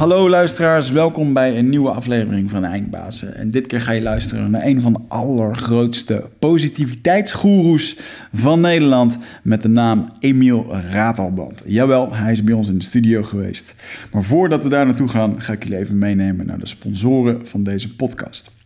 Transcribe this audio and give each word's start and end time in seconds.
Hallo 0.00 0.28
luisteraars, 0.28 0.90
welkom 0.90 1.32
bij 1.32 1.58
een 1.58 1.68
nieuwe 1.68 1.90
aflevering 1.90 2.50
van 2.50 2.64
Eindbazen. 2.64 3.34
En 3.34 3.50
dit 3.50 3.66
keer 3.66 3.80
ga 3.80 3.92
je 3.92 4.02
luisteren 4.02 4.50
naar 4.50 4.64
een 4.64 4.80
van 4.80 4.92
de 4.92 5.00
allergrootste 5.08 6.24
positiviteitsgoeroes 6.38 7.96
van 8.32 8.60
Nederland 8.60 9.16
met 9.42 9.62
de 9.62 9.68
naam 9.68 10.08
Emiel 10.18 10.76
Ratelband. 10.90 11.62
Jawel, 11.66 12.14
hij 12.14 12.32
is 12.32 12.44
bij 12.44 12.54
ons 12.54 12.68
in 12.68 12.78
de 12.78 12.84
studio 12.84 13.22
geweest. 13.22 13.74
Maar 14.12 14.22
voordat 14.22 14.62
we 14.62 14.68
daar 14.68 14.86
naartoe 14.86 15.08
gaan, 15.08 15.42
ga 15.42 15.52
ik 15.52 15.62
jullie 15.62 15.78
even 15.78 15.98
meenemen 15.98 16.46
naar 16.46 16.58
de 16.58 16.66
sponsoren 16.66 17.46
van 17.46 17.62
deze 17.62 17.94
podcast. 17.94 18.59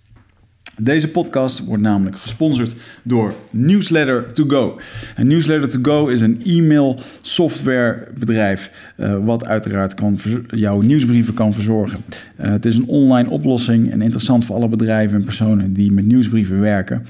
Deze 0.79 1.09
podcast 1.09 1.65
wordt 1.65 1.83
namelijk 1.83 2.19
gesponsord 2.19 2.75
door 3.03 3.35
Newsletter 3.51 4.33
to 4.33 4.45
Go. 4.47 4.81
Newsletter 5.17 5.69
to 5.69 5.79
Go 5.83 6.07
is 6.07 6.21
een 6.21 6.43
e-mail 6.45 7.01
softwarebedrijf 7.21 8.71
uh, 8.97 9.17
wat 9.25 9.45
uiteraard 9.45 9.95
kan 9.95 10.19
jouw 10.47 10.81
nieuwsbrieven 10.81 11.35
kan 11.35 11.55
verzorgen. 11.55 11.99
Uh, 12.41 12.47
het 12.47 12.65
is 12.65 12.77
een 12.77 12.87
online 12.87 13.29
oplossing 13.29 13.93
en 13.93 14.03
interessant 14.03 14.45
voor 14.45 14.57
alle 14.57 14.69
bedrijven 14.69 15.17
en 15.17 15.25
personen 15.25 15.73
die 15.73 15.93
met 15.93 16.07
nieuwsbrieven 16.07 16.61
werken. 16.61 17.07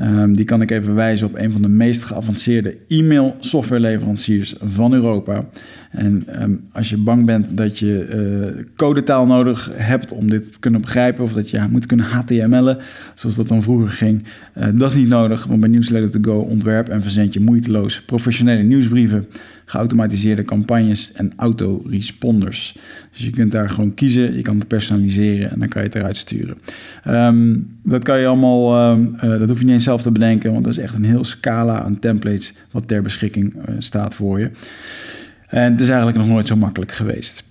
Um, 0.00 0.36
die 0.36 0.44
kan 0.44 0.62
ik 0.62 0.70
even 0.70 0.94
wijzen 0.94 1.26
op 1.26 1.34
een 1.34 1.52
van 1.52 1.62
de 1.62 1.68
meest 1.68 2.02
geavanceerde 2.02 2.76
e-mail 2.88 3.36
softwareleveranciers 3.40 4.54
van 4.64 4.94
Europa. 4.94 5.44
En 5.90 6.42
um, 6.42 6.64
als 6.72 6.90
je 6.90 6.96
bang 6.96 7.26
bent 7.26 7.56
dat 7.56 7.78
je 7.78 8.06
uh, 8.56 8.64
codetaal 8.76 9.26
nodig 9.26 9.70
hebt 9.74 10.12
om 10.12 10.30
dit 10.30 10.52
te 10.52 10.58
kunnen 10.58 10.80
begrijpen, 10.80 11.24
of 11.24 11.32
dat 11.32 11.50
je 11.50 11.56
ja, 11.56 11.68
moet 11.68 11.86
kunnen 11.86 12.06
HTML'en, 12.06 12.78
zoals 13.14 13.36
dat 13.36 13.48
dan 13.48 13.62
vroeger 13.62 13.88
ging, 13.88 14.24
uh, 14.58 14.64
dat 14.74 14.90
is 14.90 14.96
niet 14.96 15.08
nodig, 15.08 15.44
want 15.44 15.60
bij 15.60 15.68
Newsletter 15.68 16.10
to 16.10 16.32
Go 16.32 16.38
ontwerp 16.38 16.88
en 16.88 17.02
verzend 17.02 17.32
je 17.32 17.40
moeiteloos 17.40 18.02
professionele 18.02 18.62
nieuwsbrieven 18.62 19.26
geautomatiseerde 19.68 20.44
campagnes 20.44 21.12
en 21.12 21.32
autoresponders. 21.36 22.76
Dus 23.12 23.24
je 23.24 23.30
kunt 23.30 23.52
daar 23.52 23.70
gewoon 23.70 23.94
kiezen, 23.94 24.36
je 24.36 24.42
kan 24.42 24.58
het 24.58 24.68
personaliseren 24.68 25.50
en 25.50 25.58
dan 25.58 25.68
kan 25.68 25.82
je 25.82 25.88
het 25.88 25.96
eruit 25.96 26.16
sturen. 26.16 26.56
Um, 27.08 27.76
dat 27.82 28.04
kan 28.04 28.20
je 28.20 28.26
allemaal, 28.26 28.90
um, 28.90 29.14
uh, 29.14 29.20
dat 29.38 29.48
hoef 29.48 29.58
je 29.58 29.64
niet 29.64 29.74
eens 29.74 29.84
zelf 29.84 30.02
te 30.02 30.10
bedenken, 30.10 30.52
want 30.52 30.64
dat 30.64 30.72
is 30.72 30.82
echt 30.82 30.94
een 30.94 31.04
heel 31.04 31.24
scala 31.24 31.82
aan 31.82 31.98
templates 31.98 32.54
wat 32.70 32.88
ter 32.88 33.02
beschikking 33.02 33.54
uh, 33.54 33.74
staat 33.78 34.14
voor 34.14 34.40
je. 34.40 34.50
En 35.46 35.72
het 35.72 35.80
is 35.80 35.88
eigenlijk 35.88 36.18
nog 36.18 36.26
nooit 36.26 36.46
zo 36.46 36.56
makkelijk 36.56 36.92
geweest. 36.92 37.44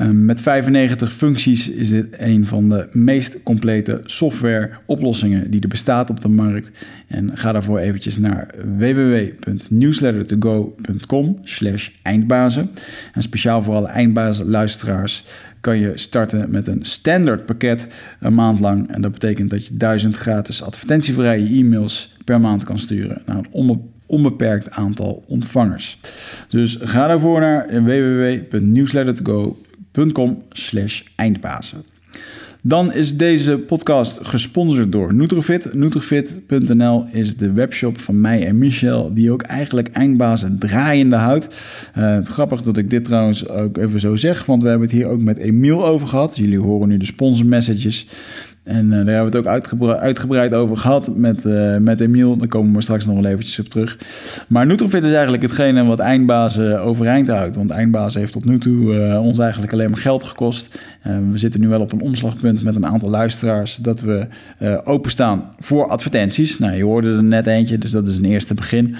Um, 0.00 0.24
met 0.24 0.40
95 0.40 1.12
functies 1.12 1.70
is 1.70 1.90
dit 1.90 2.06
een 2.18 2.46
van 2.46 2.68
de 2.68 2.88
meest 2.92 3.42
complete 3.42 4.00
software-oplossingen 4.04 5.50
die 5.50 5.60
er 5.60 5.68
bestaat 5.68 6.10
op 6.10 6.20
de 6.20 6.28
markt. 6.28 6.70
En 7.06 7.36
ga 7.36 7.52
daarvoor 7.52 7.78
eventjes 7.78 8.18
naar 8.18 8.50
www.newslettertogo.com 8.78 11.38
slash 11.42 11.90
eindbazen. 12.02 12.70
En 13.12 13.22
speciaal 13.22 13.62
voor 13.62 13.74
alle 13.74 13.86
eindbazen-luisteraars 13.86 15.24
kan 15.60 15.78
je 15.78 15.92
starten 15.94 16.50
met 16.50 16.66
een 16.66 16.84
standaard 16.84 17.44
pakket 17.44 17.86
een 18.20 18.34
maand 18.34 18.60
lang. 18.60 18.90
En 18.90 19.02
dat 19.02 19.12
betekent 19.12 19.50
dat 19.50 19.66
je 19.66 19.76
1000 19.76 20.16
gratis 20.16 20.62
advertentievrije 20.62 21.58
e-mails 21.58 22.16
per 22.24 22.40
maand 22.40 22.64
kan 22.64 22.78
sturen 22.78 23.22
naar 23.26 23.36
een 23.36 23.82
onbeperkt 24.06 24.70
aantal 24.70 25.24
ontvangers. 25.26 25.98
Dus 26.48 26.78
ga 26.80 27.06
daarvoor 27.06 27.40
naar 27.40 27.84
www.newslettertogo.com 27.84 29.64
slash 30.52 31.02
eindbazen. 31.14 31.84
Dan 32.68 32.92
is 32.92 33.16
deze 33.16 33.58
podcast 33.58 34.18
gesponsord 34.22 34.92
door 34.92 35.14
Nutrofit. 35.14 35.74
Nutrofit.nl 35.74 37.06
is 37.12 37.36
de 37.36 37.52
webshop 37.52 38.00
van 38.00 38.20
mij 38.20 38.46
en 38.46 38.58
Michel, 38.58 39.14
die 39.14 39.30
ook 39.30 39.42
eigenlijk 39.42 39.88
eindbazen 39.88 40.58
draaiende 40.58 41.16
houdt. 41.16 41.48
Uh, 41.98 42.18
grappig 42.22 42.62
dat 42.62 42.76
ik 42.76 42.90
dit 42.90 43.04
trouwens 43.04 43.48
ook 43.48 43.76
even 43.76 44.00
zo 44.00 44.16
zeg, 44.16 44.44
want 44.44 44.62
we 44.62 44.68
hebben 44.68 44.88
het 44.88 44.96
hier 44.96 45.06
ook 45.06 45.20
met 45.20 45.36
Emiel 45.36 45.86
over 45.86 46.06
gehad. 46.06 46.36
Jullie 46.36 46.58
horen 46.58 46.88
nu 46.88 46.96
de 46.96 47.04
sponsor 47.04 47.46
messages. 47.46 48.06
En 48.66 48.84
uh, 48.84 48.90
daar 48.90 49.14
hebben 49.14 49.32
we 49.32 49.38
het 49.38 49.46
ook 49.46 50.00
uitgebreid, 50.00 50.54
over 50.54 50.76
gehad 50.76 51.16
met, 51.16 51.44
uh, 51.44 51.76
met 51.76 52.00
Emiel. 52.00 52.36
Daar 52.36 52.48
komen 52.48 52.74
we 52.74 52.82
straks 52.82 53.06
nog 53.06 53.14
wel 53.14 53.30
eventjes 53.30 53.58
op 53.58 53.68
terug. 53.68 53.98
Maar 54.46 54.66
Nutrofit 54.66 55.04
is 55.04 55.12
eigenlijk 55.12 55.42
hetgene 55.42 55.84
wat 55.84 55.98
Eindbazen 55.98 56.80
overeind 56.80 57.28
houdt. 57.28 57.56
Want 57.56 57.70
Eindbazen 57.70 58.20
heeft 58.20 58.32
tot 58.32 58.44
nu 58.44 58.58
toe 58.58 58.94
uh, 58.94 59.22
ons 59.22 59.38
eigenlijk 59.38 59.72
alleen 59.72 59.90
maar 59.90 60.00
geld 60.00 60.24
gekost. 60.24 60.78
we 61.02 61.38
zitten 61.38 61.60
nu 61.60 61.68
wel 61.68 61.80
op 61.80 61.92
een 61.92 62.00
omslagpunt 62.00 62.62
met 62.62 62.76
een 62.76 62.86
aantal 62.86 63.10
luisteraars... 63.10 63.76
dat 63.76 64.00
we 64.00 64.26
openstaan 64.84 65.50
voor 65.58 65.88
advertenties. 65.88 66.58
Nou, 66.58 66.76
je 66.76 66.84
hoorde 66.84 67.16
er 67.16 67.24
net 67.24 67.46
eentje, 67.46 67.78
dus 67.78 67.90
dat 67.90 68.06
is 68.06 68.16
een 68.16 68.24
eerste 68.24 68.54
begin. 68.54 68.96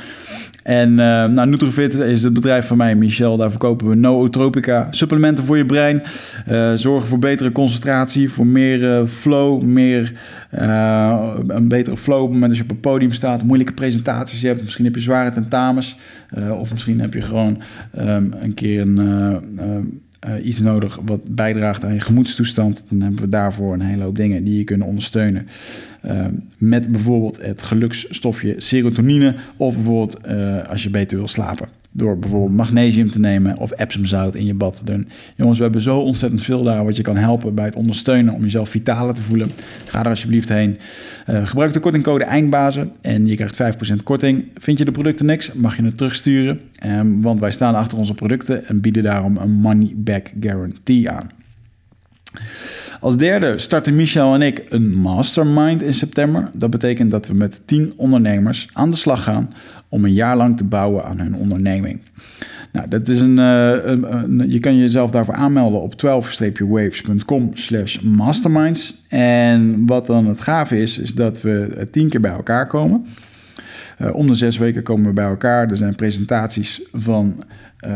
En 0.67 0.91
uh, 0.91 0.97
nou, 1.25 1.49
Nutrofit 1.49 1.95
is 1.95 2.23
het 2.23 2.33
bedrijf 2.33 2.67
van 2.67 2.77
mij, 2.77 2.95
Michel. 2.95 3.37
Daar 3.37 3.51
verkopen 3.51 3.89
we 3.89 3.95
nootropica, 3.95 4.87
supplementen 4.91 5.45
voor 5.45 5.57
je 5.57 5.67
brein. 5.67 6.03
Uh, 6.51 6.73
zorgen 6.75 7.09
voor 7.09 7.19
betere 7.19 7.53
concentratie, 7.53 8.31
voor 8.31 8.47
meer 8.47 8.81
uh, 8.81 9.07
flow, 9.09 9.63
meer, 9.63 10.13
een 10.51 11.69
betere 11.69 11.97
flow 11.97 12.19
op 12.19 12.25
het 12.25 12.33
moment 12.33 12.49
dat 12.49 12.59
je 12.59 12.65
op 12.65 12.71
een 12.71 12.81
podium 12.81 13.13
staat. 13.13 13.45
Moeilijke 13.45 13.73
presentaties 13.73 14.43
hebt, 14.43 14.63
misschien 14.63 14.85
heb 14.85 14.95
je 14.95 15.01
zware 15.01 15.31
tentamens. 15.31 15.99
of 16.59 16.71
misschien 16.71 17.01
heb 17.01 17.15
je 17.15 17.23
gewoon 17.23 17.63
um, 17.99 18.33
een 18.41 18.55
keer 18.55 18.81
een 18.81 20.01
uh, 20.29 20.47
iets 20.47 20.61
nodig 20.61 20.99
wat 21.05 21.35
bijdraagt 21.35 21.85
aan 21.85 21.95
je 21.95 22.01
gemoedstoestand, 22.01 22.85
dan 22.89 23.01
hebben 23.01 23.21
we 23.21 23.29
daarvoor 23.29 23.73
een 23.73 23.81
hele 23.81 24.03
hoop 24.03 24.17
dingen 24.17 24.45
die 24.45 24.59
je 24.59 24.65
kunnen 24.65 24.87
ondersteunen. 24.87 25.47
Uh, 26.07 26.27
met 26.59 26.93
bijvoorbeeld 26.93 27.43
het 27.43 27.63
geluksstofje 27.63 28.55
serotonine, 28.57 29.35
of 29.57 29.75
bijvoorbeeld 29.75 30.21
uh, 30.29 30.69
als 30.69 30.83
je 30.83 30.91
beter 30.91 31.17
wil 31.17 31.29
slapen. 31.29 31.69
Door 31.97 32.19
bijvoorbeeld 32.19 32.53
magnesium 32.53 33.11
te 33.11 33.19
nemen 33.19 33.57
of 33.57 33.73
epsomzout 33.77 34.35
in 34.35 34.45
je 34.45 34.55
bad 34.55 34.79
te 34.79 34.85
doen. 34.85 35.09
Jongens, 35.37 35.57
we 35.57 35.65
hebben 35.65 35.83
zo 35.83 35.99
ontzettend 35.99 36.43
veel 36.43 36.63
daar 36.63 36.85
wat 36.85 36.97
je 36.97 37.03
kan 37.03 37.17
helpen 37.17 37.55
bij 37.55 37.65
het 37.65 37.75
ondersteunen 37.75 38.35
om 38.35 38.43
jezelf 38.43 38.69
vitaler 38.69 39.15
te 39.15 39.23
voelen. 39.23 39.51
Ga 39.85 40.01
er 40.01 40.09
alsjeblieft 40.09 40.49
heen. 40.49 40.79
Uh, 41.31 41.47
gebruik 41.47 41.73
de 41.73 41.81
kortingcode 41.81 42.25
EINDBAZEN 42.25 42.93
en 43.01 43.27
je 43.27 43.37
krijgt 43.37 43.77
5% 44.01 44.03
korting. 44.03 44.45
Vind 44.55 44.79
je 44.79 44.85
de 44.85 44.91
producten 44.91 45.27
niks, 45.27 45.53
mag 45.53 45.77
je 45.77 45.83
het 45.83 45.97
terugsturen. 45.97 46.61
Um, 46.87 47.23
want 47.23 47.41
wij 47.41 47.51
staan 47.51 47.75
achter 47.75 47.99
onze 47.99 48.15
producten 48.15 48.67
en 48.67 48.81
bieden 48.81 49.03
daarom 49.03 49.37
een 49.37 49.53
money 49.53 49.93
back 49.95 50.33
guarantee 50.41 51.11
aan. 51.11 51.31
Als 53.01 53.17
derde 53.17 53.59
starten 53.59 53.97
Michel 53.97 54.35
en 54.35 54.43
ik 54.43 54.63
een 54.69 54.95
mastermind 54.95 55.83
in 55.83 55.95
september. 55.95 56.51
Dat 56.53 56.71
betekent 56.71 57.11
dat 57.11 57.27
we 57.27 57.35
met 57.35 57.61
10 57.65 57.93
ondernemers 57.97 58.69
aan 58.73 58.91
de 58.91 58.97
slag 58.97 59.23
gaan 59.23 59.51
om 59.89 60.05
een 60.05 60.13
jaar 60.13 60.37
lang 60.37 60.57
te 60.57 60.65
bouwen 60.65 61.05
aan 61.05 61.19
hun 61.19 61.35
onderneming. 61.35 62.01
Nou, 62.73 62.89
dat 62.89 63.09
is 63.09 63.21
een, 63.21 63.37
een, 63.37 64.13
een 64.13 64.51
je 64.51 64.59
kan 64.59 64.77
jezelf 64.77 65.11
daarvoor 65.11 65.35
aanmelden 65.35 65.81
op 65.81 65.93
12-waves.com 66.07 67.51
slash 67.55 68.01
masterminds. 68.01 69.05
En 69.09 69.87
wat 69.87 70.07
dan 70.07 70.27
het 70.27 70.41
gave 70.41 70.81
is, 70.81 70.99
is 70.99 71.15
dat 71.15 71.41
we 71.41 71.87
tien 71.91 72.09
keer 72.09 72.21
bij 72.21 72.31
elkaar 72.31 72.67
komen. 72.67 73.07
Uh, 74.01 74.15
om 74.15 74.27
de 74.27 74.35
zes 74.35 74.59
weken 74.59 74.83
komen 74.83 75.07
we 75.07 75.13
bij 75.13 75.27
elkaar. 75.27 75.71
Er 75.71 75.77
zijn 75.77 75.95
presentaties 75.95 76.83
van 76.93 77.45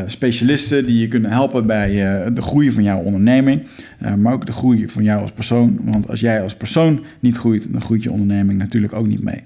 specialisten 0.07 0.85
die 0.85 1.01
je 1.01 1.09
kunnen 1.09 1.31
helpen 1.31 1.67
bij 1.67 1.91
uh, 1.91 2.35
de 2.35 2.43
groei 2.43 2.71
van 2.71 2.83
jouw 2.83 2.99
onderneming, 2.99 3.63
uh, 4.03 4.15
maar 4.15 4.33
ook 4.33 4.47
de 4.47 4.53
groei 4.53 4.89
van 4.89 5.03
jou 5.03 5.21
als 5.21 5.33
persoon. 5.33 5.79
Want 5.83 6.09
als 6.09 6.21
jij 6.21 6.43
als 6.43 6.55
persoon 6.55 7.05
niet 7.21 7.37
groeit, 7.37 7.73
dan 7.73 7.81
groeit 7.81 8.03
je 8.03 8.11
onderneming 8.11 8.59
natuurlijk 8.59 8.93
ook 8.93 9.07
niet 9.07 9.23
mee. 9.23 9.43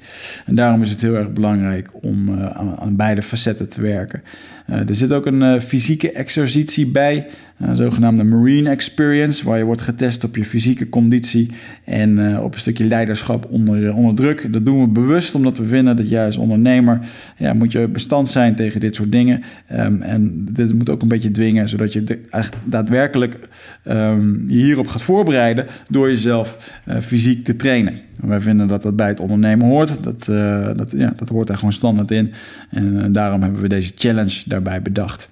En 0.47 0.55
daarom 0.55 0.83
is 0.83 0.91
het 0.91 1.01
heel 1.01 1.17
erg 1.17 1.33
belangrijk 1.33 1.91
om 2.01 2.41
aan, 2.79 2.97
beide 2.97 3.23
facetten 3.23 3.69
te 3.69 3.81
werken. 3.81 4.23
er 4.67 4.95
zit 4.95 5.13
ook 5.13 5.27
een 5.27 5.61
fysieke 5.61 6.13
exercitie 6.13 6.87
bij, 6.87 7.27
een 7.59 7.77
zogenaamde 7.77 8.25
Marine 8.25 8.71
Experience, 8.71 9.45
waar 9.45 9.59
je 9.59 9.65
wordt 9.65 9.81
getest 9.81 10.25
op 10.25 10.37
je 10.37 10.45
fysieke 10.45 10.89
conditie 10.89 11.51
en 11.85 12.39
op 12.39 12.55
een 12.55 12.61
stukje 12.61 12.85
leiderschap 12.85 13.47
onder, 13.51 13.95
onder 13.95 14.15
druk. 14.15 14.53
Dat 14.53 14.65
doen 14.65 14.81
we 14.81 14.89
bewust, 14.89 15.35
omdat 15.35 15.59
we 15.59 15.67
vinden 15.67 15.97
dat 15.97 16.09
jij 16.09 16.27
als 16.27 16.37
ondernemer 16.37 17.01
ja, 17.37 17.53
moet 17.55 17.73
je 17.73 17.89
bestand 17.89 18.29
zijn 18.29 18.55
tegen 18.55 18.81
dit 18.81 18.95
soort 18.95 19.13
dingen. 19.13 19.43
Um, 19.73 20.03
dit 20.35 20.75
moet 20.75 20.89
ook 20.89 21.03
een 21.03 21.09
beetje 21.09 21.31
dwingen, 21.31 21.69
zodat 21.69 21.93
je 21.93 22.05
de, 22.05 22.19
daadwerkelijk 22.65 23.39
je 23.85 24.45
hierop 24.47 24.87
gaat 24.87 25.03
voorbereiden 25.03 25.67
door 25.89 26.09
jezelf 26.09 26.81
uh, 26.89 26.97
fysiek 26.97 27.45
te 27.45 27.57
trainen. 27.57 27.95
Wij 28.17 28.41
vinden 28.41 28.69
dat 28.69 28.83
dat 28.83 28.97
bij 28.97 29.09
het 29.09 29.21
ondernemen 29.21 29.67
hoort. 29.67 30.03
Dat, 30.03 30.27
uh, 30.31 30.69
dat, 30.77 30.93
ja, 30.97 31.13
dat 31.17 31.29
hoort 31.29 31.47
daar 31.47 31.57
gewoon 31.57 31.73
standaard 31.73 32.11
in. 32.11 32.33
En 32.71 32.95
uh, 32.95 33.05
daarom 33.09 33.43
hebben 33.43 33.61
we 33.61 33.69
deze 33.69 33.93
challenge 33.95 34.43
daarbij 34.47 34.83
bedacht. 34.83 35.29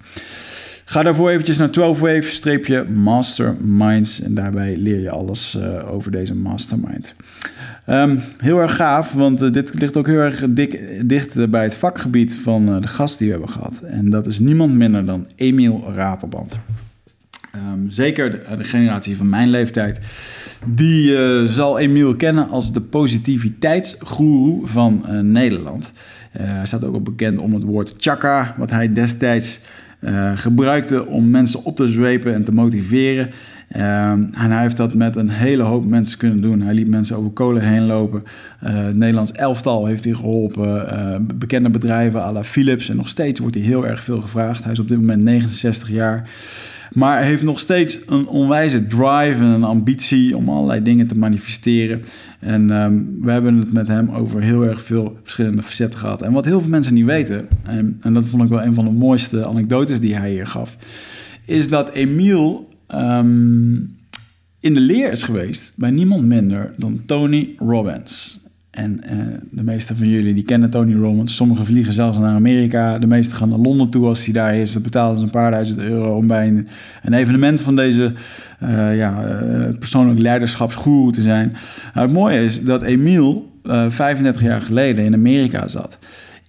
Ga 0.85 1.03
daarvoor 1.03 1.29
eventjes 1.29 1.57
naar 1.57 1.69
12wave-masterminds 1.69 4.23
en 4.23 4.33
daarbij 4.33 4.77
leer 4.77 4.99
je 4.99 5.09
alles 5.09 5.57
uh, 5.57 5.93
over 5.93 6.11
deze 6.11 6.35
mastermind. 6.35 7.15
Um, 7.89 8.21
heel 8.37 8.59
erg 8.59 8.75
gaaf, 8.75 9.13
want 9.13 9.41
uh, 9.41 9.51
dit 9.51 9.79
ligt 9.79 9.97
ook 9.97 10.07
heel 10.07 10.19
erg 10.19 10.43
dik, 10.49 11.01
dicht 11.05 11.49
bij 11.49 11.63
het 11.63 11.75
vakgebied 11.75 12.35
van 12.35 12.69
uh, 12.69 12.81
de 12.81 12.87
gast 12.87 13.17
die 13.17 13.27
we 13.27 13.33
hebben 13.33 13.51
gehad. 13.51 13.81
En 13.81 14.09
dat 14.09 14.27
is 14.27 14.39
niemand 14.39 14.73
minder 14.73 15.05
dan 15.05 15.27
Emiel 15.35 15.91
Ratelband. 15.95 16.59
Um, 17.55 17.89
zeker 17.89 18.31
de, 18.31 18.57
de, 18.57 18.63
generatie 18.63 19.17
van 19.17 19.29
mijn 19.29 19.49
leeftijd, 19.49 19.99
die 20.65 21.17
zal 21.47 21.79
Emiel 21.79 22.15
kennen 22.15 22.49
als 22.49 22.73
de 22.73 22.81
positiviteitsgoeroe 22.81 24.67
van 24.67 25.05
Nederland. 25.31 25.91
hij 26.31 26.65
staat 26.65 26.83
ook 26.83 26.93
al 26.93 27.01
bekend 27.01 27.39
om 27.39 27.53
het 27.53 27.63
woord 27.63 27.93
chakra, 27.97 28.55
wat 28.57 28.69
hij 28.69 28.93
destijds 28.93 29.59
gebruikte 30.35 31.05
om 31.05 31.29
mensen 31.29 31.63
op 31.63 31.75
te 31.75 31.87
zwepen 31.87 32.33
en 32.33 32.43
te 32.43 32.53
motiveren. 32.53 33.29
en 33.67 34.31
hij 34.31 34.61
heeft 34.61 34.77
dat 34.77 34.93
met 34.93 35.15
een 35.15 35.29
hele 35.29 35.63
hoop 35.63 35.85
mensen 35.85 36.17
kunnen 36.17 36.41
doen. 36.41 36.61
Hij 36.61 36.73
liet 36.73 36.87
mensen 36.87 37.17
over 37.17 37.31
kolen 37.31 37.61
heen 37.61 37.85
lopen. 37.85 38.23
het 38.59 38.95
Nederlands 38.95 39.31
elftal 39.31 39.85
heeft 39.85 40.03
hij 40.03 40.13
geholpen. 40.13 40.87
bekende 41.37 41.69
bedrijven 41.69 42.21
à 42.21 42.31
la 42.31 42.43
Philips. 42.43 42.89
En 42.89 42.95
nog 42.95 43.07
steeds 43.07 43.39
wordt 43.39 43.55
hij 43.55 43.63
heel 43.63 43.87
erg 43.87 44.03
veel 44.03 44.21
gevraagd. 44.21 44.63
Hij 44.63 44.71
is 44.71 44.79
op 44.79 44.89
dit 44.89 44.97
moment 44.97 45.23
69 45.23 45.89
jaar. 45.89 46.29
Maar 46.93 47.23
heeft 47.23 47.43
nog 47.43 47.59
steeds 47.59 47.99
een 48.05 48.27
onwijze 48.27 48.87
drive 48.87 49.39
en 49.39 49.43
een 49.43 49.63
ambitie 49.63 50.37
om 50.37 50.49
allerlei 50.49 50.81
dingen 50.81 51.07
te 51.07 51.17
manifesteren. 51.17 52.01
En 52.39 52.71
ehm, 52.71 52.99
we 53.21 53.31
hebben 53.31 53.55
het 53.55 53.73
met 53.73 53.87
hem 53.87 54.09
over 54.09 54.41
heel 54.41 54.65
erg 54.65 54.81
veel 54.81 55.17
verschillende 55.23 55.61
facetten 55.61 55.99
gehad. 55.99 56.21
En 56.21 56.31
wat 56.31 56.45
heel 56.45 56.59
veel 56.59 56.69
mensen 56.69 56.93
niet 56.93 57.05
weten, 57.05 57.47
en, 57.63 57.97
en 58.01 58.13
dat 58.13 58.25
vond 58.25 58.43
ik 58.43 58.49
wel 58.49 58.61
een 58.61 58.73
van 58.73 58.85
de 58.85 58.91
mooiste 58.91 59.45
anekdotes 59.45 59.99
die 59.99 60.15
hij 60.15 60.31
hier 60.31 60.47
gaf, 60.47 60.77
is 61.45 61.69
dat 61.69 61.89
Emiel 61.89 62.69
ehm, 62.87 63.73
in 64.59 64.73
de 64.73 64.79
leer 64.79 65.11
is 65.11 65.23
geweest 65.23 65.73
bij 65.75 65.91
niemand 65.91 66.25
minder 66.25 66.73
dan 66.77 67.01
Tony 67.05 67.53
Robbins. 67.57 68.42
En 68.73 69.01
uh, 69.11 69.19
de 69.51 69.63
meeste 69.63 69.95
van 69.95 70.07
jullie 70.07 70.33
die 70.33 70.43
kennen 70.43 70.69
Tony 70.69 70.95
Robbins. 70.95 71.35
Sommigen 71.35 71.65
vliegen 71.65 71.93
zelfs 71.93 72.17
naar 72.17 72.35
Amerika. 72.35 72.99
De 72.99 73.07
meeste 73.07 73.35
gaan 73.35 73.49
naar 73.49 73.57
Londen 73.57 73.89
toe 73.89 74.05
als 74.05 74.23
hij 74.23 74.33
daar 74.33 74.55
is. 74.55 74.73
Dat 74.73 74.83
betalen 74.83 75.17
ze 75.17 75.23
een 75.23 75.29
paar 75.29 75.51
duizend 75.51 75.79
euro 75.79 76.15
om 76.15 76.27
bij 76.27 76.47
een, 77.03 77.13
evenement 77.13 77.61
van 77.61 77.75
deze 77.75 78.13
uh, 78.63 78.97
ja, 78.97 79.41
uh, 79.41 79.77
persoonlijk 79.79 80.19
leiderschapsgoeroe 80.19 81.11
te 81.11 81.21
zijn. 81.21 81.53
Nou, 81.93 82.07
het 82.07 82.15
mooie 82.15 82.43
is 82.43 82.63
dat 82.63 82.81
Emiel 82.81 83.51
35 83.87 84.41
jaar 84.41 84.61
geleden 84.61 85.05
in 85.05 85.13
Amerika 85.13 85.67
zat. 85.67 85.99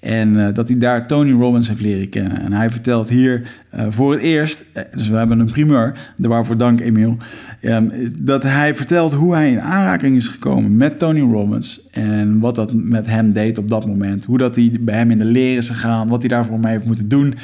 En 0.04 0.36
uh, 0.36 0.48
dat 0.52 0.68
hij 0.68 0.78
daar 0.78 1.06
Tony 1.06 1.32
Robbins 1.32 1.68
heeft 1.68 1.80
leren 1.80 2.08
kennen. 2.08 2.40
En 2.40 2.52
hij 2.52 2.70
vertelt 2.70 3.08
hier 3.08 3.42
uh, 3.74 3.86
voor 3.88 4.12
het 4.12 4.20
eerst, 4.20 4.64
eh, 4.72 4.82
dus 4.94 5.08
we 5.08 5.16
hebben 5.16 5.38
een 5.38 5.50
primeur, 5.50 6.12
waarvoor 6.16 6.56
dank 6.56 6.80
Emiel, 6.80 7.16
um, 7.62 7.90
dat 8.20 8.42
hij 8.42 8.74
vertelt 8.74 9.12
hoe 9.12 9.34
hij 9.34 9.50
in 9.50 9.60
aanraking 9.60 10.16
is 10.16 10.28
gekomen 10.28 10.76
met 10.76 10.98
Tony 10.98 11.20
Robbins. 11.20 11.80
En 11.90 12.40
wat 12.40 12.54
dat 12.54 12.74
met 12.74 13.06
hem 13.06 13.32
deed 13.32 13.58
op 13.58 13.68
dat 13.68 13.86
moment. 13.86 14.24
Hoe 14.24 14.38
dat 14.38 14.54
hij 14.54 14.76
bij 14.80 14.96
hem 14.96 15.10
in 15.10 15.18
de 15.18 15.24
leer 15.24 15.56
is 15.56 15.68
gegaan, 15.68 16.08
wat 16.08 16.20
hij 16.20 16.28
daarvoor 16.28 16.60
mee 16.60 16.72
heeft 16.72 16.86
moeten 16.86 17.08
doen. 17.08 17.34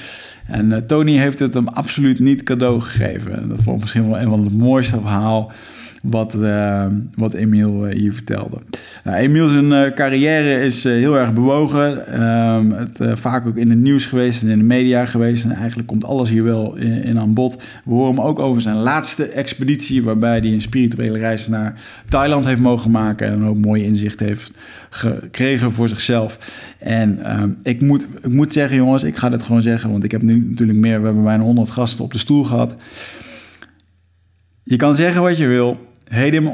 En 0.47 0.87
Tony 0.87 1.17
heeft 1.17 1.39
het 1.39 1.55
hem 1.55 1.69
absoluut 1.69 2.21
niet 2.21 2.43
cadeau 2.43 2.81
gegeven. 2.81 3.43
En 3.43 3.49
dat 3.49 3.63
vond 3.63 3.77
ik 3.77 3.81
misschien 3.81 4.11
wel 4.11 4.21
een 4.21 4.29
van 4.29 4.45
de 4.45 4.55
mooiste 4.55 5.01
verhaal 5.01 5.53
wat, 6.03 6.35
uh, 6.35 6.87
wat 7.15 7.33
Emiel 7.35 7.89
uh, 7.89 7.95
hier 7.95 8.13
vertelde. 8.13 8.59
Nou, 9.05 9.17
Emiel 9.17 9.49
zijn 9.49 9.65
uh, 9.65 9.95
carrière 9.95 10.65
is 10.65 10.85
heel 10.85 11.19
erg 11.19 11.33
bewogen. 11.33 12.23
Um, 12.25 12.73
het, 12.73 12.99
vaak 13.21 13.47
ook 13.47 13.57
in 13.57 13.71
het 13.71 13.79
nieuws 13.79 14.07
geweest 14.07 14.43
en 14.43 14.49
in 14.49 14.59
de 14.59 14.65
media 14.65 15.07
geweest. 15.07 15.45
En 15.45 15.51
eigenlijk 15.51 15.89
komt 15.89 16.05
alles 16.05 16.29
hier 16.29 16.45
wel 16.45 16.77
in, 16.77 17.19
aan 17.19 17.35
bod. 17.35 17.63
We 17.85 17.93
horen 17.93 18.15
hem 18.15 18.25
ook 18.25 18.39
over 18.39 18.63
zijn 18.63 18.77
laatste 18.77 19.29
expeditie... 19.29 20.03
waarbij 20.03 20.39
hij 20.39 20.53
een 20.53 20.61
spirituele 20.61 21.19
reis 21.19 21.49
naar 21.49 21.81
Thailand 22.09 22.45
heeft 22.45 22.61
mogen 22.61 22.91
maken... 22.91 23.29
en 23.29 23.45
ook 23.45 23.57
mooi 23.57 23.85
inzicht 23.85 24.21
heeft 24.21 24.51
gekregen 24.91 25.73
voor 25.73 25.89
zichzelf. 25.89 26.39
En 26.79 27.41
um, 27.41 27.59
ik, 27.63 27.81
moet, 27.81 28.07
ik 28.23 28.33
moet 28.33 28.53
zeggen, 28.53 28.77
jongens, 28.77 29.03
ik 29.03 29.17
ga 29.17 29.29
dit 29.29 29.43
gewoon 29.43 29.63
zeggen... 29.63 29.91
want 29.91 30.05
ik 30.05 30.11
heb 30.11 30.23
nu 30.23 30.47
natuurlijk 30.49 30.79
meer... 30.79 30.99
we 30.99 31.05
hebben 31.05 31.25
bijna 31.25 31.43
100 31.43 31.71
gasten 31.71 32.05
op 32.05 32.13
de 32.13 32.19
stoel 32.19 32.45
gehad... 32.45 32.77
Je 34.71 34.77
kan 34.77 34.95
zeggen 34.95 35.23
wat 35.23 35.37
je 35.37 35.47
wil, 35.47 35.90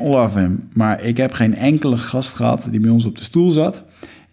love 0.02 0.38
him. 0.38 0.68
Maar 0.72 1.02
ik 1.02 1.16
heb 1.16 1.32
geen 1.32 1.56
enkele 1.56 1.96
gast 1.96 2.34
gehad 2.34 2.66
die 2.70 2.80
bij 2.80 2.90
ons 2.90 3.04
op 3.04 3.16
de 3.16 3.22
stoel 3.22 3.50
zat. 3.50 3.82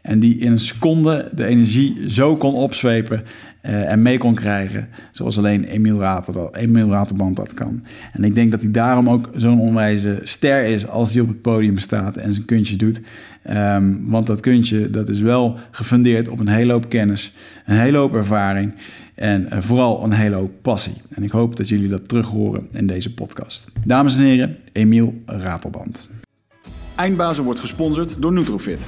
En 0.01 0.19
die 0.19 0.37
in 0.37 0.51
een 0.51 0.59
seconde 0.59 1.29
de 1.35 1.45
energie 1.45 2.09
zo 2.09 2.35
kon 2.35 2.53
opzwepen 2.53 3.23
uh, 3.65 3.91
en 3.91 4.01
mee 4.01 4.17
kon 4.17 4.35
krijgen. 4.35 4.87
Zoals 5.11 5.37
alleen 5.37 5.63
Emiel, 5.63 5.99
Rater, 5.99 6.49
Emiel 6.51 6.89
Raterband 6.89 7.35
dat 7.35 7.53
kan. 7.53 7.83
En 8.11 8.23
ik 8.23 8.35
denk 8.35 8.51
dat 8.51 8.61
hij 8.61 8.71
daarom 8.71 9.09
ook 9.09 9.29
zo'n 9.35 9.59
onwijze 9.59 10.19
ster 10.23 10.65
is 10.65 10.87
als 10.87 11.13
hij 11.13 11.21
op 11.21 11.27
het 11.27 11.41
podium 11.41 11.77
staat 11.77 12.17
en 12.17 12.33
zijn 12.33 12.45
kunstje 12.45 12.75
doet. 12.75 13.01
Um, 13.49 14.09
want 14.09 14.27
dat 14.27 14.39
kunstje 14.39 14.89
dat 14.89 15.09
is 15.09 15.19
wel 15.19 15.57
gefundeerd 15.71 16.29
op 16.29 16.39
een 16.39 16.47
hele 16.47 16.71
hoop 16.71 16.89
kennis, 16.89 17.33
een 17.65 17.75
hele 17.75 17.97
hoop 17.97 18.13
ervaring. 18.13 18.73
En 19.15 19.47
uh, 19.53 19.59
vooral 19.59 20.03
een 20.03 20.11
hele 20.11 20.35
hoop 20.35 20.51
passie. 20.61 21.01
En 21.09 21.23
ik 21.23 21.31
hoop 21.31 21.55
dat 21.55 21.67
jullie 21.67 21.89
dat 21.89 22.07
terug 22.07 22.27
horen 22.27 22.67
in 22.71 22.87
deze 22.87 23.13
podcast. 23.13 23.67
Dames 23.85 24.15
en 24.15 24.23
heren, 24.23 24.57
Emiel 24.71 25.21
Ratelband. 25.25 26.07
Eindbazen 26.95 27.43
wordt 27.43 27.59
gesponsord 27.59 28.21
door 28.21 28.33
Nutrofit. 28.33 28.87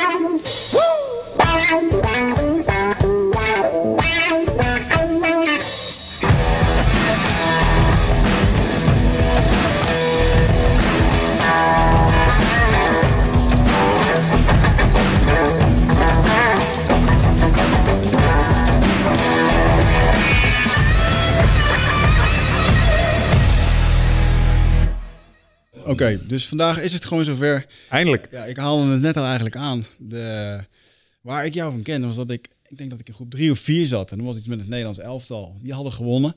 Oké, 25.91 26.19
dus 26.27 26.47
vandaag 26.47 26.81
is 26.81 26.93
het 26.93 27.05
gewoon 27.05 27.23
zover. 27.23 27.65
Eindelijk. 27.89 28.27
Ja, 28.31 28.45
ik 28.45 28.57
haalde 28.57 28.91
het 28.91 29.01
net 29.01 29.17
al 29.17 29.25
eigenlijk 29.25 29.55
aan. 29.55 29.85
De, 29.97 30.59
waar 31.21 31.45
ik 31.45 31.53
jou 31.53 31.71
van 31.71 31.81
kende 31.81 32.07
was 32.07 32.15
dat 32.15 32.31
ik, 32.31 32.47
ik 32.67 32.77
denk 32.77 32.89
dat 32.89 32.99
ik 32.99 33.07
in 33.07 33.13
groep 33.13 33.29
drie 33.29 33.51
of 33.51 33.59
vier 33.59 33.85
zat. 33.85 34.11
En 34.11 34.17
dan 34.17 34.25
was 34.25 34.37
iets 34.37 34.47
met 34.47 34.59
het 34.59 34.67
Nederlands 34.67 34.99
elftal. 34.99 35.55
Die 35.61 35.73
hadden 35.73 35.91
gewonnen. 35.91 36.35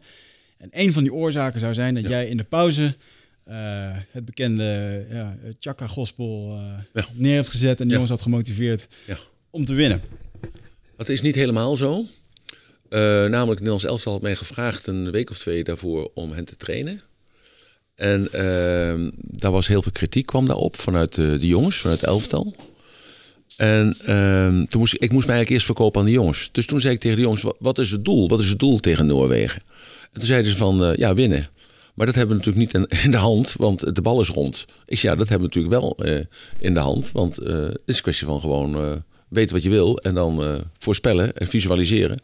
En 0.59 0.69
een 0.71 0.93
van 0.93 1.03
die 1.03 1.13
oorzaken 1.13 1.61
zou 1.61 1.75
zijn 1.75 1.95
dat 1.95 2.09
jij 2.09 2.27
in 2.27 2.37
de 2.37 2.45
pauze 2.45 2.97
uh, 3.49 3.97
het 4.11 4.25
bekende 4.25 5.07
ja, 5.11 5.37
Chaka 5.59 5.87
Gospel 5.87 6.51
uh, 6.53 6.79
ja. 6.93 7.09
neer 7.15 7.35
hebt 7.35 7.49
gezet. 7.49 7.81
En 7.81 7.85
die 7.85 7.93
jongens 7.93 8.11
had 8.11 8.23
gemotiveerd 8.23 8.87
om 9.51 9.65
te 9.65 9.75
winnen. 9.75 10.03
Dat 10.97 11.09
is 11.09 11.21
niet 11.21 11.35
helemaal 11.35 11.77
zo. 11.77 11.99
Uh, 12.01 13.01
namelijk, 13.01 13.35
het 13.35 13.59
Nederlands 13.59 13.85
elftal 13.85 14.13
had 14.13 14.23
mij 14.23 14.37
gevraagd 14.37 14.87
een 14.87 15.11
week 15.11 15.31
of 15.31 15.39
twee 15.39 15.65
daarvoor 15.65 16.11
om 16.15 16.33
hen 16.33 16.45
te 16.45 16.57
trainen. 16.57 17.01
En 17.95 18.29
uh, 18.35 19.11
daar 19.17 19.53
was 19.53 19.67
heel 19.67 19.83
veel 19.83 19.93
kritiek 19.93 20.27
kwam 20.27 20.47
daarop 20.47 20.77
vanuit 20.77 21.15
de, 21.15 21.47
jongens, 21.47 21.77
vanuit 21.77 22.01
het 22.01 22.09
elftal. 22.09 22.55
En 23.57 23.97
uh, 24.09 24.67
toen 24.69 24.81
moest, 24.81 24.95
ik 24.95 25.13
moest 25.13 25.27
mij 25.27 25.35
eigenlijk 25.35 25.51
eerst 25.51 25.65
verkopen 25.65 26.01
aan 26.01 26.07
de 26.07 26.13
jongens. 26.13 26.49
Dus 26.53 26.67
toen 26.67 26.81
zei 26.81 26.95
ik 26.95 27.01
tegen 27.01 27.17
de 27.17 27.23
jongens, 27.23 27.45
wat, 27.59 27.79
is 27.79 27.91
het 27.91 28.05
doel? 28.05 28.29
Wat 28.29 28.41
is 28.41 28.49
het 28.49 28.59
doel 28.59 28.79
tegen 28.79 29.07
Noorwegen? 29.07 29.63
En 30.13 30.19
toen 30.19 30.27
zeiden 30.27 30.51
ze 30.51 30.57
van, 30.57 30.91
uh, 30.91 30.97
ja, 30.97 31.15
winnen. 31.15 31.49
Maar 31.95 32.07
dat 32.07 32.15
hebben 32.15 32.37
we 32.37 32.45
natuurlijk 32.45 32.75
niet 32.75 33.03
in, 33.05 33.11
de 33.11 33.17
hand, 33.17 33.55
want 33.59 33.95
de 33.95 34.03
bal 34.03 34.21
is 34.21 34.29
rond. 34.29 34.67
Ik 34.87 34.99
zei, 34.99 35.13
ja, 35.13 35.19
dat 35.19 35.29
hebben 35.29 35.49
we 35.49 35.55
natuurlijk 35.55 35.83
wel 35.83 36.15
uh, 36.15 36.21
in 36.59 36.75
de 36.75 36.81
hand. 36.81 37.13
Want 37.13 37.41
uh, 37.41 37.47
het 37.49 37.81
is 37.87 37.97
een 37.97 38.03
kwestie 38.03 38.27
van 38.27 38.41
gewoon 38.41 39.03
weten 39.29 39.55
wat 39.55 39.63
je 39.63 39.71
wil 39.71 39.99
en 39.99 40.15
dan 40.15 40.63
voorspellen 40.79 41.37
en 41.37 41.47
visualiseren. 41.47 42.19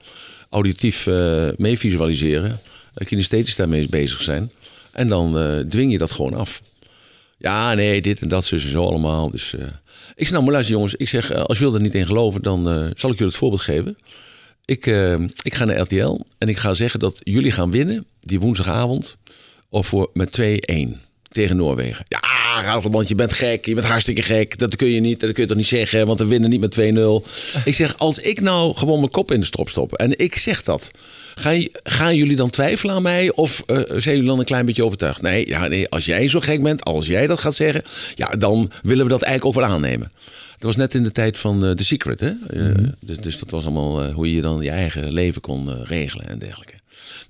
Auditief 0.48 1.06
mee 1.56 1.78
visualiseren. 1.78 2.60
Kinesthetisch 2.94 3.56
daarmee 3.56 3.88
bezig 3.88 4.22
zijn. 4.22 4.50
En 4.92 5.08
dan 5.08 5.42
uh, 5.42 5.58
dwing 5.58 5.92
je 5.92 5.98
dat 5.98 6.10
gewoon 6.10 6.34
af. 6.34 6.62
Ja, 7.38 7.74
nee, 7.74 8.02
dit 8.02 8.20
en 8.20 8.28
dat, 8.28 8.50
en 8.50 8.60
zo 8.60 8.84
allemaal. 8.84 9.30
Dus 9.30 9.54
uh, 9.54 9.62
ik 10.14 10.26
zeg, 10.26 10.30
nou, 10.30 10.42
maar 10.42 10.52
luister 10.52 10.74
jongens. 10.74 10.94
Ik 10.94 11.08
zeg, 11.08 11.32
uh, 11.32 11.42
als 11.42 11.58
jullie 11.58 11.74
er 11.74 11.80
niet 11.80 11.94
in 11.94 12.06
geloven, 12.06 12.42
dan 12.42 12.64
zal 12.96 13.10
ik 13.10 13.18
jullie 13.18 13.26
het 13.26 13.36
voorbeeld 13.36 13.62
geven. 13.62 13.98
Ik, 14.64 14.86
ik 15.42 15.54
ga 15.54 15.64
naar 15.64 15.78
RTL 15.78 16.20
en 16.38 16.48
ik 16.48 16.56
ga 16.56 16.72
zeggen 16.74 17.00
dat 17.00 17.20
jullie 17.22 17.50
gaan 17.50 17.70
winnen 17.70 18.06
die 18.20 18.40
woensdagavond. 18.40 19.16
Of 19.68 19.86
voor 19.86 20.10
met 20.12 20.40
2-1 20.40 20.44
tegen 21.28 21.56
Noorwegen. 21.56 22.04
Ja, 22.08 22.39
Ratelband, 22.58 23.08
je 23.08 23.14
bent 23.14 23.32
gek, 23.32 23.66
je 23.66 23.74
bent 23.74 23.86
hartstikke 23.86 24.22
gek. 24.22 24.58
Dat 24.58 24.76
kun 24.76 24.88
je 24.88 25.00
niet, 25.00 25.20
dat 25.20 25.32
kun 25.32 25.42
je 25.42 25.48
toch 25.48 25.58
niet 25.58 25.66
zeggen, 25.66 26.06
want 26.06 26.18
we 26.18 26.26
winnen 26.26 26.50
niet 26.50 26.60
met 26.60 26.80
2-0. 26.80 27.64
ik 27.64 27.74
zeg, 27.74 27.98
als 27.98 28.18
ik 28.18 28.40
nou 28.40 28.76
gewoon 28.76 28.98
mijn 28.98 29.10
kop 29.10 29.32
in 29.32 29.40
de 29.40 29.46
strop 29.46 29.68
stop 29.68 29.92
en 29.92 30.18
ik 30.18 30.36
zeg 30.36 30.62
dat... 30.62 30.90
Gaan, 31.34 31.68
gaan 31.72 32.16
jullie 32.16 32.36
dan 32.36 32.50
twijfelen 32.50 32.94
aan 32.94 33.02
mij 33.02 33.32
of 33.32 33.62
uh, 33.66 33.76
zijn 33.76 34.14
jullie 34.14 34.28
dan 34.28 34.38
een 34.38 34.44
klein 34.44 34.66
beetje 34.66 34.84
overtuigd? 34.84 35.22
Nee, 35.22 35.48
ja, 35.48 35.66
nee, 35.66 35.88
als 35.88 36.04
jij 36.04 36.28
zo 36.28 36.40
gek 36.40 36.62
bent, 36.62 36.84
als 36.84 37.06
jij 37.06 37.26
dat 37.26 37.40
gaat 37.40 37.54
zeggen... 37.54 37.82
ja, 38.14 38.28
dan 38.28 38.70
willen 38.82 39.04
we 39.04 39.10
dat 39.10 39.22
eigenlijk 39.22 39.56
ook 39.56 39.62
wel 39.62 39.74
aannemen. 39.74 40.12
Het 40.52 40.62
was 40.62 40.76
net 40.76 40.94
in 40.94 41.02
de 41.02 41.12
tijd 41.12 41.38
van 41.38 41.64
uh, 41.64 41.70
The 41.70 41.84
Secret, 41.84 42.20
hè? 42.20 42.30
Uh, 42.54 42.88
dus, 43.00 43.16
dus, 43.16 43.38
dat 43.38 43.50
was 43.50 43.64
allemaal 43.64 44.12
hoe 44.12 44.34
je 44.34 44.40
dan 44.40 44.62
je 44.62 44.70
eigen 44.70 45.12
leven 45.12 45.40
kon 45.40 45.84
regelen 45.84 46.28
en 46.28 46.38
dergelijke. 46.38 46.74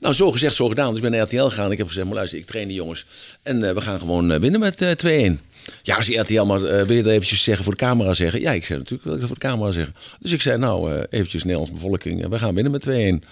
Nou, 0.01 0.15
zo 0.15 0.33
gezegd, 0.33 0.55
zo 0.55 0.69
gedaan. 0.69 0.89
Dus 0.89 0.97
ik 0.97 1.03
ben 1.03 1.11
naar 1.11 1.21
RTL 1.21 1.43
gegaan. 1.45 1.73
Ik 1.73 1.79
heb 1.79 1.87
gezegd, 1.87 2.07
maar 2.07 2.15
luister, 2.15 2.39
ik 2.39 2.47
train 2.47 2.67
die 2.69 2.77
jongens. 2.77 3.07
En 3.43 3.65
eh, 3.69 3.75
we 3.75 3.81
gaan 3.81 3.99
gewoon 3.99 4.33
eh, 4.33 4.41
winnen 4.41 4.61
met 4.61 4.81
eh 4.81 5.33
2-1. 5.37 5.39
Ja, 5.83 5.97
als 5.97 6.09
RTL, 6.09 6.43
maar 6.43 6.63
eh, 6.65 6.87
wil 6.87 6.97
je 6.97 7.03
dat 7.03 7.13
eventjes 7.13 7.43
zeggen 7.43 7.65
voor 7.65 7.73
de 7.73 7.79
camera 7.79 8.13
zeggen? 8.15 8.41
Ja, 8.41 8.53
ik 8.53 8.65
zei 8.65 8.79
natuurlijk 8.79 9.05
wil 9.05 9.15
ik 9.15 9.21
dat 9.21 9.29
voor 9.29 9.39
de 9.39 9.47
camera 9.47 9.71
zeggen. 9.71 9.95
Dus 10.21 10.33
ik 10.33 10.41
zei, 10.41 10.59
nou, 10.59 10.93
eh, 10.93 11.03
eventjes 11.11 11.43
Nederlandse 11.43 11.75
bevolking. 11.75 12.25
eh, 12.25 12.31
we 12.31 12.39
gaan 12.39 12.55
winnen 12.55 12.73
met 12.73 12.83
2-1. 12.83 13.23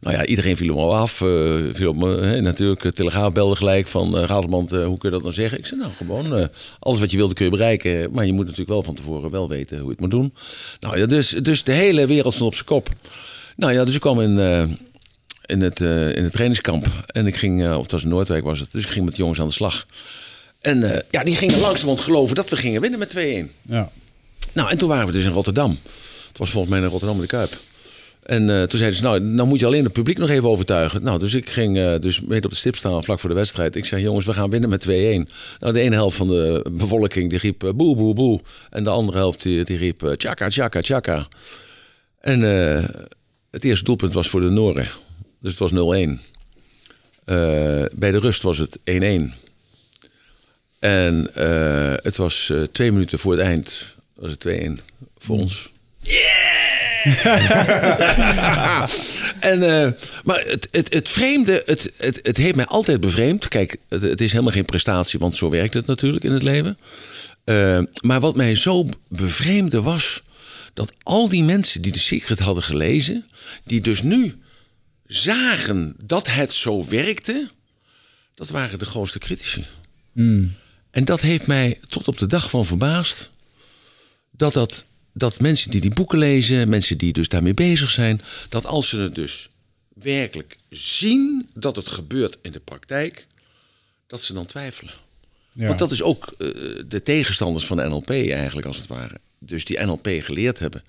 Nou 0.00 0.16
ja, 0.16 0.26
iedereen 0.26 0.56
viel 0.56 0.78
al 0.78 0.94
af. 0.94 1.20
eh, 1.20 1.54
viel 1.72 1.88
op 1.88 1.96
me, 1.96 2.40
natuurlijk, 2.40 2.94
Telegraaf 2.94 3.32
belde 3.32 3.56
gelijk 3.56 3.86
van... 3.86 4.16
eh 4.18 4.22
eh, 4.22 4.36
hoe 4.86 4.98
kun 4.98 4.98
je 5.00 5.10
dat 5.10 5.22
nou 5.22 5.32
zeggen? 5.32 5.58
Ik 5.58 5.66
zei, 5.66 5.80
nou, 5.80 5.92
gewoon, 5.96 6.36
eh, 6.36 6.46
alles 6.78 7.00
wat 7.00 7.10
je 7.10 7.16
wilde 7.16 7.34
kun 7.34 7.44
je 7.44 7.50
bereiken. 7.50 8.08
Maar 8.12 8.26
je 8.26 8.32
moet 8.32 8.44
natuurlijk 8.44 8.70
wel 8.70 8.82
van 8.82 8.94
tevoren 8.94 9.30
wel 9.30 9.48
weten 9.48 9.76
hoe 9.76 9.84
je 9.86 9.90
het 9.92 10.00
moet 10.00 10.10
doen. 10.10 10.34
Nou 10.80 10.98
ja, 10.98 11.06
dus, 11.06 11.28
dus 11.28 11.64
de 11.64 11.72
hele 11.72 12.06
wereld 12.06 12.34
stond 12.34 12.48
op 12.48 12.54
zijn 12.54 12.66
kop. 12.66 12.88
Nou 13.56 13.72
ja, 13.72 13.84
dus 13.84 13.94
ik 13.94 14.00
kwam 14.00 14.20
in, 14.20 14.38
eh, 14.38 14.62
in, 15.50 15.60
het, 15.60 15.80
eh, 15.80 16.16
in 16.16 16.22
het 16.22 16.32
trainingskamp. 16.32 16.86
En 17.06 17.26
ik 17.26 17.36
ging, 17.36 17.64
eh, 17.64 17.76
of 17.76 17.82
het 17.82 17.92
was 17.92 18.02
in 18.02 18.08
Noordwijk 18.08 18.44
was 18.44 18.58
het. 18.58 18.72
Dus 18.72 18.84
ik 18.84 18.90
ging 18.90 19.04
met 19.04 19.14
de 19.14 19.20
jongens 19.20 19.40
aan 19.40 19.46
de 19.46 19.52
slag. 19.52 19.86
En 20.60 20.92
eh, 20.92 21.00
ja, 21.10 21.22
die 21.22 21.36
gingen 21.36 21.58
langzamerhand 21.58 22.00
geloven 22.00 22.34
dat 22.34 22.48
we 22.48 22.56
gingen 22.56 22.80
winnen 22.80 22.98
met 22.98 23.10
2-1. 23.10 23.50
Ja. 23.62 23.90
Nou, 24.52 24.70
en 24.70 24.78
toen 24.78 24.88
waren 24.88 25.06
we 25.06 25.12
dus 25.12 25.24
in 25.24 25.30
Rotterdam. 25.30 25.78
Het 26.28 26.38
was 26.38 26.50
volgens 26.50 26.72
mij 26.72 26.82
in 26.82 26.88
Rotterdam 26.88 27.16
in 27.16 27.22
de 27.22 27.28
Kuip. 27.28 27.58
En 28.22 28.46
toen 28.46 28.78
zeiden 28.78 28.94
ze, 28.98 29.02
nou, 29.02 29.20
nou 29.20 29.48
moet 29.48 29.58
je 29.58 29.66
alleen 29.66 29.84
het 29.84 29.92
publiek 29.92 30.18
nog 30.18 30.28
even 30.28 30.48
overtuigen. 30.48 31.02
Nou, 31.02 31.18
dus 31.18 31.34
ik 31.34 31.50
ging 31.50 31.96
dus 31.98 32.20
mee 32.20 32.42
op 32.42 32.50
de 32.50 32.56
stip 32.56 32.76
staan 32.76 33.04
vlak 33.04 33.18
voor 33.18 33.28
de 33.28 33.34
wedstrijd. 33.34 33.76
Ik 33.76 33.84
zei, 33.84 34.02
jongens, 34.02 34.26
we 34.26 34.32
gaan 34.32 34.50
winnen 34.50 34.70
met 34.70 34.86
2-1. 34.88 34.88
Nou, 34.88 35.72
de 35.72 35.80
ene 35.80 35.94
helft 35.94 36.16
van 36.16 36.28
de 36.28 36.66
bevolking 36.72 37.30
die 37.30 37.38
riep 37.38 37.58
boe, 37.58 37.96
boe, 37.96 38.14
boe. 38.14 38.40
En 38.70 38.84
de 38.84 38.90
andere 38.90 39.18
helft 39.18 39.42
die, 39.42 39.64
die 39.64 39.76
riep 39.76 40.14
tjaka, 40.16 40.48
tjaka, 40.48 40.80
tjaka. 40.80 41.28
En 42.20 42.40
het 43.50 43.64
eerste 43.64 43.84
doelpunt 43.84 44.12
was 44.12 44.28
voor 44.28 44.40
de 44.40 44.50
Noren. 44.50 44.88
Dus 45.40 45.50
het 45.50 45.58
was 45.58 45.72
0-1. 45.72 45.74
Eh, 47.24 47.84
bij 47.92 48.10
de 48.10 48.18
rust 48.18 48.42
was 48.42 48.58
het 48.58 48.78
1-1. 48.84 49.34
En 50.80 51.30
eh, 51.34 51.94
het 52.02 52.16
was 52.16 52.50
eh, 52.50 52.62
twee 52.62 52.92
minuten 52.92 53.18
voor 53.18 53.32
het 53.32 53.40
eind. 53.40 53.94
Was 54.14 54.30
het 54.30 54.48
2-1 54.48 54.80
voor 55.18 55.38
ons. 55.38 55.70
en, 59.40 59.62
eh, 59.62 59.90
maar 60.24 60.40
het, 60.46 60.68
het, 60.70 60.92
het 60.92 61.08
vreemde, 61.08 61.62
het, 61.66 61.92
het, 61.96 62.20
het 62.22 62.36
heeft 62.36 62.56
mij 62.56 62.64
altijd 62.64 63.00
bevreemd. 63.00 63.48
Kijk, 63.48 63.76
het, 63.88 64.02
het 64.02 64.20
is 64.20 64.30
helemaal 64.30 64.52
geen 64.52 64.64
prestatie, 64.64 65.18
want 65.18 65.36
zo 65.36 65.50
werkt 65.50 65.74
het 65.74 65.86
natuurlijk 65.86 66.24
in 66.24 66.32
het 66.32 66.42
leven. 66.42 66.78
Maar 68.00 68.20
wat 68.20 68.36
mij 68.36 68.54
zo 68.54 68.86
bevreemde 69.08 69.82
was 69.82 70.22
dat 70.74 70.92
al 71.02 71.28
die 71.28 71.42
mensen 71.42 71.82
die 71.82 71.92
de 71.92 71.98
Secret 71.98 72.38
hadden 72.38 72.62
gelezen, 72.62 73.26
die 73.64 73.80
dus 73.80 74.02
nu 74.02 74.34
zagen 75.12 75.94
dat 76.04 76.26
het 76.26 76.52
zo 76.52 76.86
werkte, 76.88 77.48
dat 78.34 78.48
waren 78.48 78.78
de 78.78 78.84
grootste 78.84 79.18
critici. 79.18 79.64
En 80.90 81.04
dat 81.04 81.20
heeft 81.20 81.46
mij 81.46 81.80
tot 81.88 82.08
op 82.08 82.18
de 82.18 82.26
dag 82.26 82.50
van 82.50 82.66
verbaasd. 82.66 83.30
Dat, 84.30 84.52
dat, 84.52 84.84
dat 85.12 85.40
mensen 85.40 85.70
die 85.70 85.80
die 85.80 85.94
boeken 85.94 86.18
lezen, 86.18 86.68
mensen 86.68 86.98
die 86.98 87.12
dus 87.12 87.28
daarmee 87.28 87.54
bezig 87.54 87.90
zijn, 87.90 88.20
dat 88.48 88.66
als 88.66 88.88
ze 88.88 88.98
het 88.98 89.14
dus 89.14 89.50
werkelijk 89.94 90.58
zien 90.68 91.48
dat 91.54 91.76
het 91.76 91.88
gebeurt 91.88 92.38
in 92.42 92.52
de 92.52 92.60
praktijk, 92.60 93.26
dat 94.06 94.22
ze 94.22 94.32
dan 94.32 94.46
twijfelen. 94.46 94.92
Ja. 95.52 95.66
Want 95.66 95.78
dat 95.78 95.92
is 95.92 96.02
ook 96.02 96.34
eh, 96.38 96.48
de 96.86 97.00
tegenstanders 97.04 97.66
van 97.66 97.76
de 97.76 97.88
NLP 97.88 98.10
eigenlijk 98.10 98.66
als 98.66 98.76
het 98.76 98.86
ware. 98.86 99.16
Dus 99.38 99.64
die 99.64 99.80
NLP 99.80 100.08
geleerd 100.20 100.58
hebben, 100.58 100.84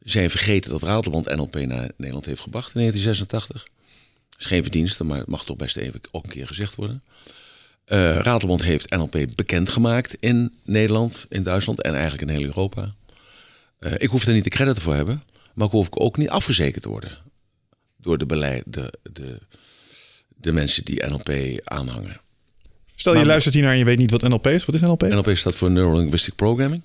zijn 0.00 0.30
vergeten 0.30 0.70
dat 0.70 0.82
Ratelband 0.82 1.36
NLP 1.36 1.54
naar 1.54 1.90
Nederland 1.96 2.26
heeft 2.26 2.40
gebracht 2.40 2.74
in 2.74 2.80
1986. 2.80 3.66
is 4.38 4.44
geen 4.46 4.62
verdienste, 4.62 5.04
maar 5.04 5.18
het 5.18 5.26
mag 5.28 5.44
toch 5.44 5.56
best 5.56 5.76
even 5.76 6.00
ook 6.10 6.24
een 6.24 6.30
keer 6.30 6.46
gezegd 6.46 6.74
worden. 6.74 7.02
Eh 7.84 8.16
Ratelband 8.18 8.62
heeft 8.62 8.90
NLP 8.90 9.16
bekendgemaakt 9.34 10.14
in 10.14 10.52
Nederland, 10.64 11.26
in 11.28 11.42
Duitsland 11.42 11.82
en 11.82 11.92
eigenlijk 11.94 12.22
in 12.22 12.36
heel 12.36 12.44
Europa. 12.46 12.94
Eh, 13.78 13.92
ik 13.98 14.08
hoef 14.08 14.26
er 14.26 14.32
niet 14.32 14.44
de 14.44 14.50
credit 14.50 14.78
voor 14.78 14.94
hebben, 14.94 15.22
maar 15.54 15.66
ik 15.66 15.72
hoef 15.72 15.88
ook 15.90 16.16
niet 16.16 16.28
afgezekerd 16.28 16.82
te 16.82 16.88
worden 16.88 17.12
door 17.96 18.18
de, 18.18 18.26
beleid, 18.26 18.62
de, 18.66 18.92
de, 19.12 19.38
de 20.36 20.52
mensen 20.52 20.84
die 20.84 21.04
NLP 21.06 21.30
aanhangen. 21.64 22.20
Stel 22.94 23.12
je 23.12 23.18
Maar- 23.18 23.26
luistert 23.26 23.54
hier 23.54 23.62
naar 23.62 23.72
en 23.72 23.78
je 23.78 23.84
weet 23.84 23.98
niet 23.98 24.10
wat 24.10 24.22
NLP 24.22 24.46
is. 24.46 24.64
Wat 24.64 24.74
is 24.74 24.80
NLP? 24.80 25.02
NLP 25.02 25.36
staat 25.36 25.56
voor 25.56 25.70
Neuro 25.70 25.96
Linguistic 25.98 26.34
Programming. 26.34 26.84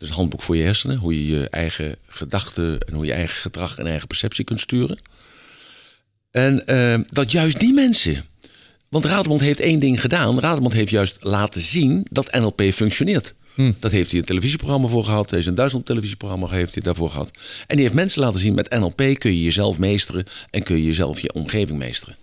Dus 0.00 0.08
een 0.08 0.14
handboek 0.14 0.42
voor 0.42 0.56
je 0.56 0.62
hersenen. 0.62 0.96
Hoe 0.96 1.14
je 1.14 1.36
je 1.36 1.48
eigen 1.48 1.96
gedachten 2.08 2.80
en 2.80 2.94
hoe 2.94 3.06
je 3.06 3.12
eigen 3.12 3.36
gedrag 3.36 3.78
en 3.78 3.86
eigen 3.86 4.06
perceptie 4.06 4.44
kunt 4.44 4.60
sturen. 4.60 5.00
En 6.30 6.66
eh, 6.66 7.00
dat 7.06 7.30
juist 7.30 7.58
die 7.58 7.72
mensen. 7.72 8.24
Want 8.88 9.04
Radelband 9.04 9.40
heeft 9.40 9.60
één 9.60 9.78
ding 9.78 10.00
gedaan. 10.00 10.40
Radelband 10.40 10.72
heeft 10.72 10.90
juist 10.90 11.16
laten 11.20 11.60
zien 11.60 12.06
dat 12.10 12.32
NLP 12.32 12.62
functioneert. 12.72 13.34
Dat 13.78 13.90
heeft 13.90 14.10
hij 14.10 14.20
een 14.20 14.26
televisieprogramma 14.26 14.88
voor 14.88 15.04
gehad. 15.04 15.30
Deze 15.30 15.48
een 15.48 15.54
Duitsland 15.54 15.86
televisieprogramma 15.86 16.48
heeft 16.48 16.74
hij 16.74 16.82
daarvoor 16.82 17.10
gehad. 17.10 17.30
En 17.66 17.76
die 17.76 17.84
heeft 17.84 17.94
mensen 17.94 18.20
laten 18.20 18.40
zien 18.40 18.54
met 18.54 18.70
NLP 18.70 18.96
kun 18.96 19.30
je 19.30 19.42
jezelf 19.42 19.78
meesteren 19.78 20.24
en 20.50 20.62
kun 20.62 20.76
je 20.76 20.84
jezelf 20.84 21.20
je 21.20 21.32
omgeving 21.32 21.78
meesteren. 21.78 22.16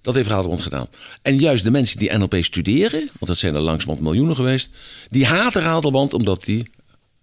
Dat 0.00 0.14
heeft 0.14 0.28
Radelband 0.28 0.60
gedaan. 0.60 0.86
En 1.22 1.38
juist 1.38 1.64
de 1.64 1.70
mensen 1.70 1.98
die 1.98 2.12
NLP 2.16 2.36
studeren, 2.40 2.98
want 2.98 3.26
dat 3.26 3.36
zijn 3.36 3.54
er 3.54 3.60
langzamerhand 3.60 4.06
miljoenen 4.06 4.36
geweest, 4.36 4.70
die 5.10 5.26
haten 5.26 5.62
Radelband 5.62 6.14
omdat 6.14 6.44
die 6.44 6.66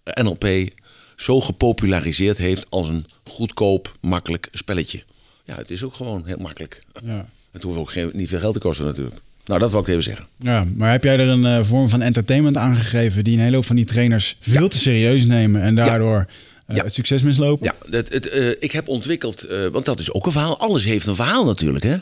NLP 0.03 0.69
zo 1.15 1.41
gepopulariseerd 1.41 2.37
heeft 2.37 2.65
als 2.69 2.89
een 2.89 3.05
goedkoop, 3.23 3.95
makkelijk 3.99 4.47
spelletje. 4.51 5.03
Ja, 5.43 5.55
het 5.55 5.71
is 5.71 5.83
ook 5.83 5.95
gewoon 5.95 6.23
heel 6.25 6.37
makkelijk. 6.37 6.81
Ja. 7.03 7.29
Het 7.51 7.63
hoeft 7.63 7.77
ook 7.77 7.91
geen, 7.91 8.09
niet 8.13 8.29
veel 8.29 8.39
geld 8.39 8.53
te 8.53 8.59
kosten 8.59 8.85
natuurlijk. 8.85 9.15
Nou, 9.45 9.59
dat 9.59 9.71
wil 9.71 9.79
ik 9.79 9.87
even 9.87 10.03
zeggen. 10.03 10.27
Ja, 10.37 10.65
maar 10.75 10.91
heb 10.91 11.03
jij 11.03 11.17
er 11.17 11.27
een 11.27 11.45
eh, 11.45 11.63
vorm 11.63 11.89
van 11.89 12.01
entertainment 12.01 12.57
aangegeven 12.57 13.23
die 13.23 13.33
een 13.33 13.43
hele 13.43 13.55
hoop 13.55 13.65
van 13.65 13.75
die 13.75 13.85
trainers 13.85 14.37
veel 14.39 14.67
te 14.67 14.77
serieus 14.77 15.25
nemen 15.25 15.61
en 15.61 15.75
daardoor 15.75 16.27
eh, 16.65 16.77
het 16.77 16.93
succes 16.93 17.21
mislopen? 17.21 17.65
Ja, 17.65 17.97
het, 17.97 18.13
het, 18.13 18.29
eh, 18.29 18.49
ik 18.49 18.71
heb 18.71 18.87
ontwikkeld, 18.87 19.47
want 19.71 19.85
dat 19.85 19.99
is 19.99 20.11
ook 20.11 20.25
een 20.25 20.31
verhaal. 20.31 20.59
Alles 20.59 20.83
heeft 20.83 21.07
een 21.07 21.15
verhaal 21.15 21.45
natuurlijk. 21.45 21.83
Hè? 21.83 21.97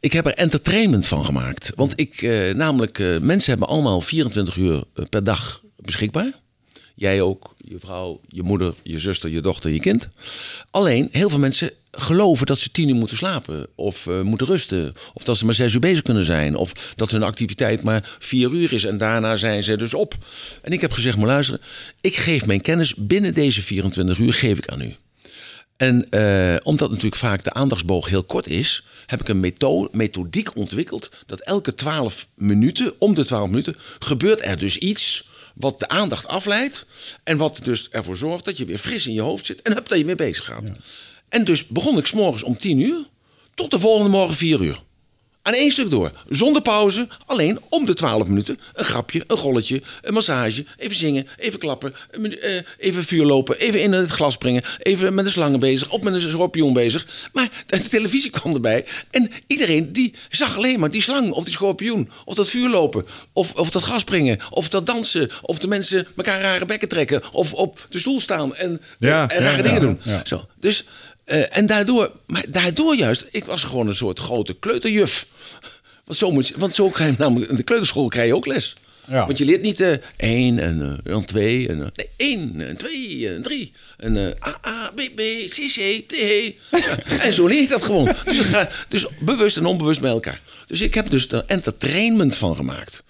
Ik 0.00 0.12
heb 0.12 0.26
er 0.26 0.34
entertainment 0.34 1.06
van 1.06 1.24
gemaakt. 1.24 1.72
Want 1.76 1.92
ik, 1.96 2.22
namelijk, 2.54 2.98
mensen 3.20 3.50
hebben 3.50 3.68
allemaal 3.68 4.00
24 4.00 4.56
uur 4.56 4.82
per 5.08 5.24
dag 5.24 5.62
beschikbaar. 5.76 6.41
Jij 6.94 7.20
ook, 7.20 7.54
je 7.58 7.78
vrouw, 7.78 8.20
je 8.28 8.42
moeder, 8.42 8.74
je 8.82 8.98
zuster, 8.98 9.30
je 9.30 9.40
dochter, 9.40 9.70
je 9.70 9.80
kind. 9.80 10.08
Alleen, 10.70 11.08
heel 11.12 11.30
veel 11.30 11.38
mensen 11.38 11.70
geloven 11.90 12.46
dat 12.46 12.58
ze 12.58 12.70
tien 12.70 12.88
uur 12.88 12.94
moeten 12.94 13.16
slapen. 13.16 13.66
Of 13.74 14.06
eh, 14.06 14.20
moeten 14.20 14.46
rusten. 14.46 14.94
Of 15.14 15.24
dat 15.24 15.36
ze 15.36 15.44
maar 15.44 15.54
zes 15.54 15.74
uur 15.74 15.80
bezig 15.80 16.02
kunnen 16.02 16.24
zijn. 16.24 16.56
Of 16.56 16.92
dat 16.96 17.10
hun 17.10 17.22
activiteit 17.22 17.82
maar 17.82 18.16
vier 18.18 18.50
uur 18.50 18.72
is. 18.72 18.84
En 18.84 18.98
daarna 18.98 19.36
zijn 19.36 19.62
ze 19.62 19.76
dus 19.76 19.94
op. 19.94 20.14
En 20.62 20.72
ik 20.72 20.80
heb 20.80 20.92
gezegd, 20.92 21.16
maar 21.16 21.26
luisteren. 21.26 21.60
Ik 22.00 22.16
geef 22.16 22.46
mijn 22.46 22.60
kennis 22.60 22.94
binnen 22.94 23.34
deze 23.34 23.62
24 23.62 24.18
uur 24.18 24.32
geef 24.32 24.58
ik 24.58 24.68
aan 24.68 24.80
u. 24.80 24.94
En 25.76 26.10
eh, 26.10 26.56
omdat 26.62 26.88
natuurlijk 26.88 27.16
vaak 27.16 27.44
de 27.44 27.52
aandachtsboog 27.52 28.08
heel 28.08 28.22
kort 28.22 28.46
is, 28.46 28.84
heb 29.06 29.20
ik 29.20 29.28
een 29.28 29.40
metho- 29.40 29.88
methodiek 29.92 30.56
ontwikkeld 30.56 31.10
dat 31.26 31.40
elke 31.40 31.74
12 31.74 32.26
minuten, 32.34 32.94
om 32.98 33.14
de 33.14 33.24
12 33.24 33.48
minuten, 33.48 33.76
gebeurt 33.98 34.44
er 34.44 34.58
dus 34.58 34.78
iets 34.78 35.30
wat 35.62 35.78
de 35.78 35.88
aandacht 35.88 36.26
afleidt 36.26 36.86
en 37.24 37.36
wat 37.36 37.60
dus 37.62 37.88
ervoor 37.88 38.16
zorgt 38.16 38.44
dat 38.44 38.56
je 38.56 38.64
weer 38.64 38.78
fris 38.78 39.06
in 39.06 39.12
je 39.12 39.20
hoofd 39.20 39.46
zit 39.46 39.62
en 39.62 39.72
hup, 39.72 39.88
dat 39.88 39.98
je 39.98 40.04
weer 40.04 40.16
bezig 40.16 40.44
gaat. 40.44 40.70
En 41.28 41.44
dus 41.44 41.66
begon 41.66 41.98
ik 41.98 42.06
s'morgens 42.06 42.42
om 42.42 42.58
10 42.58 42.78
uur 42.78 43.04
tot 43.54 43.70
de 43.70 43.78
volgende 43.78 44.10
morgen 44.10 44.36
4 44.36 44.60
uur. 44.60 44.82
Aan 45.42 45.52
één 45.52 45.70
stuk 45.70 45.90
door. 45.90 46.10
Zonder 46.28 46.62
pauze. 46.62 47.08
Alleen 47.26 47.58
om 47.68 47.86
de 47.86 47.94
12 47.94 48.26
minuten. 48.26 48.58
Een 48.74 48.84
grapje, 48.84 49.24
een 49.26 49.36
golletje, 49.36 49.82
een 50.02 50.12
massage. 50.12 50.64
Even 50.76 50.96
zingen, 50.96 51.26
even 51.36 51.58
klappen. 51.58 51.94
een 52.10 52.40
eh, 52.40 52.62
even 52.78 53.04
vuur 53.04 53.24
lopen. 53.24 53.58
Even 53.58 53.82
in 53.82 53.92
het 53.92 54.10
glas 54.10 54.34
springen. 54.34 54.62
Even 54.78 55.14
met 55.14 55.24
de 55.24 55.30
slangen 55.30 55.60
bezig. 55.60 55.90
Of 55.90 56.02
met 56.02 56.14
een 56.14 56.30
schorpioen 56.30 56.72
bezig. 56.72 57.28
Maar 57.32 57.50
de 57.66 57.82
televisie 57.82 58.30
kwam 58.40 58.54
erbij. 58.54 58.84
En 59.10 59.30
iedereen 59.46 59.92
die 59.92 60.14
zag 60.30 60.56
alleen 60.56 60.80
maar 60.80 60.90
die 60.90 61.02
slang. 61.02 61.30
Of 61.30 61.44
die 61.44 61.52
schorpioen. 61.52 62.10
Of 62.24 62.34
dat 62.34 62.48
vuur 62.48 62.68
lopen. 62.68 63.06
Of, 63.32 63.54
of 63.54 63.70
dat 63.70 63.82
gras 63.82 64.00
springen. 64.00 64.38
Of 64.50 64.68
dat 64.68 64.86
dansen. 64.86 65.30
Of 65.42 65.58
de 65.58 65.68
mensen 65.68 66.06
elkaar 66.16 66.40
rare 66.40 66.64
bekken 66.64 66.88
trekken. 66.88 67.22
Of 67.32 67.52
op 67.52 67.86
de 67.88 67.98
stoel 67.98 68.20
staan 68.20 68.54
en, 68.54 68.80
Ja, 68.98 69.28
en 69.28 69.40
rare 69.40 69.56
ja, 69.56 69.62
dingen 69.62 69.96
ja, 70.02 70.16
doen. 70.16 70.20
Zo, 70.24 70.46
dus, 70.60 70.84
eh, 71.24 71.56
en 71.56 71.66
daardoor, 71.66 72.12
maar 72.26 72.44
daardoor 72.50 72.96
juist, 72.96 73.24
ik 73.30 73.44
was 73.44 73.62
gewoon 73.62 73.86
een 73.86 73.94
soort 73.94 74.18
grote 74.18 74.54
kleuterjuf. 74.54 75.26
Want 76.04 76.18
zo, 76.18 76.30
moet 76.30 76.48
je, 76.48 76.54
want 76.56 76.74
zo 76.74 76.88
krijg 76.88 77.10
je 77.10 77.16
namelijk, 77.18 77.50
in 77.50 77.56
de 77.56 77.62
kleuterschool 77.62 78.08
krijg 78.08 78.26
je 78.26 78.34
ook 78.34 78.46
les. 78.46 78.76
Ja. 79.08 79.26
Want 79.26 79.38
je 79.38 79.44
leert 79.44 79.62
niet 79.62 79.80
eh 79.80 79.94
één 80.16 80.58
en 80.58 81.00
dan 81.02 81.24
twee 81.24 81.68
en 81.68 81.82
eh, 81.82 81.86
nee, 81.94 82.08
één 82.16 82.60
en 82.60 82.76
twee 82.76 83.28
en 83.28 83.42
drie 83.42 83.72
en 83.96 84.16
A, 84.16 84.58
A, 84.66 84.90
B, 84.94 85.00
B, 85.14 85.20
C, 85.48 85.54
C, 85.54 86.04
T. 86.06 86.16
Ja, 86.70 86.98
en 87.20 87.32
zo 87.32 87.46
leer 87.46 87.60
je 87.60 87.68
dat 87.68 87.82
gewoon. 87.82 88.14
Dus, 88.24 88.38
gaat, 88.38 88.72
dus 88.88 89.06
bewust 89.20 89.56
en 89.56 89.66
onbewust 89.66 90.00
bij 90.00 90.10
elkaar. 90.10 90.40
Dus 90.66 90.80
ik 90.80 90.94
heb 90.94 91.10
dus 91.10 91.28
er 91.28 91.44
entertainment 91.46 92.36
van 92.36 92.56
gemaakt. 92.56 93.02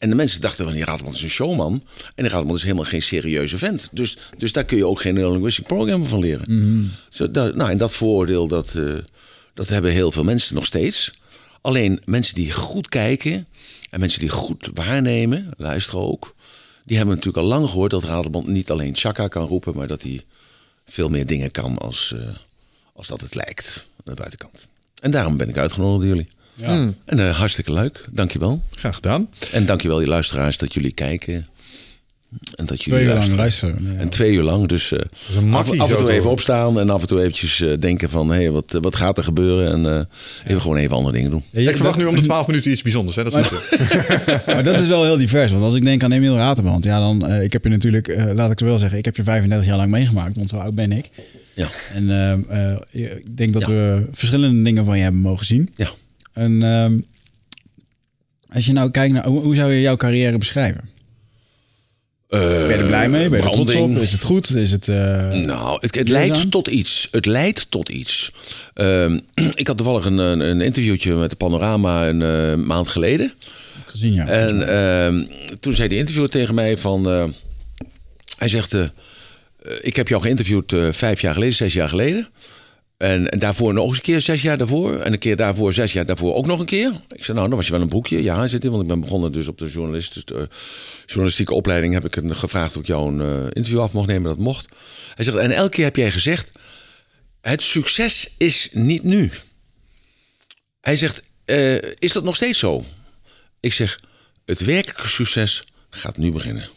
En 0.00 0.08
de 0.08 0.14
mensen 0.14 0.40
dachten 0.40 0.64
van 0.64 0.74
die 0.74 0.84
Raadman 0.84 1.12
is 1.12 1.22
een 1.22 1.30
showman. 1.30 1.82
En 2.14 2.24
die 2.24 2.32
Raadman 2.32 2.56
is 2.56 2.62
helemaal 2.62 2.84
geen 2.84 3.02
serieuze 3.02 3.58
vent. 3.58 3.88
Dus, 3.92 4.18
dus 4.38 4.52
daar 4.52 4.64
kun 4.64 4.76
je 4.76 4.86
ook 4.86 5.00
geen 5.00 5.14
linguistic 5.30 5.66
programma 5.66 6.06
van 6.06 6.20
leren. 6.20 6.44
Zo, 7.08 7.30
dat, 7.30 7.54
nou, 7.54 7.70
en 7.70 7.78
dat 7.78 7.92
vooroordeel, 7.92 8.46
dat, 8.46 8.74
eh, 8.74 8.94
Dat 9.54 9.68
hebben 9.68 9.90
heel 9.92 10.12
veel 10.12 10.24
mensen 10.24 10.54
nog 10.54 10.66
steeds. 10.66 11.12
Alleen 11.60 12.00
mensen 12.04 12.34
die 12.34 12.52
goed 12.52 12.88
kijken 12.88 13.46
en 13.90 14.00
mensen 14.00 14.20
die 14.20 14.28
goed 14.28 14.70
waarnemen, 14.74 15.50
luisteren 15.56 16.00
ook, 16.00 16.34
die 16.84 16.96
hebben 16.96 17.14
natuurlijk 17.14 17.44
al 17.44 17.50
lang 17.50 17.68
gehoord 17.68 17.90
dat 17.90 18.04
Ratelband 18.04 18.46
niet 18.46 18.70
alleen 18.70 18.96
Chaka 18.96 19.28
kan 19.28 19.46
roepen, 19.46 19.76
maar 19.76 19.86
dat 19.86 20.02
hij 20.02 20.20
veel 20.86 21.08
meer 21.08 21.26
dingen 21.26 21.50
kan 21.50 21.78
als, 21.78 22.14
eh, 22.16 22.28
als 22.92 23.06
dat 23.06 23.20
het 23.20 23.34
lijkt 23.34 23.86
aan 23.96 24.14
de 24.14 24.14
buitenkant. 24.14 24.68
En 25.00 25.10
daarom 25.10 25.36
ben 25.36 25.48
ik 25.48 25.56
uitgenodigd 25.56 26.00
door 26.00 26.16
jullie. 26.16 26.28
Ja. 26.60 26.92
En 27.04 27.18
eh, 27.28 27.36
hartstikke 27.36 27.72
leuk, 27.72 28.00
dankjewel. 28.10 28.62
Graag 28.70 28.94
gedaan. 28.94 29.28
En 29.52 29.66
dankjewel 29.66 29.98
die 29.98 30.06
luisteraars 30.08 30.58
dat 30.58 30.74
jullie 30.74 30.92
kijken. 30.92 31.46
En 32.54 32.66
dat 32.66 32.82
jullie 32.84 33.00
Twee 33.00 33.02
uur 33.02 33.20
lang 33.20 33.36
luisteren. 33.36 33.70
luisteren. 33.74 33.94
Ja. 33.94 34.00
En 34.00 34.08
twee 34.08 34.32
uur 34.32 34.42
lang, 34.42 34.66
dus 34.68 34.92
eh, 34.92 34.98
af, 35.52 35.70
en 35.72 35.96
toe 35.96 36.10
even 36.12 36.30
opstaan 36.30 36.80
en 36.80 36.90
af 36.90 37.00
en 37.02 37.08
toe 37.08 37.18
eventjes 37.20 37.60
eh, 37.60 37.78
denken 37.78 38.10
van... 38.10 38.28
hé, 38.30 38.34
hey, 38.36 38.50
wat, 38.50 38.78
wat 38.80 38.96
gaat 38.96 39.18
er 39.18 39.24
gebeuren? 39.24 39.72
En 39.72 39.96
eh, 39.98 40.04
even 40.50 40.60
gewoon 40.60 40.76
even 40.76 40.96
andere 40.96 41.14
dingen 41.16 41.30
doen. 41.30 41.42
Ja, 41.50 41.60
je- 41.60 41.68
Ik 41.68 41.74
verwacht 41.76 41.94
dat- 41.98 42.04
nu 42.04 42.10
om 42.10 42.16
de 42.20 42.26
12 42.26 42.46
minuten 42.46 42.70
iets 42.70 42.82
bijzonders. 42.82 43.16
Hè? 43.16 43.24
Dat 43.24 43.32
je. 43.32 44.40
Maar 44.46 44.62
dat 44.62 44.80
is 44.80 44.88
wel 44.88 45.04
heel 45.04 45.16
divers. 45.16 45.50
Want 45.52 45.62
als 45.64 45.74
ik 45.74 45.82
denk 45.82 46.02
aan 46.02 46.12
Emiel 46.12 46.36
Raterband, 46.36 46.84
ja, 46.84 46.98
dan 46.98 47.26
eh, 47.26 47.42
ik 47.42 47.52
heb 47.52 47.64
je 47.64 47.70
natuurlijk, 47.70 48.08
eh, 48.08 48.24
laat 48.34 48.50
ik 48.52 48.58
het 48.58 48.68
wel 48.68 48.78
zeggen, 48.78 48.98
ik 48.98 49.04
heb 49.04 49.16
je 49.16 49.22
35 49.22 49.66
jaar 49.68 49.76
lang 49.76 49.90
meegemaakt, 49.90 50.36
want 50.36 50.48
zo 50.48 50.56
oud 50.56 50.74
ben 50.74 50.92
ik. 50.92 51.08
Ja, 51.54 51.68
En 51.94 52.10
eh, 52.10 52.72
eh, 52.72 52.78
ik 52.90 53.36
denk 53.36 53.52
dat 53.52 53.62
Ja. 53.66 53.68
we 53.68 54.06
verschillende 54.12 54.62
dingen 54.62 54.84
van 54.84 54.96
je 54.96 55.02
hebben 55.02 55.20
mogen 55.20 55.46
zien. 55.46 55.68
ja. 55.74 55.88
En 56.40 56.62
ehm, 56.62 56.98
als 58.54 58.66
je 58.66 58.72
nou 58.72 58.90
kijkt 58.90 59.14
naar 59.14 59.26
hoe, 59.26 59.40
hoe 59.40 59.54
zou 59.54 59.72
je 59.72 59.80
jouw 59.80 59.96
carrière 59.96 60.38
beschrijven? 60.38 60.88
Ben 62.28 62.40
je 62.40 62.74
er 62.74 62.86
blij 62.86 63.08
mee? 63.08 63.28
Ben 63.28 63.38
je 63.40 63.44
er 63.46 63.52
trots 63.52 63.74
op? 63.74 63.90
Is 63.90 64.12
het 64.12 64.22
goed? 64.22 64.54
Is 64.54 64.70
het? 64.70 64.88
eh, 64.88 65.30
Nou, 65.30 65.78
het, 65.80 65.94
het 65.94 66.06
dan? 66.06 66.16
leidt 66.16 66.50
tot 66.50 66.68
iets. 66.68 67.08
Het 67.10 67.26
leidt 67.26 67.70
tot 67.70 67.88
iets. 67.88 68.32
Ehm, 68.74 69.18
ik 69.54 69.66
had 69.66 69.76
toevallig 69.76 70.04
een, 70.04 70.18
een, 70.18 70.40
een 70.40 70.60
interviewtje 70.60 71.14
met 71.16 71.30
de 71.30 71.36
Panorama 71.36 72.08
een 72.08 72.22
eh, 72.22 72.64
maand 72.66 72.88
geleden. 72.88 73.32
gezien 73.86 74.12
ja. 74.14 74.26
En 74.26 74.68
ehm, 74.68 75.24
toen 75.60 75.72
zei 75.72 75.88
de 75.88 75.96
interviewer 75.96 76.30
tegen 76.30 76.54
mij 76.54 76.76
van... 76.76 77.08
eh, 77.08 77.24
hij 78.38 78.48
zegt, 78.48 78.74
eh, 78.74 78.80
eh, 78.82 78.88
ik 79.80 79.96
heb 79.96 80.08
jou 80.08 80.22
geïnterviewd 80.22 80.72
eh, 80.72 80.88
vijf 80.92 81.20
jaar 81.20 81.34
geleden, 81.34 81.54
zes 81.54 81.72
jaar 81.72 81.88
geleden. 81.88 82.28
En, 83.00 83.28
en 83.28 83.38
daarvoor 83.38 83.74
nog 83.74 83.86
eens 83.86 83.96
een 83.96 84.02
keer 84.02 84.20
zes 84.20 84.42
jaar 84.42 84.58
daarvoor. 84.58 84.98
En 84.98 85.12
een 85.12 85.18
keer 85.18 85.36
daarvoor, 85.36 85.72
zes 85.72 85.92
jaar 85.92 86.06
daarvoor 86.06 86.34
ook 86.34 86.46
nog 86.46 86.58
een 86.58 86.66
keer. 86.66 86.92
Ik 87.08 87.24
zei, 87.24 87.36
nou, 87.36 87.48
dan 87.48 87.56
was 87.56 87.66
je 87.66 87.72
wel 87.72 87.80
een 87.80 87.88
broekje. 87.88 88.22
Ja, 88.22 88.46
zit 88.46 88.64
in, 88.64 88.70
want 88.70 88.82
ik 88.82 88.88
ben 88.88 89.00
begonnen 89.00 89.32
dus 89.32 89.48
op 89.48 89.58
de 89.58 89.66
journalist, 89.66 90.14
dus 90.14 90.24
de, 90.24 90.48
journalistieke 91.06 91.54
opleiding. 91.54 91.94
Heb 91.94 92.04
ik 92.04 92.14
hem 92.14 92.32
gevraagd 92.32 92.74
of 92.76 92.80
ik 92.80 92.86
jou 92.86 93.12
een 93.12 93.20
eh, 93.20 93.44
interview 93.44 93.80
af 93.80 93.92
mocht 93.92 94.06
nemen. 94.06 94.28
Dat 94.28 94.38
mocht. 94.38 94.74
Hij 95.14 95.24
zegt, 95.24 95.36
en 95.36 95.50
elke 95.50 95.70
keer 95.70 95.84
heb 95.84 95.96
jij 95.96 96.10
gezegd... 96.10 96.58
Het 97.40 97.62
succes 97.62 98.34
is 98.38 98.68
niet 98.72 99.02
nu. 99.02 99.30
Hij 100.80 100.96
zegt, 100.96 101.22
eh, 101.44 101.74
is 101.98 102.12
dat 102.12 102.24
nog 102.24 102.36
steeds 102.36 102.58
zo? 102.58 102.84
Ik 103.60 103.72
zeg, 103.72 104.00
het 104.44 104.60
werkelijke 104.60 105.08
succes 105.08 105.64
gaat 105.90 106.16
nu 106.16 106.32
beginnen. 106.32 106.68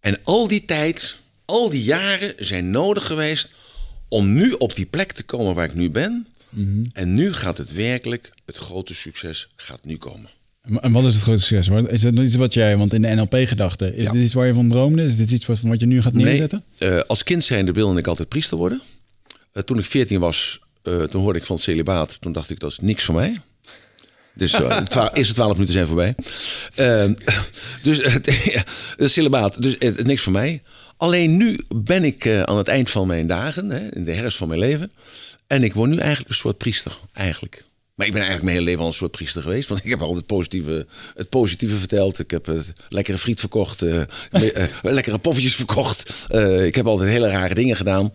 En 0.00 0.18
al 0.24 0.48
die 0.48 0.64
tijd, 0.64 1.20
al 1.44 1.68
die 1.70 1.82
jaren 1.82 2.34
zijn 2.38 2.70
nodig 2.70 3.06
geweest 3.06 3.54
om 4.16 4.32
nu 4.32 4.52
op 4.52 4.74
die 4.74 4.86
plek 4.86 5.12
te 5.12 5.22
komen 5.22 5.54
waar 5.54 5.64
ik 5.64 5.74
nu 5.74 5.90
ben. 5.90 6.26
En 6.92 7.14
nu 7.14 7.32
gaat 7.32 7.58
het 7.58 7.72
werkelijk, 7.72 8.32
het 8.46 8.56
grote 8.56 8.94
succes 8.94 9.48
gaat 9.56 9.84
nu 9.84 9.96
komen. 9.96 10.30
En 10.80 10.92
wat 10.92 11.04
is 11.04 11.14
het 11.14 11.22
grote 11.22 11.40
succes? 11.40 11.88
Is 11.90 12.00
dat 12.00 12.14
iets 12.14 12.34
wat 12.34 12.54
jij, 12.54 12.76
want 12.76 12.92
in 12.94 13.02
de 13.02 13.08
NLP-gedachte, 13.14 13.96
is 13.96 14.04
Ja. 14.04 14.12
dit 14.12 14.22
iets 14.22 14.34
waar 14.34 14.46
je 14.46 14.54
van 14.54 14.68
droomde? 14.68 15.04
Is 15.04 15.16
dit 15.16 15.30
iets 15.30 15.46
wat, 15.46 15.60
wat 15.60 15.80
je 15.80 15.86
nu 15.86 16.02
gaat 16.02 16.12
neerzetten? 16.12 16.64
eh, 16.78 16.98
als 17.00 17.22
kind 17.22 17.44
zijnde 17.44 17.72
wilde 17.72 17.98
ik 17.98 18.06
altijd 18.06 18.28
priester 18.28 18.56
worden. 18.56 18.82
Eh, 19.52 19.62
toen 19.62 19.78
ik 19.78 19.84
14 19.84 20.20
was, 20.20 20.60
eh, 20.82 21.02
toen 21.02 21.22
hoorde 21.22 21.38
ik 21.38 21.44
van 21.44 21.56
het 21.56 21.64
celibaat. 21.64 22.20
Toen 22.20 22.32
dacht 22.32 22.50
ik, 22.50 22.60
dat 22.60 22.70
is 22.70 22.78
niks 22.78 23.04
voor 23.04 23.14
mij. 23.14 23.36
Dus 24.32 24.52
uh, 24.60 24.76
twa- 24.92 25.12
eerste 25.14 25.34
twaalf 25.34 25.52
minuten 25.52 25.74
zijn 25.74 25.86
voorbij. 25.86 26.14
Dus 27.82 28.00
het 28.96 29.10
celibaat, 29.12 29.62
dus 29.62 29.78
eh, 29.78 29.94
niks 29.96 30.22
voor 30.22 30.32
mij. 30.32 30.60
Alleen 30.96 31.36
nu 31.36 31.60
ben 31.74 32.04
ik 32.04 32.24
eh, 32.24 32.42
aan 32.42 32.56
het 32.56 32.68
eind 32.68 32.90
van 32.90 33.06
mijn 33.06 33.26
dagen, 33.26 33.70
hè, 33.70 33.94
in 33.94 34.04
de 34.04 34.12
herfst 34.12 34.38
van 34.38 34.48
mijn 34.48 34.60
leven. 34.60 34.90
En 35.46 35.62
ik 35.62 35.74
word 35.74 35.90
nu 35.90 35.96
eigenlijk 35.96 36.28
een 36.28 36.34
soort 36.34 36.58
priester, 36.58 36.98
eigenlijk. 37.12 37.64
Maar 37.96 38.06
ik 38.06 38.12
ben 38.12 38.22
eigenlijk 38.22 38.42
mijn 38.42 38.56
hele 38.56 38.64
leven 38.70 38.80
al 38.80 38.86
een 38.86 38.98
soort 38.98 39.10
priester 39.10 39.42
geweest. 39.42 39.68
Want 39.68 39.84
ik 39.84 39.90
heb 39.90 40.02
altijd 40.02 40.26
positieve, 40.26 40.86
het 41.14 41.28
positieve 41.28 41.76
verteld. 41.76 42.18
Ik 42.18 42.30
heb 42.30 42.46
het 42.46 42.72
lekkere 42.88 43.18
friet 43.18 43.40
verkocht. 43.40 43.82
eh, 43.82 44.00
eh, 44.32 44.68
lekkere 44.82 45.18
poffertjes 45.18 45.54
verkocht. 45.54 46.26
Eh, 46.28 46.64
ik 46.64 46.74
heb 46.74 46.86
altijd 46.86 47.10
hele 47.10 47.28
rare 47.28 47.54
dingen 47.54 47.76
gedaan. 47.76 48.12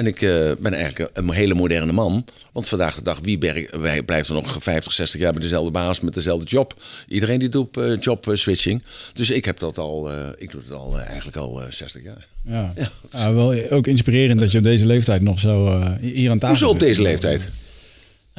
En 0.00 0.06
ik 0.06 0.22
eh, 0.22 0.50
ben 0.60 0.72
eigenlijk 0.72 1.10
een, 1.12 1.30
hele 1.30 1.54
moderne 1.54 1.92
man. 1.92 2.24
Want 2.52 2.68
vandaag 2.68 2.94
de 2.94 3.02
dag, 3.02 3.18
wie 3.22 3.38
berg, 3.38 3.76
wij 3.76 4.02
blijft 4.02 4.28
er 4.28 4.34
nog 4.34 4.56
50, 4.58 4.92
60 4.92 5.20
jaar 5.20 5.32
bij 5.32 5.40
dezelfde 5.40 5.70
baas 5.70 6.00
met 6.00 6.14
dezelfde 6.14 6.46
job. 6.46 6.82
Iedereen 7.08 7.38
die 7.38 7.48
doet 7.48 7.76
eh, 7.76 8.00
job 8.00 8.28
eh, 8.28 8.34
switching. 8.34 8.82
Dus 9.14 9.30
ik 9.30 9.44
heb 9.44 9.58
dat 9.58 9.78
al, 9.78 10.10
ik 10.38 10.50
doe 10.50 10.60
het 10.60 10.72
al 10.72 10.98
eigenlijk 10.98 11.36
al 11.36 11.62
eh, 11.62 11.70
60 11.70 12.02
jaar. 12.02 12.26
Ja. 12.42 12.72
Ja, 13.12 13.34
wel 13.34 13.54
ook 13.70 13.86
inspirerend 13.86 14.40
dat 14.40 14.50
je 14.50 14.58
op 14.58 14.64
deze 14.64 14.86
leeftijd 14.86 15.22
nog 15.22 15.40
zo 15.40 15.82
hier 16.00 16.30
aan 16.30 16.38
tafel 16.38 16.56
Hoezo 16.56 16.68
op 16.68 16.78
deze 16.78 17.02
leeftijd? 17.02 17.50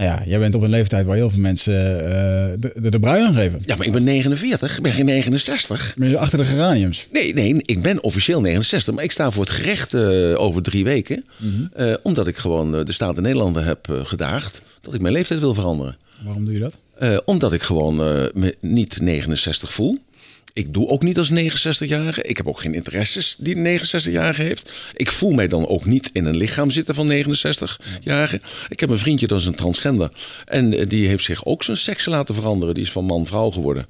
Nou 0.02 0.14
ja, 0.14 0.24
jij 0.26 0.40
bent 0.40 0.56
op 0.56 0.62
een 0.62 0.70
leeftijd 0.70 1.06
waar 1.06 1.16
heel 1.16 1.30
veel 1.30 1.40
mensen 1.40 1.74
eh, 1.74 2.60
de, 2.60 2.74
de, 2.82 2.90
de 2.90 3.00
brui 3.00 3.24
aan 3.24 3.34
geven. 3.34 3.60
Ja, 3.66 3.76
maar 3.76 3.86
ik 3.86 3.92
ben 3.92 4.04
49, 4.04 4.78
ik 4.78 4.84
ben 4.84 4.92
geen 4.92 5.06
69. 5.06 5.94
Ben 5.98 6.10
je 6.10 6.18
achter 6.18 6.38
de 6.38 6.46
geraniums? 6.46 7.08
Nee, 7.12 7.34
nee, 7.34 7.56
ik 7.66 7.82
ben 7.82 8.04
officieel 8.04 8.42
69, 8.42 8.94
maar 8.94 9.04
ik 9.04 9.12
sta 9.12 9.32
voor 9.32 9.44
het 9.44 9.54
gerecht 9.54 9.94
eh, 9.94 10.40
over 10.40 10.62
drie 10.62 10.84
weken. 10.84 11.26
Eh, 11.74 11.96
omdat 12.04 12.28
ik 12.28 12.38
gewoon 12.38 12.72
de 12.86 12.92
Staten 12.92 13.24
Nederlanden 13.24 13.64
heb 13.64 14.02
gedaagd 14.04 14.62
dat 14.82 14.94
ik 14.94 15.02
mijn 15.02 15.14
leeftijd 15.14 15.40
wil 15.40 15.54
veranderen. 15.54 15.98
Waarom 16.24 16.46
doe 16.46 16.54
je 16.54 16.60
dat? 16.60 17.24
Omdat 17.26 17.54
ik 17.54 17.62
gewoon 17.62 17.96
me 18.34 18.56
niet 18.60 19.02
69 19.02 19.74
voel. 19.74 19.98
Ik 20.54 20.74
doe 20.74 20.88
ook 20.88 21.04
niet 21.04 21.18
als 21.18 21.32
69-jarige. 21.32 22.24
Ik 22.24 22.38
heb 22.38 22.48
ook 22.48 22.60
geen 22.60 22.74
interesses 22.74 23.36
die 23.38 23.56
een 23.56 23.80
69-jarige 23.80 24.42
heeft. 24.42 24.72
Ik 24.94 25.12
voel 25.12 25.32
mij 25.32 25.48
dan 25.48 25.68
ook 25.68 25.86
niet 25.86 26.10
in 26.14 26.26
een 26.26 26.38
lichaam 26.38 26.70
zitten 26.70 26.96
van 26.96 27.12
69-jarige. 27.12 28.42
Ik 28.70 28.80
heb 28.80 28.90
een 28.90 28.98
vriendje, 28.98 29.28
dat 29.28 29.40
is 29.40 29.46
een 29.46 29.56
transgender. 29.56 30.12
En 30.46 30.74
eh, 30.74 30.90
die 30.90 31.08
heeft 31.08 31.24
zich 31.24 31.46
ook 31.46 31.64
zijn 31.64 31.78
seks 31.78 32.06
laten 32.06 32.36
veranderen. 32.36 32.74
Die 32.74 32.84
is 32.84 32.92
van 32.92 33.06
man-vrouw 33.06 33.50
geworden. 33.50 33.86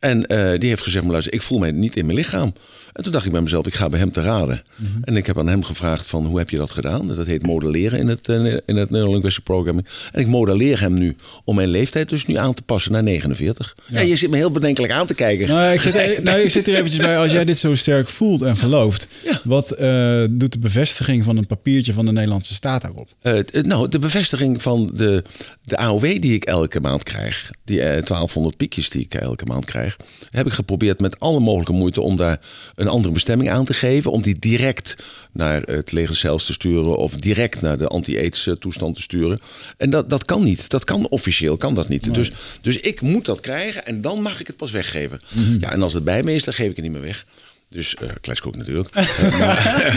En 0.00 0.26
eh, 0.26 0.58
die 0.58 0.68
heeft 0.68 0.82
gezegd, 0.82 1.02
maar 1.02 1.12
luister, 1.12 1.34
ik 1.34 1.42
voel 1.42 1.58
mij 1.58 1.70
niet 1.70 1.96
in 1.96 2.06
mijn 2.06 2.18
lichaam. 2.18 2.52
En 2.92 3.02
toen 3.02 3.12
dacht 3.12 3.26
ik 3.26 3.32
bij 3.32 3.40
mezelf, 3.40 3.66
ik 3.66 3.74
ga 3.74 3.88
bij 3.88 3.98
hem 3.98 4.12
te 4.12 4.20
raden. 4.20 4.62
En 5.02 5.16
ik 5.16 5.26
heb 5.26 5.38
aan 5.38 5.48
hem 5.48 5.62
gevraagd 5.64 6.06
van, 6.06 6.24
hoe 6.26 6.38
heb 6.38 6.50
je 6.50 6.56
dat 6.56 6.70
gedaan? 6.70 7.06
Dat 7.06 7.26
heet 7.26 7.42
modelleren 7.46 7.98
in 7.98 8.08
het, 8.08 8.28
uh, 8.28 8.56
in 8.66 8.76
het 8.76 8.90
Neurolinguistic 8.90 9.44
Programming. 9.44 9.86
En 10.12 10.20
ik 10.20 10.26
modelleer 10.26 10.80
hem 10.80 10.94
nu 10.94 11.16
om 11.44 11.54
mijn 11.54 11.68
leeftijd 11.68 12.08
dus 12.08 12.26
nu 12.26 12.36
aan 12.36 12.54
te 12.54 12.62
passen 12.62 12.92
naar 12.92 13.02
49. 13.02 13.74
Ja, 13.86 14.00
je 14.00 14.16
zit 14.16 14.30
me 14.30 14.36
heel 14.36 14.50
bedenkelijk 14.50 14.92
aan 14.92 15.06
te 15.06 15.14
kijken. 15.14 15.48
Nou, 15.48 15.72
ik 15.72 15.80
zit, 15.80 15.94
er- 15.94 16.22
nou, 16.22 16.38
ik 16.40 16.50
zit 16.50 16.66
hier 16.66 16.74
eventjes 16.76 17.00
bij. 17.00 17.18
Als 17.18 17.32
jij 17.32 17.44
dit 17.44 17.58
zo 17.58 17.74
sterk 17.74 18.08
voelt 18.08 18.42
en 18.42 18.56
gelooft, 18.56 19.08
Ja. 19.24 19.40
wat 19.44 19.70
eh, 19.70 20.24
doet 20.30 20.52
de 20.52 20.58
bevestiging 20.58 21.24
van 21.24 21.36
een 21.36 21.46
papiertje 21.46 21.92
van 21.92 22.06
de 22.06 22.12
Nederlandse 22.12 22.54
staat 22.54 22.82
daarop? 22.82 23.08
Eh, 23.20 23.62
nou, 23.62 23.88
de 23.88 23.98
bevestiging 23.98 24.62
van 24.62 24.90
de, 24.94 25.22
de 25.64 25.76
AOW 25.76 26.00
die 26.02 26.34
ik 26.34 26.44
elke 26.44 26.80
maand 26.80 27.02
krijg, 27.02 27.50
die 27.64 27.78
eh, 27.80 27.86
1200 27.86 28.56
piekjes 28.56 28.88
die 28.88 29.02
ik 29.02 29.14
elke 29.14 29.44
maand 29.44 29.64
krijg, 29.64 29.96
heb 30.30 30.46
ik 30.46 30.52
geprobeerd 30.52 31.00
met 31.00 31.20
alle 31.20 31.40
mogelijke 31.40 31.72
moeite 31.72 32.00
om 32.00 32.16
daar 32.16 32.40
een 32.80 32.88
andere 32.88 33.14
bestemming 33.14 33.50
aan 33.50 33.64
te 33.64 33.74
geven. 33.74 34.10
Om 34.10 34.22
die 34.22 34.38
direct 34.38 34.96
naar 35.32 35.62
het 35.62 35.92
leger 35.92 36.16
zelfs 36.16 36.44
te 36.44 36.52
sturen 36.52 36.96
of 36.96 37.14
direct 37.14 37.60
naar 37.60 37.78
de 37.78 37.86
anti-AIDS 37.86 38.46
eh, 38.46 38.54
toestand 38.54 38.94
te 38.94 39.02
sturen. 39.02 39.40
En 39.76 39.90
dat, 39.90 40.10
dat 40.10 40.24
kan 40.24 40.44
niet. 40.44 40.68
Dat 40.68 40.84
kan 40.84 41.08
officieel, 41.08 41.56
kan 41.56 41.74
dat 41.74 41.88
niet. 41.88 42.14
Dus, 42.14 42.30
dus 42.60 42.76
ik 42.76 43.00
moet 43.00 43.24
dat 43.24 43.40
krijgen 43.40 43.86
en 43.86 44.00
dan 44.00 44.22
mag 44.22 44.40
ik 44.40 44.46
het 44.46 44.56
pas 44.56 44.70
weggeven. 44.70 45.20
Ja, 45.60 45.72
en 45.72 45.82
als 45.82 45.92
het 45.92 46.04
bij 46.04 46.22
me 46.22 46.34
is, 46.34 46.44
dan 46.44 46.54
geef 46.54 46.68
ik 46.68 46.76
het 46.76 46.84
niet 46.84 46.92
meer 46.92 47.02
weg. 47.02 47.24
Dus 47.68 47.96
uh, 48.02 48.08
natuurlijk. 48.56 48.94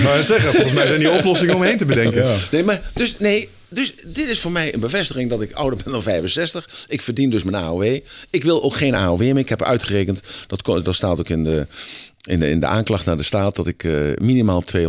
Maar 0.04 0.18
het 0.18 0.26
zeggen, 0.26 0.52
volgens 0.52 0.74
mij 0.74 0.88
zijn 0.88 1.00
die 1.00 1.12
oplossingen 1.12 1.56
omheen 1.56 1.78
te 1.78 1.86
bedenken. 1.86 2.40
Nee, 2.52 2.64
maar 2.64 2.82
dus 2.94 3.18
nee. 3.20 3.50
Dus 3.68 3.94
dit 4.06 4.30
is 4.30 4.40
voor 4.40 4.52
mij 4.52 4.74
een 4.74 4.80
bevestiging 4.80 5.30
dat 5.30 5.42
ik 5.42 5.52
ouder 5.52 5.80
ben 5.84 5.94
dan 5.94 6.04
65. 6.04 6.86
Ik 6.88 7.02
verdien 7.02 7.30
dus 7.30 7.44
mijn 7.44 7.64
AOW. 7.64 8.00
Ik 8.30 8.44
wil 8.44 8.64
ook 8.64 8.76
geen 8.76 8.96
AOW 8.96 9.20
meer. 9.20 9.38
Ik 9.38 9.50
heb 9.50 9.64
uitgerekend, 9.64 10.28
dat, 10.48 10.86
dat 10.86 10.96
staat 10.96 11.20
ook 11.20 11.30
in 11.30 11.44
de, 11.44 11.68
in, 12.28 12.40
de, 12.40 12.50
in 12.50 12.60
de 12.60 12.66
aanklacht 12.66 13.06
naar 13.06 13.18
de 13.18 13.24
staat, 13.24 13.56
dat 13.56 13.68
ik 13.68 13.84
eh, 13.84 13.94
minimaal 14.16 14.64
288.750.000 14.78 14.84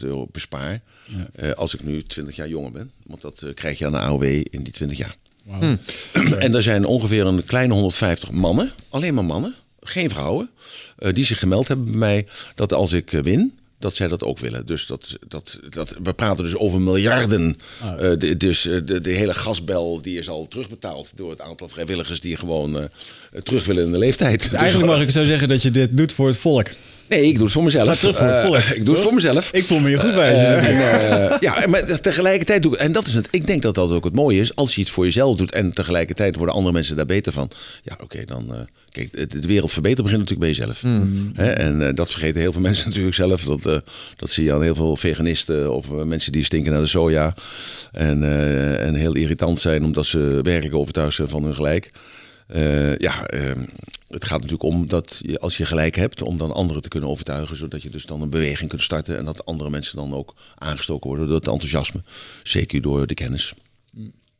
euro 0.00 0.26
bespaar. 0.32 0.80
eh, 1.34 1.50
als 1.50 1.74
ik 1.74 1.82
nu 1.84 2.02
20 2.02 2.36
jaar 2.36 2.48
jonger 2.48 2.72
ben. 2.72 2.90
Want 3.06 3.20
dat 3.20 3.42
eh, 3.42 3.54
krijg 3.54 3.78
je 3.78 3.86
aan 3.86 3.92
de 3.92 3.98
AOW 3.98 4.22
in 4.22 4.62
die 4.62 4.72
20 4.72 4.98
jaar. 4.98 5.16
En 6.38 6.54
er 6.54 6.62
zijn 6.62 6.84
ongeveer 6.84 7.26
een 7.26 7.44
kleine 7.44 7.72
150 7.72 8.30
mannen, 8.30 8.72
alleen 8.88 9.14
maar 9.14 9.24
mannen, 9.24 9.54
geen 9.80 10.10
vrouwen, 10.10 10.50
eh, 10.98 11.12
die 11.12 11.24
zich 11.24 11.38
gemeld 11.38 11.68
hebben 11.68 11.86
bij 11.86 11.94
mij 11.96 12.26
dat 12.54 12.72
als 12.72 12.92
ik 12.92 13.12
eh, 13.12 13.20
win, 13.22 13.56
dat 13.78 13.94
zij 13.94 14.08
dat 14.08 14.22
ook 14.22 14.38
willen. 14.38 14.66
Dus 14.66 14.86
dat, 14.86 15.16
dat, 15.28 15.58
dat, 15.68 15.96
we 16.02 16.12
praten 16.12 16.44
dus 16.44 16.56
over 16.56 16.80
miljarden. 16.80 17.58
Eh, 17.80 17.96
de, 18.18 18.36
dus 18.36 18.66
eh, 18.66 18.80
de, 18.84 19.00
de 19.00 19.10
hele 19.10 19.34
gasbel 19.34 20.02
die 20.02 20.18
is 20.18 20.28
al 20.28 20.48
terugbetaald 20.48 21.12
door 21.14 21.30
het 21.30 21.40
aantal 21.40 21.68
vrijwilligers 21.68 22.20
die 22.20 22.36
gewoon 22.36 22.78
eh, 22.78 22.84
terug 23.42 23.64
willen 23.64 23.84
in 23.84 23.92
de 23.92 23.98
leeftijd. 23.98 24.42
Dus 24.42 24.52
Eigenlijk 24.52 24.92
mag 24.92 25.00
ik 25.02 25.10
zo 25.10 25.24
zeggen 25.24 25.48
dat 25.48 25.62
je 25.62 25.70
dit 25.70 25.96
doet 25.96 26.12
voor 26.12 26.26
het 26.28 26.36
volk. 26.36 26.66
Nee, 27.08 27.22
ik 27.26 27.34
doe 27.34 27.44
het 27.44 27.52
voor 27.52 27.62
mezelf. 27.62 27.98
Voor 27.98 28.08
het 28.08 28.18
Eh, 28.18 28.44
volk, 28.44 28.58
ik 28.58 28.84
doe 28.84 28.94
het 28.94 29.02
voor 29.04 29.14
mezelf. 29.14 29.52
Ik 29.52 29.64
voel 29.64 29.78
me 29.80 29.88
hier 29.88 30.00
goed 30.00 30.14
bij. 30.14 30.34
Eh, 30.34 30.66
en, 30.68 31.30
eh, 31.30 31.36
ja, 31.40 31.66
maar 31.66 32.00
tegelijkertijd 32.00 32.62
doe 32.62 32.72
ik... 32.74 32.78
En 32.80 32.92
dat 32.92 33.06
is 33.06 33.14
het. 33.14 33.28
Ik 33.30 33.46
denk 33.46 33.62
dat 33.62 33.74
dat 33.74 33.90
ook 33.90 34.04
het 34.04 34.14
mooie 34.14 34.40
is. 34.40 34.54
Als 34.54 34.74
je 34.74 34.80
iets 34.80 34.90
voor 34.90 35.04
jezelf 35.04 35.36
doet 35.36 35.52
en 35.52 35.72
tegelijkertijd 35.72 36.36
worden 36.36 36.54
andere 36.54 36.74
mensen 36.74 36.96
daar 36.96 37.06
beter 37.06 37.32
van. 37.32 37.50
Ja, 37.82 37.96
oké, 38.02 38.24
dan... 38.24 38.54
eh, 38.54 38.60
kijk, 38.90 39.30
de, 39.30 39.46
wereld 39.46 39.72
verbeteren 39.72 40.04
begint 40.04 40.20
natuurlijk 40.30 40.56
bij 40.56 40.66
jezelf. 40.66 40.82
Hè? 41.34 41.50
En 41.50 41.86
eh, 41.88 41.94
dat 41.94 42.10
vergeten 42.10 42.40
heel 42.40 42.52
veel 42.52 42.60
mensen 42.70 42.86
natuurlijk 42.88 43.14
zelf. 43.14 43.42
Dat, 43.44 43.66
eh, 43.66 43.76
dat 44.16 44.30
zie 44.30 44.44
je 44.44 44.52
aan 44.52 44.62
heel 44.62 44.74
veel 44.74 44.96
veganisten 44.96 45.72
of 45.74 45.90
eh, 45.90 46.02
mensen 46.02 46.32
die 46.32 46.44
stinken 46.44 46.72
naar 46.72 46.80
de 46.80 46.86
soja. 46.86 47.34
En, 47.92 48.22
eh, 48.22 48.86
en 48.86 48.94
heel 48.94 49.14
irritant 49.14 49.58
zijn 49.58 49.84
omdat 49.84 50.06
ze 50.06 50.40
werkelijk 50.42 50.74
overtuigd 50.74 51.14
zijn 51.14 51.28
van 51.28 51.44
hun 51.44 51.54
gelijk. 51.54 51.90
Eh, 52.52 52.96
ja, 52.96 53.26
eh, 53.26 53.52
het 54.08 54.24
gaat 54.24 54.40
natuurlijk 54.40 54.62
om 54.62 54.88
dat 54.88 55.20
je, 55.22 55.38
als 55.38 55.56
je 55.56 55.64
gelijk 55.64 55.96
hebt, 55.96 56.22
om 56.22 56.38
dan 56.38 56.52
anderen 56.52 56.82
te 56.82 56.88
kunnen 56.88 57.08
overtuigen, 57.08 57.56
zodat 57.56 57.82
je 57.82 57.90
dus 57.90 58.06
dan 58.06 58.22
een 58.22 58.30
beweging 58.30 58.68
kunt 58.68 58.82
starten 58.82 59.18
en 59.18 59.24
dat 59.24 59.44
andere 59.44 59.70
mensen 59.70 59.96
dan 59.96 60.14
ook 60.14 60.34
aangestoken 60.58 61.08
worden 61.08 61.26
door 61.26 61.36
het 61.36 61.46
enthousiasme, 61.46 62.02
zeker 62.42 62.82
door 62.82 63.06
de 63.06 63.14
kennis. 63.14 63.54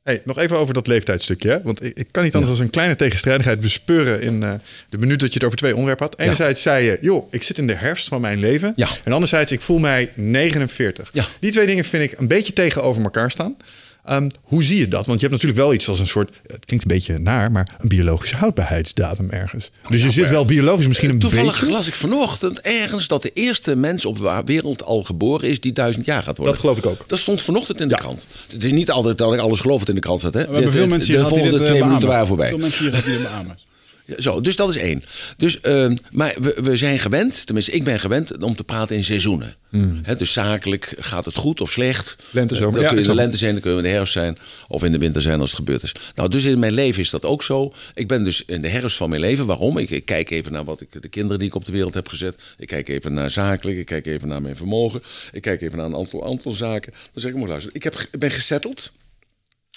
Hey, 0.03 0.23
nog 0.25 0.39
even 0.39 0.57
over 0.57 0.75
dat 0.75 0.87
leeftijdstukje. 0.87 1.51
Hè? 1.51 1.63
Want 1.63 1.85
ik, 1.85 1.97
ik 1.99 2.07
kan 2.11 2.23
niet 2.23 2.35
anders 2.35 2.57
dan 2.57 2.65
een 2.65 2.71
kleine 2.71 2.97
tegenstrijdigheid 2.97 3.61
bespeuren 3.61 4.21
in 4.21 4.43
eh, 4.43 4.53
de 4.89 4.99
minuut 4.99 5.21
dat 5.21 5.29
je 5.29 5.35
het 5.35 5.45
over 5.45 5.59
twee 5.59 5.73
onderwerpen 5.73 6.07
had. 6.07 6.19
Enerzijds 6.19 6.63
zei 6.63 6.85
je, 6.85 6.99
joh, 7.01 7.27
ik 7.31 7.43
zit 7.43 7.59
in 7.59 7.67
de 7.67 7.75
herfst 7.75 8.09
van 8.09 8.21
mijn 8.21 8.39
leven. 8.39 8.73
Ja. 8.77 8.89
En 9.05 9.13
anderzijds, 9.13 9.53
ik 9.53 9.61
voel 9.61 9.79
mij 9.79 10.13
49. 10.15 11.11
Ja. 11.13 11.25
Die 11.41 11.51
twee 11.51 11.67
dingen 11.67 11.85
vind 11.85 12.13
ik 12.13 12.19
een 12.19 12.29
beetje 12.29 12.53
tegenover 12.53 13.03
elkaar 13.03 13.31
staan. 13.31 13.57
Ehm, 14.05 14.29
hoe 14.43 14.63
zie 14.63 14.79
je 14.79 14.89
dat? 14.89 15.07
Want 15.07 15.21
je 15.21 15.27
hebt 15.27 15.43
natuurlijk 15.43 15.61
wel 15.61 15.75
iets 15.75 15.89
als 15.89 15.99
een 15.99 16.07
soort, 16.07 16.41
het 16.47 16.65
klinkt 16.65 16.85
een 16.85 16.97
beetje 16.97 17.19
naar, 17.19 17.53
maar 17.53 17.77
een 17.81 17.89
biologische 17.89 18.37
houdbaarheidsdatum 18.37 19.31
ergens. 19.31 19.71
Dus 19.89 20.03
je 20.03 20.11
zit 20.11 20.29
wel 20.29 20.45
biologisch 20.45 20.87
misschien 20.87 21.11
een 21.11 21.19
Toevallig 21.19 21.61
beetje. 21.61 21.73
las 21.73 21.87
ik 21.87 21.95
vanochtend 21.95 22.61
ergens 22.61 23.09
dat 23.09 23.23
de 23.23 23.31
eerste 23.35 23.77
mens 23.77 24.05
op 24.05 24.19
de 24.19 24.43
wereld 24.45 24.85
al 24.85 25.03
geboren 25.03 25.49
is 25.49 25.61
die 25.61 25.73
duizend 25.73 26.05
jaar 26.05 26.23
gaat 26.23 26.37
worden. 26.37 26.55
Dat 26.55 26.63
geloof 26.63 26.79
ik 26.79 26.87
ook. 26.87 27.05
Dat 27.07 27.19
stond 27.19 27.43
vanochtend 27.43 27.81
in 27.81 27.89
de 27.89 27.95
krant. 27.95 28.27
Het 28.53 28.65
is 28.65 28.71
niet 28.71 28.91
altijd 28.91 29.19
dat 29.19 29.35
ik 29.35 29.41
alles 29.41 29.61
geloof 29.61 29.79
wat 29.79 29.89
in 29.89 29.95
de 29.95 30.01
krant 30.01 30.19
staat. 30.19 30.35
Hè? 30.35 30.47
We 30.47 30.53
hebben 30.53 30.73
veel 30.73 30.87
mensen 30.87 31.13
de 31.17 31.21
volgende 31.21 31.51
dit 31.51 31.61
eh, 31.61 31.67
twee 31.67 31.85
minuten 31.85 32.09
waren 32.09 32.27
voorbij. 32.27 32.49
Veel 32.49 32.59
mensen 32.59 32.83
hier 32.83 33.05
dit 33.05 33.23
beamen. 33.23 33.59
Ja, 34.05 34.21
Zo, 34.21 34.41
dus 34.41 34.57
dat 34.57 34.69
is 34.75 34.77
één. 34.77 35.03
Dus, 35.37 35.61
ehm, 35.61 35.97
maar 36.11 36.35
we, 36.41 36.59
we 36.63 36.77
zijn 36.77 36.99
gewend, 36.99 37.47
tenminste 37.47 37.73
ik 37.73 37.85
ben 37.85 38.01
gewend, 38.01 38.43
om 38.43 38.57
te 38.57 38.65
praten 38.65 38.97
in 38.97 39.05
seizoenen. 39.05 39.55
Hè, 40.03 40.17
dus 40.17 40.33
zakelijk 40.33 40.95
gaat 40.99 41.25
het 41.25 41.37
goed 41.37 41.61
of 41.61 41.71
slecht. 41.71 42.17
Lente, 42.31 42.55
zomer. 42.55 42.73
Dan 42.73 42.83
Ja, 42.83 42.89
kun 42.89 42.97
je 42.97 43.03
in 43.03 43.11
de 43.11 43.15
lente 43.17 43.37
zijn, 43.37 43.53
dan 43.53 43.63
kun 43.63 43.71
je 43.71 43.77
in 43.77 43.83
de 43.83 43.89
herfst 43.89 44.13
zijn. 44.13 44.39
Of 44.69 44.85
in 44.85 44.93
de 44.93 44.99
winter 44.99 45.23
zijn 45.23 45.41
als 45.41 45.51
het 45.51 45.59
gebeurd 45.59 45.83
is. 45.83 45.95
Nou, 46.15 46.29
dus 46.29 46.45
in 46.45 46.59
mijn 46.59 46.73
leven 46.73 47.03
is 47.03 47.11
dat 47.11 47.25
ook 47.25 47.43
zo. 47.43 47.73
Ik 47.95 48.09
ben 48.09 48.25
dus 48.25 48.45
in 48.47 48.63
de 48.63 48.69
herfst 48.69 48.97
van 48.97 49.09
mijn 49.09 49.21
leven. 49.21 49.47
Waarom? 49.47 49.79
Ik, 49.79 49.91
ik 49.91 50.05
kijk 50.05 50.31
even 50.31 50.53
naar 50.53 50.65
wat 50.65 50.81
ik, 50.81 51.03
de 51.03 51.09
kinderen 51.09 51.39
die 51.39 51.49
ik 51.49 51.55
op 51.55 51.65
de 51.65 51.73
wereld 51.73 51.95
heb 51.95 52.09
gezet. 52.09 52.39
Ik 52.59 52.67
kijk 52.67 52.89
even 52.89 53.15
naar 53.15 53.31
zakelijk. 53.31 53.79
Ik 53.79 53.87
kijk 53.87 54.07
even 54.07 54.29
naar 54.29 54.43
mijn 54.43 54.57
vermogen. 54.57 55.03
Ik 55.33 55.43
kijk 55.43 55.63
even 55.63 55.77
naar 55.77 55.87
een 55.87 55.97
aantal, 55.97 56.27
aantal 56.27 56.53
zaken. 56.53 56.93
Dan 56.93 57.23
zeg 57.23 57.31
ik, 57.31 57.37
moet 57.37 57.49
luisteren. 57.49 57.77
Ik, 57.77 57.83
heb, 57.83 58.07
ik 58.13 58.19
ben 58.19 58.31
gesetteld. 58.31 58.91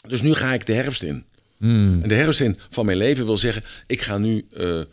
Dus 0.07 0.21
nu 0.21 0.33
ga 0.33 0.53
ik 0.53 0.65
de 0.65 0.73
herfst 0.73 1.03
in. 1.03 1.25
En 1.59 2.03
de 2.07 2.15
herfstzin 2.15 2.57
van 2.69 2.85
mijn 2.85 2.97
leven 2.97 3.25
wil 3.25 3.37
zeggen, 3.37 3.63
ik 3.87 4.01
ga 4.01 4.17
nu 4.17 4.45
eh, 4.53 4.79
eh, 4.79 4.85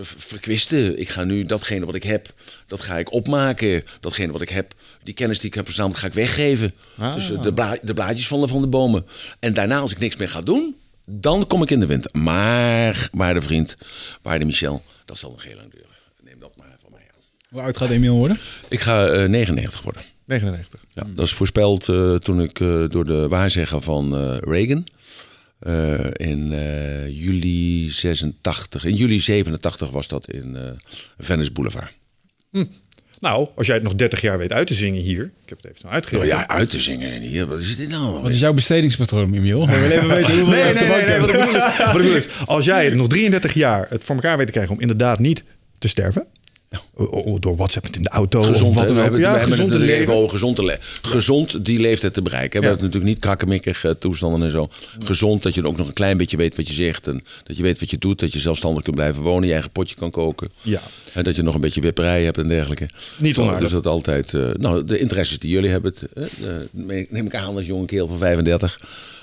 verkwisten. 0.00 0.98
Ik 1.00 1.08
ga 1.08 1.24
nu 1.24 1.42
datgene 1.42 1.86
wat 1.86 1.94
ik 1.94 2.02
heb, 2.02 2.34
dat 2.66 2.80
ga 2.80 2.98
ik 2.98 3.12
opmaken. 3.12 3.84
Datgene 4.00 4.32
wat 4.32 4.40
ik 4.40 4.48
heb, 4.48 4.74
die 5.02 5.14
kennis 5.14 5.38
die 5.38 5.48
ik 5.48 5.54
heb 5.54 5.64
verzameld, 5.64 5.96
ga 5.96 6.06
ik 6.06 6.12
weggeven. 6.12 6.74
Dus 7.14 7.30
eh, 7.30 7.42
de, 7.42 7.52
bla- 7.52 7.76
de 7.82 7.94
blaadjes 7.94 8.26
vallen 8.28 8.48
van 8.48 8.60
de 8.60 8.66
bomen. 8.66 9.06
En 9.40 9.52
daarna, 9.54 9.78
als 9.78 9.92
ik 9.92 9.98
niks 9.98 10.16
meer 10.16 10.28
ga 10.28 10.40
doen, 10.42 10.76
dan 11.10 11.46
kom 11.46 11.62
ik 11.62 11.70
in 11.70 11.80
de 11.80 11.86
winter. 11.86 12.10
Maar, 12.20 13.08
waarde 13.12 13.40
vriend, 13.42 13.74
waarde 14.22 14.44
Michel, 14.44 14.82
dat 15.04 15.18
zal 15.18 15.30
nog 15.30 15.44
heel 15.44 15.56
lang 15.56 15.70
duren. 15.72 15.86
Neem 16.20 16.38
dat 16.40 16.52
maar 16.56 16.76
van 16.82 16.90
mij 16.92 17.00
aan. 17.14 17.20
Hoe 17.48 17.60
oud 17.60 17.76
gaat 17.76 17.90
Emiel 17.90 18.14
worden? 18.14 18.38
Ik 18.68 18.80
ga 18.80 19.06
eh, 19.08 19.28
99 19.28 19.82
worden. 19.82 20.02
99. 20.24 20.80
Ja, 20.94 21.02
dat 21.14 21.26
is 21.26 21.32
voorspeld 21.32 21.88
eh, 21.88 22.14
toen 22.14 22.40
ik 22.42 22.60
eh, 22.60 22.84
door 22.88 23.04
de 23.04 23.28
waarzegger 23.28 23.80
van 23.80 24.16
eh, 24.16 24.36
Reagan 24.40 24.84
eh, 25.58 26.04
in 26.12 26.52
eh, 26.52 27.08
juli 27.08 27.90
86. 27.90 28.84
In 28.84 28.94
juli 28.94 29.20
87 29.20 29.90
was 29.90 30.08
dat 30.08 30.30
in 30.30 30.56
eh 30.56 30.62
Venice 31.18 31.52
Boulevard. 31.52 31.96
Nou, 33.20 33.48
als 33.56 33.66
jij 33.66 33.74
het 33.74 33.84
nog 33.84 33.94
30 33.94 34.20
jaar 34.20 34.38
weet 34.38 34.52
uit 34.52 34.66
te 34.66 34.74
zingen 34.74 35.00
hier. 35.02 35.22
Ik 35.42 35.48
heb 35.48 35.58
het 35.58 35.66
even 35.66 35.80
zo 35.80 35.86
Oh 35.86 35.92
uitgerekend. 35.92 36.30
ja, 36.30 36.48
uit 36.48 36.70
te 36.70 36.80
zingen 36.80 37.12
en 37.12 37.20
hier. 37.20 37.46
Wat 37.46 37.60
is 37.60 37.76
dit 37.76 37.88
nou? 37.88 38.22
Wat 38.22 38.32
is 38.32 38.38
jouw 38.40 38.52
bestedingspatroon, 38.52 39.34
Emiel? 39.34 39.66
We 39.66 39.94
even 39.94 40.08
weten 40.08 40.34
hoeveel 40.34 40.46
Nee, 40.46 40.74
nee, 40.74 40.74
nee, 40.74 40.88
wat 40.88 40.98
ik 40.98 41.06
hebt. 41.06 41.26
bedoel 41.26 41.56
is, 41.56 41.62
wat 41.76 41.86
ik 41.86 41.92
bedoel 41.92 42.14
is, 42.16 42.28
als 42.46 42.64
jij 42.64 42.84
het 42.84 42.94
nog 42.94 43.08
33 43.08 43.54
jaar 43.54 43.86
het 43.88 44.04
voor 44.04 44.14
elkaar 44.14 44.36
weet 44.36 44.46
te 44.46 44.52
krijgen 44.52 44.74
om 44.74 44.80
inderdaad 44.80 45.18
niet 45.18 45.44
te 45.78 45.88
sterven, 45.88 46.26
door 47.40 47.56
WhatsApp 47.56 47.86
het 47.86 47.96
in 47.96 48.02
de 48.02 48.08
auto 48.08 48.42
Gezond, 48.42 48.68
of 48.68 48.74
wat 48.74 48.88
dan 48.88 48.98
ook, 48.98 49.18
ja, 49.18 49.38
gezond 49.38 49.70
te 49.70 49.78
leven. 49.78 50.14
over 50.14 50.30
gezond, 50.30 50.56
te 50.56 50.78
gezond 51.02 51.64
die 51.64 51.78
leeftijd 51.80 52.14
te 52.14 52.22
bereiken. 52.22 52.60
We 52.60 52.64
Ja. 52.66 52.70
hebben 52.70 52.86
natuurlijk 52.86 53.12
niet 53.14 53.22
krakkemikkige 53.22 53.98
toestanden 53.98 54.42
en 54.42 54.50
zo. 54.50 54.68
Gezond, 54.98 55.42
dat 55.42 55.54
je 55.54 55.66
ook 55.66 55.76
nog 55.76 55.86
een 55.86 55.92
klein 55.92 56.16
beetje 56.16 56.36
weet 56.36 56.56
wat 56.56 56.66
je 56.68 56.72
zegt. 56.74 57.06
En 57.08 57.22
dat 57.44 57.56
je 57.56 57.62
weet 57.62 57.80
wat 57.80 57.90
je 57.90 57.98
doet. 57.98 58.20
Dat 58.20 58.32
je 58.32 58.38
zelfstandig 58.38 58.82
kunt 58.82 58.96
blijven 58.96 59.22
wonen. 59.22 59.46
Je 59.46 59.52
eigen 59.52 59.70
potje 59.70 59.94
kan 59.96 60.10
koken. 60.10 60.48
Ja. 60.62 60.80
En 61.12 61.24
dat 61.24 61.36
je 61.36 61.42
nog 61.42 61.54
een 61.54 61.60
beetje 61.60 61.80
wipperij 61.80 62.24
hebt 62.24 62.38
en 62.38 62.48
dergelijke. 62.48 62.88
Niet 63.18 63.38
onaardig. 63.38 63.60
Dus 63.62 63.70
dat 63.70 63.86
altijd... 63.86 64.34
eh, 64.34 64.50
nou, 64.52 64.84
de 64.84 64.98
interesses 64.98 65.38
die 65.38 65.50
jullie 65.50 65.70
hebben, 65.70 65.94
eh, 66.14 66.24
eh, 66.98 67.06
neem 67.10 67.26
ik 67.26 67.34
aan 67.34 67.56
als 67.56 67.66
jonge 67.66 67.86
kerel 67.86 68.06
van 68.06 68.18
35... 68.18 68.80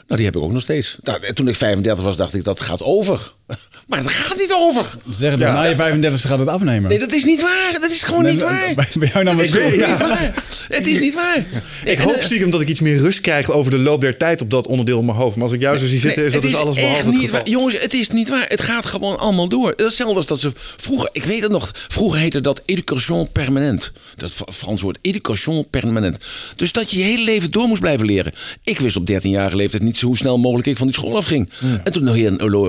Nou, 0.08 0.16
die 0.16 0.26
heb 0.26 0.36
ik 0.36 0.42
ook 0.42 0.52
nog 0.52 0.62
steeds. 0.62 0.98
Nou, 1.04 1.34
toen 1.34 1.48
ik 1.48 1.56
35 1.56 2.04
was, 2.04 2.18
dacht 2.18 2.34
ik, 2.34 2.44
dat 2.44 2.60
gaat 2.60 2.82
over. 2.84 3.34
Maar 3.88 4.00
het 4.00 4.10
gaat 4.12 4.38
niet 4.38 4.54
over. 4.54 4.86
Zeg 5.12 5.32
het, 5.32 5.40
Ja. 5.40 5.54
na 5.54 5.64
je 5.64 5.76
35 5.76 6.22
gaat 6.22 6.40
het 6.40 6.48
afnemen. 6.48 6.90
Nee, 6.90 7.00
dat 7.00 7.12
is 7.14 7.24
niet 7.24 7.42
waar. 7.42 7.78
Dat 7.82 7.92
is 7.92 8.02
gewoon 8.02 8.24
Nee, 8.24 8.32
niet 8.32 8.42
waar. 8.42 8.74
Bij, 8.76 8.88
bij 8.94 9.10
jou 9.14 9.24
nou 9.24 9.38
ja. 9.38 9.44
Het 9.44 9.54
is 9.54 9.78
niet 9.78 9.98
waar. 10.00 10.34
Het 10.70 10.88
is 10.88 11.00
niet 11.00 11.14
waar. 11.14 11.38
Ik 11.86 11.98
En, 11.98 12.04
hoop 12.04 12.16
eh, 12.16 12.24
stiekem 12.26 12.50
dat 12.52 12.62
ik 12.62 12.68
iets 12.68 12.80
meer 12.80 12.98
rust 12.98 13.22
krijg 13.22 13.52
over 13.52 13.72
de 13.72 13.78
loop 13.78 14.02
der 14.02 14.18
tijd 14.18 14.42
op 14.42 14.50
dat 14.52 14.68
onderdeel 14.68 15.00
in 15.00 15.06
mijn 15.06 15.18
hoofd. 15.18 15.36
Maar 15.36 15.46
als 15.46 15.54
ik 15.54 15.62
jou 15.62 15.78
zo 15.78 15.86
zie 15.86 16.00
zitten, 16.00 16.18
Nee, 16.20 16.28
is 16.28 16.34
dat 16.34 16.42
dus 16.42 16.56
alles 16.56 16.76
behalve 16.76 16.96
echt 16.98 17.06
het 17.06 17.16
geval. 17.16 17.32
waar. 17.32 17.48
Jongens, 17.50 17.80
het 17.80 17.94
is 17.94 18.10
niet 18.10 18.30
waar. 18.30 18.46
Het 18.48 18.62
gaat 18.62 18.86
gewoon 18.86 19.20
allemaal 19.20 19.48
door. 19.50 19.70
Dat 19.70 19.80
is 19.80 19.86
hetzelfde 19.86 20.16
als 20.16 20.28
dat 20.28 20.40
ze 20.40 20.52
vroeger, 20.78 21.10
ik 21.12 21.24
weet 21.24 21.42
het 21.42 21.52
nog, 21.52 21.72
vroeger 21.88 22.20
heette 22.20 22.42
dat 22.42 22.62
education 22.66 23.32
permanent. 23.32 23.92
Dat 24.16 24.32
Frans 24.54 24.82
woord, 24.82 24.98
education 25.02 25.68
permanent. 25.70 26.18
Dus 26.56 26.72
dat 26.72 26.92
je 26.92 26.98
je 26.98 27.04
hele 27.04 27.24
leven 27.24 27.52
door 27.52 27.68
moest 27.68 27.82
blijven 27.82 28.06
leren. 28.06 28.34
Ik 28.64 28.80
wist 28.80 28.96
op 28.96 29.10
13-jarige 29.12 29.56
leeftijd 29.56 29.84
niet 29.84 29.93
zo 29.98 30.08
hoe 30.08 30.18
snel 30.18 30.38
mogelijk 30.38 30.68
ik 30.68 30.78
van 30.78 30.88
die 30.88 30.96
school 30.96 31.16
afging. 31.16 31.50
En 31.84 31.92
toen 31.92 32.08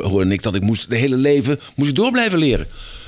hoorde 0.02 0.32
ik 0.32 0.42
dat 0.42 0.54
ik 0.54 0.62
moest 0.62 0.90
de 0.90 0.96
hele 0.96 1.16
leven 1.16 1.60
moest 1.76 1.90
ik 1.90 1.96
door 1.96 2.10
blijven 2.10 2.38
leren. 2.38 2.66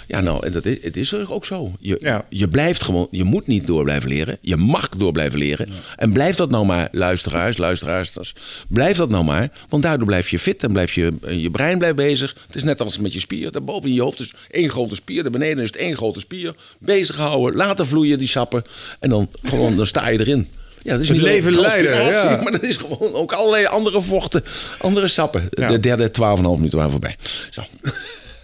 Ja, 0.08 0.20
nou, 0.20 0.46
en 0.46 0.52
dat 0.52 0.64
is, 0.64 0.76
het 0.82 0.96
is 0.96 1.14
ook 1.14 1.44
zo. 1.44 1.72
Je, 1.80 1.98
Ja. 2.00 2.24
je 2.28 2.48
blijft 2.48 2.82
gewoon, 2.82 3.08
je 3.10 3.24
moet 3.24 3.46
niet 3.46 3.66
door 3.66 3.84
blijven 3.84 4.08
leren. 4.08 4.38
Je 4.40 4.56
mag 4.56 4.88
door 4.88 5.12
blijven 5.12 5.38
leren. 5.38 5.68
En 5.96 6.12
blijf 6.12 6.36
dat 6.36 6.50
nou 6.50 6.66
maar, 6.66 6.88
luisteraars, 6.92 7.56
luisteraars. 7.56 8.34
Blijf 8.68 8.96
dat 8.96 9.10
nou 9.10 9.24
maar. 9.24 9.50
Want 9.68 9.82
daardoor 9.82 10.06
blijf 10.06 10.30
je 10.30 10.38
fit 10.38 10.62
en 10.62 10.72
blijf 10.72 10.94
je, 10.94 11.12
je 11.30 11.50
brein 11.50 11.78
blijft 11.78 11.96
bezig. 11.96 12.36
Het 12.46 12.56
is 12.56 12.62
net 12.62 12.80
als 12.80 12.98
met 12.98 13.12
je 13.12 13.20
spier. 13.20 13.52
Daarboven 13.52 13.88
in 13.88 13.94
je 13.94 14.02
hoofd 14.02 14.20
is 14.20 14.34
één 14.50 14.70
grote 14.70 14.94
spier. 14.94 15.22
Daar 15.22 15.32
beneden 15.32 15.62
is 15.62 15.68
het 15.68 15.76
één 15.76 15.96
grote 15.96 16.20
spier. 16.20 16.54
Bezig 16.78 17.16
houden, 17.16 17.56
laten 17.56 17.86
vloeien 17.86 18.18
die 18.18 18.28
sappen. 18.28 18.62
En 19.00 19.08
dan, 19.08 19.28
gewoon, 19.42 19.76
dan 19.76 19.86
sta 19.86 20.08
je 20.08 20.20
erin. 20.20 20.48
Ja, 20.86 20.92
dat 20.92 21.00
is 21.00 21.08
Het 21.08 21.16
niet 21.16 21.26
alleen 21.26 21.42
leven 21.44 21.60
leiden, 21.60 22.04
ja. 22.04 22.40
Maar 22.42 22.52
dat 22.52 22.62
is 22.62 22.76
gewoon 22.76 23.12
ook 23.12 23.32
allerlei 23.32 23.66
andere 23.66 24.00
vochten, 24.02 24.44
andere 24.78 25.08
sappen. 25.08 25.48
Ja. 25.50 25.68
De 25.68 25.80
derde 25.80 26.08
12,5 26.08 26.42
minuten 26.42 26.76
waren 26.76 26.90
voorbij. 26.90 27.16
Zo. 27.50 27.60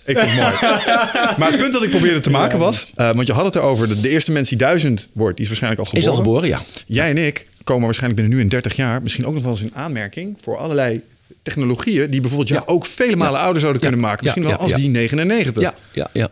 Ik 0.04 0.18
vind 0.18 0.30
het 0.30 0.40
mooi. 0.40 0.54
Maar 1.38 1.50
het 1.50 1.56
punt 1.60 1.72
dat 1.72 1.82
ik 1.82 1.90
probeerde 1.90 2.20
te 2.20 2.30
maken 2.30 2.58
was, 2.58 2.92
eh, 2.96 3.14
want 3.14 3.26
je 3.26 3.32
had 3.32 3.44
het 3.44 3.54
erover, 3.54 3.88
de, 3.88 4.00
de 4.00 4.08
eerste 4.08 4.32
mens 4.32 4.48
die 4.48 4.58
duizend 4.58 5.08
wordt, 5.12 5.32
die 5.36 5.42
is 5.44 5.48
waarschijnlijk 5.50 5.82
al 5.88 5.96
Is 5.98 6.04
geboren. 6.04 6.24
al 6.24 6.24
geboren, 6.24 6.48
ja. 6.48 6.62
Jij 6.86 7.10
en 7.10 7.18
ik 7.26 7.46
komen 7.64 7.84
waarschijnlijk 7.84 8.20
binnen 8.20 8.38
nu 8.38 8.44
in 8.44 8.50
30 8.50 8.76
jaar 8.76 9.02
misschien 9.02 9.26
ook 9.26 9.34
nog 9.34 9.42
wel 9.42 9.52
eens 9.52 9.60
in 9.60 9.70
aanmerking 9.74 10.38
voor 10.42 10.56
allerlei 10.58 11.00
technologieën 11.42 12.10
die 12.10 12.20
bijvoorbeeld 12.20 12.50
jou 12.50 12.62
ook 12.66 12.86
vele 12.86 13.16
malen 13.16 13.40
ouder 13.40 13.60
zouden 13.60 13.82
Ja. 13.82 13.88
kunnen 13.88 14.06
maken. 14.06 14.24
Misschien 14.24 14.42
Ja, 14.42 14.48
wel 14.48 14.56
ja, 14.58 14.62
als 14.62 14.72
ja. 14.72 14.76
die 14.78 14.88
99. 14.88 15.62
Ja, 15.62 15.74
ja, 15.92 16.08
ja. 16.12 16.28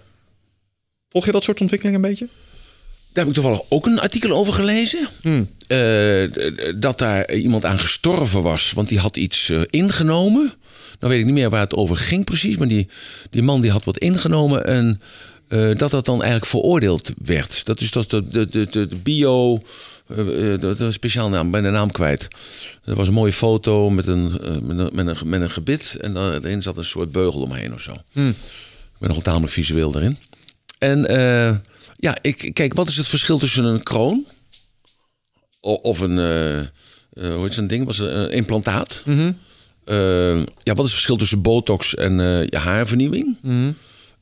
Volg 1.09 1.25
je 1.25 1.33
dat 1.33 1.43
soort 1.45 1.61
ontwikkelingen 1.61 2.03
een 2.03 2.09
beetje? 2.11 2.29
Daar 3.13 3.25
heb 3.25 3.27
ik 3.37 3.41
toevallig 3.43 3.61
ook 3.69 3.87
een 3.87 4.01
artikel 4.01 4.33
over 4.33 4.53
gelezen. 4.53 5.09
Eh, 5.67 6.23
d- 6.25 6.83
dat 6.83 6.99
daar 6.99 7.33
iemand 7.35 7.65
aan 7.65 7.79
gestorven 7.79 8.43
was, 8.43 8.73
want 8.73 8.89
die 8.89 8.99
had 8.99 9.17
iets 9.17 9.49
eh, 9.49 9.61
ingenomen. 9.71 10.53
Nou 11.01 11.13
weet 11.13 11.19
ik 11.21 11.25
niet 11.27 11.35
meer 11.35 11.51
waar 11.51 11.61
het 11.61 11.75
over 11.75 11.97
ging 11.97 12.25
precies, 12.25 12.57
maar 12.57 12.69
die, 12.69 12.89
die 13.31 13.43
man 13.43 13.61
die 13.61 13.71
had 13.71 13.85
wat 13.85 13.99
ingenomen 13.99 14.65
en 14.67 15.01
eh, 15.49 15.77
dat 15.77 15.91
dat 15.91 16.05
dan 16.05 16.15
eigenlijk 16.23 16.51
veroordeeld 16.51 17.11
werd. 17.25 17.65
Dat 17.65 17.81
is, 17.81 17.91
dat 17.91 18.03
is 18.03 18.09
de, 18.09 18.23
de, 18.49 18.67
de, 18.67 18.87
de, 18.87 18.97
bio... 19.03 19.59
eh, 20.09 20.53
eh, 20.55 20.61
de, 20.61 20.87
speciaal 20.91 21.29
naam, 21.29 21.51
ben 21.51 21.63
de 21.63 21.71
naam 21.71 21.91
kwijt. 21.91 22.29
Er 22.85 22.95
was 22.95 23.09
een 23.09 23.15
mooie 23.15 23.33
foto 23.33 23.91
met 23.91 24.07
een, 24.07 24.41
eh, 24.41 24.51
met 24.63 24.79
een, 24.79 24.91
met 24.93 25.07
een, 25.07 25.29
met 25.29 25.41
een 25.41 25.51
gebit 25.51 25.97
en 26.01 26.13
daarin 26.15 26.63
zat 26.63 26.77
een 26.77 26.85
soort 26.85 27.13
beugel 27.13 27.41
omheen 27.41 27.75
of 27.75 27.81
zo. 27.81 27.93
Ik 27.93 28.99
ben 28.99 29.09
nogal 29.09 29.23
tamelijk 29.23 29.53
visueel 29.53 29.91
daarin. 29.91 30.17
En 30.79 31.07
eh, 31.07 31.57
ja, 32.01 32.19
ik, 32.21 32.51
kijk, 32.53 32.75
wat 32.75 32.89
is 32.89 32.97
het 32.97 33.07
verschil 33.07 33.39
tussen 33.39 33.65
een 33.65 33.83
kroon 33.83 34.25
of 35.61 36.01
een, 36.01 36.19
eh, 36.19 36.59
eh, 36.59 36.67
hoe 37.13 37.43
heet 37.43 37.55
zo'n 37.55 37.67
ding, 37.67 37.85
was 37.85 37.99
het 37.99 38.11
een 38.11 38.31
implantaat? 38.31 39.03
Eh, 39.85 40.37
ja, 40.39 40.75
wat 40.75 40.79
is 40.79 40.83
het 40.85 40.93
verschil 40.93 41.17
tussen 41.17 41.43
botox 41.43 41.95
en 41.95 42.21
eh, 42.21 42.47
je 42.49 42.57
haarvernieuwing? 42.57 43.37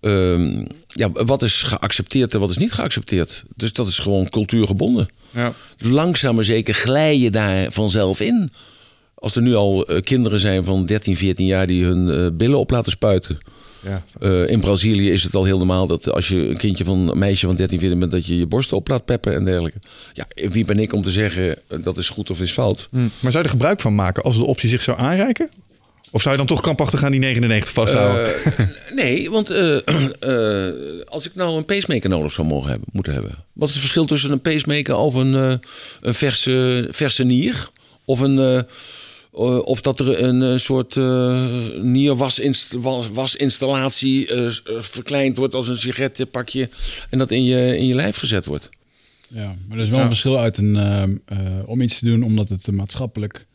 ehm, 0.01 0.65
ja, 0.87 1.11
wat 1.13 1.43
is 1.43 1.63
geaccepteerd 1.63 2.35
en 2.35 2.41
wat 2.41 2.51
is 2.51 2.59
niet 2.59 2.73
geaccepteerd. 2.73 3.45
Dus 3.57 3.73
dat 3.73 3.89
is 3.89 3.99
gewoon 3.99 4.29
cultuurgebonden. 4.29 5.07
Ja. 5.31 5.53
Langzaam 5.79 6.35
maar 6.35 6.45
zeker 6.45 6.75
glij 6.75 7.19
je 7.19 7.31
daar 7.31 7.73
vanzelf 7.73 8.21
in. 8.21 8.51
Als 9.15 9.37
er 9.37 9.43
nu 9.43 9.55
al 9.55 9.87
eh, 9.87 10.03
kinderen 10.03 10.39
zijn 10.39 10.65
van 10.65 10.87
13, 10.87 11.17
14 11.17 11.47
jaar 11.47 11.67
die 11.67 11.85
hun 11.85 12.11
eh, 12.11 12.37
billen 12.37 12.59
op 12.59 12.71
laten 12.71 12.93
spuiten. 12.93 13.39
Ja. 13.81 14.03
Eh, 14.21 14.51
in 14.51 14.61
Brazilië 14.61 15.11
is 15.11 15.23
het 15.23 15.35
al 15.35 15.45
heel 15.45 15.59
normaal 15.59 15.87
dat 15.87 16.13
als 16.13 16.29
je 16.29 16.37
een 16.37 16.57
kindje 16.57 16.85
van 16.85 17.09
een 17.09 17.19
meisje 17.19 17.47
van 17.47 17.57
13, 17.57 17.79
14 17.79 17.99
bent, 17.99 18.13
dat 18.13 18.27
je 18.27 18.39
je 18.39 18.47
borsten 18.47 18.77
op 18.77 18.89
laat 18.89 19.05
peppen 19.05 19.35
en 19.35 19.45
dergelijke. 19.45 19.79
Ja, 20.13 20.27
wie 20.51 20.65
ben 20.65 20.79
ik 20.79 20.93
om 20.93 21.03
te 21.03 21.11
zeggen 21.11 21.57
eh, 21.69 21.79
dat 21.83 21.97
is 21.97 22.09
goed 22.09 22.31
of 22.31 22.41
is 22.41 22.53
fout? 22.53 22.89
Hm. 22.91 22.97
Maar 22.97 23.33
zou 23.33 23.33
je 23.33 23.43
er 23.43 23.49
gebruik 23.49 23.81
van 23.81 23.95
maken 23.95 24.23
als 24.23 24.37
de 24.37 24.45
optie 24.45 24.69
zich 24.69 24.83
zou 24.83 24.99
aanreiken? 24.99 25.51
Of 26.11 26.23
zou 26.23 26.33
je 26.33 26.41
dan 26.41 26.47
toch 26.47 26.61
krampachtig 26.61 27.05
aan 27.05 27.11
die 27.11 27.21
99 27.21 27.73
vasthouden? 27.73 28.35
Eh, 28.45 28.67
nee, 29.03 29.31
want 29.31 29.51
als 31.15 31.27
ik 31.27 31.35
nou 31.35 31.57
een 31.57 31.65
pacemaker 31.65 32.11
nodig 32.11 32.33
zou 32.33 32.47
mogen 32.47 32.71
hebben, 32.71 32.89
moeten 32.93 33.13
hebben. 33.13 33.45
Wat 33.53 33.69
is 33.69 33.75
het 33.75 33.83
verschil 33.83 34.05
tussen 34.05 34.31
een 34.31 34.41
pacemaker 34.41 34.97
of 34.97 35.15
een, 35.15 35.61
een 36.01 36.15
verse, 36.15 36.89
verse 36.91 37.25
nier? 37.25 37.69
Of, 38.05 38.21
een, 38.21 38.67
eh, 39.39 39.45
eh, 39.45 39.59
of 39.59 39.81
dat 39.81 40.01
er 40.01 40.23
een 40.23 40.43
eh, 40.43 40.57
soort 40.57 40.97
uh, 40.97 41.47
nierwasinstallatie 41.81 44.27
eh, 44.27 44.51
verkleind 44.81 45.37
wordt 45.37 45.55
als 45.55 45.69
een 45.69 45.77
sigarettenpakje 45.77 46.69
en 47.11 47.19
dat 47.19 47.31
in 47.31 47.45
je, 47.45 47.77
in 47.77 47.87
je 47.87 47.95
lijf 47.95 48.17
gezet 48.17 48.47
wordt. 48.47 48.69
Ja, 49.29 49.55
maar 49.69 49.79
er 49.79 49.85
is 49.85 49.91
wel 49.91 50.01
een 50.01 50.09
verschil 50.09 50.39
uit 50.39 50.59
een, 50.59 50.77
eh, 50.77 51.03
om 51.67 51.81
iets 51.81 51.99
te 51.99 52.05
doen 52.05 52.23
omdat 52.23 52.49
het 52.49 52.69
eh, 52.69 52.75
maatschappelijk 52.75 53.47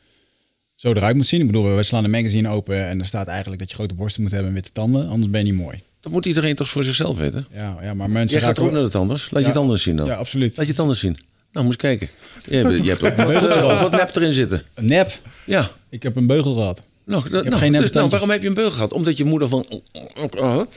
zo 0.75 0.93
eruit 0.93 1.15
moet 1.15 1.27
zien. 1.27 1.39
Ik 1.39 1.45
bedoel, 1.45 1.63
wij 1.63 1.83
slaan 1.83 2.03
een 2.03 2.09
magazine 2.09 2.49
open 2.49 2.87
en 2.87 2.99
er 2.99 3.05
staat 3.05 3.27
eigenlijk 3.27 3.59
dat 3.59 3.69
je 3.69 3.75
grote 3.75 3.93
borsten 3.93 4.21
moet 4.21 4.31
hebben 4.31 4.49
en 4.49 4.55
witte 4.55 4.71
tanden, 4.71 5.07
anders 5.07 5.31
ben 5.31 5.45
je 5.45 5.51
niet 5.51 5.61
mooi. 5.61 5.81
Dat 6.01 6.11
moet 6.11 6.25
iedereen 6.25 6.55
toch 6.55 6.69
voor 6.69 6.83
zichzelf 6.83 7.17
weten? 7.17 7.47
Ja, 7.53 7.77
ja 7.81 7.93
maar 7.93 8.09
mensen 8.09 8.39
Jij 8.39 8.47
gaat 8.47 8.59
ook 8.59 8.71
naar 8.71 8.81
het 8.81 8.95
anders. 8.95 9.31
Laat 9.31 9.41
je 9.41 9.47
het 9.47 9.57
anders 9.57 9.83
zien 9.83 9.95
dan. 9.95 10.05
Ja, 10.05 10.15
absoluut. 10.15 10.57
Laat 10.57 10.65
je 10.65 10.71
het 10.71 10.81
anders 10.81 10.99
zien. 10.99 11.17
Nou, 11.53 11.65
moet 11.65 11.73
je 11.73 11.79
kijken. 11.79 12.09
Je 12.43 12.55
hebt, 12.55 12.83
je 12.83 12.89
hebt 12.89 13.03
ook 13.03 13.15
wat, 13.15 13.49
eh, 13.49 13.81
wat 13.81 13.91
nep 13.91 14.15
erin 14.15 14.33
zitten. 14.33 14.63
Nep. 14.79 15.19
Ja. 15.45 15.69
Ik 15.89 16.03
heb 16.03 16.15
een 16.15 16.27
beugel 16.27 16.53
gehad. 16.53 16.81
Nou, 17.05 17.23
dat, 17.23 17.31
heb 17.31 17.43
nou, 17.43 17.57
geen 17.61 17.71
dus, 17.71 17.91
nou, 17.91 18.09
waarom 18.09 18.29
heb 18.29 18.41
je 18.41 18.47
een 18.47 18.53
beugel 18.53 18.71
gehad? 18.71 18.93
Omdat 18.93 19.17
je 19.17 19.23
moeder 19.23 19.47
van... 19.49 19.65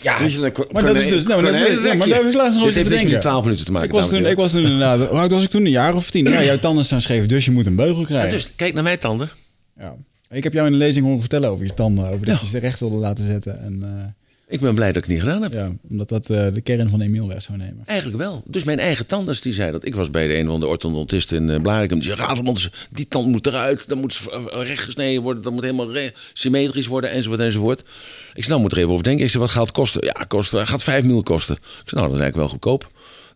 Ja, 0.02 0.18
Dus 0.18 0.38
maar 0.70 0.84
dat 0.84 0.96
is 0.96 1.08
dus... 1.08 1.24
Nou, 1.24 1.42
dat 1.42 1.54
is, 1.54 1.60
ja, 1.60 1.94
maar 1.94 2.08
daar 2.08 2.16
heb 2.18 2.26
ik 2.26 2.34
laatst 2.34 2.58
nog 2.58 2.66
Dit 2.66 2.66
eens 2.66 2.74
heeft 2.74 2.74
te 2.74 2.80
niks 2.80 2.90
met 2.90 3.00
denken. 3.02 3.20
12 3.20 3.42
minuten 3.44 3.64
te 3.64 3.72
maken. 3.72 3.88
Ik 3.88 3.94
was, 3.94 4.08
toen, 4.08 4.26
ik 4.26 4.36
was 4.36 4.50
toen 4.52 4.62
inderdaad... 4.62 5.08
Hoe 5.08 5.18
oud 5.18 5.30
was 5.30 5.42
ik 5.42 5.48
toen? 5.48 5.64
Een 5.64 5.70
jaar 5.70 5.94
of 5.94 6.10
tien? 6.10 6.24
Ja, 6.24 6.42
jouw 6.42 6.58
tanden 6.58 6.84
staan 6.84 7.00
scheef, 7.02 7.26
dus 7.26 7.44
je 7.44 7.50
moet 7.50 7.66
een 7.66 7.76
beugel 7.76 8.00
Ja, 8.00 8.06
krijgen. 8.06 8.30
dus 8.30 8.52
kijk 8.56 8.74
naar 8.74 8.82
mijn 8.82 8.98
tanden. 8.98 9.30
Ja. 9.78 9.94
Ik 10.30 10.44
heb 10.44 10.52
jou 10.52 10.66
in 10.66 10.72
de 10.72 10.78
lezing 10.78 11.04
horen 11.04 11.20
vertellen 11.20 11.50
over 11.50 11.64
je 11.64 11.74
tanden. 11.74 12.04
Over 12.08 12.26
dat 12.26 12.34
Ja. 12.36 12.40
je 12.44 12.50
ze 12.50 12.58
recht 12.58 12.80
wilde 12.80 12.96
laten 12.96 13.24
zetten. 13.26 13.62
En, 13.64 13.78
eh, 13.82 14.04
Ik 14.48 14.60
ben 14.60 14.74
blij 14.74 14.86
dat 14.86 14.96
ik 14.96 15.02
het 15.02 15.12
niet 15.12 15.22
gedaan 15.22 15.42
heb. 15.42 15.52
ja, 15.52 15.70
omdat 15.90 16.08
dat 16.08 16.30
eh, 16.30 16.54
de 16.54 16.60
kern 16.60 16.90
van 16.90 17.00
Emiel 17.00 17.28
weg 17.28 17.42
zou 17.42 17.58
nemen. 17.58 17.82
Eigenlijk 17.86 18.18
wel. 18.18 18.42
Dus 18.44 18.64
mijn 18.64 18.78
eigen 18.78 19.06
tandarts 19.06 19.40
die 19.40 19.52
zei 19.52 19.72
dat. 19.72 19.84
Ik 19.84 19.94
was 19.94 20.10
bij 20.10 20.26
de 20.26 20.36
een 20.36 20.46
van 20.46 20.60
de 20.60 20.66
orthodontisten 20.66 21.36
in 21.36 21.48
uh, 21.48 21.60
Blarikum. 21.60 21.98
Die 21.98 22.06
zei, 22.06 22.20
Razelmans, 22.20 22.70
die 22.90 23.08
tand 23.08 23.26
moet 23.26 23.46
eruit. 23.46 23.88
Dan 23.88 23.98
moet 23.98 24.12
ze 24.12 24.30
eh, 24.30 24.66
recht 24.66 24.82
gesneden 24.84 25.22
worden. 25.22 25.42
Dat 25.42 25.52
moet 25.52 25.62
helemaal 25.62 26.10
symmetrisch 26.32 26.86
worden. 26.86 27.10
Enzovoort, 27.10 27.40
enzovoort. 27.40 27.80
Ik 27.80 28.42
zei, 28.42 28.48
nou 28.48 28.60
moet 28.60 28.72
er 28.72 28.78
even 28.78 28.90
over 28.90 29.04
denken. 29.04 29.24
Ik 29.24 29.30
zei, 29.30 29.42
wat 29.42 29.52
gaat 29.52 29.62
het 29.66 29.72
kosten? 29.72 30.04
Ja, 30.04 30.24
kost, 30.28 30.54
eh, 30.54 30.66
gaat 30.66 30.82
5 30.82 31.04
mil 31.04 31.22
kosten. 31.22 31.56
Ik 31.56 31.62
zei, 31.62 32.00
nou, 32.00 32.06
dat 32.06 32.16
is 32.16 32.22
eigenlijk 32.22 32.36
wel 32.36 32.48
goedkoop. 32.48 32.86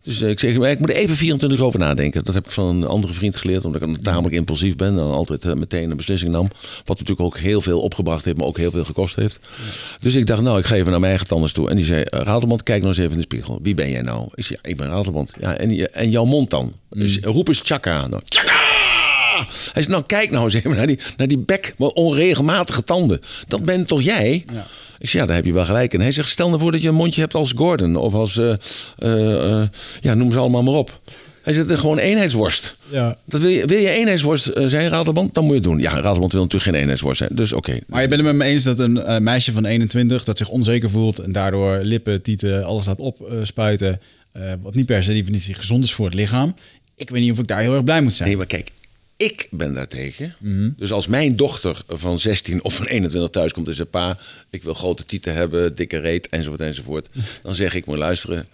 Dus 0.03 0.21
eh, 0.21 0.29
ik 0.29 0.39
zeg, 0.39 0.57
maar 0.57 0.69
ik 0.69 0.79
moet 0.79 0.89
er 0.89 0.95
even 0.95 1.15
24 1.15 1.59
uur 1.59 1.65
over 1.65 1.79
nadenken. 1.79 2.23
Dat 2.23 2.33
heb 2.33 2.45
ik 2.45 2.51
van 2.51 2.65
een 2.65 2.85
andere 2.87 3.13
vriend 3.13 3.35
geleerd, 3.35 3.65
omdat 3.65 3.81
ik 3.81 3.97
tamelijk 3.97 4.35
impulsief 4.35 4.75
ben. 4.75 4.97
En 4.97 5.11
altijd 5.11 5.45
eh, 5.45 5.53
meteen 5.53 5.91
een 5.91 5.97
beslissing 5.97 6.31
nam. 6.31 6.47
Wat 6.85 6.99
natuurlijk 6.99 7.19
ook 7.19 7.37
heel 7.37 7.61
veel 7.61 7.81
opgebracht 7.81 8.25
heeft, 8.25 8.37
maar 8.37 8.47
ook 8.47 8.57
heel 8.57 8.71
veel 8.71 8.83
gekost 8.83 9.15
heeft. 9.15 9.39
Dus 9.99 10.15
ik 10.15 10.25
dacht, 10.25 10.41
nou, 10.41 10.59
ik 10.59 10.65
ga 10.65 10.75
even 10.75 10.91
naar 10.91 10.99
mijn 10.99 11.11
eigen 11.11 11.27
tandarts 11.27 11.53
toe. 11.53 11.69
En 11.69 11.75
die 11.75 11.85
zei, 11.85 12.01
eh, 12.01 12.19
Ratelband, 12.19 12.63
kijk 12.63 12.81
nou 12.81 12.93
eens 12.93 13.01
even 13.01 13.11
in 13.11 13.17
de 13.17 13.23
spiegel. 13.23 13.59
Wie 13.61 13.73
ben 13.73 13.89
jij 13.89 14.01
nou? 14.01 14.29
Ik 14.33 14.43
zei, 14.43 14.59
ja, 14.61 14.69
ik 14.69 14.77
ben 14.77 14.87
Ratelband. 14.87 15.31
Ja, 15.39 15.57
en, 15.57 15.93
en 15.93 16.09
jouw 16.09 16.25
mond 16.25 16.49
dan? 16.49 16.73
Dus 16.89 17.19
roep 17.19 17.47
eens 17.47 17.61
tjaka. 17.61 18.07
Nou, 18.07 18.21
tjaka! 18.25 18.59
Hij 19.73 19.81
zei, 19.81 19.87
nou 19.87 20.03
kijk 20.05 20.31
nou 20.31 20.43
eens 20.43 20.53
even 20.53 20.75
naar 20.75 20.87
die, 20.87 20.99
naar 21.17 21.27
die 21.27 21.37
bek, 21.37 21.73
maar 21.77 21.89
onregelmatige 21.89 22.83
tanden. 22.83 23.21
Dat 23.47 23.63
bent 23.63 23.87
toch 23.87 24.01
jij? 24.01 24.45
Ja. 24.53 24.67
Ik 25.01 25.09
zeg, 25.09 25.21
ja, 25.21 25.27
daar 25.27 25.35
heb 25.35 25.45
je 25.45 25.53
wel 25.53 25.65
gelijk 25.65 25.93
in. 25.93 25.99
Hij 26.01 26.11
zegt, 26.11 26.29
stel 26.29 26.47
nou 26.47 26.61
voor 26.61 26.71
dat 26.71 26.81
je 26.81 26.87
een 26.87 26.95
mondje 26.95 27.21
hebt 27.21 27.33
als 27.33 27.51
Gordon. 27.55 27.95
Of 27.95 28.13
als, 28.13 28.37
eh, 28.37 28.53
eh, 28.97 29.61
eh, 29.61 29.67
ja, 29.99 30.13
noem 30.13 30.31
ze 30.31 30.39
allemaal 30.39 30.63
maar 30.63 30.73
op. 30.73 30.99
Hij 31.41 31.53
zegt, 31.53 31.79
gewoon 31.79 31.97
eenheidsworst. 31.97 32.75
Ja. 32.89 33.17
Dat 33.25 33.41
wil, 33.41 33.49
je, 33.49 33.65
wil 33.65 33.77
je 33.77 33.89
eenheidsworst 33.89 34.51
zijn, 34.65 34.89
Ratelband? 34.89 35.33
Dan 35.33 35.43
moet 35.43 35.53
je 35.53 35.59
het 35.59 35.69
doen. 35.69 35.79
Ja, 35.79 35.91
Ratelband 35.91 36.31
wil 36.31 36.41
natuurlijk 36.41 36.71
geen 36.71 36.79
eenheidsworst 36.79 37.17
zijn. 37.17 37.29
Dus 37.33 37.53
oké. 37.53 37.79
Maar 37.87 38.01
je 38.01 38.07
bent 38.07 38.21
het 38.21 38.29
met 38.29 38.47
me 38.47 38.53
eens 38.53 38.63
dat 38.63 38.79
een 38.79 38.97
eh, 38.97 39.19
meisje 39.19 39.51
van 39.51 39.65
21 39.65 40.23
dat 40.23 40.37
zich 40.37 40.49
onzeker 40.49 40.89
voelt 40.89 41.19
en 41.19 41.31
daardoor 41.31 41.77
lippen, 41.77 42.21
tieten, 42.21 42.63
alles 42.63 42.85
laat 42.85 42.99
opspuiten, 42.99 44.01
eh 44.31 44.53
wat 44.61 44.75
niet 44.75 44.85
per 44.85 45.03
se 45.03 45.13
definitie 45.13 45.53
gezond 45.53 45.83
is 45.83 45.93
voor 45.93 46.05
het 46.05 46.13
lichaam. 46.13 46.55
Ik 46.95 47.09
weet 47.09 47.21
niet 47.21 47.31
of 47.31 47.39
ik 47.39 47.47
daar 47.47 47.61
heel 47.61 47.73
erg 47.73 47.83
blij 47.83 48.01
moet 48.01 48.13
zijn. 48.13 48.27
Nee, 48.29 48.37
maar 48.37 48.45
kijk, 48.45 48.71
ik 49.21 49.47
ben 49.51 49.73
daartegen. 49.73 50.35
Dus 50.77 50.91
als 50.91 51.07
mijn 51.07 51.35
dochter 51.35 51.81
van 51.87 52.19
16 52.19 52.63
of 52.63 52.73
van 52.73 52.85
21 52.85 53.29
thuis 53.31 53.53
komt 53.53 53.67
en 53.67 53.73
zegt... 53.73 53.89
pa, 53.89 54.17
ik 54.49 54.63
wil 54.63 54.73
grote 54.73 55.05
tieten 55.05 55.33
hebben, 55.33 55.75
dikke 55.75 55.97
reet, 55.97 56.29
enzovoort, 56.29 56.59
enzovoort. 56.61 57.09
Dan 57.41 57.53
zeg 57.53 57.73
ik, 57.73 57.85
moet 57.85 57.97
luisteren, 57.97 58.47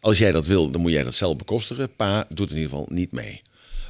als 0.00 0.18
jij 0.18 0.32
dat 0.32 0.46
wil, 0.46 0.70
dan 0.70 0.80
moet 0.80 0.92
jij 0.92 1.02
dat 1.02 1.14
zelf 1.14 1.36
bekostigen. 1.36 1.94
Pa 1.96 2.26
doet 2.28 2.50
in 2.50 2.56
ieder 2.56 2.70
geval 2.70 2.88
niet 2.90 3.12
mee. 3.12 3.42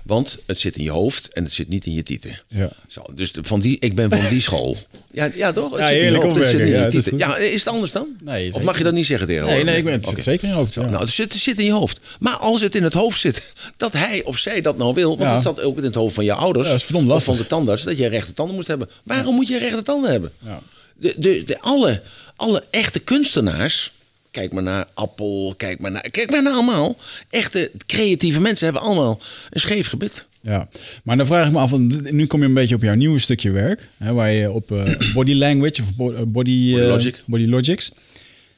Want 0.04 0.38
het 0.46 0.58
zit 0.58 0.76
in 0.76 0.82
je 0.84 0.90
hoofd 0.90 1.28
en 1.32 1.44
het 1.44 1.52
zit 1.52 1.68
niet 1.68 1.86
in 1.86 1.92
je 1.92 2.02
tieten. 2.02 2.40
Ja. 2.48 2.72
Zo, 2.88 3.02
dus 3.14 3.32
van 3.42 3.60
die, 3.60 3.76
ik 3.80 3.94
ben 3.94 4.10
van 4.10 4.28
die 4.28 4.40
school. 4.40 4.76
Ja, 5.12 5.30
ja 5.34 5.52
toch? 5.52 5.70
Het 5.70 5.80
Ja, 5.80 5.86
zit 5.86 5.96
in 5.96 6.10
je 6.10 6.16
hoofd, 6.16 6.36
het 6.36 6.48
zit 6.48 6.58
niet 6.58 6.72
in 6.72 6.80
je 6.80 6.88
tieten. 6.88 7.18
Ja, 7.18 7.36
is 7.36 7.58
het 7.64 7.68
anders 7.68 7.92
dan? 7.92 8.08
Nee, 8.24 8.54
of 8.54 8.62
mag 8.62 8.78
je 8.78 8.84
dat 8.84 8.92
niet 8.92 9.06
zeggen 9.06 9.26
tegen 9.26 9.46
Nee, 9.46 9.64
nee, 9.64 9.76
ik 9.76 9.84
ben 9.84 9.92
het 9.92 10.06
zit 10.06 10.24
zeker 10.24 10.44
in 10.44 10.50
je 10.50 10.56
hoofd. 10.56 10.72
Zo. 10.72 10.80
Nou, 10.80 10.98
het 10.98 11.10
zit, 11.10 11.32
het 11.32 11.42
zit 11.42 11.58
in 11.58 11.64
je 11.64 11.72
hoofd. 11.72 12.00
Maar 12.18 12.36
als 12.36 12.60
het 12.60 12.74
in 12.74 12.82
het 12.82 12.94
hoofd 12.94 13.20
zit, 13.20 13.52
dat 13.76 13.92
hij 13.92 14.22
of 14.24 14.38
zij 14.38 14.60
dat 14.60 14.78
nou 14.78 14.94
wil... 14.94 15.18
want 15.18 15.30
het 15.30 15.42
zat 15.42 15.60
ook 15.60 15.78
in 15.78 15.84
het 15.84 15.94
hoofd 15.94 16.14
van 16.14 16.24
je 16.24 16.34
ouders... 16.34 16.66
Ja, 16.66 16.72
dat 16.72 16.82
is 16.82 16.94
of 16.94 17.02
lastig. 17.02 17.24
van 17.24 17.36
de 17.36 17.46
tandarts, 17.46 17.82
dat 17.82 17.96
je 17.96 18.06
rechte 18.06 18.32
tanden 18.32 18.54
moest 18.54 18.68
hebben. 18.68 18.90
Waarom 19.04 19.34
moet 19.34 19.48
je 19.48 19.58
rechte 19.58 19.82
tanden 19.82 20.10
hebben? 20.10 20.32
Ja. 20.38 20.60
De, 20.96 21.14
de, 21.16 21.42
de, 21.44 21.58
alle, 21.60 22.02
alle 22.36 22.64
echte 22.70 22.98
kunstenaars... 22.98 23.92
Kijk 24.30 24.52
maar 24.52 24.62
naar 24.62 24.86
Appel, 24.94 25.54
kijk 25.56 25.78
maar 25.80 25.90
naar, 25.90 26.10
kijk 26.10 26.30
maar 26.30 26.42
naar 26.42 26.52
allemaal. 26.52 26.96
Echte 27.30 27.70
creatieve 27.86 28.40
mensen 28.40 28.64
hebben 28.64 28.82
allemaal 28.82 29.20
een 29.50 29.60
scheef 29.60 29.86
gebit. 29.88 30.26
Ja, 30.42 30.68
maar 31.04 31.16
dan 31.16 31.26
vraag 31.26 31.46
ik 31.46 31.52
me 31.52 31.58
af, 31.58 31.70
want 31.70 32.10
nu 32.10 32.26
kom 32.26 32.40
je 32.40 32.46
een 32.46 32.54
beetje 32.54 32.74
op 32.74 32.82
jouw 32.82 32.94
nieuwe 32.94 33.18
stukje 33.18 33.50
werk, 33.50 33.88
hè, 33.98 34.12
waar 34.12 34.30
je 34.30 34.50
op 34.50 34.72
eh, 34.72 34.94
body 35.14 35.34
language 35.34 35.82
of 35.82 35.88
eh, 35.88 35.96
body, 35.96 36.26
Body 36.26 36.76
eh, 36.76 37.12
body 37.26 37.46
logics, 37.46 37.92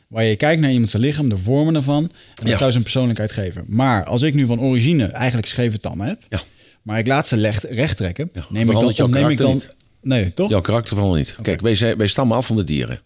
waar 0.07 0.25
je 0.25 0.37
kijkt 0.37 0.61
naar 0.61 0.71
iemand 0.71 0.91
zijn 0.91 1.03
lichaam, 1.03 1.29
de 1.29 1.37
vormen 1.37 1.75
ervan, 1.75 2.03
en 2.05 2.11
Ja. 2.35 2.49
dan 2.49 2.59
zou 2.59 2.71
ze 2.71 2.77
een 2.77 2.83
persoonlijkheid 2.83 3.31
geven. 3.33 3.65
Maar 3.67 4.05
als 4.05 4.23
ik 4.23 4.35
nu 4.35 4.47
van 4.47 4.61
origine 4.61 5.05
eigenlijk 5.07 5.49
scheve 5.49 5.81
tanden 5.81 6.07
heb, 6.07 6.21
Ja. 6.29 6.41
maar 6.83 6.99
ik 6.99 7.07
laat 7.07 7.29
ze 7.29 7.37
recht, 7.37 7.65
recht 7.65 7.97
trekken, 7.97 8.31
Ja, 8.33 8.47
neem 8.49 8.71
ik 8.71 8.95
dan, 8.97 9.11
neem 9.11 9.29
ik 9.29 9.39
dan, 9.39 9.63
nee, 10.01 10.35
toch? 10.35 10.51
Jouw 10.51 10.61
karakter 10.61 10.97
vooral 10.97 11.15
niet. 11.15 11.37
Kijk, 11.43 11.61
wij, 11.61 11.75
zijn, 11.75 11.97
wij 11.97 12.07
stammen 12.07 12.37
af 12.37 12.47
van 12.47 12.57
de 12.57 12.65
dieren. 12.65 13.01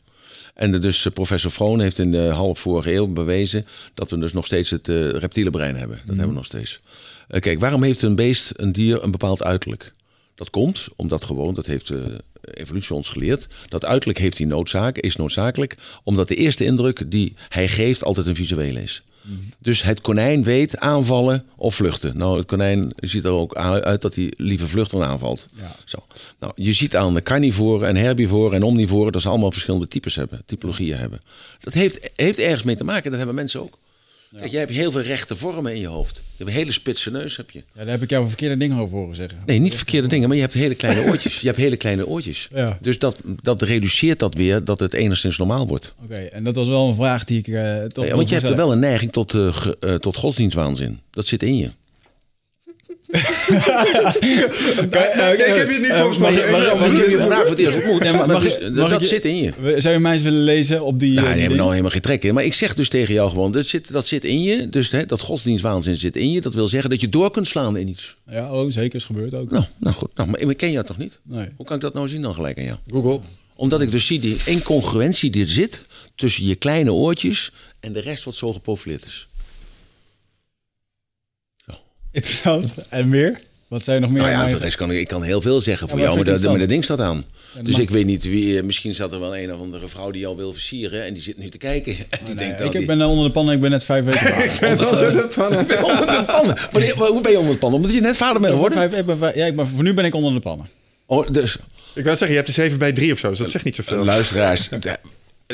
En 0.56 0.72
de- 0.72 0.78
dus 0.78 1.06
eh, 1.06 1.12
professor 1.12 1.50
Vroon 1.50 1.80
heeft 1.80 1.98
in 1.98 2.10
de 2.10 2.22
half 2.22 2.58
vorige 2.58 2.92
eeuw 2.94 3.06
bewezen 3.06 3.64
dat 3.94 4.10
we 4.10 4.18
dus 4.18 4.32
nog 4.32 4.46
steeds 4.46 4.70
het 4.70 4.88
eh, 4.88 5.10
reptiele 5.10 5.50
brein 5.50 5.76
hebben. 5.76 5.96
Dat 5.96 6.06
hebben 6.06 6.28
we 6.28 6.34
nog 6.34 6.44
steeds. 6.44 6.80
Eh, 7.28 7.40
kijk, 7.40 7.60
waarom 7.60 7.82
heeft 7.82 8.02
een 8.02 8.14
beest, 8.14 8.52
een 8.56 8.72
dier, 8.72 9.02
een 9.02 9.10
bepaald 9.10 9.42
uiterlijk? 9.42 9.92
Dat 10.34 10.50
komt 10.50 10.86
omdat 10.96 11.24
gewoon, 11.24 11.54
dat 11.54 11.66
heeft 11.66 11.86
de 11.88 12.20
evolutie 12.40 12.94
ons 12.94 13.08
geleerd, 13.08 13.46
dat 13.68 13.84
uiterlijk 13.84 14.18
heeft 14.18 14.36
die 14.36 14.46
noodzaak, 14.46 14.98
is 14.98 15.16
noodzakelijk, 15.16 15.76
omdat 16.02 16.28
de 16.28 16.34
eerste 16.34 16.64
indruk 16.64 17.10
die 17.10 17.34
hij 17.48 17.68
geeft 17.68 18.04
altijd 18.04 18.26
een 18.26 18.34
visuele 18.34 18.82
is. 18.82 19.02
Dus 19.58 19.82
het 19.82 20.00
konijn 20.00 20.44
weet 20.44 20.78
aanvallen 20.78 21.44
of 21.56 21.74
vluchten. 21.74 22.16
Nou, 22.16 22.36
het 22.36 22.46
konijn 22.46 22.90
ziet 22.96 23.24
er 23.24 23.30
ook 23.30 23.54
uit 23.54 24.02
dat 24.02 24.14
hij 24.14 24.32
liever 24.36 24.68
vlucht 24.68 24.90
dan 24.90 25.04
aanvalt. 25.04 25.48
Ja. 25.54 25.76
Zo. 25.84 25.98
Nou, 26.40 26.52
je 26.56 26.72
ziet 26.72 26.96
aan 26.96 27.14
de 27.14 27.22
carnivoren 27.22 27.88
en 27.88 27.96
herbivoren 27.96 28.56
en 28.56 28.62
omnivoren 28.62 29.12
dat 29.12 29.22
ze 29.22 29.28
allemaal 29.28 29.52
verschillende 29.52 29.88
types 29.88 30.14
hebben, 30.14 30.42
typologieën 30.46 30.98
hebben. 30.98 31.20
Dat 31.60 31.74
heeft, 31.74 32.10
heeft 32.14 32.38
ergens 32.38 32.62
mee 32.62 32.76
te 32.76 32.84
maken, 32.84 33.08
dat 33.10 33.18
hebben 33.18 33.36
mensen 33.36 33.60
ook. 33.60 33.78
Kijk, 34.36 34.50
jij 34.50 34.60
hebt 34.60 34.72
heel 34.72 34.90
veel 34.90 35.00
rechte 35.00 35.36
vormen 35.36 35.74
in 35.74 35.80
je 35.80 35.86
hoofd. 35.86 36.16
Je 36.16 36.22
hebt 36.36 36.50
een 36.50 36.56
hele 36.56 36.72
spitse 36.72 37.10
neus, 37.10 37.36
heb 37.36 37.50
je. 37.50 37.58
Ja, 37.58 37.82
daar 37.82 37.92
heb 37.92 38.02
ik 38.02 38.10
jou 38.10 38.28
verkeerde 38.28 38.56
dingen 38.56 38.78
over 38.78 38.96
horen 38.96 39.16
zeggen. 39.16 39.38
Nee, 39.46 39.58
niet 39.58 39.74
verkeerde 39.74 40.08
dingen, 40.08 40.28
maar 40.28 40.36
je 40.36 40.42
hebt 40.42 40.54
hele 40.54 40.74
kleine 40.74 41.04
oortjes. 41.10 41.40
Je 41.40 41.46
hebt 41.46 41.58
hele 41.58 41.76
kleine 41.76 42.06
oortjes. 42.06 42.48
Ja. 42.54 42.78
Dus 42.80 42.98
dat, 42.98 43.18
dat 43.42 43.62
reduceert 43.62 44.18
dat 44.18 44.34
weer, 44.34 44.64
dat 44.64 44.80
het 44.80 44.92
enigszins 44.92 45.36
normaal 45.38 45.66
wordt. 45.66 45.94
Oké, 46.02 46.14
en 46.14 46.44
dat 46.44 46.56
was 46.56 46.68
wel 46.68 46.88
een 46.88 46.94
vraag 46.94 47.24
die 47.24 47.38
ik 47.38 47.48
eh 47.48 47.84
toch 47.84 48.06
Ja, 48.06 48.16
want 48.16 48.28
je 48.28 48.34
hebt 48.34 48.48
er 48.48 48.56
wel 48.56 48.72
een 48.72 48.78
neiging 48.78 49.12
tot, 49.12 49.34
eh, 49.34 49.66
eh, 49.80 49.94
tot 49.94 50.16
godsdienstwaanzin. 50.16 51.00
Dat 51.10 51.26
zit 51.26 51.42
in 51.42 51.56
je. 51.56 51.70
Nee, 53.06 53.22
ik 55.36 55.56
heb 55.56 55.66
je 55.68 55.72
het 55.72 55.82
niet 55.82 55.92
volgens 55.92 56.18
mij. 56.18 56.32
Ik 56.32 56.38
heb 56.98 57.10
je 57.10 57.16
vandaag 57.18 57.40
voor 57.40 57.50
het 57.50 57.58
eerst 57.58 57.76
ontmoet. 57.76 58.12
Maar 58.12 58.26
mag 58.26 58.42
dus, 58.42 58.58
ik- 58.58 58.74
mag 58.74 58.90
dat 58.90 59.02
ik 59.02 59.08
zit 59.08 59.24
in 59.24 59.36
je. 59.36 59.52
Zou 59.78 59.94
je 59.94 60.00
mij 60.00 60.12
eens 60.12 60.22
willen 60.22 60.42
lezen 60.44 60.82
op 60.82 60.98
die... 60.98 61.12
Nou, 61.14 61.26
eh, 61.26 61.30
die 61.32 61.40
hebben 61.40 61.58
nou 61.58 61.70
helemaal 61.70 61.90
geen 61.90 62.00
trek 62.00 62.24
in. 62.24 62.34
Maar 62.34 62.44
ik 62.44 62.54
zeg 62.54 62.74
dus 62.74 62.88
tegen 62.88 63.14
jou 63.14 63.30
gewoon, 63.30 63.52
dat 63.52 63.66
zit, 63.66 63.92
dat 63.92 64.06
zit 64.06 64.24
in 64.24 64.42
je. 64.42 64.68
Dus 64.68 64.90
hè, 64.90 65.06
dat 65.06 65.20
godsdienstwaanzin 65.20 65.96
zit 65.96 66.16
in 66.16 66.30
je. 66.30 66.40
Dat 66.40 66.54
wil 66.54 66.68
zeggen 66.68 66.90
dat 66.90 67.00
je 67.00 67.08
door 67.08 67.30
kunt 67.30 67.46
slaan 67.46 67.76
in 67.76 67.88
iets. 67.88 68.16
Ja, 68.30 68.52
oh, 68.52 68.70
zeker, 68.70 68.94
is 68.94 69.04
gebeurd 69.04 69.34
ook. 69.34 69.50
Nou, 69.50 69.64
nou 69.78 69.94
goed. 69.94 70.10
Nou, 70.14 70.30
maar 70.30 70.40
ik 70.40 70.56
ken 70.56 70.70
jou 70.72 70.84
toch 70.86 70.98
niet? 70.98 71.18
Nee. 71.22 71.48
Hoe 71.56 71.66
kan 71.66 71.76
ik 71.76 71.82
dat 71.82 71.94
nou 71.94 72.08
zien 72.08 72.22
dan 72.22 72.34
gelijk 72.34 72.58
aan 72.58 72.64
jou? 72.64 72.78
Google. 72.90 73.20
Omdat 73.56 73.80
ik 73.80 73.90
dus 73.90 74.06
zie 74.06 74.20
die 74.20 74.36
incongruentie 74.46 75.30
die 75.30 75.42
er 75.42 75.48
zit 75.48 75.82
tussen 76.14 76.46
je 76.46 76.54
kleine 76.54 76.92
oortjes 76.92 77.50
en 77.80 77.92
de 77.92 78.00
rest 78.00 78.24
wat 78.24 78.34
zo 78.34 78.52
geprofileerd 78.52 79.06
is. 79.06 79.26
Interessant. 82.16 82.72
En 82.88 83.08
meer? 83.08 83.40
Wat 83.68 83.82
zijn 83.82 84.00
nog 84.00 84.10
meer? 84.10 84.22
Nou 84.22 84.32
ja, 84.34 84.48
voor 84.48 84.58
de 84.58 84.64
rest 84.64 84.76
kan 84.76 84.90
ik, 84.90 84.98
ik 84.98 85.08
kan 85.08 85.22
heel 85.22 85.40
veel 85.42 85.60
zeggen 85.60 85.88
voor 85.88 85.98
jou, 85.98 86.14
maar 86.16 86.24
dat, 86.24 86.42
ik 86.42 86.48
maar 86.50 86.58
dat 86.58 86.68
ding 86.68 86.84
staat 86.84 87.00
aan. 87.00 87.24
dus 87.62 87.72
mag- 87.72 87.80
ik 87.80 87.90
weet 87.90 88.06
niet 88.06 88.24
wie, 88.24 88.56
eh, 88.58 88.64
misschien 88.64 88.94
staat 88.94 89.12
er 89.12 89.20
wel 89.20 89.36
een 89.36 89.52
of 89.52 89.60
andere 89.60 89.88
vrouw 89.88 90.10
die 90.10 90.20
jou 90.20 90.36
wil 90.36 90.52
versieren 90.52 91.04
en 91.04 91.12
die 91.12 91.22
zit 91.22 91.38
nu 91.38 91.48
te 91.48 91.58
kijken. 91.58 91.96
En 92.10 92.18
die 92.24 92.34
denkt, 92.34 92.58
Nee, 92.58 92.66
oh, 92.66 92.72
die- 92.72 92.80
ik 92.80 92.86
ben 92.86 93.02
onder 93.02 93.24
de 93.26 93.30
pan 93.32 93.48
en 93.48 93.54
ik 93.54 93.60
ben 93.60 93.70
net 93.70 93.84
vijf 93.84 94.04
weken 94.04 94.20
vader. 94.28 94.48
Ik 94.50 94.60
ben 94.60 94.78
onder 95.84 96.06
de 96.06 96.24
pannen. 96.26 96.56
Wanneer- 96.72 96.94
hoe 97.12 97.20
ben 97.20 97.32
je 97.32 97.38
onder 97.38 97.52
de 97.52 97.58
pannen? 97.58 97.78
Omdat 97.80 97.94
je 97.94 98.00
net 98.00 98.16
vader 98.16 98.40
bent 98.40 98.52
geworden? 98.52 98.78
Vijf- 98.78 98.94
ik 99.00 99.06
ben 99.06 99.18
vijf- 99.18 99.34
ja, 99.34 99.46
ik 99.46 99.56
ben, 99.56 99.66
voor 99.68 99.82
nu 99.82 99.94
ben 99.94 100.04
ik 100.04 100.14
onder 100.14 100.32
de 100.32 100.40
pannen. 100.40 100.66
Oh, 101.06 101.26
dus, 101.30 101.56
Ik 101.94 102.04
wou 102.04 102.06
zeggen, 102.16 102.28
je 102.28 102.34
hebt 102.36 102.48
er 102.48 102.54
7 102.54 102.78
bij 102.78 102.92
3 102.92 103.12
of 103.12 103.18
zo, 103.18 103.28
dus 103.28 103.38
dat 103.38 103.50
zegt 103.50 103.64
niet 103.64 103.74
zoveel. 103.74 104.04
luisteraars. 104.04 104.68
de- 104.68 104.98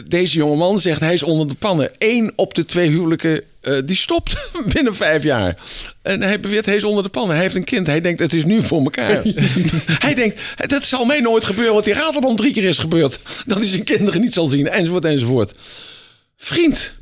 Deze 0.08 0.36
jongeman 0.36 0.78
zegt 0.80 1.00
hij 1.00 1.12
is 1.12 1.22
onder 1.22 1.48
de 1.48 1.54
pannen. 1.58 1.90
Eén 1.98 2.32
op 2.36 2.54
de 2.54 2.64
twee 2.64 2.88
huwelijken 2.88 3.42
eh, 3.62 3.78
die 3.84 3.96
stopt 3.96 4.36
binnen 4.74 4.94
vijf 4.94 5.22
jaar. 5.22 5.56
En 6.02 6.22
hij 6.22 6.40
beweert 6.40 6.66
hij 6.66 6.76
is 6.76 6.84
onder 6.84 7.02
de 7.02 7.08
pannen. 7.08 7.32
Hij 7.34 7.42
heeft 7.44 7.54
een 7.54 7.64
kind. 7.64 7.86
Hij 7.86 8.00
denkt 8.00 8.20
het 8.20 8.32
is 8.32 8.44
nu 8.44 8.62
voor 8.62 8.80
elkaar. 8.82 9.22
hij 10.06 10.14
denkt 10.14 10.40
dat 10.66 10.82
zal 10.84 11.04
mij 11.04 11.20
nooit 11.20 11.44
gebeuren. 11.44 11.72
Want 11.72 11.84
die 11.84 11.94
ratelband 11.94 12.38
drie 12.38 12.52
keer 12.52 12.64
is 12.64 12.78
gebeurd. 12.78 13.18
Dat 13.46 13.58
hij 13.58 13.66
zijn 13.68 13.84
kinderen 13.84 14.20
niet 14.20 14.32
zal 14.32 14.46
zien. 14.46 14.68
Enzovoort 14.68 15.04
enzovoort. 15.04 15.54
Vriend, 16.36 16.94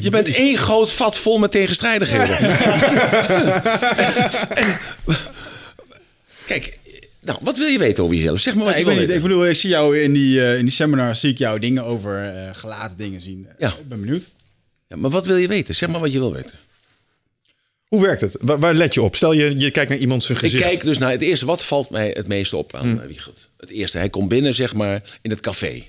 je 0.00 0.10
bent 0.10 0.28
één 0.28 0.56
groot 0.58 0.90
vat 0.92 1.16
vol 1.18 1.38
met 1.38 1.50
tegenstrijdigheden. 1.50 2.36
En- 4.54 4.78
kijk, 6.46 6.78
nou, 7.20 7.38
wat 7.42 7.58
wil 7.58 7.66
je 7.66 7.78
weten 7.78 8.04
over 8.04 8.16
jezelf? 8.16 8.40
Zeg 8.40 8.54
maar 8.54 8.64
wat 8.64 8.72
Ja, 8.72 8.78
je 8.78 8.84
ik, 8.84 8.90
wil 8.90 8.98
weten. 9.00 9.16
ik 9.16 9.22
bedoel, 9.22 9.46
ik 9.46 9.56
zie 9.56 9.70
jou 9.70 9.98
in 9.98 10.12
die, 10.12 10.40
eh, 10.42 10.58
in 10.58 10.64
die 10.64 10.74
seminars, 10.74 11.20
zie 11.20 11.30
ik 11.30 11.38
jou 11.38 11.58
dingen 11.58 11.84
over 11.84 12.24
eh, 12.28 12.50
gelaten 12.52 12.96
dingen 12.96 13.20
zien. 13.20 13.46
Ja. 13.58 13.68
Ik 13.68 13.88
ben 13.88 14.00
benieuwd. 14.00 14.26
Ja, 14.88 14.96
maar 14.96 15.10
wat 15.10 15.26
wil 15.26 15.36
je 15.36 15.48
weten? 15.48 15.74
Zeg 15.74 15.88
maar 15.88 16.00
wat 16.00 16.12
je 16.12 16.18
wil 16.18 16.32
weten. 16.32 16.58
Hoe 17.86 18.02
werkt 18.02 18.20
het? 18.20 18.36
Waar, 18.40 18.58
waar 18.58 18.74
let 18.74 18.94
je 18.94 19.02
op? 19.02 19.16
Stel 19.16 19.32
je, 19.32 19.58
je 19.58 19.70
kijkt 19.70 19.90
naar 19.90 19.98
iemand 19.98 20.22
zijn 20.22 20.38
Ik 20.38 20.44
gezicht. 20.44 20.62
kijk 20.62 20.82
dus 20.82 20.98
naar 20.98 21.10
het 21.10 21.22
eerste. 21.22 21.46
Wat 21.46 21.64
valt 21.64 21.90
mij 21.90 22.10
het 22.14 22.26
meeste 22.26 22.56
op 22.56 22.74
aan 22.74 22.88
hmm. 22.88 23.06
Wiegert? 23.06 23.48
Het 23.56 23.70
eerste, 23.70 23.98
hij 23.98 24.10
komt 24.10 24.28
binnen, 24.28 24.54
zeg 24.54 24.74
maar, 24.74 25.18
in 25.22 25.30
het 25.30 25.40
café. 25.40 25.82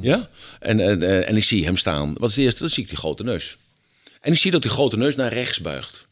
Ja? 0.00 0.28
En, 0.60 0.80
en, 0.80 1.02
eh, 1.02 1.28
en 1.28 1.36
ik 1.36 1.44
zie 1.44 1.64
hem 1.64 1.76
staan. 1.76 2.14
Wat 2.18 2.28
is 2.28 2.34
het 2.34 2.44
eerste? 2.44 2.60
Dan 2.60 2.68
zie 2.68 2.82
ik 2.82 2.88
die 2.88 2.98
grote 2.98 3.22
neus. 3.22 3.56
En 4.20 4.32
ik 4.32 4.38
zie 4.38 4.50
dat 4.50 4.62
die 4.62 4.70
grote 4.70 4.96
neus 4.96 5.16
naar 5.16 5.32
rechts 5.32 5.60
buigt. 5.60 6.06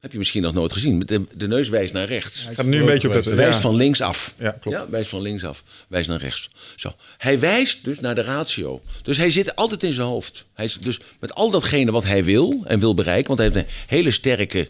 Heb 0.00 0.12
je 0.12 0.18
misschien 0.18 0.42
nog 0.42 0.52
nooit 0.54 0.72
gezien. 0.72 0.98
De, 0.98 1.26
de 1.34 1.48
neus 1.48 1.68
wijst 1.68 1.92
naar 1.92 2.06
rechts. 2.06 2.48
Gaat 2.52 2.66
nu 2.66 2.78
een 2.78 2.86
beetje 2.86 3.08
op 3.08 3.14
het... 3.14 3.24
Wijst 3.24 3.54
ja. 3.54 3.60
van 3.60 3.74
links 3.74 4.00
af. 4.00 4.34
Ja, 4.38 4.50
klopt. 4.50 4.90
wijst 4.90 5.10
van 5.10 5.22
links 5.22 5.44
af. 5.44 5.62
Wijst 5.88 6.08
naar 6.08 6.20
rechts. 6.20 6.48
Zo. 6.76 6.94
Hij 7.18 7.38
wijst 7.38 7.84
dus 7.84 8.00
naar 8.00 8.14
de 8.14 8.22
ratio. 8.22 8.82
Dus 9.02 9.16
hij 9.16 9.30
zit 9.30 9.56
altijd 9.56 9.82
in 9.82 9.92
zijn 9.92 10.06
hoofd. 10.06 10.44
Hij 10.54 10.64
is 10.64 10.78
dus 10.80 11.00
met 11.20 11.34
al 11.34 11.50
datgene 11.50 11.90
wat 11.90 12.04
hij 12.04 12.24
wil 12.24 12.62
en 12.66 12.80
wil 12.80 12.94
bereiken. 12.94 13.36
Want 13.36 13.38
hij 13.38 13.48
heeft 13.48 13.68
een 13.68 13.74
hele 13.86 14.10
sterke 14.10 14.68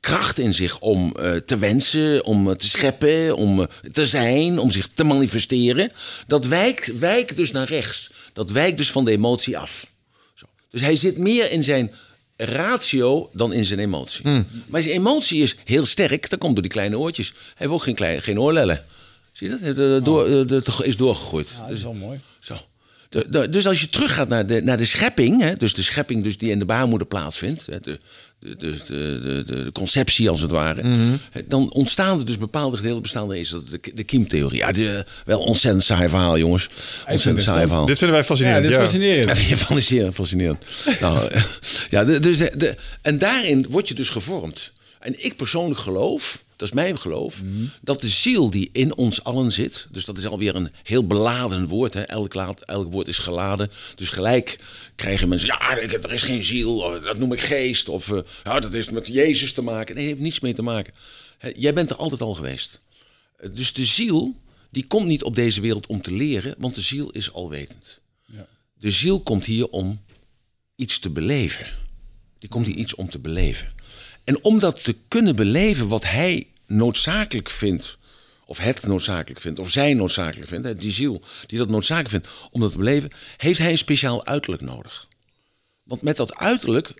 kracht 0.00 0.38
in 0.38 0.54
zich 0.54 0.78
om 0.78 1.12
eh, 1.16 1.32
te 1.32 1.58
wensen, 1.58 2.24
om 2.24 2.50
eh, 2.50 2.56
te 2.56 2.68
scheppen, 2.68 3.36
om 3.36 3.60
eh, 3.60 3.66
te 3.92 4.06
zijn, 4.06 4.58
om 4.58 4.70
zich 4.70 4.88
te 4.94 5.04
manifesteren. 5.04 5.90
Dat 6.26 6.46
wijkt, 6.46 6.98
wijkt 6.98 7.36
dus 7.36 7.50
naar 7.50 7.68
rechts. 7.68 8.12
Dat 8.32 8.50
wijkt 8.50 8.76
dus 8.76 8.90
van 8.90 9.04
de 9.04 9.10
emotie 9.10 9.58
af. 9.58 9.86
Zo. 10.34 10.46
Dus 10.70 10.80
hij 10.80 10.96
zit 10.96 11.18
meer 11.18 11.50
in 11.50 11.64
zijn 11.64 11.92
ratio 12.36 13.30
dan 13.32 13.52
in 13.52 13.64
zijn 13.64 13.78
emotie. 13.78 14.24
Maar 14.66 14.82
zijn 14.82 14.94
emotie 14.94 15.42
is 15.42 15.56
heel 15.64 15.84
sterk. 15.84 16.30
Dat 16.30 16.38
komt 16.38 16.52
door 16.52 16.62
die 16.62 16.72
kleine 16.72 16.98
oortjes. 16.98 17.28
Hij 17.28 17.38
heeft 17.54 17.70
ook 17.72 17.82
geen, 17.82 17.94
klein, 17.94 18.22
geen 18.22 18.40
oorlellen. 18.40 18.84
Zie 19.32 19.48
je 19.48 19.58
dat? 19.58 19.76
De, 19.76 20.00
door, 20.02 20.24
de, 20.28 20.44
de- 20.44 20.80
is 20.82 20.96
doorgegroeid. 20.96 21.48
Ja, 21.58 21.66
dat 21.66 21.76
is 21.76 21.82
wel 21.82 21.92
mooi. 21.94 22.20
Zo. 22.40 22.56
De- 23.08 23.26
de- 23.28 23.48
dus 23.48 23.66
als 23.66 23.80
je 23.80 23.88
teruggaat 23.88 24.28
naar 24.28 24.46
de, 24.46 24.60
naar 24.62 24.76
de 24.76 24.84
schepping, 24.84 25.40
hè, 25.40 25.54
dus 25.56 25.74
de 25.74 25.82
schepping 25.82 26.22
dus 26.22 26.38
die 26.38 26.50
in 26.50 26.58
de 26.58 26.64
baarmoeder 26.64 27.06
plaatsvindt, 27.06 27.66
hè, 27.66 27.80
de, 27.80 27.98
de, 28.44 28.56
de, 28.56 28.76
de, 28.86 29.42
de, 29.46 29.64
de 29.64 29.72
conceptie 29.72 30.28
als 30.30 30.40
het 30.40 30.50
ware, 30.50 30.82
hè, 31.30 31.40
dan 31.48 31.72
ontstaan 31.72 32.18
er 32.18 32.26
dus 32.26 32.38
bepaalde 32.38 32.76
gedeelten 32.76 33.02
bestaan 33.02 33.30
er 33.30 33.36
is 33.36 33.48
dat 33.48 33.68
de, 33.70 33.80
de 33.94 34.04
kiemtheorie. 34.04 34.58
Ja, 34.58 34.72
de, 34.72 35.04
wel 35.24 35.38
ontzettend 35.40 35.84
saai 35.84 36.08
verhaal, 36.08 36.38
jongens. 36.38 36.68
Ontzettend 37.08 37.44
saai 37.44 37.66
verhaal. 37.66 37.86
Dit 37.86 37.98
vinden 37.98 38.16
wij 38.16 38.18
Ja, 38.18 38.24
fascinerend. 38.34 38.62
dit 38.62 38.70
is 38.70 38.76
ja. 38.76 38.82
fascinerend. 38.82 39.28
Ja, 39.28 39.34
vind 39.44 39.48
je 39.48 39.56
fascinerend, 39.56 40.14
fascinerend. 40.14 40.64
nou, 41.00 41.26
eh, 41.28 41.42
ja, 41.90 42.04
de- 42.04 42.20
dus 42.20 42.36
de, 42.38 42.52
de- 42.56 42.76
en 43.02 43.18
daarin 43.18 43.66
word 43.68 43.88
je 43.88 43.94
dus 43.94 44.08
gevormd. 44.08 44.72
En 44.98 45.24
ik 45.24 45.36
persoonlijk 45.36 45.80
geloof, 45.80 46.43
dat 46.56 46.68
is 46.68 46.74
mijn 46.74 46.98
geloof, 46.98 47.42
dat 47.80 48.00
de 48.00 48.08
ziel 48.08 48.50
die 48.50 48.68
in 48.72 48.96
ons 48.96 49.24
allen 49.24 49.52
zit, 49.52 49.86
dus 49.90 50.04
dat 50.04 50.18
is 50.18 50.26
alweer 50.26 50.54
een 50.54 50.70
heel 50.82 51.06
beladen 51.06 51.66
woord, 51.66 51.94
hè? 51.94 52.02
Elk, 52.02 52.34
laad, 52.34 52.62
elk 52.62 52.92
woord 52.92 53.08
is 53.08 53.18
geladen. 53.18 53.70
Dus 53.94 54.08
gelijk 54.08 54.58
krijgen 54.94 55.28
mensen, 55.28 55.48
ja, 55.48 55.78
er 55.78 56.12
is 56.12 56.22
geen 56.22 56.44
ziel, 56.44 56.78
of 56.78 57.00
dat 57.00 57.18
noem 57.18 57.32
ik 57.32 57.40
geest, 57.40 57.88
of 57.88 58.10
eh, 58.12 58.18
ja, 58.44 58.60
dat 58.60 58.72
heeft 58.72 58.90
met 58.90 59.06
Jezus 59.06 59.52
te 59.52 59.62
maken. 59.62 59.94
Nee, 59.94 60.06
heeft 60.06 60.18
niets 60.18 60.40
mee 60.40 60.54
te 60.54 60.62
maken. 60.62 60.94
Jij 61.56 61.74
bent 61.74 61.90
er 61.90 61.96
altijd 61.96 62.20
al 62.20 62.34
geweest. 62.34 62.80
Eh, 63.36 63.48
Dus 63.52 63.72
de 63.72 63.84
ziel, 63.84 64.34
die 64.70 64.86
komt 64.86 65.06
niet 65.06 65.22
op 65.22 65.34
deze 65.34 65.60
wereld 65.60 65.86
om 65.86 66.02
te 66.02 66.12
leren, 66.12 66.54
want 66.58 66.74
de 66.74 66.80
ziel 66.80 67.10
is 67.10 67.32
alwetend. 67.32 68.00
De 68.78 68.90
ziel 68.90 69.20
komt 69.20 69.44
hier 69.44 69.68
om 69.68 70.00
iets 70.76 70.98
te 70.98 71.10
beleven. 71.10 71.66
Die 72.38 72.48
komt 72.48 72.66
hier 72.66 72.76
iets 72.76 72.94
om 72.94 73.10
te 73.10 73.18
beleven. 73.18 73.68
En 74.24 74.44
om 74.44 74.58
dat 74.58 74.84
te 74.84 74.96
kunnen 75.08 75.36
beleven 75.36 75.88
wat 75.88 76.04
hij 76.04 76.46
noodzakelijk 76.66 77.50
vindt, 77.50 77.96
of 78.46 78.58
het 78.58 78.86
noodzakelijk 78.86 79.40
vindt, 79.40 79.58
of 79.58 79.70
zij 79.70 79.94
noodzakelijk 79.94 80.48
vindt, 80.48 80.80
die 80.80 80.92
ziel 80.92 81.22
die 81.46 81.58
dat 81.58 81.68
noodzakelijk 81.68 82.10
vindt 82.10 82.28
om 82.50 82.60
dat 82.60 82.72
te 82.72 82.78
beleven, 82.78 83.10
heeft 83.36 83.58
hij 83.58 83.70
een 83.70 83.78
speciaal 83.78 84.26
uiterlijk 84.26 84.62
nodig. 84.62 85.08
Want 85.82 86.02
met 86.02 86.16
dat 86.16 86.36
uiterlijk 86.36 86.94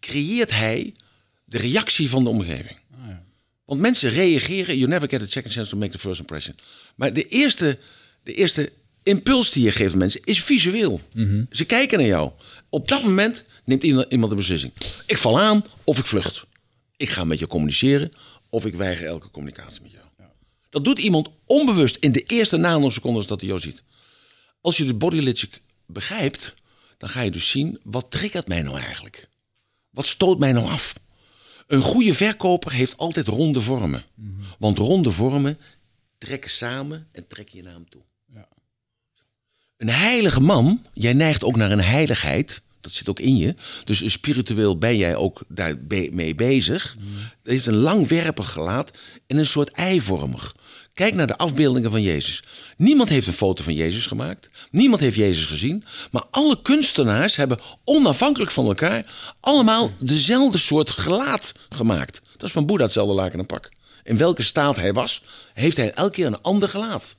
creëert 0.00 0.50
hij 0.50 0.94
de 1.44 1.58
reactie 1.58 2.10
van 2.10 2.24
de 2.24 2.30
omgeving. 2.30 2.76
Want 3.64 3.80
mensen 3.80 4.10
reageren, 4.10 4.78
you 4.78 4.90
never 4.90 5.08
get 5.08 5.22
a 5.22 5.26
second 5.26 5.52
chance 5.52 5.70
to 5.70 5.76
make 5.76 5.92
the 5.92 5.98
first 5.98 6.20
impression. 6.20 6.56
Maar 6.94 7.12
de 7.12 7.28
eerste, 7.28 7.78
de 8.22 8.34
eerste 8.34 8.72
impuls 9.02 9.50
die 9.50 9.64
je 9.64 9.70
geeft 9.70 9.92
aan 9.92 9.98
mensen 9.98 10.20
is 10.24 10.42
visueel. 10.42 11.00
Ze 11.50 11.64
kijken 11.64 11.98
naar 11.98 12.06
jou. 12.06 12.30
Op 12.68 12.88
dat 12.88 13.02
moment 13.02 13.44
neemt 13.64 13.82
iemand 13.82 14.12
iemand 14.12 14.30
een 14.30 14.36
beslissing. 14.36 14.72
Ik 15.06 15.18
val 15.18 15.40
aan 15.40 15.64
of 15.84 15.98
ik 15.98 16.06
vlucht. 16.06 16.46
Ik 16.98 17.10
ga 17.10 17.24
met 17.24 17.38
je 17.38 17.46
communiceren 17.46 18.12
of 18.48 18.66
ik 18.66 18.74
weiger 18.74 19.06
elke 19.06 19.30
communicatie 19.30 19.82
met 19.82 19.90
jou. 19.90 20.04
Dat 20.70 20.84
doet 20.84 20.98
iemand 20.98 21.28
onbewust 21.44 21.96
in 21.96 22.12
de 22.12 22.22
eerste 22.22 22.56
nanosecondes 22.56 23.26
dat 23.26 23.40
hij 23.40 23.48
jou 23.48 23.60
ziet. 23.60 23.82
Als 24.60 24.76
je 24.76 24.84
de 24.84 24.94
body 24.94 25.20
logic 25.20 25.60
begrijpt, 25.86 26.54
dan 26.96 27.08
ga 27.08 27.20
je 27.20 27.30
dus 27.30 27.50
zien 27.50 27.80
wat 27.82 28.10
triggert 28.10 28.48
mij 28.48 28.62
nou 28.62 28.78
eigenlijk. 28.78 29.28
Wat 29.90 30.06
stoot 30.06 30.38
mij 30.38 30.52
nou 30.52 30.66
af? 30.66 30.94
Een 31.66 31.82
goede 31.82 32.14
verkoper 32.14 32.72
heeft 32.72 32.96
altijd 32.96 33.28
ronde 33.28 33.60
vormen. 33.60 34.02
Want 34.58 34.78
ronde 34.78 35.10
vormen 35.10 35.58
trekken 36.18 36.50
samen 36.50 37.08
en 37.12 37.26
trekken 37.26 37.56
je 37.56 37.62
naar 37.62 37.72
hem 37.72 37.88
toe. 37.88 38.02
Een 39.76 39.88
heilige 39.88 40.40
man, 40.40 40.82
jij 40.92 41.12
neigt 41.12 41.44
ook 41.44 41.56
naar 41.56 41.70
een 41.70 41.80
heiligheid. 41.80 42.62
Dat 42.88 42.96
zit 42.96 43.08
ook 43.08 43.20
in 43.20 43.36
je. 43.36 43.54
Dus 43.84 44.12
spiritueel 44.12 44.78
ben 44.78 44.96
jij 44.96 45.16
ook 45.16 45.42
daarmee 45.48 46.34
bezig. 46.34 46.96
Het 47.42 47.52
heeft 47.52 47.66
een 47.66 47.76
langwerpig 47.76 48.50
gelaat 48.50 48.96
en 49.26 49.36
een 49.36 49.46
soort 49.46 49.70
eivormig. 49.70 50.54
Kijk 50.94 51.14
naar 51.14 51.26
de 51.26 51.36
afbeeldingen 51.36 51.90
van 51.90 52.02
Jezus. 52.02 52.42
Niemand 52.76 53.08
heeft 53.08 53.26
een 53.26 53.32
foto 53.32 53.62
van 53.62 53.74
Jezus 53.74 54.06
gemaakt. 54.06 54.48
Niemand 54.70 55.00
heeft 55.00 55.16
Jezus 55.16 55.44
gezien. 55.44 55.84
Maar 56.10 56.24
alle 56.30 56.62
kunstenaars 56.62 57.36
hebben 57.36 57.58
onafhankelijk 57.84 58.50
van 58.50 58.66
elkaar 58.66 59.12
allemaal 59.40 59.92
dezelfde 59.98 60.58
soort 60.58 60.90
gelaat 60.90 61.52
gemaakt. 61.68 62.22
Dat 62.32 62.42
is 62.48 62.52
van 62.52 62.66
Boeddha 62.66 62.84
hetzelfde 62.84 63.14
laken 63.14 63.38
en 63.38 63.46
pak. 63.46 63.68
In 64.04 64.16
welke 64.16 64.42
staat 64.42 64.76
hij 64.76 64.92
was, 64.92 65.22
heeft 65.54 65.76
hij 65.76 65.92
elke 65.92 66.12
keer 66.12 66.26
een 66.26 66.42
ander 66.42 66.68
gelaat. 66.68 67.16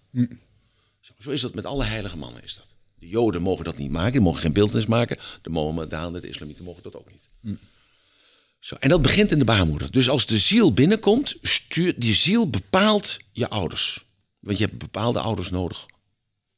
Zo, 1.00 1.14
zo 1.20 1.30
is 1.30 1.42
dat 1.42 1.54
met 1.54 1.66
alle 1.66 1.84
heilige 1.84 2.18
mannen. 2.18 2.44
Is 2.44 2.56
dat. 2.56 2.69
De 3.00 3.08
Joden 3.08 3.42
mogen 3.42 3.66
dat 3.66 3.78
niet 3.78 3.92
maken, 3.92 4.12
die 4.12 4.22
mogen 4.22 4.42
geen 4.42 4.54
beeldnis 4.54 4.86
maken. 4.86 5.18
De 5.42 5.50
Mohammedanen, 5.50 6.22
de 6.22 6.30
Islamieten 6.30 6.64
mogen 6.64 6.84
dat 6.84 6.96
ook 6.96 7.12
niet. 7.12 7.30
Zo, 8.60 8.76
en 8.76 8.90
dat 8.90 9.02
begint 9.02 9.32
in 9.32 9.40
de 9.40 9.46
baarmoeder. 9.46 9.92
Dus 9.92 10.10
als 10.10 10.26
de 10.26 10.38
ziel 10.38 10.74
binnenkomt, 10.74 11.36
stuurt 11.42 12.02
die 12.02 12.14
ziel 12.14 12.50
bepaalt 12.50 13.18
je 13.32 13.50
ouders. 13.50 14.06
Want 14.40 14.58
je 14.58 14.66
hebt 14.66 14.78
bepaalde 14.78 15.20
ouders 15.20 15.50
nodig 15.50 15.86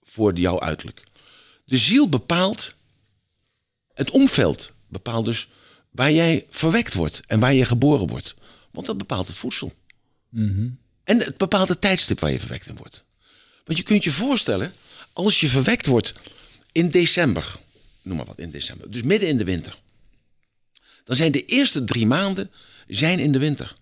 voor 0.01 0.33
jouw 0.33 0.59
uiterlijk. 0.59 1.01
De 1.65 1.77
ziel 1.77 2.09
bepaalt 2.09 2.75
het 3.93 4.09
omveld. 4.11 4.71
Bepaalt 4.87 5.25
dus 5.25 5.47
waar 5.89 6.11
jij 6.11 6.45
verwekt 6.49 6.93
wordt 6.93 7.21
en 7.27 7.39
waar 7.39 7.53
je 7.53 7.65
geboren 7.65 8.07
wordt. 8.07 8.35
Want 8.71 8.85
dat 8.85 8.97
bepaalt 8.97 9.27
het 9.27 9.35
voedsel. 9.35 9.73
En 11.03 11.19
het 11.19 11.37
bepaalt 11.37 11.67
het 11.67 11.81
tijdstip 11.81 12.19
waar 12.19 12.31
je 12.31 12.39
verwekt 12.39 12.67
in 12.67 12.75
wordt. 12.75 13.03
Want 13.63 13.77
je 13.77 13.83
kunt 13.83 14.03
je 14.03 14.11
voorstellen, 14.11 14.73
als 15.23 15.39
je 15.39 15.49
verwekt 15.49 15.85
wordt 15.85 16.13
in 16.71 16.89
december, 16.89 17.59
noem 18.01 18.17
maar 18.17 18.25
wat, 18.25 18.39
in 18.39 18.51
december, 18.51 18.91
dus 18.91 19.01
midden 19.01 19.29
in 19.29 19.37
de 19.37 19.43
winter, 19.43 19.79
dan 21.03 21.15
zijn 21.15 21.31
de 21.31 21.45
eerste 21.45 21.83
drie 21.83 22.07
maanden 22.07 22.51
zijn 22.87 23.19
in 23.19 23.31
de 23.31 23.39
winter. 23.39 23.73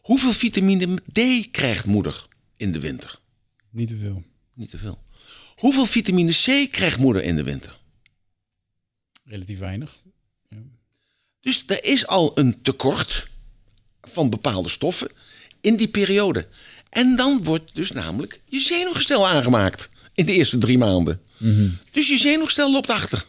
Hoeveel 0.00 0.32
vitamine 0.32 0.94
D 0.94 1.50
krijgt 1.50 1.86
moeder 1.86 2.26
in 2.56 2.72
de 2.72 2.80
winter? 2.80 3.18
Niet 3.70 3.88
te 3.88 3.96
veel. 3.96 4.24
Niet 4.54 4.70
te 4.70 4.78
veel. 4.78 5.02
Hoeveel 5.56 5.86
vitamine 5.86 6.32
C 6.32 6.72
krijgt 6.72 6.98
moeder 6.98 7.22
in 7.22 7.36
de 7.36 7.42
winter? 7.42 7.78
Relatief 9.24 9.58
weinig. 9.58 10.02
Dus 11.40 11.62
er 11.66 11.84
is 11.84 12.06
al 12.06 12.38
een 12.38 12.62
tekort 12.62 13.28
van 14.02 14.30
bepaalde 14.30 14.68
stoffen 14.68 15.10
in 15.60 15.76
die 15.76 15.88
periode. 15.88 16.48
En 16.88 17.16
dan 17.16 17.44
wordt 17.44 17.74
dus 17.74 17.92
namelijk 17.92 18.40
je 18.44 18.60
zenuwgestel 18.60 19.28
aangemaakt 19.28 19.88
in 20.20 20.26
de 20.26 20.32
eerste 20.32 20.58
drie 20.58 20.78
maanden. 20.78 21.20
Dus 21.90 22.08
je 22.08 22.18
zenuwgestel 22.18 22.72
loopt 22.72 22.90
achter. 22.90 23.24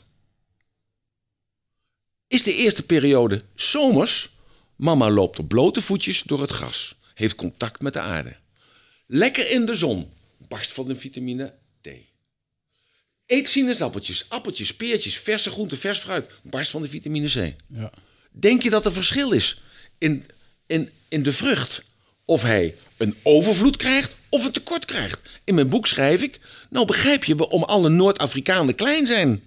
Is 2.28 2.44
de 2.44 2.56
eerste 2.56 2.84
periode 2.84 3.42
zomers, 3.56 4.30
mama 4.76 5.10
loopt 5.10 5.40
op 5.40 5.48
blote 5.48 5.82
voetjes 5.82 6.22
door 6.22 6.42
het 6.42 6.52
gras, 6.52 6.96
heeft 7.14 7.36
contact 7.36 7.82
met 7.82 7.94
de 7.94 8.00
aarde. 8.00 8.36
Lekker 9.08 9.52
in 9.52 9.66
de 9.66 9.76
zon, 9.76 10.12
barst 10.48 10.72
van 10.72 10.88
de 10.88 10.96
vitamine 10.96 11.54
D. 11.82 11.88
Eet 13.26 13.48
sinaasappeltjes, 13.48 14.26
appeltjes, 14.30 14.76
peertjes, 14.76 15.18
verse 15.18 15.50
groenten, 15.50 15.78
vers 15.78 16.00
fruit, 16.00 16.32
barst 16.44 16.72
van 16.72 16.82
de 16.82 16.88
vitamine 16.88 17.28
C. 17.28 17.56
Ja. 17.68 17.92
Denk 18.32 18.62
je 18.62 18.70
dat 18.70 18.86
er 18.86 18.94
verschil 18.94 19.32
is 19.32 19.62
in, 19.98 20.24
in, 20.68 20.90
in 21.08 21.24
de 21.24 21.32
vrucht? 21.32 21.84
Of 22.32 22.42
hij 22.42 22.76
een 22.98 23.16
overvloed 23.24 23.78
krijgt 23.78 24.16
of 24.30 24.46
een 24.46 24.52
tekort 24.52 24.86
krijgt. 24.86 25.22
In 25.44 25.56
mijn 25.56 25.70
boek 25.70 25.88
schrijf 25.88 26.22
ik, 26.22 26.40
nou 26.70 26.86
begrijp 26.86 27.24
je 27.24 27.36
waarom 27.36 27.64
alle 27.64 27.90
Noord-Afrikanen 27.90 28.76
klein 28.76 29.08
zijn. 29.08 29.44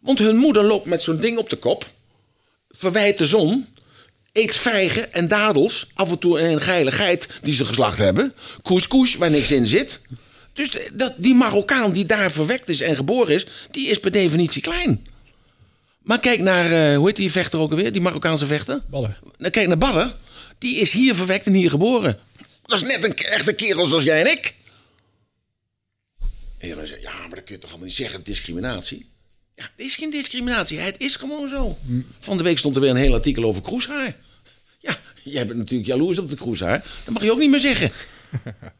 Want 0.00 0.18
hun 0.18 0.36
moeder 0.36 0.64
loopt 0.64 0.84
met 0.84 1.02
zo'n 1.02 1.20
ding 1.20 1.38
op 1.38 1.50
de 1.50 1.56
kop, 1.56 1.86
verwijt 2.70 3.18
de 3.18 3.26
zon, 3.26 3.66
eet 4.32 4.56
vijgen 4.56 5.12
en 5.12 5.28
dadels, 5.28 5.86
af 5.94 6.10
en 6.10 6.18
toe 6.18 6.40
een 6.40 6.60
geile 6.60 6.90
geit 6.90 7.28
die 7.42 7.54
ze 7.54 7.64
geslacht 7.64 7.98
hebben, 7.98 8.34
couscous 8.62 9.14
waar 9.14 9.30
niks 9.30 9.50
in 9.50 9.66
zit. 9.66 10.00
Dus 10.52 10.70
dat, 10.92 11.14
die 11.16 11.34
Marokkaan 11.34 11.92
die 11.92 12.06
daar 12.06 12.30
verwekt 12.30 12.68
is 12.68 12.80
en 12.80 12.96
geboren 12.96 13.34
is, 13.34 13.46
die 13.70 13.88
is 13.88 14.00
per 14.00 14.10
definitie 14.10 14.62
klein. 14.62 15.06
Maar 16.02 16.20
kijk 16.20 16.40
naar, 16.40 16.64
eh, 16.72 16.96
hoe 16.96 17.06
heet 17.06 17.16
die 17.16 17.32
vechter 17.32 17.60
ook 17.60 17.70
alweer, 17.70 17.92
die 17.92 18.00
Marokkaanse 18.00 18.46
vechter? 18.46 18.80
Ballen. 18.90 19.16
Nou, 19.38 19.50
kijk 19.50 19.66
naar 19.66 19.78
Badder. 19.78 20.12
Die 20.58 20.76
is 20.76 20.90
hier 20.90 21.14
verwekt 21.14 21.46
en 21.46 21.52
hier 21.52 21.70
geboren. 21.70 22.18
Dat 22.62 22.80
is 22.80 22.86
net 22.86 23.04
een 23.04 23.16
echte 23.16 23.52
kerel 23.52 23.84
zoals 23.84 24.04
jij 24.04 24.20
en 24.20 24.30
ik. 24.30 24.54
En 26.58 26.68
dan 26.68 26.86
zeg 26.86 26.96
je, 26.96 27.02
ja, 27.02 27.12
maar 27.12 27.34
dat 27.34 27.44
kun 27.44 27.54
je 27.54 27.60
toch 27.60 27.70
allemaal 27.70 27.86
niet 27.86 27.96
zeggen, 27.96 28.24
discriminatie. 28.24 29.06
Ja, 29.54 29.62
het 29.62 29.86
is 29.86 29.94
geen 29.94 30.10
discriminatie, 30.10 30.78
het 30.78 31.00
is 31.00 31.16
gewoon 31.16 31.48
zo. 31.48 31.78
Van 32.20 32.36
de 32.36 32.42
week 32.42 32.58
stond 32.58 32.74
er 32.74 32.80
weer 32.80 32.90
een 32.90 32.96
heel 32.96 33.14
artikel 33.14 33.44
over 33.44 33.62
kroeshaar. 33.62 34.16
Ja, 34.78 34.98
jij 35.22 35.46
bent 35.46 35.58
natuurlijk 35.58 35.88
jaloers 35.88 36.18
op 36.18 36.28
de 36.28 36.36
kroeshaar. 36.36 36.84
Dat 37.04 37.14
mag 37.14 37.22
je 37.22 37.32
ook 37.32 37.38
niet 37.38 37.50
meer 37.50 37.60
zeggen. 37.60 37.90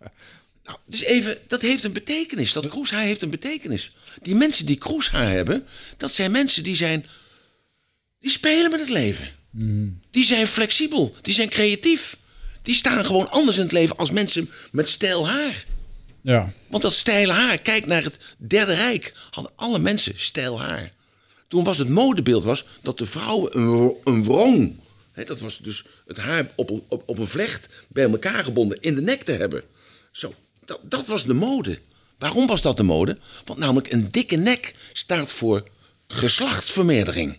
Nou, 0.68 0.80
dus 0.86 1.02
even, 1.02 1.38
dat 1.46 1.60
heeft 1.60 1.84
een 1.84 1.92
betekenis. 1.92 2.52
Dat 2.52 2.68
kroeshaar 2.68 3.02
heeft 3.02 3.22
een 3.22 3.30
betekenis. 3.30 3.96
Die 4.22 4.34
mensen 4.34 4.66
die 4.66 4.76
kroeshaar 4.76 5.30
hebben, 5.30 5.66
dat 5.96 6.12
zijn 6.12 6.30
mensen 6.30 6.62
die 6.62 6.76
zijn... 6.76 7.06
Die 8.20 8.30
spelen 8.30 8.70
met 8.70 8.80
het 8.80 8.88
leven. 8.88 9.28
Die 10.10 10.24
zijn 10.24 10.46
flexibel, 10.46 11.14
die 11.22 11.34
zijn 11.34 11.48
creatief. 11.48 12.16
Die 12.62 12.74
staan 12.74 13.04
gewoon 13.04 13.30
anders 13.30 13.56
in 13.56 13.62
het 13.62 13.72
leven 13.72 13.96
als 13.96 14.10
mensen 14.10 14.50
met 14.72 14.88
stijl 14.88 15.28
haar. 15.28 15.64
Ja. 16.20 16.52
Want 16.66 16.82
dat 16.82 16.94
stijl 16.94 17.30
haar, 17.30 17.58
kijk 17.58 17.86
naar 17.86 18.02
het 18.02 18.18
Derde 18.38 18.74
Rijk, 18.74 19.12
hadden 19.30 19.52
alle 19.56 19.78
mensen 19.78 20.12
stijl 20.16 20.60
haar. 20.60 20.90
Toen 21.48 21.64
was 21.64 21.78
het 21.78 21.88
modebeeld 21.88 22.44
was 22.44 22.64
dat 22.82 22.98
de 22.98 23.06
vrouwen 23.06 23.58
een, 23.58 23.94
een 24.04 24.24
wrong, 24.24 24.74
hè, 25.12 25.24
dat 25.24 25.40
was 25.40 25.58
dus 25.58 25.84
het 26.06 26.16
haar 26.16 26.50
op, 26.54 26.70
een- 26.70 26.82
op, 26.88 27.02
op 27.06 27.18
een 27.18 27.26
vlecht 27.28 27.68
bij 27.88 28.04
elkaar 28.10 28.44
gebonden 28.44 28.80
in 28.80 28.94
de 28.94 29.00
nek 29.00 29.22
te 29.22 29.32
hebben. 29.32 29.62
Zo, 30.12 30.34
dat, 30.64 30.80
dat 30.82 31.06
was 31.06 31.24
de 31.24 31.34
mode. 31.34 31.78
Waarom 32.18 32.46
was 32.46 32.62
dat 32.62 32.76
de 32.76 32.82
mode? 32.82 33.18
Want 33.44 33.58
namelijk 33.58 33.92
een 33.92 34.10
dikke 34.10 34.36
nek 34.36 34.74
staat 34.92 35.32
voor 35.32 35.68
geslachtsvermeerdering. 36.06 37.38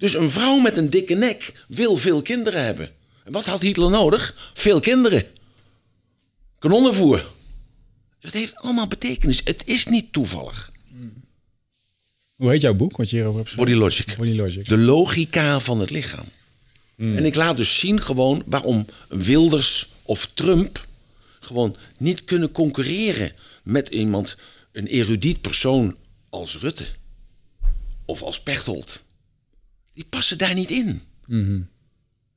Dus 0.00 0.14
een 0.14 0.30
vrouw 0.30 0.58
met 0.58 0.76
een 0.76 0.90
dikke 0.90 1.14
nek 1.14 1.64
wil 1.68 1.96
veel 1.96 2.22
kinderen 2.22 2.64
hebben. 2.64 2.90
En 3.24 3.32
wat 3.32 3.44
had 3.44 3.62
Hitler 3.62 3.90
nodig? 3.90 4.50
Veel 4.54 4.80
kinderen. 4.80 5.26
Kanonnenvoer. 6.58 7.26
Dat 8.20 8.32
heeft 8.32 8.56
allemaal 8.56 8.86
betekenis. 8.86 9.40
Het 9.44 9.62
is 9.66 9.86
niet 9.86 10.12
toevallig. 10.12 10.70
Hoe 12.36 12.50
heet 12.50 12.60
jouw 12.60 12.74
boek, 12.74 12.96
wat 12.96 13.10
je 13.10 13.16
hierover 13.16 13.40
hebt? 13.40 13.56
Body 13.56 13.72
logic. 13.72 14.16
Body 14.16 14.36
Logic. 14.36 14.68
De 14.68 14.78
logica 14.78 15.60
van 15.60 15.80
het 15.80 15.90
lichaam. 15.90 16.26
En 16.96 17.24
ik 17.24 17.34
laat 17.34 17.56
dus 17.56 17.78
zien 17.78 18.00
gewoon 18.00 18.42
waarom 18.46 18.86
Wilders 19.08 19.88
of 20.02 20.30
Trump 20.34 20.86
gewoon 21.40 21.76
niet 21.98 22.24
kunnen 22.24 22.52
concurreren 22.52 23.32
met 23.62 23.88
iemand, 23.88 24.36
een 24.72 24.86
erudiet 24.86 25.40
persoon 25.40 25.96
als 26.28 26.58
Rutte 26.58 26.86
of 28.04 28.22
als 28.22 28.40
Pechtold. 28.40 29.02
Die 29.94 30.04
passen 30.04 30.38
daar 30.38 30.54
niet 30.54 30.70
in. 30.70 31.02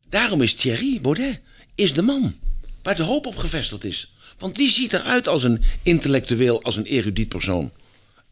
Daarom 0.10 0.42
is 0.42 0.54
Thierry 0.54 1.02
Baudet 1.02 1.42
is 1.76 1.94
de 1.94 2.02
man 2.02 2.36
waar 2.84 2.96
de 2.96 3.04
hoop 3.04 3.26
op 3.26 3.36
gevestigd 3.36 3.84
is. 3.84 4.14
Want 4.38 4.56
die 4.56 4.70
ziet 4.70 4.94
eruit 4.94 5.28
als 5.28 5.44
een 5.44 5.62
intellectueel, 5.84 6.64
als 6.64 6.76
een 6.76 6.86
erudiet 6.86 7.30
persoon. 7.30 7.72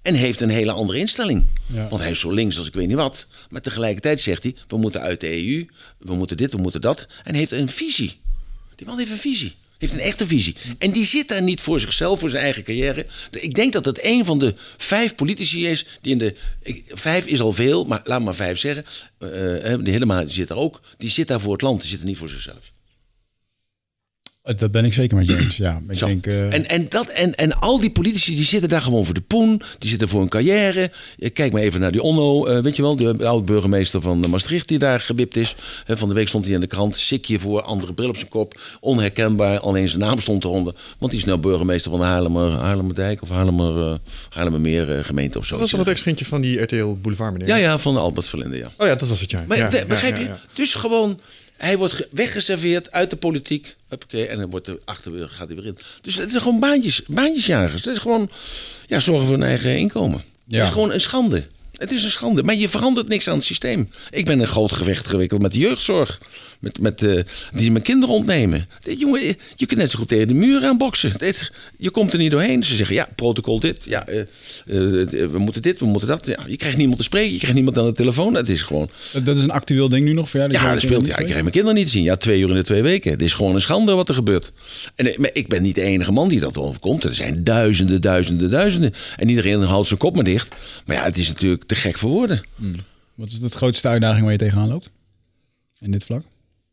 En 0.01 0.13
heeft 0.13 0.41
een 0.41 0.49
hele 0.49 0.71
andere 0.71 0.99
instelling. 0.99 1.45
Ja. 1.65 1.87
Want 1.87 2.01
hij 2.01 2.11
is 2.11 2.19
zo 2.19 2.31
links 2.31 2.57
als 2.57 2.67
ik 2.67 2.73
weet 2.73 2.87
niet 2.87 2.95
wat. 2.95 3.27
Maar 3.49 3.61
tegelijkertijd 3.61 4.19
zegt 4.19 4.43
hij, 4.43 4.55
we 4.67 4.77
moeten 4.77 5.01
uit 5.01 5.19
de 5.19 5.45
EU. 5.45 5.65
We 5.97 6.15
moeten 6.15 6.37
dit, 6.37 6.51
we 6.51 6.57
moeten 6.57 6.81
dat. 6.81 7.07
En 7.23 7.35
heeft 7.35 7.51
een 7.51 7.69
visie. 7.69 8.19
Die 8.75 8.87
man 8.87 8.97
heeft 8.97 9.11
een 9.11 9.17
visie. 9.17 9.53
Heeft 9.81 9.93
een 9.93 9.99
echte 9.99 10.27
visie. 10.27 10.55
En 10.77 10.91
die 10.91 11.05
zit 11.05 11.27
daar 11.27 11.41
niet 11.41 11.61
voor 11.61 11.79
zichzelf, 11.79 12.19
voor 12.19 12.29
zijn 12.29 12.43
eigen 12.43 12.63
carrière. 12.63 13.05
Ik 13.31 13.53
denk 13.53 13.73
dat 13.73 13.85
het 13.85 14.05
een 14.05 14.25
van 14.25 14.39
de 14.39 14.53
vijf 14.77 15.15
politici 15.15 15.67
is 15.67 15.85
die 16.01 16.11
in 16.11 16.17
de. 16.17 16.35
vijf 16.87 17.25
is 17.25 17.41
al 17.41 17.51
veel, 17.51 17.85
maar 17.85 18.01
laat 18.03 18.21
maar 18.21 18.35
vijf 18.35 18.57
zeggen. 18.57 18.85
Eh, 19.17 19.73
eh, 19.73 19.83
de 19.83 19.91
Helema 19.91 20.27
zit 20.27 20.47
daar 20.47 20.57
ook. 20.57 20.81
Die 20.97 21.09
zit 21.09 21.27
daar 21.27 21.41
voor 21.41 21.51
het 21.51 21.61
land, 21.61 21.81
die 21.81 21.89
zit 21.89 21.99
er 21.99 22.05
niet 22.05 22.17
voor 22.17 22.29
zichzelf. 22.29 22.71
Eh, 24.41 24.57
Dat 24.57 24.71
ben 24.71 24.85
ik 24.85 24.93
zeker 24.93 25.17
met 25.17 25.29
je 25.29 25.37
eens. 25.37 25.57
Ja, 25.57 25.81
ik 25.89 25.97
Zo. 25.97 26.05
denk... 26.05 26.25
eh, 26.25 26.53
en, 26.53 26.67
en, 26.67 26.85
dat, 26.89 27.07
en, 27.07 27.35
en 27.35 27.53
al 27.53 27.79
die 27.79 27.89
politici 27.91 28.35
die 28.35 28.45
zitten 28.45 28.69
daar 28.69 28.81
gewoon 28.81 29.05
voor 29.05 29.13
de 29.13 29.21
poen. 29.21 29.61
Die 29.79 29.89
zitten 29.89 30.07
voor 30.07 30.21
een 30.21 30.29
carrière. 30.29 30.91
Kijk 31.33 31.53
maar 31.53 31.61
even 31.61 31.79
naar 31.79 31.91
die 31.91 32.01
Onno, 32.01 32.45
eh, 32.45 32.61
weet 32.63 32.75
je 32.75 32.81
wel, 32.81 32.95
de 32.95 33.27
oud-burgemeester 33.27 34.01
van 34.01 34.29
Maastricht 34.29 34.67
die 34.67 34.79
daar 34.79 34.99
gewipt 34.99 35.35
is. 35.35 35.55
Van 35.87 36.07
de 36.09 36.15
week 36.15 36.27
stond 36.27 36.45
hij 36.45 36.53
in 36.53 36.59
de 36.59 36.67
krant, 36.67 36.95
sikje 36.95 37.39
voor, 37.39 37.61
andere 37.61 37.93
bril 37.93 38.09
op 38.09 38.15
zijn 38.17 38.29
kop. 38.29 38.59
Onherkenbaar, 38.79 39.59
alleen 39.59 39.89
zijn 39.89 40.01
naam 40.01 40.19
stond 40.19 40.43
eronder. 40.43 40.73
Want 40.97 41.11
die 41.11 41.19
is 41.21 41.25
nou 41.27 41.39
burgemeester 41.39 41.91
van 41.91 41.99
de 41.99 42.05
Haarlemmer, 42.05 42.51
Haarlemmerdijk 42.51 43.21
of 43.21 43.29
Haarlemmer, 43.29 43.91
eh 43.91 43.97
Haarlemmermeer 44.29 44.97
eh, 44.97 45.03
gemeente 45.03 45.37
of 45.37 45.45
zo. 45.45 45.51
Dat 45.51 45.59
was 45.59 45.69
toch 45.69 45.79
het 45.79 45.89
ex-vriendje 45.89 46.25
van 46.25 46.41
die 46.41 46.61
RTL 46.61 46.97
Boulevard, 47.01 47.31
meneer? 47.33 47.47
Ja, 47.47 47.55
ja, 47.55 47.77
van 47.77 47.97
Albert 47.97 48.27
Verlinde, 48.27 48.57
ja. 48.57 48.69
Oh 48.77 48.87
ja, 48.87 48.95
dat 48.95 49.07
was 49.09 49.21
het, 49.21 49.31
ja. 49.31 49.43
Maar 49.47 49.57
ja, 49.57 49.69
de- 49.69 49.77
ja, 49.77 49.85
begrijp 49.85 50.15
ja, 50.15 50.21
je? 50.21 50.27
ja. 50.27 50.39
Dus 50.53 50.73
gewoon, 50.73 51.19
hij 51.61 51.77
wordt 51.77 51.93
ge- 51.93 52.07
weggeserveerd 52.11 52.91
uit 52.91 53.09
de 53.09 53.15
politiek. 53.15 53.75
Huppakee, 53.87 54.27
en 54.27 54.37
dan 54.37 54.49
wordt 54.49 54.67
er 54.67 54.79
achter 54.85 55.29
gaat 55.29 55.47
hij 55.47 55.55
weer 55.55 55.65
in. 55.65 55.77
Dus 56.01 56.15
het 56.15 56.29
is 56.33 56.37
gewoon 56.37 56.59
baantjes, 56.59 57.01
baantjesjagers. 57.07 57.85
Het 57.85 57.93
is 57.95 58.01
gewoon, 58.01 58.29
ja, 58.87 58.99
zorgen 58.99 59.27
voor 59.27 59.35
hun 59.35 59.45
eigen 59.47 59.77
inkomen. 59.77 60.23
Ja. 60.45 60.57
Het 60.57 60.67
is 60.67 60.73
gewoon 60.73 60.91
een 60.91 60.99
schande. 60.99 61.43
Het 61.81 61.91
is 61.91 62.03
een 62.03 62.09
schande. 62.11 62.43
Maar 62.43 62.55
je 62.55 62.69
verandert 62.69 63.07
niks 63.07 63.27
aan 63.27 63.35
het 63.35 63.43
systeem. 63.45 63.89
Ik 64.11 64.25
ben 64.25 64.39
een 64.39 64.47
groot 64.47 64.71
gevecht 64.71 65.07
gewikkeld 65.07 65.41
met 65.41 65.53
de 65.53 65.59
jeugdzorg. 65.59 66.19
Met, 66.59 66.81
met, 66.81 67.03
eh, 67.03 67.19
die 67.51 67.71
mijn 67.71 67.83
kinderen 67.83 68.15
ontnemen. 68.15 68.65
Dit, 68.81 68.99
jongen, 68.99 69.21
je 69.55 69.65
kunt 69.65 69.79
net 69.79 69.91
zo 69.91 69.99
goed 69.99 70.07
tegen 70.07 70.27
de 70.27 70.33
muur 70.33 70.63
aan 70.65 70.77
boksen. 70.77 71.11
Dit, 71.17 71.51
je 71.77 71.89
komt 71.89 72.13
er 72.13 72.19
niet 72.19 72.31
doorheen. 72.31 72.63
Ze 72.63 72.75
zeggen, 72.75 72.95
ja, 72.95 73.07
protocol 73.15 73.59
dit. 73.59 73.85
Ja, 73.87 74.07
eh, 74.07 74.19
eh, 74.19 74.25
we 75.29 75.37
moeten 75.37 75.61
dit, 75.61 75.79
we 75.79 75.85
moeten 75.85 76.07
dat. 76.07 76.25
Ja, 76.25 76.39
je 76.47 76.55
krijgt 76.57 76.77
niemand 76.77 76.97
te 76.97 77.03
spreken. 77.03 77.31
Je 77.31 77.37
krijgt 77.37 77.55
niemand 77.55 77.77
aan 77.77 77.85
de 77.85 77.91
telefoon. 77.93 78.33
Het 78.33 78.49
is 78.49 78.61
gewoon... 78.63 78.89
dat- 79.13 79.25
dat 79.25 79.37
is 79.37 79.43
een 79.43 79.51
actueel 79.51 79.89
ding 79.89 80.05
nu 80.05 80.13
nog 80.13 80.29
voor 80.29 80.39
jou? 80.39 80.51
Ja, 80.53 80.71
dat 80.71 80.81
speelt. 80.81 81.05
Ja, 81.05 81.17
ik 81.17 81.25
krijg 81.25 81.41
mijn 81.41 81.51
kinderen 81.51 81.75
niet 81.77 81.85
te 81.85 81.91
zien. 81.91 82.03
Ja, 82.03 82.15
twee 82.17 82.39
uur 82.39 82.49
in 82.49 82.55
de 82.55 82.63
twee 82.63 82.81
weken. 82.81 83.11
Het 83.11 83.21
is 83.21 83.33
gewoon 83.33 83.55
een 83.55 83.61
schande 83.61 83.93
wat 83.93 84.09
er 84.09 84.15
gebeurt. 84.15 84.51
En 84.95 85.13
maar 85.17 85.29
ik 85.33 85.47
ben 85.47 85.61
niet 85.61 85.75
de 85.75 85.81
enige 85.81 86.11
man 86.11 86.27
die 86.29 86.39
dat 86.39 86.57
overkomt. 86.57 87.03
Er 87.03 87.13
zijn 87.13 87.43
duizenden, 87.43 88.01
duizenden, 88.01 88.49
duizenden. 88.49 88.93
En 89.15 89.29
iedereen 89.29 89.61
houdt 89.61 89.87
zijn 89.87 89.99
kop 89.99 90.15
maar 90.15 90.23
dicht. 90.23 90.55
Maar 90.85 90.95
ja, 90.95 91.03
het 91.03 91.17
is 91.17 91.27
natuurlijk 91.27 91.63
te 91.71 91.77
gek 91.77 91.97
voor 91.97 92.09
woorden. 92.09 92.41
spreekt? 92.55 92.83
Wat 93.15 93.27
is 93.27 93.39
de 93.39 93.49
grootste 93.49 93.87
uitdaging 93.87 94.23
waar 94.23 94.31
je 94.31 94.37
tegenaan 94.37 94.67
loopt? 94.67 94.89
In 95.79 95.91
dit 95.91 96.03
vlak? 96.03 96.23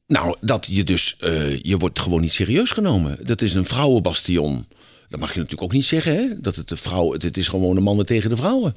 Nou, 0.06 0.36
dat 0.40 0.66
je 0.70 0.84
dus, 0.84 1.16
eh, 1.18 1.58
je 1.60 1.76
wordt 1.76 1.98
gewoon 1.98 2.20
niet 2.20 2.32
serieus 2.32 2.70
genomen. 2.70 3.18
Dat 3.22 3.42
is 3.42 3.54
een 3.54 3.64
vrouwenbastion. 3.64 4.66
Dat 5.08 5.20
mag 5.20 5.28
je 5.28 5.36
natuurlijk 5.36 5.62
ook 5.62 5.72
niet 5.72 5.84
zeggen, 5.84 6.16
hè? 6.16 6.40
Dat 6.40 6.56
het 6.56 6.68
de 6.68 6.76
vrouw, 6.76 7.12
het, 7.12 7.22
het 7.22 7.36
is 7.36 7.48
gewoon 7.48 7.74
de 7.74 7.80
mannen 7.80 8.06
tegen 8.06 8.30
de 8.30 8.36
vrouwen. 8.36 8.76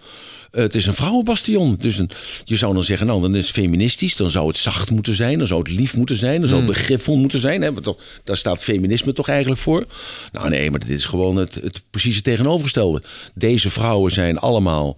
Eh, 0.51 0.61
het 0.61 0.75
is 0.75 0.85
een 0.85 0.93
vrouwenbastion. 0.93 1.75
Dus 1.79 1.97
een, 1.97 2.09
je 2.43 2.55
zou 2.55 2.73
dan 2.73 2.83
zeggen, 2.83 3.07
nou, 3.07 3.21
dan 3.21 3.35
is 3.35 3.43
het 3.43 3.51
feministisch. 3.51 4.15
Dan 4.15 4.29
zou 4.29 4.47
het 4.47 4.57
zacht 4.57 4.91
moeten 4.91 5.13
zijn. 5.13 5.37
Dan 5.37 5.47
zou 5.47 5.59
het 5.59 5.71
lief 5.71 5.95
moeten 5.95 6.17
zijn. 6.17 6.39
Dan 6.39 6.49
zou 6.49 6.61
het 6.61 6.71
begripvol 6.71 7.17
moeten 7.17 7.39
zijn. 7.39 7.61
Hè? 7.61 7.73
Want 7.73 7.83
toch, 7.83 7.97
daar 8.23 8.37
staat 8.37 8.63
feminisme 8.63 9.13
toch 9.13 9.27
eigenlijk 9.27 9.61
voor. 9.61 9.85
Nou 10.31 10.49
nee, 10.49 10.71
maar 10.71 10.79
dit 10.79 10.89
is 10.89 11.05
gewoon 11.05 11.35
het, 11.35 11.55
het 11.55 11.81
precieze 11.89 12.21
tegenovergestelde. 12.21 13.01
Deze 13.33 13.69
vrouwen 13.69 14.11
zijn 14.11 14.37
allemaal 14.37 14.97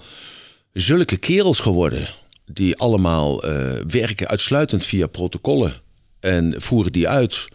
zulke 0.74 1.18
kerels 1.18 1.60
geworden. 1.60 2.08
Die 2.46 2.78
allemaal 2.78 3.44
eh, 3.44 3.72
werken 3.88 4.28
uitsluitend 4.28 4.86
via 4.86 5.08
protocollen. 5.08 5.74
En 6.20 6.54
voeren 6.58 6.92
die 6.92 7.08
uit. 7.08 7.46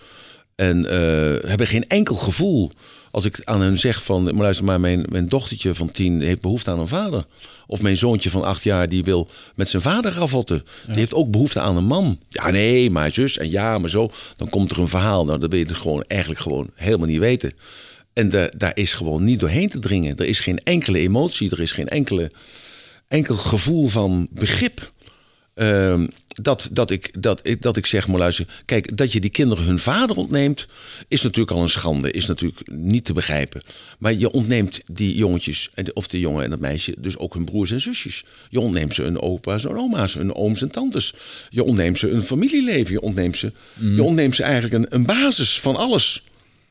En 0.55 0.87
eh, 0.87 1.49
hebben 1.49 1.67
geen 1.67 1.89
enkel 1.89 2.15
gevoel. 2.15 2.71
Als 3.11 3.25
ik 3.25 3.41
aan 3.45 3.61
hen 3.61 3.79
zeg 3.79 4.03
van, 4.03 4.23
maar 4.23 4.35
luister 4.35 4.65
maar, 4.65 4.81
mijn, 4.81 5.05
mijn 5.11 5.29
dochtertje 5.29 5.75
van 5.75 5.91
tien 5.91 6.21
heeft 6.21 6.41
behoefte 6.41 6.71
aan 6.71 6.79
een 6.79 6.89
vader. 6.89 7.27
Of 7.67 7.83
mijn 7.83 7.97
zoontje 7.97 8.31
van 8.31 8.45
acht 8.45 8.63
jaar, 8.63 8.89
die 8.89 9.05
wil 9.05 9.29
met 9.55 9.69
zijn 9.69 9.83
vader 9.83 10.13
ravotten. 10.13 10.65
Die 10.87 10.97
heeft 10.97 11.15
ook 11.15 11.31
behoefte 11.31 11.61
aan 11.61 11.77
een 11.77 11.85
man. 11.85 12.19
Ja, 12.29 12.51
nee, 12.51 12.91
maar 12.91 13.11
zus 13.11 13.39
en 13.39 13.51
ja, 13.51 13.79
maar 13.79 13.91
zo. 13.91 14.11
Dan 14.37 14.49
komt 14.49 14.71
er 14.71 14.79
een 14.79 14.89
verhaal. 14.89 15.25
Nou, 15.25 15.39
dat 15.39 15.51
wil 15.51 15.59
je 15.59 15.65
dus 15.65 15.77
gewoon 15.77 16.03
eigenlijk 16.07 16.41
gewoon 16.41 16.71
helemaal 16.75 17.07
niet 17.07 17.19
weten. 17.19 17.53
En 18.13 18.29
de, 18.29 18.53
daar 18.57 18.77
is 18.77 18.93
gewoon 18.93 19.25
niet 19.25 19.41
doorheen 19.41 19.69
te 19.69 19.79
dringen. 19.79 20.17
Er 20.17 20.27
is 20.27 20.41
geen 20.41 20.61
enkele 20.65 20.99
emotie, 20.99 21.51
er 21.51 21.61
is 21.61 21.73
geen 21.73 21.89
enkele, 21.89 22.31
enkel 23.09 23.37
gevoel 23.37 23.87
van 23.87 24.29
begrip. 24.33 24.93
Ehm, 25.55 26.07
dat, 26.43 26.69
dat, 26.73 26.91
ik, 26.91 27.23
dat, 27.23 27.41
ik, 27.43 27.63
dat 27.63 27.77
ik 27.77 27.87
zeg, 27.87 28.09
maar 28.09 28.19
luister, 28.19 28.47
kijk, 28.65 28.97
dat 28.97 29.13
je 29.13 29.21
die 29.21 29.31
kinderen 29.31 29.65
hun 29.65 29.79
vader 29.79 30.17
ontneemt, 30.17 30.67
is 31.09 31.23
natuurlijk 31.23 31.57
al 31.57 31.63
een 31.63 31.69
schande, 31.69 32.11
is 32.11 32.27
natuurlijk 32.27 32.71
niet 32.73 33.05
te 33.05 33.13
begrijpen. 33.13 33.63
Maar 33.99 34.15
je 34.15 34.31
ontneemt 34.31 34.81
die 34.87 35.17
jongetjes, 35.17 35.71
of 35.93 36.07
de 36.07 36.21
jongen 36.21 36.45
en 36.45 36.51
dat 36.51 36.59
meisje, 36.59 36.95
dus 36.99 37.17
ook 37.17 37.35
hun 37.35 37.45
broers 37.45 37.71
en 37.71 37.81
zusjes. 37.81 38.25
Je 38.49 38.61
ontneemt 38.61 38.95
ze 38.95 39.03
hun 39.03 39.21
opa's 39.21 39.65
en 39.65 39.77
oma's, 39.77 40.15
hun 40.15 40.35
ooms 40.35 40.63
en 40.63 40.71
tantes. 40.71 41.15
Je 41.51 41.65
ontneemt 41.65 41.99
ze 41.99 42.11
een 42.11 42.23
familieleven, 42.23 42.93
je 42.93 43.01
ontneemt 43.01 43.37
ze, 43.37 43.53
je 43.95 44.03
ontneemt 44.03 44.35
ze 44.35 44.43
eigenlijk 44.43 44.75
een, 44.75 44.95
een 44.95 45.07
basis 45.07 45.61
van 45.61 45.77
alles. 45.77 46.23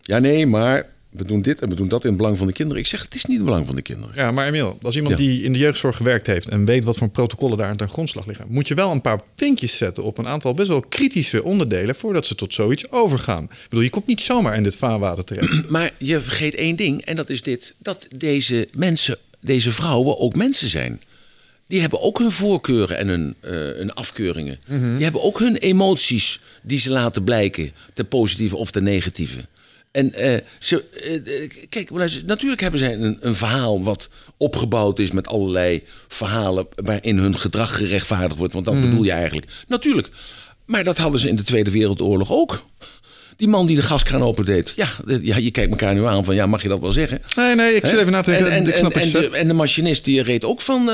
Ja, 0.02 0.20
nee, 0.20 0.46
maar 0.46 0.90
we 1.18 1.26
doen 1.26 1.42
dit 1.42 1.62
en 1.62 1.70
we 1.70 1.76
doen 1.76 1.88
dat 1.88 2.02
in 2.04 2.08
het 2.10 2.18
belang 2.18 2.38
van 2.38 2.48
de 2.48 2.54
kinderen. 2.54 2.82
Ik 2.82 2.88
zeg, 2.88 3.02
het 3.04 3.16
is 3.16 3.22
niet 3.26 3.32
in 3.32 3.36
het 3.38 3.46
belang 3.46 3.66
van 3.66 3.76
de 3.76 3.82
kinderen. 3.82 4.12
Ja, 4.16 4.32
maar 4.32 4.48
Emil, 4.48 4.78
als 4.82 4.96
iemand 4.96 5.18
Ja. 5.18 5.26
die 5.26 5.44
in 5.44 5.54
de 5.54 5.60
jeugdzorg 5.60 5.98
gewerkt 5.98 6.28
heeft 6.28 6.50
en 6.50 6.66
weet 6.66 6.84
wat 6.84 6.98
voor 6.98 7.10
protocollen 7.10 7.58
daar 7.58 7.68
aan 7.70 7.76
ten 7.78 7.90
grondslag 7.90 8.26
liggen, 8.26 8.46
moet 8.50 8.68
je 8.68 8.74
wel 8.74 8.92
een 8.92 9.02
paar 9.02 9.22
vinkjes 9.36 9.78
zetten 9.78 10.04
op 10.04 10.18
een 10.18 10.28
aantal 10.28 10.54
best 10.54 10.68
wel 10.68 10.82
kritische 10.82 11.44
onderdelen 11.44 11.96
voordat 11.96 12.26
ze 12.26 12.36
tot 12.36 12.54
zoiets 12.54 12.92
overgaan. 12.92 13.44
Ik 13.44 13.50
bedoel, 13.70 13.84
je 13.84 13.90
komt 13.90 14.08
niet 14.08 14.22
zomaar 14.22 14.56
in 14.56 14.64
dit 14.64 14.76
vaarwater 14.76 15.24
terecht. 15.24 15.70
Maar 15.70 15.92
je 15.98 16.22
vergeet 16.22 16.56
één 16.56 16.76
ding, 16.76 17.06
en 17.06 17.16
dat 17.16 17.30
is 17.30 17.42
dit: 17.42 17.74
dat 17.78 18.08
deze 18.18 18.68
mensen, 18.74 19.18
deze 19.40 19.72
vrouwen 19.72 20.20
ook 20.20 20.36
mensen 20.36 20.70
zijn. 20.70 21.02
Die 21.68 21.80
hebben 21.82 22.02
ook 22.02 22.18
hun 22.20 22.32
voorkeuren 22.32 22.98
en 22.98 23.08
hun, 23.08 23.36
eh, 23.40 23.52
hun 23.52 23.94
afkeuringen. 23.94 24.60
Die 24.68 25.04
hebben 25.04 25.24
ook 25.24 25.40
hun 25.40 25.56
emoties 25.58 26.40
die 26.64 26.80
ze 26.80 26.90
laten 26.90 27.24
blijken, 27.24 27.72
ten 27.94 28.08
positieve 28.08 28.56
of 28.56 28.72
ten 28.72 28.84
negatieve. 28.84 29.46
En 29.98 30.14
eh, 30.14 30.38
ze, 30.60 30.84
eh, 30.94 31.44
eh, 31.44 31.52
kijk, 31.70 31.92
natuurlijk 32.26 32.62
hebben 32.62 32.80
zij 32.80 32.94
een, 32.94 33.18
een 33.20 33.36
verhaal 33.36 33.84
wat 33.84 34.10
opgebouwd 34.38 35.00
is 35.00 35.12
met 35.12 35.28
allerlei 35.28 35.84
verhalen 36.08 36.68
waarin 36.76 37.18
hun 37.18 37.38
gedrag 37.38 37.76
gerechtvaardigd 37.76 38.38
wordt. 38.38 38.54
Want 38.54 38.66
dat 38.66 38.82
bedoel 38.82 39.04
je 39.04 39.12
eigenlijk. 39.12 39.48
Natuurlijk. 39.68 40.10
Maar 40.66 40.84
dat 40.84 40.98
hadden 40.98 41.20
ze 41.20 41.30
in 41.30 41.36
de 41.36 41.44
Tweede 41.44 41.72
Wereldoorlog 41.72 42.32
ook. 42.32 42.66
Die 43.36 43.48
man 43.48 43.66
die 43.66 43.76
de 43.76 43.82
gaskraan 43.82 44.24
opendeed. 44.24 44.74
Ja, 44.76 44.88
ja, 45.22 45.38
je 45.38 45.52
kijkt 45.52 45.72
elkaar 45.72 45.94
nu 45.94 46.06
aan 46.06 46.26
van, 46.26 46.36
ja, 46.36 46.46
mag 46.46 46.62
je 46.62 46.68
dat 46.68 46.80
wel 46.80 46.92
zeggen? 46.92 47.20
Nee, 47.36 47.56
nee, 47.56 47.76
ik 47.76 47.86
zit 47.86 48.00
even 48.00 48.12
na 48.12 48.22
te 48.22 48.32
denken. 48.32 48.52
En, 48.52 48.58
en, 48.58 48.68
ik 48.68 48.76
snap 48.76 48.94
en, 48.94 49.12
de, 49.12 49.38
en 49.38 49.48
de 49.48 49.54
machinist 49.54 50.06
die 50.06 50.22
reed 50.22 50.46
ook 50.46 50.62
van, 50.62 50.90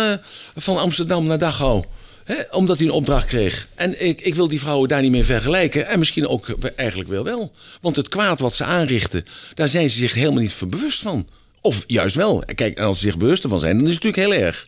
van 0.56 0.78
Amsterdam 0.78 1.26
naar 1.26 1.39
Dachau. 1.39 1.84
Omdat 2.51 2.78
hij 2.78 2.88
een 2.88 2.93
opdracht 2.93 3.26
kreeg. 3.28 3.67
En 3.76 4.05
ik, 4.05 4.21
ik 4.21 4.36
wil 4.36 4.47
die 4.47 4.59
vrouwen 4.59 4.89
daar 4.89 5.01
niet 5.01 5.11
mee 5.11 5.24
vergelijken. 5.24 5.88
En 5.88 5.99
misschien 5.99 6.28
ook 6.28 6.47
eigenlijk 6.76 7.09
wel 7.09 7.24
wel. 7.24 7.51
Want 7.82 7.95
het 7.95 8.09
kwaad 8.09 8.39
wat 8.39 8.55
ze 8.55 8.63
aanrichten, 8.63 9.24
daar 9.53 9.67
zijn 9.67 9.89
ze 9.89 9.97
zich 9.97 10.13
helemaal 10.13 10.41
niet 10.41 10.55
bewust 10.69 11.01
van. 11.01 11.28
Of 11.61 11.84
juist 11.88 12.15
wel. 12.15 12.43
Kijk, 12.55 12.80
als 12.80 12.99
ze 12.99 13.05
zich 13.05 13.17
bewust 13.17 13.43
ervan 13.43 13.59
zijn, 13.59 13.78
dan 13.78 13.88
is 13.88 13.93
het 13.93 14.03
natuurlijk 14.03 14.34
heel 14.34 14.45
erg. 14.45 14.67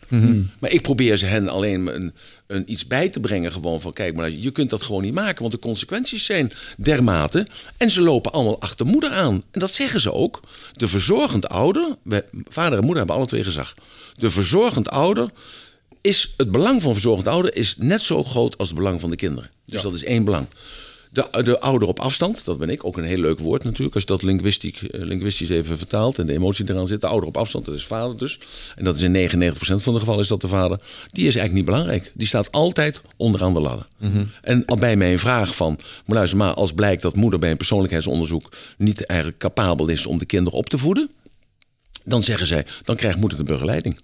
Maar 0.60 0.72
ik 0.72 0.82
probeer 0.82 1.18
ze 1.18 1.26
hen 1.26 1.50
alleen 1.50 1.96
een, 1.96 2.14
een 2.48 2.72
iets 2.72 2.88
bij 2.88 3.10
te 3.10 3.20
brengen. 3.20 3.52
Gewoon 3.52 3.82
van, 3.82 3.94
kijk, 3.94 4.16
maar 4.16 4.32
je 4.32 4.52
kunt 4.52 4.70
dat 4.70 4.84
gewoon 4.84 5.02
niet 5.02 5.14
maken. 5.14 5.40
Want 5.42 5.52
de 5.52 5.60
consequenties 5.60 6.26
zijn 6.26 6.52
dermate. 6.78 7.48
En 7.78 7.92
ze 7.92 8.02
lopen 8.02 8.32
allemaal 8.32 8.62
achter 8.62 8.86
moeder 8.86 9.10
aan. 9.10 9.44
En 9.52 9.60
dat 9.60 9.74
zeggen 9.74 10.00
ze 10.00 10.14
ook. 10.14 10.42
De 10.74 10.88
verzorgend 10.88 11.50
ouder, 11.50 11.96
we- 12.04 12.26
vader 12.50 12.74
en 12.74 12.80
moeder 12.84 12.98
hebben 12.98 13.16
alle 13.16 13.28
twee 13.28 13.44
gezag. 13.44 13.74
De 14.18 14.30
verzorgend 14.30 14.90
ouder 14.90 15.30
is 16.06 16.34
het 16.38 16.52
belang 16.52 16.82
van 16.82 16.94
verzorgend 16.94 17.28
ouder 17.28 17.56
is 17.56 17.76
net 17.78 18.02
zo 18.02 18.24
groot 18.24 18.58
als 18.58 18.68
het 18.68 18.78
belang 18.78 19.00
van 19.00 19.10
de 19.10 19.16
kinderen. 19.16 19.50
Dus 19.66 19.82
dat 19.82 19.94
is 19.94 20.04
één 20.04 20.24
belang. 20.24 20.48
De, 21.12 21.44
de 21.44 21.60
ouder 21.60 21.88
op 21.88 22.00
afstand, 22.00 22.46
dat 22.46 22.58
ben 22.58 22.70
ik, 22.70 22.86
ook 22.86 22.98
een 22.98 23.04
heel 23.04 23.18
leuk 23.18 23.40
woord 23.40 23.64
natuurlijk. 23.64 23.94
Als 23.94 24.04
je 24.04 24.10
dat 24.10 24.22
eh, 24.22 24.28
linguïstisch 24.90 25.50
even 25.50 25.78
vertaalt 25.78 26.20
en 26.20 26.26
de 26.26 26.34
emotie 26.34 26.70
eraan 26.70 26.88
zit. 26.88 27.02
De 27.02 27.08
ouder 27.08 27.28
op 27.28 27.38
afstand, 27.38 27.66
dat 27.66 27.76
is 27.76 27.86
vader 27.86 28.18
dus. 28.18 28.40
En 28.76 28.84
dat 28.84 28.96
is 28.96 29.02
in 29.02 29.30
99% 29.30 29.56
van 29.58 29.94
de 29.94 30.00
gevallen 30.00 30.22
is 30.22 30.28
dat 30.28 30.42
de 30.42 30.48
vader. 30.48 30.80
Die 31.12 31.28
is 31.28 31.36
eigenlijk 31.36 31.54
niet 31.54 31.66
belangrijk. 31.66 32.12
Die 32.14 32.28
staat 32.28 32.52
altijd 32.52 33.02
onderaan 33.18 33.54
de 33.54 33.60
ladder. 33.60 33.88
En 34.42 34.66
al 34.66 34.78
bij 34.78 34.96
mij 34.96 35.12
een 35.12 35.20
vraag 35.20 35.56
van, 35.56 35.80
maar 36.06 36.16
luister 36.16 36.38
maar, 36.38 36.54
als 36.54 36.74
blijkt 36.74 37.02
dat 37.02 37.16
moeder 37.16 37.40
bij 37.40 37.52
een 37.52 37.58
persoonlijkheidsonderzoek 37.58 38.52
niet 38.78 39.06
eigenlijk 39.06 39.40
capabel 39.40 39.88
is 39.88 40.06
om 40.06 40.18
de 40.18 40.26
kinderen 40.26 40.60
op 40.60 40.70
te 40.70 40.78
voeden. 40.78 41.10
Dan 42.04 42.24
zeggen 42.24 42.48
zij, 42.48 42.66
dan 42.84 42.96
krijgt 42.96 43.18
moeder 43.18 43.38
de 43.38 43.44
begeleiding. 43.44 44.00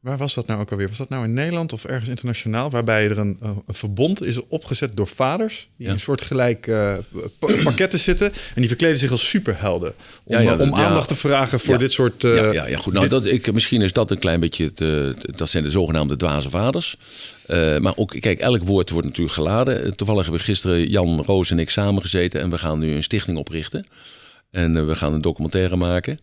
Waar 0.00 0.18
was 0.18 0.34
dat 0.34 0.46
nou 0.46 0.60
ook 0.60 0.70
alweer? 0.70 0.88
Was 0.88 0.98
dat 0.98 1.08
nou 1.08 1.24
in 1.24 1.32
Nederland 1.34 1.72
of 1.72 1.84
ergens 1.84 2.08
internationaal? 2.08 2.70
Waarbij 2.70 3.04
er 3.08 3.18
een, 3.18 3.36
eh, 3.42 3.56
een 3.66 3.74
verbond 3.74 4.24
is 4.24 4.46
opgezet 4.46 4.96
door 4.96 5.06
vaders. 5.06 5.54
Die 5.76 5.86
Ja. 5.86 5.86
in 5.86 5.92
een 5.92 6.00
soort 6.00 6.22
gelijk 6.22 6.66
eh, 6.66 6.96
pa- 7.38 7.54
pakketten 7.64 7.98
zitten. 7.98 8.26
En 8.26 8.60
die 8.60 8.68
verkleden 8.68 8.98
zich 8.98 9.10
als 9.10 9.28
superhelden. 9.28 9.94
Om, 10.24 10.34
Ja, 10.34 10.40
ja, 10.40 10.56
om 10.56 10.68
ja. 10.76 10.84
aandacht 10.84 11.08
te 11.08 11.14
vragen 11.16 11.60
voor 11.60 11.78
dit 11.78 11.92
soort... 11.92 12.24
eh, 12.24 12.34
ja, 12.34 12.52
ja, 12.52 12.66
ja, 12.66 12.78
goed. 12.78 12.92
Nou, 12.92 13.08
dit- 13.08 13.22
dat, 13.22 13.32
ik, 13.32 13.52
misschien 13.52 13.82
is 13.82 13.92
dat 13.92 14.10
een 14.10 14.18
klein 14.18 14.40
beetje. 14.40 14.70
Eh, 14.74 15.34
dat 15.36 15.48
zijn 15.48 15.62
de 15.62 15.70
zogenaamde 15.70 16.16
dwaze 16.16 16.50
vaders. 16.50 16.96
Eh, 17.46 17.78
maar 17.78 17.92
ook, 17.96 18.16
kijk, 18.20 18.38
elk 18.40 18.62
woord 18.64 18.90
wordt 18.90 19.06
natuurlijk 19.06 19.34
geladen. 19.34 19.84
Eh, 19.84 19.90
Toevallig 19.90 20.22
hebben 20.22 20.40
gisteren 20.42 20.88
Jan, 20.88 21.22
Roos 21.26 21.50
en 21.50 21.58
ik 21.58 21.70
samengezeten. 21.70 22.40
En 22.40 22.50
we 22.50 22.58
gaan 22.58 22.78
nu 22.78 22.94
een 22.94 23.02
stichting 23.02 23.38
oprichten. 23.38 23.86
En 24.50 24.76
eh, 24.76 24.84
we 24.84 24.94
gaan 24.94 25.12
een 25.12 25.20
documentaire 25.20 25.76
maken. 25.76 26.16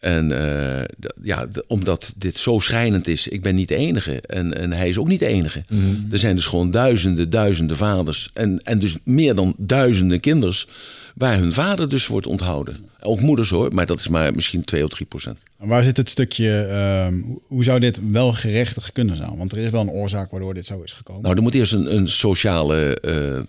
En 0.00 0.32
eh, 0.32 0.84
ja, 1.22 1.46
omdat 1.66 2.12
dit 2.16 2.38
zo 2.38 2.58
schrijnend 2.58 3.08
is, 3.08 3.28
ik 3.28 3.42
ben 3.42 3.54
niet 3.54 3.68
de 3.68 3.76
enige. 3.76 4.20
En, 4.20 4.58
en 4.58 4.72
hij 4.72 4.88
is 4.88 4.98
ook 4.98 5.08
niet 5.08 5.18
de 5.18 5.26
enige. 5.26 5.62
Er 6.10 6.18
zijn 6.18 6.34
dus 6.36 6.46
gewoon 6.46 6.70
duizenden, 6.70 7.30
duizenden 7.30 7.76
vaders. 7.76 8.30
En, 8.34 8.60
en 8.64 8.78
dus 8.78 8.96
meer 9.04 9.34
dan 9.34 9.54
duizenden 9.56 10.20
kinders. 10.20 10.66
Waar 11.14 11.38
hun 11.38 11.52
vader 11.52 11.88
dus 11.88 12.06
wordt 12.06 12.26
onthouden. 12.26 12.76
Ook 13.00 13.20
moeders 13.20 13.50
hoor, 13.50 13.74
maar 13.74 13.86
dat 13.86 13.98
is 13.98 14.08
maar 14.08 14.34
misschien 14.34 14.64
2 14.64 14.84
of 14.84 14.90
3 14.90 15.06
procent. 15.06 15.38
En 15.58 15.68
Waar 15.68 15.84
zit 15.84 15.96
het 15.96 16.08
stukje, 16.08 16.60
ehm, 16.60 17.18
hoe- 17.20 17.40
hoe 17.46 17.64
zou 17.64 17.80
dit 17.80 18.00
wel 18.10 18.32
gerechtig 18.32 18.92
kunnen 18.92 19.16
zijn? 19.16 19.36
Want 19.36 19.52
er 19.52 19.58
is 19.58 19.70
wel 19.70 19.80
een 19.80 19.90
oorzaak 19.90 20.30
waardoor 20.30 20.54
dit 20.54 20.66
zo 20.66 20.82
is 20.82 20.92
gekomen. 20.92 21.22
Nou, 21.22 21.36
er 21.36 21.42
moet 21.42 21.54
eerst 21.54 21.72
een, 21.72 21.96
een 21.96 22.08
sociale. 22.08 23.00
eh, 23.00 23.40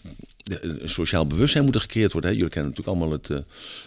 een 0.61 0.89
sociaal 0.89 1.27
bewustzijn 1.27 1.63
moet 1.65 1.75
er 1.75 1.81
gecreëerd 1.81 2.11
worden. 2.11 2.31
Hè. 2.31 2.35
Jullie 2.35 2.51
kennen 2.51 2.71
natuurlijk 2.71 2.97
allemaal 2.97 3.17
het, 3.17 3.29
eh, 3.29 3.37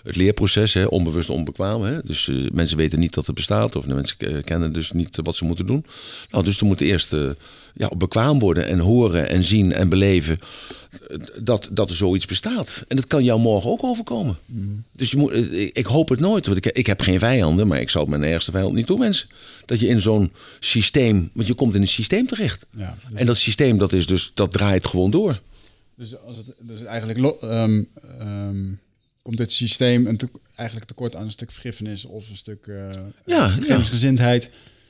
het 0.03 0.17
leerproces, 0.17 0.75
hè. 0.75 0.85
onbewust 0.85 1.31
onbekwaam. 1.31 1.83
Hè. 1.83 2.01
Dus 2.05 2.29
eh, 2.29 2.51
mensen 2.51 2.77
weten 2.77 2.99
niet 2.99 3.15
dat 3.15 3.27
het 3.27 3.35
bestaat, 3.35 3.77
of 3.77 3.85
de 3.85 3.95
mensen 3.95 4.45
kennen 4.45 4.73
dus 4.73 4.93
niet 4.93 5.19
wat 5.23 5.37
ze 5.37 5.45
moeten 5.45 5.67
doen. 5.67 5.85
Nou, 6.31 6.45
dus 6.45 6.61
er 6.61 6.67
moet 6.67 6.81
eerst 6.81 7.13
eh, 7.13 7.31
ja, 7.75 7.91
bekwaam 7.97 8.39
worden 8.39 8.67
en 8.67 8.79
horen 8.79 9.29
en 9.29 9.43
zien 9.43 9.73
en 9.73 9.89
beleven 9.89 10.39
dat, 11.41 11.69
dat 11.71 11.91
er 11.91 11.97
zoiets 11.97 12.27
bestaat. 12.27 12.85
En 12.89 12.97
dat 12.97 13.07
kan 13.07 13.25
jou 13.25 13.41
morgen 13.41 13.71
ook 13.71 13.85
overkomen. 13.85 14.39
Dus 14.93 15.11
je 15.11 15.17
moet, 15.17 15.33
ik, 15.77 15.87
hoop 15.87 16.09
het 16.09 16.21
nooit, 16.21 16.47
want 16.47 16.67
ik, 16.67 16.77
ik 16.77 16.87
heb 16.87 17.01
geen 17.01 17.19
vijanden, 17.19 17.67
maar 17.67 17.81
ik 17.81 17.91
zou 17.91 18.11
het 18.11 18.19
mijn 18.19 18.33
ergste 18.33 18.51
vijand 18.51 18.75
niet 18.75 18.87
toewensen. 18.87 19.29
Dat 19.65 19.81
je 19.81 19.87
in 19.87 20.01
zo'n 20.01 20.33
systeem, 20.59 21.31
want 21.33 21.47
je 21.47 21.55
komt 21.55 21.75
in 21.75 21.81
een 21.81 21.89
systeem 21.89 22.27
terecht. 22.27 22.67
Ja, 22.77 22.97
En 23.15 23.27
dat 23.27 23.37
systeem, 23.37 23.79
dat, 23.79 23.93
is 23.93 24.07
dus, 24.07 24.31
dat 24.35 24.51
draait 24.51 24.87
gewoon 24.87 25.11
door. 25.11 25.41
Dus, 25.97 26.17
als 26.19 26.37
het, 26.37 26.47
dus 26.59 26.83
eigenlijk 26.85 27.41
ehm, 27.43 27.83
ehm, 28.19 28.65
komt 29.23 29.37
dit 29.37 29.53
systeem 29.53 30.07
een 30.07 30.17
te- 30.17 30.29
eigenlijk 30.57 30.89
tekort 30.89 31.15
aan 31.17 31.25
een 31.25 31.31
stuk 31.31 31.51
vergiffenis 31.51 32.05
of 32.05 32.29
een 32.31 32.37
stuk 32.37 32.67
uh, 32.67 32.91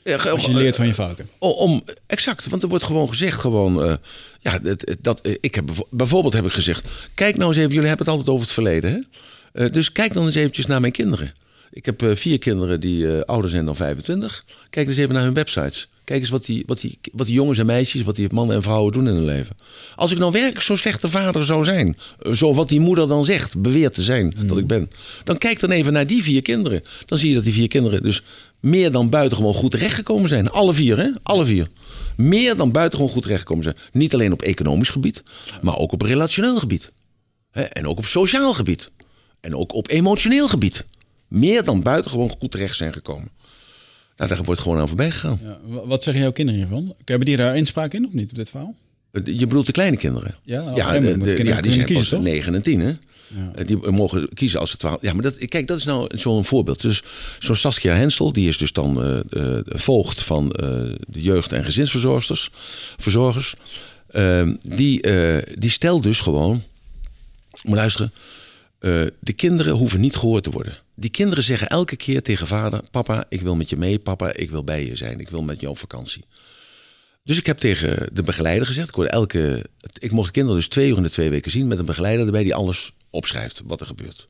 Ja, 0.05 0.20
Als 0.30 0.44
je 0.44 0.55
leert 0.55 0.76
van 0.76 0.86
je 0.86 0.94
fouten. 0.94 1.28
Om, 1.38 1.82
exact, 2.07 2.48
want 2.48 2.62
er 2.62 2.68
wordt 2.68 2.84
gewoon 2.84 3.09
gezegd, 3.09 3.40
gewoon, 3.40 3.82
eh, 3.84 3.96
ja, 4.40 4.59
dat, 4.59 4.84
dat, 5.00 5.20
eh, 5.20 5.34
ik 5.40 5.55
heb 5.55 5.70
bijvoorbeeld 5.90 6.34
heb 6.34 6.44
ik 6.44 6.52
gezegd, 6.52 6.90
kijk 7.14 7.36
nou 7.36 7.48
eens 7.48 7.59
even, 7.59 7.72
jullie 7.72 7.88
hebben 7.88 8.07
het 8.07 8.14
altijd 8.14 8.34
over 8.34 8.44
het 8.44 8.55
verleden, 8.55 8.92
hè? 8.92 9.00
Eh, 9.64 9.72
dus 9.72 9.92
kijk 9.92 10.14
dan 10.14 10.24
eens 10.24 10.34
eventjes 10.34 10.66
naar 10.66 10.80
mijn 10.80 10.92
kinderen. 10.92 11.32
Ik 11.70 11.84
heb 11.86 12.02
eh, 12.02 12.16
vier 12.16 12.38
kinderen 12.38 12.80
die 12.80 13.16
eh, 13.16 13.20
ouder 13.20 13.50
zijn 13.50 13.64
dan 13.64 13.76
25. 13.76 14.44
Kijk 14.70 14.88
eens 14.88 14.96
even 14.96 15.14
naar 15.14 15.22
hun 15.24 15.34
websites. 15.34 15.88
Kijk 16.05 16.20
eens 16.20 16.30
wat 16.30 16.44
die, 16.44 16.62
wat, 16.66 16.80
die, 16.80 16.98
wat 17.12 17.26
die 17.26 17.34
jongens 17.34 17.59
en 17.59 17.66
meisjes, 17.66 18.02
wat 18.02 18.16
die 18.16 18.32
mannen 18.32 18.57
en 18.57 18.62
vrouwen 18.62 18.92
doen 18.92 19.09
in 19.09 19.14
hun 19.14 19.24
leven. 19.24 19.57
Als 19.94 20.12
ik 20.12 20.18
nou 20.18 20.32
werkelijk 20.32 20.61
zo'n 20.61 20.76
slechte 20.76 21.09
vader 21.09 21.44
zou 21.44 21.64
zijn, 21.64 21.96
eh, 22.18 22.32
zo 22.32 22.55
wat 22.55 22.68
die 22.68 22.80
moeder 22.80 23.09
dan 23.09 23.24
zegt, 23.24 23.59
beweert 23.59 23.94
te 23.94 24.02
zijn 24.02 24.34
dat 24.36 24.59
ik 24.59 24.66
ben, 24.66 24.90
dan 25.24 25.38
kijk 25.38 25.61
dan 25.61 25.70
even 25.70 25.92
naar 25.92 26.07
die 26.07 26.22
vier 26.22 26.42
kinderen. 26.42 26.82
Dan 27.07 27.18
zie 27.18 27.28
je 27.28 27.34
dat 27.34 27.44
die 27.44 27.52
vier 27.52 27.68
kinderen 27.68 28.02
dus 28.02 28.22
meer 28.61 28.90
dan 28.90 29.11
buitengewoon 29.11 29.55
goed 29.55 29.70
terechtgekomen 29.70 30.28
zijn. 30.28 30.50
Alle 30.50 30.72
vier, 30.72 30.96
hè? 30.98 31.11
Alle 31.22 31.44
vier. 31.44 31.66
Meer 32.16 32.57
dan 32.57 32.72
buitengewoon 32.72 33.12
goed 33.12 33.22
terechtgekomen 33.22 33.64
zijn. 33.64 33.76
Niet 33.92 34.14
alleen 34.14 34.32
op 34.32 34.42
economisch 34.42 34.88
gebied, 34.88 35.22
maar 35.62 35.78
ook 35.78 35.92
op 35.92 36.02
relationeel 36.02 36.59
gebied. 36.59 36.92
Hè? 37.50 37.62
En 37.62 37.86
ook 37.86 37.98
op 37.98 38.07
sociaal 38.07 38.55
gebied. 38.55 38.90
En 39.40 39.57
ook 39.57 39.74
op 39.74 39.90
emotioneel 39.90 40.48
gebied. 40.48 40.84
Meer 41.28 41.62
dan 41.64 41.82
buitengewoon 41.82 42.34
goed 42.38 42.50
terecht 42.50 42.76
zijn 42.76 42.92
gekomen. 42.92 43.30
Nou, 44.16 44.30
daar 44.34 44.42
wordt 44.44 44.60
gewoon 44.60 44.78
aan 44.78 44.88
voorbij 44.88 45.10
gegaan. 45.10 45.38
Ja, 45.42 45.58
wa- 45.64 45.86
wat 45.86 46.02
zeggen 46.02 46.22
jouw 46.22 46.32
kinderen 46.32 46.60
hiervan? 46.60 46.94
Hebben 47.04 47.26
die 47.26 47.36
daar 47.36 47.56
inspraak 47.56 47.94
in 47.94 48.06
of 48.06 48.12
niet 48.12 48.30
op 48.30 48.36
dit 48.36 48.50
verhaal? 48.50 48.74
Je 49.24 49.46
bedoelt 49.46 49.66
de 49.66 49.72
kleine 49.72 49.96
kinderen? 49.96 50.34
Ja, 50.44 50.72
ja, 50.74 50.98
de- 50.98 51.44
ja 51.44 51.60
die 51.60 51.72
zijn 51.72 51.84
pas 51.84 51.94
kiezen, 51.94 52.16
toch? 52.16 52.22
9 52.22 52.54
en 52.54 52.62
10, 52.62 52.80
hè? 52.80 52.92
Eh, 53.54 53.66
Die 53.66 53.76
mogen 53.90 54.28
kiezen 54.34 54.60
als 54.60 54.70
ze 54.70 54.76
twaalf. 54.76 55.02
Ja, 55.02 55.12
maar 55.12 55.22
dat, 55.22 55.38
kijk, 55.44 55.66
dat 55.66 55.78
is 55.78 55.84
nou 55.84 56.18
zo'n 56.18 56.44
voorbeeld. 56.44 56.80
Dus 56.82 57.02
zo'n 57.38 57.56
Saskia 57.56 57.94
Hensel, 57.94 58.32
die 58.32 58.48
is 58.48 58.58
dus 58.58 58.72
dan 58.72 59.02
eh, 59.30 59.58
voogd 59.66 60.22
van 60.22 60.48
de 60.48 60.96
jeugd- 61.22 61.52
en 61.52 61.64
gezinsverzorgers. 61.64 62.50
Verzorgers. 62.96 63.54
Ehm, 64.10 64.54
die, 64.68 65.00
die 65.54 65.70
stelt 65.70 66.02
dus 66.02 66.20
gewoon. 66.20 66.62
Moet 67.62 67.76
luisteren. 67.76 68.12
Eh, 68.85 69.07
de 69.20 69.32
kinderen 69.32 69.74
hoeven 69.74 70.01
niet 70.01 70.16
gehoord 70.16 70.43
te 70.43 70.51
worden. 70.51 70.76
Die 70.95 71.11
kinderen 71.11 71.45
zeggen 71.45 71.66
elke 71.66 71.97
keer 71.97 72.22
tegen 72.22 72.47
vader: 72.47 72.82
Papa, 72.91 73.24
ik 73.28 73.41
wil 73.41 73.57
met 73.57 73.70
je 73.70 73.76
mee. 73.76 73.99
Papa, 73.99 74.32
ik 74.32 74.51
wil 74.51 74.64
bij 74.64 74.87
je 74.87 74.97
zijn. 74.97 75.20
Ik 75.20 75.28
wil 75.28 75.43
met 75.43 75.61
jou 75.61 75.72
op 75.72 75.78
vakantie. 75.78 76.24
Dus 77.22 77.39
ik 77.39 77.47
heb 77.47 77.59
tegen 77.59 78.09
de 78.12 78.22
begeleider 78.22 78.66
gezegd: 78.66 78.89
ik, 78.89 79.05
elke, 79.05 79.64
ik 79.99 80.11
mocht 80.11 80.26
de 80.26 80.32
kinderen 80.32 80.59
dus 80.59 80.68
twee 80.68 80.89
uur 80.89 80.97
in 80.97 81.03
de 81.03 81.11
twee 81.11 81.30
weken 81.30 81.51
zien 81.51 81.66
met 81.66 81.78
een 81.78 81.85
begeleider 81.85 82.26
erbij 82.26 82.43
die 82.43 82.55
alles 82.55 82.93
opschrijft 83.11 83.62
wat 83.64 83.80
er 83.80 83.87
gebeurt. 83.87 84.26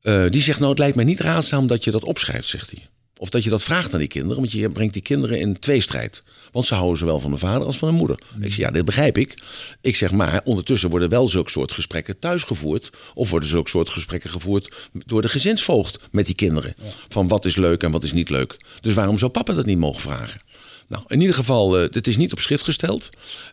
Eh, 0.00 0.30
die 0.30 0.42
zegt: 0.42 0.58
Nou, 0.58 0.70
het 0.70 0.78
lijkt 0.78 0.96
mij 0.96 1.04
niet 1.04 1.20
raadzaam 1.20 1.66
dat 1.66 1.84
je 1.84 1.90
dat 1.90 2.04
opschrijft, 2.04 2.48
zegt 2.48 2.70
hij. 2.70 2.88
Of 3.16 3.28
dat 3.28 3.44
je 3.44 3.50
dat 3.50 3.62
vraagt 3.62 3.92
aan 3.92 3.98
die 3.98 4.08
kinderen, 4.08 4.36
want 4.36 4.52
je 4.52 4.70
brengt 4.70 4.92
die 4.92 5.02
kinderen 5.02 5.38
in 5.38 5.58
tweestrijd. 5.58 6.22
Want 6.50 6.66
ze 6.66 6.74
houden 6.74 6.98
zowel 6.98 7.20
van 7.20 7.30
de 7.30 7.36
vader 7.36 7.66
als 7.66 7.78
van 7.78 7.88
de 7.88 7.94
moeder. 7.94 8.18
Ik 8.40 8.52
zeg, 8.52 8.56
ja, 8.56 8.70
dit 8.70 8.84
begrijp 8.84 9.18
ik. 9.18 9.34
Ik 9.80 9.96
zeg, 9.96 10.10
maar 10.10 10.40
ondertussen 10.44 10.90
worden 10.90 11.08
wel 11.08 11.28
zulke 11.28 11.50
soort 11.50 11.72
gesprekken 11.72 12.18
thuis 12.18 12.42
gevoerd. 12.42 12.90
Of 13.14 13.30
worden 13.30 13.48
zulke 13.48 13.70
soort 13.70 13.90
gesprekken 13.90 14.30
gevoerd 14.30 14.74
door 14.92 15.22
de 15.22 15.28
gezinsvoogd 15.28 15.98
met 16.10 16.26
die 16.26 16.34
kinderen. 16.34 16.74
Van 17.08 17.28
wat 17.28 17.44
is 17.44 17.56
leuk 17.56 17.82
en 17.82 17.90
wat 17.90 18.04
is 18.04 18.12
niet 18.12 18.30
leuk. 18.30 18.56
Dus 18.80 18.94
waarom 18.94 19.18
zou 19.18 19.30
papa 19.30 19.52
dat 19.52 19.66
niet 19.66 19.78
mogen 19.78 20.00
vragen? 20.00 20.40
Nou, 20.88 21.02
in 21.06 21.20
ieder 21.20 21.34
geval, 21.36 21.78
eh, 21.78 21.82
het 21.92 22.06
is 22.06 22.16
niet 22.16 22.32
op 22.32 22.40
schrift 22.40 22.64
gesteld. 22.64 23.08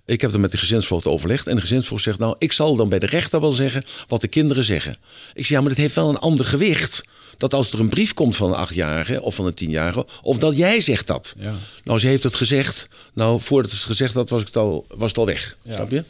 Ik 0.06 0.22
heb 0.22 0.34
er 0.34 0.40
met 0.40 0.52
de 0.52 0.58
gezinsvoogd 0.58 1.08
overlegd. 1.08 1.48
En 1.48 1.56
de 1.56 1.62
gezinsvoogd 1.62 2.04
zegt, 2.04 2.20
nou, 2.20 2.36
ik 2.38 2.52
zal 2.52 2.76
dan 2.76 2.90
bij 2.90 3.00
de 3.00 3.06
rechter 3.06 3.42
wel 3.42 3.52
zeggen 3.52 3.84
wat 4.08 4.22
de 4.22 4.28
kinderen 4.28 4.64
zeggen. 4.64 4.98
Ik 5.34 5.46
zeg, 5.46 5.48
ja, 5.48 5.60
maar 5.60 5.70
dat 5.70 5.78
heeft 5.78 5.96
wel 5.96 6.10
een 6.10 6.18
ander 6.18 6.46
gewicht. 6.46 7.02
Dat 7.38 7.54
als 7.54 7.72
er 7.72 7.80
een 7.80 7.90
brief 7.90 8.14
komt 8.14 8.36
van 8.36 8.50
een 8.50 8.56
achtjarige 8.56 9.22
of 9.22 9.36
van 9.36 9.46
een 9.46 9.54
tienjarige, 9.54 10.06
of 10.22 10.38
dat 10.38 10.56
jij 10.56 10.80
zegt 10.80 11.08
dat. 11.08 11.34
Ja. 11.40 11.54
Nou, 11.84 12.00
ze 12.00 12.08
heeft 12.08 12.24
het 12.24 12.36
gezegd. 12.36 12.88
Nou, 13.14 13.42
voordat 13.42 13.72
ze 13.72 13.78
het 13.78 13.86
gezegd 13.86 14.14
had, 14.14 14.30
was, 14.30 14.42
het 14.42 14.58
al, 14.58 14.86
was 14.96 15.10
het 15.10 15.18
al 15.18 15.26
weg. 15.26 15.58
Snap 15.68 15.92
je? 15.92 16.04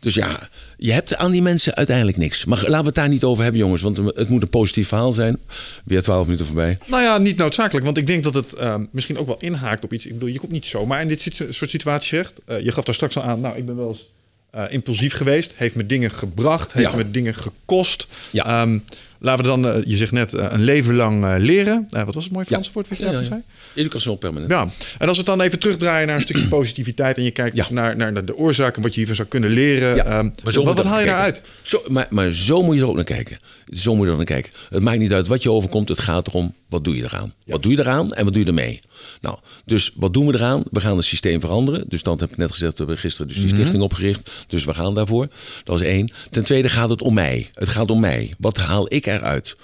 Dus 0.00 0.14
ja, 0.14 0.48
je 0.78 0.92
hebt 0.92 1.16
aan 1.16 1.30
die 1.32 1.42
mensen 1.42 1.74
uiteindelijk 1.74 2.16
niks. 2.16 2.44
Maar 2.44 2.58
laten 2.58 2.78
we 2.80 2.86
het 2.86 2.94
daar 2.94 3.08
niet 3.08 3.24
over 3.24 3.42
hebben, 3.42 3.60
jongens. 3.60 3.82
Want 3.82 3.96
het 3.96 4.28
moet 4.28 4.42
een 4.42 4.48
positief 4.48 4.88
verhaal 4.88 5.12
zijn. 5.12 5.38
Weer 5.84 6.02
twaalf 6.02 6.24
minuten 6.24 6.46
voorbij. 6.46 6.78
Nou 6.86 7.02
ja, 7.02 7.18
niet 7.18 7.36
noodzakelijk. 7.36 7.84
Want 7.84 7.96
ik 7.96 8.06
denk 8.06 8.22
dat 8.22 8.34
het 8.34 8.52
ehm, 8.52 8.84
misschien 8.90 9.18
ook 9.18 9.26
wel 9.26 9.36
inhaakt 9.38 9.84
op 9.84 9.92
iets. 9.92 10.06
Ik 10.06 10.12
bedoel, 10.12 10.28
je 10.28 10.38
komt 10.38 10.52
niet 10.52 10.64
zomaar 10.64 11.00
in 11.00 11.08
dit 11.08 11.20
soort 11.50 11.70
situaties 11.70 12.08
terecht. 12.08 12.32
Eh, 12.44 12.60
je 12.60 12.72
gaf 12.72 12.84
daar 12.84 12.94
straks 12.94 13.16
al 13.16 13.22
aan. 13.22 13.40
Nou, 13.40 13.56
ik 13.56 13.66
ben 13.66 13.76
wel 13.76 13.88
eens 13.88 14.08
eh, 14.50 14.64
impulsief 14.68 15.12
geweest. 15.12 15.52
Heeft 15.56 15.74
me 15.74 15.86
dingen 15.86 16.10
gebracht. 16.10 16.72
Heeft 16.72 16.90
Ja. 16.90 16.96
me 16.96 17.10
dingen 17.10 17.34
gekost. 17.34 18.06
Ja. 18.30 18.44
Ehm, 18.62 18.78
laten 19.22 19.44
we 19.44 19.50
dan, 19.50 19.68
eh, 19.68 19.82
je 19.84 19.96
zegt 19.96 20.12
net, 20.12 20.34
eh, 20.34 20.46
een 20.50 20.62
leven 20.62 20.94
lang 20.94 21.24
eh, 21.24 21.34
leren. 21.38 21.86
Wat 21.90 22.14
was 22.14 22.24
het 22.24 22.32
mooie 22.32 22.44
Franse 22.46 22.70
woord 22.72 22.88
wat 22.88 22.98
je 22.98 23.04
ja. 23.04 23.22
zei? 23.22 23.42
Education 23.74 24.18
permanent. 24.18 24.50
Ja, 24.50 24.60
en 24.98 25.08
als 25.08 25.16
we 25.16 25.22
het 25.22 25.26
dan 25.26 25.40
even 25.40 25.58
terugdraaien 25.58 26.06
naar 26.06 26.16
een 26.16 26.22
stukje 26.22 26.48
positiviteit 26.58 27.16
en 27.16 27.22
je 27.22 27.30
kijkt 27.30 27.70
naar, 27.70 27.96
naar 27.96 28.24
de 28.24 28.36
oorzaken, 28.36 28.82
wat 28.82 28.90
je 28.90 28.96
hiervan 28.96 29.16
zou 29.16 29.28
kunnen 29.28 29.50
leren. 29.50 30.06
Ehm, 30.06 30.28
maar 30.44 30.52
zo 30.52 30.64
wat, 30.64 30.76
wat 30.76 30.84
haal 30.84 31.00
je 31.00 31.06
daaruit? 31.06 31.42
Zo, 31.62 31.82
maar, 31.86 32.06
maar 32.10 32.30
zo 32.30 32.62
moet 32.62 32.74
je 32.76 32.80
er 32.82 32.88
ook 32.88 32.94
naar 32.94 33.04
kijken. 33.04 33.36
Zo 33.72 33.94
moet 33.94 34.04
je 34.04 34.10
er 34.10 34.16
naar 34.16 34.26
kijken. 34.26 34.52
Het 34.68 34.82
maakt 34.82 34.98
niet 34.98 35.12
uit 35.12 35.26
wat 35.26 35.42
je 35.42 35.50
overkomt. 35.50 35.88
Het 35.88 36.00
gaat 36.00 36.26
erom, 36.26 36.54
wat 36.68 36.84
doe 36.84 36.96
je 36.96 37.02
eraan? 37.02 37.34
Wat 37.46 37.62
doe 37.62 37.72
je 37.72 37.78
eraan 37.78 38.12
en 38.12 38.24
wat 38.24 38.32
doe 38.32 38.42
je 38.42 38.48
ermee? 38.48 38.80
Nou, 39.20 39.38
dus 39.64 39.92
wat 39.94 40.12
doen 40.14 40.26
we 40.26 40.34
eraan? 40.34 40.62
We 40.70 40.80
gaan 40.80 40.96
het 40.96 41.04
systeem 41.04 41.40
veranderen. 41.40 41.84
Dus 41.88 42.02
dat 42.02 42.20
heb 42.20 42.30
ik 42.30 42.36
net 42.36 42.50
gezegd. 42.50 42.72
We 42.72 42.78
hebben 42.78 42.98
gisteren 42.98 43.26
dus 43.26 43.36
die 43.36 43.46
Mhm. 43.46 43.54
stichting 43.54 43.82
opgericht. 43.82 44.30
Dus 44.46 44.64
we 44.64 44.74
gaan 44.74 44.94
daarvoor. 44.94 45.28
Dat 45.64 45.80
is 45.80 45.86
één. 45.86 46.10
Ten 46.30 46.44
tweede 46.44 46.68
gaat 46.68 46.88
het 46.88 47.02
om 47.02 47.14
mij. 47.14 47.50
Het 47.52 47.68
gaat 47.68 47.90
om 47.90 48.00
mij. 48.00 48.32
Wat 48.38 48.56
haal 48.56 48.94
ik 48.94 49.06
eruit? 49.16 49.56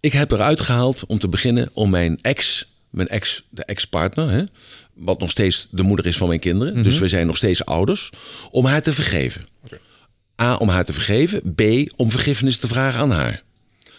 Ik 0.00 0.12
heb 0.12 0.30
eruit 0.30 0.60
gehaald 0.60 1.06
om 1.06 1.18
te 1.18 1.28
beginnen 1.28 1.70
om 1.72 1.90
mijn 1.90 2.18
ex, 2.22 2.66
mijn 2.90 3.08
ex, 3.08 3.42
de 3.50 3.64
ex-partner, 3.64 4.30
hè, 4.30 4.44
wat 4.92 5.20
nog 5.20 5.30
steeds 5.30 5.66
de 5.70 5.82
moeder 5.82 6.06
is 6.06 6.16
van 6.16 6.28
mijn 6.28 6.40
kinderen. 6.40 6.74
Mhm. 6.74 6.82
Dus 6.82 6.98
we 6.98 7.08
zijn 7.08 7.26
nog 7.26 7.36
steeds 7.36 7.64
ouders. 7.64 8.10
Om 8.50 8.64
haar 8.66 8.82
te 8.82 8.92
vergeven. 8.92 9.42
A, 10.42 10.56
om 10.56 10.68
haar 10.68 10.84
te 10.84 10.92
vergeven. 10.92 11.54
B, 11.54 11.60
om 11.96 12.10
vergiffenis 12.10 12.56
te 12.56 12.68
vragen 12.68 13.00
aan 13.00 13.10
haar. 13.10 13.42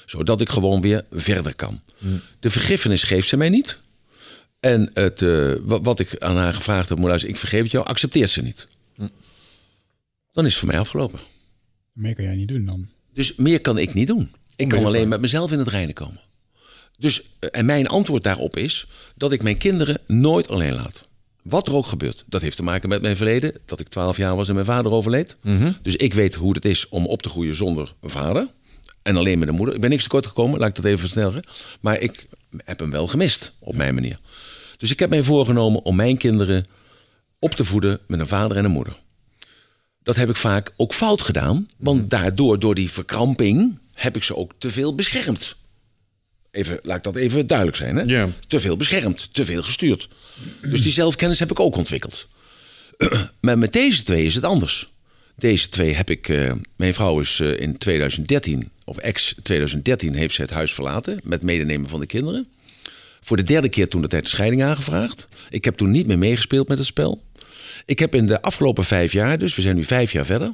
Zodat 0.06 0.42
ik 0.42 0.50
gewoon 0.50 0.82
weer 0.82 1.06
verder 1.12 1.56
kan. 1.56 1.82
De 2.40 2.50
vergiffenis 2.50 3.04
geeft 3.04 3.28
ze 3.28 3.38
mij 3.38 3.50
niet. 3.50 3.78
En 4.60 4.92
het, 4.94 5.22
eh, 5.22 5.54
wa- 5.62 5.82
wat 5.82 6.00
ik 6.00 6.22
aan 6.24 6.38
haar 6.38 6.54
gevraagd 6.54 6.90
heb, 6.90 6.98
luisteren, 7.00 7.34
ik 7.36 7.40
vergeef 7.40 7.62
het 7.62 7.72
jou, 7.72 7.86
accepteert 7.86 8.30
ze 8.30 8.42
niet. 8.42 8.68
Dan 10.32 10.46
is 10.46 10.52
het 10.52 10.60
voor 10.60 10.68
mij 10.68 10.80
afgelopen. 10.80 11.20
Meer 11.94 12.16
kan 12.16 12.24
jij 12.26 12.36
niet 12.36 12.48
doen 12.48 12.66
dan. 12.66 12.88
Dus 13.14 13.36
meer 13.36 13.62
kan 13.62 13.78
ik 13.78 13.94
niet 13.94 14.08
doen. 14.08 14.32
Ik 14.62 14.70
kan 14.70 14.86
alleen 14.86 15.08
met 15.08 15.22
mezelf 15.22 15.52
in 15.52 15.60
het 15.60 15.68
reinen 15.68 15.94
komen. 15.94 16.20
Dus, 16.98 17.22
eh, 17.40 17.50
en 17.52 17.66
mijn 17.66 17.88
antwoord 17.88 18.24
daarop 18.24 18.58
is 18.58 18.88
dat 19.16 19.32
ik 19.32 19.44
mijn 19.44 19.58
kinderen 19.58 20.02
nooit 20.08 20.48
alleen 20.48 20.74
laat. 20.74 21.10
Wat 21.44 21.68
er 21.68 21.74
ook 21.74 21.88
gebeurt. 21.88 22.24
Dat 22.28 22.42
heeft 22.42 22.56
te 22.56 22.64
maken 22.64 22.90
met 22.90 23.02
mijn 23.02 23.16
verleden. 23.18 23.54
Dat 23.66 23.80
ik 23.80 23.88
12 23.88 24.18
jaar 24.18 24.36
was 24.36 24.48
en 24.48 24.54
mijn 24.54 24.66
vader 24.66 24.92
overleed. 24.92 25.36
Dus 25.82 25.96
ik 25.96 26.14
weet 26.14 26.36
hoe 26.36 26.54
het 26.54 26.66
is 26.66 26.90
om 26.90 27.06
op 27.06 27.22
te 27.22 27.30
groeien 27.30 27.56
zonder 27.56 27.94
een 28.02 28.10
vader. 28.10 28.48
En 29.02 29.18
alleen 29.18 29.40
met 29.40 29.48
een 29.48 29.56
moeder. 29.56 29.76
Ik 29.76 29.82
ben 29.82 29.90
niks 29.90 30.04
tekort 30.04 30.26
gekomen, 30.26 30.60
laat 30.60 30.70
ik 30.70 30.76
dat 30.76 30.86
even 30.86 31.00
versnellen. 31.00 31.44
Maar 31.82 32.00
ik 32.00 32.28
heb 32.58 32.80
hem 32.80 32.92
wel 32.92 33.08
gemist, 33.08 33.54
op 33.60 33.76
mijn 33.76 33.94
manier. 33.94 34.20
Dus 34.78 34.92
ik 34.92 35.00
heb 35.00 35.10
mij 35.10 35.24
voorgenomen 35.24 35.84
om 35.84 35.96
mijn 35.96 36.18
kinderen 36.18 36.66
op 37.40 37.52
te 37.56 37.66
voeden 37.66 38.00
met 38.08 38.20
een 38.20 38.28
vader 38.28 38.58
en 38.58 38.66
een 38.66 38.72
moeder. 38.72 38.96
Dat 40.04 40.16
heb 40.16 40.30
ik 40.30 40.36
vaak 40.36 40.72
ook 40.78 40.94
fout 40.94 41.22
gedaan. 41.22 41.68
Want 41.78 42.10
daardoor, 42.10 42.60
door 42.60 42.76
die 42.76 42.92
verkramping, 42.92 43.78
heb 43.94 44.16
ik 44.16 44.24
ze 44.24 44.36
ook 44.36 44.52
te 44.58 44.70
veel 44.70 44.96
beschermd. 44.96 45.56
Even, 46.52 46.80
laat 46.84 46.98
ik 46.98 47.04
dat 47.04 47.16
even 47.16 47.48
duidelijk 47.48 47.78
zijn. 47.78 47.96
Hè? 47.96 48.04
Te 48.48 48.60
veel 48.60 48.78
beschermd, 48.78 49.34
te 49.34 49.46
veel 49.46 49.64
gestuurd. 49.64 50.10
Dus 50.62 50.82
die 50.82 50.92
zelfkennis 50.92 51.40
heb 51.40 51.52
ik 51.52 51.60
ook 51.60 51.76
ontwikkeld. 51.76 52.28
maar 53.42 53.58
met 53.58 53.74
deze 53.74 54.04
twee 54.04 54.26
is 54.26 54.36
het 54.36 54.44
anders. 54.44 54.90
Deze 55.36 55.70
twee 55.70 55.94
heb 55.94 56.10
ik. 56.10 56.30
eh, 56.30 56.54
mijn 56.76 56.94
vrouw 56.94 57.20
is 57.20 57.40
eh, 57.40 57.60
in 57.60 57.78
2013, 57.78 58.70
of 58.86 58.98
ex 58.98 59.36
2013, 59.44 60.14
heeft 60.16 60.36
ze 60.36 60.42
het 60.42 60.50
huis 60.52 60.74
verlaten. 60.74 61.20
Met 61.24 61.42
medenemen 61.44 61.90
van 61.90 62.00
de 62.00 62.06
kinderen. 62.06 62.48
Voor 63.22 63.38
de 63.38 63.44
derde 63.44 63.70
keer 63.70 63.88
toen 63.88 64.02
de 64.02 64.08
tijd 64.08 64.24
de 64.24 64.30
scheiding 64.30 64.64
aangevraagd. 64.64 65.28
Ik 65.50 65.66
heb 65.66 65.78
toen 65.78 65.92
niet 65.92 66.08
meer 66.08 66.18
meegespeeld 66.18 66.68
met 66.68 66.78
het 66.78 66.88
spel. 66.88 67.22
Ik 67.86 68.00
heb 68.00 68.16
in 68.16 68.28
de 68.28 68.42
afgelopen 68.42 68.84
vijf 68.84 69.12
jaar, 69.12 69.38
dus 69.38 69.56
we 69.56 69.62
zijn 69.62 69.76
nu 69.76 69.84
vijf 69.84 70.12
jaar 70.12 70.26
verder, 70.26 70.54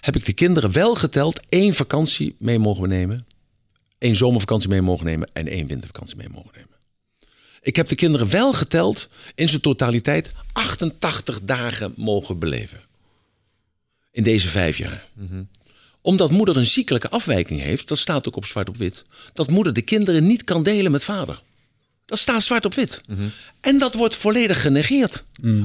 heb 0.00 0.16
ik 0.16 0.24
de 0.24 0.32
kinderen 0.32 0.72
wel 0.72 0.94
geteld 0.94 1.40
één 1.48 1.74
vakantie 1.74 2.34
mee 2.38 2.58
mogen 2.58 2.88
nemen, 2.88 3.26
één 3.98 4.16
zomervakantie 4.16 4.68
mee 4.68 4.82
mogen 4.82 5.06
nemen 5.06 5.28
en 5.32 5.48
één 5.48 5.66
wintervakantie 5.66 6.16
mee 6.16 6.28
mogen 6.28 6.50
nemen. 6.54 6.68
Ik 7.62 7.76
heb 7.76 7.88
de 7.88 7.94
kinderen 7.94 8.30
wel 8.30 8.52
geteld 8.52 9.08
in 9.34 9.48
zijn 9.48 9.60
totaliteit 9.60 10.32
88 10.52 11.40
dagen 11.42 11.92
mogen 11.96 12.38
beleven. 12.38 12.80
In 14.12 14.22
deze 14.22 14.48
vijf 14.48 14.78
jaar. 14.78 15.08
Omdat 16.02 16.30
moeder 16.30 16.56
een 16.56 16.66
ziekelijke 16.66 17.10
afwijking 17.10 17.60
heeft, 17.60 17.88
dat 17.88 17.98
staat 17.98 18.28
ook 18.28 18.36
op 18.36 18.44
zwart 18.44 18.68
op 18.68 18.76
wit, 18.76 19.04
dat 19.32 19.50
moeder 19.50 19.72
de 19.72 19.82
kinderen 19.82 20.26
niet 20.26 20.44
kan 20.44 20.62
delen 20.62 20.92
met 20.92 21.04
vader. 21.04 21.42
Dat 22.06 22.18
staat 22.18 22.42
zwart 22.42 22.64
op 22.64 22.74
wit. 22.74 23.00
En 23.60 23.78
dat 23.78 23.94
wordt 23.94 24.16
volledig 24.16 24.62
genegeerd. 24.62 25.24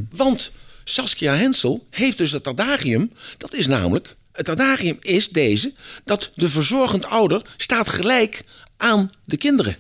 Want 0.10 0.52
Saskia 0.88 1.36
Hensel 1.36 1.88
heeft 1.90 2.18
dus 2.18 2.32
het 2.32 2.48
adagium. 2.48 3.12
Dat 3.38 3.54
is 3.54 3.68
namelijk, 3.68 4.16
het 4.32 4.50
adagium 4.50 4.98
is 5.02 5.30
deze, 5.30 5.74
dat 6.04 6.32
de 6.36 6.50
verzorgend 6.50 7.06
ouder 7.06 7.54
staat 7.58 7.90
gelijk 7.90 8.44
aan 8.78 9.10
de 9.24 9.38
kinderen. 9.38 9.78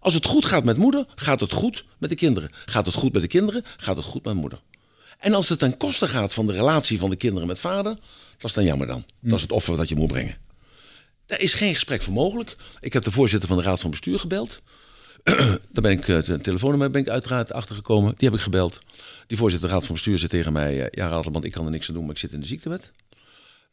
Als 0.00 0.14
het 0.14 0.26
goed 0.26 0.44
gaat 0.44 0.64
met 0.64 0.76
moeder, 0.76 1.06
gaat 1.14 1.40
het 1.40 1.52
goed 1.52 1.84
met 1.98 2.10
de 2.10 2.16
kinderen. 2.16 2.50
Gaat 2.66 2.86
het 2.86 2.94
goed 2.94 3.12
met 3.12 3.22
de 3.22 3.28
kinderen, 3.28 3.64
gaat 3.76 3.96
het 3.96 4.04
goed 4.04 4.24
met 4.24 4.34
moeder. 4.34 4.60
En 5.18 5.34
als 5.34 5.48
het 5.48 5.58
ten 5.58 5.76
koste 5.76 6.08
gaat 6.08 6.34
van 6.34 6.46
de 6.46 6.52
relatie 6.52 6.98
van 6.98 7.10
de 7.10 7.16
kinderen 7.16 7.48
met 7.48 7.60
vader, 7.60 7.94
dat 8.38 8.44
is 8.50 8.52
dan 8.52 8.64
jammer 8.64 8.86
dan. 8.86 9.04
Dat 9.20 9.34
is 9.34 9.42
het 9.42 9.52
offer 9.52 9.76
dat 9.76 9.88
je 9.88 9.96
moet 9.96 10.08
brengen. 10.08 10.36
Daar 11.26 11.40
is 11.40 11.54
geen 11.54 11.74
gesprek 11.74 12.02
voor 12.02 12.12
mogelijk. 12.12 12.56
Ik 12.80 12.92
heb 12.92 13.02
de 13.02 13.10
voorzitter 13.10 13.48
van 13.48 13.58
de 13.58 13.62
Raad 13.62 13.80
van 13.80 13.90
Bestuur 13.90 14.18
gebeld. 14.18 14.60
Daar 15.72 15.82
ben 15.82 15.90
ik, 15.92 16.08
eh, 16.08 16.28
een 16.28 16.40
telefoonnummer 16.40 16.90
ben 16.90 17.00
ik 17.00 17.08
uiteraard 17.08 17.52
achtergekomen. 17.52 18.14
Die 18.16 18.28
heb 18.28 18.38
ik 18.38 18.44
gebeld. 18.44 18.80
Die 19.28 19.36
voorzitter 19.38 19.68
Raad 19.68 19.84
van 19.86 19.94
Bestuur 19.94 20.18
zei 20.18 20.30
tegen 20.30 20.52
mij... 20.52 20.80
eh, 20.80 20.86
ja, 20.90 21.08
Radelband, 21.08 21.44
ik 21.44 21.52
kan 21.52 21.64
er 21.64 21.70
niks 21.70 21.88
aan 21.88 21.94
doen, 21.94 22.02
maar 22.04 22.12
ik 22.14 22.18
zit 22.20 22.32
in 22.32 22.40
de 22.40 22.46
ziektewet. 22.46 22.90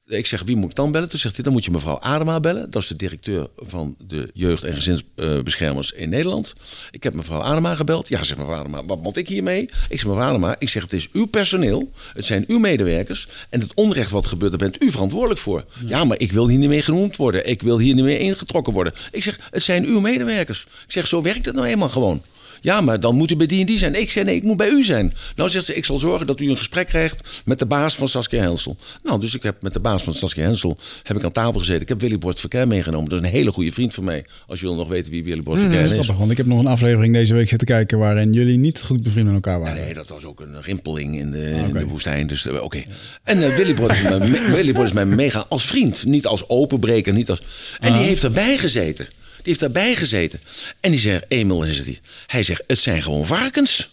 Ik 0.07 0.25
zeg, 0.25 0.43
wie 0.43 0.55
moet 0.55 0.69
ik 0.69 0.75
dan 0.75 0.91
bellen? 0.91 1.09
Toen 1.09 1.19
zegt 1.19 1.35
hij, 1.35 1.43
dan 1.43 1.53
moet 1.53 1.65
je 1.65 1.71
mevrouw 1.71 1.99
Adema 1.99 2.39
bellen. 2.39 2.71
Dat 2.71 2.81
is 2.81 2.87
de 2.87 2.95
directeur 2.95 3.47
van 3.55 3.95
de 4.07 4.29
jeugd- 4.33 4.63
en 4.63 4.73
gezinsbeschermers 4.73 5.91
in 5.91 6.09
Nederland. 6.09 6.53
Ik 6.91 7.03
heb 7.03 7.13
mevrouw 7.13 7.41
Adema 7.41 7.75
gebeld. 7.75 8.07
Ja, 8.07 8.23
zegt 8.23 8.39
mevrouw 8.39 8.59
Adema, 8.59 8.85
wat 8.85 9.01
moet 9.01 9.17
ik 9.17 9.27
hiermee? 9.27 9.61
Ik 9.61 9.71
zeg, 9.99 10.05
mevrouw 10.05 10.29
Adema, 10.29 10.55
ik 10.59 10.69
zeg, 10.69 10.81
het 10.81 10.93
is 10.93 11.09
uw 11.11 11.25
personeel. 11.25 11.91
Het 12.13 12.25
zijn 12.25 12.43
uw 12.47 12.59
medewerkers. 12.59 13.27
En 13.49 13.59
het 13.59 13.73
onrecht 13.73 14.11
wat 14.11 14.27
gebeurt, 14.27 14.51
daar 14.51 14.69
bent 14.69 14.81
u 14.81 14.91
verantwoordelijk 14.91 15.39
voor. 15.39 15.65
Ja, 15.85 16.03
maar 16.03 16.19
ik 16.19 16.31
wil 16.31 16.47
hier 16.47 16.59
niet 16.59 16.69
meer 16.69 16.83
genoemd 16.83 17.15
worden. 17.15 17.49
Ik 17.49 17.61
wil 17.61 17.79
hier 17.79 17.93
niet 17.95 18.03
meer 18.03 18.19
ingetrokken 18.19 18.73
worden. 18.73 18.93
Ik 19.11 19.23
zeg, 19.23 19.47
het 19.51 19.63
zijn 19.63 19.85
uw 19.85 19.99
medewerkers. 19.99 20.61
Ik 20.85 20.91
zeg, 20.91 21.07
zo 21.07 21.21
werkt 21.21 21.45
het 21.45 21.55
nou 21.55 21.67
eenmaal 21.67 21.89
gewoon. 21.89 22.23
Ja, 22.65 22.81
maar 22.81 22.99
dan 22.99 23.15
moet 23.15 23.31
u 23.31 23.35
bij 23.35 23.47
die 23.47 23.59
en 23.59 23.65
die 23.65 23.77
zijn. 23.77 23.95
Ik 23.95 24.11
zei, 24.11 24.25
nee, 24.25 24.35
ik 24.35 24.43
moet 24.43 24.57
bij 24.57 24.69
u 24.69 24.83
zijn. 24.83 25.13
Nou 25.35 25.49
zegt 25.49 25.65
ze, 25.65 25.75
ik 25.75 25.85
zal 25.85 25.97
zorgen 25.97 26.27
dat 26.27 26.39
u 26.39 26.49
een 26.49 26.57
gesprek 26.57 26.87
krijgt 26.87 27.41
met 27.45 27.59
de 27.59 27.65
baas 27.65 27.95
van 27.95 28.07
Saskia 28.07 28.41
Hensel. 28.41 28.77
Nou, 29.03 29.19
dus 29.19 29.35
ik 29.35 29.43
heb 29.43 29.61
met 29.61 29.73
de 29.73 29.79
baas 29.79 30.03
van 30.03 30.13
Saskia 30.13 30.43
Hensel 30.43 30.77
heb 31.03 31.17
ik 31.17 31.23
aan 31.23 31.31
tafel 31.31 31.59
gezeten. 31.59 31.81
Ik 31.81 31.89
heb 31.89 31.99
Willy 32.01 32.17
Bord 32.17 32.39
Verkeer 32.39 32.67
meegenomen. 32.67 33.09
Dat 33.09 33.19
is 33.19 33.25
een 33.25 33.31
hele 33.31 33.51
goede 33.51 33.71
vriend 33.71 33.93
van 33.93 34.03
mij. 34.03 34.25
Als 34.47 34.59
jullie 34.59 34.75
nog 34.75 34.87
weten 34.87 35.11
wie 35.11 35.23
Willy 35.23 35.43
Bord 35.43 35.59
Verkeer 35.59 35.79
is 35.81 35.91
grappig, 35.91 36.17
want 36.17 36.31
ik 36.31 36.37
heb 36.37 36.45
nog 36.45 36.59
een 36.59 36.67
aflevering 36.67 37.13
deze 37.13 37.33
week 37.33 37.49
zitten 37.49 37.67
kijken 37.67 37.97
waarin 37.97 38.33
jullie 38.33 38.57
niet 38.57 38.81
goed 38.81 39.03
bevriend 39.03 39.25
met 39.25 39.35
elkaar 39.35 39.59
waren. 39.59 39.83
Nee, 39.83 39.93
dat 39.93 40.07
was 40.07 40.25
ook 40.25 40.39
een 40.39 40.61
rimpeling 40.61 41.17
in 41.19 41.31
de, 41.31 41.49
in 41.67 41.73
de 41.73 41.85
woestijn. 41.85 42.27
Dus 42.27 42.47
eh, 42.47 42.61
oké. 42.63 42.83
En 43.23 43.43
eh, 43.43 43.55
Willy 43.55 43.73
Bord 43.73 43.91
is, 43.91 44.01
mij, 44.01 44.17
me- 44.19 44.51
Willy 44.51 44.73
Bord 44.73 44.87
is 44.87 44.93
mij 44.93 45.05
mega 45.05 45.45
als 45.49 45.65
vriend. 45.65 46.05
Niet 46.05 46.25
als 46.25 46.49
openbreker. 46.49 47.13
Niet 47.13 47.29
als... 47.29 47.41
En 47.79 47.93
die 47.93 48.01
heeft 48.01 48.23
erbij 48.23 48.57
gezeten. 48.57 49.07
Die 49.45 49.53
heeft 49.53 49.59
daarbij 49.73 49.95
gezeten. 49.95 50.39
En 50.79 50.91
die 50.91 50.99
zegt, 50.99 51.25
Emil 51.27 51.63
is. 51.63 51.83
Hij 52.27 52.43
zegt, 52.43 52.63
het 52.67 52.79
zijn 52.79 53.01
gewoon 53.01 53.25
varkens. 53.25 53.89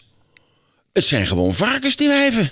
Het 0.93 1.03
zijn 1.03 1.27
gewoon 1.27 1.53
varkens, 1.53 1.95
die 1.95 2.07
wijven. 2.07 2.51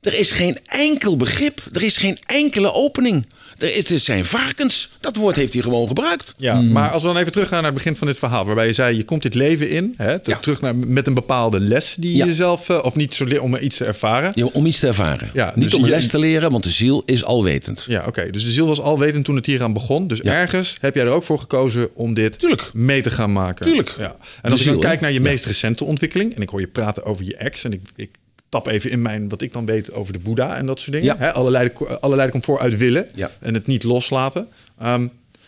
Er 0.00 0.14
is 0.14 0.30
geen 0.30 0.58
enkel 0.66 1.16
begrip. 1.16 1.62
Er 1.72 1.82
is 1.82 1.96
geen 1.96 2.18
enkele 2.26 2.72
opening. 2.72 3.26
Er, 3.58 3.74
het 3.74 3.92
zijn 4.02 4.24
varkens. 4.24 4.88
Dat 5.00 5.16
woord 5.16 5.36
heeft 5.36 5.52
hij 5.52 5.62
gewoon 5.62 5.86
gebruikt. 5.88 6.34
Ja, 6.36 6.60
maar 6.60 6.90
als 6.90 7.02
we 7.02 7.08
dan 7.08 7.16
even 7.16 7.32
teruggaan 7.32 7.56
naar 7.62 7.70
het 7.72 7.74
begin 7.74 7.96
van 7.96 8.06
dit 8.06 8.18
verhaal, 8.18 8.44
waarbij 8.46 8.66
je 8.66 8.72
zei: 8.72 8.96
je 8.96 9.04
komt 9.04 9.22
dit 9.22 9.34
leven 9.34 9.68
in, 9.70 9.94
hè, 9.96 10.18
te- 10.18 10.30
Ja. 10.30 10.38
terug 10.38 10.60
naar, 10.60 10.76
met 10.76 11.06
een 11.06 11.14
bepale 11.14 11.60
les 11.60 11.94
die 11.98 12.16
Ja. 12.16 12.24
je 12.24 12.34
zelf, 12.34 12.68
eh, 12.68 12.78
of 12.82 12.94
niet 12.94 13.14
zo 13.14 13.24
om 13.40 13.56
iets 13.56 13.76
te 13.76 13.84
ervaren. 13.84 14.32
Ja, 14.34 14.44
Om 14.52 14.66
iets 14.66 14.78
te 14.78 14.86
ervaren. 14.86 15.30
Ja, 15.32 15.52
Niet 15.54 15.64
dus 15.64 15.74
om 15.74 15.84
je- 15.84 15.90
les 15.90 16.08
te 16.08 16.18
leren, 16.18 16.50
want 16.50 16.64
de 16.64 16.70
ziel 16.70 17.02
is 17.06 17.24
alwetend. 17.24 17.84
Ja, 17.88 18.04
oké. 18.06 18.30
Dus 18.30 18.44
de 18.44 18.50
ziel 18.52 18.66
was 18.66 18.80
alwetend 18.80 19.24
toen 19.24 19.36
het 19.36 19.46
hier 19.46 19.62
aan 19.62 19.72
begon. 19.72 20.06
Dus 20.06 20.20
Ja. 20.22 20.32
ergens 20.32 20.76
heb 20.80 20.94
jij 20.94 21.04
er 21.04 21.10
ook 21.10 21.24
voor 21.24 21.38
gekozen 21.38 21.88
om 21.94 22.14
dit 22.14 22.38
Tuurlijk. 22.38 22.70
mee 22.72 23.02
te 23.02 23.10
gaan 23.10 23.32
maken. 23.32 23.66
Tuurlijk. 23.66 23.94
Ja. 23.98 24.10
En 24.10 24.16
De 24.42 24.50
als 24.50 24.60
ik 24.60 24.66
dan 24.66 24.80
kijk 24.80 25.00
naar 25.00 25.12
je 25.12 25.20
meest 25.20 25.44
recente 25.44 25.84
ontwikkeling, 25.84 26.34
en 26.34 26.42
ik 26.42 26.48
hoor 26.48 26.60
je 26.60 26.66
praten 26.66 27.04
over 27.04 27.24
je 27.24 27.36
ex, 27.36 27.64
en 27.64 27.72
ik, 27.72 27.80
ik 27.96 28.10
tap 28.48 28.66
even 28.66 28.90
in 28.90 29.02
mijn, 29.02 29.28
wat 29.28 29.42
ik 29.42 29.52
dan 29.52 29.66
weet 29.66 29.92
over 29.92 30.12
de 30.12 30.18
Boeddha 30.18 30.56
en 30.56 30.66
dat 30.66 30.78
soort 30.80 30.92
dingen. 30.92 31.06
Ja. 31.06 31.16
Hè? 31.18 31.32
Allerlei, 31.32 31.70
allerlei 32.00 32.30
komt 32.30 32.46
willen 32.76 33.06
Ja. 33.14 33.30
en 33.40 33.54
het 33.54 33.66
niet 33.66 33.82
loslaten. 33.82 34.48
Ehm, 34.78 35.06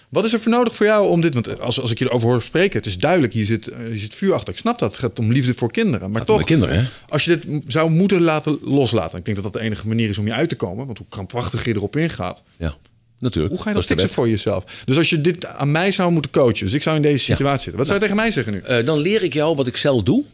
wat 0.08 0.24
is 0.24 0.32
er 0.32 0.40
voor 0.40 0.52
nodig 0.52 0.74
voor 0.74 0.86
jou 0.86 1.08
om 1.08 1.20
dit? 1.20 1.34
Want 1.34 1.60
als, 1.60 1.80
als 1.80 1.90
ik 1.90 1.98
je 1.98 2.04
erover 2.04 2.28
hoor 2.28 2.42
spreken, 2.42 2.76
het 2.78 2.86
is 2.86 2.98
duidelijk, 2.98 3.32
hier 3.32 3.46
zit, 3.46 3.68
eh, 3.68 3.78
hier 3.78 3.98
zit 3.98 4.14
vuur 4.14 4.32
achter. 4.34 4.52
Ik 4.52 4.58
snap 4.58 4.78
dat, 4.78 4.90
het 4.90 5.00
gaat 5.00 5.18
om 5.18 5.32
liefde 5.32 5.54
voor 5.54 5.70
kinderen. 5.70 6.10
Maar 6.10 6.24
toch, 6.24 6.38
de 6.38 6.44
kinderen, 6.44 6.78
hè? 6.78 6.84
als 7.08 7.24
je 7.24 7.38
dit 7.38 7.62
zou 7.66 7.90
moeten 7.90 8.20
laten 8.22 8.58
loslaten, 8.62 9.18
ik 9.18 9.24
denk 9.24 9.36
dat 9.42 9.52
dat 9.52 9.60
de 9.62 9.66
enige 9.68 9.88
manier 9.88 10.08
is 10.08 10.18
om 10.18 10.26
je 10.26 10.32
uit 10.32 10.48
te 10.48 10.56
komen. 10.56 10.86
Want 10.86 10.98
hoe 10.98 11.06
krampachtig 11.08 11.64
je 11.64 11.74
erop 11.74 11.96
ingaat, 11.96 12.42
Ja, 12.56 12.74
natuurlijk. 13.18 13.54
hoe 13.54 13.62
ga 13.62 13.68
je 13.68 13.74
dat 13.74 13.84
de 13.84 13.88
fixen 13.94 14.10
voor 14.10 14.28
jezelf? 14.28 14.82
Dus 14.84 14.96
als 14.96 15.10
je 15.10 15.20
dit 15.20 15.46
aan 15.46 15.70
mij 15.70 15.92
zou 15.92 16.12
moeten 16.12 16.30
coachen, 16.30 16.64
dus 16.64 16.72
ik 16.72 16.82
zou 16.82 16.96
in 16.96 17.02
deze 17.02 17.24
situatie 17.24 17.60
zitten. 17.60 17.76
Wat 17.76 17.86
zou 17.86 17.98
je 17.98 18.04
tegen 18.04 18.16
mij 18.20 18.30
zeggen 18.30 18.52
nu? 18.52 18.60
Eh, 18.60 18.84
dan 18.86 18.98
leer 18.98 19.22
ik 19.22 19.32
jou 19.32 19.56
wat 19.56 19.66
ik 19.66 19.76
zelf 19.76 20.02
doe. 20.02 20.24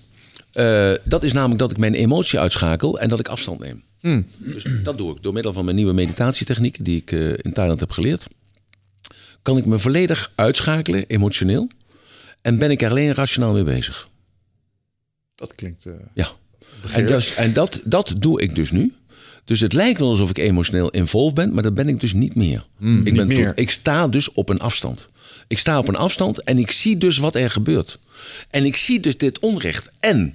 Eh, 0.54 0.92
dat 1.04 1.22
is 1.22 1.32
namelijk 1.32 1.58
dat 1.60 1.70
ik 1.70 1.76
mijn 1.78 1.94
emotie 1.94 2.38
uitschakel 2.38 2.98
en 3.00 3.08
dat 3.08 3.18
ik 3.18 3.28
afstand 3.28 3.60
neem. 3.60 3.82
Hmm. 4.00 4.26
Dus 4.38 4.66
dat 4.82 4.98
doe 4.98 5.16
ik 5.16 5.22
door 5.22 5.32
middel 5.32 5.52
van 5.52 5.64
mijn 5.64 5.76
nieuwe 5.76 5.92
meditatietechniek 5.92 6.84
die 6.84 6.96
ik 6.96 7.12
eh, 7.12 7.28
in 7.30 7.52
Thailand 7.52 7.80
heb 7.80 7.90
geleerd. 7.90 8.26
Kan 9.42 9.56
ik 9.56 9.64
me 9.66 9.78
volledig 9.78 10.32
uitschakelen, 10.34 11.04
emotioneel. 11.06 11.68
En 12.42 12.58
ben 12.58 12.70
ik 12.70 12.82
er 12.82 12.90
alleen 12.90 13.14
rationaal 13.14 13.52
mee 13.52 13.62
bezig. 13.64 14.08
Dat 15.34 15.54
klinkt. 15.54 15.84
eh, 15.86 15.92
Ja. 16.14 16.28
En, 16.92 17.06
dus, 17.06 17.34
en 17.34 17.52
dat, 17.52 17.80
dat 17.84 18.14
doe 18.18 18.40
ik 18.42 18.54
dus 18.54 18.70
nu. 18.70 18.92
Dus 19.44 19.60
het 19.60 19.72
lijkt 19.72 20.00
wel 20.00 20.08
alsof 20.08 20.30
ik 20.30 20.38
emotioneel 20.38 20.90
involved 20.90 21.34
ben, 21.34 21.54
maar 21.54 21.62
dat 21.62 21.74
ben 21.74 21.88
ik 21.88 22.00
dus 22.00 22.12
niet 22.12 22.34
meer. 22.34 22.66
ik, 23.04 23.14
ben 23.16 23.26
meer. 23.26 23.48
tot- 23.48 23.58
ik 23.58 23.70
sta 23.70 24.08
dus 24.08 24.32
op 24.32 24.48
een 24.48 24.60
afstand. 24.60 25.08
Ik 25.46 25.58
sta 25.58 25.78
op 25.78 25.88
een 25.88 25.96
afstand 25.96 26.42
en 26.42 26.58
ik 26.58 26.70
zie 26.70 26.98
dus 26.98 27.18
wat 27.18 27.34
er 27.34 27.50
gebeurt. 27.50 27.98
En 28.50 28.64
ik 28.64 28.76
zie 28.76 29.00
dus 29.00 29.18
dit 29.18 29.38
onrecht. 29.38 29.90
En 30.00 30.34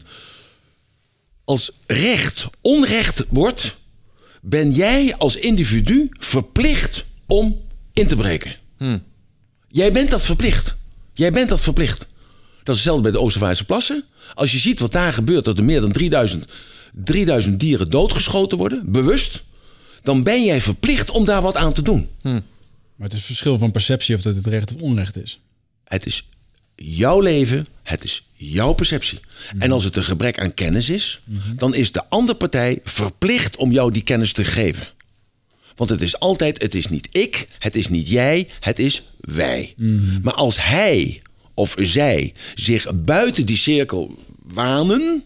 als 1.43 1.71
recht 1.85 2.47
onrecht 2.61 3.25
wordt, 3.29 3.75
ben 4.41 4.71
jij 4.71 5.15
als 5.17 5.35
individu 5.35 6.09
verplicht 6.19 7.05
om 7.25 7.61
in 7.93 8.07
te 8.07 8.15
breken. 8.15 8.55
Jij 9.67 9.91
bent 9.91 10.09
dat 10.09 10.21
verplicht. 10.21 10.75
Jij 11.13 11.31
bent 11.31 11.49
dat 11.49 11.61
verplicht. 11.61 11.99
Dat 12.63 12.75
is 12.75 12.83
hetzelfde 12.83 13.01
bij 13.01 13.11
de 13.11 13.19
Oostervaartse 13.19 13.65
plassen. 13.65 14.03
Als 14.33 14.51
je 14.51 14.57
ziet 14.57 14.79
wat 14.79 14.91
daar 14.91 15.13
gebeurt, 15.13 15.45
dat 15.45 15.57
er 15.57 15.63
meer 15.63 15.81
dan 15.81 15.91
3000, 15.91 16.51
3000 16.93 17.59
dieren 17.59 17.89
doodgeschoten 17.89 18.57
worden, 18.57 18.91
bewust, 18.91 19.43
dan 20.03 20.23
ben 20.23 20.45
jij 20.45 20.61
verplicht 20.61 21.09
om 21.09 21.25
daar 21.25 21.41
wat 21.41 21.55
aan 21.55 21.73
te 21.73 21.81
doen. 21.81 22.09
Maar 22.99 23.07
het 23.07 23.17
is 23.17 23.23
verschil 23.25 23.57
van 23.57 23.71
perceptie 23.71 24.15
of 24.15 24.21
dat 24.21 24.35
het 24.35 24.47
recht 24.47 24.75
of 24.75 24.81
onrecht 24.81 25.17
is. 25.17 25.39
Het 25.83 26.05
is 26.05 26.29
jouw 26.75 27.19
leven, 27.19 27.65
het 27.83 28.03
is 28.03 28.23
jouw 28.33 28.73
perceptie. 28.73 29.19
En 29.59 29.71
als 29.71 29.83
het 29.83 29.95
een 29.95 30.03
gebrek 30.03 30.39
aan 30.39 30.53
kennis 30.53 30.89
is, 30.89 31.19
dan 31.55 31.75
is 31.75 31.91
de 31.91 32.09
andere 32.09 32.37
partij 32.37 32.79
verplicht 32.83 33.55
om 33.55 33.71
jou 33.71 33.91
die 33.91 34.03
kennis 34.03 34.33
te 34.33 34.43
geven. 34.43 34.87
Want 35.75 35.89
het 35.89 36.01
is 36.01 36.19
altijd, 36.19 36.61
het 36.61 36.75
is 36.75 36.87
niet 36.87 37.09
ik, 37.11 37.47
het 37.59 37.75
is 37.75 37.87
niet 37.87 38.09
jij, 38.09 38.47
het 38.59 38.79
is 38.79 39.03
wij. 39.19 39.73
Maar 40.21 40.33
als 40.33 40.65
hij 40.65 41.21
of 41.53 41.75
zij 41.77 42.33
zich 42.55 42.87
buiten 42.95 43.45
die 43.45 43.57
cirkel 43.57 44.17
wanen, 44.43 45.23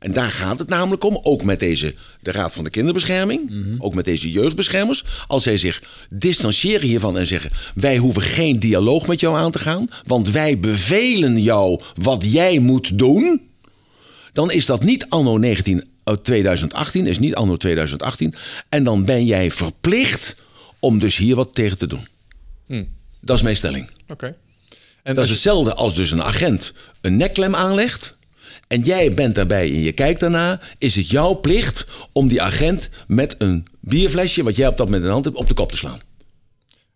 en 0.00 0.12
daar 0.12 0.30
gaat 0.30 0.58
het 0.58 0.68
namelijk 0.68 1.04
om, 1.04 1.18
ook 1.22 1.42
met 1.42 1.60
deze, 1.60 1.94
de 2.20 2.32
Raad 2.32 2.52
van 2.52 2.64
de 2.64 2.70
Kinderbescherming, 2.70 3.50
ook 3.78 3.94
met 3.94 4.04
deze 4.04 4.30
jeugdbeschermers. 4.30 5.04
Als 5.26 5.42
zij 5.42 5.56
zich 5.56 5.82
distancieren 6.10 6.88
hiervan 6.88 7.18
en 7.18 7.26
zeggen: 7.26 7.50
Wij 7.74 7.96
hoeven 7.96 8.22
geen 8.22 8.58
dialoog 8.58 9.06
met 9.06 9.20
jou 9.20 9.36
aan 9.36 9.50
te 9.50 9.58
gaan, 9.58 9.88
want 10.06 10.30
wij 10.30 10.58
bevelen 10.58 11.42
jou 11.42 11.80
wat 11.94 12.32
jij 12.32 12.58
moet 12.58 12.98
doen. 12.98 13.48
Dan 14.32 14.50
is 14.50 14.66
dat 14.66 14.82
niet 14.84 15.06
anno 15.08 15.38
19, 15.38 15.84
eh, 16.04 16.14
2018, 16.14 17.06
is 17.06 17.18
niet 17.18 17.34
anno 17.34 17.56
2018. 17.56 18.34
En 18.68 18.84
dan 18.84 19.04
ben 19.04 19.24
jij 19.24 19.50
verplicht 19.50 20.42
om 20.78 20.98
dus 20.98 21.16
hier 21.16 21.34
wat 21.34 21.54
tegen 21.54 21.78
te 21.78 21.86
doen. 21.86 22.06
Dat 23.20 23.36
is 23.36 23.42
mijn 23.42 23.56
stelling. 23.56 23.90
Oké. 24.08 24.36
En 25.02 25.14
Dat 25.14 25.24
is 25.24 25.30
hetzelfde 25.30 25.74
als 25.74 25.94
dus 25.94 26.10
een 26.10 26.22
agent 26.22 26.72
een 27.00 27.16
nekklem 27.16 27.54
aanlegt. 27.54 28.18
En 28.70 28.80
jij 28.80 29.14
bent 29.14 29.34
daarbij 29.34 29.70
en 29.70 29.80
je 29.80 29.92
kijkt 29.92 30.20
daarna. 30.20 30.60
Is 30.78 30.96
het 30.96 31.10
jouw 31.10 31.34
plicht 31.34 31.86
om 32.12 32.28
die 32.28 32.42
agent 32.42 32.88
met 33.06 33.34
een 33.38 33.66
bierflesje. 33.80 34.42
wat 34.42 34.56
jij 34.56 34.68
op 34.68 34.76
dat 34.76 34.86
moment 34.86 35.02
in 35.02 35.08
de 35.08 35.14
hand 35.14 35.24
hebt. 35.24 35.36
op 35.36 35.48
de 35.48 35.54
kop 35.54 35.70
te 35.70 35.76
slaan. 35.76 36.00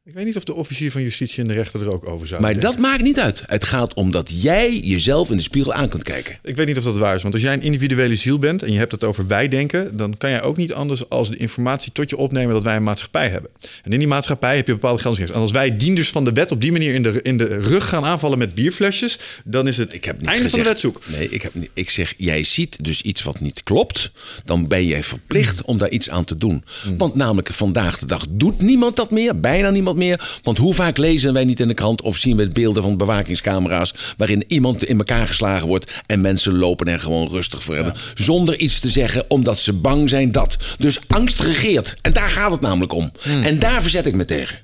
Ik 0.06 0.14
weet 0.14 0.24
niet 0.24 0.36
of 0.36 0.44
de 0.44 0.54
officier 0.54 0.90
van 0.90 1.02
justitie 1.02 1.42
en 1.42 1.48
de 1.48 1.54
rechter 1.54 1.80
er 1.82 1.92
ook 1.92 2.08
over 2.08 2.26
zou 2.26 2.40
Maar 2.40 2.52
denken. 2.52 2.70
dat 2.70 2.80
maakt 2.80 3.02
niet 3.02 3.18
uit. 3.20 3.42
Het 3.46 3.64
gaat 3.64 3.94
om 3.94 4.10
dat 4.10 4.42
jij 4.42 4.78
jezelf 4.78 5.30
in 5.30 5.36
de 5.36 5.42
spiegel 5.42 5.72
aan 5.72 5.88
kunt 5.88 6.02
kijken. 6.02 6.38
Ik 6.42 6.56
weet 6.56 6.66
niet 6.66 6.78
of 6.78 6.84
dat 6.84 6.96
waar 6.96 7.14
is. 7.14 7.22
Want 7.22 7.34
als 7.34 7.42
jij 7.42 7.52
een 7.52 7.62
individuele 7.62 8.16
ziel 8.16 8.38
bent 8.38 8.62
en 8.62 8.72
je 8.72 8.78
hebt 8.78 8.92
het 8.92 9.04
over 9.04 9.26
wij 9.26 9.48
denken, 9.48 9.96
dan 9.96 10.16
kan 10.16 10.30
jij 10.30 10.42
ook 10.42 10.56
niet 10.56 10.72
anders 10.72 11.08
als 11.08 11.28
de 11.28 11.36
informatie 11.36 11.92
tot 11.92 12.10
je 12.10 12.16
opnemen 12.16 12.54
dat 12.54 12.62
wij 12.62 12.76
een 12.76 12.82
maatschappij 12.82 13.28
hebben. 13.28 13.50
En 13.82 13.92
in 13.92 13.98
die 13.98 14.08
maatschappij 14.08 14.56
heb 14.56 14.66
je 14.66 14.72
bepaalde 14.72 15.00
geldsregels. 15.00 15.36
En 15.36 15.42
als 15.42 15.50
wij 15.50 15.76
dienders 15.76 16.10
van 16.10 16.24
de 16.24 16.32
wet 16.32 16.50
op 16.50 16.60
die 16.60 16.72
manier 16.72 16.94
in 16.94 17.02
de, 17.02 17.22
in 17.22 17.36
de 17.36 17.58
rug 17.58 17.88
gaan 17.88 18.04
aanvallen 18.04 18.38
met 18.38 18.54
bierflesjes, 18.54 19.18
dan 19.44 19.68
is 19.68 19.76
het 19.76 19.92
Ik 19.94 20.04
heb 20.04 20.20
niet 20.20 20.28
einde 20.28 20.48
van 20.50 20.58
de 20.58 20.64
wetzoek. 20.64 21.00
Nee, 21.06 21.28
ik, 21.28 21.42
heb 21.42 21.54
niet, 21.54 21.70
ik 21.74 21.90
zeg, 21.90 22.14
jij 22.16 22.42
ziet 22.42 22.84
dus 22.84 23.02
iets 23.02 23.22
wat 23.22 23.40
niet 23.40 23.62
klopt. 23.62 24.10
Dan 24.44 24.68
ben 24.68 24.86
jij 24.86 25.02
verplicht 25.02 25.62
om 25.62 25.78
daar 25.78 25.90
iets 25.90 26.10
aan 26.10 26.24
te 26.24 26.36
doen. 26.36 26.64
Want 26.96 27.14
namelijk 27.14 27.52
vandaag 27.52 27.98
de 27.98 28.06
dag 28.06 28.26
doet 28.28 28.62
niemand 28.62 28.96
dat 28.96 29.10
meer. 29.10 29.40
Bijna 29.40 29.70
niemand 29.70 29.92
meer. 29.96 30.38
Want 30.42 30.58
hoe 30.58 30.74
vaak 30.74 30.96
lezen 30.96 31.32
wij 31.32 31.44
niet 31.44 31.60
in 31.60 31.68
de 31.68 31.74
krant 31.74 32.02
of 32.02 32.16
zien 32.16 32.36
we 32.36 32.48
beelden 32.48 32.82
van 32.82 32.96
bewakingscamera's. 32.96 33.94
waarin 34.16 34.44
iemand 34.48 34.84
in 34.84 34.98
elkaar 34.98 35.26
geslagen 35.26 35.66
wordt. 35.66 35.92
en 36.06 36.20
mensen 36.20 36.58
lopen 36.58 36.86
er 36.88 37.00
gewoon 37.00 37.28
rustig 37.28 37.62
voor 37.62 37.74
hebben. 37.74 37.94
Zonder 38.14 38.56
iets 38.56 38.80
te 38.80 38.88
zeggen, 38.88 39.24
omdat 39.28 39.58
ze 39.58 39.72
bang 39.72 40.08
zijn 40.08 40.32
dat. 40.32 40.56
Dus 40.78 40.98
angst 41.08 41.40
regeert. 41.40 41.94
En 42.00 42.12
daar 42.12 42.30
gaat 42.30 42.50
het 42.50 42.60
namelijk 42.60 42.92
om. 42.92 43.12
En 43.42 43.58
daar 43.58 43.82
verzet 43.82 44.06
ik 44.06 44.14
me 44.14 44.24
tegen. 44.24 44.58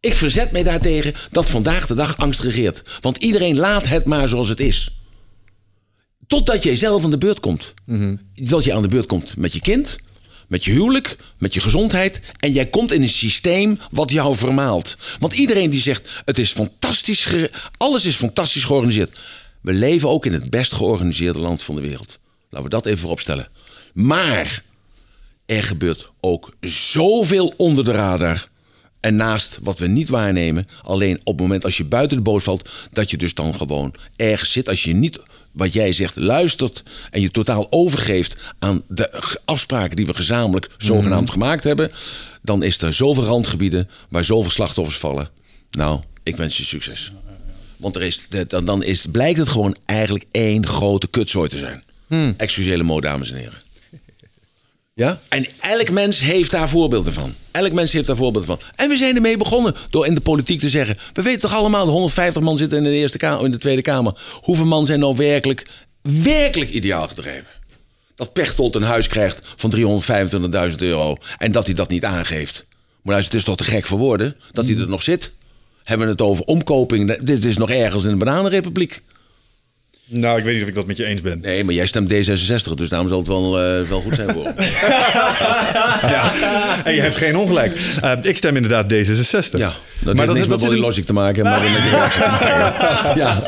Ik 0.00 0.14
verzet 0.14 0.52
mij 0.52 0.62
daartegen 0.62 1.14
dat 1.30 1.50
vandaag 1.50 1.86
de 1.86 1.94
dag 1.94 2.16
angst 2.16 2.40
regeert. 2.40 2.82
Want 3.00 3.16
iedereen 3.16 3.56
laat 3.56 3.86
het 3.88 4.04
maar 4.04 4.28
zoals 4.28 4.48
het 4.48 4.60
is. 4.60 4.90
Totdat 6.26 6.62
jij 6.62 6.76
zelf 6.76 7.04
aan 7.04 7.10
de 7.10 7.18
beurt 7.18 7.40
komt. 7.40 7.74
Dat 8.34 8.64
je 8.64 8.74
aan 8.74 8.82
de 8.82 8.88
beurt 8.88 9.06
komt 9.06 9.36
met 9.36 9.52
je 9.52 9.60
kind, 9.60 9.96
met 10.48 10.64
je 10.64 10.70
huwelijk, 10.70 11.16
met 11.38 11.54
je 11.54 11.60
gezondheid. 11.60 12.20
En 12.38 12.52
jij 12.52 12.66
komt 12.66 12.92
in 12.92 13.02
een 13.02 13.08
systeem 13.08 13.78
wat 13.90 14.10
jou 14.10 14.36
vermaalt. 14.36 14.96
Want 15.18 15.32
iedereen 15.32 15.70
die 15.70 15.80
zegt, 15.80 16.22
het 16.24 16.38
is 16.38 16.52
fantastisch, 16.52 17.28
alles 17.76 18.04
is 18.04 18.16
fantastisch 18.16 18.64
georganiseerd. 18.64 19.18
We 19.60 19.72
leven 19.72 20.08
ook 20.08 20.26
in 20.26 20.32
het 20.32 20.50
best 20.50 20.72
georganiseerde 20.72 21.38
land 21.38 21.62
van 21.62 21.74
de 21.74 21.80
wereld. 21.80 22.18
Laten 22.50 22.68
we 22.68 22.74
dat 22.74 22.86
even 22.86 22.98
vooropstellen. 22.98 23.48
Maar 23.94 24.62
er 25.46 25.62
gebeurt 25.62 26.10
ook 26.20 26.52
zoveel 26.60 27.54
onder 27.56 27.84
de 27.84 27.92
radar. 27.92 28.48
En 29.00 29.16
naast 29.16 29.58
wat 29.62 29.78
we 29.78 29.86
niet 29.86 30.08
waarnemen, 30.08 30.66
alleen 30.82 31.18
op 31.18 31.32
het 31.32 31.40
moment 31.40 31.64
als 31.64 31.76
je 31.76 31.84
buiten 31.84 32.16
de 32.16 32.22
boot 32.22 32.42
valt, 32.42 32.68
dat 32.92 33.10
je 33.10 33.16
dus 33.16 33.34
dan 33.34 33.54
gewoon 33.54 33.94
ergens 34.16 34.52
zit. 34.52 34.68
Als 34.68 34.84
je 34.84 34.94
niet, 34.94 35.18
wat 35.58 35.72
jij 35.72 35.92
zegt, 35.92 36.16
luistert 36.16 36.82
en 37.10 37.20
je 37.20 37.30
totaal 37.30 37.66
overgeeft 37.70 38.36
aan 38.58 38.82
de 38.88 39.22
afspraken 39.44 39.96
die 39.96 40.06
we 40.06 40.14
gezamenlijk 40.14 40.68
zogenaamd 40.78 41.30
gemaakt 41.30 41.64
hebben, 41.64 41.90
dan 42.42 42.62
is 42.62 42.82
er 42.82 42.92
zoveel 42.92 43.24
randgebieden 43.24 43.88
waar 44.08 44.24
zoveel 44.24 44.50
slachtoffers 44.50 44.96
vallen. 44.96 45.28
Nou, 45.70 46.00
ik 46.22 46.36
wens 46.36 46.56
je 46.56 46.64
succes. 46.64 47.12
Want 47.76 47.96
er 47.96 48.02
is, 48.02 48.28
dan, 48.48 48.64
dan 48.64 48.82
is, 48.82 49.06
blijkt 49.12 49.38
het 49.38 49.48
gewoon 49.48 49.76
eigenlijk 49.84 50.24
één 50.30 50.66
grote 50.66 51.06
kutzooi 51.08 51.48
te 51.48 51.58
zijn. 51.58 51.82
Hmm. 52.06 52.34
Excusele 52.36 52.82
mode, 52.82 53.06
dames 53.06 53.30
en 53.30 53.36
heren. 53.36 53.58
Ja? 54.98 55.18
En 55.28 55.46
elk 55.60 55.90
mens 55.90 56.20
heeft 56.20 56.50
daar 56.50 56.68
voorbeelden 56.68 57.12
van. 57.12 57.34
Elk 57.50 57.72
mens 57.72 57.92
heeft 57.92 58.06
daar 58.06 58.16
voorbeelden 58.16 58.58
van. 58.58 58.68
En 58.74 58.88
we 58.88 58.96
zijn 58.96 59.14
ermee 59.14 59.36
begonnen 59.36 59.74
door 59.90 60.06
in 60.06 60.14
de 60.14 60.20
politiek 60.20 60.60
te 60.60 60.68
zeggen... 60.68 60.96
we 61.12 61.22
weten 61.22 61.40
toch 61.40 61.54
allemaal, 61.54 61.84
de 61.84 61.90
150 61.90 62.42
man 62.42 62.56
zitten 62.56 62.78
in 62.78 62.84
de, 62.84 62.90
eerste 62.90 63.18
kamer, 63.18 63.44
in 63.44 63.50
de 63.50 63.58
Tweede 63.58 63.82
Kamer. 63.82 64.20
Hoeveel 64.40 64.64
man 64.64 64.86
zijn 64.86 65.00
nou 65.00 65.16
werkelijk, 65.16 65.66
werkelijk 66.02 66.70
ideaal 66.70 67.08
gedreven? 67.08 67.46
Dat 68.14 68.32
Pechtold 68.32 68.74
een 68.74 68.82
huis 68.82 69.06
krijgt 69.06 69.46
van 69.56 69.74
325.000 70.70 70.76
euro... 70.78 71.16
en 71.38 71.52
dat 71.52 71.66
hij 71.66 71.74
dat 71.74 71.88
niet 71.88 72.04
aangeeft. 72.04 72.66
Maar 73.02 73.16
het 73.16 73.34
is 73.34 73.44
toch 73.44 73.56
te 73.56 73.64
gek 73.64 73.86
voor 73.86 73.98
woorden 73.98 74.36
dat 74.52 74.66
hij 74.66 74.76
er 74.76 74.88
nog 74.88 75.02
zit? 75.02 75.32
Hebben 75.84 76.06
we 76.06 76.12
het 76.12 76.22
over 76.22 76.44
omkoping? 76.44 77.16
Dit 77.16 77.44
is 77.44 77.56
nog 77.56 77.70
ergens 77.70 78.04
in 78.04 78.10
de 78.10 78.24
bananenrepubliek. 78.24 79.02
Nou, 80.10 80.38
ik 80.38 80.44
weet 80.44 80.54
niet 80.54 80.62
of 80.62 80.68
ik 80.68 80.74
dat 80.74 80.86
met 80.86 80.96
je 80.96 81.04
eens 81.04 81.20
ben. 81.20 81.40
Nee, 81.40 81.64
maar 81.64 81.74
jij 81.74 81.86
stemt 81.86 82.12
D66, 82.12 82.74
dus 82.74 82.88
daarom 82.88 83.08
zal 83.08 83.18
het 83.18 83.26
wel, 83.26 83.78
uh, 83.80 83.88
wel 83.88 84.00
goed 84.00 84.14
zijn 84.14 84.30
voor 84.30 84.42
ja. 86.14 86.32
En 86.84 86.94
je 86.94 87.00
hebt 87.00 87.16
geen 87.16 87.36
ongelijk. 87.36 87.78
Uh, 88.04 88.12
ik 88.22 88.36
stem 88.36 88.56
inderdaad 88.56 88.92
D66. 88.92 89.50
Ja, 89.50 89.72
dat 89.98 90.14
maar 90.14 90.26
heeft 90.26 90.26
dat, 90.26 90.34
niks 90.34 90.46
dat 90.46 90.60
met 90.60 90.68
body 90.68 90.80
logic 90.80 91.04
te 91.04 91.12
maken. 91.12 91.44
Maar 91.44 91.60
met 91.60 91.82
ja. 93.22 93.42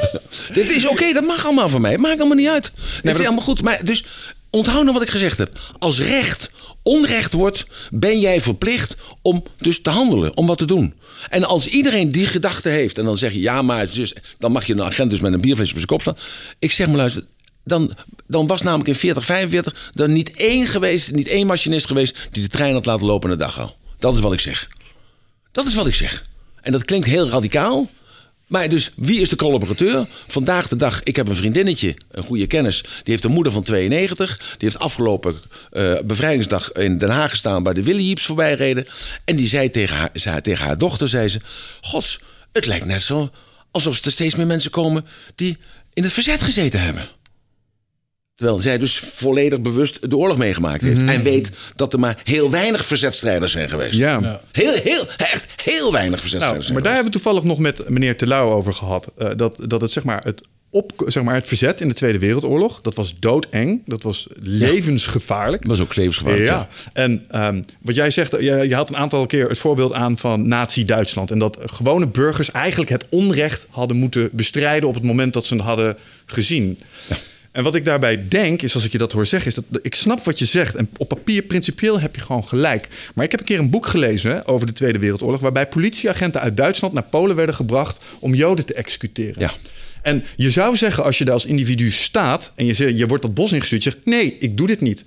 Dit 0.52 0.70
is 0.70 0.84
oké, 0.84 0.92
okay, 0.92 1.12
dat 1.12 1.24
mag 1.24 1.44
allemaal 1.44 1.68
van 1.68 1.80
mij. 1.80 1.98
Maakt 1.98 2.18
allemaal 2.18 2.36
niet 2.36 2.48
uit. 2.48 2.70
Nee, 2.74 2.82
het 2.94 3.04
is 3.04 3.12
dat... 3.12 3.26
allemaal 3.26 3.44
goed. 3.44 3.62
Maar 3.62 3.78
dus 3.84 4.04
onthoud 4.50 4.82
nou 4.82 4.92
wat 4.92 5.02
ik 5.02 5.10
gezegd 5.10 5.38
heb. 5.38 5.58
Als 5.78 5.98
recht 5.98 6.50
onrecht 6.82 7.32
wordt, 7.32 7.64
ben 7.90 8.20
jij 8.20 8.40
verplicht 8.40 8.94
om 9.22 9.42
dus 9.58 9.82
te 9.82 9.90
handelen, 9.90 10.36
om 10.36 10.46
wat 10.46 10.58
te 10.58 10.64
doen. 10.64 10.94
En 11.28 11.44
als 11.44 11.66
iedereen 11.66 12.12
die 12.12 12.26
gedachte 12.26 12.68
heeft 12.68 12.98
en 12.98 13.04
dan 13.04 13.16
zeg 13.16 13.32
je 13.32 13.40
ja, 13.40 13.62
maar 13.62 13.90
dus, 13.90 14.14
dan 14.38 14.52
mag 14.52 14.66
je 14.66 14.72
een 14.72 14.82
agent 14.82 15.10
dus 15.10 15.20
met 15.20 15.32
een 15.32 15.40
bierflesje 15.40 15.70
op 15.70 15.76
zijn 15.76 15.86
kop 15.86 16.00
staan. 16.00 16.16
Ik 16.58 16.72
zeg 16.72 16.86
maar 16.86 16.96
luister, 16.96 17.24
dan, 17.64 17.92
dan 18.26 18.46
was 18.46 18.62
namelijk 18.62 18.88
in 18.88 18.94
40, 18.94 19.24
45 19.24 19.90
er 19.94 20.08
niet 20.08 20.36
één 20.36 20.66
geweest, 20.66 21.12
niet 21.12 21.28
één 21.28 21.46
machinist 21.46 21.86
geweest 21.86 22.28
die 22.30 22.42
de 22.42 22.48
trein 22.48 22.72
had 22.72 22.86
laten 22.86 23.06
lopen 23.06 23.38
dag 23.38 23.60
al. 23.60 23.76
Dat 23.98 24.14
is 24.14 24.20
wat 24.20 24.32
ik 24.32 24.40
zeg. 24.40 24.68
Dat 25.52 25.66
is 25.66 25.74
wat 25.74 25.86
ik 25.86 25.94
zeg. 25.94 26.24
En 26.60 26.72
dat 26.72 26.84
klinkt 26.84 27.06
heel 27.06 27.28
radicaal. 27.28 27.88
Maar 28.50 28.68
dus, 28.68 28.90
wie 28.96 29.20
is 29.20 29.28
de 29.28 29.36
collaborateur? 29.36 30.06
Vandaag 30.26 30.68
de 30.68 30.76
dag, 30.76 31.02
ik 31.02 31.16
heb 31.16 31.28
een 31.28 31.36
vriendinnetje, 31.36 31.96
een 32.10 32.22
goede 32.22 32.46
kennis. 32.46 32.82
Die 32.82 32.90
heeft 33.04 33.24
een 33.24 33.30
moeder 33.30 33.52
van 33.52 33.62
92. 33.62 34.38
Die 34.38 34.56
heeft 34.58 34.78
afgelopen 34.78 35.36
uh, 35.72 35.98
bevrijdingsdag 36.04 36.72
in 36.72 36.98
Den 36.98 37.10
Haag 37.10 37.30
gestaan... 37.30 37.62
bij 37.62 37.72
de 37.72 37.82
Willyheeps 37.82 38.24
voorbij 38.24 38.54
reden. 38.54 38.86
En 39.24 39.36
die 39.36 39.48
zei 39.48 39.70
tegen 39.70 39.96
haar, 39.96 40.10
zei, 40.12 40.40
tegen 40.40 40.66
haar 40.66 40.78
dochter, 40.78 41.08
zei 41.08 41.28
ze... 41.28 41.40
Gods, 41.80 42.20
het 42.52 42.66
lijkt 42.66 42.86
net 42.86 43.02
zo 43.02 43.30
alsof 43.70 44.04
er 44.04 44.10
steeds 44.10 44.34
meer 44.34 44.46
mensen 44.46 44.70
komen... 44.70 45.06
die 45.34 45.58
in 45.92 46.02
het 46.02 46.12
verzet 46.12 46.40
gezeten 46.40 46.80
hebben. 46.80 47.08
Terwijl 48.40 48.60
zij 48.60 48.78
dus 48.78 48.98
volledig 48.98 49.60
bewust 49.60 50.10
de 50.10 50.16
oorlog 50.16 50.38
meegemaakt 50.38 50.82
heeft. 50.82 51.02
En 51.02 51.22
weet 51.22 51.50
dat 51.76 51.92
er 51.92 51.98
maar 51.98 52.20
heel 52.24 52.50
weinig 52.50 52.86
verzetstrijders 52.86 53.52
zijn 53.52 53.68
geweest. 53.68 53.96
Ja. 53.96 54.40
Heel, 54.52 54.72
heel, 54.72 55.06
echt 55.16 55.62
heel 55.62 55.92
weinig 55.92 56.20
verzetstrijders 56.20 56.68
nou, 56.68 56.74
Maar 56.74 56.82
daar 56.82 56.94
hebben 56.94 57.12
we 57.12 57.18
toevallig 57.18 57.44
nog 57.44 57.58
met 57.58 57.88
meneer 57.88 58.16
Terlouw 58.16 58.50
over 58.50 58.72
gehad. 58.72 59.12
Uh, 59.18 59.28
dat, 59.36 59.64
dat 59.66 59.80
het 59.80 59.90
zeg 59.90 60.04
maar 60.04 60.24
het 60.24 60.42
op, 60.70 60.92
zeg 61.06 61.22
maar, 61.22 61.34
het 61.34 61.46
verzet 61.46 61.80
in 61.80 61.88
de 61.88 61.94
Tweede 61.94 62.18
Wereldoorlog. 62.18 62.80
Dat 62.80 62.94
was 62.94 63.14
doodeng. 63.18 63.82
Dat 63.86 64.02
was 64.02 64.26
levensgevaarlijk. 64.42 65.62
Dat 65.62 65.70
was 65.70 65.80
ook 65.80 65.96
levensgevaarlijk. 65.96 66.46
Ja. 66.46 66.68
En 66.92 67.24
um, 67.34 67.64
wat 67.80 67.94
jij 67.94 68.10
zegt, 68.10 68.30
je, 68.30 68.64
je 68.68 68.74
had 68.74 68.88
een 68.88 68.96
aantal 68.96 69.26
keer 69.26 69.48
het 69.48 69.58
voorbeeld 69.58 69.92
aan 69.92 70.18
van 70.18 70.48
Nazi-Duitsland. 70.48 71.30
En 71.30 71.38
dat 71.38 71.58
gewone 71.64 72.06
burgers 72.06 72.50
eigenlijk 72.50 72.90
het 72.90 73.06
onrecht 73.08 73.66
hadden 73.70 73.96
moeten 73.96 74.28
bestrijden 74.32 74.88
op 74.88 74.94
het 74.94 75.04
moment 75.04 75.32
dat 75.32 75.46
ze 75.46 75.54
het 75.54 75.62
hadden 75.62 75.96
gezien. 76.26 76.78
Ja. 77.08 77.16
En 77.52 77.62
wat 77.62 77.74
ik 77.74 77.84
daarbij 77.84 78.28
denk, 78.28 78.62
is 78.62 78.74
als 78.74 78.84
ik 78.84 78.92
je 78.92 78.98
dat 78.98 79.12
hoor 79.12 79.26
zeggen, 79.26 79.48
is 79.48 79.54
dat 79.54 79.80
ik 79.82 79.94
snap 79.94 80.22
wat 80.22 80.38
je 80.38 80.44
zegt. 80.44 80.74
En 80.74 80.88
op 80.96 81.08
papier, 81.08 81.42
principieel 81.42 82.00
heb 82.00 82.14
je 82.14 82.20
gewoon 82.20 82.48
gelijk. 82.48 82.88
Maar 83.14 83.24
ik 83.24 83.30
heb 83.30 83.40
een 83.40 83.46
keer 83.46 83.58
een 83.58 83.70
boek 83.70 83.86
gelezen 83.86 84.46
over 84.46 84.66
de 84.66 84.72
Tweede 84.72 84.98
Wereldoorlog, 84.98 85.40
waarbij 85.40 85.66
politieagenten 85.66 86.40
uit 86.40 86.56
Duitsland 86.56 86.94
naar 86.94 87.02
Polen 87.02 87.36
werden 87.36 87.54
gebracht 87.54 88.04
om 88.18 88.34
Joden 88.34 88.64
te 88.64 88.74
executeren. 88.74 89.40
Ja. 89.40 89.52
En 90.02 90.24
je 90.36 90.50
zou 90.50 90.76
zeggen, 90.76 91.04
als 91.04 91.18
je 91.18 91.24
daar 91.24 91.34
als 91.34 91.44
individu 91.44 91.90
staat 91.90 92.52
en 92.54 92.66
je, 92.66 92.74
zegt, 92.74 92.98
je 92.98 93.06
wordt 93.06 93.22
dat 93.22 93.34
bos 93.34 93.52
ingestuurd, 93.52 93.82
je 93.82 93.90
zegt 93.90 94.04
nee, 94.04 94.36
ik 94.38 94.56
doe 94.56 94.66
dit 94.66 94.80
niet. 94.80 95.04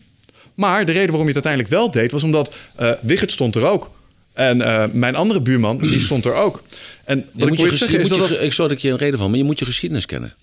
Maar 0.53 0.85
de 0.85 0.91
reden 0.91 1.09
waarom 1.09 1.27
je 1.27 1.33
het 1.33 1.45
uiteindelijk 1.45 1.73
wel 1.73 1.91
deed, 1.91 2.11
was 2.11 2.23
omdat 2.23 2.55
uh, 2.79 2.91
Wigert 3.01 3.31
stond 3.31 3.55
er 3.55 3.65
ook. 3.65 3.91
En 4.33 4.57
uh, 4.57 4.85
mijn 4.91 5.15
andere 5.15 5.41
buurman, 5.41 5.77
die 5.77 5.99
stond 6.09 6.25
er 6.25 6.33
ook. 6.33 6.63
En 7.03 7.25
wat 7.33 7.47
ik 7.49 7.55
wil 7.55 7.65
je 7.65 7.75
zeggen 7.75 7.99
is 7.99 8.07
dat... 8.07 8.29
Je, 8.29 8.37
ik 8.37 8.53
zorg 8.53 8.69
dat 8.69 8.81
je 8.81 8.89
een 8.89 8.97
reden 8.97 9.19
van, 9.19 9.29
maar 9.29 9.37
je 9.37 9.43
moet 9.43 9.59
je 9.59 9.65
geschiedenis 9.65 10.05
kennen. 10.05 10.33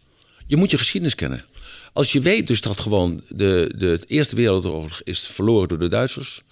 Je 0.46 0.56
moet 0.56 0.70
je 0.70 0.78
geschiedenis 0.78 1.14
kennen. 1.14 1.44
Als 1.92 2.12
je 2.12 2.20
weet 2.20 2.46
dus 2.46 2.60
dat 2.60 2.78
gewoon 2.78 3.22
de, 3.28 3.72
de, 3.76 4.00
Eerste 4.06 4.36
Wereldoorlog 4.36 5.00
is 5.04 5.20
verloren 5.20 5.68
door 5.68 5.78
de 5.78 5.88
Duitsers. 5.88 6.42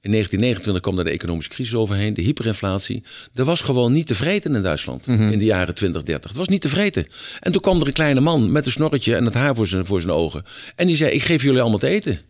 In 0.00 0.10
1929 0.10 0.82
kwam 0.82 0.96
daar 0.96 1.04
de 1.04 1.10
economische 1.10 1.50
crisis 1.50 1.74
overheen, 1.74 2.14
de 2.14 2.22
hyperinflatie. 2.22 3.02
Er 3.34 3.44
was 3.44 3.60
gewoon 3.60 3.92
niet 3.92 4.06
te 4.06 4.14
vreten 4.14 4.54
in 4.54 4.62
Duitsland 4.62 5.06
Mhm. 5.06 5.28
in 5.28 5.38
de 5.38 5.44
jaren 5.44 5.74
20, 5.74 6.02
30. 6.02 6.28
Het 6.30 6.38
was 6.38 6.48
niet 6.48 6.60
te 6.60 6.68
vreten. 6.68 7.06
En 7.40 7.52
toen 7.52 7.60
kwam 7.62 7.80
er 7.80 7.86
een 7.86 7.92
kleine 7.92 8.20
man 8.20 8.52
met 8.52 8.66
een 8.66 8.72
snorretje 8.72 9.14
en 9.16 9.24
het 9.24 9.34
haar 9.34 9.54
voor 9.54 9.66
zijn, 9.66 9.86
voor 9.86 10.00
zijn 10.00 10.12
ogen. 10.12 10.44
En 10.76 10.86
die 10.86 10.96
zei, 10.96 11.10
ik 11.10 11.22
geef 11.22 11.42
jullie 11.42 11.60
allemaal 11.60 11.78
te 11.78 11.86
eten. 11.88 12.20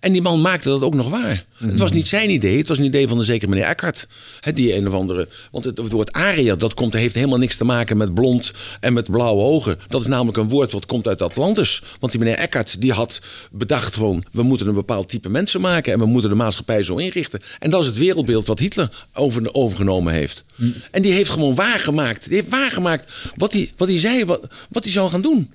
En 0.00 0.12
die 0.12 0.22
man 0.22 0.40
maakte 0.40 0.68
dat 0.68 0.82
ook 0.82 0.94
nog 0.94 1.08
waar. 1.08 1.44
Het 1.56 1.78
was 1.78 1.92
niet 1.92 2.08
zijn 2.08 2.30
idee, 2.30 2.56
het 2.56 2.68
was 2.68 2.78
een 2.78 2.84
idee 2.84 3.08
van 3.08 3.18
de 3.18 3.24
zekere 3.24 3.50
meneer 3.50 3.66
Eckhart. 3.66 4.08
He, 4.40 4.52
die 4.52 4.76
een 4.76 4.86
of 4.86 4.94
andere. 4.94 5.28
Want 5.50 5.64
het, 5.64 5.78
het 5.78 5.92
woord 5.92 6.12
aria, 6.12 6.54
dat 6.54 6.74
komt, 6.74 6.92
heeft 6.92 7.14
helemaal 7.14 7.38
niks 7.38 7.56
te 7.56 7.64
maken 7.64 7.96
met 7.96 8.14
blond 8.14 8.52
en 8.80 8.92
met 8.92 9.10
blauwe 9.10 9.42
ogen. 9.42 9.78
Dat 9.88 10.00
is 10.00 10.06
namelijk 10.06 10.36
een 10.36 10.48
woord 10.48 10.72
wat 10.72 10.86
komt 10.86 11.08
uit 11.08 11.22
Atlantis. 11.22 11.82
Want 12.00 12.12
die 12.12 12.20
meneer 12.20 12.38
Eckhart 12.38 12.80
die 12.80 12.92
had 12.92 13.20
bedacht 13.50 13.94
van 13.94 14.24
we 14.32 14.42
moeten 14.42 14.66
een 14.66 14.74
bepaald 14.74 15.08
type 15.08 15.28
mensen 15.28 15.60
maken 15.60 15.92
en 15.92 15.98
we 15.98 16.06
moeten 16.06 16.30
de 16.30 16.36
maatschappij 16.36 16.82
zo 16.82 16.96
inrichten. 16.96 17.40
En 17.58 17.70
dat 17.70 17.80
is 17.80 17.86
het 17.86 17.96
wereldbeeld 17.96 18.46
wat 18.46 18.58
Hitler 18.58 19.06
over, 19.14 19.54
overgenomen 19.54 20.12
heeft. 20.12 20.44
En 20.90 21.02
die 21.02 21.12
heeft 21.12 21.30
gewoon 21.30 21.54
waargemaakt. 21.54 22.24
Die 22.24 22.34
heeft 22.34 22.48
waargemaakt 22.48 23.12
wat 23.34 23.52
hij, 23.52 23.70
wat 23.76 23.88
hij 23.88 23.98
zei, 23.98 24.24
wat, 24.24 24.40
wat 24.68 24.84
hij 24.84 24.92
zou 24.92 25.10
gaan 25.10 25.22
doen. 25.22 25.50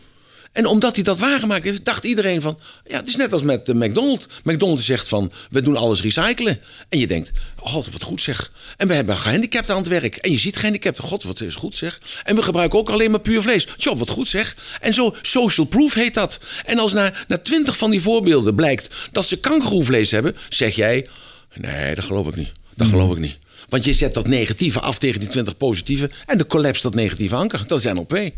En 0.51 0.65
omdat 0.65 0.95
hij 0.95 1.03
dat 1.03 1.19
waargemaakt 1.19 1.63
heeft, 1.63 1.85
dacht 1.85 2.03
iedereen 2.03 2.41
van... 2.41 2.59
Ja, 2.87 2.97
het 2.97 3.07
is 3.07 3.15
net 3.15 3.33
als 3.33 3.41
met 3.41 3.67
McDonald's. 3.67 4.27
McDonald's 4.43 4.85
zegt 4.85 5.07
van, 5.07 5.31
we 5.49 5.61
doen 5.61 5.77
alles 5.77 6.01
recyclen. 6.01 6.59
En 6.89 6.99
je 6.99 7.07
denkt, 7.07 7.31
oh, 7.59 7.73
wat 7.73 8.03
goed 8.03 8.21
zeg. 8.21 8.51
En 8.77 8.87
we 8.87 8.93
hebben 8.93 9.17
gehandicapten 9.17 9.73
aan 9.73 9.79
het 9.81 9.89
werk. 9.89 10.15
En 10.15 10.31
je 10.31 10.37
ziet 10.37 10.55
gehandicapten, 10.55 11.03
god, 11.03 11.23
wat 11.23 11.41
is 11.41 11.55
goed 11.55 11.75
zeg. 11.75 12.01
En 12.23 12.35
we 12.35 12.41
gebruiken 12.41 12.79
ook 12.79 12.89
alleen 12.89 13.11
maar 13.11 13.19
puur 13.19 13.41
vlees. 13.41 13.67
Tjoh, 13.77 13.99
wat 13.99 14.09
goed 14.09 14.27
zeg. 14.27 14.55
En 14.81 14.93
zo, 14.93 15.15
social 15.21 15.65
proof 15.65 15.93
heet 15.93 16.13
dat. 16.13 16.39
En 16.65 16.79
als 16.79 16.93
na, 16.93 17.13
na 17.27 17.37
twintig 17.37 17.77
van 17.77 17.91
die 17.91 18.01
voorbeelden 18.01 18.55
blijkt 18.55 18.95
dat 19.11 19.27
ze 19.27 19.39
kangeroevlees 19.39 20.11
hebben... 20.11 20.35
zeg 20.49 20.75
jij, 20.75 21.07
nee, 21.55 21.95
dat 21.95 22.05
geloof 22.05 22.27
ik 22.27 22.35
niet. 22.35 22.51
Dat 22.75 22.87
geloof 22.87 23.11
ik 23.11 23.17
niet. 23.17 23.37
Want 23.69 23.83
je 23.83 23.93
zet 23.93 24.13
dat 24.13 24.27
negatieve 24.27 24.79
af 24.79 24.97
tegen 24.97 25.19
die 25.19 25.29
20 25.29 25.57
positieve... 25.57 26.09
en 26.25 26.37
de 26.37 26.45
collapse 26.45 26.81
dat 26.81 26.93
negatieve 26.93 27.35
anker. 27.35 27.63
Dat 27.67 27.79
is 27.79 27.91
NLP. 27.93 28.31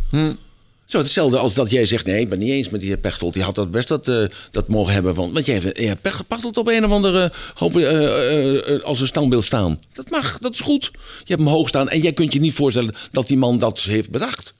Zo, 0.93 0.99
hetzelfde 0.99 1.37
als 1.37 1.53
dat 1.53 1.69
jij 1.69 1.85
zegt, 1.85 2.05
nee, 2.05 2.19
ik 2.19 2.29
ben 2.29 2.39
niet 2.39 2.49
eens 2.49 2.69
met 2.69 2.79
die 2.79 2.89
heer 2.89 2.97
Pechtold. 2.97 3.33
Die 3.33 3.43
had 3.43 3.55
dat 3.55 3.71
best 3.71 3.87
dat, 3.87 4.07
uh, 4.07 4.27
dat 4.51 4.67
mogen 4.67 4.93
hebben. 4.93 5.13
Want, 5.13 5.33
want 5.33 5.45
jij 5.45 5.61
hebt 5.73 6.27
Pechtold 6.27 6.57
op 6.57 6.67
een 6.67 6.85
of 6.85 6.91
andere 6.91 7.31
hoop, 7.53 7.77
uh, 7.77 8.61
uh, 8.69 8.81
als 8.83 8.99
een 8.99 9.07
standbeeld 9.07 9.43
staan. 9.43 9.79
Dat 9.91 10.09
mag, 10.09 10.37
dat 10.37 10.53
is 10.53 10.59
goed. 10.59 10.83
Je 10.93 10.99
hebt 11.33 11.39
hem 11.39 11.49
hoog 11.49 11.67
staan 11.67 11.89
en 11.89 11.99
jij 11.99 12.13
kunt 12.13 12.33
je 12.33 12.39
niet 12.39 12.53
voorstellen 12.53 12.95
dat 13.11 13.27
die 13.27 13.37
man 13.37 13.59
dat 13.59 13.79
heeft 13.79 14.09
bedacht. 14.09 14.53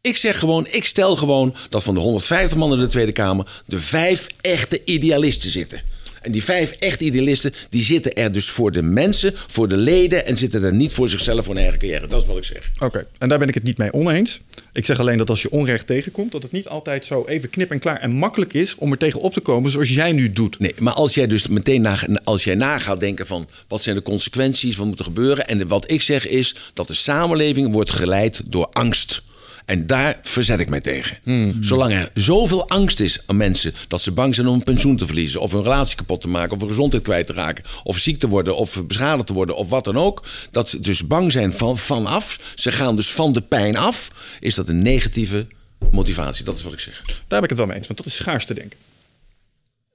Ik 0.00 0.16
zeg 0.16 0.38
gewoon, 0.38 0.66
ik 0.70 0.84
stel 0.84 1.16
gewoon 1.16 1.54
dat 1.68 1.82
van 1.82 1.94
de 1.94 2.00
150 2.00 2.58
man 2.58 2.72
in 2.72 2.78
de 2.78 2.86
Tweede 2.86 3.12
Kamer... 3.12 3.62
de 3.66 3.78
vijf 3.78 4.26
echte 4.40 4.84
idealisten 4.84 5.50
zitten. 5.50 5.82
En 6.20 6.32
die 6.32 6.44
vijf 6.44 6.70
echte 6.70 7.04
idealisten, 7.04 7.52
die 7.70 7.82
zitten 7.82 8.14
er 8.14 8.32
dus 8.32 8.50
voor 8.50 8.72
de 8.72 8.82
mensen, 8.82 9.32
voor 9.46 9.68
de 9.68 9.76
leden... 9.76 10.26
en 10.26 10.36
zitten 10.36 10.62
er 10.62 10.74
niet 10.74 10.92
voor 10.92 11.08
zichzelf, 11.08 11.44
voor 11.44 11.54
een 11.54 11.60
eigen 11.60 11.78
carrière. 11.78 12.06
Dat 12.06 12.22
is 12.22 12.26
wat 12.26 12.36
ik 12.36 12.44
zeg. 12.44 12.70
Oké, 12.74 12.84
okay. 12.84 13.04
en 13.18 13.28
daar 13.28 13.38
ben 13.38 13.48
ik 13.48 13.54
het 13.54 13.62
niet 13.62 13.78
mee 13.78 13.92
oneens. 13.92 14.40
Ik 14.72 14.84
zeg 14.84 14.98
alleen 14.98 15.18
dat 15.18 15.30
als 15.30 15.42
je 15.42 15.50
onrecht 15.50 15.86
tegenkomt... 15.86 16.32
dat 16.32 16.42
het 16.42 16.52
niet 16.52 16.68
altijd 16.68 17.04
zo 17.04 17.24
even 17.24 17.50
knip 17.50 17.70
en 17.70 17.78
klaar 17.78 18.00
en 18.00 18.10
makkelijk 18.10 18.52
is... 18.52 18.74
om 18.74 18.92
er 18.92 18.98
tegen 18.98 19.20
op 19.20 19.32
te 19.32 19.40
komen 19.40 19.70
zoals 19.70 19.88
jij 19.88 20.12
nu 20.12 20.32
doet. 20.32 20.58
Nee, 20.58 20.74
maar 20.78 20.92
als 20.92 21.14
jij 21.14 21.26
dus 21.26 21.46
meteen 21.46 21.82
na, 21.82 21.98
als 22.24 22.44
jij 22.44 22.54
na 22.54 22.78
gaat 22.78 23.00
denken 23.00 23.26
van... 23.26 23.48
wat 23.68 23.82
zijn 23.82 23.96
de 23.96 24.02
consequenties, 24.02 24.76
wat 24.76 24.86
moet 24.86 24.98
er 24.98 25.04
gebeuren... 25.04 25.48
en 25.48 25.68
wat 25.68 25.90
ik 25.90 26.02
zeg 26.02 26.26
is 26.26 26.56
dat 26.74 26.86
de 26.86 26.94
samenleving 26.94 27.72
wordt 27.72 27.90
geleid 27.90 28.42
door 28.44 28.68
angst... 28.72 29.22
En 29.70 29.86
daar 29.86 30.18
verzet 30.22 30.60
ik 30.60 30.68
mij 30.68 30.80
tegen. 30.80 31.18
Zolang 31.60 31.92
er 31.92 32.10
zoveel 32.14 32.68
angst 32.68 33.00
is 33.00 33.22
aan 33.26 33.36
mensen 33.36 33.74
dat 33.88 34.02
ze 34.02 34.12
bang 34.12 34.34
zijn 34.34 34.46
om 34.46 34.54
een 34.54 34.62
pensioen 34.62 34.96
te 34.96 35.06
verliezen, 35.06 35.40
of 35.40 35.52
hun 35.52 35.62
relatie 35.62 35.96
kapot 35.96 36.20
te 36.20 36.28
maken, 36.28 36.52
of 36.52 36.58
hun 36.58 36.68
gezondheid 36.68 37.02
kwijt 37.02 37.26
te 37.26 37.32
raken, 37.32 37.64
of 37.82 37.98
ziek 37.98 38.18
te 38.18 38.28
worden, 38.28 38.56
of 38.56 38.86
beschadigd 38.86 39.26
te 39.26 39.32
worden, 39.32 39.56
of 39.56 39.68
wat 39.68 39.84
dan 39.84 39.96
ook. 39.96 40.26
Dat 40.50 40.68
ze 40.68 40.80
dus 40.80 41.06
bang 41.06 41.32
zijn 41.32 41.52
van 41.52 41.78
vanaf. 41.78 42.52
Ze 42.54 42.72
gaan 42.72 42.96
dus 42.96 43.12
van 43.12 43.32
de 43.32 43.40
pijn 43.40 43.76
af. 43.76 44.10
Is 44.38 44.54
dat 44.54 44.68
een 44.68 44.82
negatieve 44.82 45.46
motivatie? 45.90 46.44
Dat 46.44 46.56
is 46.56 46.62
wat 46.62 46.72
ik 46.72 46.78
zeg. 46.78 47.02
Daar 47.04 47.14
ben 47.28 47.42
ik 47.42 47.48
het 47.48 47.58
wel 47.58 47.66
mee 47.66 47.76
eens, 47.76 47.86
want 47.86 47.98
dat 47.98 48.06
is 48.06 48.14
schaars 48.14 48.44
te 48.44 48.54
denken. 48.54 48.78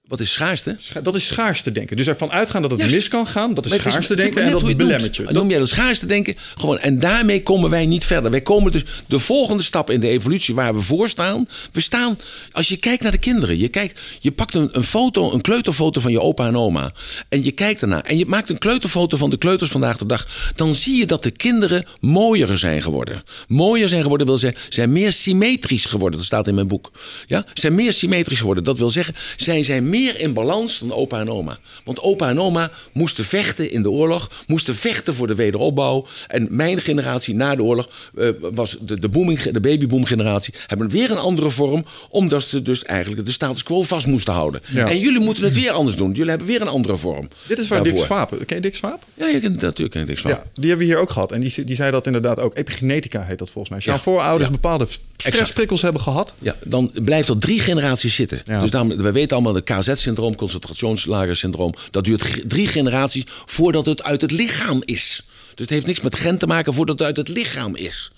Wat 0.07 0.19
is 0.19 0.31
schaarste? 0.33 0.75
Scha- 0.79 1.01
Dat 1.01 1.15
is 1.15 1.27
schaarste 1.27 1.71
denken. 1.71 1.97
Dus 1.97 2.07
ervan 2.07 2.31
uitgaan 2.31 2.61
dat 2.61 2.71
het 2.71 2.91
mis 2.91 3.07
kan 3.07 3.27
gaan, 3.27 3.53
dat 3.53 3.65
is 3.65 3.73
schaarste 3.73 4.13
is 4.13 4.19
denken 4.19 4.41
en 4.43 4.51
dat 4.51 4.77
belemmert 4.77 5.15
je. 5.15 5.21
noemt. 5.23 5.35
Noem 5.35 5.49
jij 5.49 5.59
dat 5.59 5.67
schaarste 5.67 6.05
denken? 6.05 6.35
Gewoon, 6.57 6.79
en 6.79 6.99
daarmee 6.99 7.43
komen 7.43 7.69
wij 7.69 7.85
niet 7.85 8.05
verder. 8.05 8.31
Wij 8.31 8.41
komen 8.41 8.71
dus 8.71 8.83
de 9.05 9.19
volgende 9.19 9.63
stap 9.63 9.89
in 9.89 9.99
de 9.99 10.07
evolutie 10.07 10.55
waar 10.55 10.75
we 10.75 10.81
voor 10.81 11.09
staan. 11.09 11.47
We 11.71 11.81
staan, 11.81 12.17
als 12.51 12.67
je 12.67 12.77
kijkt 12.77 13.03
naar 13.03 13.11
de 13.11 13.17
kinderen. 13.17 13.57
Je, 13.57 13.67
kijkt, 13.67 13.99
je 14.19 14.31
pakt 14.31 14.55
een, 14.55 14.69
een 14.71 14.83
foto, 14.83 15.33
een 15.33 15.41
kleuterfoto 15.41 16.01
van 16.01 16.11
je 16.11 16.21
opa 16.21 16.47
en 16.47 16.57
oma. 16.57 16.91
En 17.29 17.43
je 17.43 17.51
kijkt 17.51 17.81
ernaar. 17.81 18.03
En 18.03 18.17
je 18.17 18.25
maakt 18.25 18.49
een 18.49 18.57
kleuterfoto 18.57 19.17
van 19.17 19.29
de 19.29 19.37
kleuters 19.37 19.71
vandaag 19.71 19.97
de 19.97 20.05
dag. 20.05 20.27
Dan 20.55 20.75
zie 20.75 20.97
je 20.97 21.05
dat 21.05 21.23
de 21.23 21.31
kinderen 21.31 21.85
mooier 21.99 22.57
zijn 22.57 22.81
geworden. 22.81 23.23
Mooier 23.47 23.87
zijn 23.89 24.01
geworden 24.01 24.27
wil 24.27 24.37
zeggen, 24.37 24.61
zijn 24.69 24.91
meer 24.91 25.11
symmetrisch 25.11 25.85
geworden. 25.85 26.17
Dat 26.17 26.27
staat 26.27 26.47
in 26.47 26.55
mijn 26.55 26.67
boek. 26.67 26.91
Ja? 27.25 27.45
Zijn 27.53 27.75
meer 27.75 27.93
symmetrisch 27.93 28.39
geworden. 28.39 28.63
Dat 28.63 28.77
wil 28.77 28.89
zeggen, 28.89 29.15
zij 29.35 29.63
zijn 29.63 29.83
meer 29.89 29.93
in 30.03 30.33
balans 30.33 30.79
dan 30.79 30.91
opa 30.91 31.19
en 31.19 31.29
oma. 31.29 31.57
Want 31.83 31.99
opa 32.01 32.29
en 32.29 32.39
oma 32.39 32.71
moesten 32.93 33.25
vechten 33.25 33.71
in 33.71 33.81
de 33.81 33.89
oorlog. 33.89 34.31
Moesten 34.47 34.75
vechten 34.75 35.13
voor 35.13 35.27
de 35.27 35.35
wederopbouw. 35.35 36.05
En 36.27 36.47
mijn 36.49 36.79
generatie 36.79 37.35
na 37.35 37.55
de 37.55 37.63
oorlog 37.63 37.89
eh, 38.17 38.29
was 38.39 38.77
de, 38.79 38.99
de, 38.99 39.09
booming, 39.09 39.41
de 39.41 39.59
babyboom 39.59 40.05
generatie. 40.05 40.53
Hebben 40.67 40.89
weer 40.89 41.11
een 41.11 41.17
andere 41.17 41.49
vorm. 41.49 41.85
Omdat 42.09 42.43
ze 42.43 42.61
dus 42.61 42.83
eigenlijk 42.83 43.25
de 43.25 43.31
status 43.31 43.63
quo 43.63 43.81
vast 43.81 44.07
moesten 44.07 44.33
houden. 44.33 44.61
Ja. 44.67 44.87
En 44.87 44.99
jullie 44.99 45.19
moeten 45.19 45.43
het 45.43 45.53
weer 45.53 45.71
anders 45.71 45.97
doen. 45.97 46.11
Jullie 46.11 46.29
hebben 46.29 46.47
weer 46.47 46.61
een 46.61 46.67
andere 46.67 46.97
vorm. 46.97 47.27
Dit 47.47 47.57
is 47.57 47.67
waar 47.67 47.83
Dick 47.83 47.95
daarvoor. 47.95 48.05
Swaap... 48.05 48.45
Ken 48.45 48.55
je 48.55 48.61
Dick 48.61 48.75
Swaap? 48.75 49.05
Ja, 49.13 49.27
je 49.27 49.39
kent 49.39 49.61
natuurlijk 49.61 49.91
ken 49.91 50.05
niks 50.05 50.21
van. 50.21 50.31
Ja, 50.31 50.43
die 50.53 50.69
hebben 50.69 50.87
we 50.87 50.93
hier 50.93 51.01
ook 51.01 51.09
gehad. 51.09 51.31
En 51.31 51.41
die, 51.41 51.63
die 51.63 51.75
zei 51.75 51.91
dat 51.91 52.05
inderdaad 52.05 52.39
ook. 52.39 52.57
Epigenetica 52.57 53.23
heet 53.23 53.37
dat 53.37 53.49
volgens 53.49 53.69
mij. 53.69 53.77
Als 53.77 53.85
jouw 53.85 53.95
Ja. 53.95 54.01
voorouders 54.01 54.49
bepaalde 54.49 54.87
stressprikkels 55.17 55.81
hebben 55.81 56.01
gehad... 56.01 56.33
Ja, 56.39 56.55
dan 56.63 56.91
blijft 56.93 57.27
dat 57.27 57.41
drie 57.41 57.59
generaties 57.59 58.15
zitten. 58.15 58.41
Ja. 58.45 58.59
Dus 58.59 58.69
daarom, 58.69 58.97
we 58.97 59.11
weten 59.11 59.37
allemaal, 59.37 59.53
de 59.53 59.61
KZ-syndroom, 59.61 60.35
concentrationslagersyndroom... 60.35 61.73
dat 61.91 62.03
duurt 62.03 62.49
drie 62.49 62.67
generaties 62.67 63.23
voordat 63.45 63.85
het 63.85 64.03
uit 64.03 64.21
het 64.21 64.31
lichaam 64.31 64.81
is. 64.85 65.25
Dus 65.47 65.65
het 65.65 65.69
heeft 65.69 65.85
niks 65.85 66.01
met 66.01 66.15
gen 66.15 66.37
te 66.37 66.47
maken 66.47 66.73
voordat 66.73 66.99
het 66.99 67.07
uit 67.07 67.17
het 67.17 67.27
lichaam 67.27 67.75
is. 67.75 68.11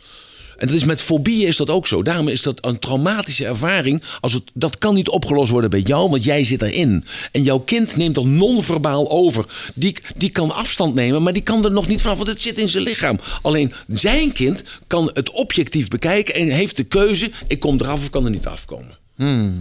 En 0.57 0.67
dat 0.67 0.75
is 0.75 0.83
met 0.83 1.01
fobieën 1.01 1.47
is 1.47 1.57
dat 1.57 1.69
ook 1.69 1.87
zo. 1.87 2.03
Daarom 2.03 2.27
is 2.27 2.41
dat 2.41 2.65
een 2.65 2.79
traumatische 2.79 3.45
ervaring. 3.45 4.03
Als 4.21 4.33
het, 4.33 4.43
dat 4.53 4.77
kan 4.77 4.93
niet 4.93 5.09
opgelost 5.09 5.51
worden 5.51 5.69
bij 5.69 5.79
jou, 5.79 6.09
want 6.09 6.23
jij 6.23 6.43
zit 6.43 6.61
erin. 6.61 7.03
En 7.31 7.43
jouw 7.43 7.59
kind 7.59 7.95
neemt 7.95 8.15
dat 8.15 8.25
non-verbaal 8.25 9.09
over. 9.09 9.45
Die, 9.75 9.95
die 10.15 10.29
kan 10.29 10.51
afstand 10.51 10.93
nemen, 10.93 11.23
maar 11.23 11.33
die 11.33 11.43
kan 11.43 11.65
er 11.65 11.71
nog 11.71 11.87
niet 11.87 12.01
vanaf, 12.01 12.17
want 12.17 12.29
het 12.29 12.41
zit 12.41 12.57
in 12.57 12.69
zijn 12.69 12.83
lichaam. 12.83 13.19
Alleen 13.41 13.71
zijn 13.87 14.31
kind 14.31 14.63
kan 14.87 15.09
het 15.13 15.29
objectief 15.29 15.87
bekijken 15.87 16.33
en 16.33 16.47
heeft 16.47 16.77
de 16.77 16.83
keuze: 16.83 17.31
ik 17.47 17.59
kom 17.59 17.77
eraf 17.79 17.99
of 17.99 18.09
kan 18.09 18.25
er 18.25 18.31
niet 18.31 18.47
afkomen. 18.47 19.06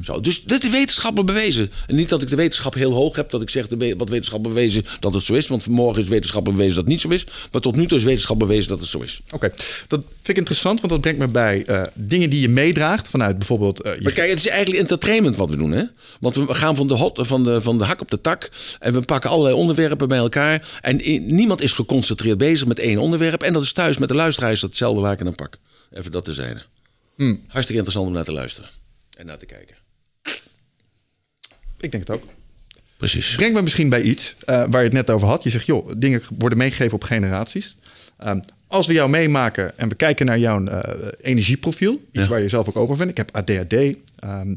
Zo, 0.03 0.21
dus 0.21 0.45
dit 0.45 0.65
is 0.65 0.71
wetenschappelijk 0.71 1.33
bewezen. 1.33 1.71
En 1.87 1.95
niet 1.95 2.09
dat 2.09 2.23
ik 2.23 2.29
de 2.29 2.37
wetenschap 2.37 2.75
heel 2.75 2.93
hoog 2.93 3.17
heb, 3.17 3.31
dat 3.31 3.43
ik 3.43 3.51
zeg 3.51 3.69
de 3.69 3.95
wat 3.97 4.09
wetenschap 4.09 4.43
bewezen 4.43 4.85
dat 5.01 5.15
het 5.15 5.23
zo 5.23 5.35
is. 5.35 5.47
Want 5.47 5.63
vanmorgen 5.63 6.03
is 6.03 6.09
wetenschap 6.09 6.45
bewezen 6.45 6.75
dat 6.75 6.85
het 6.85 6.87
niet 6.87 7.01
zo 7.01 7.09
is. 7.09 7.27
Maar 7.53 7.61
tot 7.61 7.77
nu 7.77 7.87
toe 7.87 7.99
is 7.99 8.05
wetenschap 8.05 8.39
bewezen 8.39 8.69
dat 8.69 8.81
het 8.81 8.89
zo 8.89 9.01
is. 9.01 9.21
Oké, 9.31 9.53
dat 9.89 10.01
vind 10.01 10.29
ik 10.29 10.37
interessant, 10.37 10.81
want 10.81 10.93
dat 10.93 11.01
brengt 11.01 11.19
me 11.19 11.29
bij 11.29 11.65
eh, 11.65 11.83
dingen 11.95 12.31
die 12.31 12.41
je 12.41 12.49
meedraagt 12.49 13.09
vanuit 13.09 13.39
bijvoorbeeld... 13.39 13.81
eh, 13.81 13.95
je 13.95 14.03
Maar 14.03 14.13
kijk, 14.13 14.29
het 14.31 14.39
is 14.39 14.49
eigenlijk 14.49 14.81
entertainment 14.81 15.37
wat 15.37 15.51
we 15.51 15.57
doen, 15.57 15.71
hè? 15.71 15.83
Want 16.21 16.35
we 16.35 16.55
gaan 16.55 16.77
van 16.77 16.89
de, 16.89 16.95
hot, 16.95 17.19
van, 17.23 17.45
de, 17.45 17.61
van 17.61 17.79
de 17.79 17.85
hak 17.85 18.01
op 18.01 18.11
de 18.11 18.21
tak. 18.21 18.51
En 18.79 18.93
we 18.93 19.01
pakken 19.01 19.31
allerlei 19.31 19.55
onderwerpen 19.55 20.09
bij 20.09 20.19
elkaar. 20.19 20.79
En 20.81 20.97
niemand 21.35 21.63
is 21.63 21.73
geconcentreerd 21.73 22.39
bezig 22.39 22.67
met 22.67 22.79
één 22.79 22.99
onderwerp. 22.99 23.43
En 23.43 23.53
dat 23.53 23.63
is 23.63 23.73
thuis 23.73 23.99
met 23.99 24.09
de 24.09 24.15
luisteraar 24.15 24.53
is 24.53 24.61
dat 24.61 24.71
hetzelfde 24.71 25.01
waar 25.01 25.13
ik 25.13 25.21
een 25.21 25.35
pak. 25.35 25.57
Even 25.93 26.11
dat 26.11 26.25
te 26.25 26.33
zijn. 26.33 26.63
Hartstikke 27.47 27.73
interessant 27.73 28.07
om 28.07 28.13
naar 28.13 28.25
te 28.25 28.33
luisteren. 28.33 28.71
En 29.17 29.27
naar 29.27 29.39
te 29.39 29.47
kijken. 29.47 29.77
Ik 31.81 31.91
denk 31.91 32.07
het 32.09 32.11
ook. 32.11 32.23
Precies. 32.97 33.35
Breng 33.35 33.55
me 33.55 33.63
misschien 33.63 33.89
bij 33.89 34.03
iets 34.03 34.37
eh, 34.45 34.57
waar 34.71 34.79
je 34.81 34.87
het 34.87 34.93
net 34.93 35.11
over 35.11 35.29
had. 35.29 35.43
Je 35.43 35.51
zegt, 35.51 35.67
joh, 35.67 35.91
dingen 35.97 36.23
worden 36.39 36.59
meegegeven 36.59 36.95
op 36.95 37.05
generaties. 37.05 37.77
Ehm, 38.19 38.41
als 38.67 38.87
we 38.87 38.93
jou 38.93 39.11
meemaken 39.11 39.79
en 39.79 39.89
we 39.89 39.95
kijken 39.95 40.27
naar 40.27 40.39
jouw 40.39 40.65
eh, 40.67 41.09
energieprofiel, 41.21 41.93
iets 41.93 42.23
Ja. 42.23 42.29
waar 42.29 42.41
je 42.41 42.49
zelf 42.49 42.69
ook 42.69 42.77
over 42.77 42.97
bent. 42.97 43.11
Ik 43.11 43.17
heb 43.17 43.37
ADHD. 43.37 43.73
ehm, 44.19 44.55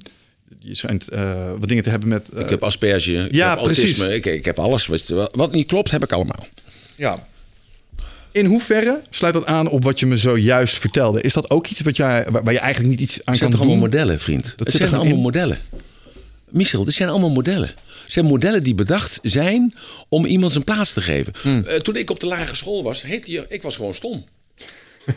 je 0.60 0.76
schijnt 0.76 1.07
eh, 1.10 1.51
wat 1.60 1.68
dingen 1.68 1.84
te 1.84 1.89
hebben 1.89 2.10
met. 2.10 2.30
Ik 2.38 2.49
heb 2.49 2.64
asperge, 2.64 3.14
ik 3.14 3.32
Ja, 3.34 3.49
heb 3.49 3.57
autisme, 3.57 3.84
precies. 4.05 4.16
ik, 4.16 4.26
ik 4.26 4.45
heb 4.45 4.60
alles. 4.60 4.86
Wat, 4.86 5.30
wat 5.32 5.51
niet 5.51 5.68
klopt, 5.68 5.91
heb 5.91 6.03
ik 6.03 6.12
allemaal. 6.12 6.45
ja. 6.95 7.28
In 8.32 8.45
hoeverre 8.45 9.01
sluit 9.09 9.34
dat 9.34 9.45
aan 9.45 9.69
op 9.69 9.84
wat 9.84 9.99
je 9.99 10.05
me 10.05 10.17
zojuist 10.17 10.77
vertelde? 10.77 11.21
Is 11.21 11.34
dat 11.34 11.49
ook 11.49 11.67
iets 11.67 11.82
wat 11.82 11.95
jij, 11.95 12.25
waar, 12.30 12.43
waar 12.43 12.53
je 12.53 12.59
eigenlijk 12.59 12.89
niet 12.89 13.09
iets 13.09 13.13
aan 13.13 13.23
Het 13.25 13.38
zijn 13.38 13.39
kan 13.39 13.51
toch 13.51 13.59
allemaal 13.59 13.89
doen? 13.89 13.99
modellen, 13.99 14.19
vriend? 14.19 14.45
zit 14.45 14.59
het 14.59 14.71
zijn 14.71 14.93
allemaal 14.93 15.13
in? 15.13 15.21
modellen. 15.21 15.57
Michel, 16.49 16.86
dit 16.86 16.93
zijn 16.93 17.09
allemaal 17.09 17.30
modellen. 17.30 17.67
Het 18.03 18.11
zijn 18.11 18.25
modellen 18.25 18.63
die 18.63 18.75
bedacht 18.75 19.19
zijn 19.21 19.73
om 20.09 20.25
iemand 20.25 20.51
zijn 20.51 20.63
plaats 20.63 20.93
te 20.93 21.01
geven. 21.01 21.34
Hmm. 21.41 21.63
Eh, 21.63 21.80
toen 21.80 21.95
ik 21.95 22.09
op 22.09 22.19
de 22.19 22.25
lagere 22.25 22.55
school 22.55 22.84
was, 22.84 23.01
heette 23.01 23.32
je, 23.32 23.45
ik 23.49 23.61
was 23.61 23.75
gewoon 23.75 23.93
stom. 23.93 24.25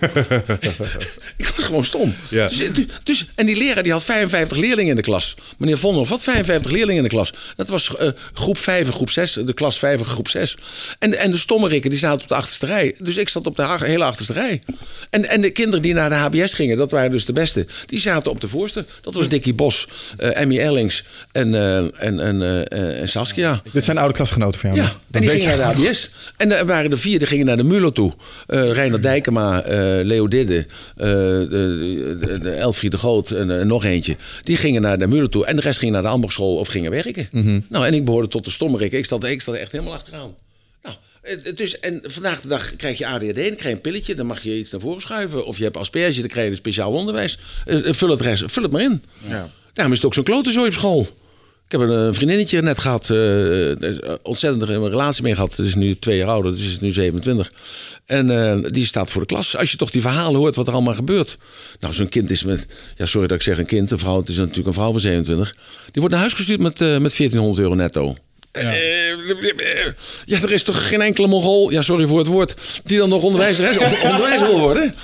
ik 1.36 1.52
was 1.56 1.64
gewoon 1.64 1.84
stom. 1.84 2.14
Ja. 2.28 2.48
Dus, 2.48 2.58
dus- 2.58 2.86
dus- 3.02 3.26
en 3.34 3.46
die 3.46 3.56
leraar 3.56 3.82
die 3.82 3.92
had 3.92 4.04
55 4.04 4.58
leerlingen 4.58 4.90
in 4.90 4.96
de 4.96 5.02
klas. 5.02 5.34
Meneer 5.58 5.78
Vonhoff 5.78 6.10
had 6.10 6.22
55 6.22 6.70
leerlingen 6.70 6.96
in 6.96 7.02
de 7.02 7.08
klas. 7.08 7.32
Dat 7.56 7.68
was 7.68 7.96
eh, 7.96 8.08
groep 8.32 8.58
5 8.58 8.86
en 8.86 8.92
groep 8.92 9.10
6, 9.10 9.32
de 9.32 9.52
klas 9.52 9.78
5 9.78 10.00
en 10.00 10.06
groep 10.06 10.28
6. 10.28 10.56
En, 10.98 11.18
en 11.18 11.30
de 11.30 11.36
stommerikken 11.36 11.90
die 11.90 11.98
zaten 11.98 12.22
op 12.22 12.28
de 12.28 12.34
achterste 12.34 12.66
rij. 12.66 12.94
Dus 12.98 13.16
ik 13.16 13.28
zat 13.28 13.46
op 13.46 13.56
de 13.56 13.76
hele 13.78 14.04
achterste 14.04 14.32
rij. 14.32 14.62
En, 15.10 15.28
en 15.28 15.40
de 15.40 15.50
kinderen 15.50 15.82
die 15.82 15.94
naar 15.94 16.08
de 16.08 16.14
HBS 16.14 16.54
gingen, 16.54 16.76
dat 16.76 16.90
waren 16.90 17.10
dus 17.10 17.24
de 17.24 17.32
beste. 17.32 17.66
Die 17.86 18.00
zaten 18.00 18.30
op 18.30 18.40
de 18.40 18.48
voorste. 18.48 18.84
Dat 19.00 19.14
was 19.14 19.28
Dickie 19.28 19.54
Bos, 19.54 19.88
eh 20.16 20.40
Emmy 20.40 20.58
Erlings 20.58 21.04
en, 21.32 21.54
eh, 21.54 21.76
en, 21.78 22.20
en, 22.20 22.68
en 22.68 23.08
Saskia. 23.08 23.62
Dit 23.72 23.84
zijn 23.84 23.98
oude 23.98 24.14
klasgenoten 24.14 24.60
van 24.60 24.74
jou. 24.74 24.82
Ja, 24.82 24.92
en 25.10 25.20
die 25.20 25.30
gingen 25.30 25.58
naar 25.58 25.74
de 25.74 25.82
HBS. 25.82 26.10
En 26.36 26.52
er 26.52 26.66
waren 26.66 26.90
de 26.90 26.96
vier, 26.96 27.18
die 27.18 27.28
gingen 27.28 27.46
naar 27.46 27.56
de 27.56 27.62
Mulo 27.62 27.92
toe. 27.92 28.12
Reiner 28.46 29.02
Dijkema, 29.02 29.62
Leo 30.04 30.28
Didde, 30.28 30.56
eh, 30.56 31.06
de, 31.06 32.16
de, 32.20 32.38
de 32.38 32.50
Elfried 32.50 32.90
de 32.90 32.98
Groot 32.98 33.30
en 33.30 33.58
eh, 33.58 33.66
nog 33.66 33.84
eentje. 33.84 34.16
Die 34.42 34.56
gingen 34.56 34.82
naar 34.82 34.98
de 34.98 35.06
Mulo 35.06 35.26
toe. 35.26 35.46
En 35.46 35.56
de 35.56 35.62
rest 35.62 35.78
ging 35.78 35.92
naar 35.92 36.02
de 36.02 36.08
Ambachtsschool 36.08 36.56
of 36.56 36.68
gingen 36.68 36.90
werken. 36.90 37.28
Mhm. 37.30 37.60
Nou, 37.68 37.86
en 37.86 37.94
ik 37.94 38.04
behoorde 38.04 38.28
tot 38.28 38.44
de 38.44 38.50
stommerikken. 38.50 38.98
Ik 38.98 39.04
zat, 39.04 39.24
ik 39.24 39.42
zat 39.42 39.54
echt 39.54 39.72
helemaal 39.72 39.94
achteraan. 39.94 40.34
Nou, 40.82 40.96
is, 41.56 41.78
en 41.78 42.00
vandaag 42.04 42.40
de 42.40 42.48
dag 42.48 42.76
krijg 42.76 42.98
je 42.98 43.06
ADHD, 43.06 43.34
dan 43.34 43.34
krijg 43.34 43.62
je 43.62 43.68
een 43.68 43.80
pilletje, 43.80 44.14
dan 44.14 44.26
mag 44.26 44.42
je 44.42 44.58
iets 44.58 44.70
naar 44.70 44.80
voren 44.80 45.00
schuiven. 45.00 45.46
Of 45.46 45.56
je 45.58 45.64
hebt 45.64 45.76
asperge, 45.76 46.20
dan 46.20 46.28
krijg 46.28 46.44
je 46.44 46.50
een 46.50 46.56
speciaal 46.56 46.92
onderwijs. 46.92 47.38
Eh, 47.64 47.88
eh, 47.88 47.94
vul, 47.94 48.08
het 48.08 48.20
rest, 48.20 48.44
vul 48.46 48.62
het 48.62 48.72
maar 48.72 48.82
in. 48.82 49.02
Ja. 49.28 49.50
Daarom 49.72 49.92
is 49.92 49.98
het 49.98 50.06
ook 50.06 50.14
zo'n 50.14 50.24
klotenzooi 50.24 50.66
op 50.66 50.72
school. 50.72 51.06
Ik 51.72 51.80
heb 51.80 51.88
een 51.88 52.08
eh, 52.08 52.14
vriendinnetje 52.14 52.62
net 52.62 52.78
gehad, 52.78 53.10
eh, 53.10 53.70
eh, 53.70 54.14
ontzettend 54.22 54.62
een 54.68 54.88
relatie 54.88 55.22
mee 55.22 55.34
gehad. 55.34 55.54
Ze 55.54 55.62
is 55.62 55.74
nu 55.74 55.98
twee 55.98 56.16
jaar 56.16 56.28
ouder, 56.28 56.52
dus 56.52 56.66
is 56.66 56.80
nu 56.80 56.90
27. 56.90 57.52
En 58.06 58.62
die 58.62 58.86
staat 58.86 59.10
voor 59.10 59.20
de 59.20 59.26
klas. 59.26 59.56
Als 59.56 59.70
je 59.70 59.76
toch 59.76 59.90
die 59.90 60.00
verhalen 60.00 60.40
hoort 60.40 60.54
wat 60.54 60.66
er 60.66 60.72
allemaal 60.72 60.94
gebeurt. 60.94 61.36
Nou, 61.80 61.94
zo'n 61.94 62.08
kind 62.08 62.30
is 62.30 62.44
met, 62.44 62.66
ja 62.96 63.06
sorry 63.06 63.26
dat 63.26 63.36
ik 63.36 63.42
zeg 63.42 63.58
een 63.58 63.66
kind, 63.66 63.90
een 63.90 63.98
vrouw, 63.98 64.18
het 64.18 64.28
is 64.28 64.36
natuurlijk 64.36 64.66
een 64.66 64.72
vrouw 64.72 64.90
van 64.90 65.00
27. 65.00 65.52
Die 65.52 65.92
wordt 65.92 66.10
naar 66.10 66.20
huis 66.20 66.32
gestuurd 66.32 66.60
met, 66.60 66.78
met 66.78 67.16
1400 67.16 67.58
euro 67.58 67.74
netto. 67.74 68.14
Ja. 68.52 68.74
ja, 70.24 70.42
er 70.42 70.52
is 70.52 70.62
toch 70.62 70.88
geen 70.88 71.00
enkele 71.00 71.26
Mongool, 71.26 71.70
ja 71.70 71.82
sorry 71.82 72.06
voor 72.06 72.18
het 72.18 72.26
woord, 72.26 72.54
die 72.84 72.98
dan 72.98 73.08
nog 73.08 73.22
onderwijzer, 73.22 73.68
onderwijzer 74.10 74.46
wil 74.46 74.58
worden? 74.58 74.94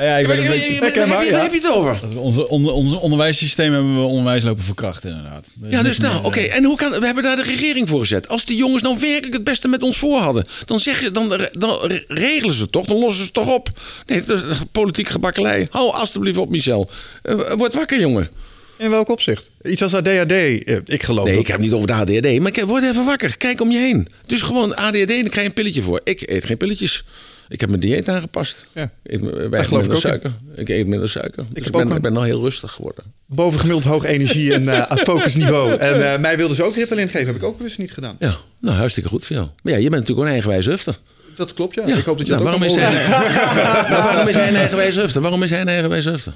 Ja, 0.00 0.16
ik 0.16 0.26
ben 0.26 0.38
een 0.42 0.46
beetje... 0.48 0.84
heb 0.84 0.94
je- 0.94 1.06
waar 1.06 1.42
heb 1.42 1.52
je 1.52 1.60
het 1.60 1.70
over? 1.70 1.98
Onze, 2.16 2.48
onder, 2.48 2.72
onze 2.72 2.98
onderwijssysteem 2.98 3.72
hebben 3.72 3.94
we 4.00 4.00
onderwijs 4.06 4.44
lopen 4.44 4.64
verkrachten, 4.64 5.10
inderdaad. 5.10 5.46
Er 5.62 5.70
Ja, 5.70 5.82
dus 5.82 5.98
nou, 5.98 6.24
oké. 6.24 6.38
eh, 6.40 6.56
En 6.56 6.64
hoe 6.64 6.76
kan, 6.76 6.90
we 7.00 7.04
hebben 7.06 7.22
daar 7.22 7.36
de 7.36 7.42
regering 7.42 7.88
voor 7.88 8.00
gezet. 8.00 8.28
Als 8.28 8.44
die 8.44 8.56
jongens 8.56 8.82
nou 8.82 8.96
werkelijk 9.00 9.32
het 9.32 9.44
beste 9.44 9.68
met 9.68 9.82
ons 9.82 9.96
voor 9.98 10.18
hadden, 10.20 10.44
dan 10.64 10.78
zeg 10.80 11.00
je, 11.00 11.10
dan, 11.10 11.48
dan 11.52 11.90
regelen 12.08 12.54
ze 12.54 12.62
het 12.62 12.72
toch, 12.72 12.86
dan 12.86 12.96
lossen 12.96 13.16
ze 13.18 13.22
het 13.24 13.32
toch 13.32 13.54
op. 13.54 13.68
Nee, 14.06 14.20
dat 14.22 14.42
is 14.42 14.56
politiek 14.72 15.08
gebakkelei. 15.08 15.66
Hou 15.70 15.92
alstublieft 15.92 16.38
op, 16.38 16.50
Michel. 16.50 16.90
Eh, 17.22 17.52
word 17.56 17.74
wakker, 17.74 18.00
jongen. 18.00 18.28
In 18.76 18.90
welk 18.90 19.08
opzicht? 19.08 19.50
Iets 19.62 19.82
als 19.82 19.94
ADHD. 19.94 20.30
eh, 20.32 20.76
Ik 20.84 21.02
geloof 21.02 21.24
Nee, 21.24 21.32
dat. 21.34 21.42
ik 21.42 21.48
heb 21.48 21.56
het 21.56 21.64
niet 21.66 21.74
over 21.74 21.86
de 21.86 21.92
ADHD, 21.92 22.38
maar 22.38 22.56
ik, 22.56 22.64
word 22.66 22.82
even 22.82 23.04
wakker. 23.04 23.36
Kijk 23.36 23.60
om 23.60 23.70
je 23.70 23.78
heen. 23.78 24.08
Dus 24.26 24.40
gewoon 24.42 24.74
ADHD, 24.76 25.08
dan 25.08 25.22
krijg 25.22 25.32
je 25.34 25.44
een 25.44 25.52
pilletje 25.52 25.82
voor. 25.82 26.00
Ik 26.04 26.22
eet 26.30 26.44
geen 26.44 26.56
pilletjes. 26.56 27.04
Ik 27.50 27.60
heb 27.60 27.68
mijn 27.68 27.80
dieet 27.80 28.08
aangepast. 28.08 28.66
Ja. 28.74 28.90
Ik 29.02 29.12
eet 29.12 29.20
weinig 29.20 29.50
geloof 29.50 29.64
ik 29.64 29.70
minder 29.70 29.86
ook 29.90 29.94
in. 29.94 30.00
suiker. 30.00 30.32
Ik 30.54 30.68
eet 30.68 30.86
minder 30.86 31.08
suiker. 31.08 31.44
Dus 31.52 31.64
ik, 31.66 31.72
ben, 31.72 31.80
ook 31.84 31.90
een- 31.90 31.96
ik 31.96 32.02
ben 32.02 32.12
nou 32.12 32.26
heel 32.26 32.40
rustig 32.40 32.72
geworden. 32.72 33.04
Bovengemiddeld 33.26 33.84
hoog 33.84 34.04
energie 34.04 34.54
en 34.54 34.68
eh 34.68 34.96
focusniveau. 35.08 35.76
En 35.76 36.12
eh, 36.12 36.18
mij 36.20 36.36
wilden 36.36 36.56
ze 36.56 36.62
ook 36.62 36.74
Ritalin 36.74 37.08
geven. 37.08 37.26
Heb 37.26 37.36
ik 37.36 37.42
ook 37.42 37.56
bewust 37.56 37.78
niet 37.78 37.92
gedaan. 37.92 38.16
Ja, 38.18 38.34
nou 38.60 38.76
hartstikke 38.76 39.08
goed 39.08 39.26
voor 39.26 39.36
jou. 39.36 39.48
Maar 39.62 39.72
ja, 39.72 39.78
je 39.78 39.88
bent 39.90 40.00
natuurlijk 40.00 40.26
een 40.26 40.32
eigenwijze 40.32 40.70
hufter. 40.70 40.98
Dat 41.36 41.54
klopt, 41.54 41.74
ja. 41.74 41.86
Ja. 41.86 41.96
Ik 41.96 42.04
hoop 42.04 42.18
dat 42.18 42.26
je 42.26 42.32
Nou, 42.32 42.44
dat 42.44 42.54
ook 42.54 42.60
waarom, 42.60 42.76
is 42.78 42.84
allemaal 42.84 43.08
hij, 43.08 43.90
maar 43.90 44.02
waarom 44.12 44.28
is 44.28 44.34
hij 44.34 44.48
een 44.48 44.56
eigenwijze 44.56 45.00
hufter? 45.00 45.20
Waarom 45.22 45.42
is 45.42 45.50
hij 45.50 45.60
een 45.60 45.68
hufter? 46.10 46.32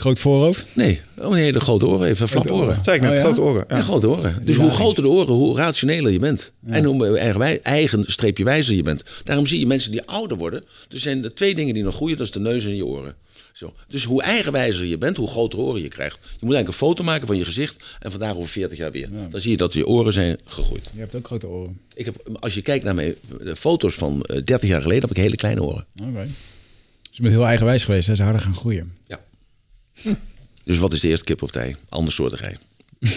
Groot 0.00 0.18
voorhoofd. 0.18 0.64
Nee, 0.72 0.98
oh 1.18 1.30
nee, 1.30 1.52
de 1.52 1.60
grote 1.60 1.86
oren 1.86 2.06
heeft, 2.06 2.22
flap 2.22 2.50
oren. 2.50 2.80
Zei 2.82 2.96
ik 2.96 3.02
net, 3.02 3.10
Oh, 3.10 3.16
ja? 3.16 3.22
grote 3.22 3.40
oren. 3.40 3.64
Ja. 3.68 3.76
Ja, 3.76 3.82
grote 3.82 4.08
oren. 4.08 4.42
Dus 4.44 4.56
hoe 4.56 4.70
groter 4.70 5.02
de 5.02 5.08
oren, 5.08 5.34
hoe 5.34 5.56
rationeler 5.56 6.12
je 6.12 6.18
bent. 6.18 6.52
En 6.66 6.84
hoe 6.84 7.18
eigen, 7.18 7.62
eigen 7.62 8.04
streepje 8.06 8.44
wijzer 8.44 8.74
je 8.74 8.82
bent. 8.82 9.02
Daarom 9.24 9.46
zie 9.46 9.58
je 9.58 9.66
mensen 9.66 9.90
die 9.90 10.02
ouder 10.02 10.36
worden. 10.36 10.64
Er 10.90 10.98
zijn 10.98 11.22
de 11.22 11.32
twee 11.32 11.54
dingen 11.54 11.74
die 11.74 11.82
nog 11.82 11.94
groeien, 11.94 12.16
dat 12.16 12.26
is 12.26 12.32
de 12.32 12.40
neus 12.40 12.64
en 12.64 12.76
je 12.76 12.86
oren. 12.86 13.14
Zo. 13.52 13.74
Dus 13.88 14.04
hoe 14.04 14.22
eigenwijzer 14.22 14.84
je 14.84 14.98
bent, 14.98 15.16
hoe 15.16 15.28
grotere 15.28 15.62
oren 15.62 15.82
je 15.82 15.88
krijgt. 15.88 16.18
Je 16.22 16.28
moet 16.46 16.54
eigenlijk 16.54 16.68
een 16.68 16.86
foto 16.88 17.04
maken 17.04 17.26
van 17.26 17.36
je 17.36 17.44
gezicht 17.44 17.84
en 18.00 18.10
vandaag 18.10 18.34
over 18.36 18.48
40 18.48 18.78
jaar 18.78 18.90
weer. 18.90 19.08
Dan 19.30 19.40
zie 19.40 19.50
je 19.50 19.56
dat 19.56 19.72
je 19.72 19.86
oren 19.86 20.12
zijn 20.12 20.38
gegroeid. 20.44 20.90
Je 20.94 21.00
hebt 21.00 21.14
ook 21.14 21.26
grote 21.26 21.46
oren. 21.48 21.78
Ik 21.94 22.04
heb, 22.04 22.28
als 22.40 22.54
je 22.54 22.62
kijkt 22.62 22.84
naar 22.84 22.94
mijn 22.94 23.14
eh, 23.44 23.54
foto's 23.54 23.94
van 23.94 24.22
eh, 24.22 24.40
30 24.44 24.68
jaar 24.68 24.82
geleden, 24.82 25.02
heb 25.02 25.10
ik 25.10 25.22
hele 25.22 25.36
kleine 25.36 25.62
oren. 25.62 25.86
Oké. 26.02 26.28
Dus 27.02 27.16
je 27.18 27.22
bent 27.22 27.34
heel 27.34 27.46
eigenwijs 27.46 27.84
geweest. 27.84 28.06
Hè? 28.06 28.14
Ze 28.14 28.22
harder 28.22 28.42
gaan 28.42 28.54
groeien. 28.56 28.92
Ja. 30.02 30.18
Dus 30.64 30.78
wat 30.78 30.92
is 30.92 31.00
de 31.00 31.08
eerste 31.08 31.24
kip 31.24 31.42
of 31.42 31.50
ei? 31.54 31.76
Ander 31.88 32.12
soort 32.12 32.32
ei. 32.40 32.56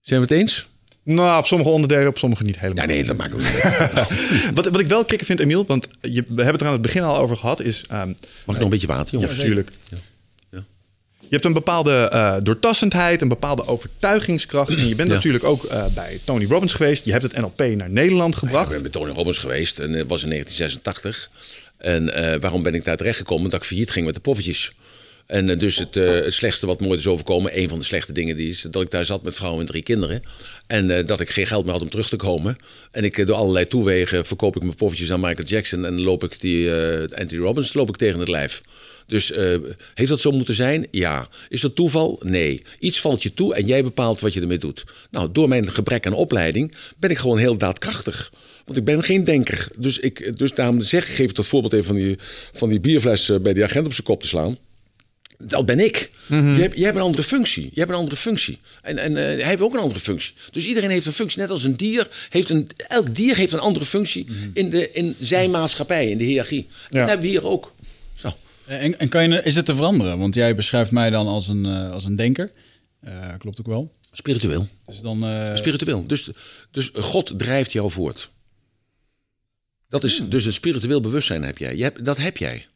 Zijn 0.00 0.20
we 0.20 0.26
het 0.26 0.30
eens? 0.40 0.66
Nou, 1.02 1.38
op 1.38 1.46
sommige 1.46 1.70
onderdelen, 1.70 2.08
op 2.08 2.18
sommige 2.18 2.42
niet 2.42 2.58
helemaal. 2.58 2.82
Ja, 2.84 2.90
nee, 2.90 3.04
dat 3.04 3.16
maakt 3.16 3.32
ook 3.32 3.38
niet 3.38 3.60
uit. 3.60 3.92
Wat, 4.54 4.66
wat 4.68 4.80
ik 4.80 4.86
wel 4.86 5.04
kicken 5.04 5.26
vind, 5.26 5.40
Emiel, 5.40 5.66
want 5.66 5.88
je, 6.00 6.10
we 6.28 6.34
hebben 6.42 6.46
het 6.52 6.60
er 6.60 6.66
aan 6.66 6.72
het 6.72 6.82
begin 6.82 7.02
al 7.02 7.16
over 7.16 7.36
gehad, 7.36 7.60
is... 7.60 7.84
ehm, 7.88 8.08
Mag 8.08 8.16
ik 8.46 8.46
nog 8.46 8.60
een 8.60 8.68
beetje 8.68 8.86
water, 8.86 9.14
ja, 9.14 9.20
jongens? 9.20 9.36
natuurlijk. 9.38 9.70
Ja. 9.88 9.96
Je 11.20 11.32
hebt 11.32 11.44
een 11.44 11.52
bepaalde 11.52 12.08
eh, 12.12 12.36
doortassendheid, 12.42 13.22
een 13.22 13.28
bepaalde 13.28 13.66
overtuigingskracht. 13.66 14.70
En 14.74 14.88
je 14.88 14.94
bent 14.94 15.08
Ja. 15.08 15.14
natuurlijk 15.14 15.44
ook 15.44 15.64
eh, 15.64 15.86
bij 15.94 16.18
Tony 16.24 16.44
Robbins 16.46 16.72
geweest. 16.72 17.04
Je 17.04 17.10
hebt 17.12 17.22
het 17.22 17.36
NLP 17.36 17.58
naar 17.76 17.90
Nederland 17.90 18.32
Ik 18.34 18.38
gebracht. 18.38 18.70
ben 18.70 18.82
met 18.82 18.92
Tony 18.92 19.10
Robbins 19.12 19.38
geweest 19.38 19.78
en 19.78 19.92
het 19.92 20.08
was 20.08 20.22
in 20.22 20.28
1986. 20.30 21.30
En 21.78 22.14
eh, 22.14 22.40
waarom 22.40 22.62
ben 22.62 22.74
ik 22.74 22.84
daar 22.84 22.96
terecht 22.96 23.16
gekomen? 23.16 23.50
Dat 23.50 23.60
ik 23.60 23.66
failliet 23.66 23.90
ging 23.90 24.06
met 24.06 24.14
de 24.14 24.20
poffertjes. 24.20 24.70
En 25.26 25.50
eh, 25.50 25.58
dus 25.58 25.76
het, 25.76 25.96
eh, 25.96 26.10
het 26.10 26.34
slechtste 26.34 26.66
wat 26.66 26.80
me 26.80 26.88
ooit 26.88 26.98
is 26.98 27.06
overkomen, 27.06 27.58
een 27.58 27.68
van 27.68 27.78
de 27.78 27.84
slechte 27.84 28.12
dingen, 28.12 28.36
die 28.36 28.48
is 28.48 28.60
dat 28.60 28.82
ik 28.82 28.90
daar 28.90 29.04
zat 29.04 29.22
met 29.22 29.34
vrouw 29.34 29.60
en 29.60 29.66
drie 29.66 29.82
kinderen. 29.82 30.22
En 30.66 31.06
dat 31.06 31.20
ik 31.20 31.30
geen 31.30 31.46
geld 31.46 31.64
meer 31.64 31.72
had 31.72 31.82
om 31.82 31.90
terug 31.90 32.08
te 32.08 32.16
komen. 32.16 32.56
En 32.90 33.04
ik 33.04 33.26
door 33.26 33.36
allerlei 33.36 33.66
toewegen 33.66 34.26
verkoop 34.26 34.56
ik 34.56 34.62
mijn 34.62 34.74
poffertjes 34.74 35.12
aan 35.12 35.20
Michael 35.20 35.48
Jackson 35.48 35.86
en 35.86 36.00
loop 36.00 36.24
ik 36.24 36.40
die 36.40 36.72
Anthony 37.14 37.42
Robbins 37.42 37.74
loop 37.74 37.88
ik 37.88 37.96
tegen 37.96 38.18
het 38.20 38.28
lijf. 38.28 38.60
Dus 39.06 39.32
heeft 39.94 40.10
dat 40.10 40.20
zo 40.20 40.30
moeten 40.30 40.54
zijn? 40.54 40.86
Ja. 40.90 41.28
Is 41.48 41.60
dat 41.60 41.74
toeval? 41.74 42.20
Nee. 42.24 42.62
Iets 42.78 43.00
valt 43.00 43.22
je 43.22 43.34
toe 43.34 43.54
en 43.54 43.66
jij 43.66 43.82
bepaalt 43.82 44.20
wat 44.20 44.34
je 44.34 44.40
ermee 44.40 44.58
doet. 44.58 44.84
Nou, 45.10 45.28
door 45.32 45.48
mijn 45.48 45.72
gebrek 45.72 46.06
aan 46.06 46.12
opleiding 46.12 46.74
ben 46.98 47.10
ik 47.10 47.18
gewoon 47.18 47.38
heel 47.38 47.56
daadkrachtig. 47.56 48.30
Want 48.66 48.78
ik 48.78 48.84
ben 48.84 49.02
geen 49.02 49.24
denker. 49.24 49.68
Dus, 49.78 49.98
ik, 49.98 50.38
dus 50.38 50.54
daarom 50.54 50.82
zeg, 50.82 51.16
geef 51.16 51.30
ik 51.30 51.34
dat 51.34 51.46
voorbeeld 51.46 51.72
even 51.72 51.86
van 51.86 51.96
die, 51.96 52.16
van 52.52 52.68
die 52.68 52.80
bierfles 52.80 53.30
eh, 53.30 53.38
bij 53.38 53.52
die 53.52 53.64
agent 53.64 53.86
op 53.86 53.92
zijn 53.92 54.06
kop 54.06 54.20
te 54.20 54.26
slaan. 54.26 54.56
Dat 55.38 55.66
ben 55.66 55.80
ik. 55.80 56.10
jij, 56.28 56.38
hebt, 56.38 56.74
jij 56.74 56.84
hebt 56.84 56.96
een 56.96 57.02
andere 57.02 57.22
functie. 57.22 57.62
Jij 57.62 57.72
hebt 57.74 57.90
een 57.90 57.96
andere 57.96 58.16
functie. 58.16 58.58
En, 58.82 58.98
en 58.98 59.16
eh, 59.16 59.24
hij 59.24 59.48
heeft 59.48 59.62
ook 59.62 59.74
een 59.74 59.80
andere 59.80 60.00
functie. 60.00 60.34
Dus 60.50 60.66
iedereen 60.66 60.90
heeft 60.90 61.06
een 61.06 61.12
functie. 61.12 61.40
Net 61.40 61.50
als 61.50 61.64
een 61.64 61.76
dier. 61.76 62.08
Heeft 62.28 62.50
een, 62.50 62.66
elk 62.76 63.14
dier 63.14 63.36
heeft 63.36 63.52
een 63.52 63.58
andere 63.58 63.84
functie 63.84 64.26
in, 64.52 64.70
de, 64.70 64.90
in 64.90 65.14
zijn 65.18 65.50
maatschappij, 65.50 66.10
in 66.10 66.18
de 66.18 66.24
hiërarchie. 66.24 66.66
Ja. 66.90 66.98
Dat 66.98 67.08
hebben 67.08 67.26
we 67.26 67.32
hier 67.32 67.46
ook. 67.46 67.72
Zo. 68.14 68.36
En, 68.64 68.98
en 68.98 69.08
kan 69.08 69.30
je, 69.30 69.42
is 69.42 69.56
het 69.56 69.64
te 69.64 69.74
veranderen? 69.74 70.18
Want 70.18 70.34
jij 70.34 70.54
beschrijft 70.54 70.90
mij 70.90 71.10
dan 71.10 71.26
als 71.26 71.48
een, 71.48 71.66
eh, 71.66 71.92
als 71.92 72.04
een 72.04 72.16
denker. 72.16 72.52
Eh, 73.00 73.12
klopt 73.38 73.60
ook 73.60 73.66
wel. 73.66 73.90
Spiritueel. 74.12 74.68
Dus 74.86 75.00
dan... 75.00 75.24
Spiritueel. 75.54 76.06
Dus, 76.06 76.30
dus 76.70 76.90
God 76.94 77.38
drijft 77.38 77.72
jou 77.72 77.90
voort. 77.90 78.30
Dat 79.88 80.04
is, 80.04 80.28
dus 80.28 80.44
een 80.44 80.52
spiritueel 80.52 81.00
bewustzijn 81.00 81.42
heb 81.42 81.58
jij. 81.58 81.76
Je 81.76 81.82
hebt, 81.82 82.04
dat 82.04 82.16
heb 82.16 82.36
jij. 82.36 82.66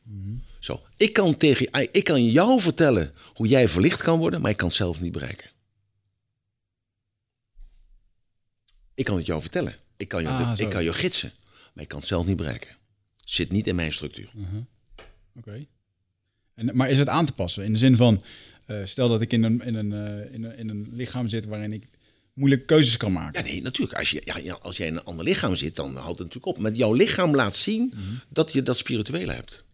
Zo. 0.58 0.82
Ik, 0.96 1.12
kan 1.12 1.36
tegen, 1.36 1.92
ik 1.92 2.04
kan 2.04 2.24
jou 2.24 2.60
vertellen 2.60 3.12
hoe 3.34 3.46
jij 3.46 3.68
verlicht 3.68 4.02
kan 4.02 4.18
worden, 4.18 4.40
maar 4.40 4.50
ik 4.50 4.56
kan 4.56 4.68
het 4.68 4.76
zelf 4.76 5.00
niet 5.00 5.12
bereiken. 5.12 5.50
Ik 8.94 9.04
kan 9.04 9.16
het 9.16 9.26
jou 9.26 9.40
vertellen. 9.40 9.74
Ik 9.96 10.08
kan 10.08 10.22
jou, 10.22 10.42
Ah, 10.42 10.58
ik 10.58 10.70
kan 10.70 10.84
jou 10.84 10.96
gidsen, 10.96 11.32
maar 11.72 11.82
ik 11.82 11.88
kan 11.88 11.98
het 11.98 12.08
zelf 12.08 12.26
niet 12.26 12.36
bereiken. 12.36 12.76
Zit 13.24 13.52
niet 13.52 13.66
in 13.66 13.74
mijn 13.74 13.92
structuur. 13.92 14.28
Oké. 15.36 15.66
En, 16.54 16.76
maar 16.76 16.90
is 16.90 16.98
het 16.98 17.08
aan 17.08 17.26
te 17.26 17.32
passen? 17.32 17.64
In 17.64 17.72
de 17.72 17.78
zin 17.78 17.96
van, 17.96 18.22
eh, 18.66 18.84
stel 18.84 19.08
dat 19.08 19.20
ik 19.20 19.32
in 19.32 19.42
een, 19.42 19.60
in, 19.64 19.74
een, 19.74 19.92
eh, 19.92 20.34
in, 20.34 20.44
een, 20.44 20.56
in 20.56 20.68
een 20.68 20.88
lichaam 20.92 21.28
zit 21.28 21.46
waarin 21.46 21.72
ik 21.72 21.88
moeilijke 22.40 22.64
keuzes 22.64 22.96
kan 22.96 23.12
maken. 23.12 23.44
Ja, 23.44 23.50
nee, 23.50 23.62
natuurlijk. 23.62 23.98
Als, 23.98 24.10
je, 24.10 24.22
ja, 24.24 24.38
ja, 24.38 24.58
als 24.62 24.76
jij 24.76 24.86
in 24.86 24.96
een 24.96 25.04
ander 25.04 25.24
lichaam 25.24 25.56
zit, 25.56 25.76
dan 25.76 25.94
houdt 25.94 26.18
het 26.18 26.26
natuurlijk 26.26 26.46
op. 26.46 26.58
Met 26.58 26.76
jouw 26.76 26.92
lichaam 26.92 27.34
laat 27.34 27.56
zien 27.56 27.94
dat 28.28 28.52
je 28.52 28.62
dat 28.62 28.76
spirituele 28.76 29.32
hebt. 29.32 29.64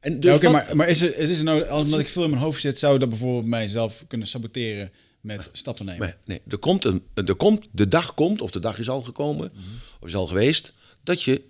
En 0.00 0.20
dus 0.20 0.30
Ja, 0.30 0.36
Oké, 0.36 0.48
maar, 0.48 0.76
maar 0.76 0.88
is 0.88 1.00
het, 1.00 1.16
is 1.16 1.28
het 1.28 1.42
nou, 1.42 1.70
omdat 1.70 2.00
ik 2.00 2.08
veel 2.08 2.24
in 2.24 2.30
mijn 2.30 2.42
hoofd 2.42 2.60
zit, 2.60 2.78
zou 2.78 2.98
dat 2.98 3.08
bijvoorbeeld 3.08 3.46
mijzelf 3.46 4.04
kunnen 4.08 4.26
saboteren 4.26 4.92
met 5.20 5.48
stappen 5.52 5.84
nemen? 5.84 6.06
Nee, 6.06 6.14
nee. 6.24 6.40
Er 6.48 6.58
komt 6.58 6.84
een, 6.84 7.02
er 7.14 7.34
komt, 7.34 7.66
de 7.70 7.88
dag 7.88 8.14
komt, 8.14 8.40
of 8.40 8.50
de 8.50 8.60
dag 8.60 8.78
is 8.78 8.88
al 8.88 9.02
gekomen, 9.02 9.52
of 10.00 10.08
is 10.08 10.14
al 10.14 10.26
geweest, 10.26 10.72
dat 11.02 11.22
je 11.22 11.42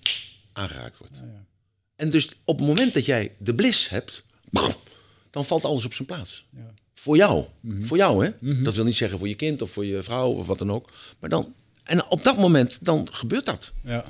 aangeraakt 0.52 0.98
wordt. 0.98 1.20
En 1.96 2.10
dus 2.10 2.28
op 2.44 2.58
het 2.58 2.66
moment 2.66 2.94
dat 2.94 3.04
jij 3.04 3.32
de 3.38 3.54
blis 3.54 3.88
hebt, 3.88 4.22
dan 5.30 5.44
valt 5.44 5.64
alles 5.64 5.84
op 5.84 5.94
zijn 5.94 6.08
plaats. 6.08 6.46
Voor 7.06 7.16
jou. 7.16 7.44
Voor 7.80 7.96
jou, 7.96 8.24
hè? 8.24 8.62
Dat 8.62 8.74
wil 8.74 8.84
niet 8.84 8.96
zeggen 8.96 9.18
voor 9.18 9.28
je 9.28 9.34
kind 9.34 9.62
of 9.62 9.70
voor 9.70 9.84
je 9.84 10.02
vrouw 10.02 10.30
of 10.32 10.46
wat 10.46 10.58
dan 10.58 10.72
ook. 10.72 10.88
Maar 11.20 11.30
dan, 11.30 11.54
en 11.84 12.10
op 12.10 12.24
dat 12.24 12.36
moment, 12.36 12.78
dan 12.80 13.08
gebeurt 13.12 13.46
dat. 13.46 13.72
Ja. 13.84 14.04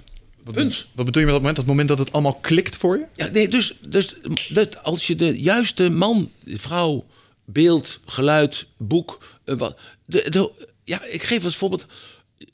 Punt. 0.53 0.89
Wat 0.95 1.05
bedoel 1.05 1.23
je 1.23 1.27
met 1.27 1.35
dat 1.35 1.41
moment? 1.41 1.57
Dat 1.57 1.67
moment 1.67 1.89
dat 1.89 1.99
het 1.99 2.13
allemaal 2.13 2.35
klikt 2.35 2.77
voor 2.77 2.99
je? 2.99 3.07
Ja, 3.15 3.29
nee, 3.29 3.49
dus, 3.49 3.75
dus 3.89 4.15
dat 4.49 4.83
als 4.83 5.07
je 5.07 5.17
de 5.17 5.43
juiste 5.43 5.89
man, 5.89 6.31
vrouw, 6.47 7.07
beeld, 7.45 8.01
geluid, 8.07 8.67
boek. 8.77 9.39
eh, 9.45 9.57
wat, 9.57 9.79
de, 10.05 10.27
de, 10.31 10.53
ja, 10.85 11.05
ik 11.05 11.23
geef 11.23 11.45
als 11.45 11.57
voorbeeld. 11.57 11.87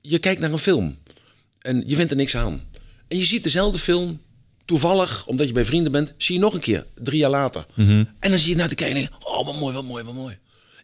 Je 0.00 0.18
kijkt 0.18 0.40
naar 0.40 0.52
een 0.52 0.58
film 0.58 0.98
en 1.60 1.82
je 1.86 1.96
vindt 1.96 2.10
er 2.10 2.16
niks 2.16 2.36
aan. 2.36 2.62
En 3.08 3.18
je 3.18 3.24
ziet 3.24 3.42
dezelfde 3.42 3.78
film, 3.78 4.20
toevallig, 4.64 5.26
omdat 5.26 5.46
je 5.46 5.52
bij 5.52 5.64
vrienden 5.64 5.92
bent, 5.92 6.14
zie 6.16 6.34
je 6.34 6.40
nog 6.40 6.54
een 6.54 6.60
keer, 6.60 6.86
drie 6.94 7.18
jaar 7.18 7.30
later. 7.30 7.66
En 8.18 8.30
dan 8.30 8.38
zie 8.38 8.50
je 8.50 8.56
naar 8.56 8.68
te 8.68 8.74
kijken 8.74 8.96
en 8.96 9.02
denk 9.02 9.14
je, 9.20 9.26
oh, 9.26 9.46
wat 9.46 9.60
mooi, 9.60 9.74
wat 9.74 9.84
mooi, 9.84 10.04
wat 10.04 10.14
mooi. 10.14 10.38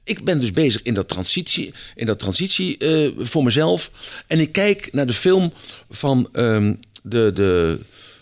Ik 0.04 0.24
ben 0.24 0.40
dus 0.40 0.50
bezig 0.50 0.82
in 0.82 0.94
dat 0.94 1.08
transitie, 1.08 1.74
in 1.94 2.06
dat 2.06 2.18
transitie 2.18 2.78
eh, 2.78 3.10
voor 3.18 3.42
mezelf. 3.42 3.90
En 4.26 4.40
ik 4.40 4.52
kijk 4.52 4.92
naar 4.92 5.06
de 5.06 5.12
film 5.12 5.52
van 5.90 6.28
ehm, 6.32 6.74
de, 7.02 7.30
de, 7.34 7.78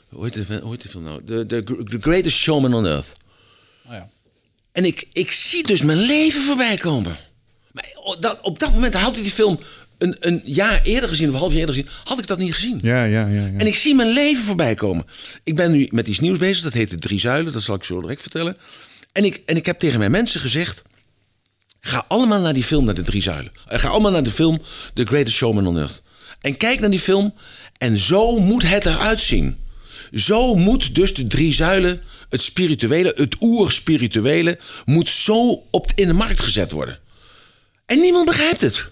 hoe 0.09 0.25
heet 0.25 0.35
de, 0.35 0.59
hoe 0.61 0.71
heet 0.71 0.83
die 0.83 0.91
film 0.91 1.05
nou? 1.05 1.25
De, 1.25 1.47
de, 1.47 1.63
The 1.65 1.99
Greatest 2.01 2.37
Showman 2.37 2.75
on 2.75 2.87
Earth. 2.87 3.13
Ah, 3.87 3.93
ja. 3.93 4.11
En 4.73 4.85
ik, 4.85 5.09
ik 5.13 5.31
zie 5.31 5.67
dus 5.67 5.83
mijn 5.83 5.99
leven 5.99 6.43
voorbij 6.43 6.77
komen. 6.77 7.17
Maar 7.73 7.93
op 7.95 8.23
dat, 8.23 8.41
op 8.41 8.59
dat 8.59 8.73
moment 8.73 8.95
had 8.95 9.17
ik 9.17 9.23
die 9.23 9.33
film 9.33 9.59
een, 9.99 10.17
een 10.21 10.43
jaar 10.45 10.83
eerder 10.83 11.09
gezien, 11.09 11.29
of 11.29 11.35
een 11.35 11.41
half 11.41 11.51
jaar 11.51 11.61
eerder 11.61 11.75
gezien, 11.75 11.91
had 12.05 12.19
ik 12.19 12.27
dat 12.27 12.39
niet 12.39 12.53
gezien. 12.55 12.79
Ja, 12.83 13.05
ja, 13.05 13.27
ja. 13.27 13.47
ja. 13.47 13.59
En 13.59 13.67
ik 13.67 13.75
zie 13.75 13.95
mijn 13.95 14.13
leven 14.13 14.43
voorbij 14.45 14.75
komen. 14.75 15.05
Ik 15.45 15.55
ben 15.55 15.73
nu 15.73 15.89
met 15.91 16.09
iets 16.09 16.19
nieuws 16.19 16.39
bezig, 16.39 16.63
dat 16.63 16.73
heet 16.73 16.91
de 16.91 16.97
Drie 16.97 17.19
Zuilen, 17.19 17.53
dat 17.53 17.63
zal 17.63 17.75
ik 17.75 17.85
zo 17.85 18.01
direct 18.01 18.21
vertellen. 18.23 18.57
En 19.13 19.25
ik, 19.25 19.37
en 19.37 19.57
ik 19.57 19.67
heb 19.67 19.79
tegen 19.79 19.99
mijn 19.99 20.11
mensen 20.11 20.41
gezegd, 20.41 20.83
ga 21.81 22.05
allemaal 22.09 22.41
naar 22.41 22.53
die 22.53 22.65
film, 22.65 22.85
naar 22.85 22.95
de 22.95 23.03
Drie 23.03 23.23
Zuilen. 23.23 23.53
Eh, 23.67 23.79
Ga 23.79 23.89
allemaal 23.89 24.13
naar 24.13 24.23
de 24.23 24.31
film 24.31 24.63
The 24.95 25.05
Greatest 25.05 25.37
Showman 25.37 25.67
on 25.67 25.79
Earth. 25.79 26.03
En 26.41 26.57
kijk 26.57 26.81
naar 26.81 26.91
die 26.91 26.99
film 26.99 27.35
en 27.79 27.97
zo 27.97 28.39
moet 28.39 28.63
het 28.63 28.87
eruit 28.87 29.21
zien. 29.21 29.65
Zo 30.13 30.55
moet 30.55 30.95
dus 30.95 31.15
de 31.15 31.27
drie 31.27 31.53
zuilen, 31.53 32.03
het 32.29 32.41
spirituele, 32.41 33.13
het 33.17 33.37
oerspirituele, 33.41 34.59
moet 34.85 35.09
zo 35.09 35.63
op, 35.71 35.93
in 35.95 36.07
de 36.07 36.13
markt 36.13 36.41
gezet 36.41 36.71
worden. 36.71 36.99
En 37.87 38.01
niemand 38.01 38.27
begrijpt 38.27 38.61
het. 38.61 38.87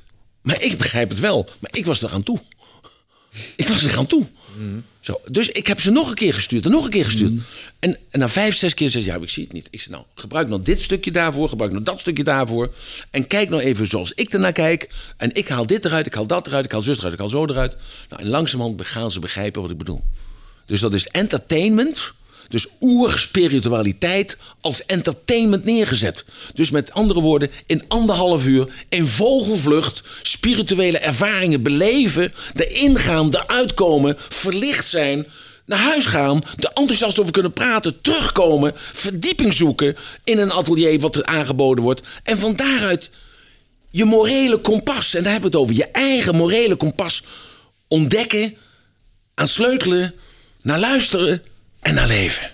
Maar 0.44 0.62
ik 0.62 0.78
begrijp 0.78 1.08
het 1.08 1.20
wel. 1.20 1.48
Maar 1.60 1.70
ik 1.74 1.86
was 1.86 2.02
er 2.02 2.12
aan 2.12 2.22
toe. 2.22 2.40
Ik 3.56 3.68
was 3.68 3.84
er 3.84 3.98
aan 3.98 4.06
toe. 4.06 4.26
Zo, 5.00 5.20
dus 5.30 5.48
ik 5.48 5.66
heb 5.66 5.80
ze 5.80 5.90
nog 5.90 6.08
een 6.08 6.14
keer 6.14 6.34
gestuurd 6.34 6.64
en 6.64 6.70
nog 6.70 6.84
een 6.84 6.90
keer 6.90 7.04
gestuurd. 7.04 7.32
En, 7.78 7.98
en 8.10 8.18
na 8.18 8.28
vijf, 8.28 8.56
zes 8.56 8.74
keer 8.74 8.90
zei 8.90 9.02
ze, 9.04 9.10
ja, 9.10 9.16
ik 9.16 9.28
zie 9.28 9.44
het 9.44 9.52
niet. 9.52 9.68
Ik 9.70 9.80
zei, 9.80 9.94
nou, 9.94 10.06
gebruik 10.14 10.48
nou 10.48 10.62
dit 10.62 10.80
stukje 10.80 11.10
daarvoor, 11.10 11.48
gebruik 11.48 11.72
nou 11.72 11.84
dat 11.84 12.00
stukje 12.00 12.24
daarvoor. 12.24 12.74
En 13.10 13.26
kijk 13.26 13.48
nou 13.48 13.62
even 13.62 13.86
zoals 13.86 14.12
ik 14.12 14.32
ernaar 14.32 14.52
kijk. 14.52 14.88
En 15.16 15.34
ik 15.34 15.48
haal 15.48 15.66
dit 15.66 15.84
eruit, 15.84 16.06
ik 16.06 16.14
haal 16.14 16.26
dat 16.26 16.46
eruit, 16.46 16.64
ik 16.64 16.72
haal 16.72 16.80
zus 16.80 16.98
eruit, 16.98 17.12
ik 17.12 17.18
haal 17.18 17.28
zo 17.28 17.46
eruit. 17.46 17.76
Nou, 18.08 18.22
en 18.22 18.28
langzamerhand 18.28 18.86
gaan 18.86 19.10
ze 19.10 19.20
begrijpen 19.20 19.62
wat 19.62 19.70
ik 19.70 19.78
bedoel. 19.78 20.04
Dus 20.66 20.80
dat 20.80 20.92
is 20.92 21.06
entertainment. 21.06 22.12
Dus 22.48 22.66
oerspiritualiteit 22.80 24.36
als 24.60 24.86
entertainment 24.86 25.64
neergezet. 25.64 26.24
Dus 26.54 26.70
met 26.70 26.92
andere 26.92 27.20
woorden, 27.20 27.50
in 27.66 27.84
anderhalf 27.88 28.46
uur 28.46 28.68
in 28.88 29.06
vogelvlucht 29.06 30.02
spirituele 30.22 30.98
ervaringen 30.98 31.62
beleven, 31.62 32.32
erin 32.54 32.98
gaan, 32.98 33.34
eruit 33.34 33.74
komen, 33.74 34.16
verlicht 34.18 34.88
zijn, 34.88 35.26
naar 35.66 35.78
huis 35.78 36.04
gaan, 36.04 36.42
er 36.56 36.70
enthousiast 36.74 37.18
over 37.18 37.32
kunnen 37.32 37.52
praten, 37.52 38.00
terugkomen, 38.00 38.72
verdieping 38.76 39.52
zoeken 39.52 39.96
in 40.24 40.38
een 40.38 40.52
atelier 40.52 41.00
wat 41.00 41.16
er 41.16 41.24
aangeboden 41.24 41.84
wordt. 41.84 42.02
En 42.22 42.38
van 42.38 42.56
daaruit 42.56 43.10
je 43.90 44.04
morele 44.04 44.58
kompas, 44.58 45.14
en 45.14 45.22
daar 45.22 45.32
hebben 45.32 45.50
we 45.50 45.56
het 45.56 45.66
over, 45.66 45.76
je 45.76 45.90
eigen 45.90 46.34
morele 46.34 46.76
kompas 46.76 47.22
ontdekken, 47.88 48.56
aan 49.34 49.48
sleutelen, 49.48 50.14
naar 50.62 50.80
luisteren 50.80 51.42
en 51.84 51.94
naar 51.94 52.06
leven. 52.06 52.50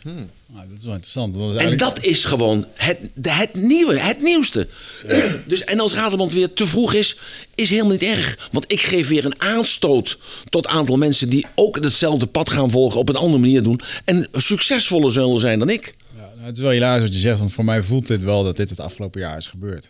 Nou, 0.47 0.69
dat 0.69 0.79
is 0.79 0.85
wel 0.85 0.93
interessant. 0.95 1.33
Dat 1.35 1.43
is 1.43 1.49
En 1.55 1.59
eigenlijk- 1.59 1.95
dat 1.95 2.05
is 2.05 2.25
gewoon 2.25 2.67
het, 2.75 3.11
de- 3.15 3.31
het 3.33 3.55
nieuwe, 3.55 4.01
het 4.01 4.23
nieuwste. 4.23 4.69
Dus, 5.47 5.65
en 5.65 5.81
als 5.81 5.95
Radeland 5.95 6.33
weer 6.33 6.53
te 6.53 6.67
vroeg 6.67 6.95
is, 6.95 7.17
is 7.55 7.71
helemaal 7.71 7.91
niet 7.93 8.03
erg. 8.03 8.49
Want 8.53 8.73
ik 8.73 8.81
geef 8.81 9.09
weer 9.09 9.25
een 9.25 9.41
aanstoot 9.41 10.19
tot 10.49 10.65
een 10.65 10.71
aantal 10.71 10.97
mensen 10.97 11.29
die 11.29 11.47
ook 11.55 11.83
hetzelfde 11.83 12.27
pad 12.27 12.51
gaan 12.51 12.71
volgen, 12.71 13.01
op 13.01 13.09
een 13.09 13.17
andere 13.17 13.39
manier 13.39 13.63
doen. 13.63 13.81
En 14.05 14.29
succesvoller 14.33 15.13
zullen 15.13 15.41
zijn 15.41 15.59
dan 15.59 15.69
ik. 15.71 15.95
Nou, 16.17 16.31
het 16.41 16.57
is 16.57 16.63
wel 16.63 16.71
helaas 16.73 17.01
wat 17.01 17.13
je 17.13 17.19
zegt, 17.19 17.39
want 17.39 17.53
voor 17.53 17.65
mij 17.65 17.83
voelt 17.83 18.07
dit 18.07 18.23
wel 18.23 18.45
dat 18.45 18.57
dit 18.57 18.71
het 18.71 18.81
afgelopen 18.81 19.21
jaar 19.21 19.37
is 19.37 19.47
gebeurd. 19.47 19.85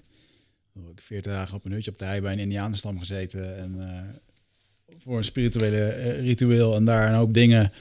Ik 0.75 0.81
heb 0.95 1.01
40 1.05 1.33
dagen 1.33 1.57
op 1.57 1.65
een 1.65 1.73
hutje 1.73 1.91
op 1.91 1.99
de 1.99 2.05
hei 2.05 2.21
bij 2.21 2.33
een 2.33 2.39
Indianenstam 2.39 2.99
gezeten 2.99 3.59
en 3.59 3.77
uh, 3.79 4.97
voor 5.03 5.19
een 5.19 5.25
spirituele 5.25 5.77
uh, 6.07 6.21
ritueel 6.21 6.75
en 6.75 6.85
daar 6.85 7.09
een 7.09 7.15
hoop 7.15 7.35
dingen. 7.35 7.73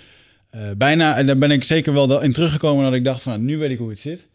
Uh, 0.56 0.72
bijna, 0.78 1.18
en 1.18 1.26
daar 1.26 1.38
ben 1.38 1.52
ik 1.52 1.64
zeker 1.64 1.94
wel 1.94 2.22
in 2.22 2.34
teruggekomen 2.34 2.84
dat 2.84 2.94
ik 2.94 3.04
dacht 3.04 3.22
van, 3.22 3.46
nu 3.46 3.58
weet 3.58 3.72
ik 3.72 3.78
hoe 3.78 3.90
het 3.90 4.00
zit. 4.00 4.28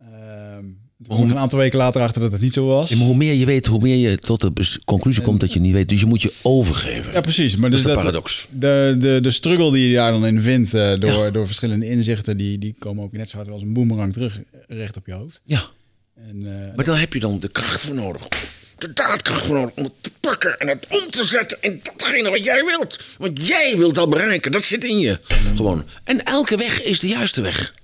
Ehm, 0.00 0.64
kwam 1.02 1.30
een 1.30 1.38
aantal 1.38 1.58
weken 1.58 1.78
later 1.78 2.00
achter 2.00 2.20
dat 2.20 2.32
het 2.32 2.40
niet 2.40 2.52
zo 2.52 2.66
was. 2.66 2.88
Ja, 2.88 2.96
maar 2.96 3.06
hoe 3.06 3.16
meer 3.16 3.32
je 3.32 3.44
weet, 3.44 3.66
hoe 3.66 3.80
meer 3.80 4.10
je 4.10 4.18
tot 4.18 4.40
de 4.40 4.78
conclusie 4.84 5.22
komt 5.22 5.40
dat 5.40 5.52
je 5.52 5.60
niet 5.60 5.72
weet. 5.72 5.88
Dus 5.88 6.00
je 6.00 6.06
moet 6.06 6.22
je 6.22 6.32
overgeven. 6.42 7.12
Ja, 7.12 7.20
precies. 7.20 7.56
Maar 7.56 7.70
dat 7.70 7.78
dus 7.78 7.88
is 7.88 7.94
de 7.94 8.00
paradox. 8.00 8.48
De, 8.50 8.96
de, 8.98 9.18
de 9.20 9.30
struggle 9.30 9.72
die 9.72 9.88
je 9.88 9.94
daar 9.94 10.12
dan 10.12 10.26
in 10.26 10.40
vindt 10.40 10.74
uh, 10.74 10.98
door, 10.98 11.24
ja. 11.24 11.30
door 11.30 11.46
verschillende 11.46 11.88
inzichten, 11.88 12.36
die, 12.36 12.58
die 12.58 12.74
komen 12.78 13.04
ook 13.04 13.12
net 13.12 13.28
zo 13.28 13.36
hard 13.36 13.48
als 13.48 13.62
een 13.62 13.72
boemerang 13.72 14.12
terug 14.12 14.40
recht 14.68 14.96
op 14.96 15.06
je 15.06 15.12
hoofd. 15.12 15.40
Ja. 15.44 15.62
En, 16.14 16.36
uh, 16.40 16.76
maar 16.76 16.84
dan 16.84 16.96
heb 16.96 17.12
je 17.12 17.20
dan 17.20 17.40
de 17.40 17.48
kracht 17.48 17.80
voor 17.80 17.94
nodig. 17.94 18.28
De 18.84 18.92
daadkracht 18.92 19.50
om 19.50 19.72
het 19.74 19.92
te 20.00 20.10
pakken 20.20 20.58
en 20.58 20.68
het 20.68 20.86
om 20.88 21.10
te 21.10 21.26
zetten 21.26 21.58
in 21.60 21.80
datgene 21.82 22.30
wat 22.30 22.44
jij 22.44 22.64
wilt. 22.64 22.98
Want 23.18 23.46
jij 23.46 23.76
wilt 23.76 23.94
dat 23.94 24.10
bereiken. 24.10 24.52
Dat 24.52 24.64
zit 24.64 24.84
in 24.84 24.98
je. 24.98 25.18
Gewoon. 25.56 25.86
En 26.04 26.24
elke 26.24 26.56
weg 26.56 26.82
is 26.82 27.00
de 27.00 27.08
juiste 27.08 27.40
weg. 27.40 27.74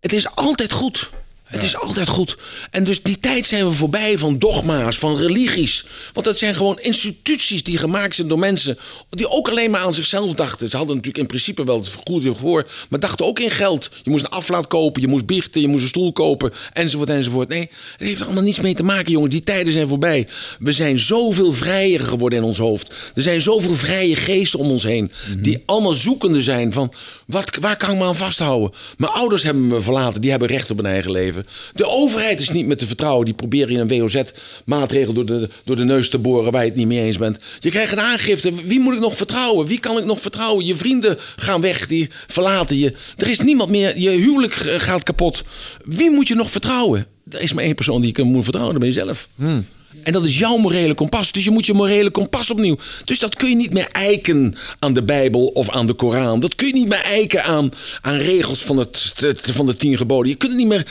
Het 0.00 0.12
is 0.12 0.36
altijd 0.36 0.72
goed. 0.72 1.10
Het 1.54 1.62
is 1.62 1.76
altijd 1.76 2.08
goed. 2.08 2.36
En 2.70 2.84
dus 2.84 3.02
die 3.02 3.18
tijd 3.18 3.46
zijn 3.46 3.66
we 3.66 3.72
voorbij 3.72 4.18
van 4.18 4.38
dogma's, 4.38 4.98
van 4.98 5.16
religies. 5.16 5.86
Want 6.12 6.26
dat 6.26 6.38
zijn 6.38 6.54
gewoon 6.54 6.78
instituties 6.78 7.62
die 7.62 7.78
gemaakt 7.78 8.14
zijn 8.14 8.28
door 8.28 8.38
mensen... 8.38 8.78
die 9.10 9.28
ook 9.28 9.48
alleen 9.48 9.70
maar 9.70 9.80
aan 9.80 9.94
zichzelf 9.94 10.32
dachten. 10.32 10.68
Ze 10.68 10.76
hadden 10.76 10.94
natuurlijk 10.94 11.22
in 11.22 11.28
principe 11.28 11.64
wel 11.64 11.76
het 11.76 11.96
goed 12.04 12.38
voor... 12.38 12.68
maar 12.88 13.00
dachten 13.00 13.26
ook 13.26 13.38
in 13.38 13.50
geld. 13.50 13.88
Je 14.02 14.10
moest 14.10 14.24
een 14.24 14.30
aflaat 14.30 14.66
kopen, 14.66 15.00
je 15.02 15.08
moest 15.08 15.26
biechten, 15.26 15.60
je 15.60 15.68
moest 15.68 15.82
een 15.82 15.88
stoel 15.88 16.12
kopen... 16.12 16.52
enzovoort, 16.72 17.08
enzovoort. 17.08 17.48
Nee, 17.48 17.70
dat 17.98 18.08
heeft 18.08 18.22
allemaal 18.22 18.42
niets 18.42 18.60
mee 18.60 18.74
te 18.74 18.82
maken, 18.82 19.12
jongen. 19.12 19.30
Die 19.30 19.44
tijden 19.44 19.72
zijn 19.72 19.86
voorbij. 19.86 20.28
We 20.58 20.72
zijn 20.72 20.98
zoveel 20.98 21.52
vrijer 21.52 22.00
geworden 22.00 22.38
in 22.38 22.44
ons 22.44 22.58
hoofd. 22.58 22.94
Er 23.14 23.22
zijn 23.22 23.40
zoveel 23.40 23.74
vrije 23.74 24.16
geesten 24.16 24.58
om 24.58 24.70
ons 24.70 24.82
heen... 24.82 25.12
die 25.38 25.62
allemaal 25.66 25.92
zoekende 25.92 26.42
zijn 26.42 26.72
van... 26.72 26.92
Wat, 27.26 27.56
waar 27.60 27.76
kan 27.76 27.90
ik 27.90 27.98
me 27.98 28.04
aan 28.04 28.16
vasthouden? 28.16 28.72
Mijn 28.96 29.12
ouders 29.12 29.42
hebben 29.42 29.66
me 29.66 29.80
verlaten, 29.80 30.20
die 30.20 30.30
hebben 30.30 30.48
recht 30.48 30.70
op 30.70 30.78
een 30.78 30.86
eigen 30.86 31.10
leven. 31.10 31.43
De 31.72 31.86
overheid 31.86 32.40
is 32.40 32.50
niet 32.50 32.66
meer 32.66 32.76
te 32.76 32.86
vertrouwen. 32.86 33.24
Die 33.24 33.34
proberen 33.34 33.72
je 33.72 33.78
een 33.78 33.88
WOZ-maatregel 33.88 35.12
door 35.12 35.26
de, 35.26 35.48
door 35.64 35.76
de 35.76 35.84
neus 35.84 36.08
te 36.08 36.18
boren 36.18 36.52
waar 36.52 36.62
je 36.62 36.68
het 36.68 36.78
niet 36.78 36.86
mee 36.86 37.02
eens 37.02 37.18
bent. 37.18 37.38
Je 37.60 37.70
krijgt 37.70 37.92
een 37.92 38.00
aangifte. 38.00 38.52
Wie 38.64 38.80
moet 38.80 38.94
ik 38.94 39.00
nog 39.00 39.16
vertrouwen? 39.16 39.66
Wie 39.66 39.80
kan 39.80 39.98
ik 39.98 40.04
nog 40.04 40.20
vertrouwen? 40.20 40.64
Je 40.64 40.74
vrienden 40.74 41.16
gaan 41.36 41.60
weg, 41.60 41.86
die 41.86 42.08
verlaten 42.26 42.78
je. 42.78 42.92
Er 43.16 43.28
is 43.28 43.40
niemand 43.40 43.70
meer. 43.70 43.98
Je 43.98 44.10
huwelijk 44.10 44.52
gaat 44.54 45.02
kapot. 45.02 45.42
Wie 45.84 46.10
moet 46.10 46.28
je 46.28 46.34
nog 46.34 46.50
vertrouwen? 46.50 47.06
Er 47.30 47.40
is 47.40 47.52
maar 47.52 47.64
één 47.64 47.74
persoon 47.74 48.00
die 48.00 48.16
je 48.16 48.22
moet 48.22 48.42
vertrouwen, 48.42 48.72
dat 48.74 48.82
ben 48.82 48.92
je 48.92 49.00
zelf. 49.00 49.28
Hmm. 49.34 49.64
En 50.02 50.12
dat 50.12 50.24
is 50.24 50.38
jouw 50.38 50.56
morele 50.56 50.94
kompas. 50.94 51.32
Dus 51.32 51.44
je 51.44 51.50
moet 51.50 51.66
je 51.66 51.72
morele 51.72 52.10
kompas 52.10 52.50
opnieuw. 52.50 52.76
Dus 53.04 53.18
dat 53.18 53.34
kun 53.34 53.48
je 53.48 53.56
niet 53.56 53.72
meer 53.72 53.88
eiken 53.88 54.54
aan 54.78 54.94
de 54.94 55.02
Bijbel 55.02 55.46
of 55.46 55.70
aan 55.70 55.86
de 55.86 55.94
Koran. 55.94 56.40
Dat 56.40 56.54
kun 56.54 56.66
je 56.66 56.72
niet 56.72 56.88
meer 56.88 57.02
eiken 57.02 57.44
aan, 57.44 57.70
aan 58.00 58.16
regels 58.16 58.62
van, 58.62 58.76
het, 58.76 59.12
van 59.34 59.66
de 59.66 59.76
tien 59.76 59.96
geboden. 59.96 60.30
Je 60.30 60.36
kunt 60.36 60.52
het 60.52 60.60
niet 60.60 60.68
meer 60.68 60.86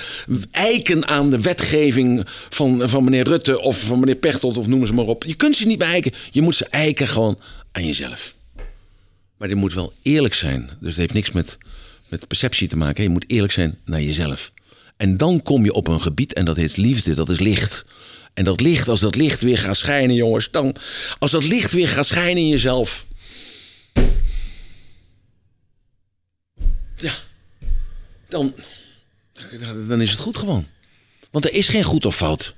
eiken 0.51 1.07
aan 1.07 1.29
de 1.29 1.39
wetgeving 1.39 2.25
van, 2.49 2.89
van 2.89 3.03
meneer 3.03 3.27
Rutte 3.27 3.59
of 3.59 3.79
van 3.79 3.99
meneer 3.99 4.15
Pechtold 4.15 4.57
of 4.57 4.67
noem 4.67 4.85
ze 4.85 4.93
maar 4.93 5.05
op. 5.05 5.23
Je 5.23 5.35
kunt 5.35 5.55
ze 5.55 5.65
niet 5.65 5.79
meer 5.79 5.87
eiken. 5.87 6.11
Je 6.31 6.41
moet 6.41 6.55
ze 6.55 6.65
eiken 6.65 7.07
gewoon 7.07 7.39
aan 7.71 7.85
jezelf. 7.85 8.33
Maar 9.37 9.47
dit 9.47 9.57
moet 9.57 9.73
wel 9.73 9.93
eerlijk 10.01 10.33
zijn. 10.33 10.69
Dus 10.79 10.89
het 10.89 10.99
heeft 10.99 11.13
niks 11.13 11.31
met, 11.31 11.57
met 12.07 12.27
perceptie 12.27 12.67
te 12.67 12.77
maken. 12.77 13.03
Je 13.03 13.09
moet 13.09 13.25
eerlijk 13.27 13.53
zijn 13.53 13.77
naar 13.85 14.01
jezelf. 14.01 14.51
En 14.97 15.17
dan 15.17 15.41
kom 15.41 15.63
je 15.63 15.73
op 15.73 15.87
een 15.87 16.01
gebied 16.01 16.33
en 16.33 16.45
dat 16.45 16.55
heet 16.55 16.77
liefde, 16.77 17.13
dat 17.13 17.29
is 17.29 17.39
licht. 17.39 17.85
En 18.33 18.43
dat 18.43 18.61
licht, 18.61 18.87
als 18.87 18.99
dat 18.99 19.15
licht 19.15 19.41
weer 19.41 19.57
gaat 19.57 19.77
schijnen, 19.77 20.15
jongens, 20.15 20.51
dan. 20.51 20.75
Als 21.19 21.31
dat 21.31 21.43
licht 21.43 21.71
weer 21.71 21.87
gaat 21.87 22.05
schijnen 22.05 22.43
in 22.43 22.47
jezelf. 22.47 23.05
Ja. 26.95 27.13
Dan. 28.29 28.53
Dan 29.87 30.01
is 30.01 30.11
het 30.11 30.19
goed 30.19 30.37
gewoon. 30.37 30.67
Want 31.31 31.45
er 31.45 31.53
is 31.53 31.67
geen 31.67 31.83
goed 31.83 32.05
of 32.05 32.15
fout. 32.15 32.53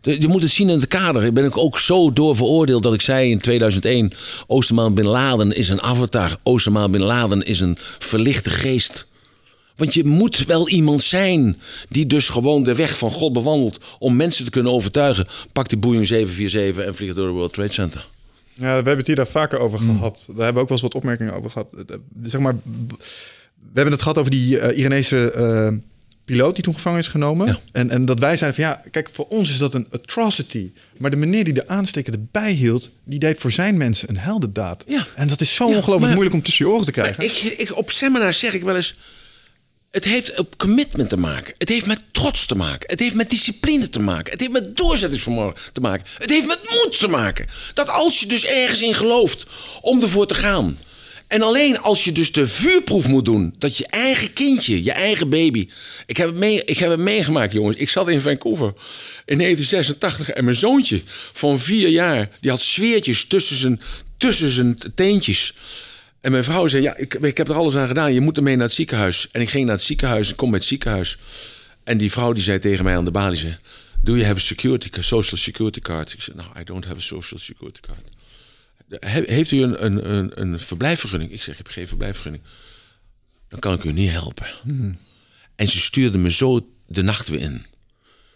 Je 0.00 0.28
moet 0.28 0.42
het 0.42 0.50
zien 0.50 0.68
in 0.68 0.80
het 0.80 0.88
kader. 0.88 1.32
Ben 1.32 1.44
ik 1.44 1.56
ook 1.56 1.78
zo 1.78 2.12
door 2.12 2.36
veroordeeld 2.36 2.82
dat 2.82 2.94
ik 2.94 3.00
zei 3.00 3.30
in 3.30 3.38
2001: 3.38 4.12
Osama 4.46 4.90
Bin 4.90 5.06
Laden 5.06 5.52
is 5.52 5.68
een 5.68 5.82
avatar. 5.82 6.38
Osama 6.42 6.88
Bin 6.88 7.02
Laden 7.02 7.42
is 7.42 7.60
een 7.60 7.76
verlichte 7.98 8.50
geest. 8.50 9.06
Want 9.76 9.94
je 9.94 10.04
moet 10.04 10.44
wel 10.46 10.68
iemand 10.68 11.02
zijn 11.02 11.56
die 11.88 12.06
dus 12.06 12.28
gewoon 12.28 12.62
de 12.62 12.74
weg 12.74 12.98
van 12.98 13.10
God 13.10 13.32
bewandelt 13.32 13.78
om 13.98 14.16
mensen 14.16 14.44
te 14.44 14.50
kunnen 14.50 14.72
overtuigen. 14.72 15.26
Pak 15.52 15.68
die 15.68 15.78
Boeing 15.78 16.06
747 16.06 16.84
en 16.84 16.94
vlieg 16.94 17.14
door 17.14 17.26
de 17.26 17.32
World 17.32 17.52
Trade 17.52 17.72
Center. 17.72 18.06
Ja, 18.54 18.62
we 18.68 18.74
hebben 18.74 18.96
het 18.96 19.06
hier 19.06 19.16
daar 19.16 19.26
vaker 19.26 19.58
over 19.58 19.78
gehad. 19.78 20.24
Daar 20.26 20.36
hebben 20.36 20.54
we 20.54 20.60
ook 20.60 20.68
wel 20.68 20.78
eens 20.78 20.80
wat 20.80 20.94
opmerkingen 20.94 21.34
over 21.34 21.50
gehad. 21.50 21.84
Zeg 22.22 22.40
maar, 22.40 22.54
we 22.74 23.74
hebben 23.74 23.92
het 23.92 24.02
gehad 24.02 24.18
over 24.18 24.30
die 24.30 24.56
uh, 24.60 24.78
Iranese 24.78 25.34
uh, 25.36 25.78
piloot 26.24 26.54
die 26.54 26.64
toen 26.64 26.74
gevangen 26.74 26.98
is 26.98 27.08
genomen. 27.08 27.46
Ja. 27.46 27.58
En, 27.72 27.90
en 27.90 28.04
dat 28.04 28.18
wij 28.18 28.36
zeiden 28.36 28.62
van 28.62 28.70
ja, 28.70 28.82
kijk, 28.90 29.08
voor 29.12 29.26
ons 29.28 29.50
is 29.50 29.58
dat 29.58 29.74
een 29.74 29.86
atrocity. 29.90 30.70
Maar 30.96 31.10
de 31.10 31.16
meneer 31.16 31.44
die 31.44 31.52
de 31.52 31.68
aansteker 31.68 32.12
erbij 32.12 32.52
hield, 32.52 32.90
die 33.04 33.18
deed 33.18 33.38
voor 33.38 33.50
zijn 33.50 33.76
mensen 33.76 34.08
een 34.08 34.18
heldendaad. 34.18 34.84
Ja. 34.86 35.06
En 35.14 35.28
dat 35.28 35.40
is 35.40 35.54
zo 35.54 35.64
Ja, 35.64 35.68
ongelooflijk 35.68 36.00
maar- 36.00 36.12
moeilijk 36.12 36.34
om 36.36 36.42
tussen 36.42 36.64
je 36.66 36.70
oren 36.72 36.84
te 36.84 36.90
krijgen. 36.92 37.24
Ik, 37.24 37.32
ik, 37.58 37.76
op 37.76 37.90
seminars 37.90 38.38
zeg 38.38 38.52
ik 38.54 38.62
wel 38.62 38.76
eens. 38.76 38.94
Het 39.94 40.04
heeft 40.04 40.38
op 40.38 40.56
commitment 40.56 41.08
te 41.08 41.16
maken. 41.16 41.54
Het 41.58 41.68
heeft 41.68 41.86
met 41.86 42.02
trots 42.10 42.46
te 42.46 42.54
maken. 42.54 42.90
Het 42.90 43.00
heeft 43.00 43.14
met 43.14 43.30
discipline 43.30 43.88
te 43.88 44.00
maken. 44.00 44.32
Het 44.32 44.40
heeft 44.40 44.52
met 44.52 44.76
doorzettingsvermogen 44.76 45.72
te 45.72 45.80
maken. 45.80 46.06
Het 46.18 46.30
heeft 46.30 46.46
met 46.46 46.58
moed 46.70 46.98
te 46.98 47.08
maken. 47.08 47.46
Dat 47.74 47.88
als 47.88 48.20
je 48.20 48.26
dus 48.26 48.44
ergens 48.44 48.80
in 48.80 48.94
gelooft 48.94 49.46
om 49.80 50.02
ervoor 50.02 50.26
te 50.26 50.34
gaan. 50.34 50.78
En 51.26 51.42
alleen 51.42 51.78
als 51.78 52.04
je 52.04 52.12
dus 52.12 52.32
de 52.32 52.46
vuurproef 52.46 53.08
moet 53.08 53.24
doen. 53.24 53.54
Dat 53.58 53.76
je 53.76 53.86
eigen 53.86 54.32
kindje, 54.32 54.84
je 54.84 54.92
eigen 54.92 55.28
baby. 55.28 55.68
Ik 56.06 56.16
heb 56.16 56.28
het, 56.28 56.36
mee, 56.36 56.64
ik 56.64 56.78
heb 56.78 56.90
het 56.90 57.00
meegemaakt, 57.00 57.52
jongens. 57.52 57.76
Ik 57.76 57.88
zat 57.88 58.08
in 58.08 58.20
Vancouver 58.20 58.72
in 59.24 59.38
1986. 59.38 60.30
En 60.30 60.44
mijn 60.44 60.56
zoontje 60.56 61.02
van 61.32 61.58
vier 61.58 61.88
jaar. 61.88 62.28
Die 62.40 62.50
had 62.50 62.62
zweertjes 62.62 63.26
tussen 63.26 63.56
zijn, 63.56 63.80
tussen 64.16 64.50
zijn 64.50 64.78
teentjes. 64.94 65.54
En 66.24 66.30
mijn 66.30 66.44
vrouw 66.44 66.66
zei, 66.66 66.82
ja, 66.82 66.96
ik, 66.96 67.14
ik 67.14 67.36
heb 67.36 67.48
er 67.48 67.54
alles 67.54 67.76
aan 67.76 67.86
gedaan. 67.86 68.12
Je 68.12 68.20
moet 68.20 68.36
ermee 68.36 68.56
naar 68.56 68.64
het 68.66 68.74
ziekenhuis. 68.74 69.28
En 69.32 69.40
ik 69.40 69.48
ging 69.50 69.66
naar 69.66 69.74
het 69.74 69.84
ziekenhuis. 69.84 70.30
Ik 70.30 70.36
kom 70.36 70.50
met 70.50 70.60
het 70.60 70.68
ziekenhuis. 70.68 71.18
En 71.84 71.98
die 71.98 72.12
vrouw 72.12 72.32
die 72.32 72.42
zei 72.42 72.58
tegen 72.58 72.84
mij 72.84 72.96
aan 72.96 73.04
de 73.04 73.10
balie... 73.10 73.38
Zei, 73.38 73.56
Do 74.02 74.12
you 74.12 74.24
have 74.24 74.36
a 74.36 74.42
security, 74.42 74.88
card, 74.88 75.04
social 75.04 75.40
security 75.40 75.80
card? 75.80 76.12
Ik 76.12 76.20
zei, 76.20 76.36
no, 76.36 76.60
I 76.60 76.64
don't 76.64 76.84
have 76.84 76.96
a 76.96 77.00
social 77.00 77.40
security 77.40 77.80
card. 77.80 78.10
He- 78.88 79.34
heeft 79.34 79.50
u 79.50 79.62
een, 79.62 79.84
een, 79.84 80.14
een, 80.14 80.40
een 80.40 80.60
verblijfvergunning? 80.60 81.30
Ik 81.32 81.42
zeg, 81.42 81.58
ik 81.58 81.64
heb 81.64 81.68
geen 81.72 81.88
verblijfvergunning. 81.88 82.44
Dan 83.48 83.58
kan 83.58 83.74
ik 83.74 83.84
u 83.84 83.92
niet 83.92 84.10
helpen. 84.10 84.46
En 85.54 85.68
ze 85.68 85.80
stuurde 85.80 86.18
me 86.18 86.30
zo 86.30 86.68
de 86.86 87.02
nacht 87.02 87.28
weer 87.28 87.40
in. 87.40 87.66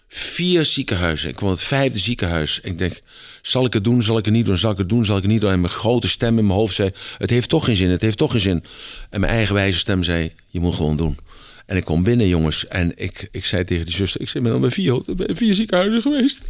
Vier 0.08 0.64
ziekenhuizen. 0.64 1.28
Ik 1.28 1.34
kwam 1.34 1.50
het 1.50 1.62
vijfde 1.62 1.98
ziekenhuis. 1.98 2.60
En 2.60 2.70
ik 2.70 2.78
denk, 2.78 3.00
zal 3.42 3.64
ik 3.64 3.72
het 3.72 3.84
doen, 3.84 4.02
zal 4.02 4.18
ik 4.18 4.24
het 4.24 4.34
niet 4.34 4.46
doen, 4.46 4.58
zal 4.58 4.70
ik 4.70 4.78
het 4.78 4.88
doen, 4.88 5.04
zal 5.04 5.16
ik 5.16 5.22
het 5.22 5.30
niet 5.30 5.40
doen. 5.40 5.50
En 5.52 5.60
mijn 5.60 5.72
grote 5.72 6.08
stem 6.08 6.38
in 6.38 6.46
mijn 6.46 6.58
hoofd 6.58 6.74
zei, 6.74 6.90
het 7.18 7.30
heeft 7.30 7.48
toch 7.48 7.64
geen 7.64 7.76
zin, 7.76 7.90
het 7.90 8.02
heeft 8.02 8.18
toch 8.18 8.30
geen 8.30 8.40
zin. 8.40 8.64
En 9.10 9.20
mijn 9.20 9.32
eigen 9.32 9.54
wijze 9.54 9.78
stem 9.78 10.02
zei, 10.02 10.32
je 10.46 10.60
moet 10.60 10.74
gewoon 10.74 10.96
doen. 10.96 11.18
En 11.66 11.76
ik 11.76 11.84
kom 11.84 12.02
binnen, 12.02 12.28
jongens. 12.28 12.66
En 12.66 12.92
ik, 12.96 13.28
ik 13.30 13.44
zei 13.44 13.64
tegen 13.64 13.84
die 13.84 13.94
zuster, 13.94 14.20
ik 14.20 14.42
ben 14.42 14.52
al 14.52 14.58
bij 14.58 14.70
vier, 14.70 15.02
vier 15.16 15.54
ziekenhuizen 15.54 16.02
geweest. 16.02 16.48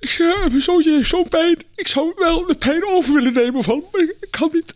Ik 0.00 0.10
zei, 0.10 0.28
"Ja, 0.28 0.48
mijn 0.48 0.60
zoontje 0.60 0.90
heeft 0.90 1.08
zo'n 1.08 1.28
pijn. 1.28 1.58
Ik 1.74 1.86
zou 1.86 2.12
wel 2.16 2.46
de 2.46 2.54
pijn 2.54 2.86
over 2.86 3.14
willen 3.14 3.32
nemen 3.32 3.62
van, 3.62 3.82
maar 3.92 4.02
ik 4.02 4.26
kan 4.30 4.50
niet. 4.52 4.74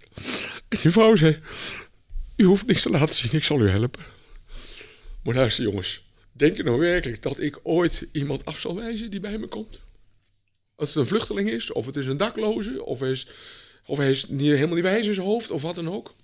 En 0.68 0.78
die 0.82 0.90
vrouw 0.90 1.16
zei, 1.16 1.36
u 2.36 2.44
hoeft 2.44 2.66
niks 2.66 2.82
te 2.82 2.90
laten 2.90 3.14
zien, 3.14 3.32
ik 3.32 3.44
zal 3.44 3.60
u 3.60 3.68
helpen. 3.68 4.02
Maar 5.22 5.34
luister 5.34 5.64
jongens, 5.64 6.00
denk 6.38 6.56
je 6.56 6.62
nou 6.62 6.78
werkelijk 6.78 7.22
dat 7.22 7.40
ik 7.40 7.60
ooit 7.62 8.06
iemand 8.12 8.44
af 8.44 8.58
zal 8.58 8.74
wijzen 8.74 9.10
die 9.10 9.20
bij 9.20 9.38
me 9.38 9.48
komt? 9.48 9.80
Als 10.74 10.88
het 10.88 10.96
een 10.96 11.06
vluchteling 11.06 11.50
is, 11.50 11.72
of 11.72 11.86
het 11.86 11.96
is 11.96 12.06
een 12.06 12.16
dakloze, 12.16 12.84
of 12.84 13.00
hij 13.00 13.10
is, 13.10 13.28
of 13.86 13.98
hij 13.98 14.10
is 14.10 14.28
niet, 14.28 14.40
helemaal 14.40 14.74
niet 14.74 14.84
wijs 14.84 15.06
in 15.06 15.14
zijn 15.14 15.26
hoofd, 15.26 15.50
of 15.50 15.62
wat 15.62 15.74
dan 15.74 15.88
ook. 15.88 16.14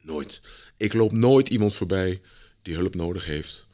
Nooit. 0.00 0.40
Ik 0.76 0.92
loop 0.92 1.12
nooit 1.12 1.48
iemand 1.48 1.74
voorbij 1.74 2.20
die 2.62 2.74
hulp 2.74 2.94
nodig 2.94 3.26
heeft. 3.26 3.66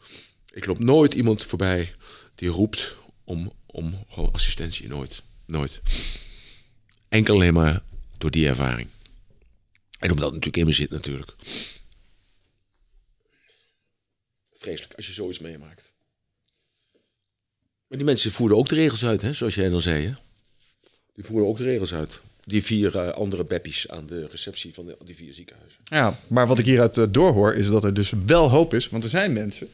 Ik 0.53 0.67
loop 0.67 0.79
nooit 0.79 1.15
iemand 1.15 1.45
voorbij 1.45 1.95
die 2.35 2.49
roept 2.49 2.97
om, 3.25 3.53
om 3.67 4.05
gewoon 4.09 4.33
assistentie. 4.33 4.89
Nooit. 4.89 5.23
Nooit. 5.45 5.81
Enkel 7.09 7.35
alleen 7.35 7.55
maar 7.55 7.83
door 8.19 8.31
die 8.31 8.49
ervaring. 8.49 8.89
En 9.99 10.11
omdat 10.11 10.33
het 10.33 10.35
natuurlijk 10.35 10.57
in 10.57 10.67
me 10.67 10.73
zit 10.73 10.91
natuurlijk. 10.91 11.35
Vreselijk 14.59 14.95
als 14.95 15.07
je 15.07 15.13
zoiets 15.13 15.39
meemaakt. 15.39 15.95
Maar 17.87 17.99
die 17.99 18.07
mensen 18.07 18.31
voerden 18.31 18.57
ook 18.57 18.69
de 18.69 18.75
regels 18.75 19.05
uit, 19.05 19.23
hè? 19.23 19.33
zoals 19.33 19.55
jij 19.55 19.69
dan 19.69 19.81
zei. 19.81 20.07
Hè? 20.07 20.13
Die 21.15 21.25
voerden 21.25 21.49
ook 21.49 21.57
de 21.57 21.65
regels 21.65 21.95
uit. 21.95 22.21
die 22.45 22.63
vier 22.63 22.97
eh, 22.97 23.09
andere 23.09 23.45
beppies 23.45 23.89
aan 23.89 24.07
de 24.07 24.27
receptie 24.27 24.75
van 24.75 24.95
die 25.05 25.17
vier 25.17 25.35
ziekenhuizen. 25.35 25.81
Ja, 25.85 26.19
maar 26.27 26.47
wat 26.47 26.59
ik 26.59 26.65
hieruit 26.65 26.97
eh, 26.97 27.05
doorhoor 27.11 27.55
is 27.55 27.67
dat 27.67 27.85
er 27.85 27.95
dus 27.95 28.13
wel 28.27 28.51
hoop 28.51 28.75
is. 28.75 28.89
Want 28.89 29.05
er 29.05 29.11
zijn 29.11 29.33
mensen 29.33 29.69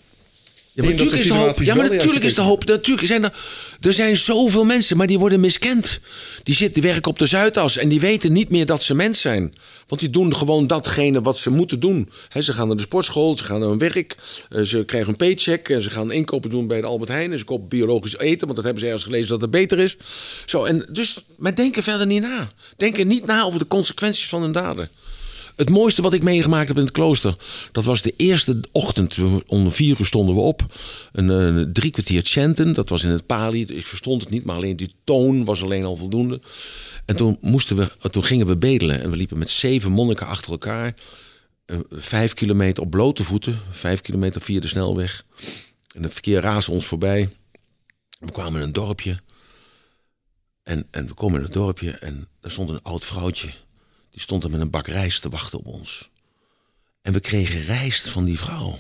Ja, 0.74 0.82
maar 0.82 0.92
natuurlijk 0.92 1.22
is 1.22 1.26
de 1.26 1.34
hoop. 1.34 1.62
Ja, 1.62 1.74
maar 1.74 1.90
natuurlijk 1.90 2.24
is 2.24 2.34
de 2.34 2.40
hoop. 2.40 2.64
Natuurlijk 2.64 3.06
zijn 3.06 3.24
er, 3.24 3.32
er 3.80 3.92
zijn 3.92 4.16
zoveel 4.16 4.64
mensen, 4.64 4.96
maar 4.96 5.06
die 5.06 5.18
worden 5.18 5.40
miskend. 5.40 6.00
Die 6.42 6.54
zitten 6.54 6.82
die 6.82 6.90
werken 6.90 7.10
op 7.10 7.18
de 7.18 7.26
Zuidas 7.26 7.76
en 7.76 7.88
die 7.88 8.00
weten 8.00 8.32
niet 8.32 8.50
meer 8.50 8.66
dat 8.66 8.82
ze 8.82 8.94
mens 8.94 9.20
zijn. 9.20 9.54
Want 9.86 10.00
die 10.00 10.10
doen 10.10 10.36
gewoon 10.36 10.66
datgene 10.66 11.22
wat 11.22 11.38
ze 11.38 11.50
moeten 11.50 11.80
doen. 11.80 12.10
Hè, 12.28 12.42
ze 12.42 12.52
gaan 12.52 12.66
naar 12.66 12.76
de 12.76 12.82
sportschool, 12.82 13.36
ze 13.36 13.44
gaan 13.44 13.60
naar 13.60 13.68
hun 13.68 13.78
werk, 13.78 14.16
eh, 14.48 14.62
ze 14.62 14.84
krijgen 14.84 15.08
een 15.08 15.16
paycheck, 15.16 15.68
en 15.68 15.82
ze 15.82 15.90
gaan 15.90 16.12
inkopen 16.12 16.50
doen 16.50 16.66
bij 16.66 16.80
de 16.80 16.86
Albert 16.86 17.10
Heijn. 17.10 17.32
En 17.32 17.38
ze 17.38 17.44
kopen 17.44 17.68
biologisch 17.68 18.18
eten, 18.18 18.46
want 18.46 18.54
dat 18.54 18.64
hebben 18.64 18.82
ze 18.82 18.86
ergens 18.86 19.04
gelezen 19.04 19.28
dat 19.28 19.40
het 19.40 19.50
beter 19.50 19.78
is. 19.78 19.96
Zo, 20.44 20.64
en 20.64 20.86
dus, 20.92 21.18
maar 21.36 21.54
denken 21.54 21.82
verder 21.82 22.06
niet 22.06 22.22
na. 22.22 22.52
Denken 22.76 23.06
niet 23.06 23.26
na 23.26 23.42
over 23.42 23.58
de 23.58 23.66
consequenties 23.66 24.28
van 24.28 24.42
hun 24.42 24.52
daden. 24.52 24.88
Het 25.56 25.70
mooiste 25.70 26.02
wat 26.02 26.12
ik 26.12 26.22
meegemaakt 26.22 26.68
heb 26.68 26.76
in 26.76 26.84
het 26.84 26.92
klooster, 26.92 27.36
dat 27.72 27.84
was 27.84 28.02
de 28.02 28.14
eerste 28.16 28.60
ochtend. 28.72 29.16
Om 29.46 29.70
vier 29.70 29.96
uur 29.98 30.06
stonden 30.06 30.34
we 30.34 30.40
op. 30.40 30.74
Een, 31.12 31.72
drie 31.72 31.90
kwartier 31.90 32.22
chanten, 32.24 32.74
dat 32.74 32.88
was 32.88 33.04
in 33.04 33.10
het 33.10 33.26
Pali. 33.26 33.64
Ik 33.64 33.86
verstond 33.86 34.22
het 34.22 34.30
niet, 34.30 34.44
maar 34.44 34.56
alleen 34.56 34.76
die 34.76 34.94
toon 35.04 35.44
was 35.44 35.62
alleen 35.62 35.84
al 35.84 35.96
voldoende. 35.96 36.40
En 37.04 37.16
toen, 37.16 37.36
moesten 37.40 37.76
we, 37.76 37.90
toen 38.10 38.24
gingen 38.24 38.46
we 38.46 38.56
bedelen. 38.56 39.00
En 39.00 39.10
we 39.10 39.16
liepen 39.16 39.38
met 39.38 39.50
zeven 39.50 39.92
monniken 39.92 40.26
achter 40.26 40.50
elkaar. 40.50 40.94
vijf 41.90 42.34
kilometer 42.34 42.82
op 42.82 42.90
blote 42.90 43.24
voeten. 43.24 43.60
Vijf 43.70 44.00
kilometer 44.00 44.40
via 44.40 44.60
de 44.60 44.68
snelweg. 44.68 45.24
En 45.94 46.02
het 46.02 46.12
verkeer 46.12 46.40
raasde 46.40 46.72
ons 46.72 46.84
voorbij. 46.84 47.28
We 48.18 48.32
kwamen 48.32 48.60
in 48.60 48.66
een 48.66 48.72
dorpje. 48.72 49.20
En, 50.62 50.86
en 50.90 51.06
we 51.06 51.14
komen 51.14 51.38
in 51.38 51.44
het 51.44 51.52
dorpje 51.52 51.90
en 51.90 52.28
daar 52.40 52.50
stond 52.50 52.68
een 52.68 52.82
oud 52.82 53.04
vrouwtje. 53.04 53.48
Die 54.14 54.22
stond 54.22 54.44
er 54.44 54.50
met 54.50 54.60
een 54.60 54.70
bak 54.70 54.86
rijst 54.86 55.22
te 55.22 55.28
wachten 55.28 55.58
op 55.58 55.66
ons. 55.66 56.10
En 57.02 57.12
we 57.12 57.20
kregen 57.20 57.64
rijst 57.64 58.08
van 58.08 58.24
die 58.24 58.38
vrouw. 58.38 58.78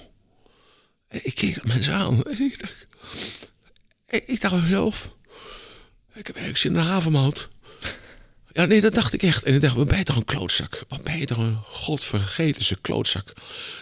Ik 1.08 1.34
keek 1.34 1.64
mensen 1.64 1.94
aan. 1.94 2.18
Ik 2.38 2.60
dacht, 2.60 2.86
ik, 4.06 4.40
dacht 4.40 4.54
mezelf. 4.54 5.10
Ik 6.14 6.26
heb 6.26 6.56
zin 6.56 6.70
in 6.70 6.78
een 6.78 6.86
havermout. 6.86 7.48
Ja, 8.52 8.64
nee, 8.64 8.80
dat 8.80 8.94
dacht 8.94 9.12
ik 9.12 9.22
echt. 9.22 9.44
En 9.44 9.54
ik 9.54 9.60
dacht, 9.60 9.74
wat 9.74 9.88
ben 9.88 9.98
je 9.98 10.04
toch 10.04 10.16
een 10.16 10.24
klootzak? 10.24 10.84
Wat 10.88 11.02
ben 11.02 11.18
je 11.18 11.26
toch 11.26 11.38
een 11.38 11.58
godvergetense 11.64 12.80
klootzak? 12.80 13.32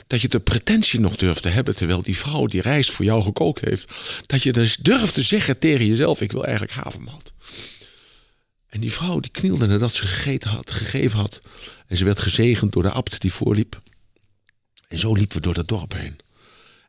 Dat 0.06 0.20
je 0.20 0.28
de 0.28 0.40
pretentie 0.40 1.00
nog 1.00 1.16
durft 1.16 1.42
te 1.42 1.48
hebben... 1.48 1.76
terwijl 1.76 2.02
die 2.02 2.16
vrouw 2.16 2.46
die 2.46 2.60
rijst 2.60 2.90
voor 2.90 3.04
jou 3.04 3.22
gekookt 3.22 3.60
heeft... 3.60 3.92
dat 4.26 4.42
je 4.42 4.52
dus 4.52 4.76
durft 4.76 5.14
te 5.14 5.22
zeggen 5.22 5.58
tegen 5.58 5.86
jezelf... 5.86 6.20
ik 6.20 6.32
wil 6.32 6.44
eigenlijk 6.44 6.74
havermout. 6.74 7.32
En 8.72 8.80
die 8.80 8.92
vrouw 8.92 9.20
die 9.20 9.30
knielde 9.30 9.66
nadat 9.66 9.94
ze 9.94 10.06
gegeten 10.06 10.50
had, 10.50 10.70
gegeven 10.70 11.18
had. 11.18 11.40
En 11.86 11.96
ze 11.96 12.04
werd 12.04 12.18
gezegend 12.18 12.72
door 12.72 12.82
de 12.82 12.90
abt 12.90 13.20
die 13.20 13.32
voorliep. 13.32 13.80
En 14.88 14.98
zo 14.98 15.14
liepen 15.14 15.36
we 15.36 15.42
door 15.42 15.54
dat 15.54 15.68
dorp 15.68 15.92
heen. 15.92 16.18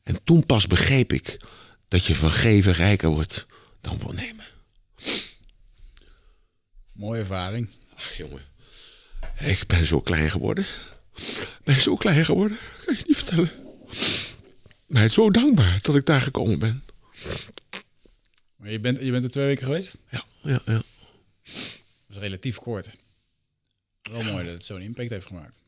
En 0.04 0.24
toen 0.24 0.46
pas 0.46 0.68
begreep 0.68 1.14
ik 1.14 1.38
dat 1.88 2.06
je 2.06 2.16
van 2.16 2.32
geven 2.32 2.74
rijker 2.74 3.10
wordt 3.10 3.46
dan 3.82 4.00
van 4.00 4.16
nemen. 4.16 4.46
Mooie 6.92 7.20
ervaring. 7.20 7.70
Ach 7.96 8.14
jongen, 8.14 8.42
ik 9.40 9.68
ben 9.68 9.86
zo 9.86 10.02
klein 10.02 10.32
geworden. 10.32 10.66
Ik 11.16 11.60
ben 11.64 11.82
zo 11.82 11.96
klein 11.96 12.26
geworden, 12.26 12.58
kan 12.86 12.96
je 12.96 13.04
niet 13.08 13.18
vertellen. 13.18 13.52
Maar 14.88 15.08
zo 15.08 15.32
dankbaar 15.32 15.80
dat 15.82 15.96
ik 15.96 16.06
daar 16.06 16.22
gekomen 16.22 16.60
ben. 16.60 16.84
Maar 18.56 18.72
je 18.72 18.80
bent, 18.80 19.00
je 19.00 19.12
bent 19.12 19.24
er 19.24 19.30
twee 19.32 19.46
weken 19.46 19.66
geweest? 19.66 19.98
Ja, 20.10 20.24
ja, 20.42 20.62
ja. 20.66 20.82
Dat 21.44 22.16
is 22.16 22.18
relatief 22.18 22.56
kort. 22.56 22.90
Wel 24.02 24.24
mooi 24.24 24.46
dat 24.46 24.54
het 24.54 24.66
zo'n 24.66 24.82
impact 24.82 25.10
heeft 25.10 25.26
gemaakt. 25.26 25.62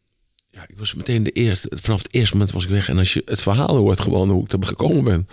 Ja, 0.55 0.65
ik 0.67 0.77
was 0.77 0.93
meteen 0.93 1.23
de 1.23 1.31
eerste. 1.31 1.67
Vanaf 1.71 2.01
het 2.01 2.13
eerste 2.13 2.33
moment 2.33 2.53
was 2.53 2.63
ik 2.63 2.69
weg. 2.69 2.89
En 2.89 2.97
als 2.97 3.13
je 3.13 3.21
het 3.25 3.41
verhaal 3.41 3.75
hoort, 3.75 3.99
gewoon 3.99 4.29
hoe 4.29 4.43
ik 4.43 4.49
daar 4.49 4.63
gekomen 4.63 5.03
ben. 5.03 5.27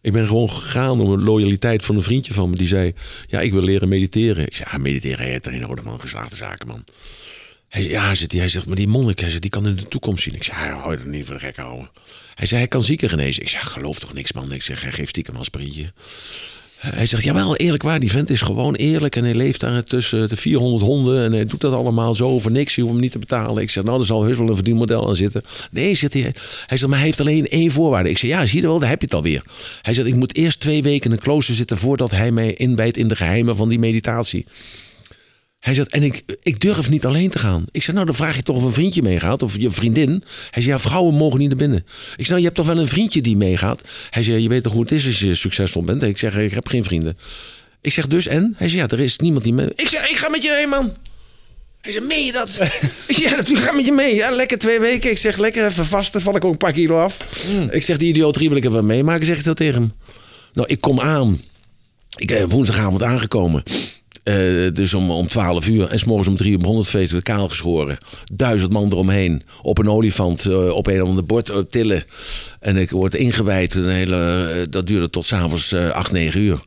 Ik 0.00 0.12
ben 0.12 0.26
gewoon 0.26 0.50
gegaan 0.50 1.00
om 1.00 1.10
een 1.10 1.22
loyaliteit 1.22 1.84
van 1.84 1.96
een 1.96 2.02
vriendje 2.02 2.34
van 2.34 2.50
me. 2.50 2.56
Die 2.56 2.66
zei: 2.66 2.94
Ja, 3.26 3.40
ik 3.40 3.52
wil 3.52 3.62
leren 3.62 3.88
mediteren. 3.88 4.46
Ik 4.46 4.54
zei: 4.54 4.68
ja, 4.72 4.78
Mediteren 4.78 5.26
heeft 5.26 5.46
er 5.46 5.58
nodig, 5.58 5.84
man. 5.84 6.00
Geslaagde 6.00 6.36
zaken, 6.36 6.66
man. 6.66 6.84
Hij 7.68 7.82
zei: 7.82 7.94
Ja, 7.94 8.14
zegt 8.14 8.32
hij. 8.32 8.48
Zegt: 8.48 8.66
Maar 8.66 8.76
die 8.76 8.88
monnik, 8.88 9.18
hij 9.18 9.28
zegt, 9.28 9.42
die 9.42 9.50
kan 9.50 9.66
in 9.66 9.76
de 9.76 9.86
toekomst 9.86 10.22
zien. 10.22 10.34
Ik 10.34 10.42
zei: 10.42 10.58
ja, 10.58 10.78
Hou 10.78 10.92
je 10.92 10.98
er 10.98 11.08
niet 11.08 11.26
voor 11.26 11.34
de 11.34 11.40
gek 11.40 11.56
houden. 11.56 11.90
Hij 12.34 12.46
zei: 12.46 12.60
Hij 12.60 12.68
kan 12.68 12.82
zieken 12.82 13.08
genezen. 13.08 13.42
Ik 13.42 13.48
zeg: 13.48 13.72
Geloof 13.72 13.98
toch 13.98 14.14
niks, 14.14 14.32
man. 14.32 14.52
Ik 14.52 14.62
zeg: 14.62 14.82
Hij 14.82 14.92
geeft 14.92 15.08
stiekem 15.08 15.36
aspirintje. 15.36 15.92
Hij 16.94 17.06
zegt, 17.06 17.22
jawel, 17.22 17.56
eerlijk 17.56 17.82
waar, 17.82 18.00
die 18.00 18.10
vent 18.10 18.30
is 18.30 18.40
gewoon 18.40 18.74
eerlijk 18.74 19.16
en 19.16 19.24
hij 19.24 19.34
leeft 19.34 19.60
daar 19.60 19.84
tussen 19.84 20.28
de 20.28 20.36
400 20.36 20.84
honden 20.84 21.24
en 21.24 21.32
hij 21.32 21.44
doet 21.44 21.60
dat 21.60 21.72
allemaal 21.72 22.14
zo 22.14 22.38
voor 22.38 22.50
niks, 22.50 22.74
je 22.74 22.80
hoeft 22.80 22.92
hem 22.92 23.02
niet 23.02 23.12
te 23.12 23.18
betalen. 23.18 23.62
Ik 23.62 23.70
zeg, 23.70 23.84
nou, 23.84 23.98
er 23.98 24.06
zal 24.06 24.24
heus 24.24 24.36
wel 24.36 24.48
een 24.48 24.54
verdienmodel 24.54 25.08
aan 25.08 25.16
zitten. 25.16 25.42
Nee, 25.70 25.94
zegt 25.94 26.12
hij, 26.12 26.22
hij 26.22 26.76
zegt, 26.76 26.86
maar 26.86 26.98
hij 26.98 27.06
heeft 27.06 27.20
alleen 27.20 27.48
één 27.48 27.70
voorwaarde. 27.70 28.10
Ik 28.10 28.18
zeg, 28.18 28.30
ja, 28.30 28.46
zie 28.46 28.60
je 28.60 28.66
wel, 28.66 28.78
daar 28.78 28.88
heb 28.88 29.00
je 29.00 29.06
het 29.06 29.14
alweer. 29.14 29.42
Hij 29.82 29.94
zegt, 29.94 30.08
ik 30.08 30.14
moet 30.14 30.36
eerst 30.36 30.60
twee 30.60 30.82
weken 30.82 31.10
in 31.10 31.16
een 31.16 31.22
klooster 31.22 31.54
zitten 31.54 31.78
voordat 31.78 32.10
hij 32.10 32.30
mij 32.30 32.54
inwijdt 32.54 32.96
in 32.96 33.08
de 33.08 33.16
geheimen 33.16 33.56
van 33.56 33.68
die 33.68 33.78
meditatie. 33.78 34.46
Hij 35.58 35.74
zegt, 35.74 35.92
en 35.92 36.02
ik, 36.02 36.22
ik 36.42 36.60
durf 36.60 36.90
niet 36.90 37.06
alleen 37.06 37.30
te 37.30 37.38
gaan. 37.38 37.64
Ik 37.70 37.82
zeg, 37.82 37.94
nou, 37.94 38.06
dan 38.06 38.14
vraag 38.14 38.36
je 38.36 38.42
toch 38.42 38.56
of 38.56 38.62
een 38.62 38.72
vriendje 38.72 39.02
meegaat, 39.02 39.42
of 39.42 39.56
je 39.56 39.70
vriendin. 39.70 40.10
Hij 40.50 40.62
zegt, 40.62 40.66
ja, 40.66 40.78
vrouwen 40.78 41.14
mogen 41.14 41.38
niet 41.38 41.48
naar 41.48 41.56
binnen. 41.56 41.78
Ik 41.78 42.14
zeg, 42.16 42.26
nou, 42.26 42.38
je 42.38 42.44
hebt 42.44 42.56
toch 42.56 42.66
wel 42.66 42.78
een 42.78 42.86
vriendje 42.86 43.20
die 43.20 43.36
meegaat? 43.36 43.82
Hij 44.10 44.22
zegt, 44.22 44.42
je 44.42 44.48
weet 44.48 44.62
toch 44.62 44.72
hoe 44.72 44.82
het 44.82 44.92
is 44.92 45.06
als 45.06 45.20
je 45.20 45.34
succesvol 45.34 45.82
bent? 45.82 46.02
Ik 46.02 46.18
zeg, 46.18 46.36
ik 46.36 46.54
heb 46.54 46.68
geen 46.68 46.84
vrienden. 46.84 47.18
Ik 47.80 47.92
zeg, 47.92 48.06
dus 48.06 48.26
en? 48.26 48.54
Hij 48.56 48.68
zegt, 48.68 48.90
ja, 48.90 48.96
er 48.96 49.02
is 49.02 49.18
niemand 49.18 49.44
die 49.44 49.52
mee... 49.52 49.72
Ik 49.74 49.88
zeg, 49.88 50.10
ik 50.10 50.16
ga 50.16 50.28
met 50.28 50.42
je 50.42 50.54
heen, 50.54 50.68
man. 50.68 50.92
Hij 51.80 51.92
zegt, 51.92 52.06
meen 52.06 52.24
je 52.24 52.32
dat? 52.32 52.50
ja, 53.22 53.36
natuurlijk, 53.36 53.66
ga 53.66 53.72
met 53.72 53.84
je 53.84 53.92
mee. 53.92 54.14
Ja, 54.14 54.30
lekker 54.30 54.58
twee 54.58 54.80
weken. 54.80 55.10
Ik 55.10 55.18
zeg, 55.18 55.36
lekker 55.36 55.66
even 55.66 55.86
vasten, 55.86 56.20
val 56.20 56.36
ik 56.36 56.44
ook 56.44 56.52
een 56.52 56.58
paar 56.58 56.72
kilo 56.72 57.00
af. 57.00 57.18
Ik 57.70 57.82
zeg, 57.82 57.96
die 57.96 58.08
idioot 58.08 58.36
wil 58.36 58.56
ik 58.56 58.64
even 58.64 58.86
meemaken, 58.86 59.26
zeg 59.26 59.38
ik 59.38 59.44
dat 59.44 59.56
tegen 59.56 59.74
hem. 59.74 59.92
Nou, 60.52 60.68
ik 60.68 60.80
kom 60.80 61.00
aan. 61.00 61.40
Ik 62.16 62.26
ben 62.26 62.48
woensdagavond 62.48 63.02
aangekomen. 63.02 63.62
Eh, 64.26 64.72
dus 64.72 64.94
om, 64.94 65.10
om 65.10 65.28
12 65.28 65.68
uur. 65.68 65.88
En 65.88 65.98
s'morgens 65.98 66.28
om 66.28 66.36
3 66.36 66.50
uur 66.50 66.58
begon 66.58 66.76
het 66.76 66.88
feest. 66.88 67.22
kaal 67.22 67.48
geschoren. 67.48 67.98
Duizend 68.32 68.72
man 68.72 68.92
eromheen. 68.92 69.42
Op 69.62 69.78
een 69.78 69.88
olifant. 69.88 70.46
eh, 70.46 70.68
op 70.68 70.86
een 70.86 71.02
of 71.02 71.08
ander 71.08 71.24
bord 71.24 71.50
eh, 71.50 71.58
tillen. 71.58 72.04
En 72.60 72.76
ik 72.76 72.90
word 72.90 73.14
ingewijd. 73.14 73.74
Een 73.74 73.88
hele, 73.88 74.66
dat 74.70 74.86
duurde 74.86 75.10
tot 75.10 75.26
s'avonds 75.26 75.72
uh, 75.72 75.90
8, 75.90 76.12
9 76.12 76.40
uur. 76.40 76.64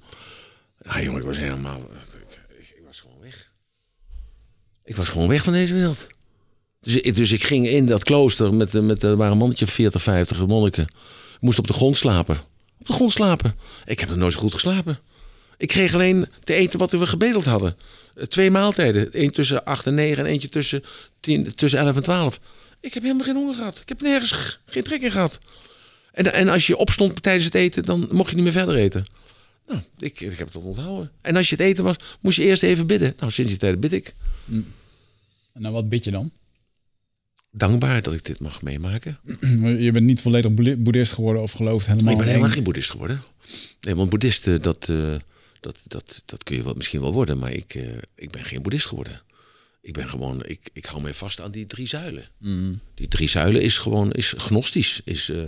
Ja, 0.82 1.02
jongen, 1.02 1.20
ik 1.20 1.28
was 1.28 1.38
helemaal... 1.38 1.80
Ik, 2.58 2.76
ik, 2.78 2.84
was 2.86 3.00
gewoon 3.00 3.22
weg. 3.22 3.52
Ik 4.84 4.96
was 4.96 5.08
gewoon 5.10 5.28
weg 5.28 5.44
van 5.44 5.54
deze 5.54 5.74
wereld. 5.74 6.08
Dus, 6.80 7.02
dus 7.02 7.32
ik 7.32 7.44
ging 7.44 7.68
in 7.68 7.86
dat 7.86 8.04
klooster 8.04 8.54
met, 8.54 8.74
met, 8.74 9.04
er 9.04 9.16
waren 9.16 9.32
een 9.32 9.38
mannetje 9.38 9.68
40, 9.68 10.02
50 10.02 10.48
monniken. 10.48 10.84
Ik 10.84 11.42
moest 11.42 11.60
op 11.60 11.68
de 11.68 11.74
grond 11.74 11.98
slapen. 11.98 12.38
Op 12.80 12.86
de 12.86 12.94
grond 12.94 13.12
slapen. 13.12 13.56
Ik 13.86 14.00
heb 14.00 14.10
nog 14.10 14.18
nooit 14.18 14.34
zo 14.34 14.40
goed 14.40 14.54
geslapen. 14.54 15.00
Ik 15.60 15.68
kreeg 15.68 15.94
alleen 15.94 16.26
te 16.44 16.54
eten 16.54 16.80
wat 16.80 16.92
we 16.92 17.08
gebedeld 17.08 17.46
hadden. 17.46 17.76
Eh, 18.16 18.24
Twee 18.24 18.52
maaltijden. 18.52 19.10
Eén 19.12 19.32
tussen 19.32 19.64
8 19.66 19.86
en 19.88 19.94
9 19.94 20.26
en 20.26 20.32
eentje 20.32 20.50
tussen, 20.50 20.84
10, 21.20 21.56
tussen 21.56 21.80
11 21.80 21.96
en 21.96 22.04
12. 22.04 22.40
Ik 22.80 22.94
heb 22.94 23.04
helemaal 23.04 23.26
geen 23.26 23.36
honger 23.36 23.56
gehad. 23.56 23.80
Ik 23.82 23.90
heb 23.90 24.02
nergens 24.02 24.60
geen 24.66 24.84
trek 24.84 25.02
in 25.02 25.12
gehad. 25.12 25.40
En, 26.12 26.34
en 26.34 26.50
als 26.50 26.68
je 26.68 26.78
opstond 26.78 27.24
tijdens 27.24 27.46
het 27.46 27.56
eten, 27.56 27.84
dan 27.84 28.08
mocht 28.12 28.30
je 28.30 28.36
niet 28.36 28.44
meer 28.44 28.54
verder 28.54 28.76
eten. 28.76 29.06
Nou, 29.68 29.82
ik, 30.00 30.20
ik 30.20 30.38
heb 30.38 30.54
het 30.54 30.64
onthouden. 30.64 31.12
En 31.22 31.36
als 31.36 31.50
je 31.50 31.56
het 31.56 31.64
eten 31.66 31.84
was, 31.84 31.96
moest 32.22 32.38
je 32.38 32.44
eerst 32.44 32.64
even 32.64 32.88
bidden. 32.88 33.14
Nou, 33.20 33.32
sinds 33.32 33.52
die 33.52 33.60
tijd 33.60 33.80
bid 33.80 33.94
ik. 33.94 34.14
En 35.54 35.62
nou, 35.62 35.74
wat 35.74 35.90
bid 35.90 36.04
je 36.04 36.12
dan? 36.12 36.32
Dankbaar 37.52 38.02
dat 38.02 38.14
ik 38.14 38.26
dit 38.26 38.40
mag 38.40 38.62
meemaken. 38.62 39.20
Je 39.86 39.92
bent 39.92 40.06
niet 40.06 40.22
volledig 40.22 40.54
boe- 40.54 40.78
boeddhist 40.78 41.12
geworden 41.12 41.42
of 41.42 41.52
gelooft 41.52 41.86
helemaal 41.86 42.04
Maar 42.06 42.14
ik 42.14 42.20
ben 42.20 42.28
helemaal 42.28 42.52
geen 42.54 42.64
boeddhist 42.64 42.92
geworden. 42.92 43.22
Nee, 43.82 43.96
want 43.96 44.10
boeddhisten, 44.10 44.62
dat, 44.62 44.90
eh, 44.90 45.16
dat, 45.60 45.80
dat, 45.88 46.22
dat 46.26 46.44
kun 46.44 46.56
je 46.56 46.64
wel, 46.64 46.74
misschien 46.74 47.02
wel 47.02 47.14
worden. 47.14 47.38
Maar 47.38 47.54
ik, 47.54 47.76
eh, 47.76 47.98
ik 48.16 48.32
ben 48.32 48.44
geen 48.44 48.62
boeddhist 48.62 48.86
geworden. 48.86 49.22
Ik 49.82 49.94
ben 49.94 50.10
gewoon, 50.10 50.46
ik, 50.46 50.70
ik 50.74 50.86
hou 50.86 51.02
me 51.02 51.14
vast 51.14 51.42
aan 51.42 51.52
die 51.52 51.66
drie 51.66 51.88
zuilen. 51.88 52.24
Die 52.94 53.08
drie 53.08 53.30
zuilen 53.30 53.62
is 53.62 53.78
gewoon, 53.78 54.12
is 54.12 54.34
gnostisch. 54.38 55.02
Is, 55.04 55.30
eh, 55.30 55.44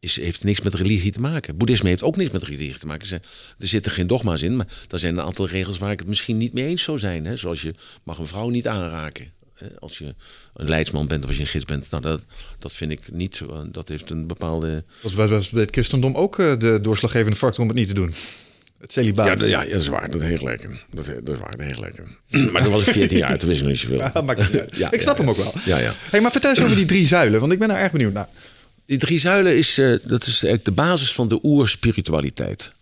is, 0.00 0.16
heeft 0.16 0.44
niks 0.44 0.60
met 0.60 0.74
religie 0.74 1.12
te 1.12 1.20
maken. 1.20 1.56
Boeddhisme 1.56 1.88
heeft 1.88 2.02
ook 2.02 2.16
niks 2.16 2.30
met 2.30 2.42
religie 2.42 2.78
te 2.78 2.86
maken. 2.86 3.10
Er 3.10 3.20
Er 3.58 3.66
zitten 3.66 3.92
geen 3.92 4.06
dogma's 4.06 4.42
in, 4.42 4.56
maar 4.56 4.66
er 4.88 4.98
zijn 4.98 5.18
een 5.18 5.24
aantal 5.24 5.46
regels 5.46 5.78
waar 5.78 5.92
ik 5.92 5.98
het 5.98 6.08
misschien 6.08 6.36
niet 6.36 6.52
mee 6.52 6.66
eens 6.66 6.82
zou 6.82 6.98
zijn. 6.98 7.24
Hè? 7.24 7.36
Zoals 7.36 7.62
je 7.62 7.74
mag 8.04 8.18
een 8.18 8.26
vrouw 8.26 8.48
niet 8.48 8.68
aanraken. 8.68 9.32
hè. 9.54 9.80
Als 9.80 9.98
je 9.98 10.14
een 10.54 10.68
leidsman 10.68 11.06
bent 11.06 11.22
of 11.22 11.28
als 11.28 11.36
je 11.36 11.42
een 11.42 11.48
gids 11.48 11.64
bent. 11.64 11.90
Nou, 11.90 12.02
dat, 12.02 12.22
dat 12.58 12.72
vind 12.72 12.90
ik 12.90 13.12
niet. 13.12 13.42
Dat 13.70 13.88
heeft 13.88 14.10
een 14.10 14.26
bepaalde... 14.26 14.72
Dat 15.02 15.12
was 15.12 15.14
bij, 15.14 15.28
bij 15.28 15.60
het 15.62 15.70
christendom 15.70 16.14
ook 16.14 16.38
eh, 16.38 16.58
de 16.58 16.78
doorslaggevende 16.82 17.36
factor 17.36 17.62
om 17.62 17.68
het 17.68 17.78
niet 17.78 17.88
te 17.88 17.94
doen. 17.94 18.14
Het 18.78 18.92
celibaat. 18.92 19.26
Ja, 19.26 19.34
dat- 19.34 19.48
ja, 19.48 19.62
ja, 19.62 19.70
dat 19.72 19.80
is 19.80 19.86
waar. 19.88 20.10
Dat 20.10 20.20
is 20.20 20.28
heel 20.28 20.36
gelijk. 20.38 20.68
Dat, 20.90 21.06
dat 21.06 21.34
is 21.34 21.40
waar, 21.40 21.50
dat 21.50 21.60
is 21.60 21.64
heel 21.66 21.74
gelijk. 21.74 22.02
Maar 22.52 22.62
toen 22.62 22.72
was 22.72 22.82
ik 22.82 22.92
14 22.92 23.18
jaar, 23.18 23.38
toen 23.38 23.48
wist 23.48 23.60
ik 23.60 23.66
nog 23.66 23.74
niet 23.74 23.82
zoveel. 23.82 23.98
Ja, 24.14 24.20
maakt. 24.20 24.76
Ja, 24.76 24.90
ik 24.90 25.00
snap 25.00 25.18
hem 25.18 25.28
ook 25.28 25.36
wel. 25.36 25.52
Ja, 25.64 25.78
ja. 25.78 25.94
Hey, 26.10 26.20
maar 26.20 26.30
vertel 26.32 26.50
eens 26.50 26.60
over 26.60 26.76
die 26.76 26.84
drie 26.86 27.06
zuilen, 27.06 27.40
want 27.40 27.52
ik 27.52 27.58
ben 27.58 27.68
daar 27.68 27.80
erg 27.80 27.92
benieuwd 27.92 28.12
naar. 28.12 28.28
Die 28.86 28.98
drie 28.98 29.18
zuilen 29.18 29.56
is, 29.56 29.78
eh, 29.78 29.86
dat 30.04 30.20
is 30.22 30.26
eigenlijk 30.42 30.64
de 30.64 30.70
basis 30.70 31.12
van 31.12 31.28
de 31.28 31.38
oerspiritualiteit. 31.42 32.72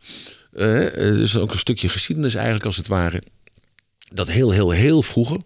Eh 0.52 0.78
het 0.78 1.16
is 1.18 1.36
ook 1.36 1.52
een 1.52 1.58
stukje 1.58 1.88
geschiedenis 1.88 2.34
eigenlijk 2.34 2.64
als 2.66 2.76
het 2.76 2.88
ware. 2.88 3.22
Dat 4.12 4.28
heel, 4.28 4.50
heel, 4.50 4.70
heel 4.70 5.02
vroeger 5.02 5.40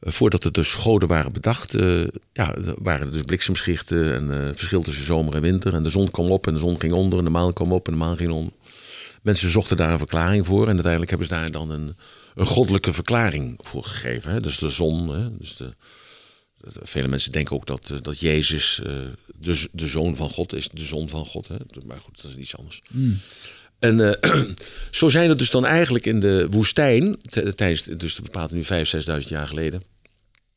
eh, 0.00 0.12
voordat 0.12 0.44
er 0.44 0.52
dus 0.52 0.72
goden 0.74 1.08
waren 1.08 1.32
bedacht, 1.32 1.74
eh, 1.74 2.04
ja, 2.32 2.54
waren 2.78 3.06
er 3.06 3.12
dus 3.12 3.22
bliksemschichten 3.22 4.14
en 4.14 4.32
eh, 4.48 4.54
verschil 4.54 4.82
tussen 4.82 5.04
zomer 5.04 5.34
en 5.34 5.40
winter. 5.42 5.74
En 5.74 5.82
de 5.82 5.88
zon 5.88 6.10
kwam 6.10 6.30
op 6.30 6.46
en 6.46 6.52
de 6.52 6.58
zon 6.58 6.80
ging 6.80 6.92
onder 6.92 7.18
en 7.18 7.24
de 7.24 7.30
maan 7.30 7.52
kwam 7.52 7.72
op 7.72 7.86
en 7.86 7.92
de 7.92 7.98
maan 7.98 8.16
ging 8.16 8.30
onder. 8.30 8.52
Mensen 9.26 9.50
zochten 9.50 9.76
daar 9.76 9.92
een 9.92 9.98
verklaring 9.98 10.46
voor 10.46 10.62
en 10.62 10.72
uiteindelijk 10.72 11.10
hebben 11.10 11.28
ze 11.28 11.34
daar 11.34 11.50
dan 11.50 11.70
een, 11.70 11.94
een 12.34 12.46
goddelijke 12.46 12.92
verklaring 12.92 13.58
voor 13.62 13.84
gegeven. 13.84 14.32
Hè? 14.32 14.40
Dus 14.40 14.58
de 14.58 14.68
zon, 14.68 15.08
hè? 15.08 15.36
Dus 15.36 15.56
de, 15.56 15.72
de- 16.60 16.80
vele 16.82 17.08
mensen 17.08 17.32
denken 17.32 17.56
ook 17.56 17.66
dat, 17.66 17.90
eh, 17.90 17.98
dat 18.02 18.18
Jezus 18.18 18.80
eh, 18.84 18.92
de, 19.38 19.68
de 19.72 19.86
zoon 19.86 20.16
van 20.16 20.30
God 20.30 20.52
is, 20.54 20.68
de 20.68 20.84
zon 20.84 21.08
van 21.08 21.24
God. 21.26 21.48
Hè? 21.48 21.56
Maar 21.86 22.00
goed, 22.00 22.22
dat 22.22 22.30
is 22.30 22.36
iets 22.36 22.56
anders. 22.56 22.82
En 23.78 24.20
eh, 24.20 24.42
zo 24.90 25.08
zijn 25.08 25.30
er 25.30 25.36
dus 25.36 25.50
dan 25.50 25.66
eigenlijk 25.66 26.06
in 26.06 26.20
de 26.20 26.46
woestijn, 26.50 27.18
tijdens, 27.54 27.82
dus 27.82 28.16
we 28.16 28.30
praten 28.30 28.56
nu 28.56 28.62
5.000, 28.62 28.68
6.000 29.22 29.28
jaar 29.28 29.46
geleden, 29.46 29.82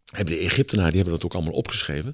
hebben 0.06 0.34
de 0.34 0.40
Egyptenaren, 0.40 0.92
die 0.92 1.02
hebben 1.02 1.20
dat 1.20 1.26
ook 1.30 1.36
allemaal 1.36 1.60
opgeschreven. 1.60 2.14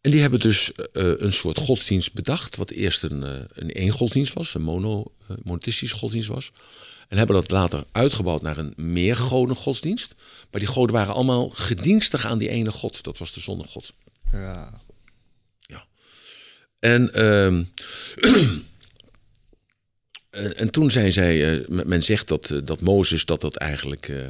En 0.00 0.10
die 0.10 0.20
hebben 0.20 0.40
dus 0.40 0.72
eh, 0.72 0.86
een 0.92 1.32
soort 1.32 1.58
godsdienst 1.58 2.12
bedacht, 2.12 2.56
wat 2.56 2.70
eerst 2.70 3.02
een, 3.02 3.22
eh, 3.22 3.40
een 3.48 3.72
één 3.72 3.90
godsdienst 3.90 4.32
was, 4.32 4.54
een 4.54 4.62
mono, 4.62 5.12
eh, 5.28 5.90
godsdienst 5.90 6.28
was. 6.28 6.52
En 7.08 7.16
hebben 7.18 7.36
dat 7.36 7.50
later 7.50 7.84
uitgebouwd 7.92 8.42
naar 8.42 8.58
een 8.58 8.72
meergoden 8.76 9.56
godsdienst. 9.56 10.14
Maar 10.50 10.60
die 10.60 10.70
goden 10.70 10.94
waren 10.94 11.14
allemaal 11.14 11.48
gedienstig 11.48 12.26
aan 12.26 12.38
die 12.38 12.48
ene 12.48 12.70
god, 12.70 13.04
dat 13.04 13.18
was 13.18 13.32
de 13.32 13.40
zonnegod. 13.40 13.92
Ja. 14.32 14.72
En, 16.78 17.12
ehm, 17.12 17.64
en, 20.30 20.56
en 20.56 20.70
toen 20.70 20.90
zei 20.90 21.12
zij, 21.12 21.60
eh, 21.60 21.84
men 21.84 22.02
zegt 22.02 22.28
dat, 22.28 22.50
eh, 22.50 22.58
dat 22.64 22.80
Mozes 22.80 23.24
dat 23.24 23.40
dat 23.40 23.56
eigenlijk 23.56 24.08
eh, 24.08 24.28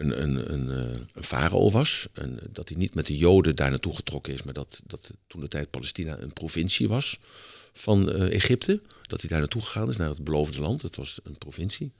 een, 0.00 0.52
een, 0.52 0.70
eh, 0.70 1.00
een 1.12 1.22
farao 1.22 1.70
was. 1.70 2.06
En 2.12 2.38
dat 2.52 2.68
hij 2.68 2.78
niet 2.78 2.94
met 2.94 3.06
de 3.06 3.16
Joden 3.16 3.56
daar 3.56 3.70
naartoe 3.70 3.96
getrokken 3.96 4.32
is, 4.32 4.42
maar 4.42 4.54
dat, 4.54 4.80
dat 4.86 5.10
toen 5.26 5.40
de 5.40 5.48
tijd 5.48 5.70
Palestina 5.70 6.18
een 6.18 6.32
provincie 6.32 6.88
was 6.88 7.18
van 7.72 8.12
eh, 8.12 8.34
Egypte. 8.34 8.80
Dat 9.06 9.20
hij 9.20 9.30
daar 9.30 9.38
naartoe 9.38 9.62
gegaan 9.62 9.88
is, 9.88 9.96
naar 9.96 10.08
het 10.08 10.24
beloofde 10.24 10.60
land. 10.60 10.82
Het 10.82 10.96
was 10.96 11.18
een 11.22 11.38
provincie. 11.38 11.92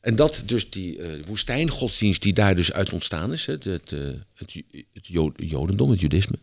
En 0.00 0.16
dat 0.16 0.42
dus 0.46 0.70
die 0.70 0.98
eh, 0.98 1.26
woestijngodsdienst 1.26 2.22
die 2.22 2.32
daar 2.32 2.54
dus 2.54 2.72
uit 2.72 2.92
ontstaan 2.92 3.32
is, 3.32 3.46
het, 3.46 3.64
het, 3.64 3.90
het, 4.34 4.62
het 4.92 5.06
Jo- 5.06 5.32
Jodendom, 5.36 5.90
het 5.90 6.00
Judisme, 6.00 6.38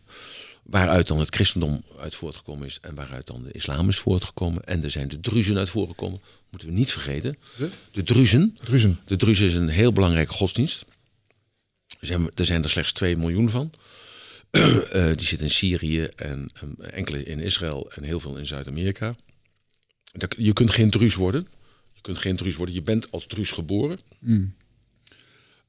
waaruit 0.68 1.06
dan 1.06 1.18
het 1.18 1.34
christendom 1.34 1.82
uit 1.98 2.14
voortgekomen 2.14 2.66
is 2.66 2.78
en 2.80 2.94
waaruit 2.94 3.26
dan 3.26 3.42
de 3.42 3.52
islam 3.52 3.88
is 3.88 3.98
voortgekomen. 3.98 4.64
En 4.64 4.84
er 4.84 4.90
zijn 4.90 5.08
de 5.08 5.20
druzen 5.20 5.56
uit 5.56 5.68
voortgekomen, 5.68 6.20
moeten 6.50 6.68
we 6.68 6.74
niet 6.74 6.92
vergeten. 6.92 7.36
De? 7.56 7.70
De 7.90 8.02
druzen. 8.02 8.58
Druzen. 8.64 8.98
De 9.04 9.16
druzen 9.16 9.46
is 9.46 9.54
een 9.54 9.68
heel 9.68 9.92
belangrijke 9.92 10.32
godsdienst. 10.32 10.84
Er 12.00 12.06
zijn 12.06 12.30
er, 12.34 12.44
zijn 12.44 12.62
er 12.62 12.68
slechts 12.68 12.92
2 12.92 13.16
miljoen 13.16 13.50
van. 13.50 13.70
Eh, 14.50 15.06
die 15.16 15.26
zitten 15.26 15.46
in 15.46 15.52
Syrië 15.52 16.02
en, 16.02 16.50
en 16.60 16.76
enkele 16.90 17.24
in 17.24 17.40
Israël 17.40 17.90
en 17.90 18.02
heel 18.02 18.20
veel 18.20 18.36
in 18.36 18.46
Zuid-Amerika. 18.46 19.16
Je 20.36 20.52
kunt 20.52 20.70
geen 20.70 20.90
druus 20.90 21.14
worden. 21.14 21.48
Je 21.92 22.00
kunt 22.00 22.18
geen 22.18 22.36
druus 22.36 22.56
worden. 22.56 22.74
Je 22.74 22.82
bent 22.82 23.10
als 23.10 23.26
druus 23.26 23.50
geboren. 23.50 23.98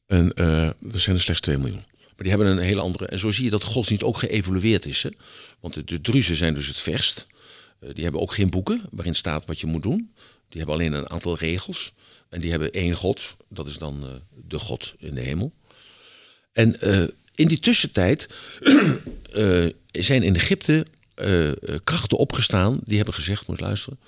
En 0.06 0.34
eh, 0.34 0.66
er 0.66 1.00
zijn 1.00 1.16
er 1.16 1.22
slechts 1.22 1.42
2 1.42 1.58
miljoen. 1.58 1.84
Maar 2.20 2.28
die 2.28 2.38
hebben 2.38 2.58
een 2.58 2.68
hele 2.68 2.82
andere. 2.82 3.06
En 3.06 3.20
zo 3.20 3.32
zie 3.32 3.44
je 3.44 3.50
dat 3.50 3.64
godsdienst 3.64 4.04
ook 4.04 4.18
geëvolueerd 4.18 4.86
is. 4.86 5.04
Hè? 5.04 5.10
Want 5.60 5.88
de, 5.88 6.02
druzen 6.02 6.36
zijn 6.36 6.54
dus 6.54 6.68
het 6.68 6.78
verst. 6.78 7.28
Eh, 7.80 7.90
die 7.94 8.04
hebben 8.04 8.22
ook 8.22 8.34
geen 8.34 8.50
boeken 8.50 8.82
waarin 8.91 9.16
staat 9.16 9.46
wat 9.46 9.60
je 9.60 9.68
moet 9.68 9.84
doen. 9.84 10.14
Die 10.50 10.58
hebben 10.58 10.76
alleen 10.76 10.94
een 10.94 11.10
aantal 11.10 11.38
regels. 11.38 11.94
En 12.30 12.41
die 12.41 12.50
hebben 12.52 12.72
één 12.72 12.96
God. 12.96 13.36
Dat 13.50 13.68
is 13.68 13.78
dan 13.78 14.04
eh, 14.04 14.10
de 14.48 14.60
God 14.60 14.94
in 14.98 15.16
de 15.16 15.22
hemel. 15.22 15.54
En 16.52 16.80
eh, 16.82 17.08
in 17.34 17.48
die 17.48 17.60
tussentijd 17.60 18.28
zijn 19.91 20.24
in 20.24 20.36
Egypte 20.36 20.86
krachten 21.84 22.18
opgestaan. 22.18 22.80
Die 22.84 22.98
hebben 22.98 23.14
gezegd, 23.14 23.48
moet 23.48 23.60
luisteren. 23.60 24.00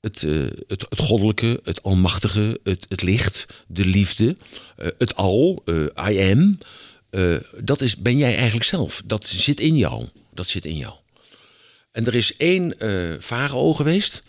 Het, 0.00 0.20
het, 0.66 0.86
het 0.88 0.98
goddelijke, 0.98 1.60
het 1.62 1.82
almachtige, 1.82 2.60
het, 2.62 2.86
het 2.88 3.02
licht, 3.02 3.64
de 3.66 3.84
liefde, 3.84 4.36
het 4.76 5.14
al, 5.14 5.62
I 6.10 6.32
am. 6.32 6.58
Eh, 7.10 7.36
dat 7.58 7.80
is, 7.80 7.96
ben 7.96 8.16
jij 8.16 8.34
eigenlijk 8.34 8.64
zelf. 8.64 9.02
Dat 9.04 9.26
zit 9.26 9.60
in 9.60 9.76
jou. 9.76 10.08
Dat 10.30 10.48
zit 10.48 10.64
in 10.64 10.76
jou. 10.76 10.94
En 11.90 12.06
er 12.06 12.14
is 12.14 12.36
één 12.36 12.78
eh 12.78 13.20
farao 13.20 13.74
geweest. 13.74 14.22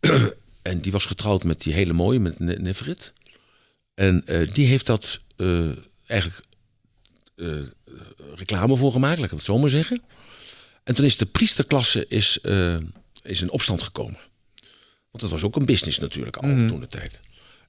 en 0.62 0.80
die 0.80 0.92
was 0.92 1.04
getrouwd 1.04 1.44
met 1.44 1.60
die 1.60 1.72
hele 1.72 1.92
mooie, 1.92 2.18
met 2.18 2.38
Ne- 2.38 2.56
Nefrit. 2.56 3.12
En 3.94 4.26
eh, 4.26 4.52
die 4.52 4.66
heeft 4.66 4.86
dat 4.86 5.20
eigenlijk 6.06 6.46
reclame 8.34 8.76
voor 8.76 8.92
gemaakt, 8.92 9.16
laat 9.16 9.24
ik 9.24 9.30
het 9.30 9.42
zo 9.42 9.58
maar 9.58 9.70
zeggen. 9.70 10.02
En 10.84 10.94
toen 10.94 11.04
is 11.04 11.16
de 11.16 11.26
priesterklasse 11.26 12.06
is, 12.08 12.38
is 13.22 13.42
in 13.42 13.50
opstand 13.50 13.82
gekomen. 13.82 14.18
Want 15.10 15.20
dat 15.20 15.30
was 15.30 15.42
ook 15.42 15.56
een 15.56 15.64
business 15.64 15.98
natuurlijk 15.98 16.36
al 16.36 16.42
toen 16.42 16.80
de 16.80 16.86
tijd. 16.86 17.20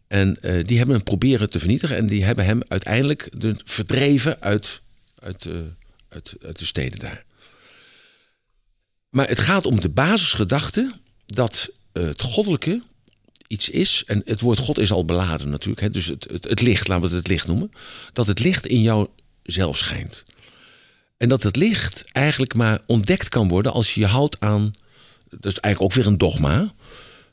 En 0.08 0.42
eh, 0.42 0.64
die 0.64 0.78
hebben 0.78 0.96
hem 0.96 1.04
proberen 1.04 1.50
te 1.50 1.60
vernietigen. 1.60 1.98
En 1.98 2.08
die 2.08 2.24
hebben 2.24 2.46
hem 2.46 2.62
uiteindelijk 2.68 3.30
de, 3.32 3.56
verdreven 3.66 4.42
uit, 4.42 4.82
uit, 5.20 5.46
eh, 5.46 5.54
uit, 6.10 6.36
uit 6.46 6.60
de 6.60 6.66
steden 6.66 7.00
daar. 7.00 7.24
Maar 9.10 9.28
het 9.28 9.40
gaat 9.40 9.66
om 9.66 9.82
de 9.82 9.90
basisgedachte 9.90 10.92
dat 11.26 11.70
eh, 11.92 12.04
het 12.04 12.22
goddelijke 12.22 12.82
iets 13.48 13.70
is. 13.70 14.04
En 14.06 14.22
het 14.26 14.42
woord 14.42 14.60
God 14.60 14.80
is 14.80 14.92
al 14.92 15.06
beladen 15.06 15.50
natuurlijk. 15.50 15.82
Hè, 15.82 15.90
dus 15.90 16.06
het, 16.06 16.28
het, 16.32 16.44
het 16.44 16.62
licht, 16.62 16.88
laten 16.88 17.04
we 17.04 17.16
het 17.16 17.18
het 17.18 17.28
licht 17.28 17.48
noemen. 17.48 17.72
Dat 18.14 18.28
het 18.28 18.40
licht 18.40 18.66
in 18.66 18.82
jou 18.82 19.08
zelf 19.44 19.78
schijnt. 19.78 20.26
En 21.18 21.30
dat 21.30 21.44
het 21.44 21.56
licht 21.56 22.12
eigenlijk 22.12 22.54
maar 22.54 22.82
ontdekt 22.86 23.30
kan 23.30 23.48
worden 23.48 23.74
als 23.74 23.94
je 23.94 24.00
je 24.00 24.08
houdt 24.08 24.40
aan. 24.40 24.74
Dat 25.30 25.52
is 25.52 25.60
eigenlijk 25.60 25.82
ook 25.82 25.94
weer 25.94 26.08
een 26.08 26.18
dogma. 26.18 26.74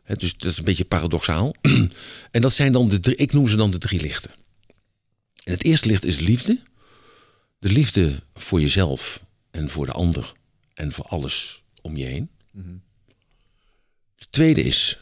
Dus 0.06 0.36
dat 0.36 0.50
is 0.50 0.58
een 0.58 0.64
beetje 0.64 0.84
paradoxaal. 0.84 1.54
en 2.30 2.40
dat 2.40 2.52
zijn 2.52 2.72
dan 2.72 2.88
de 2.88 3.00
drie, 3.00 3.16
ik 3.16 3.32
noem 3.32 3.48
ze 3.48 3.56
dan 3.56 3.70
de 3.70 3.78
drie 3.78 4.00
lichten. 4.00 4.30
En 5.44 5.52
het 5.52 5.64
eerste 5.64 5.88
licht 5.88 6.04
is 6.04 6.18
liefde. 6.18 6.62
De 7.58 7.68
liefde 7.68 8.22
voor 8.34 8.60
jezelf 8.60 9.22
en 9.50 9.70
voor 9.70 9.86
de 9.86 9.92
ander 9.92 10.32
en 10.74 10.92
voor 10.92 11.04
alles 11.04 11.62
om 11.80 11.96
je 11.96 12.04
heen. 12.04 12.30
Het 14.16 14.32
tweede 14.32 14.62
is, 14.62 14.98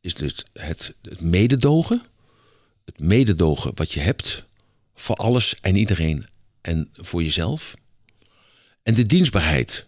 is 0.00 0.14
dus 0.14 0.44
het, 0.52 0.94
het 1.02 1.20
mededogen. 1.20 2.02
Het 2.84 2.98
mededogen 2.98 3.72
wat 3.74 3.92
je 3.92 4.00
hebt 4.00 4.44
voor 4.94 5.16
alles 5.16 5.60
en 5.60 5.76
iedereen 5.76 6.26
en 6.60 6.90
voor 6.92 7.22
jezelf. 7.22 7.74
En 8.82 8.94
de 8.94 9.02
dienstbaarheid 9.02 9.86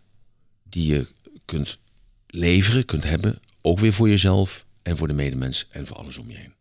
die 0.63 0.87
je 0.87 1.07
kunt 1.45 1.79
leveren, 2.27 2.85
kunt 2.85 3.05
hebben, 3.05 3.41
ook 3.63 3.79
weer 3.79 3.93
voor 3.93 4.09
jezelf 4.09 4.65
en 4.83 4.97
voor 4.97 5.09
de 5.09 5.15
medemens 5.15 5.67
en 5.71 5.87
voor 5.87 5.97
alles 5.97 6.17
om 6.17 6.31
je 6.31 6.37
heen. 6.37 6.55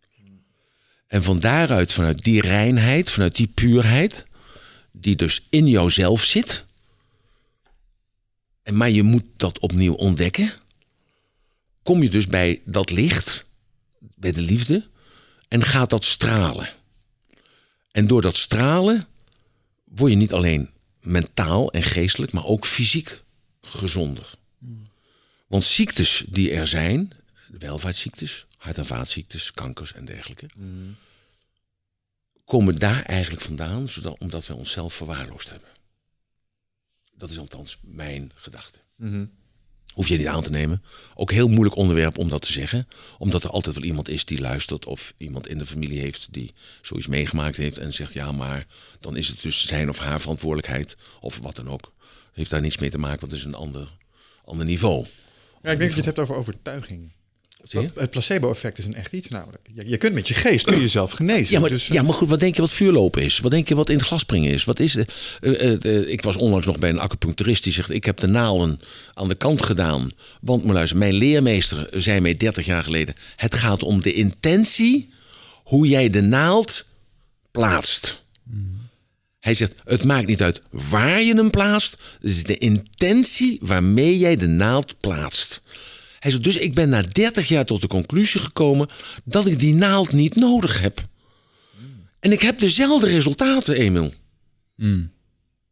En 1.07 1.23
van 1.23 1.40
daaruit, 1.40 1.94
vanuit 1.94 2.23
die 2.23 2.41
reinheid, 2.41 3.10
vanuit 3.10 3.36
die 3.36 3.48
puurheid, 3.48 4.26
die 4.91 5.15
dus 5.15 5.48
in 5.49 5.68
jouzelf 5.68 6.23
zit, 6.23 6.65
en 8.64 8.78
maar 8.78 8.90
je 8.90 9.03
moet 9.03 9.23
dat 9.38 9.60
opnieuw 9.60 9.94
ontdekken, 9.94 10.53
kom 11.84 12.03
je 12.03 12.10
dus 12.10 12.28
bij 12.28 12.61
dat 12.65 12.90
licht, 12.90 13.45
bij 13.99 14.32
de 14.32 14.41
liefde, 14.41 14.88
en 15.48 15.64
gaat 15.64 15.90
dat 15.90 16.03
stralen. 16.03 16.69
En 17.91 18.07
door 18.07 18.22
dat 18.22 18.38
stralen 18.38 19.07
word 19.84 20.11
je 20.11 20.18
niet 20.18 20.34
alleen 20.34 20.69
mentaal 20.99 21.72
en 21.72 21.84
geestelijk, 21.84 22.32
maar 22.32 22.45
ook 22.45 22.65
fysiek 22.65 23.23
gezonder. 23.61 24.34
Want 25.52 25.64
ziektes 25.64 26.23
die 26.28 26.52
er 26.52 26.68
zijn, 26.68 27.11
welvaartsziektes, 27.60 28.45
hart- 28.57 28.78
en 28.78 28.86
vaatziektes, 28.86 29.52
kankers 29.52 29.94
en 29.94 30.06
dergelijke, 30.06 30.49
komen 32.45 32.80
daar 32.80 33.03
eigenlijk 33.03 33.41
vandaan, 33.41 33.88
zodat, 33.88 34.19
omdat 34.19 34.48
wij 34.48 34.57
onszelf 34.57 34.94
verwaarloosd 34.94 35.49
hebben. 35.49 35.68
Dat 37.14 37.30
is 37.30 37.38
althans 37.40 37.78
mijn 37.82 38.32
gedachte. 38.36 38.80
Hoef 39.94 40.07
je 40.07 40.18
niet 40.18 40.28
aan 40.28 40.44
te 40.44 40.49
nemen. 40.49 40.84
Ook 41.15 41.32
heel 41.32 41.48
moeilijk 41.48 41.76
onderwerp 41.76 42.18
om 42.18 42.30
dat 42.30 42.41
te 42.41 42.52
zeggen. 42.52 42.88
Omdat 43.18 43.44
er 43.44 43.49
altijd 43.49 43.76
wel 43.76 43.84
iemand 43.84 44.10
is 44.10 44.26
die 44.26 44.41
luistert. 44.41 44.86
Of 44.86 45.14
iemand 45.18 45.48
in 45.48 45.57
de 45.57 45.65
familie 45.65 45.99
heeft 45.99 46.28
die 46.32 46.53
zoiets 46.82 47.07
meegemaakt 47.07 47.57
heeft. 47.57 47.78
En 47.78 47.94
zegt 47.94 48.14
ja, 48.14 48.32
maar 48.32 48.68
dan 48.99 49.15
is 49.15 49.28
het 49.28 49.41
dus 49.41 49.68
zijn 49.68 49.90
of 49.90 49.98
haar 49.98 50.22
verantwoordelijkheid. 50.22 50.98
Of 51.19 51.38
wat 51.38 51.56
dan 51.56 51.69
ook. 51.69 51.94
Heeft 52.34 52.49
daar 52.49 52.61
niets 52.61 52.78
mee 52.78 52.90
te 52.90 52.98
maken, 52.98 53.19
want 53.19 53.32
het 53.32 53.41
is 53.41 53.48
een 53.48 53.56
ander, 53.56 53.88
ander 54.45 54.65
niveau. 54.65 55.07
Ja, 55.63 55.71
ik 55.71 55.77
denk 55.77 55.79
dat 55.79 55.89
je 55.89 55.95
het 55.95 56.05
hebt 56.05 56.19
over 56.19 56.35
overtuiging. 56.35 57.11
Dat- 57.71 57.85
Het 57.95 58.09
placebo-effect 58.11 58.77
is 58.77 58.85
een 58.85 58.93
echt 58.95 59.13
iets 59.13 59.27
namelijk. 59.27 59.67
Je, 59.73 59.89
je 59.89 59.97
kunt 59.97 60.13
met 60.13 60.27
je 60.27 60.33
geest 60.33 60.65
kun 60.65 60.75
je 60.75 60.81
jezelf 60.81 61.11
genezen. 61.11 61.53
Ja 61.53 61.59
maar, 61.59 61.69
dus, 61.69 61.88
ja, 61.88 62.01
maar 62.01 62.13
goed, 62.13 62.29
wat 62.29 62.39
denk 62.39 62.55
je 62.55 62.61
wat 62.61 62.71
vuurlopen 62.71 63.21
is? 63.21 63.39
Wat 63.39 63.51
denk 63.51 63.67
je 63.67 63.75
wat 63.75 63.89
in 63.89 63.97
het 63.97 64.05
glas 64.05 64.19
springen 64.21 64.51
is? 64.51 64.63
Wat 64.63 64.79
is 64.79 64.95
eh, 65.39 66.07
ik 66.11 66.21
was 66.21 66.35
onlangs 66.35 66.65
nog 66.65 66.79
bij 66.79 66.89
een 66.89 66.99
acupuncturist 66.99 67.63
die 67.63 67.73
zegt... 67.73 67.89
ik 67.89 68.05
heb 68.05 68.17
de 68.17 68.27
naalden 68.27 68.79
aan 69.13 69.27
de 69.27 69.35
kant 69.35 69.65
gedaan. 69.65 70.09
Want, 70.41 70.63
maar 70.63 70.73
luister, 70.73 70.97
mijn 70.97 71.13
leermeester 71.13 71.88
zei 71.91 72.19
mij 72.19 72.35
30 72.35 72.65
jaar 72.65 72.83
geleden... 72.83 73.15
het 73.35 73.55
gaat 73.55 73.83
om 73.83 74.01
de 74.01 74.13
intentie 74.13 75.13
hoe 75.63 75.88
jij 75.88 76.09
de 76.09 76.21
naald 76.21 76.85
plaatst. 77.51 78.23
Hij 79.41 79.53
zegt, 79.53 79.81
het 79.84 80.03
maakt 80.03 80.27
niet 80.27 80.41
uit 80.41 80.59
waar 80.69 81.22
je 81.22 81.35
hem 81.35 81.49
plaatst. 81.49 81.97
Het 82.22 82.31
is 82.31 82.43
de 82.43 82.57
intentie 82.57 83.59
waarmee 83.61 84.18
jij 84.18 84.35
de 84.35 84.47
naald 84.47 84.99
plaatst. 84.99 85.61
Hij 86.19 86.31
zegt, 86.31 86.43
dus 86.43 86.57
ik 86.57 86.73
ben 86.73 86.89
na 86.89 87.01
30 87.01 87.47
jaar 87.47 87.65
tot 87.65 87.81
de 87.81 87.88
conclusie 87.88 88.41
gekomen 88.41 88.89
dat 89.23 89.47
ik 89.47 89.59
die 89.59 89.73
naald 89.73 90.11
niet 90.11 90.35
nodig 90.35 90.81
heb. 90.81 91.01
En 92.19 92.31
ik 92.31 92.41
heb 92.41 92.59
dezelfde 92.59 93.07
resultaten, 93.07 93.76
Emil. 93.76 94.13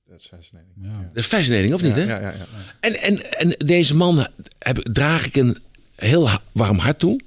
Dat 0.08 0.20
is 0.20 0.28
fascinating. 0.28 0.76
Dat 1.08 1.24
is 1.24 1.26
fascinating, 1.26 1.74
of 1.74 1.82
niet? 1.82 1.96
hè? 1.96 2.04
Ja, 2.04 2.20
ja, 2.20 2.30
ja. 2.32 2.48
En, 2.80 2.94
en, 3.02 3.40
en 3.40 3.56
deze 3.66 3.96
man 3.96 4.28
heb, 4.60 4.78
draag 4.94 5.26
ik 5.26 5.36
een 5.36 5.58
heel 5.96 6.30
warm 6.52 6.78
hart 6.78 7.00
toe. 7.00 7.20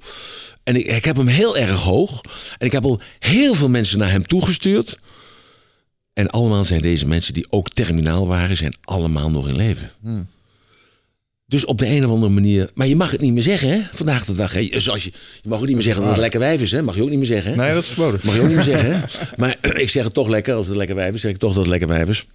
En 0.63 0.75
ik, 0.75 0.85
ik 0.85 1.05
heb 1.05 1.15
hem 1.15 1.27
heel 1.27 1.57
erg 1.57 1.79
hoog. 1.79 2.21
En 2.57 2.65
ik 2.65 2.71
heb 2.71 2.83
al 2.83 3.01
heel 3.19 3.53
veel 3.53 3.69
mensen 3.69 3.97
naar 3.97 4.11
hem 4.11 4.27
toegestuurd. 4.27 4.99
En 6.13 6.29
allemaal 6.29 6.63
zijn 6.63 6.81
deze 6.81 7.07
mensen 7.07 7.33
die 7.33 7.45
ook 7.49 7.69
terminaal 7.69 8.27
waren, 8.27 8.57
zijn 8.57 8.73
allemaal 8.81 9.29
nog 9.31 9.47
in 9.47 9.55
leven. 9.55 9.91
Dus 11.45 11.65
op 11.65 11.77
de 11.77 11.87
een 11.87 12.05
of 12.05 12.11
andere 12.11 12.31
manier. 12.31 12.69
Maar 12.73 12.87
je 12.87 12.95
mag 12.95 13.11
het 13.11 13.21
niet 13.21 13.33
meer 13.33 13.41
zeggen, 13.43 13.69
hè? 13.69 13.81
Vandaag 13.93 14.25
de 14.25 14.35
dag. 14.35 14.53
Hè? 14.53 14.79
Zoals 14.79 15.03
je, 15.03 15.11
je 15.41 15.49
mag 15.49 15.59
ook 15.59 15.65
niet 15.65 15.75
meer 15.75 15.83
zeggen 15.83 16.01
dat 16.01 16.11
het 16.11 16.21
lekker 16.21 16.39
wijf 16.39 16.61
is, 16.61 16.71
hè? 16.71 16.81
Mag 16.81 16.95
je 16.95 17.01
ook 17.03 17.09
niet 17.09 17.17
meer 17.17 17.27
zeggen. 17.27 17.51
Hè? 17.51 17.57
Nee, 17.57 17.73
dat 17.73 17.83
is 17.83 17.89
verboden. 17.89 18.19
Mag 18.23 18.33
je 18.35 18.41
ook 18.41 18.47
niet 18.47 18.55
meer 18.55 18.65
zeggen, 18.65 18.91
hè? 18.99 19.01
Maar 19.37 19.57
ik 19.61 19.89
zeg 19.89 20.03
het 20.03 20.13
toch 20.13 20.27
lekker. 20.27 20.53
Als 20.53 20.67
het 20.67 20.75
lekker 20.75 20.95
wijf 20.95 21.13
is, 21.13 21.21
zeg 21.21 21.31
ik 21.31 21.37
toch 21.37 21.49
dat 21.53 21.59
het 21.63 21.69
lekker 21.69 21.87
wijf 21.87 22.09
is. 22.09 22.25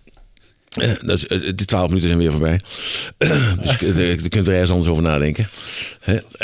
Eh, 0.68 0.90
is, 1.02 1.26
eh, 1.26 1.40
de 1.55 1.64
twaalf 1.64 1.88
minuten 1.88 2.09
zijn 2.09 2.20
weer 2.20 2.30
voorbij. 2.30 2.60
dus 3.62 3.78
eh, 3.78 3.96
daar 3.96 4.28
kunt 4.28 4.46
er 4.46 4.52
ergens 4.52 4.70
anders 4.70 4.88
over 4.90 5.02
nadenken. 5.02 5.48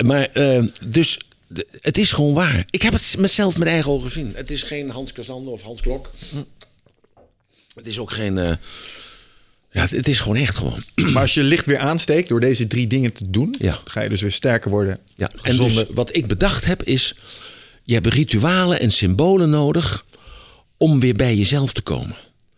Maar, 0.02 0.24
eh, 0.24 0.62
dus 0.86 1.18
de- 1.46 1.66
het 1.80 1.98
is 1.98 2.12
gewoon 2.12 2.34
waar. 2.34 2.64
Ik 2.70 2.82
heb 2.82 2.92
het 2.92 3.14
mezelf 3.18 3.58
met 3.58 3.68
eigen 3.68 3.90
ogen 3.90 4.06
gezien. 4.10 4.32
Het 4.34 4.50
is 4.50 4.62
geen 4.62 4.90
Hans 4.90 5.12
Kazande 5.12 5.50
of 5.50 5.62
Hans 5.62 5.80
Klok. 5.80 6.10
Het 7.74 7.86
is 7.86 7.98
ook 7.98 8.12
geen... 8.12 8.38
eh, 8.38 8.56
ja, 9.72 9.80
het, 9.80 9.90
het 9.90 10.08
is 10.08 10.18
gewoon 10.18 10.36
echt 10.36 10.56
gewoon. 10.56 10.82
Maar 11.12 11.22
als 11.22 11.34
je 11.34 11.42
licht 11.42 11.66
weer 11.66 11.78
aansteekt 11.78 12.28
door 12.28 12.40
deze 12.40 12.66
drie 12.66 12.86
dingen 12.86 13.12
te 13.12 13.30
doen, 13.30 13.54
Ja. 13.58 13.78
ga 13.84 14.00
je 14.00 14.08
dus 14.08 14.20
weer 14.20 14.32
sterker 14.32 14.70
worden. 14.70 14.98
Ja, 15.16 15.30
en 15.42 15.56
dus 15.56 15.84
wat 15.90 16.14
ik 16.16 16.26
bedacht 16.26 16.64
heb 16.64 16.82
is... 16.82 17.14
je 17.82 17.94
hebt 17.94 18.06
ritualen 18.06 18.80
en 18.80 18.90
symbolen 18.92 19.50
nodig... 19.50 20.04
om 20.76 21.00
weer 21.00 21.14
bij 21.14 21.36
jezelf 21.36 21.72
te 21.72 21.82
komen. 21.82 22.16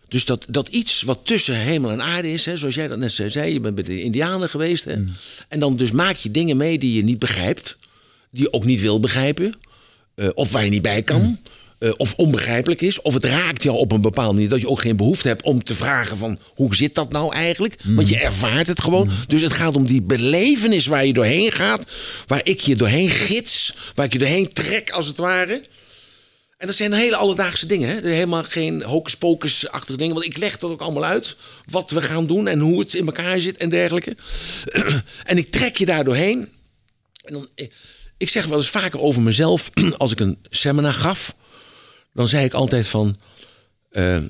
Dus 0.08 0.24
dat, 0.24 0.44
dat 0.48 0.68
iets 0.68 1.02
wat 1.02 1.20
tussen 1.22 1.56
hemel 1.56 1.90
en 1.90 2.02
aarde 2.02 2.32
is... 2.32 2.44
Hè, 2.44 2.56
zoals 2.56 2.74
jij 2.74 2.88
dat 2.88 2.98
net 2.98 3.12
zei, 3.26 3.52
je 3.52 3.60
bent 3.60 3.74
bij 3.74 3.84
de 3.84 4.02
indianen 4.02 4.48
geweest... 4.48 4.84
Hè, 4.84 4.94
en 5.48 5.58
dan 5.60 5.76
dus 5.76 5.90
maak 5.90 6.16
je 6.16 6.30
dingen 6.30 6.56
mee 6.56 6.78
die 6.78 6.94
je 6.96 7.04
niet 7.04 7.18
begrijpt... 7.18 7.76
die 8.30 8.42
je 8.42 8.52
ook 8.52 8.64
niet 8.64 8.80
wil 8.80 9.00
begrijpen... 9.00 9.58
eh, 10.14 10.28
of 10.34 10.52
waar 10.52 10.64
je 10.64 10.70
niet 10.70 10.82
bij 10.82 11.02
kan... 11.02 11.38
eh, 11.78 11.92
of 11.96 12.14
onbegrijpelijk 12.14 12.80
is, 12.80 13.00
of 13.02 13.14
het 13.14 13.24
raakt 13.24 13.62
jou 13.62 13.76
op 13.76 13.92
een 13.92 14.00
bepaalde 14.00 14.32
manier 14.34 14.48
dat 14.48 14.60
je 14.60 14.68
ook 14.68 14.80
geen 14.80 14.96
behoefte 14.96 15.28
hebt 15.28 15.42
om 15.42 15.62
te 15.64 15.74
vragen 15.74 16.16
van 16.16 16.38
hoe 16.54 16.74
zit 16.76 16.94
dat 16.94 17.12
nou 17.12 17.34
eigenlijk? 17.34 17.76
Want 17.84 18.08
je 18.08 18.18
ervaart 18.18 18.66
het 18.66 18.80
gewoon. 18.80 19.10
Dus 19.26 19.40
het 19.40 19.52
gaat 19.52 19.76
om 19.76 19.86
die 19.86 20.02
belevenis 20.02 20.86
waar 20.86 21.06
je 21.06 21.12
doorheen 21.12 21.52
gaat, 21.52 21.84
waar 22.26 22.40
ik 22.46 22.60
je 22.60 22.76
doorheen 22.76 23.08
gids, 23.10 23.74
waar 23.94 24.06
ik 24.06 24.12
je 24.12 24.18
doorheen 24.18 24.52
trek 24.52 24.90
als 24.90 25.06
het 25.06 25.16
ware. 25.16 25.62
En 26.58 26.66
dat 26.66 26.76
zijn 26.76 26.92
hele 26.92 27.16
alledaagse 27.16 27.66
dingen. 27.66 27.88
Hè? 27.88 27.94
Er 27.96 28.02
helemaal 28.10 28.42
geen 28.44 28.82
hocus-pocus-achtige 28.82 29.98
dingen. 29.98 30.14
Want 30.14 30.26
ik 30.26 30.36
leg 30.36 30.58
dat 30.58 30.70
ook 30.70 30.80
allemaal 30.80 31.04
uit. 31.04 31.36
Wat 31.70 31.90
we 31.90 32.00
gaan 32.02 32.26
doen 32.26 32.46
en 32.48 32.58
hoe 32.60 32.78
het 32.80 32.94
in 32.94 33.06
elkaar 33.06 33.40
zit 33.40 33.56
en 33.56 33.68
dergelijke. 33.68 34.16
en 35.24 35.38
ik 35.38 35.50
trek 35.50 35.76
je 35.76 35.86
daar 35.86 36.04
doorheen. 36.04 36.48
En 37.24 37.32
dan, 37.32 37.48
ik- 37.54 37.72
ik 38.16 38.28
zeg 38.28 38.46
wel 38.46 38.58
eens 38.58 38.68
vaker 38.68 39.00
over 39.00 39.22
mezelf. 39.22 39.70
Als 39.98 40.12
ik 40.12 40.20
een 40.20 40.38
seminar 40.50 40.92
gaf. 40.92 41.34
Dan 42.16 42.28
zei 42.28 42.44
ik 42.44 42.54
altijd 42.54 42.88
van... 42.88 43.16
eh, 43.90 44.22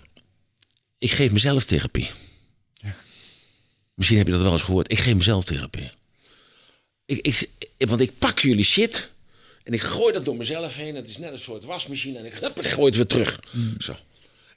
ik 0.98 1.10
geef 1.10 1.32
mezelf 1.32 1.64
therapie. 1.64 2.10
Misschien 3.94 4.18
heb 4.18 4.26
je 4.26 4.32
dat 4.32 4.42
wel 4.42 4.52
eens 4.52 4.62
gehoord. 4.62 4.90
Ik 4.90 4.98
geef 4.98 5.14
mezelf 5.14 5.44
therapie. 5.44 5.90
Ik, 7.04 7.20
ik, 7.26 7.48
want 7.78 8.00
ik 8.00 8.18
pak 8.18 8.38
jullie 8.38 8.64
shit. 8.64 9.08
En 9.64 9.72
ik 9.72 9.80
gooi 9.80 10.12
dat 10.12 10.24
door 10.24 10.36
mezelf 10.36 10.76
heen. 10.76 10.94
Het 10.94 11.08
is 11.08 11.18
net 11.18 11.30
een 11.32 11.38
soort 11.38 11.64
wasmachine. 11.64 12.18
En 12.18 12.24
ik, 12.24 12.32
hup, 12.34 12.58
ik 12.58 12.66
gooi 12.66 12.86
het 12.86 12.96
weer 12.96 13.06
terug. 13.06 13.40
Zo. 13.78 13.96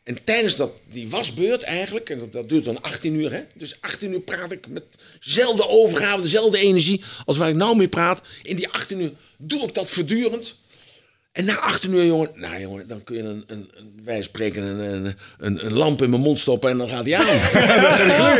En 0.03 0.23
tijdens 0.23 0.55
dat, 0.55 0.81
die 0.91 1.09
wasbeurt 1.09 1.63
eigenlijk, 1.63 2.09
en 2.09 2.19
dat, 2.19 2.31
dat 2.31 2.49
duurt 2.49 2.65
dan 2.65 2.81
18 2.81 3.13
uur, 3.13 3.31
hè? 3.31 3.41
dus 3.53 3.81
18 3.81 4.11
uur 4.11 4.19
praat 4.19 4.51
ik 4.51 4.67
met 4.67 4.83
dezelfde 5.23 5.67
overgave, 5.67 6.21
dezelfde 6.21 6.59
energie 6.59 7.03
als 7.25 7.37
waar 7.37 7.49
ik 7.49 7.55
nou 7.55 7.77
mee 7.77 7.87
praat. 7.87 8.21
In 8.43 8.55
die 8.55 8.69
18 8.69 8.99
uur 8.99 9.11
doe 9.37 9.63
ik 9.63 9.73
dat 9.73 9.89
voortdurend. 9.89 10.55
En 11.31 11.45
na 11.45 11.59
18 11.59 11.93
uur, 11.93 12.05
jongen, 12.05 12.29
nou 12.35 12.59
jongen, 12.61 12.87
dan 12.87 13.03
kun 13.03 13.15
je 13.15 13.23
een, 13.23 13.43
een, 13.47 13.69
een 13.73 13.91
wij 14.03 14.21
spreken 14.21 14.63
een, 14.63 15.15
een, 15.39 15.65
een, 15.65 15.73
lamp 15.73 16.01
in 16.01 16.09
mijn 16.09 16.21
mond 16.21 16.37
stoppen 16.37 16.69
en 16.69 16.77
dan 16.77 16.89
gaat 16.89 17.05
hij 17.05 17.15
aan. 17.15 17.25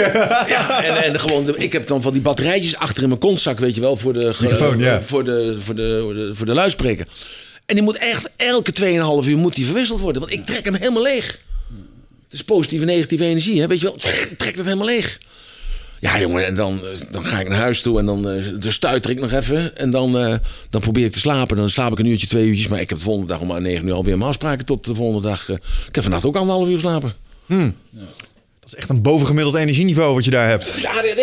ja, 0.56 0.84
en, 0.84 1.03
en 1.03 1.20
gewoon, 1.20 1.57
ik 1.57 1.74
heb 1.74 1.88
dan 1.88 2.02
van 2.02 2.14
die 2.14 2.22
batterijtjes 2.22 2.76
achter 2.76 3.03
in 3.03 3.10
mijn 3.10 3.22
kontzak, 3.22 3.60
weet 3.60 3.76
je 3.76 3.82
wel, 3.82 3.95
voor 3.95 4.14
de, 4.14 4.36
ja. 4.78 5.02
voor 5.02 5.24
de, 5.24 5.57
voor 5.60 5.76
de, 5.76 5.95
voor 5.99 6.14
de, 6.14 6.30
voor 6.34 6.45
de 6.45 6.53
luidspreker. 6.53 7.07
En 7.66 7.76
die 7.76 7.84
moet 7.84 7.98
echt 7.98 8.30
elke 8.36 8.74
2,5 9.24 9.30
uur 9.30 9.38
moet 9.38 9.56
die 9.56 9.66
verwisseld 9.66 9.99
worden, 9.99 10.22
want 10.22 10.34
ik 10.34 10.45
trek 10.45 10.66
hem 10.66 10.76
helemaal 10.76 11.03
leeg. 11.03 11.40
Het 12.24 12.34
is 12.34 12.44
positieve 12.44 12.86
en 12.86 12.91
negatieve 12.91 13.26
energie, 13.26 13.61
hè? 13.61 13.68
weet 13.68 13.80
je 13.80 13.86
wel. 13.86 13.95
Trek 14.38 14.56
het 14.56 14.66
helemaal 14.66 14.86
leeg. 14.86 15.18
Ja, 15.99 16.19
jongen, 16.19 16.45
en 16.45 16.55
dan, 16.55 16.80
eh, 16.85 16.99
dan 17.11 17.26
ga 17.26 17.39
ik 17.39 17.49
naar 17.49 17.57
huis 17.57 17.81
toe 17.81 17.99
en 17.99 18.05
dan, 18.05 18.30
eh, 18.30 18.45
dan 18.59 18.71
stuiter 18.71 19.11
ik 19.11 19.19
nog 19.19 19.31
even. 19.31 19.77
En 19.77 19.91
dan, 19.91 20.17
eh, 20.17 20.35
dan 20.69 20.81
probeer 20.81 21.05
ik 21.05 21.11
te 21.11 21.19
slapen. 21.19 21.57
Dan 21.57 21.69
slaap 21.69 21.91
ik 21.91 21.99
een 21.99 22.05
uurtje, 22.05 22.27
twee 22.27 22.45
uurtjes. 22.45 22.67
Maar 22.67 22.80
ik 22.80 22.89
heb 22.89 22.97
de 22.97 23.03
volgende 23.03 23.27
dag 23.31 23.39
om 23.39 23.47
maar 23.47 23.61
negen 23.61 23.88
uur 23.88 23.93
alweer 23.93 24.17
mijn 24.17 24.30
afspraken 24.30 24.65
tot 24.65 24.85
de 24.85 24.95
volgende 24.95 25.27
dag. 25.27 25.49
ik 25.88 25.95
heb 25.95 26.03
vannacht 26.03 26.26
ook 26.26 26.35
anderhalf 26.35 26.67
uur 26.67 26.73
geslapen. 26.73 27.13
Dat 28.59 28.65
is 28.65 28.76
echt 28.76 28.89
een 28.89 29.01
bovengemiddeld 29.01 29.55
energieniveau 29.55 30.13
wat 30.13 30.26
je 30.26 30.31
daar 30.31 30.47
hebt. 30.47 30.73
Dus 30.73 30.85
ADHD. 30.85 31.21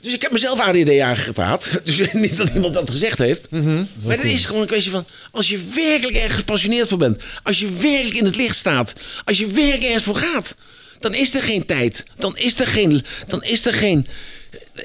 Dus 0.00 0.12
ik 0.12 0.22
heb 0.22 0.32
mezelf 0.32 0.60
ADHD 0.60 0.98
aangepraat. 1.00 1.70
Dus 1.84 2.12
niet 2.12 2.36
dat 2.36 2.50
iemand 2.54 2.74
dat 2.74 2.90
gezegd 2.90 3.18
heeft. 3.18 3.50
Maar 3.50 4.16
het 4.16 4.24
is 4.24 4.44
gewoon 4.44 4.62
een 4.62 4.68
kwestie 4.68 4.90
van... 4.90 5.06
als 5.30 5.48
je 5.48 5.60
werkelijk 5.74 6.16
erg 6.16 6.34
gepassioneerd 6.34 6.88
voor 6.88 6.98
bent... 6.98 7.22
als 7.42 7.58
je 7.58 7.70
werkelijk 7.70 8.16
in 8.16 8.24
het 8.24 8.36
licht 8.36 8.56
staat... 8.56 8.92
als 9.24 9.38
je 9.38 9.46
werkelijk 9.46 9.82
ergens 9.82 10.04
voor 10.04 10.16
gaat... 10.16 10.56
dan 11.04 11.14
is 11.14 11.34
er 11.34 11.42
geen 11.42 11.66
tijd. 11.66 12.04
Dan 12.16 12.36
is 12.36 12.60
er 12.60 12.66
geen... 12.66 13.04
Dan 13.26 13.42
is 13.42 13.66
er 13.66 13.74
geen 13.74 14.06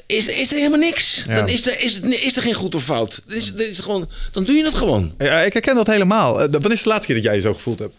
is, 0.06 0.26
is 0.26 0.50
er 0.50 0.56
helemaal 0.56 0.78
niks. 0.78 1.24
Ja. 1.26 1.34
Dan 1.34 1.48
is 1.48 1.66
er, 1.66 1.80
is, 1.80 2.00
is 2.00 2.36
er 2.36 2.42
geen 2.42 2.54
goed 2.54 2.74
of 2.74 2.84
fout. 2.84 3.20
Dan, 3.26 3.36
is, 3.36 3.52
dan, 3.52 3.66
is 3.66 3.76
het 3.76 3.84
gewoon, 3.84 4.08
dan 4.32 4.44
doe 4.44 4.56
je 4.56 4.64
het 4.64 4.74
gewoon. 4.74 5.14
Ja, 5.18 5.40
ik 5.40 5.52
herken 5.52 5.74
dat 5.74 5.86
helemaal. 5.86 6.42
Eh, 6.42 6.50
Wanneer 6.50 6.72
is 6.72 6.82
de 6.82 6.88
laatste 6.88 7.06
keer 7.06 7.14
dat 7.14 7.24
jij 7.24 7.34
je 7.34 7.40
zo 7.40 7.54
gevoeld 7.54 7.78
hebt? 7.78 7.96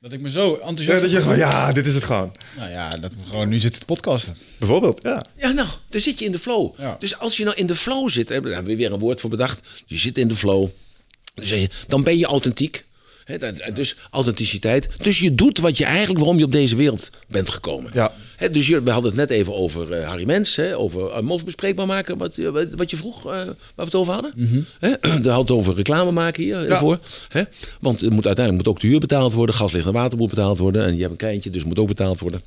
Dat 0.00 0.12
ik 0.12 0.20
me 0.20 0.30
zo 0.30 0.58
Ja, 0.60 0.66
enthousiast... 0.68 1.00
dat 1.00 1.10
je 1.10 1.20
gewoon, 1.20 1.36
ja, 1.36 1.72
dit 1.72 1.86
is 1.86 1.94
het 1.94 2.04
gewoon. 2.04 2.32
Nou 2.56 2.70
ja, 2.70 2.96
dat 2.96 3.14
we 3.14 3.20
gewoon 3.30 3.48
nu 3.48 3.58
zitten 3.58 3.80
te 3.80 3.86
podcasten. 3.86 4.36
Bijvoorbeeld, 4.58 5.00
ja. 5.02 5.24
Ja, 5.36 5.50
nou, 5.50 5.68
dan 5.88 6.00
zit 6.00 6.18
je 6.18 6.24
in 6.24 6.32
de 6.32 6.38
flow. 6.38 6.74
Ja. 6.78 6.96
Dus 6.98 7.18
als 7.18 7.36
je 7.36 7.44
nou 7.44 7.56
in 7.56 7.66
de 7.66 7.74
flow 7.74 8.08
zit, 8.08 8.28
daar 8.28 8.42
hebben 8.42 8.64
we 8.64 8.76
weer 8.76 8.92
een 8.92 8.98
woord 8.98 9.20
voor 9.20 9.30
bedacht. 9.30 9.66
Je 9.86 9.96
zit 9.96 10.18
in 10.18 10.28
de 10.28 10.36
flow. 10.36 10.68
Dan 11.34 11.46
zeg 11.46 11.60
je, 11.60 11.68
Dan 11.86 12.02
ben 12.02 12.18
je 12.18 12.26
authentiek. 12.26 12.84
Dat- 13.36 13.60
Dus 13.74 13.96
authenticiteit. 14.10 14.88
Dus 15.02 15.18
je 15.18 15.34
doet 15.34 15.58
wat 15.58 15.76
je 15.78 15.84
eigenlijk, 15.84 16.18
waarom 16.18 16.38
je 16.38 16.44
op 16.44 16.52
deze 16.52 16.76
wereld 16.76 17.10
bent 17.28 17.50
gekomen. 17.50 17.90
Ja. 17.94 18.12
Dus 18.52 18.66
je, 18.66 18.82
we 18.82 18.90
hadden 18.90 19.10
het 19.10 19.20
net 19.20 19.30
even 19.30 19.54
over 19.54 19.92
eh, 19.92 20.08
Harry 20.08 20.26
Mens, 20.26 20.58
over 20.58 21.00
uh, 21.10 21.20
mos 21.20 21.44
bespreekbaar 21.44 21.86
maken, 21.86 22.18
wat, 22.18 22.38
eh, 22.38 22.48
wat- 22.76 22.90
je 22.90 22.96
vroeg, 22.96 23.18
eh, 23.18 23.32
waar 23.32 23.46
we 23.74 23.82
het 23.84 23.94
over 23.94 24.12
hadden. 24.12 24.32
Hè? 24.78 24.88
We 25.00 25.08
hadden 25.10 25.38
het 25.38 25.50
over 25.50 25.74
reclame 25.74 26.10
maken 26.10 26.42
hier 26.42 26.62
Ja. 26.68 26.78
Want 27.80 28.00
het 28.00 28.10
moet, 28.12 28.26
uiteindelijk 28.26 28.66
moet 28.66 28.74
ook 28.76 28.80
de 28.82 28.86
huur 28.88 28.98
betaald 29.00 29.32
worden, 29.32 29.54
gas, 29.54 29.72
licht 29.72 29.86
en 29.86 29.92
water 29.92 30.18
moet 30.18 30.28
betaald 30.30 30.58
worden. 30.58 30.84
En 30.84 30.92
je 30.94 30.98
hebt 31.00 31.10
een 31.10 31.16
kleintje, 31.16 31.50
dus 31.50 31.58
het 31.60 31.68
moet 31.68 31.78
ook 31.78 31.86
betaald 31.88 32.20
worden. 32.20 32.42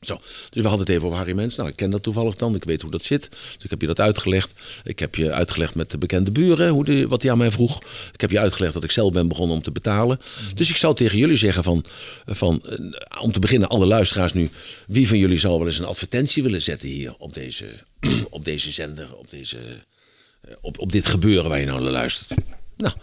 Zo, 0.00 0.20
dus 0.50 0.62
we 0.62 0.68
hadden 0.68 0.86
het 0.86 0.88
even 0.88 1.04
over 1.04 1.18
Harry 1.18 1.34
Mens. 1.34 1.56
Nou, 1.56 1.68
ik 1.68 1.76
ken 1.76 1.90
dat 1.90 2.02
toevallig 2.02 2.34
dan. 2.34 2.54
Ik 2.54 2.64
weet 2.64 2.82
hoe 2.82 2.90
dat 2.90 3.02
zit. 3.02 3.30
Dus 3.30 3.64
ik 3.64 3.70
heb 3.70 3.80
je 3.80 3.86
dat 3.86 4.00
uitgelegd. 4.00 4.52
Ik 4.84 4.98
heb 4.98 5.14
je 5.14 5.32
uitgelegd 5.32 5.74
met 5.74 5.90
de 5.90 5.98
bekende 5.98 6.30
buren 6.30 6.68
hoe 6.68 6.84
die, 6.84 7.08
wat 7.08 7.22
hij 7.22 7.30
aan 7.30 7.38
mij 7.38 7.50
vroeg. 7.50 7.82
Ik 8.12 8.20
heb 8.20 8.30
je 8.30 8.38
uitgelegd 8.38 8.72
dat 8.72 8.84
ik 8.84 8.90
zelf 8.90 9.12
ben 9.12 9.28
begonnen 9.28 9.56
om 9.56 9.62
te 9.62 9.70
betalen. 9.70 10.20
Dus 10.54 10.70
ik 10.70 10.76
zou 10.76 10.94
tegen 10.94 11.18
jullie 11.18 11.36
zeggen 11.36 11.64
van, 11.64 11.84
van 12.26 12.62
eh, 12.64 13.22
om 13.22 13.32
te 13.32 13.40
beginnen, 13.40 13.68
alle 13.68 13.86
luisteraars 13.86 14.32
nu. 14.32 14.50
Wie 14.86 15.08
van 15.08 15.18
jullie 15.18 15.38
zou 15.38 15.58
wel 15.58 15.66
eens 15.66 15.78
een 15.78 15.84
advertentie 15.84 16.42
willen 16.42 16.62
zetten 16.62 16.88
hier 16.88 17.14
op 17.18 17.34
deze, 17.34 17.66
op 18.30 18.44
deze 18.44 18.70
zender, 18.70 19.16
op 19.16 19.30
deze 19.30 19.58
eh, 20.40 20.54
op, 20.60 20.78
op 20.78 20.92
dit 20.92 21.06
gebeuren 21.06 21.50
waar 21.50 21.60
je 21.60 21.66
nou 21.66 21.82
naar 21.82 21.92
luistert. 21.92 22.40
Nou, 22.76 22.94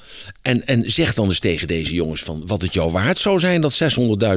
en, 0.42 0.68
en 0.68 0.92
zeg 0.92 1.14
dan 1.14 1.28
eens 1.28 1.40
tegen 1.40 1.68
deze 1.68 1.94
jongens 1.94 2.22
van 2.24 2.48
wat 2.48 2.62
het 2.62 2.74
jou 2.74 2.92
waard 2.92 3.18
zou 3.18 3.40
zijn 3.40 3.62
dat 3.62 3.82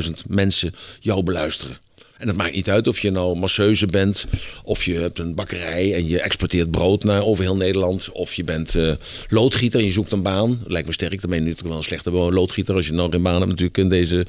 600.000 0.04 0.10
mensen 0.26 0.74
jou 1.00 1.22
beluisteren. 1.22 1.78
En 2.18 2.26
dat 2.26 2.36
maakt 2.36 2.54
niet 2.54 2.70
uit 2.70 2.86
of 2.86 3.00
je 3.00 3.10
nou 3.10 3.38
masseuse 3.38 3.86
bent, 3.86 4.26
of 4.62 4.84
je 4.84 4.94
hebt 4.94 5.18
een 5.18 5.34
bakkerij 5.34 5.94
en 5.94 6.06
je 6.06 6.20
exporteert 6.20 6.70
brood 6.70 7.04
naar 7.04 7.22
over 7.24 7.44
heel 7.44 7.56
Nederland, 7.56 8.10
of 8.12 8.34
je 8.34 8.44
bent 8.44 8.74
eh, 8.74 8.92
loodgieter 9.28 9.80
en 9.80 9.86
je 9.86 9.92
zoekt 9.92 10.12
een 10.12 10.22
baan. 10.22 10.62
Lijkt 10.66 10.86
me 10.86 10.92
sterk, 10.92 11.20
dan 11.20 11.30
ben 11.30 11.38
je 11.38 11.44
natuurlijk 11.44 11.68
wel 11.68 11.76
een 11.76 11.82
slechte 11.82 12.10
loodgieter 12.10 12.74
als 12.74 12.86
je 12.86 12.92
nog 12.92 13.10
geen 13.10 13.22
baan 13.22 13.34
hebt 13.34 13.48
natuurlijk 13.48 13.78
in 13.78 13.88
deze 13.88 14.26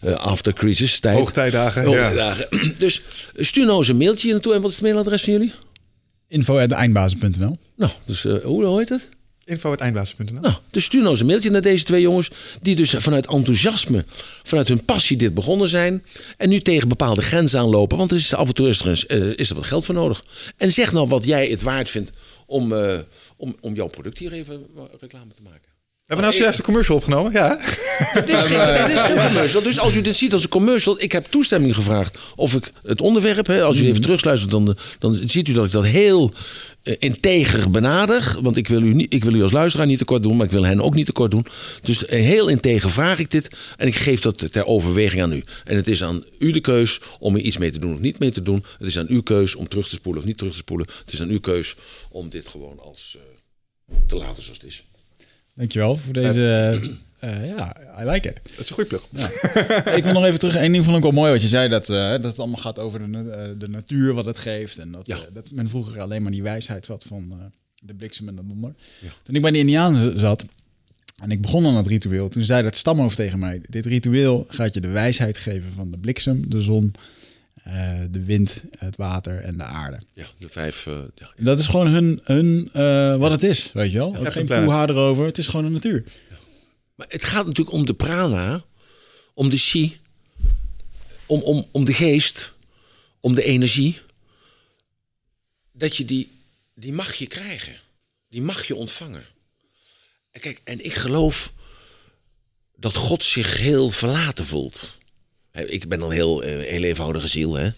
eh 0.00 0.14
after 0.14 0.52
crisis 0.52 1.00
tijd. 1.00 1.16
Hoogtijdagen, 1.16 1.90
ja. 1.90 2.36
Dus 2.78 3.02
stuur 3.34 3.64
nou 3.64 3.78
eens 3.78 3.88
een 3.88 3.96
mailtje 3.96 4.22
hier 4.22 4.32
naartoe. 4.32 4.54
En 4.54 4.60
wat 4.60 4.70
is 4.70 4.76
het 4.76 4.84
mailadres 4.84 5.22
van 5.22 5.32
jullie? 5.32 5.52
Info@eindbazen.nl 6.28 7.56
Nou, 7.76 7.92
dus 8.04 8.24
eh, 8.24 8.34
hoe 8.44 8.78
heet 8.78 8.88
het? 8.88 9.08
Info.eindbazen.nl 9.44 10.40
Nou, 10.40 10.54
dus 10.70 10.84
stuur 10.84 11.00
nou 11.00 11.10
eens 11.10 11.20
een 11.20 11.26
mailtje 11.26 11.50
naar 11.50 11.60
deze 11.60 11.84
twee 11.84 12.00
jongens. 12.00 12.30
Die 12.60 12.76
dus 12.76 12.90
vanuit 12.98 13.26
enthousiasme, 13.26 14.04
vanuit 14.42 14.68
hun 14.68 14.84
passie 14.84 15.16
dit 15.16 15.34
begonnen 15.34 15.68
zijn. 15.68 16.04
En 16.36 16.48
nu 16.48 16.60
tegen 16.60 16.88
bepaalde 16.88 17.22
grenzen 17.22 17.60
aanlopen. 17.60 17.98
Want 17.98 18.10
er 18.10 18.16
is 18.16 18.34
af 18.34 18.48
en 18.48 18.54
toe 18.54 18.68
is 18.68 18.80
er, 18.80 19.04
eh, 19.06 19.38
is 19.38 19.48
er 19.50 19.54
wat 19.56 19.64
geld 19.64 19.84
voor 19.84 19.94
nodig. 19.94 20.24
En 20.56 20.72
zeg 20.72 20.92
nou 20.92 21.08
wat 21.08 21.24
jij 21.24 21.46
het 21.48 21.62
waard 21.62 21.90
vindt 21.90 22.12
om, 22.46 22.72
eh, 22.72 22.98
om, 23.36 23.56
om 23.60 23.74
jouw 23.74 23.86
product 23.88 24.18
hier 24.18 24.32
even 24.32 24.66
wa- 24.74 24.88
reclame 25.00 25.34
te 25.34 25.42
maken. 25.42 25.70
Hebben 26.12 26.30
we 26.30 26.36
nou 26.36 26.42
zojuist 26.42 26.58
een 26.58 26.72
commercial 26.72 26.96
opgenomen? 26.96 27.32
Ja. 27.32 27.58
Het 28.02 28.28
is, 28.28 28.40
geen, 28.40 28.58
het 28.58 28.90
is 28.90 29.00
geen 29.00 29.26
commercial. 29.26 29.62
Dus 29.62 29.78
als 29.78 29.94
u 29.94 30.00
dit 30.00 30.16
ziet 30.16 30.32
als 30.32 30.42
een 30.42 30.48
commercial, 30.48 31.02
ik 31.02 31.12
heb 31.12 31.24
toestemming 31.24 31.74
gevraagd 31.74 32.18
of 32.36 32.54
ik 32.54 32.72
het 32.82 33.00
onderwerp, 33.00 33.46
hè, 33.46 33.62
als 33.62 33.78
u 33.78 33.86
even 33.86 34.02
terugsluistert, 34.02 34.50
dan, 34.50 34.76
dan 34.98 35.14
ziet 35.14 35.48
u 35.48 35.52
dat 35.52 35.66
ik 35.66 35.72
dat 35.72 35.84
heel 35.84 36.30
eh, 36.82 36.94
integer 36.98 37.70
benader. 37.70 38.36
Want 38.40 38.56
ik 38.56 38.68
wil, 38.68 38.82
u 38.82 38.94
niet, 38.94 39.14
ik 39.14 39.24
wil 39.24 39.34
u 39.34 39.42
als 39.42 39.52
luisteraar 39.52 39.86
niet 39.86 39.98
tekort 39.98 40.22
doen, 40.22 40.36
maar 40.36 40.46
ik 40.46 40.52
wil 40.52 40.64
hen 40.64 40.80
ook 40.80 40.94
niet 40.94 41.06
tekort 41.06 41.30
doen. 41.30 41.46
Dus 41.82 42.06
eh, 42.06 42.20
heel 42.20 42.48
integer 42.48 42.90
vraag 42.90 43.18
ik 43.18 43.30
dit 43.30 43.50
en 43.76 43.86
ik 43.86 43.94
geef 43.94 44.20
dat 44.20 44.52
ter 44.52 44.66
overweging 44.66 45.22
aan 45.22 45.32
u. 45.32 45.42
En 45.64 45.76
het 45.76 45.88
is 45.88 46.02
aan 46.02 46.24
u 46.38 46.50
de 46.50 46.60
keus 46.60 47.00
om 47.18 47.34
er 47.34 47.40
iets 47.40 47.56
mee 47.56 47.70
te 47.70 47.78
doen 47.78 47.94
of 47.94 48.00
niet 48.00 48.18
mee 48.18 48.30
te 48.30 48.42
doen. 48.42 48.64
Het 48.78 48.88
is 48.88 48.98
aan 48.98 49.08
uw 49.08 49.22
keus 49.22 49.54
om 49.54 49.68
terug 49.68 49.88
te 49.88 49.94
spoelen 49.94 50.22
of 50.22 50.28
niet 50.28 50.38
terug 50.38 50.52
te 50.52 50.58
spoelen. 50.58 50.86
Het 51.04 51.12
is 51.12 51.20
aan 51.20 51.28
uw 51.28 51.40
keus 51.40 51.76
om 52.10 52.28
dit 52.28 52.48
gewoon 52.48 52.80
als 52.80 53.18
eh, 53.18 53.96
te 54.06 54.16
laten 54.16 54.42
zoals 54.42 54.58
het 54.58 54.66
is. 54.66 54.84
Dankjewel 55.54 55.96
voor 55.96 56.12
deze... 56.12 56.80
eh, 57.18 57.48
ja, 57.48 57.76
I 58.02 58.04
like 58.10 58.28
it. 58.28 58.40
Dat 58.42 58.58
is 58.58 58.68
een 58.68 58.74
goede 58.74 58.88
plug. 58.88 59.32
ik 59.96 60.04
wil 60.04 60.12
nog 60.12 60.24
even 60.24 60.38
terug. 60.38 60.56
Eén 60.56 60.72
ding 60.72 60.84
vond 60.84 60.96
ik 60.96 61.02
wel 61.02 61.10
mooi 61.12 61.32
wat 61.32 61.42
je 61.42 61.48
zei. 61.48 61.68
Dat, 61.68 61.88
eh, 61.88 62.10
dat 62.10 62.22
het 62.24 62.38
allemaal 62.38 62.60
gaat 62.60 62.78
over 62.78 63.12
de, 63.12 63.54
de 63.58 63.68
natuur, 63.68 64.14
wat 64.14 64.24
het 64.24 64.38
geeft. 64.38 64.78
En 64.78 64.92
dat, 64.92 65.06
Ja. 65.06 65.18
dat 65.32 65.50
men 65.50 65.68
vroeger 65.68 66.00
alleen 66.00 66.22
maar 66.22 66.32
die 66.32 66.42
wijsheid 66.42 66.86
had 66.86 67.04
van 67.08 67.32
de 67.74 67.94
bliksem 67.94 68.28
en 68.28 68.36
de 68.36 68.46
donder. 68.46 68.74
Toen 69.22 69.34
ik 69.34 69.40
bij 69.42 69.50
de 69.50 69.58
Indianen 69.58 70.18
zat 70.18 70.44
en 71.22 71.30
ik 71.30 71.40
begon 71.40 71.66
aan 71.66 71.76
het 71.76 71.86
ritueel. 71.86 72.28
Toen 72.28 72.42
zei 72.42 72.62
dat 72.62 72.76
stamhoofd 72.76 73.16
tegen 73.16 73.38
mij. 73.38 73.60
Dit 73.68 73.86
ritueel 73.86 74.44
gaat 74.48 74.74
je 74.74 74.80
de 74.80 74.88
wijsheid 74.88 75.38
geven 75.38 75.72
van 75.74 75.90
de 75.90 75.98
bliksem, 75.98 76.50
de 76.50 76.62
zon, 76.62 76.92
eh, 77.62 78.00
de 78.10 78.24
wind, 78.24 78.62
het 78.78 78.96
water 78.96 79.40
en 79.40 79.56
de 79.56 79.64
aarde. 79.64 80.00
Ja, 80.12 80.26
de 80.38 80.48
vijf. 80.48 80.86
eh, 80.86 80.98
ja. 81.14 81.30
Dat 81.36 81.58
is 81.58 81.66
gewoon 81.66 81.86
hun, 81.86 82.20
hun 82.22 82.70
eh, 82.72 83.16
wat 83.16 83.30
het 83.30 83.42
is, 83.42 83.70
weet 83.72 83.92
je 83.92 83.98
wel. 83.98 84.16
Ook 84.16 84.32
geen 84.32 84.46
poeha 84.46 84.86
erover. 84.86 85.24
Het 85.26 85.38
is 85.38 85.46
gewoon 85.46 85.64
de 85.64 85.70
natuur. 85.70 86.04
Maar 86.94 87.06
het 87.10 87.24
gaat 87.24 87.46
natuurlijk 87.46 87.76
om 87.76 87.86
de 87.86 87.94
prana, 87.94 88.64
om 89.34 89.50
de 89.50 89.56
chi, 89.56 90.00
om, 91.26 91.40
om, 91.40 91.66
om 91.70 91.84
de 91.84 91.92
geest, 91.92 92.52
om 93.20 93.34
de 93.34 93.42
energie. 93.42 94.00
Dat 95.72 95.96
je 95.96 96.04
die, 96.04 96.30
die 96.74 96.92
mag 96.92 97.14
je 97.14 97.26
krijgen. 97.26 97.74
Die 98.28 98.42
mag 98.42 98.66
je 98.66 98.74
ontvangen. 98.74 99.24
En 100.30 100.40
kijk, 100.40 100.60
en 100.64 100.84
ik 100.84 100.94
geloof 100.94 101.52
dat 102.76 102.96
God 102.96 103.22
zich 103.24 103.56
heel 103.58 103.90
verlaten 103.90 104.46
voelt. 104.46 104.98
Ik 105.52 105.88
ben 105.88 105.98
dan 105.98 106.10
heel, 106.10 106.42
eh, 106.42 106.50
heel 106.50 106.82
eenvoudige 106.82 107.26
ziel, 107.26 107.54
hè. 107.54 107.70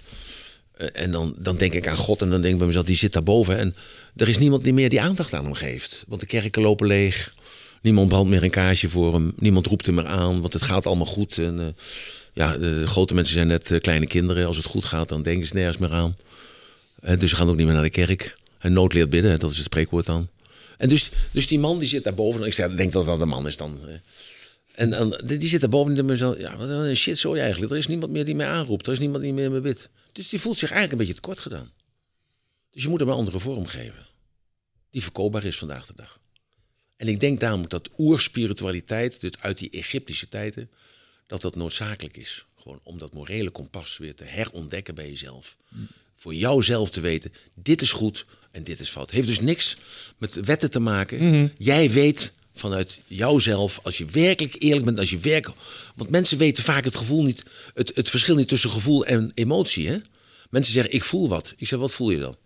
Eh, 0.74 0.88
En 0.92 1.10
dan, 1.10 1.34
dan 1.38 1.56
denk 1.56 1.72
ik 1.72 1.86
aan 1.88 1.96
God 1.96 2.22
en 2.22 2.30
dan 2.30 2.40
denk 2.40 2.52
ik 2.52 2.58
bij 2.58 2.66
mezelf, 2.66 2.86
die 2.86 2.96
zit 2.96 3.12
daarboven. 3.12 3.58
En 3.58 3.74
er 4.16 4.28
is 4.28 4.38
niemand 4.38 4.64
die 4.64 4.72
meer 4.72 4.88
die 4.88 5.00
aandacht 5.00 5.32
aan 5.32 5.44
hem 5.44 5.54
geeft. 5.54 6.04
Want 6.06 6.20
de 6.20 6.26
kerken 6.26 6.62
lopen 6.62 6.86
leeg. 6.86 7.34
Niemand 7.82 8.08
brandt 8.08 8.30
meer 8.30 8.42
een 8.42 8.50
kaarsje 8.50 8.88
voor 8.88 9.12
hem. 9.12 9.32
Niemand 9.38 9.66
roept 9.66 9.86
hem 9.86 9.94
meer 9.94 10.06
aan, 10.06 10.40
want 10.40 10.52
het 10.52 10.62
gaat 10.62 10.86
allemaal 10.86 11.06
goed. 11.06 11.38
En, 11.38 11.60
eh, 11.60 11.66
ja, 12.32 12.56
de 12.56 12.86
grote 12.86 13.14
mensen 13.14 13.34
zijn 13.34 13.46
net 13.46 13.78
kleine 13.80 14.06
kinderen. 14.06 14.46
Als 14.46 14.56
het 14.56 14.66
goed 14.66 14.84
gaat, 14.84 15.08
dan 15.08 15.22
denken 15.22 15.46
ze 15.46 15.54
nergens 15.54 15.78
meer 15.78 15.92
aan. 15.92 16.16
Dus 17.18 17.30
ze 17.30 17.36
gaan 17.36 17.48
ook 17.48 17.56
niet 17.56 17.64
meer 17.64 17.74
naar 17.74 17.82
de 17.82 17.90
kerk. 17.90 18.36
En 18.58 18.72
nood 18.72 18.92
leert 18.92 19.10
bidden, 19.10 19.38
dat 19.38 19.50
is 19.50 19.56
het 19.56 19.66
spreekwoord 19.66 20.06
dan. 20.06 20.28
En 20.78 20.88
dus, 20.88 21.10
dus 21.30 21.46
die 21.46 21.58
man 21.58 21.78
die 21.78 21.88
zit 21.88 22.04
daarboven. 22.04 22.40
En 22.42 22.46
ik 22.46 22.76
denk 22.76 22.92
dat 22.92 23.06
dat 23.06 23.20
een 23.20 23.28
man 23.28 23.46
is 23.46 23.56
dan. 23.56 23.78
En, 24.74 24.90
dan 24.90 25.20
die 25.24 25.48
zit 25.48 25.62
en 25.62 25.70
die 25.70 25.78
denkt 25.78 25.94
bij 25.94 26.04
mezelf, 26.04 26.38
ja, 26.38 26.56
wat 26.56 26.68
een 26.68 26.96
shit 26.96 27.18
zo 27.18 27.34
eigenlijk. 27.34 27.72
Er 27.72 27.78
is 27.78 27.86
niemand 27.86 28.12
meer 28.12 28.24
die 28.24 28.34
mij 28.34 28.46
aanroept. 28.46 28.86
Er 28.86 28.92
is 28.92 28.98
niemand 28.98 29.22
die 29.22 29.32
meer 29.32 29.50
me 29.50 29.60
bidt. 29.60 29.88
Dus 30.12 30.28
die 30.28 30.40
voelt 30.40 30.58
zich 30.58 30.70
eigenlijk 30.70 30.92
een 30.92 31.06
beetje 31.06 31.20
tekort 31.22 31.38
gedaan. 31.38 31.72
Dus 32.70 32.82
je 32.82 32.88
moet 32.88 33.00
hem 33.00 33.08
een 33.08 33.14
andere 33.14 33.40
vorm 33.40 33.66
geven. 33.66 34.06
Die 34.90 35.02
verkoopbaar 35.02 35.44
is 35.44 35.58
vandaag 35.58 35.86
de 35.86 35.92
dag. 35.96 36.20
En 36.96 37.08
ik 37.08 37.20
denk 37.20 37.40
daarom 37.40 37.68
dat 37.68 37.90
oerspiritualiteit, 37.98 39.20
dus 39.20 39.32
uit 39.40 39.58
die 39.58 39.70
Egyptische 39.70 40.28
tijden, 40.28 40.70
dat 41.26 41.40
dat 41.40 41.56
noodzakelijk 41.56 42.16
is. 42.16 42.46
Gewoon 42.56 42.80
om 42.82 42.98
dat 42.98 43.14
morele 43.14 43.50
kompas 43.50 43.98
weer 43.98 44.14
te 44.14 44.24
herontdekken 44.24 44.94
bij 44.94 45.08
jezelf. 45.08 45.56
Voor 46.14 46.34
jouzelf 46.34 46.90
te 46.90 47.00
weten, 47.00 47.32
dit 47.56 47.82
is 47.82 47.92
goed 47.92 48.26
en 48.50 48.64
dit 48.64 48.80
is 48.80 48.88
fout. 48.88 49.10
Heeft 49.10 49.28
dus 49.28 49.40
niks 49.40 49.76
met 50.18 50.34
wetten 50.34 50.70
te 50.70 50.78
maken. 50.78 51.52
Jij 51.54 51.90
weet 51.90 52.32
vanuit 52.54 52.98
jouzelf, 53.06 53.80
als 53.82 53.98
je 53.98 54.04
werkelijk 54.04 54.56
eerlijk 54.58 54.84
bent, 54.84 54.98
als 54.98 55.10
je 55.10 55.18
werkelijk... 55.18 55.60
Want 55.94 56.10
mensen 56.10 56.38
weten 56.38 56.64
vaak 56.64 56.84
het 56.84 56.96
gevoel 56.96 57.22
niet, 57.22 57.44
het, 57.74 57.92
het 57.94 58.08
verschil 58.08 58.34
niet 58.34 58.48
tussen 58.48 58.70
gevoel 58.70 59.06
en 59.06 59.30
emotie. 59.34 59.88
Hè? 59.88 59.96
Mensen 60.50 60.72
zeggen, 60.72 60.94
ik 60.94 61.04
voel 61.04 61.28
wat. 61.28 61.54
Ik 61.56 61.66
zeg, 61.66 61.78
wat 61.78 61.92
voel 61.92 62.10
je 62.10 62.18
dan? 62.18 62.36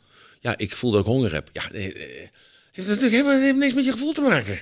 Ja, 0.40 0.58
ik 0.58 0.76
voel 0.76 0.90
dat 0.90 1.00
ik 1.00 1.06
honger 1.06 1.32
heb. 1.32 1.50
Ja, 1.52 1.62
heeft 1.72 2.88
natuurlijk 2.88 3.12
helemaal 3.12 3.40
heeft 3.40 3.56
niks 3.56 3.74
met 3.74 3.84
je 3.84 3.92
gevoel 3.92 4.12
te 4.12 4.20
maken. 4.20 4.60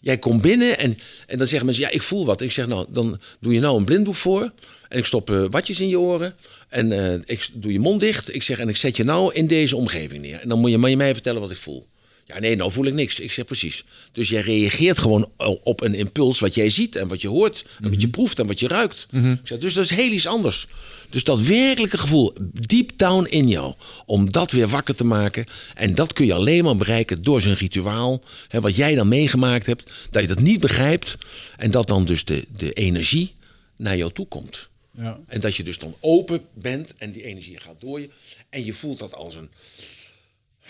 Jij 0.00 0.18
komt 0.18 0.42
binnen 0.42 0.78
en, 0.78 0.98
en 1.26 1.38
dan 1.38 1.46
zeggen 1.46 1.66
mensen, 1.66 1.84
ja, 1.84 1.90
ik 1.90 2.02
voel 2.02 2.24
wat. 2.24 2.40
Ik 2.40 2.50
zeg, 2.50 2.66
nou, 2.66 2.86
dan 2.88 3.20
doe 3.40 3.52
je 3.52 3.60
nou 3.60 3.78
een 3.78 3.84
blinddoek 3.84 4.14
voor. 4.14 4.52
En 4.88 4.98
ik 4.98 5.04
stop 5.04 5.30
eh, 5.30 5.44
watjes 5.48 5.80
in 5.80 5.88
je 5.88 5.98
oren. 5.98 6.34
En 6.68 6.92
eh, 6.92 7.20
ik 7.24 7.48
doe 7.52 7.72
je 7.72 7.80
mond 7.80 8.00
dicht. 8.00 8.34
Ik 8.34 8.42
zeg, 8.42 8.58
en 8.58 8.68
ik 8.68 8.76
zet 8.76 8.96
je 8.96 9.04
nou 9.04 9.34
in 9.34 9.46
deze 9.46 9.76
omgeving 9.76 10.22
neer. 10.22 10.40
En 10.40 10.48
dan 10.48 10.58
moet 10.58 10.70
je, 10.70 10.78
moet 10.78 10.90
je 10.90 10.96
mij 10.96 11.12
vertellen 11.12 11.40
wat 11.40 11.50
ik 11.50 11.56
voel. 11.56 11.86
Ja, 12.26 12.38
nee, 12.38 12.56
nou 12.56 12.72
voel 12.72 12.86
ik 12.86 12.94
niks. 12.94 13.20
Ik 13.20 13.32
zeg 13.32 13.44
precies. 13.44 13.84
Dus 14.12 14.28
jij 14.28 14.40
reageert 14.40 14.98
gewoon 14.98 15.30
op 15.62 15.80
een 15.80 15.94
impuls 15.94 16.38
wat 16.38 16.54
jij 16.54 16.70
ziet 16.70 16.96
en 16.96 17.08
wat 17.08 17.20
je 17.20 17.28
hoort. 17.28 17.64
En 17.82 17.90
wat 17.90 18.00
je 18.00 18.08
proeft 18.08 18.38
en 18.38 18.46
wat 18.46 18.60
je 18.60 18.68
ruikt. 18.68 19.06
Ik 19.12 19.38
zeg, 19.42 19.58
dus 19.58 19.74
dat 19.74 19.84
is 19.84 19.90
heel 19.90 20.10
iets 20.10 20.26
anders. 20.26 20.66
Dus 21.10 21.24
dat 21.24 21.40
werkelijke 21.40 21.98
gevoel, 21.98 22.32
deep 22.52 22.92
down 22.96 23.24
in 23.24 23.48
jou, 23.48 23.74
om 24.06 24.30
dat 24.30 24.50
weer 24.50 24.68
wakker 24.68 24.94
te 24.94 25.04
maken. 25.04 25.44
En 25.74 25.94
dat 25.94 26.12
kun 26.12 26.26
je 26.26 26.34
alleen 26.34 26.64
maar 26.64 26.76
bereiken 26.76 27.22
door 27.22 27.40
zo'n 27.40 27.54
rituaal. 27.54 28.22
Hè, 28.48 28.60
wat 28.60 28.76
jij 28.76 28.94
dan 28.94 29.08
meegemaakt 29.08 29.66
hebt, 29.66 29.90
dat 30.10 30.22
je 30.22 30.28
dat 30.28 30.40
niet 30.40 30.60
begrijpt. 30.60 31.16
En 31.56 31.70
dat 31.70 31.86
dan 31.86 32.04
dus 32.04 32.24
de, 32.24 32.46
de 32.56 32.72
energie 32.72 33.34
naar 33.76 33.96
jou 33.96 34.12
toe 34.12 34.26
komt. 34.26 34.68
Ja. 34.96 35.20
En 35.26 35.40
dat 35.40 35.56
je 35.56 35.62
dus 35.62 35.78
dan 35.78 35.94
open 36.00 36.42
bent 36.54 36.94
en 36.98 37.10
die 37.10 37.24
energie 37.24 37.60
gaat 37.60 37.80
door 37.80 38.00
je. 38.00 38.08
En 38.48 38.64
je 38.64 38.72
voelt 38.72 38.98
dat 38.98 39.14
als 39.14 39.34
een. 39.34 39.50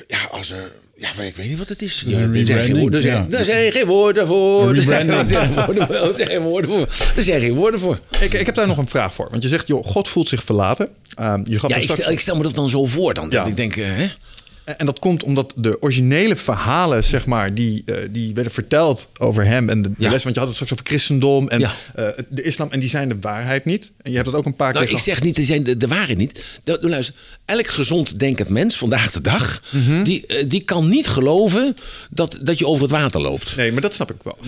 Ja, 0.09 0.19
als 0.31 0.51
een. 0.51 0.57
Ja, 0.97 1.09
maar 1.17 1.27
ik 1.27 1.37
weet 1.37 1.49
niet 1.49 1.59
wat 1.59 1.69
het 1.69 1.83
is. 1.83 2.03
Ja, 2.07 2.19
er, 2.19 2.47
zijn 2.47 2.65
geen 2.65 2.79
woorden, 2.79 3.03
zijn, 3.03 3.27
ja. 3.31 3.39
er 3.39 3.45
zijn 3.45 3.73
geen 3.73 3.87
woorden 3.87 4.27
voor. 4.27 4.69
Er 4.77 4.83
zijn, 4.83 5.11
er 5.11 5.25
zijn 5.25 5.55
woorden 5.55 5.87
voor. 5.87 5.95
Er 5.97 6.15
zijn 6.15 6.29
geen 6.29 6.43
woorden 6.43 6.71
voor. 6.71 6.89
Er 7.17 7.23
zijn 7.23 7.41
geen 7.41 7.55
woorden 7.55 7.81
voor. 7.81 7.99
Ik, 8.21 8.33
ik 8.33 8.47
heb 8.47 8.55
daar 8.55 8.67
nog 8.67 8.79
een 8.79 8.89
vraag 8.89 9.15
voor. 9.15 9.29
Want 9.31 9.43
je 9.43 9.49
zegt, 9.49 9.67
joh, 9.67 9.85
God 9.85 10.09
voelt 10.09 10.29
zich 10.29 10.45
verlaten. 10.45 10.89
Ehm, 11.15 11.41
je 11.45 11.59
gaf 11.59 11.71
Ja, 11.71 11.77
ik 11.77 11.83
straks- 11.83 12.01
stel, 12.01 12.13
ik 12.13 12.21
stel 12.21 12.37
me 12.37 12.43
dat 12.43 12.55
dan 12.55 12.69
zo 12.69 12.85
voor 12.87 13.15
dan. 13.15 13.27
Ja. 13.31 13.39
Dat 13.39 13.47
ik 13.47 13.57
denk, 13.57 13.77
eh, 13.77 13.87
hè? 13.87 14.09
En 14.65 14.87
dat 14.87 14.99
komt 14.99 15.23
omdat 15.23 15.53
de 15.57 15.77
originele 15.83 16.37
verhalen, 16.37 17.05
zeg 17.05 17.27
maar, 17.27 17.55
die, 17.55 17.83
eh, 17.87 17.97
die 18.11 18.35
werden 18.35 18.53
verteld 18.53 19.09
over 19.19 19.45
hem 19.45 19.69
en 19.69 19.83
de, 19.83 19.89
de 19.89 19.95
Ja. 19.99 20.11
les. 20.11 20.23
Want 20.23 20.35
je 20.35 20.41
had 20.41 20.49
het 20.49 20.59
straks 20.59 20.73
over 20.73 20.87
christendom 20.87 21.49
en 21.49 21.61
Ja. 21.61 21.73
eh, 21.95 22.09
de 22.29 22.43
islam. 22.43 22.69
En 22.71 22.81
die 22.81 22.89
zijn 22.89 23.09
de 23.09 23.17
waarheid 23.21 23.65
niet. 23.65 23.93
En 24.03 24.11
je 24.11 24.17
hebt 24.17 24.29
dat 24.31 24.39
ook 24.39 24.47
een 24.47 24.57
paar 24.57 24.73
Nou, 24.73 24.87
keer 24.87 24.95
ik 24.97 25.01
zeg 25.03 25.23
niet, 25.23 25.37
die 25.37 25.45
zijn 25.45 25.63
de, 25.63 25.77
de 25.77 25.87
waarheid 25.89 26.19
niet. 26.19 26.45
De, 26.65 26.79
de- 26.81 26.89
luister, 26.89 27.15
elk 27.45 27.67
gezond 27.67 28.19
denkend 28.19 28.49
mens 28.49 28.77
vandaag 28.77 29.11
de 29.11 29.21
dag, 29.21 29.63
Mhm. 29.71 30.03
die, 30.03 30.27
eh, 30.27 30.45
die 30.49 30.61
kan 30.61 30.89
niet 30.89 31.07
geloven 31.07 31.77
dat, 32.11 32.37
dat 32.43 32.59
je 32.59 32.67
over 32.67 32.83
het 32.83 32.91
water 32.93 33.21
loopt. 33.21 33.57
Nee, 33.57 33.73
maar 33.73 33.81
dat 33.83 33.95
snap 33.95 34.11
ik 34.11 34.17
wel. 34.23 34.39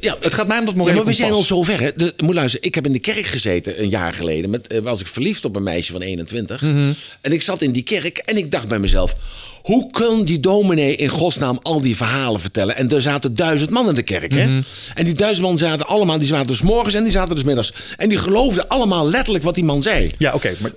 Ja, 0.00 0.16
Het 0.20 0.34
gaat 0.34 0.46
mij 0.46 0.58
om 0.58 0.64
dat 0.64 0.74
Ja, 0.74 0.80
morele 0.80 0.96
maar 0.96 1.06
we 1.06 1.12
zijn 1.14 1.32
al 1.32 1.44
kompas. 1.44 1.48
zo 1.56 1.62
ver. 1.62 1.80
Hè? 1.80 1.92
De, 1.92 2.12
moet 2.16 2.34
luisteren, 2.34 2.66
ik 2.66 2.74
heb 2.74 2.86
in 2.86 2.92
de 2.92 2.98
kerk 2.98 3.26
gezeten 3.26 3.80
een 3.82 3.88
jaar 3.88 4.12
geleden. 4.12 4.50
Met, 4.50 4.80
was 4.82 5.00
ik 5.00 5.06
verliefd 5.06 5.44
op 5.44 5.56
een 5.56 5.62
meisje 5.62 5.92
van 5.92 6.00
21. 6.02 6.60
Mhm. 6.62 6.92
En 7.20 7.32
ik 7.32 7.42
zat 7.42 7.62
in 7.62 7.72
die 7.72 7.82
kerk 7.82 8.18
en 8.18 8.36
ik 8.36 8.50
dacht 8.50 8.68
bij 8.68 8.78
mezelf... 8.78 9.16
Hoe 9.64 9.90
kan 9.90 10.24
die 10.24 10.40
dominee 10.40 10.96
in 10.96 11.08
godsnaam 11.08 11.58
al 11.62 11.80
die 11.80 11.96
verhalen 11.96 12.40
vertellen? 12.40 12.76
En 12.76 12.88
er 12.88 13.00
zaten 13.00 13.36
duizend 13.36 13.70
man 13.70 13.88
in 13.88 13.94
de 13.94 14.02
kerk. 14.02 14.32
Hè? 14.32 14.46
Mhm. 14.46 14.62
En 14.94 15.04
die 15.04 15.14
duizend 15.14 15.46
man 15.46 15.58
zaten 15.58 15.86
allemaal... 15.86 16.18
Die 16.18 16.26
zaten 16.26 16.46
dus 16.46 16.62
morgens 16.62 16.94
en 16.94 17.02
die 17.02 17.12
zaten 17.12 17.34
dus 17.34 17.44
middags. 17.44 17.72
En 17.96 18.08
die 18.08 18.18
geloofden 18.18 18.68
allemaal 18.68 19.08
letterlijk 19.08 19.44
wat 19.44 19.54
die 19.54 19.64
man 19.64 19.82
zei. 19.82 20.10
Ja, 20.18 20.32
oké. 20.32 20.54
maar 20.58 20.70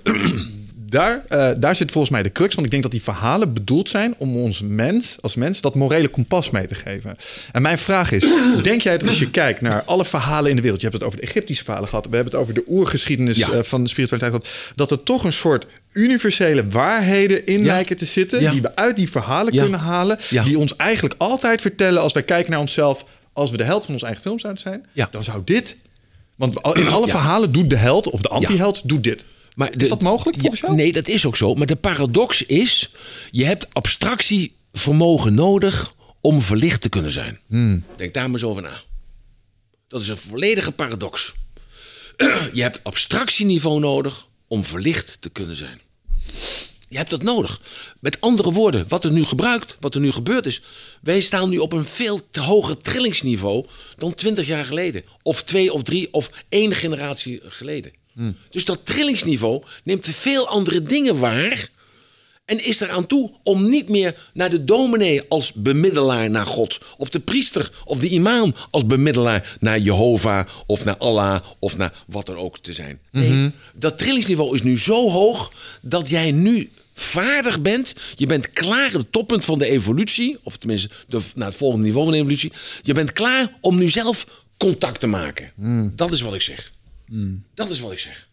daar, 0.88 1.24
eh, 1.28 1.50
daar 1.58 1.74
zit 1.76 1.90
volgens 1.90 2.12
mij 2.12 2.22
de 2.22 2.32
crux. 2.32 2.54
Want 2.54 2.64
ik 2.66 2.70
denk 2.70 2.82
dat 2.82 2.92
die 2.92 3.02
verhalen 3.02 3.52
bedoeld 3.52 3.88
zijn 3.88 4.14
om 4.18 4.36
ons 4.36 4.60
mens, 4.64 5.16
als 5.20 5.34
mens 5.34 5.60
dat 5.60 5.74
morele 5.74 6.08
kompas 6.08 6.50
mee 6.50 6.66
te 6.66 6.74
geven. 6.74 7.16
En 7.52 7.62
mijn 7.62 7.78
vraag 7.78 8.12
is: 8.12 8.24
denk 8.62 8.80
jij 8.80 8.98
dat 8.98 9.08
als 9.08 9.18
je 9.18 9.30
kijkt 9.30 9.60
naar 9.60 9.82
alle 9.84 10.04
verhalen 10.04 10.50
in 10.50 10.56
de 10.56 10.62
wereld, 10.62 10.80
je 10.80 10.86
hebt 10.88 10.98
het 10.98 11.08
over 11.08 11.20
de 11.20 11.26
Egyptische 11.26 11.64
verhalen 11.64 11.88
gehad, 11.88 12.06
we 12.08 12.14
hebben 12.14 12.32
het 12.32 12.42
over 12.42 12.54
de 12.54 12.64
oergeschiedenis 12.66 13.36
Ja. 13.36 13.50
eh, 13.50 13.62
van 13.62 13.82
de 13.82 13.88
spiritualiteit 13.88 14.32
gehad, 14.42 14.72
dat 14.74 14.90
er 14.90 15.02
toch 15.02 15.24
een 15.24 15.32
soort 15.32 15.66
universele 15.92 16.68
waarheden 16.68 17.46
in 17.46 17.58
Ja. 17.60 17.64
lijken 17.66 17.96
te 17.96 18.04
zitten, 18.04 18.40
Ja. 18.40 18.50
die 18.50 18.62
we 18.62 18.76
uit 18.76 18.96
die 18.96 19.10
verhalen 19.10 19.52
kunnen 19.52 19.80
halen, 19.80 20.18
die 20.44 20.58
ons 20.58 20.76
eigenlijk 20.76 21.14
altijd 21.18 21.60
vertellen 21.60 22.02
als 22.02 22.12
wij 22.12 22.22
kijken 22.22 22.50
naar 22.50 22.60
onszelf, 22.60 23.04
als 23.32 23.50
we 23.50 23.56
de 23.56 23.64
held 23.64 23.84
van 23.84 23.94
ons 23.94 24.02
eigen 24.02 24.22
film 24.22 24.38
zouden 24.38 24.62
zijn, 24.62 24.86
dan 25.10 25.24
zou 25.24 25.42
dit. 25.44 25.76
Want 26.36 26.54
in 26.76 26.88
alle 26.88 27.06
Ja. 27.06 27.12
verhalen 27.12 27.52
doet 27.52 27.70
de 27.70 27.76
held 27.76 28.10
of 28.10 28.20
de 28.20 28.28
anti-held 28.28 28.88
doet 28.88 29.04
dit. 29.04 29.24
Maar 29.58 29.72
Is 29.76 29.88
dat 29.88 30.00
mogelijk 30.00 30.38
volgens 30.38 30.60
jou? 30.60 30.74
Nee, 30.74 30.92
dat 30.92 31.08
is 31.08 31.26
ook 31.26 31.36
zo. 31.36 31.54
Maar 31.54 31.66
de 31.66 31.76
paradox 31.76 32.42
is, 32.42 32.90
je 33.30 33.44
hebt 33.44 33.74
abstractievermogen 33.74 35.34
nodig 35.34 35.94
om 36.20 36.40
verlicht 36.40 36.80
te 36.80 36.88
kunnen 36.88 37.10
zijn. 37.10 37.40
Denk 37.96 38.14
daar 38.14 38.22
maar 38.22 38.32
eens 38.32 38.48
over 38.48 38.62
na. 38.62 38.82
Dat 39.88 40.00
is 40.00 40.08
een 40.08 40.16
volledige 40.16 40.72
paradox. 40.72 41.34
Je 42.52 42.62
hebt 42.62 42.84
abstractieniveau 42.84 43.80
nodig 43.80 44.26
om 44.48 44.64
verlicht 44.64 45.16
te 45.20 45.28
kunnen 45.28 45.56
zijn. 45.56 45.80
Je 46.88 46.96
hebt 46.96 47.10
dat 47.10 47.22
nodig. 47.22 47.60
Met 48.00 48.20
andere 48.20 48.52
woorden, 48.52 48.84
wat 48.88 49.04
er 49.04 49.12
nu 49.12 49.24
gebruikt, 49.24 49.76
wat 49.80 49.94
er 49.94 50.00
nu 50.00 50.12
gebeurd 50.12 50.46
is. 50.46 50.62
Wij 51.02 51.20
staan 51.20 51.48
nu 51.48 51.58
op 51.58 51.72
een 51.72 51.84
veel 51.84 52.30
te 52.30 52.40
hoger 52.40 52.80
trillingsniveau 52.80 53.66
dan 53.96 54.14
20 54.14 54.46
jaar 54.46 54.64
geleden. 54.64 55.02
Of 55.22 55.42
twee 55.42 55.72
of 55.72 55.82
drie 55.82 56.12
of 56.12 56.30
één 56.48 56.72
generatie 56.74 57.40
geleden. 57.42 57.92
Dus 58.50 58.64
dat 58.64 58.86
trillingsniveau 58.86 59.62
neemt 59.82 60.08
veel 60.08 60.48
andere 60.48 60.82
dingen 60.82 61.18
waar. 61.18 61.68
En 62.44 62.64
is 62.64 62.80
eraan 62.80 63.06
toe 63.06 63.32
om 63.42 63.70
niet 63.70 63.88
meer 63.88 64.28
naar 64.32 64.50
de 64.50 64.64
dominee 64.64 65.22
als 65.28 65.52
bemiddelaar 65.52 66.30
naar 66.30 66.46
God. 66.46 66.78
Of 66.96 67.08
de 67.08 67.18
priester 67.20 67.70
of 67.84 67.98
de 67.98 68.08
imam 68.08 68.54
als 68.70 68.86
bemiddelaar 68.86 69.56
naar 69.60 69.78
Jehovah 69.78 70.46
of 70.66 70.84
naar 70.84 70.96
Allah 70.96 71.40
of 71.58 71.76
naar 71.76 71.92
wat 72.06 72.26
dan 72.26 72.36
ook 72.36 72.58
te 72.58 72.72
zijn. 72.72 73.00
Nee, 73.10 73.50
dat 73.74 73.98
trillingsniveau 73.98 74.54
is 74.54 74.62
nu 74.62 74.78
zo 74.78 75.10
hoog 75.10 75.52
dat 75.80 76.08
jij 76.08 76.30
nu 76.30 76.70
vaardig 76.94 77.60
bent. 77.60 77.94
Je 78.14 78.26
bent 78.26 78.52
klaar, 78.52 78.92
het 78.92 79.12
toppunt 79.12 79.44
van 79.44 79.58
de 79.58 79.66
evolutie, 79.66 80.36
of 80.42 80.56
tenminste 80.56 80.88
de, 81.06 81.20
naar 81.34 81.48
het 81.48 81.56
volgende 81.56 81.84
niveau 81.84 82.04
van 82.04 82.12
de 82.12 82.20
evolutie. 82.20 82.52
Je 82.82 82.94
bent 82.94 83.12
klaar 83.12 83.52
om 83.60 83.78
nu 83.78 83.88
zelf 83.88 84.26
contact 84.56 85.00
te 85.00 85.06
maken. 85.06 85.52
Dat 85.96 86.12
is 86.12 86.20
wat 86.20 86.34
ik 86.34 86.40
zeg. 86.40 86.72
Dat 87.54 87.68
is 87.70 87.80
wat 87.80 87.92
ik 87.92 87.98
zeg. 87.98 88.28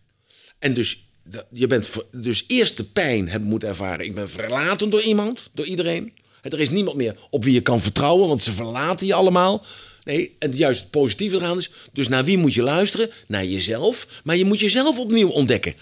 En 0.60 0.74
dus, 0.74 1.04
dat- 1.24 1.46
je 1.52 1.68
bent 1.68 1.90
dus 2.12 2.44
eerst 2.48 2.78
de 2.78 2.84
pijn 2.84 3.30
hebben 3.30 3.50
moeten 3.50 3.70
ervaren. 3.70 4.06
Ik 4.06 4.16
ben 4.16 4.30
verlaten 4.30 4.90
door 4.90 5.02
iemand, 5.02 5.50
door 5.54 5.66
iedereen. 5.66 6.14
Er 6.42 6.60
is 6.60 6.70
niemand 6.70 6.98
meer 6.98 7.16
op 7.30 7.44
wie 7.44 7.54
je 7.54 7.62
kan 7.62 7.82
vertrouwen, 7.82 8.28
want 8.28 8.42
ze 8.42 8.52
verlaten 8.52 9.08
je 9.08 9.14
allemaal. 9.14 9.66
Nee, 10.04 10.36
en 10.40 10.52
juist 10.52 10.80
het 10.80 10.90
positieve 10.92 11.36
eraan 11.36 11.58
is, 11.58 11.70
dus 11.94 12.08
naar 12.08 12.24
wie 12.24 12.38
moet 12.38 12.54
je 12.54 12.62
luisteren? 12.62 13.10
Naar 13.28 13.46
jezelf, 13.46 14.08
maar 14.24 14.36
je 14.38 14.46
moet 14.46 14.60
jezelf 14.60 15.00
opnieuw 15.00 15.30
ontdekken. 15.30 15.74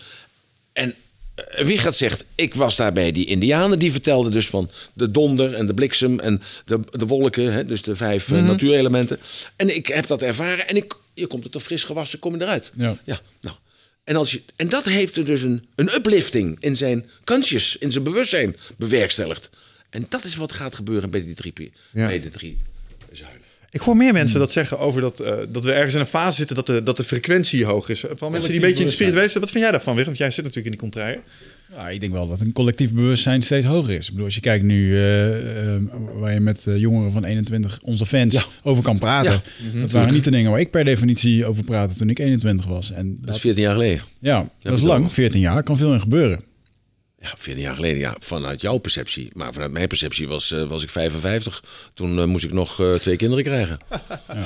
En 0.73 0.95
eh, 1.35 1.65
wie 1.65 1.77
gaat 1.77 1.95
zegt, 1.95 2.25
ik 2.35 2.53
was 2.53 2.75
daar 2.75 2.93
bij 2.93 3.11
die 3.11 3.25
indianen, 3.25 3.79
die 3.79 3.91
vertelden 3.91 4.31
dus 4.31 4.47
van 4.47 4.69
de 4.93 5.11
donder 5.11 5.53
en 5.53 5.65
de 5.65 5.73
bliksem 5.73 6.19
en 6.19 6.41
de, 6.65 6.79
de 6.91 7.05
wolken, 7.05 7.53
hè, 7.53 7.65
dus 7.65 7.81
de 7.81 7.95
vijf 7.95 8.31
eh, 8.31 8.45
natuurelementen. 8.45 9.19
En 9.55 9.75
ik 9.75 9.87
heb 9.87 10.07
dat 10.07 10.21
ervaren 10.21 10.67
en 10.67 10.75
ik, 10.75 10.93
je 11.13 11.27
komt 11.27 11.43
er 11.43 11.49
toch 11.49 11.63
fris 11.63 11.83
gewassen, 11.83 12.19
kom 12.19 12.35
je 12.35 12.41
eruit. 12.41 12.71
Ja. 12.77 12.97
Ja, 13.03 13.19
nou. 13.41 13.55
En, 14.03 14.15
als 14.15 14.31
je, 14.31 14.41
en 14.55 14.69
dat 14.69 14.85
heeft 14.85 15.15
er 15.15 15.25
dus 15.25 15.41
een, 15.41 15.65
een 15.75 15.89
uplifting 15.95 16.57
in 16.59 16.75
zijn 16.75 17.05
conscious, 17.23 17.77
in 17.77 17.91
zijn 17.91 18.03
bewustzijn 18.03 18.55
bewerkstelligd. 18.77 19.49
En 19.89 20.05
dat 20.09 20.23
is 20.23 20.35
wat 20.35 20.51
gaat 20.51 20.75
gebeuren 20.75 21.09
bij 21.09 21.23
die 21.23 21.35
drie, 21.35 21.71
Ja. 21.93 22.07
bij 22.07 22.19
de 22.19 22.29
drie 22.29 22.57
zuilen. 23.11 23.41
Ik 23.69 23.81
hoor 23.81 23.97
meer 23.97 24.13
mensen 24.13 24.39
dat 24.39 24.51
zeggen 24.51 24.79
over 24.79 25.01
dat, 25.01 25.19
eh, 25.19 25.37
dat 25.49 25.63
we 25.63 25.71
ergens 25.71 25.93
in 25.93 25.99
een 25.99 26.07
fase 26.07 26.35
zitten 26.37 26.55
dat 26.55 26.65
de, 26.65 26.83
dat 26.83 26.97
de 26.97 27.03
frequentie 27.03 27.65
hoog 27.65 27.89
is. 27.89 28.03
Van 28.13 28.31
mensen 28.31 28.51
die 28.51 28.59
een 28.59 28.65
beetje 28.65 28.79
in 28.81 28.85
de 28.87 28.93
spirituele 28.93 29.23
zitten. 29.27 29.41
Wat 29.41 29.51
vind 29.51 29.63
jij 29.63 29.71
daarvan? 29.71 30.03
Want 30.03 30.17
jij 30.17 30.31
zit 30.31 30.43
natuurlijk 30.43 30.65
in 30.65 30.71
die 30.71 30.79
contraire. 30.79 31.21
Ja, 31.75 31.89
ik 31.89 31.99
denk 31.99 32.11
wel 32.13 32.27
dat 32.27 32.39
een 32.41 32.51
collectief 32.53 32.93
bewustzijn 32.93 33.41
steeds 33.43 33.65
hoger 33.65 33.93
is. 33.93 34.03
Ik 34.05 34.09
bedoel, 34.11 34.25
als 34.25 34.35
je 34.35 34.41
kijkt 34.41 34.63
nu 34.65 34.95
eh, 34.97 35.75
eh, 35.75 35.81
waar 36.15 36.33
je 36.33 36.39
met 36.39 36.67
eh, 36.67 36.77
jongeren 36.77 37.11
van 37.11 37.23
21, 37.23 37.79
onze 37.83 38.05
fans, 38.05 38.33
Ja. 38.33 38.43
over 38.63 38.83
kan 38.83 38.97
praten. 38.97 39.41
Dat 39.73 39.91
waren 39.91 40.13
niet 40.13 40.23
de 40.23 40.31
dingen 40.31 40.51
waar 40.51 40.59
ik 40.59 40.71
per 40.71 40.83
definitie 40.85 41.45
over 41.45 41.63
praatte 41.63 41.95
toen 41.95 42.09
ik 42.09 42.19
21 42.19 42.65
was. 42.65 42.91
En 42.91 43.15
Dat 43.17 43.25
dat, 43.25 43.35
is 43.35 43.41
14 43.41 43.63
jaar 43.63 43.73
geleden. 43.73 44.01
ja, 44.19 44.47
dat 44.59 44.73
is 44.73 44.81
lang, 44.81 45.11
14 45.11 45.39
jaar, 45.39 45.63
kan 45.63 45.77
veel 45.77 45.93
in 45.93 45.99
gebeuren. 45.99 46.43
Ja, 47.19 47.33
14 47.37 47.63
jaar 47.63 47.75
geleden, 47.75 47.97
ja, 47.99 48.15
vanuit 48.19 48.61
jouw 48.61 48.77
perceptie. 48.77 49.29
Maar 49.33 49.53
vanuit 49.53 49.71
mijn 49.71 49.87
perceptie 49.87 50.27
was, 50.27 50.51
eh, 50.51 50.63
was 50.67 50.83
ik 50.83 50.89
55. 50.89 51.63
Toen 51.93 52.29
moest 52.29 52.43
ik 52.43 52.53
nog 52.53 52.79
eh, 52.81 52.93
twee 52.93 53.15
kinderen 53.15 53.43
krijgen. 53.43 53.77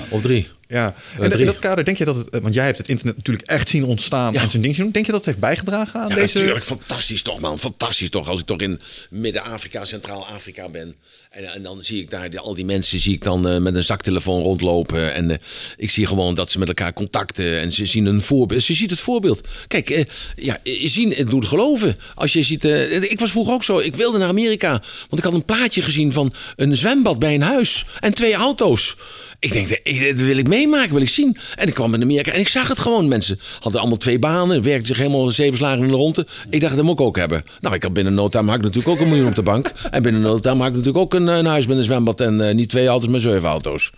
Of 0.09 0.21
drie. 0.21 0.47
Ja, 0.67 0.95
en 1.19 1.39
in 1.39 1.45
dat 1.45 1.59
kader 1.59 1.83
denk 1.85 1.97
je 1.97 2.05
dat 2.05 2.15
het, 2.15 2.29
eh, 2.29 2.41
want 2.41 2.53
jij 2.53 2.65
hebt 2.65 2.77
het 2.77 2.87
internet 2.89 3.15
natuurlijk 3.15 3.47
echt 3.47 3.69
zien 3.69 3.83
ontstaan 3.83 4.33
Ja. 4.33 4.41
en 4.41 4.49
zijn 4.49 4.61
ding 4.61 4.75
zien 4.75 4.83
doen. 4.83 4.93
Denk 4.93 5.05
je 5.05 5.11
dat 5.11 5.19
het 5.25 5.29
heeft 5.29 5.39
bijgedragen 5.45 5.99
aan 5.99 6.09
Ja, 6.09 6.15
deze? 6.15 6.37
natuurlijk. 6.37 6.65
Fantastisch 6.65 7.21
toch, 7.21 7.39
man. 7.39 7.59
Fantastisch 7.59 8.09
toch. 8.09 8.29
Als 8.29 8.39
ik 8.39 8.45
toch 8.45 8.59
in 8.59 8.79
Midden-Afrika, 9.09 9.85
Centraal-Afrika 9.85 10.69
ben. 10.69 10.95
En, 11.29 11.53
en 11.53 11.63
dan 11.63 11.81
zie 11.81 12.01
ik 12.01 12.09
daar 12.09 12.29
die, 12.29 12.39
al 12.39 12.53
die 12.55 12.65
mensen 12.65 12.99
zie 12.99 13.13
ik 13.13 13.23
dan 13.23 13.47
eh, 13.47 13.57
met 13.57 13.75
een 13.75 13.83
zaktelefoon 13.83 14.41
rondlopen. 14.41 15.13
En 15.13 15.31
eh, 15.31 15.37
ik 15.77 15.89
zie 15.89 16.07
gewoon 16.07 16.35
dat 16.35 16.51
ze 16.51 16.59
met 16.59 16.67
elkaar 16.67 16.93
contacten. 16.93 17.59
En 17.59 17.71
ze 17.71 17.85
zien 17.85 18.05
een 18.05 18.21
voorbeeld. 18.21 18.61
Ze 18.63 18.73
ziet 18.73 18.89
het 18.89 18.99
voorbeeld. 18.99 19.47
Kijk, 19.67 19.89
eh, 19.89 20.05
ja, 20.35 20.59
eh, 20.63 20.87
zien 20.87 21.11
het 21.13 21.27
doet 21.29 21.45
geloven. 21.45 21.97
Als 22.15 22.33
je 22.33 22.43
ziet... 22.43 22.65
eh, 22.65 23.01
ik 23.11 23.19
was 23.19 23.31
vroeger 23.31 23.53
ook 23.53 23.63
zo. 23.63 23.79
Ik 23.79 23.95
wilde 23.95 24.17
naar 24.17 24.27
Amerika. 24.27 24.69
Want 25.09 25.17
ik 25.17 25.23
had 25.23 25.33
een 25.33 25.45
plaatje 25.45 25.81
gezien 25.81 26.11
van 26.11 26.33
een 26.55 26.75
zwembad 26.75 27.19
bij 27.19 27.33
een 27.35 27.41
huis. 27.41 27.85
En 27.99 28.13
twee 28.13 28.33
auto's. 28.33 28.95
Ik 29.39 29.51
denk, 29.51 29.67
eh, 29.67 30.07
dat 30.07 30.25
wil 30.25 30.37
ik 30.37 30.47
meemaken, 30.47 30.93
wil 30.93 31.01
ik 31.01 31.09
zien. 31.09 31.37
En 31.55 31.67
ik 31.67 31.73
kwam 31.73 31.93
in 31.93 32.01
Amerika 32.01 32.31
en 32.31 32.39
ik 32.39 32.47
zag 32.47 32.67
het 32.67 32.79
gewoon. 32.79 33.07
Mensen 33.07 33.39
hadden 33.59 33.79
allemaal 33.81 33.97
twee 33.97 34.19
banen, 34.19 34.63
werkten 34.63 34.87
zich 34.87 34.97
helemaal 34.97 35.29
zeven 35.29 35.57
slagen 35.57 35.81
in 35.83 35.87
de 35.87 35.93
ronde. 35.93 36.27
Ik 36.49 36.61
dacht, 36.61 36.75
dat 36.75 36.85
moet 36.85 36.99
ik 36.99 37.05
ook 37.05 37.17
hebben. 37.17 37.43
Nou, 37.59 37.75
ik 37.75 37.83
had 37.83 37.93
binnen 37.93 38.13
no 38.13 38.27
time 38.27 38.47
had 38.47 38.57
ik 38.57 38.63
natuurlijk 38.63 38.95
ook 38.95 38.99
een 38.99 39.09
miljoen 39.09 39.27
op 39.27 39.35
de 39.35 39.41
bank. 39.41 39.71
En 39.91 40.01
binnen 40.01 40.21
no 40.21 40.39
time 40.39 40.57
had 40.57 40.67
ik 40.67 40.71
natuurlijk 40.75 40.97
ook 40.97 41.13
een, 41.13 41.29
eh, 41.29 41.37
een 41.37 41.45
huis 41.45 41.67
met 41.67 41.77
een 41.77 41.83
zwembad 41.83 42.21
en 42.21 42.47
eh, 42.47 42.55
niet 42.55 42.69
twee 42.69 42.87
auto's, 42.87 43.09
maar 43.09 43.19
zeven 43.19 43.49
auto's. 43.49 43.89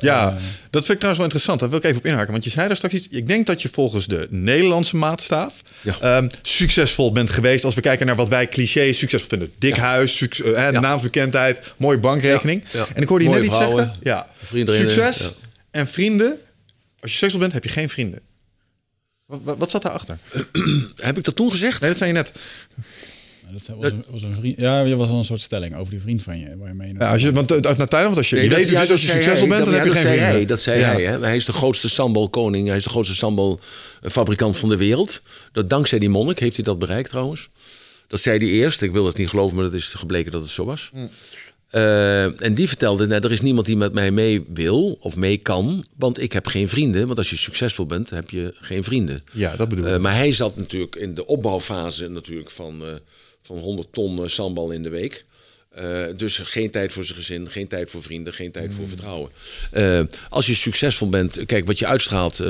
Ja, 0.00 0.36
dat 0.76 0.84
vind 0.84 1.02
ik 1.02 1.04
trouwens 1.04 1.16
wel 1.16 1.24
interessant. 1.26 1.60
Daar 1.60 1.68
wil 1.68 1.78
ik 1.78 1.84
even 1.84 1.98
op 1.98 2.06
inhaken. 2.06 2.32
Want 2.32 2.44
je 2.44 2.50
zei 2.50 2.66
daar 2.66 2.76
straks 2.76 2.94
iets. 2.94 3.08
Ik 3.08 3.28
denk 3.28 3.46
dat 3.46 3.62
je 3.62 3.68
volgens 3.72 4.06
de 4.06 4.26
Nederlandse 4.30 4.96
maatstaaf 4.96 5.54
Ja. 5.80 5.96
ehm, 6.00 6.28
succesvol 6.42 7.12
bent 7.12 7.30
geweest. 7.30 7.64
Als 7.64 7.74
we 7.74 7.80
kijken 7.80 8.06
naar 8.06 8.16
wat 8.16 8.28
wij 8.28 8.48
cliché 8.48 8.92
succesvol 8.92 9.28
vinden. 9.28 9.52
Dik 9.58 9.76
huis, 9.76 10.16
suc- 10.16 10.40
eh, 10.40 10.68
naamsbekendheid, 10.70 11.74
mooie 11.76 11.98
bankrekening. 11.98 12.64
En 12.94 13.02
ik 13.02 13.08
hoorde 13.08 13.24
je 13.24 13.30
Mooie 13.30 13.42
net 13.42 13.48
iets 13.48 13.56
vrouwen, 13.58 13.84
zeggen. 13.84 14.00
Ja, 14.02 14.26
vriendinnen, 14.42 14.90
succes 14.90 15.32
en 15.70 15.86
vrienden. 15.88 16.28
Als 17.00 17.10
je 17.10 17.16
succesvol 17.16 17.40
bent, 17.40 17.52
heb 17.52 17.64
je 17.64 17.70
geen 17.70 17.88
vrienden. 17.88 18.20
Wat, 19.26 19.40
wat, 19.44 19.58
wat 19.58 19.70
zat 19.70 19.82
daarachter? 19.82 20.18
Heb 20.96 21.18
ik 21.18 21.24
dat 21.24 21.36
toen 21.36 21.50
gezegd? 21.50 21.80
Nee, 21.80 21.88
dat 21.90 21.98
zei 21.98 22.10
je 22.10 22.16
net. 22.16 22.32
Dat 23.66 23.76
was 23.76 23.90
een, 23.90 24.04
was 24.10 24.22
een 24.22 24.34
vriend, 24.34 24.58
ja, 24.58 24.80
je 24.82 24.94
was 24.96 25.08
wel 25.08 25.18
een 25.18 25.24
soort 25.24 25.40
stelling 25.40 25.76
over 25.76 25.90
die 25.90 26.00
vriend 26.00 26.22
van 26.22 26.38
je. 26.38 26.56
Waar 26.58 26.68
je 26.68 26.74
mee 26.74 26.94
Ja, 26.98 27.12
als 27.12 27.22
je, 27.22 27.32
want 27.32 27.50
eh, 27.50 27.56
uit 27.60 27.76
naar 27.76 27.86
tijden, 27.88 28.06
want 28.06 28.16
als 28.16 28.30
je, 28.30 28.36
je 28.36 28.40
Nee, 28.40 28.50
weet 28.50 28.62
dat- 28.64 28.72
ja, 28.72 28.80
dus 28.80 28.90
als 28.90 29.00
je 29.00 29.06
dat 29.06 29.16
succesvol 29.16 29.48
bent, 29.48 29.64
dan 29.64 29.74
Dat- 29.74 29.82
heb 29.84 29.92
je 29.92 29.92
geen 29.92 30.02
dat 30.02 30.10
zei 30.12 30.16
vrienden. 30.18 30.36
Hij, 30.36 30.46
dat 30.46 30.60
zei 30.60 30.78
Ja. 30.80 30.92
hij. 30.92 31.02
Hè? 31.04 31.18
Hij 31.20 31.36
is 31.36 31.44
de 31.44 31.52
grootste 31.52 31.88
sambalkoning. 31.88 32.66
Hij 32.68 32.76
is 32.76 32.84
de 32.84 32.90
grootste 32.90 33.14
sambalfabrikant 33.14 34.56
van 34.56 34.68
de 34.68 34.76
wereld. 34.76 35.20
Dat, 35.52 35.70
dankzij 35.70 35.98
die 35.98 36.08
monnik 36.08 36.38
heeft 36.38 36.56
hij 36.56 36.64
dat 36.64 36.78
bereikt 36.78 37.10
trouwens. 37.10 37.48
Dat 38.06 38.20
zei 38.20 38.38
hij 38.38 38.48
eerst. 38.48 38.82
Ik 38.82 38.92
wil 38.92 39.06
het 39.06 39.16
niet 39.16 39.28
geloven, 39.28 39.56
maar 39.56 39.64
het 39.64 39.74
is 39.74 39.84
gebleken 39.86 40.32
dat 40.32 40.40
het 40.40 40.50
zo 40.50 40.64
was. 40.64 40.90
Eh, 41.70 42.42
en 42.42 42.54
die 42.54 42.68
vertelde, 42.68 43.06
nou, 43.06 43.20
er 43.24 43.32
is 43.32 43.40
niemand 43.40 43.66
die 43.66 43.76
met 43.76 43.92
mij 43.92 44.10
mee 44.10 44.44
wil 44.54 44.96
of 45.00 45.16
mee 45.16 45.36
kan. 45.36 45.84
Want 45.98 46.22
ik 46.22 46.32
heb 46.32 46.46
geen 46.46 46.68
vrienden. 46.68 47.06
Want 47.06 47.18
als 47.18 47.30
je 47.30 47.36
succesvol 47.36 47.86
bent, 47.86 48.10
heb 48.10 48.30
je 48.30 48.54
geen 48.60 48.84
vrienden. 48.84 49.22
Ja, 49.32 49.56
dat 49.56 49.68
bedoel 49.68 49.86
ik. 49.86 49.92
Eh, 49.92 49.98
maar 50.00 50.16
hij 50.16 50.32
zat 50.32 50.56
natuurlijk 50.56 50.96
in 50.96 51.14
de 51.14 51.26
opbouwfase 51.26 52.08
natuurlijk 52.08 52.50
van, 52.50 52.82
eh, 52.82 52.88
van 53.46 53.58
100 53.58 53.92
ton 53.92 54.22
eh, 54.22 54.28
sambal 54.28 54.70
in 54.70 54.82
de 54.82 54.88
week. 54.88 55.24
Eh, 55.70 56.04
dus 56.16 56.38
geen 56.38 56.70
tijd 56.70 56.92
voor 56.92 57.04
zijn 57.04 57.18
gezin, 57.18 57.50
geen 57.50 57.68
tijd 57.68 57.90
voor 57.90 58.02
vrienden, 58.02 58.32
geen 58.32 58.52
tijd 58.52 58.74
voor 58.74 58.88
vertrouwen. 58.88 59.30
Eh, 59.70 60.02
als 60.28 60.46
je 60.46 60.54
succesvol 60.54 61.08
bent, 61.08 61.46
kijk 61.46 61.66
wat 61.66 61.78
je 61.78 61.86
uitstraalt, 61.86 62.42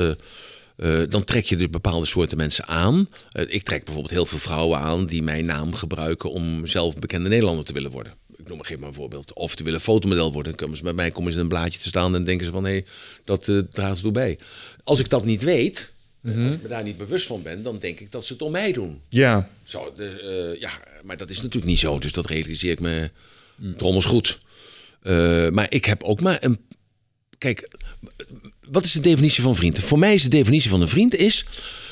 dan 1.09 1.23
trek 1.23 1.45
je 1.45 1.55
dus 1.55 1.69
bepaalde 1.69 2.05
soorten 2.05 2.37
mensen 2.37 2.65
aan. 2.67 3.09
Ik 3.31 3.63
trek 3.63 3.83
bijvoorbeeld 3.83 4.13
heel 4.13 4.25
veel 4.25 4.39
vrouwen 4.39 4.79
aan 4.79 5.05
die 5.05 5.23
mijn 5.23 5.45
naam 5.45 5.73
gebruiken 5.73 6.31
om 6.31 6.67
zelf 6.67 6.95
bekende 6.95 7.29
Nederlander 7.29 7.65
te 7.65 7.73
willen 7.73 7.91
worden. 7.91 8.13
Ik 8.37 8.47
noem 8.47 8.57
maar 8.57 8.65
geef 8.65 8.79
maar 8.79 8.89
een 8.89 8.95
voorbeeld. 8.95 9.33
Of 9.33 9.55
te 9.55 9.63
willen 9.63 9.81
fotomodel 9.81 10.31
worden. 10.31 10.51
Dan 10.51 10.61
komen 10.61 10.77
ze 10.77 10.83
bij 10.83 10.93
mij 10.93 11.11
komen 11.11 11.31
ze 11.31 11.37
in 11.37 11.43
een 11.43 11.49
blaadje 11.49 11.79
te 11.79 11.87
staan 11.87 12.15
en 12.15 12.23
denken 12.23 12.45
ze 12.45 12.51
van 12.51 12.65
hé, 12.65 12.81
dat 13.23 13.47
eh, 13.47 13.57
draagt 13.57 13.95
ertoe 13.95 14.11
bij. 14.11 14.37
Als 14.83 14.99
ik 14.99 15.09
dat 15.09 15.25
niet 15.25 15.43
weet, 15.43 15.91
als 16.23 16.53
ik 16.53 16.61
me 16.61 16.67
daar 16.67 16.83
niet 16.83 16.97
bewust 16.97 17.25
van 17.25 17.41
ben, 17.41 17.63
dan 17.63 17.79
denk 17.79 17.99
ik 17.99 18.11
dat 18.11 18.25
ze 18.25 18.33
het 18.33 18.41
om 18.41 18.51
mij 18.51 18.71
doen. 18.71 19.01
Ja, 19.09 19.49
Zo, 19.63 19.93
de, 19.95 20.21
eh, 20.53 20.61
ja, 20.61 20.71
maar 21.03 21.17
dat 21.17 21.29
is 21.29 21.37
natuurlijk 21.37 21.65
niet 21.65 21.79
zo. 21.79 21.99
Dus 21.99 22.11
dat 22.11 22.25
realiseer 22.25 22.71
ik 22.71 22.79
me 22.79 23.09
drommels 23.77 24.05
goed. 24.05 24.39
Eh, 25.01 25.49
maar 25.49 25.65
ik 25.69 25.85
heb 25.85 26.03
ook 26.03 26.21
maar 26.21 26.37
een... 26.43 26.59
Kijk, 27.37 27.69
wat 28.69 28.85
is 28.85 28.91
de 28.91 28.99
definitie 28.99 29.43
van 29.43 29.55
vriend? 29.55 29.79
Voor 29.79 29.99
mij 29.99 30.13
is 30.13 30.23
de 30.23 30.29
definitie 30.29 30.69
van 30.69 30.81
een 30.81 30.87
vriend 30.87 31.15
is... 31.15 31.45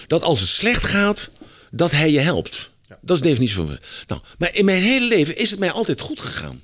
dat 0.07 0.23
als 0.23 0.39
het 0.39 0.49
slecht 0.49 0.83
gaat, 0.83 1.29
dat 1.71 1.91
hij 1.91 2.11
je 2.11 2.19
helpt. 2.19 2.69
Dat 3.01 3.15
is 3.15 3.21
de 3.21 3.27
definitie 3.27 3.55
van. 3.55 3.79
Nou, 4.07 4.21
maar 4.37 4.55
in 4.55 4.65
mijn 4.65 4.81
hele 4.81 5.07
leven 5.07 5.37
is 5.37 5.51
het 5.51 5.59
mij 5.59 5.71
altijd 5.71 6.01
goed 6.01 6.19
gegaan. 6.19 6.61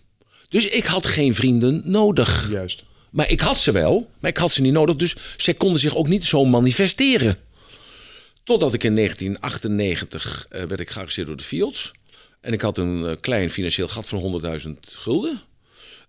Dus 0.49 0.67
ik 0.67 0.85
had 0.85 1.05
geen 1.05 1.35
vrienden 1.35 1.81
nodig. 1.85 2.49
juist. 2.51 2.83
Maar 3.09 3.29
ik 3.29 3.39
had 3.39 3.57
ze 3.57 3.71
wel, 3.71 4.09
maar 4.19 4.29
ik 4.29 4.37
had 4.37 4.51
ze 4.51 4.61
niet 4.61 4.73
nodig. 4.73 4.95
Dus 4.95 5.15
zij 5.37 5.53
konden 5.53 5.79
zich 5.79 5.95
ook 5.95 6.07
niet 6.07 6.25
zo 6.25 6.45
manifesteren. 6.45 7.37
Totdat 8.43 8.73
ik 8.73 8.83
in 8.83 8.95
1998 8.95 10.45
eh, 10.49 10.63
werd 10.63 10.79
ik 10.79 10.89
gearresteerd 10.89 11.27
door 11.27 11.37
de 11.37 11.43
Fields. 11.43 11.91
En 12.41 12.53
ik 12.53 12.61
had 12.61 12.77
een 12.77 13.05
eh, 13.05 13.15
klein 13.19 13.49
financieel 13.49 13.87
gat 13.87 14.07
van 14.07 14.41
100.000 14.65 14.69
gulden. 14.81 15.41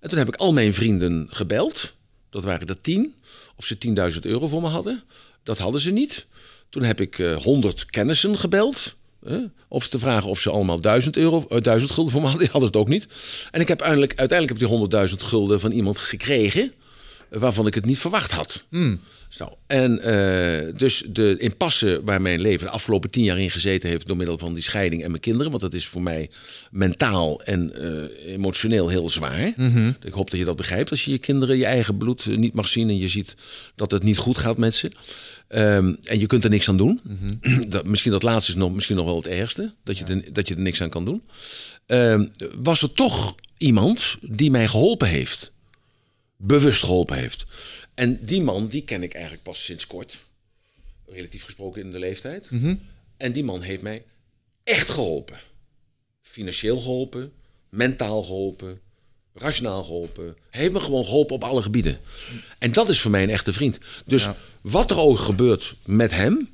En 0.00 0.08
toen 0.08 0.18
heb 0.18 0.28
ik 0.28 0.36
al 0.36 0.52
mijn 0.52 0.74
vrienden 0.74 1.26
gebeld. 1.30 1.92
Dat 2.30 2.44
waren 2.44 2.66
er 2.68 2.80
tien. 2.80 3.14
Of 3.56 3.64
ze 3.64 3.76
10.000 4.14 4.18
euro 4.20 4.46
voor 4.46 4.60
me 4.62 4.68
hadden. 4.68 5.02
Dat 5.42 5.58
hadden 5.58 5.80
ze 5.80 5.90
niet. 5.90 6.26
Toen 6.70 6.82
heb 6.82 7.00
ik 7.00 7.18
eh 7.18 7.36
100 7.36 7.86
kennissen 7.86 8.38
gebeld. 8.38 8.94
Hè? 9.24 9.38
Of 9.68 9.88
te 9.88 9.98
vragen 9.98 10.28
of 10.28 10.40
ze 10.40 10.50
allemaal 10.50 10.80
1000 10.80 11.16
euro, 11.16 11.46
eh, 11.48 11.60
1000 11.60 11.90
gulden 11.92 12.12
voor 12.12 12.20
me 12.22 12.26
hadden. 12.28 12.44
Die 12.44 12.52
hadden 12.52 12.70
het 12.70 12.80
ook 12.80 12.88
niet. 12.88 13.06
En 13.50 13.60
ik 13.60 13.68
heb 13.68 13.82
uiteindelijk, 13.82 14.18
uiteindelijk 14.18 14.60
heb 14.60 14.68
die 14.68 14.78
100.000 14.78 15.22
gulden 15.22 15.60
van 15.60 15.70
iemand 15.70 15.98
gekregen. 15.98 16.72
eh, 17.30 17.40
Waarvan 17.40 17.66
ik 17.66 17.74
het 17.74 17.84
niet 17.84 17.98
verwacht 17.98 18.30
had. 18.30 18.64
Zo. 19.32 19.58
En 19.66 20.00
eh, 20.00 20.74
dus 20.76 21.02
de 21.08 21.36
impasse 21.38 22.00
waar 22.04 22.22
mijn 22.22 22.40
leven 22.40 22.66
de 22.66 22.72
afgelopen 22.72 23.10
tien 23.10 23.24
jaar 23.24 23.38
in 23.38 23.50
gezeten 23.50 23.88
heeft... 23.88 24.06
door 24.06 24.16
middel 24.16 24.38
van 24.38 24.54
die 24.54 24.62
scheiding 24.62 25.02
en 25.02 25.10
mijn 25.10 25.22
kinderen... 25.22 25.50
want 25.50 25.62
dat 25.62 25.74
is 25.74 25.86
voor 25.86 26.02
mij 26.02 26.30
mentaal 26.70 27.42
en 27.42 27.74
eh, 27.74 28.32
emotioneel 28.32 28.88
heel 28.88 29.08
zwaar. 29.08 29.52
Ik 30.02 30.12
hoop 30.12 30.30
dat 30.30 30.38
je 30.38 30.44
dat 30.44 30.56
begrijpt. 30.56 30.90
Als 30.90 31.04
je 31.04 31.10
je 31.10 31.18
kinderen 31.18 31.56
je 31.56 31.64
eigen 31.64 31.96
bloed 31.96 32.26
eh, 32.26 32.36
niet 32.36 32.54
mag 32.54 32.68
zien... 32.68 32.88
en 32.88 32.98
je 32.98 33.08
ziet 33.08 33.36
dat 33.74 33.90
het 33.90 34.02
niet 34.02 34.18
goed 34.18 34.38
gaat 34.38 34.56
met 34.56 34.74
ze... 34.74 34.92
Ehm, 35.48 35.94
en 36.04 36.18
je 36.18 36.26
kunt 36.26 36.44
er 36.44 36.50
niks 36.50 36.68
aan 36.68 36.76
doen. 36.76 37.00
dat, 37.68 37.86
misschien 37.86 38.12
dat 38.12 38.22
laatste 38.22 38.52
is 38.52 38.58
nog, 38.58 38.72
misschien 38.72 38.96
nog 38.96 39.04
wel 39.04 39.16
het 39.16 39.26
ergste. 39.26 39.72
Dat 39.82 39.98
je, 39.98 40.04
er, 40.04 40.32
dat 40.32 40.48
je 40.48 40.54
er 40.54 40.60
niks 40.60 40.82
aan 40.82 40.90
kan 40.90 41.04
doen. 41.04 41.22
Ehm, 41.86 42.26
was 42.54 42.82
er 42.82 42.92
toch 42.92 43.34
iemand 43.56 44.16
die 44.20 44.50
mij 44.50 44.68
geholpen 44.68 45.08
heeft. 45.08 45.52
Bewust 46.36 46.82
geholpen 46.84 47.16
heeft. 47.16 47.44
En 47.94 48.24
die 48.24 48.42
man, 48.42 48.68
die 48.68 48.84
ken 48.84 49.02
ik 49.02 49.12
eigenlijk 49.14 49.42
pas 49.42 49.64
sinds 49.64 49.86
kort. 49.86 50.24
Relatief 51.06 51.44
gesproken 51.44 51.82
in 51.82 51.90
de 51.90 51.98
leeftijd. 51.98 52.50
En 53.16 53.32
die 53.32 53.44
man 53.44 53.62
heeft 53.62 53.82
mij 53.82 54.04
echt 54.64 54.88
geholpen. 54.88 55.38
Financieel 56.22 56.80
geholpen. 56.80 57.32
Mentaal 57.68 58.22
geholpen. 58.22 58.80
Rationaal 59.34 59.82
geholpen. 59.82 60.36
Hij 60.50 60.60
heeft 60.60 60.72
me 60.72 60.80
gewoon 60.80 61.04
geholpen 61.04 61.34
op 61.34 61.44
alle 61.44 61.62
gebieden. 61.62 61.98
En 62.58 62.72
dat 62.72 62.88
is 62.88 63.00
voor 63.00 63.10
mij 63.10 63.22
een 63.22 63.30
echte 63.30 63.52
vriend. 63.52 63.78
Dus 64.06 64.28
wat 64.60 64.90
er 64.90 64.98
ook 64.98 65.18
gebeurt 65.18 65.74
met 65.84 66.10
hem, 66.10 66.50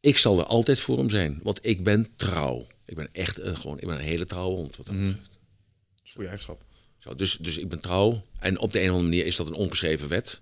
ik 0.00 0.18
zal 0.18 0.38
er 0.38 0.44
altijd 0.44 0.80
voor 0.80 0.98
hem 0.98 1.10
zijn. 1.10 1.40
Want 1.42 1.58
ik 1.62 1.84
ben 1.84 2.08
trouw. 2.16 2.66
Ik 2.84 2.96
ben 2.96 3.08
echt 3.12 3.38
een, 3.40 3.56
gewoon, 3.56 3.80
ik 3.80 3.86
ben 3.86 3.96
een 3.96 4.04
hele 4.04 4.24
trouwe 4.24 4.56
hond. 4.56 4.76
Wat 4.76 4.86
dat 4.86 4.94
betreft. 4.98 5.30
Goeie 6.04 6.28
eigenschap. 6.28 6.65
Zo, 7.06 7.14
dus, 7.14 7.36
dus 7.40 7.58
ik 7.58 7.68
ben 7.68 7.80
trouw. 7.80 8.22
En 8.38 8.58
op 8.58 8.72
de 8.72 8.78
een 8.80 8.84
of 8.84 8.90
andere 8.94 9.08
manier 9.10 9.26
is 9.26 9.36
dat 9.36 9.46
een 9.46 9.54
ongeschreven 9.54 10.08
wet. 10.08 10.40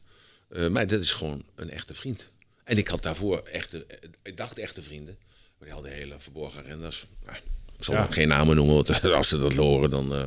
Eh, 0.49 0.69
maar 0.69 0.87
dat 0.87 1.01
is 1.01 1.11
gewoon 1.11 1.43
een 1.55 1.71
echte 1.71 1.95
vriend. 1.95 2.31
En 2.65 2.79
ik 2.79 2.89
had 2.89 3.03
daarvoor 3.03 3.39
echte, 3.53 3.85
eh, 3.89 3.97
ik 4.23 4.37
dacht 4.37 4.59
echte 4.59 4.83
vrienden. 4.83 5.17
Maar 5.59 5.69
die 5.69 5.73
hadden 5.73 5.93
hele 5.93 6.15
verborgen 6.19 6.65
agendas. 6.65 7.07
Nou, 7.25 7.37
ik 7.79 7.85
zal 7.85 7.95
Ja. 7.95 8.07
geen 8.11 8.29
namen 8.29 8.57
noemen, 8.57 8.75
want 8.75 9.03
als 9.03 9.29
ze 9.29 9.39
dat 9.39 9.55
horen, 9.55 9.91
dan... 9.91 10.15
eh, 10.15 10.23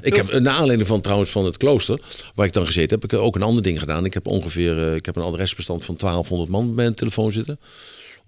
ik 0.00 0.14
heb, 0.14 0.38
naar 0.38 0.54
aanleiding 0.54 0.88
van 0.88 1.00
trouwens 1.00 1.30
van 1.30 1.44
het 1.44 1.56
klooster, 1.56 2.00
waar 2.34 2.46
ik 2.46 2.52
dan 2.52 2.64
gezeten 2.66 2.90
heb, 2.90 3.02
heb 3.02 3.12
ik 3.12 3.18
ook 3.26 3.34
een 3.36 3.42
ander 3.42 3.62
ding 3.62 3.78
gedaan. 3.78 4.04
Ik 4.04 4.14
heb 4.14 4.26
ongeveer, 4.26 4.88
eh, 4.88 4.94
ik 4.94 5.06
heb 5.06 5.16
een 5.16 5.22
adresbestand 5.22 5.84
van 5.84 5.96
1200 5.96 6.50
man 6.50 6.74
bij 6.74 6.86
een 6.86 6.94
telefoon 6.94 7.32
zitten. 7.32 7.58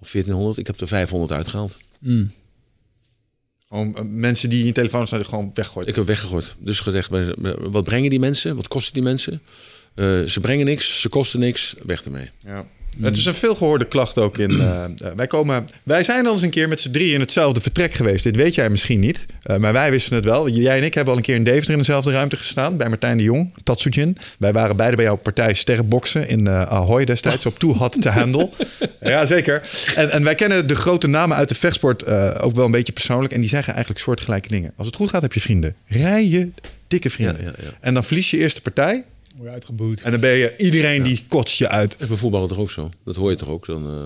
Of 0.00 0.08
1400. 0.10 0.58
Ik 0.58 0.66
heb 0.66 0.80
er 0.80 0.88
500 0.88 1.32
uitgehaald. 1.32 1.76
Gewoon 3.68 3.96
eh, 3.96 4.02
mensen 4.04 4.48
die 4.48 4.60
in 4.60 4.66
je 4.66 4.72
telefoon 4.72 5.06
staan, 5.06 5.24
gewoon 5.24 5.50
weggooien. 5.54 5.88
Ik 5.88 5.94
heb 5.94 6.06
weggegooid. 6.06 6.54
Dus 6.58 6.80
gezegd, 6.80 7.10
wat 7.58 7.84
brengen 7.84 8.10
die 8.10 8.18
mensen? 8.18 8.56
Wat 8.56 8.68
kosten 8.68 8.94
die 8.94 9.02
mensen? 9.02 9.42
Eh, 9.94 10.22
ze 10.22 10.40
brengen 10.40 10.64
niks, 10.64 11.00
ze 11.00 11.08
kosten 11.08 11.40
niks, 11.40 11.74
weg 11.82 12.04
ermee. 12.04 12.30
Ja. 12.44 12.66
Het 13.00 13.16
is 13.16 13.24
een 13.24 13.34
veelgehoorde 13.34 13.84
klacht 13.84 14.18
ook 14.18 14.38
in. 14.38 14.50
eh, 14.50 14.84
eh, 14.84 14.90
wij, 15.16 15.26
komen, 15.26 15.64
wij 15.82 16.04
zijn 16.04 16.26
al 16.26 16.32
eens 16.32 16.42
een 16.42 16.50
keer 16.50 16.68
met 16.68 16.80
z'n 16.80 16.90
drie 16.90 17.12
in 17.12 17.20
hetzelfde 17.20 17.60
vertrek 17.60 17.94
geweest. 17.94 18.24
Dit 18.24 18.36
weet 18.36 18.54
jij 18.54 18.70
misschien 18.70 19.00
niet. 19.00 19.26
eh, 19.42 19.56
maar 19.56 19.72
wij 19.72 19.90
wisten 19.90 20.16
het 20.16 20.24
wel. 20.24 20.48
Jij 20.48 20.78
en 20.78 20.84
ik 20.84 20.94
hebben 20.94 21.12
al 21.12 21.18
een 21.18 21.24
keer 21.24 21.34
in 21.34 21.44
Deventer 21.44 21.72
in 21.72 21.78
dezelfde 21.78 22.10
ruimte 22.12 22.36
gestaan. 22.36 22.76
Bij 22.76 22.88
Martijn 22.88 23.16
de 23.16 23.22
Jong, 23.22 23.54
Tatsujin. 23.62 24.16
Wij 24.38 24.52
waren 24.52 24.76
beide 24.76 24.96
bij 24.96 25.04
jouw 25.04 25.16
partij 25.16 25.52
Sterrenboksen 25.54 26.28
in 26.28 26.46
eh 26.46 26.62
Ahoy 26.62 27.04
destijds. 27.04 27.46
Op 27.46 27.58
Too 27.58 27.72
Hot 27.74 28.00
to 28.02 28.10
Handle. 28.10 28.50
ja, 29.00 29.26
zeker. 29.26 29.62
En, 29.96 30.10
en 30.10 30.24
wij 30.24 30.34
kennen 30.34 30.66
de 30.66 30.76
grote 30.76 31.06
namen 31.06 31.36
uit 31.36 31.48
de 31.48 31.54
vechtsport 31.54 32.06
ook 32.40 32.54
wel 32.54 32.64
een 32.64 32.70
beetje 32.70 32.92
persoonlijk. 32.92 33.32
En 33.34 33.40
die 33.40 33.48
zeggen 33.48 33.72
eigenlijk 33.72 34.04
soortgelijke 34.04 34.48
dingen. 34.48 34.72
Als 34.76 34.86
het 34.86 34.96
goed 34.96 35.10
gaat, 35.10 35.22
heb 35.22 35.32
je 35.32 35.40
vrienden. 35.40 35.74
Rij 35.86 36.26
je 36.28 36.50
dikke 36.88 37.10
vrienden. 37.10 37.36
Ja, 37.44 37.50
ja, 37.56 37.64
ja. 37.64 37.70
En 37.80 37.94
dan 37.94 38.04
verlies 38.04 38.30
je 38.30 38.38
eerste 38.38 38.62
partij. 38.62 39.04
Word 39.36 39.48
je 39.48 39.54
uitgeboet. 39.54 40.02
En 40.02 40.10
dan 40.10 40.20
ben 40.20 40.36
je 40.36 40.56
iedereen 40.56 41.02
die 41.02 41.24
kotst 41.28 41.58
je 41.58 41.68
uit. 41.68 41.90
Dat 41.90 42.00
is 42.00 42.08
bij 42.08 42.16
voetballen 42.16 42.48
toch 42.48 42.58
ook 42.58 42.70
zo? 42.70 42.90
Dat 43.04 43.16
hoor 43.16 43.30
je 43.30 43.36
toch 43.36 43.48
ook? 43.48 43.66
Dan, 43.66 43.90
eh, 43.90 44.04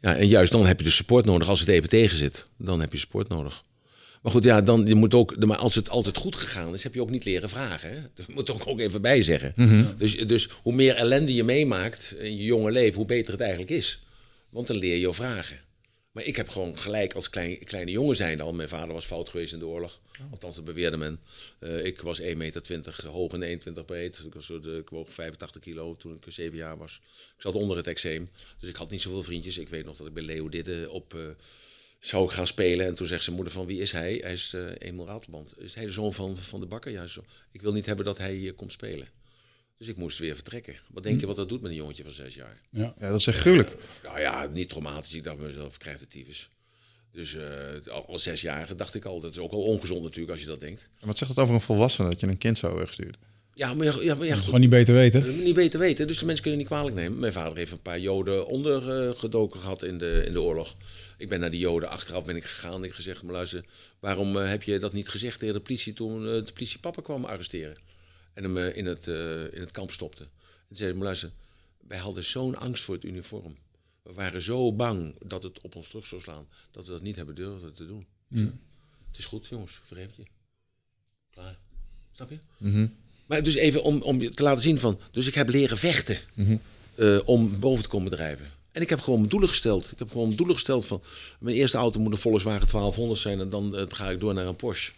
ja, 0.00 0.16
en 0.16 0.28
juist 0.28 0.52
dan 0.52 0.66
heb 0.66 0.78
je 0.78 0.84
de 0.84 0.90
support 0.90 1.24
nodig. 1.24 1.48
Als 1.48 1.60
het 1.60 1.68
even 1.68 1.88
tegen 1.88 2.16
zit, 2.16 2.46
dan 2.56 2.80
heb 2.80 2.92
je 2.92 2.98
support 2.98 3.28
nodig. 3.28 3.64
Maar 4.22 4.32
goed, 4.32 4.44
ja, 4.44 4.60
dan, 4.60 4.86
je 4.86 4.94
moet 4.94 5.14
ook, 5.14 5.46
maar 5.46 5.56
als 5.56 5.74
het 5.74 5.88
altijd 5.88 6.16
goed 6.16 6.36
gegaan 6.36 6.72
is, 6.72 6.82
heb 6.82 6.94
je 6.94 7.02
ook 7.02 7.10
niet 7.10 7.24
leren 7.24 7.48
vragen. 7.48 7.90
Hè? 7.90 8.00
Dat 8.14 8.28
moet 8.34 8.48
ik 8.48 8.66
ook 8.66 8.80
even 8.80 9.02
bij 9.02 9.22
zeggen. 9.22 9.54
dus, 9.96 10.16
dus 10.16 10.48
hoe 10.62 10.72
meer 10.72 10.94
ellende 10.94 11.34
je 11.34 11.44
meemaakt 11.44 12.14
in 12.18 12.36
je 12.36 12.44
jonge 12.44 12.70
leven, 12.70 12.96
hoe 12.96 13.06
beter 13.06 13.32
het 13.32 13.40
eigenlijk 13.40 13.70
is. 13.70 14.02
Want 14.50 14.66
dan 14.66 14.76
leer 14.76 14.94
je 14.94 15.00
je 15.00 15.12
vragen. 15.12 15.56
Maar 16.12 16.24
ik 16.24 16.36
heb 16.36 16.48
gewoon 16.48 16.78
gelijk 16.78 17.14
als 17.14 17.30
klein, 17.30 17.58
kleine 17.64 17.90
jongen 17.90 18.16
zijnde 18.16 18.42
al. 18.42 18.52
Mijn 18.52 18.68
vader 18.68 18.94
was 18.94 19.04
fout 19.04 19.28
geweest 19.28 19.52
in 19.52 19.58
de 19.58 19.66
oorlog. 19.66 20.00
Althans, 20.30 20.54
dat 20.56 20.64
beweerde 20.64 20.96
men. 20.96 21.20
Eh, 21.58 21.84
ik 21.84 22.00
was 22.00 22.20
1,20 22.20 22.36
meter 22.36 23.08
hoog 23.08 23.32
en 23.32 23.42
21 23.42 23.84
breed. 23.84 24.22
Ik, 24.26 24.34
was 24.34 24.46
de, 24.46 24.78
ik 24.80 24.90
woog 24.90 25.10
85 25.10 25.62
kilo 25.62 25.94
toen 25.94 26.14
ik 26.14 26.32
7 26.32 26.56
jaar 26.56 26.76
was. 26.76 27.00
Ik 27.36 27.42
zat 27.42 27.54
onder 27.54 27.76
het 27.76 27.86
eczeem. 27.86 28.30
Dus 28.58 28.68
ik 28.68 28.76
had 28.76 28.90
niet 28.90 29.00
zoveel 29.02 29.22
vriendjes. 29.22 29.58
Ik 29.58 29.68
weet 29.68 29.84
nog 29.84 29.96
dat 29.96 30.06
ik 30.06 30.14
bij 30.14 30.22
Leo 30.22 30.48
Didde 30.48 30.90
op... 30.90 31.14
eh, 31.14 31.20
zou 31.98 32.24
ik 32.24 32.30
gaan 32.30 32.46
spelen. 32.46 32.86
En 32.86 32.94
toen 32.94 33.06
zegt 33.06 33.22
zijn 33.24 33.36
moeder 33.36 33.54
van 33.54 33.66
wie 33.66 33.80
is 33.80 33.92
hij? 33.92 34.14
Hij 34.22 34.32
is 34.32 34.52
eh 34.54 34.70
Emil 34.78 35.06
Ratelband. 35.06 35.54
Is 35.58 35.74
hij 35.74 35.84
de 35.86 35.92
zoon 35.92 36.12
van, 36.12 36.36
van 36.36 36.60
de 36.60 36.66
bakker? 36.66 36.92
Juist 36.92 37.14
zo. 37.14 37.24
Ik 37.52 37.62
wil 37.62 37.72
niet 37.72 37.86
hebben 37.86 38.04
dat 38.04 38.18
hij 38.18 38.34
hier 38.34 38.54
komt 38.54 38.72
spelen. 38.72 39.08
Dus 39.78 39.88
ik 39.88 39.96
moest 39.96 40.18
weer 40.18 40.34
vertrekken. 40.34 40.76
Wat 40.88 41.02
denk 41.02 41.20
je 41.20 41.26
wat 41.26 41.36
dat 41.36 41.48
doet 41.48 41.60
met 41.60 41.70
een 41.70 41.76
jongetje 41.76 42.02
van 42.02 42.12
zes 42.12 42.34
jaar? 42.34 42.60
Ja. 42.70 42.94
Ja, 42.98 43.08
dat 43.10 43.20
is 43.20 43.26
echt 43.26 43.38
gruwelijk. 43.38 43.76
Nou 44.02 44.20
ja, 44.20 44.46
niet 44.46 44.68
traumatisch. 44.68 45.14
Ik 45.14 45.24
dacht 45.24 45.36
bij 45.36 45.46
mezelf, 45.46 45.72
ik 45.72 45.78
krijg 45.78 45.98
de 45.98 46.06
tyfus. 46.06 46.48
Dus 47.12 47.34
eh, 47.34 47.92
al, 47.92 48.06
al 48.06 48.18
zesjarige 48.18 48.74
dacht 48.74 48.94
ik 48.94 49.04
al. 49.04 49.20
Dat 49.20 49.30
is 49.30 49.38
ook 49.38 49.52
al 49.52 49.62
ongezond 49.62 50.02
natuurlijk 50.02 50.30
als 50.30 50.40
je 50.40 50.46
dat 50.46 50.60
denkt. 50.60 50.88
En 51.00 51.06
wat 51.06 51.18
zegt 51.18 51.34
dat 51.34 51.44
over 51.44 51.54
een 51.54 51.60
volwassene 51.60 52.08
dat 52.08 52.20
je 52.20 52.26
een 52.26 52.38
kind 52.38 52.58
zo 52.58 52.74
wegstuurt? 52.76 53.16
Ja, 53.54 53.74
maar 53.74 53.86
ja, 53.86 53.94
ja, 54.00 54.14
maar 54.14 54.36
gewoon 54.36 54.60
niet 54.60 54.70
beter 54.70 54.94
weten. 54.94 55.26
Eh, 55.26 55.44
Niet 55.44 55.54
beter 55.54 55.80
weten, 55.80 56.06
dus 56.06 56.18
de 56.18 56.24
mensen 56.24 56.42
kunnen 56.42 56.60
niet 56.60 56.68
kwalijk 56.70 56.94
nemen. 56.96 57.18
Mijn 57.18 57.32
vader 57.32 57.56
heeft 57.56 57.72
een 57.72 57.82
paar 57.82 57.98
Joden 58.00 58.46
ondergedoken 58.46 59.60
gehad 59.60 59.82
in 59.82 59.98
de, 59.98 60.22
in 60.26 60.32
de 60.32 60.40
oorlog. 60.40 60.76
Ik 61.18 61.28
ben 61.28 61.40
naar 61.40 61.50
die 61.50 61.60
Joden 61.60 61.88
achteraf 61.88 62.24
ben 62.24 62.36
ik 62.36 62.44
gegaan. 62.44 62.78
Ik 62.78 62.84
heb 62.84 62.92
gezegd, 62.94 63.22
maar 63.22 63.32
luister, 63.34 63.64
waarom 64.00 64.36
eh, 64.38 64.48
heb 64.48 64.62
je 64.62 64.78
dat 64.78 64.92
niet 64.92 65.08
gezegd 65.08 65.38
tegen 65.38 65.54
de 65.54 65.60
politie 65.60 65.92
toen 65.92 66.18
eh, 66.28 66.44
de 66.44 66.52
politie 66.52 66.78
papa 66.78 67.02
kwam 67.02 67.24
arresteren? 67.24 67.76
En 68.34 68.42
hem 68.42 68.56
eh, 68.58 68.76
in, 68.76 68.86
het, 68.86 69.08
eh, 69.08 69.40
in 69.52 69.60
het 69.60 69.70
kamp 69.70 69.90
stopte. 69.90 70.22
En 70.68 70.76
zei, 70.76 70.92
maar 70.92 71.04
luister, 71.04 71.30
wij 71.88 71.98
hadden 71.98 72.24
zo'n 72.24 72.56
angst 72.58 72.82
voor 72.82 72.94
het 72.94 73.04
uniform. 73.04 73.56
We 74.02 74.12
waren 74.12 74.42
zo 74.42 74.72
bang 74.72 75.14
dat 75.26 75.42
het 75.42 75.60
op 75.60 75.74
ons 75.74 75.88
terug 75.88 76.06
zou 76.06 76.20
slaan, 76.20 76.46
dat 76.70 76.86
we 76.86 76.92
dat 76.92 77.02
niet 77.02 77.16
hebben 77.16 77.34
durven 77.34 77.72
te 77.74 77.86
doen. 77.86 78.06
Zei, 78.32 78.52
Het 79.08 79.18
is 79.18 79.24
goed, 79.24 79.46
jongens, 79.46 79.80
vergeef 79.84 80.16
je. 80.16 80.22
Klaar. 81.30 81.58
Snap 82.12 82.30
je? 82.30 82.38
Maar 83.26 83.42
dus 83.42 83.54
even 83.54 83.82
om, 83.82 84.02
om 84.02 84.20
je 84.20 84.28
te 84.28 84.42
laten 84.42 84.62
zien 84.62 84.78
van... 84.78 85.00
Dus 85.10 85.26
ik 85.26 85.34
heb 85.34 85.48
leren 85.48 85.78
vechten 85.78 86.18
eh, 86.94 87.20
om 87.24 87.60
boven 87.60 87.82
te 87.82 87.88
komen 87.88 88.10
drijven. 88.10 88.50
En 88.72 88.82
ik 88.82 88.88
heb 88.88 89.00
gewoon 89.00 89.18
mijn 89.18 89.30
doelen 89.30 89.48
gesteld. 89.48 89.92
Ik 89.92 89.98
heb 89.98 90.08
gewoon 90.08 90.24
mijn 90.26 90.36
doelen 90.36 90.54
gesteld 90.54 90.84
van... 90.84 91.02
Mijn 91.40 91.56
eerste 91.56 91.76
auto 91.76 92.00
moet 92.00 92.12
een 92.12 92.18
Volkswagen 92.18 92.68
1200 92.68 93.20
zijn... 93.20 93.40
en 93.40 93.50
dan 93.50 93.76
eh, 93.76 93.84
ga 93.88 94.10
ik 94.10 94.20
door 94.20 94.34
naar 94.34 94.46
een 94.46 94.56
Porsche. 94.56 94.92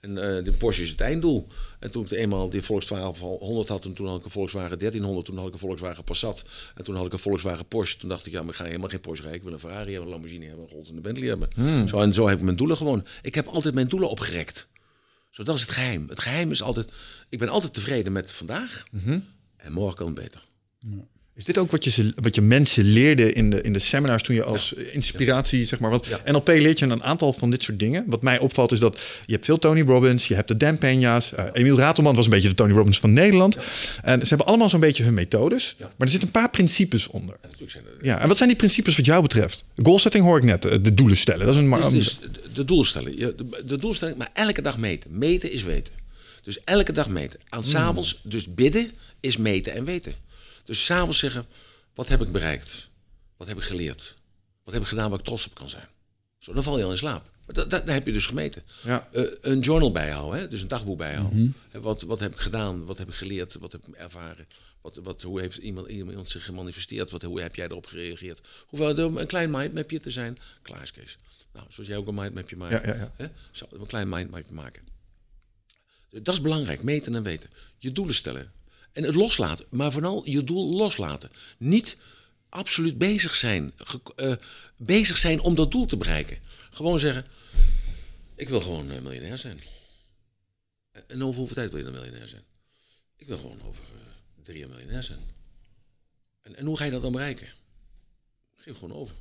En 0.00 0.18
eh 0.18 0.44
de 0.44 0.52
Porsche 0.58 0.82
is 0.82 0.90
het 0.90 1.00
einddoel. 1.00 1.46
En 1.78 1.90
toen 1.90 2.04
ik 2.04 2.10
eenmaal 2.10 2.48
die 2.50 2.62
Volkswagen 2.62 3.26
100 3.26 3.68
had... 3.68 3.84
en 3.84 3.92
toen 3.92 4.06
had 4.06 4.18
ik 4.18 4.24
een 4.24 4.30
Volkswagen 4.30 4.78
1300... 4.78 5.26
toen 5.26 5.36
had 5.36 5.46
ik 5.46 5.52
een 5.52 5.58
Volkswagen 5.58 6.04
Passat... 6.04 6.44
en 6.74 6.84
toen 6.84 6.94
had 6.96 7.06
ik 7.06 7.12
een 7.12 7.18
Volkswagen 7.18 7.66
Porsche. 7.66 7.98
Toen 7.98 8.08
dacht 8.08 8.26
ik, 8.26 8.32
ja, 8.32 8.40
maar 8.40 8.50
ik 8.50 8.56
ga 8.56 8.64
helemaal 8.64 8.88
geen 8.88 9.00
Porsche 9.00 9.22
rijden. 9.22 9.40
Ik 9.40 9.46
wil 9.46 9.56
een 9.56 9.60
Ferrari 9.60 9.90
hebben, 9.90 10.02
een 10.02 10.08
Lamborghini 10.08 10.46
hebben... 10.46 10.64
een 10.64 10.70
Rolls 10.70 10.88
en 10.88 10.96
een 10.96 11.02
Bentley 11.02 11.28
hebben. 11.28 11.48
Zo, 11.88 12.00
en 12.00 12.12
zo 12.12 12.28
heb 12.28 12.38
ik 12.38 12.44
mijn 12.44 12.56
doelen 12.56 12.76
gewoon... 12.76 13.06
Ik 13.22 13.34
heb 13.34 13.46
altijd 13.46 13.74
mijn 13.74 13.88
doelen 13.88 14.10
opgerekt. 14.10 14.68
Zo, 15.30 15.42
dat 15.42 15.54
is 15.54 15.60
het 15.60 15.70
geheim. 15.70 16.08
Het 16.08 16.20
geheim 16.20 16.50
is 16.50 16.62
altijd... 16.62 16.92
Ik 17.28 17.38
ben 17.38 17.48
altijd 17.48 17.74
tevreden 17.74 18.12
met 18.12 18.30
vandaag. 18.32 18.84
En 19.56 19.72
morgen 19.72 19.96
kan 19.96 20.06
het 20.06 20.14
beter. 20.14 20.44
Is 21.40 21.46
dit 21.46 21.58
ook 21.58 21.70
wat 21.70 21.84
je, 21.84 21.90
ze- 21.90 22.12
wat 22.14 22.34
je 22.34 22.40
mensen 22.40 22.84
leerde 22.84 23.32
in 23.32 23.50
de, 23.50 23.60
in 23.60 23.72
de 23.72 23.78
seminars 23.78 24.22
toen 24.22 24.34
je 24.34 24.44
als 24.44 24.72
inspiratie, 24.72 25.64
zeg 25.64 25.80
maar, 25.80 25.90
want 25.90 26.08
NLP 26.24 26.48
leert 26.48 26.78
je 26.78 26.86
een 26.86 27.02
aantal 27.02 27.32
van 27.32 27.50
dit 27.50 27.62
soort 27.62 27.78
dingen. 27.78 28.04
Wat 28.06 28.22
mij 28.22 28.38
opvalt 28.38 28.72
is 28.72 28.78
dat 28.78 29.00
je 29.26 29.32
hebt 29.32 29.44
veel 29.44 29.58
Tony 29.58 29.80
Robbins, 29.82 30.28
je 30.28 30.34
hebt 30.34 30.48
de 30.48 30.56
Dan 30.56 30.76
Peña's, 30.78 31.32
eh 31.34 31.44
Emiel 31.52 31.76
Ratelman 31.76 32.14
was 32.14 32.24
een 32.24 32.30
beetje 32.30 32.48
de 32.48 32.54
Tony 32.54 32.72
Robbins 32.72 32.98
van 33.00 33.12
Nederland. 33.12 33.56
En 34.02 34.20
ze 34.20 34.28
hebben 34.28 34.46
allemaal 34.46 34.68
zo'n 34.68 34.80
beetje 34.80 35.02
hun 35.04 35.14
methodes, 35.14 35.74
maar 35.78 35.88
er 35.98 36.08
zitten 36.08 36.22
een 36.28 36.40
paar 36.40 36.50
principes 36.50 37.06
onder. 37.08 37.36
Er... 37.42 37.48
Ja, 38.02 38.20
en 38.20 38.28
wat 38.28 38.36
zijn 38.36 38.48
die 38.48 38.58
principes 38.58 38.96
wat 38.96 39.04
jou 39.04 39.22
betreft? 39.22 39.64
Goalsetting 39.82 40.24
hoor 40.24 40.38
ik 40.38 40.44
net, 40.44 40.64
eh, 40.64 40.76
de 40.82 40.94
doelen 40.94 41.16
stellen. 41.16 41.46
Dat 41.46 41.54
is 41.54 41.60
een 41.60 41.92
Dus, 41.92 42.18
dus 42.18 42.18
de, 42.54 42.64
doelstelling. 42.64 43.16
De, 43.18 43.34
de 43.66 43.76
doelstelling, 43.78 44.16
maar 44.18 44.30
elke 44.34 44.62
dag 44.62 44.78
meten. 44.78 45.18
Meten 45.18 45.52
is 45.52 45.62
weten. 45.62 45.92
Dus 46.42 46.58
elke 46.64 46.92
dag 46.92 47.08
meten. 47.08 47.40
Aan 47.48 47.64
s'avonds, 47.64 48.20
dus 48.22 48.54
bidden 48.54 48.90
is 49.20 49.36
meten 49.36 49.72
en 49.72 49.84
weten. 49.84 50.14
Dus 50.64 50.84
s'avonds 50.84 51.18
zeggen, 51.18 51.46
wat 51.94 52.08
heb 52.08 52.20
ik 52.22 52.32
bereikt? 52.32 52.88
Wat 53.36 53.48
heb 53.48 53.56
ik 53.56 53.62
geleerd? 53.62 54.16
Wat 54.64 54.74
heb 54.74 54.82
ik 54.82 54.88
gedaan 54.88 55.10
waar 55.10 55.18
ik 55.18 55.24
trots 55.24 55.46
op 55.46 55.54
kan 55.54 55.68
zijn? 55.68 55.88
Zo, 56.38 56.52
dan 56.52 56.62
val 56.62 56.78
je 56.78 56.84
al 56.84 56.90
in 56.90 56.96
slaap. 56.96 57.30
Maar 57.46 57.54
dat, 57.54 57.70
dat, 57.70 57.86
dat 57.86 57.94
heb 57.94 58.06
je 58.06 58.12
dus 58.12 58.26
gemeten. 58.26 58.62
Ja. 58.82 59.08
Eh, 59.12 59.24
een 59.40 59.60
journal 59.60 59.92
bijhouden, 59.92 60.40
hè? 60.40 60.48
dus 60.48 60.62
een 60.62 60.68
dagboek 60.68 60.98
bijhouden. 60.98 61.54
Hè, 61.70 61.80
Wat, 61.80 62.02
wat 62.02 62.20
heb 62.20 62.32
ik 62.32 62.40
gedaan? 62.40 62.84
Wat 62.84 62.98
heb 62.98 63.08
ik 63.08 63.14
geleerd? 63.14 63.54
Wat 63.54 63.72
heb 63.72 63.88
ik 63.88 63.94
ervaren? 63.94 64.46
Wat, 64.80 64.96
wat, 64.96 65.22
hoe 65.22 65.40
heeft 65.40 65.56
iemand, 65.56 65.88
iemand 65.88 66.28
zich 66.28 66.44
gemanifesteerd? 66.44 67.10
Wat, 67.10 67.22
hoe 67.22 67.40
heb 67.40 67.54
jij 67.54 67.66
erop 67.66 67.86
gereageerd? 67.86 68.40
Hoeveel 68.66 69.18
een 69.18 69.26
klein 69.26 69.50
mindmapje 69.50 69.98
te 69.98 70.10
zijn? 70.10 70.38
Klaar 70.62 70.82
is 70.82 70.90
Kees. 70.90 71.18
Nou, 71.52 71.66
zoals 71.68 71.88
jij 71.88 71.98
ook 71.98 72.06
een 72.06 72.14
mindmapje 72.14 72.56
maakt. 72.56 72.84
Ja, 72.84 72.92
ja, 72.92 72.98
ja. 72.98 73.12
Hè? 73.16 73.26
Zo, 73.50 73.66
een 73.70 73.86
klein 73.86 74.08
mindmapje 74.08 74.54
maken. 74.54 74.82
Dat 76.10 76.34
is 76.34 76.40
belangrijk, 76.40 76.82
meten 76.82 77.14
en 77.14 77.22
weten. 77.22 77.50
Je 77.78 77.92
doelen 77.92 78.14
stellen. 78.14 78.52
En 78.92 79.02
het 79.04 79.14
loslaten, 79.14 79.66
maar 79.70 79.92
vooral 79.92 80.28
je 80.28 80.44
doel 80.44 80.76
loslaten. 80.76 81.30
Niet 81.58 81.96
absoluut 82.48 82.98
bezig 82.98 83.34
zijn. 83.34 83.72
ge- 83.76 84.00
eh, 84.16 84.34
bezig 84.76 85.16
zijn 85.16 85.40
om 85.40 85.54
dat 85.54 85.70
doel 85.70 85.86
te 85.86 85.96
bereiken. 85.96 86.38
Gewoon 86.70 86.98
zeggen, 86.98 87.26
ik 88.34 88.48
wil 88.48 88.60
gewoon 88.60 88.90
eh, 88.90 89.00
miljonair 89.00 89.38
zijn. 89.38 89.60
En- 91.06 91.22
over 91.22 91.38
hoeveel 91.38 91.54
tijd 91.56 91.70
wil 91.70 91.78
je 91.78 91.84
dan 91.84 91.94
miljonair 91.94 92.28
zijn? 92.28 92.44
Ik 93.16 93.26
wil 93.26 93.38
gewoon 93.38 93.62
over 93.62 93.84
eh, 93.84 94.42
drie 94.44 94.58
jaar 94.58 94.68
miljonair 94.68 95.02
zijn. 95.02 95.20
En, 96.42 96.56
en 96.56 96.66
hoe 96.66 96.76
ga 96.76 96.84
je 96.84 96.90
dat 96.90 97.02
dan 97.02 97.12
bereiken? 97.12 97.48
Geef 98.56 98.78
gewoon 98.78 98.96
over. 98.96 99.16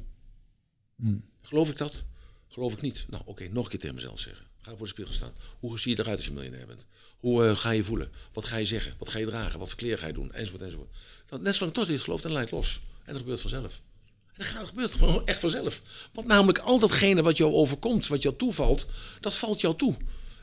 Geloof 1.41 1.70
ik 1.70 1.78
dat? 1.78 2.04
Geloof 2.48 2.74
ik 2.74 2.82
niet. 2.82 3.06
Nou, 3.10 3.24
oké, 3.26 3.48
nog 3.48 3.64
een 3.64 3.70
keer 3.70 3.80
tegen 3.80 3.96
mezelf 3.96 4.20
zeggen. 4.20 4.46
Ga 4.60 4.70
voor 4.72 4.80
de 4.80 4.88
spiegel 4.88 5.14
staan. 5.14 5.34
Hoe 5.60 5.80
zie 5.80 5.96
je 5.96 6.00
eruit 6.02 6.18
als 6.18 6.26
je 6.26 6.32
miljonair 6.32 6.68
bent? 6.68 6.86
Hoe 7.20 7.48
eh, 7.48 7.56
ga 7.56 7.72
je 7.72 7.84
voelen? 7.84 8.12
Wat 8.34 8.46
ga 8.46 8.58
je 8.58 8.66
zeggen? 8.66 8.94
Wat 8.98 9.10
ga 9.10 9.20
je 9.20 9.26
dragen? 9.26 9.60
Wat 9.60 9.68
voor 9.68 9.78
kleren 9.78 10.00
ga 10.00 10.08
je 10.08 10.14
doen? 10.14 10.32
Enzovoort, 10.32 10.62
enzovoort. 10.62 10.90
Dat, 11.26 11.41
net 11.41 11.56
zolang 11.56 11.74
tot 11.74 11.88
je 11.88 11.94
het 11.94 12.02
gelooft 12.02 12.26
en 12.26 12.32
laat 12.32 12.52
los. 12.52 12.80
En 13.06 13.14
dat 13.14 13.22
gebeurt 13.22 13.41
vanzelf. 13.41 13.82
En 14.34 14.46
dat 14.60 14.68
gebeurt 14.68 14.94
gewoon 14.94 15.26
echt 15.26 15.40
vanzelf. 15.40 15.82
Want 16.14 16.28
namelijk 16.28 16.58
al 16.58 16.80
datgene 16.80 17.22
wat 17.22 17.38
jou 17.38 17.54
overkomt, 17.54 18.08
wat 18.08 18.22
jou 18.22 18.36
toevalt, 18.36 18.88
dat 19.20 19.36
valt 19.36 19.62
jou 19.62 19.76
toe. 19.76 19.96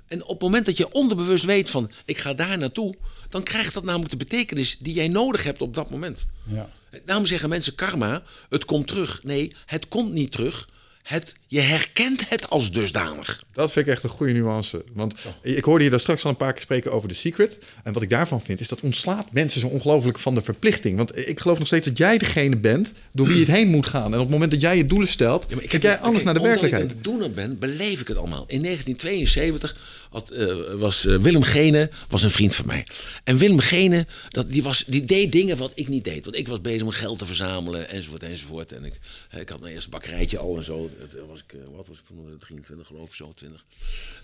En 0.06 0.22
op 0.22 0.28
het 0.28 0.40
moment 0.40 0.66
dat 0.66 0.76
je 0.76 0.92
onderbewust 0.92 1.44
weet 1.44 1.70
van, 1.70 1.90
ik 2.04 2.18
ga 2.18 2.34
daar 2.34 2.58
naartoe, 2.58 2.94
dan 3.28 3.42
krijgt 3.42 3.74
dat 3.74 3.84
namelijk 3.84 4.10
de 4.10 4.16
betekenis 4.16 4.78
die 4.78 4.94
jij 4.94 5.08
nodig 5.08 5.42
hebt 5.42 5.60
op 5.60 5.74
dat 5.74 5.90
moment. 5.90 6.26
Ja. 6.42 6.70
Daarom 7.04 7.26
zeggen 7.26 7.48
mensen 7.48 7.74
karma, 7.74 8.22
het 8.48 8.64
komt 8.64 8.86
terug. 8.86 9.22
Nee, 9.22 9.52
het 9.66 9.88
komt 9.88 10.12
niet 10.12 10.32
terug. 10.32 10.68
Het, 11.06 11.34
je 11.46 11.60
herkent 11.60 12.28
het 12.28 12.50
als 12.50 12.70
dusdanig. 12.72 13.42
Dat 13.52 13.72
vind 13.72 13.86
ik 13.86 13.92
echt 13.92 14.02
een 14.02 14.08
goede 14.10 14.32
nuance. 14.32 14.84
Want 14.94 15.14
ik 15.42 15.64
hoorde 15.64 15.84
je 15.84 15.90
daar 15.90 16.00
straks 16.00 16.24
al 16.24 16.30
een 16.30 16.36
paar 16.36 16.52
keer 16.52 16.62
spreken 16.62 16.92
over 16.92 17.08
de 17.08 17.14
secret. 17.14 17.58
En 17.82 17.92
wat 17.92 18.02
ik 18.02 18.08
daarvan 18.08 18.42
vind, 18.42 18.60
is 18.60 18.68
dat 18.68 18.80
ontslaat 18.80 19.32
mensen 19.32 19.60
zo 19.60 19.66
ongelooflijk 19.66 20.18
van 20.18 20.34
de 20.34 20.42
verplichting. 20.42 20.96
Want 20.96 21.28
ik 21.28 21.40
geloof 21.40 21.58
nog 21.58 21.66
steeds 21.66 21.86
dat 21.86 21.98
jij 21.98 22.18
degene 22.18 22.56
bent 22.56 22.92
door 23.12 23.26
wie 23.26 23.34
je 23.34 23.40
het 23.44 23.50
heen 23.50 23.68
moet 23.68 23.86
gaan. 23.86 24.06
En 24.12 24.14
op 24.14 24.24
het 24.24 24.30
moment 24.30 24.50
dat 24.50 24.60
jij 24.60 24.76
je 24.76 24.84
doelen 24.86 25.08
stelt, 25.08 25.46
Ja, 25.48 25.56
maar 25.56 25.64
kijk 25.64 25.82
jij 25.82 25.98
anders 25.98 26.24
naar 26.24 26.34
de 26.34 26.40
omdat 26.40 26.60
werkelijkheid. 26.60 26.90
ik 26.90 26.96
een 26.96 27.02
doener 27.02 27.30
ben, 27.30 27.58
beleef 27.58 28.00
ik 28.00 28.08
het 28.08 28.18
allemaal. 28.18 28.44
In 28.46 28.62
1972 28.62 29.76
eh, 30.22 30.74
was 30.74 31.06
eh, 31.06 31.16
Willem 31.16 31.42
Gene 31.42 31.90
was 32.08 32.22
een 32.22 32.30
vriend 32.30 32.54
van 32.54 32.66
mij. 32.66 32.86
En 33.24 33.36
Willem 33.36 33.58
Gene, 33.58 34.06
dat, 34.28 34.50
die, 34.50 34.62
was, 34.62 34.84
die 34.86 35.04
deed 35.04 35.32
dingen 35.32 35.56
wat 35.56 35.72
ik 35.74 35.88
niet 35.88 36.04
deed. 36.04 36.24
Want 36.24 36.36
ik 36.36 36.48
was 36.48 36.60
bezig 36.60 36.84
met 36.84 36.94
geld 36.94 37.18
te 37.18 37.26
verzamelen, 37.26 37.88
enzovoort, 37.88 38.22
enzovoort. 38.22 38.72
En 38.72 38.84
ik, 38.84 38.98
ik 39.38 39.48
had 39.48 39.60
mijn 39.60 39.74
eerste 39.74 39.90
bakkerijtje 39.90 40.38
al 40.38 40.56
en 40.56 40.64
zo. 40.64 40.90
Het, 40.98 41.14
eh, 41.14 41.22
was 41.28 41.38
ik, 41.38 41.58
wat 41.76 41.88
was 41.88 41.98
ik 41.98 42.04
toen? 42.04 42.26
eh, 42.26 42.38
23 42.38 42.86
geloof 42.86 43.08
ik, 43.08 43.14
zo 43.14 43.32
20. 43.34 43.64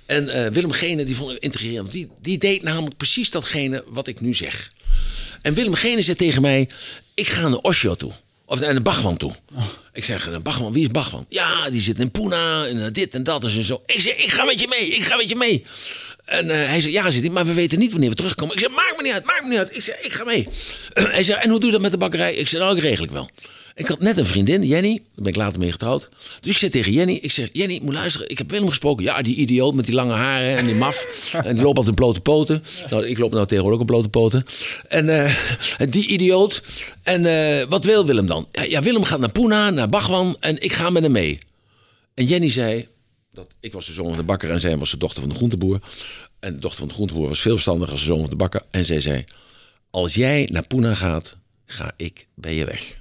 En 0.06 0.52
Willem 0.52 0.72
Gene, 0.72 1.04
die 1.04 1.16
vond 1.16 1.30
ik 1.30 1.42
intrigerend. 1.42 1.92
Die, 1.92 2.08
die 2.20 2.38
deed 2.38 2.62
namelijk 2.62 2.96
precies 2.96 3.30
datgene 3.30 3.84
wat 3.86 4.06
ik 4.06 4.20
nu 4.20 4.34
zeg. 4.34 4.72
En 5.42 5.54
Willem 5.54 5.74
Gene 5.74 6.02
zei 6.02 6.16
tegen 6.16 6.42
mij, 6.42 6.68
ik 7.14 7.28
ga 7.28 7.48
naar 7.48 7.58
Osho 7.58 7.94
toe. 7.94 8.12
Of 8.52 8.58
de 8.58 8.80
Bachman 8.80 9.16
toe. 9.16 9.32
Ik 9.92 10.04
zeg, 10.04 10.26
"Een 10.26 10.42
Bachman, 10.42 10.72
wie 10.72 10.82
is 10.82 10.90
Bachman? 10.90 11.26
Ja, 11.28 11.70
die 11.70 11.80
zit 11.80 11.98
in 11.98 12.10
Pune 12.10 12.66
en 12.68 12.92
dit 12.92 13.14
en 13.14 13.24
dat 13.24 13.44
en 13.44 13.64
zo. 13.64 13.82
Ik 13.86 14.00
zeg, 14.00 14.16
ik 14.16 14.32
ga 14.32 14.44
met 14.44 14.60
je 14.60 14.68
mee, 14.68 14.94
ik 14.94 15.04
ga 15.04 15.16
met 15.16 15.28
je 15.28 15.36
mee. 15.36 15.62
En 16.24 16.50
eh, 16.50 16.68
hij 16.68 16.80
zei, 16.80 16.92
ja, 16.92 17.10
zit 17.10 17.32
maar 17.32 17.46
we 17.46 17.52
weten 17.52 17.78
niet 17.78 17.90
wanneer 17.90 18.08
we 18.08 18.14
terugkomen. 18.14 18.54
Ik 18.54 18.60
zeg, 18.60 18.70
maakt 18.70 18.96
me 18.96 19.02
niet 19.02 19.12
uit, 19.12 19.24
maakt 19.24 19.42
me 19.42 19.48
niet 19.48 19.58
uit. 19.58 19.76
Ik 19.76 19.82
zeg, 19.82 20.00
ik 20.00 20.12
ga 20.12 20.24
mee. 20.24 20.48
hij 20.92 21.22
zei, 21.22 21.40
en 21.40 21.50
hoe 21.50 21.58
doe 21.58 21.66
je 21.66 21.72
dat 21.72 21.80
met 21.82 21.90
de 21.90 21.98
bakkerij? 21.98 22.34
Ik 22.34 22.48
zeg, 22.48 22.60
nou, 22.60 22.76
ik 22.76 22.82
regel 22.82 23.04
ik 23.04 23.10
wel. 23.10 23.28
Ik 23.74 23.86
had 23.86 24.00
net 24.00 24.18
een 24.18 24.26
vriendin, 24.26 24.62
Jenny, 24.62 24.94
daar 24.96 25.04
ben 25.14 25.32
ik 25.32 25.36
later 25.36 25.58
mee 25.58 25.72
getrouwd. 25.72 26.08
Dus 26.40 26.50
ik 26.50 26.56
zei 26.56 26.70
tegen 26.70 26.92
Jenny, 26.92 27.12
ik 27.12 27.30
zeg, 27.30 27.48
Jenny, 27.52 27.80
moet 27.82 27.94
luisteren, 27.94 28.28
ik 28.28 28.38
heb 28.38 28.50
Willem 28.50 28.68
gesproken. 28.68 29.04
Ja, 29.04 29.22
die 29.22 29.36
idioot 29.36 29.74
met 29.74 29.84
die 29.84 29.94
lange 29.94 30.12
haren 30.12 30.56
en 30.56 30.66
die 30.66 30.74
maf. 30.74 31.30
en 31.44 31.54
die 31.54 31.64
loopt 31.64 31.76
altijd 31.76 31.86
in 31.86 31.94
blote 31.94 32.20
poten. 32.20 32.62
Nou, 32.90 33.06
ik 33.06 33.18
loop 33.18 33.32
nou 33.32 33.46
tegenwoordig 33.46 33.80
ook 33.80 33.88
in 33.88 33.94
blote 33.94 34.08
poten. 34.08 34.44
En 34.88 35.08
eh, 35.08 35.34
die 35.90 36.06
idioot. 36.06 36.62
En 37.02 37.26
eh, 37.26 37.68
wat 37.68 37.84
wil 37.84 38.06
Willem 38.06 38.26
dan? 38.26 38.48
Ja, 38.52 38.62
ja, 38.62 38.82
Willem 38.82 39.04
gaat 39.04 39.20
naar 39.20 39.32
Pune, 39.32 39.70
naar 39.70 39.88
Bachwan 39.88 40.36
en 40.40 40.62
ik 40.62 40.72
ga 40.72 40.90
met 40.90 41.02
hem 41.02 41.12
mee. 41.12 41.38
En 42.14 42.24
Jenny 42.24 42.50
zei, 42.50 42.88
dat 43.32 43.46
ik 43.60 43.72
was 43.72 43.86
de 43.86 43.92
zoon 43.92 44.06
van 44.06 44.16
de 44.16 44.22
bakker 44.22 44.50
en 44.50 44.60
zij 44.60 44.78
was 44.78 44.90
de 44.90 44.96
dochter 44.96 45.20
van 45.20 45.28
de 45.28 45.36
groenteboer. 45.36 45.80
En 46.40 46.54
de 46.54 46.58
dochter 46.58 46.78
van 46.78 46.88
de 46.88 46.94
groenteboer 46.94 47.28
was 47.28 47.40
veel 47.40 47.52
verstandiger 47.52 47.92
als 47.92 48.00
de 48.00 48.06
zoon 48.06 48.20
van 48.20 48.30
de 48.30 48.36
bakker. 48.36 48.62
En 48.70 48.84
zij 48.84 49.00
zei, 49.00 49.24
als 49.90 50.14
jij 50.14 50.48
naar 50.52 50.66
Pune 50.66 50.96
gaat, 50.96 51.36
ga 51.66 51.92
ik 51.96 52.26
bij 52.34 52.54
je 52.54 52.64
weg. 52.64 53.00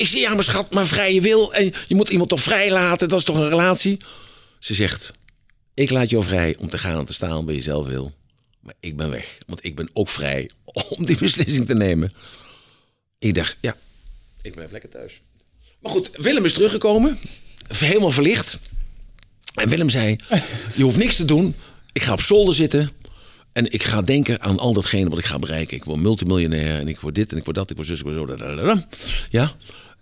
Ik 0.00 0.06
zei, 0.06 0.20
ja, 0.20 0.34
maar 0.34 0.44
schat, 0.44 0.70
maar 0.70 0.86
vrije 0.86 1.20
wil. 1.20 1.54
En 1.54 1.72
je 1.88 1.94
moet 1.94 2.08
iemand 2.08 2.28
toch 2.28 2.40
vrij 2.40 2.70
laten, 2.70 3.08
dat 3.08 3.18
is 3.18 3.24
toch 3.24 3.36
een 3.36 3.48
relatie? 3.48 4.00
Ze 4.58 4.74
zegt, 4.74 5.12
ik 5.74 5.90
laat 5.90 6.10
jou 6.10 6.24
vrij 6.24 6.56
om 6.58 6.68
te 6.68 6.78
gaan 6.78 6.98
en 6.98 7.04
te 7.04 7.12
staan 7.12 7.44
waar 7.44 7.54
je 7.54 7.60
zelf 7.60 7.86
wil. 7.86 8.12
Maar 8.60 8.74
ik 8.80 8.96
ben 8.96 9.10
weg, 9.10 9.38
want 9.46 9.64
ik 9.64 9.76
ben 9.76 9.90
ook 9.92 10.08
vrij 10.08 10.50
om 10.96 11.06
die 11.06 11.16
beslissing 11.18 11.66
te 11.66 11.74
nemen. 11.74 12.12
Ik 13.18 13.34
dacht, 13.34 13.56
ja, 13.60 13.76
ik 14.42 14.54
blijf 14.54 14.70
lekker 14.70 14.90
thuis. 14.90 15.20
Maar 15.80 15.92
goed, 15.92 16.10
Willem 16.12 16.44
is 16.44 16.52
teruggekomen, 16.52 17.18
helemaal 17.68 18.10
verlicht. 18.10 18.58
En 19.54 19.68
Willem 19.68 19.90
zei, 19.90 20.16
je 20.76 20.82
hoeft 20.82 20.96
niks 20.96 21.16
te 21.16 21.24
doen. 21.24 21.54
Ik 21.92 22.02
ga 22.02 22.12
op 22.12 22.20
zolder 22.20 22.54
zitten 22.54 22.90
en 23.52 23.72
ik 23.72 23.82
ga 23.82 24.02
denken 24.02 24.40
aan 24.40 24.58
al 24.58 24.72
datgene 24.72 25.08
wat 25.08 25.18
ik 25.18 25.24
ga 25.24 25.38
bereiken. 25.38 25.76
Ik 25.76 25.84
word 25.84 26.00
multimiljonair 26.00 26.78
en 26.78 26.88
ik 26.88 27.00
word 27.00 27.14
dit 27.14 27.32
en 27.32 27.36
ik 27.36 27.44
word 27.44 27.56
dat, 27.56 27.70
ik 27.70 27.76
word 27.76 27.88
zus, 27.88 27.98
ik 27.98 28.04
word 28.04 28.38
zo. 28.38 28.76
Ja. 29.30 29.54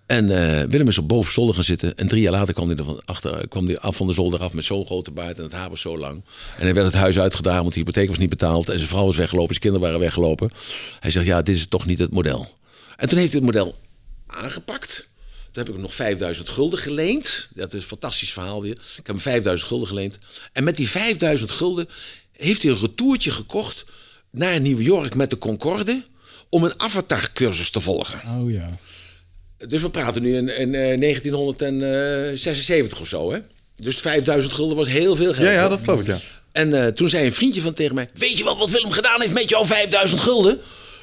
En 0.08 0.30
eh, 0.30 0.68
Willem 0.68 0.88
is 0.88 0.98
op 0.98 1.08
boven 1.08 1.32
zolder 1.32 1.54
gaan 1.54 1.64
zitten. 1.64 1.96
En 1.96 2.08
drie 2.08 2.22
jaar 2.22 2.32
later 2.32 2.54
kwam 2.54 2.68
hij, 2.68 2.76
er 2.76 2.84
van 2.84 3.00
achter, 3.04 3.48
kwam 3.48 3.66
hij 3.66 3.78
af 3.78 3.96
van 3.96 4.06
de 4.06 4.12
zolder 4.12 4.40
af 4.40 4.52
met 4.52 4.64
zo'n 4.64 4.86
grote 4.86 5.10
baard. 5.10 5.36
En 5.36 5.42
het 5.42 5.52
haar 5.52 5.70
was 5.70 5.80
zo 5.80 5.98
lang. 5.98 6.24
En 6.56 6.62
hij 6.62 6.74
werd 6.74 6.86
het 6.86 6.94
huis 6.94 7.18
uitgedragen, 7.18 7.60
want 7.60 7.72
de 7.72 7.78
hypotheek 7.78 8.08
was 8.08 8.18
niet 8.18 8.28
betaald. 8.28 8.68
En 8.68 8.76
zijn 8.76 8.88
vrouw 8.88 9.04
was 9.04 9.16
weggelopen, 9.16 9.48
zijn 9.48 9.60
kinderen 9.60 9.86
waren 9.86 10.00
weggelopen. 10.00 10.50
Hij 11.00 11.10
zegt, 11.10 11.26
ja, 11.26 11.42
dit 11.42 11.56
is 11.56 11.66
toch 11.66 11.86
niet 11.86 11.98
het 11.98 12.12
model. 12.12 12.48
En 12.96 13.08
toen 13.08 13.18
heeft 13.18 13.32
hij 13.32 13.42
het 13.42 13.54
model 13.54 13.78
aangepakt. 14.26 15.08
Toen 15.26 15.52
heb 15.52 15.66
ik 15.66 15.72
hem 15.72 15.82
nog 15.82 15.94
5000 15.94 16.48
gulden 16.48 16.78
geleend. 16.78 17.48
Dat 17.54 17.74
is 17.74 17.82
een 17.82 17.88
fantastisch 17.88 18.32
verhaal 18.32 18.62
weer. 18.62 18.72
Ik 18.72 18.96
heb 18.96 19.06
hem 19.06 19.20
5000 19.20 19.68
gulden 19.68 19.88
geleend. 19.88 20.16
En 20.52 20.64
met 20.64 20.76
die 20.76 20.88
5000 20.88 21.50
gulden 21.50 21.88
heeft 22.32 22.62
hij 22.62 22.70
een 22.70 22.80
retourtje 22.80 23.30
gekocht 23.30 23.84
naar 24.30 24.60
New 24.60 24.80
York 24.80 25.14
met 25.14 25.30
de 25.30 25.38
Concorde. 25.38 26.02
Om 26.48 26.64
een 26.64 26.80
avatar-cursus 26.80 27.70
te 27.70 27.80
volgen. 27.80 28.20
Oh 28.40 28.50
ja. 28.50 28.78
Dus 29.66 29.80
we 29.80 29.90
praten 29.90 30.22
nu 30.22 30.36
in, 30.36 30.56
in 30.56 30.74
eh, 30.74 31.00
1976 31.00 33.00
of 33.00 33.08
zo, 33.08 33.32
hè? 33.32 33.38
Dus 33.76 33.96
5000 33.96 34.52
gulden 34.52 34.76
was 34.76 34.88
heel 34.88 35.16
veel 35.16 35.32
geld. 35.32 35.46
Ja, 35.46 35.52
ja, 35.52 35.68
dat 35.68 35.80
geloof 35.80 36.00
ik, 36.00 36.06
ja. 36.06 36.18
En 36.52 36.84
eh, 36.84 36.86
toen 36.86 37.08
zei 37.08 37.24
een 37.24 37.32
vriendje 37.32 37.60
van 37.60 37.72
tegen 37.72 37.94
mij: 37.94 38.08
Weet 38.14 38.38
je 38.38 38.44
wel 38.44 38.58
wat 38.58 38.70
Willem 38.70 38.90
gedaan 38.90 39.20
heeft 39.20 39.32
met 39.32 39.48
jouw 39.48 39.64
5000 39.64 40.20
gulden? 40.20 40.60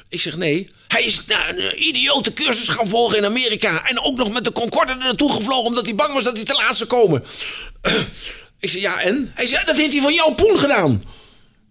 Ik 0.08 0.20
zeg 0.20 0.36
nee. 0.36 0.68
Hij 0.88 1.04
is 1.04 1.24
naar 1.26 1.48
een 1.48 1.58
eh, 1.58 1.86
idiote 1.86 2.32
cursus 2.32 2.68
gaan 2.68 2.86
volgen 2.86 3.18
in 3.18 3.24
Amerika. 3.24 3.88
En 3.88 4.00
ook 4.00 4.16
nog 4.16 4.32
met 4.32 4.44
de 4.44 4.52
Concorde 4.52 4.92
er 4.92 4.98
naartoe 4.98 5.32
gevlogen 5.32 5.66
omdat 5.66 5.84
hij 5.84 5.94
bang 5.94 6.12
was 6.12 6.24
dat 6.24 6.36
hij 6.36 6.44
te 6.44 6.54
laat 6.54 6.76
zou 6.76 6.88
komen. 6.88 7.24
ik 8.60 8.70
zeg 8.70 8.80
ja, 8.80 9.00
en? 9.00 9.30
Hij 9.34 9.46
zei: 9.46 9.64
Dat 9.64 9.76
heeft 9.76 9.92
hij 9.92 10.02
van 10.02 10.14
jouw 10.14 10.34
poen 10.34 10.58
gedaan. 10.58 11.02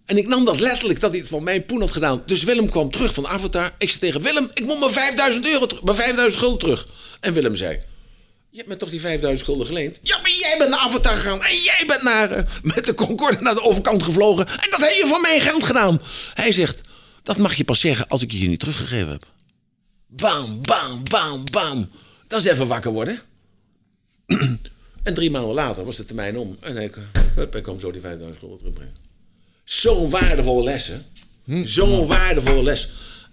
En 0.06 0.16
ik 0.16 0.26
nam 0.26 0.44
dat 0.44 0.60
letterlijk 0.60 1.00
dat 1.00 1.10
hij 1.10 1.20
het 1.20 1.28
van 1.28 1.42
mijn 1.42 1.64
poen 1.64 1.80
had 1.80 1.90
gedaan. 1.90 2.22
Dus 2.26 2.42
Willem 2.42 2.70
kwam 2.70 2.90
terug 2.90 3.14
van 3.14 3.26
Avatar. 3.26 3.74
Ik 3.78 3.88
zei 3.88 4.00
tegen 4.00 4.22
Willem: 4.22 4.50
Ik 4.54 4.64
moet 4.64 4.78
mijn 4.78 4.92
5000 4.92 5.46
euro 5.46 5.66
mijn 5.82 5.96
5000 5.96 6.42
gulden 6.42 6.58
terug. 6.58 6.88
En 7.20 7.32
Willem 7.32 7.54
zei: 7.54 7.80
je 8.56 8.62
hebt 8.62 8.74
me 8.74 8.76
toch 8.76 8.90
die 8.90 9.00
5000 9.00 9.48
gulden 9.48 9.66
geleend? 9.66 9.98
Ja, 10.02 10.18
maar 10.18 10.30
jij 10.30 10.54
bent 10.58 10.70
naar 10.70 10.78
Avatar 10.78 11.16
gegaan. 11.16 11.42
En 11.42 11.56
jij 11.56 11.84
bent 11.86 12.02
naar, 12.02 12.30
eh, 12.30 12.44
met 12.62 12.84
de 12.84 12.94
Concorde 12.94 13.40
naar 13.40 13.54
de 13.54 13.62
overkant 13.62 14.02
gevlogen. 14.02 14.46
En 14.46 14.70
dat 14.70 14.80
heb 14.80 14.90
je 14.90 15.06
van 15.06 15.20
mijn 15.20 15.40
geld 15.40 15.62
gedaan. 15.62 15.98
Hij 16.34 16.52
zegt, 16.52 16.80
dat 17.22 17.36
mag 17.36 17.54
je 17.54 17.64
pas 17.64 17.80
zeggen 17.80 18.08
als 18.08 18.22
ik 18.22 18.32
je 18.32 18.48
niet 18.48 18.60
teruggegeven 18.60 19.08
heb. 19.08 19.24
Bam, 20.06 20.62
bam, 20.62 21.02
bam, 21.10 21.44
bam. 21.50 21.90
Dat 22.26 22.40
is 22.40 22.50
even 22.50 22.66
wakker 22.66 22.92
worden. 22.92 23.20
en 25.02 25.14
drie 25.14 25.30
maanden 25.30 25.54
later 25.54 25.84
was 25.84 25.96
de 25.96 26.04
termijn 26.04 26.38
om. 26.38 26.56
En 26.60 26.76
ik, 26.76 26.98
hup, 27.34 27.56
ik 27.56 27.62
kwam 27.62 27.78
zo 27.78 27.90
die 27.90 28.00
5000 28.00 28.38
gulden 28.38 28.58
terugbrengen. 28.58 29.05
Zo'n 29.66 30.10
waardevolle 30.10 30.62
les, 30.70 30.86
hè? 30.92 30.98
Zo'n 31.64 32.06
waardevolle 32.06 32.62
les. 32.62 32.84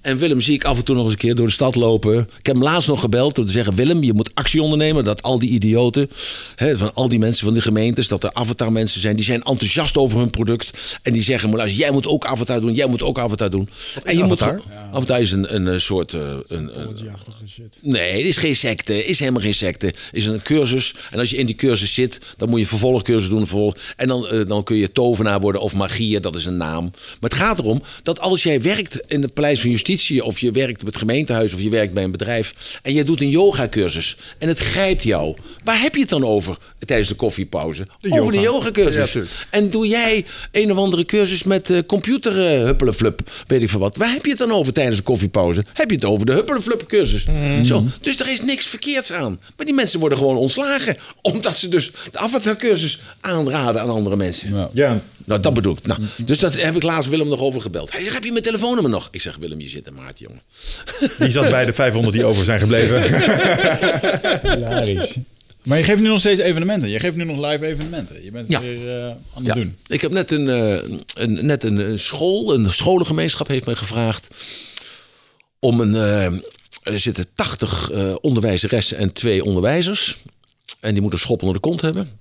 En 0.04 0.18
Willem 0.18 0.42
zie 0.42 0.54
ik 0.54 0.64
af 0.64 0.78
en 0.78 0.84
toe 0.84 0.96
nog 0.96 1.04
eens 1.04 1.14
een 1.14 1.20
keer 1.20 1.36
door 1.36 1.46
de 1.46 1.52
stad 1.52 1.76
lopen. 1.76 2.14
Ik 2.20 2.46
heb 2.46 2.56
hem 2.56 2.64
laatst 2.64 2.88
nog 2.88 3.00
gebeld 3.00 3.38
om 3.38 3.46
te 3.46 3.52
zeggen... 3.52 3.76
Willem, 3.76 4.04
je 4.04 4.14
moet 4.14 4.36
actie 4.36 4.62
ondernemen. 4.62 5.04
Dat 5.04 5.22
al 5.22 5.40
die 5.40 5.50
idioten, 5.50 6.10
hè, 6.56 6.78
van 6.78 6.94
al 6.94 7.10
die 7.10 7.20
mensen 7.20 7.46
van 7.46 7.54
de 7.54 7.62
gemeentes... 7.62 8.08
dat 8.08 8.24
er 8.24 8.34
avatar-mensen 8.34 9.02
zijn, 9.02 9.16
die 9.16 9.26
zijn 9.26 9.44
enthousiast 9.44 9.98
over 9.98 10.20
hun 10.20 10.30
product. 10.30 10.98
En 11.02 11.14
die 11.14 11.22
zeggen, 11.22 11.50
maar 11.50 11.58
luister, 11.58 11.80
jij 11.82 11.92
moet 11.92 12.08
ook 12.08 12.26
avatar 12.26 12.62
doen. 12.62 12.74
Jij 12.74 12.86
moet 12.86 13.02
ook 13.02 13.20
avatar 13.20 13.50
doen. 13.50 13.70
en 14.04 14.18
je 14.18 14.24
avatar? 14.24 14.54
Moet, 14.54 14.64
gewoon- 14.64 14.94
avatar 14.96 15.20
is 15.22 15.32
een, 15.32 15.56
een, 15.56 15.68
eh, 15.68 15.78
soort... 15.78 16.14
eh, 16.14 16.22
een, 16.48 16.80
een, 16.80 17.10
Achtige 17.14 17.48
shit. 17.50 17.78
Nee, 17.82 18.18
het 18.18 18.28
is 18.28 18.38
geen 18.38 18.56
secte. 18.56 19.06
is 19.06 19.20
helemaal 19.20 19.42
geen 19.42 19.54
secte. 19.54 19.86
Het 19.86 19.96
is 20.12 20.26
een 20.26 20.42
cursus. 20.42 20.96
En 21.12 21.20
als 21.20 21.30
je 21.30 21.38
in 21.38 21.46
die 21.46 21.56
cursus 21.56 21.94
zit, 21.94 22.20
dan 22.38 22.50
moet 22.50 22.60
je 22.60 22.66
vervolgcursus 22.68 23.30
doen. 23.30 23.48
Vervolg, 23.48 23.76
en 23.96 24.08
dan, 24.08 24.28
eh, 24.28 24.46
dan 24.46 24.64
kun 24.64 24.76
je 24.76 24.92
tovenaar 24.92 25.40
worden 25.40 25.62
of 25.62 25.74
magier, 25.74 26.22
dat 26.22 26.36
is 26.36 26.46
een 26.46 26.58
naam. 26.58 26.84
Maar 26.94 27.30
het 27.30 27.34
gaat 27.40 27.60
erom 27.60 27.82
dat 28.04 28.20
als 28.20 28.44
jij 28.44 28.62
werkt 28.62 29.00
in 29.08 29.22
het 29.22 29.34
Paleis 29.34 29.62
van 29.62 29.70
Justitie 29.70 29.92
of 30.22 30.40
je 30.40 30.52
werkt 30.52 30.82
op 30.82 30.88
het 30.88 30.98
gemeentehuis 30.98 31.54
of 31.54 31.62
je 31.62 31.70
werkt 31.70 31.94
bij 31.94 32.04
een 32.04 32.12
bedrijf 32.12 32.80
en 32.82 32.94
je 32.94 33.04
doet 33.04 33.22
een 33.22 33.30
yogacursus 33.30 34.18
en 34.38 34.48
het 34.48 34.58
grijpt 34.58 35.04
jou. 35.04 35.36
Waar 35.64 35.82
heb 35.82 35.94
je 35.94 36.02
het 36.02 36.10
dan 36.10 36.26
over 36.26 36.58
tijdens 36.86 37.10
de 37.10 37.16
koffiepauze? 37.16 37.88
De 38.00 38.20
over 38.20 38.32
de 38.32 38.40
yoga. 38.40 38.52
yogacursus. 38.52 39.14
Ja, 39.14 39.46
en 39.50 39.70
doe 39.70 39.88
jij 39.88 40.26
een 40.52 40.72
of 40.72 40.78
andere 40.78 41.06
cursus 41.06 41.44
met 41.44 41.70
eh 41.70 41.78
computer 41.88 42.46
eh, 42.46 42.64
huppelenflup, 42.64 43.22
weet 43.48 43.62
ik 43.62 43.70
veel 43.70 43.80
wat. 43.80 43.96
Waar 43.96 44.12
heb 44.12 44.24
je 44.24 44.30
het 44.30 44.40
dan 44.40 44.52
over 44.52 44.74
tijdens 44.74 44.98
de 44.98 45.04
koffiepauze? 45.04 45.64
Heb 45.74 45.90
je 45.90 45.96
het 45.96 46.06
over 46.06 46.26
de 46.26 46.32
huppelenflup 46.34 46.88
cursus? 46.88 47.26
Mhm. 47.26 47.64
Zo. 47.64 47.84
Dus 48.02 48.20
er 48.20 48.32
is 48.32 48.42
niks 48.42 48.66
verkeerds 48.66 49.12
aan. 49.12 49.40
Maar 49.58 49.66
die 49.66 49.76
mensen 49.76 50.00
worden 50.00 50.18
gewoon 50.18 50.36
ontslagen 50.36 50.98
omdat 51.22 51.58
ze 51.58 51.68
dus 51.68 51.92
de 52.12 52.18
avatarcursus 52.18 53.00
aanraden 53.22 53.82
aan 53.82 53.90
andere 53.90 54.16
mensen. 54.16 54.56
Ja. 54.56 54.70
Ja, 54.74 55.02
Nou, 55.26 55.42
dat 55.42 55.54
bedoel 55.54 55.74
ik. 55.74 55.88
Nou, 55.88 56.00
dus 56.26 56.40
dat 56.40 56.56
heb 56.56 56.76
ik 56.76 56.84
laatst 56.84 57.10
Willem 57.10 57.28
nog 57.28 57.40
over 57.40 57.62
gebeld. 57.62 57.92
Hij 57.92 58.02
zegt, 58.02 58.14
heb 58.14 58.24
je 58.24 58.32
mijn 58.32 58.44
telefoonnummer 58.44 58.92
nog? 58.92 59.08
Ik 59.12 59.22
zeg, 59.22 59.36
Willem, 59.38 59.60
je 59.60 59.68
zit 59.70 59.88
in 59.88 59.94
maart, 59.94 60.20
jongen. 60.20 60.42
die 61.20 61.30
zat 61.30 61.50
bij 61.50 61.66
de 61.66 61.74
500 61.74 62.14
die 62.16 62.26
over 62.26 62.44
zijn 62.44 62.60
gebleven. 62.60 63.02
Hilarisch. 64.54 65.16
Maar 65.64 65.78
je 65.78 65.84
geeft 65.84 66.02
nu 66.02 66.08
nog 66.08 66.20
steeds 66.20 66.40
evenementen. 66.40 66.90
Je 66.90 67.00
geeft 67.00 67.16
nu 67.16 67.24
nog 67.24 67.46
live 67.52 67.66
evenementen. 67.66 68.24
Je 68.24 68.32
bent 68.32 68.50
Ja. 68.50 68.60
weer 68.62 68.98
eh, 69.00 69.06
aan 69.08 69.18
het 69.34 69.46
Ja, 69.46 69.54
doen. 69.54 69.76
ik 69.88 70.02
heb 70.02 70.12
net 70.12 70.32
een, 70.32 70.50
eh, 70.50 70.90
een, 71.14 71.46
net 71.46 71.64
een 71.64 72.00
school, 72.00 72.54
een 72.54 72.74
scholengemeenschap 72.74 73.48
heeft 73.48 73.66
mij 73.66 73.76
gevraagd 73.76 74.28
om 75.60 75.80
een. 75.82 75.96
eh, 75.96 76.26
er 76.84 77.00
zitten 77.00 77.26
80 77.36 77.90
eh 77.92 78.16
onderwijzeressen 78.22 78.98
en 78.98 79.14
twee 79.14 79.44
onderwijzers. 79.44 80.18
En 80.80 80.92
die 80.94 81.02
moeten 81.02 81.20
schop 81.20 81.42
onder 81.42 81.56
de 81.56 81.62
kont 81.68 81.82
hebben. 81.82 82.20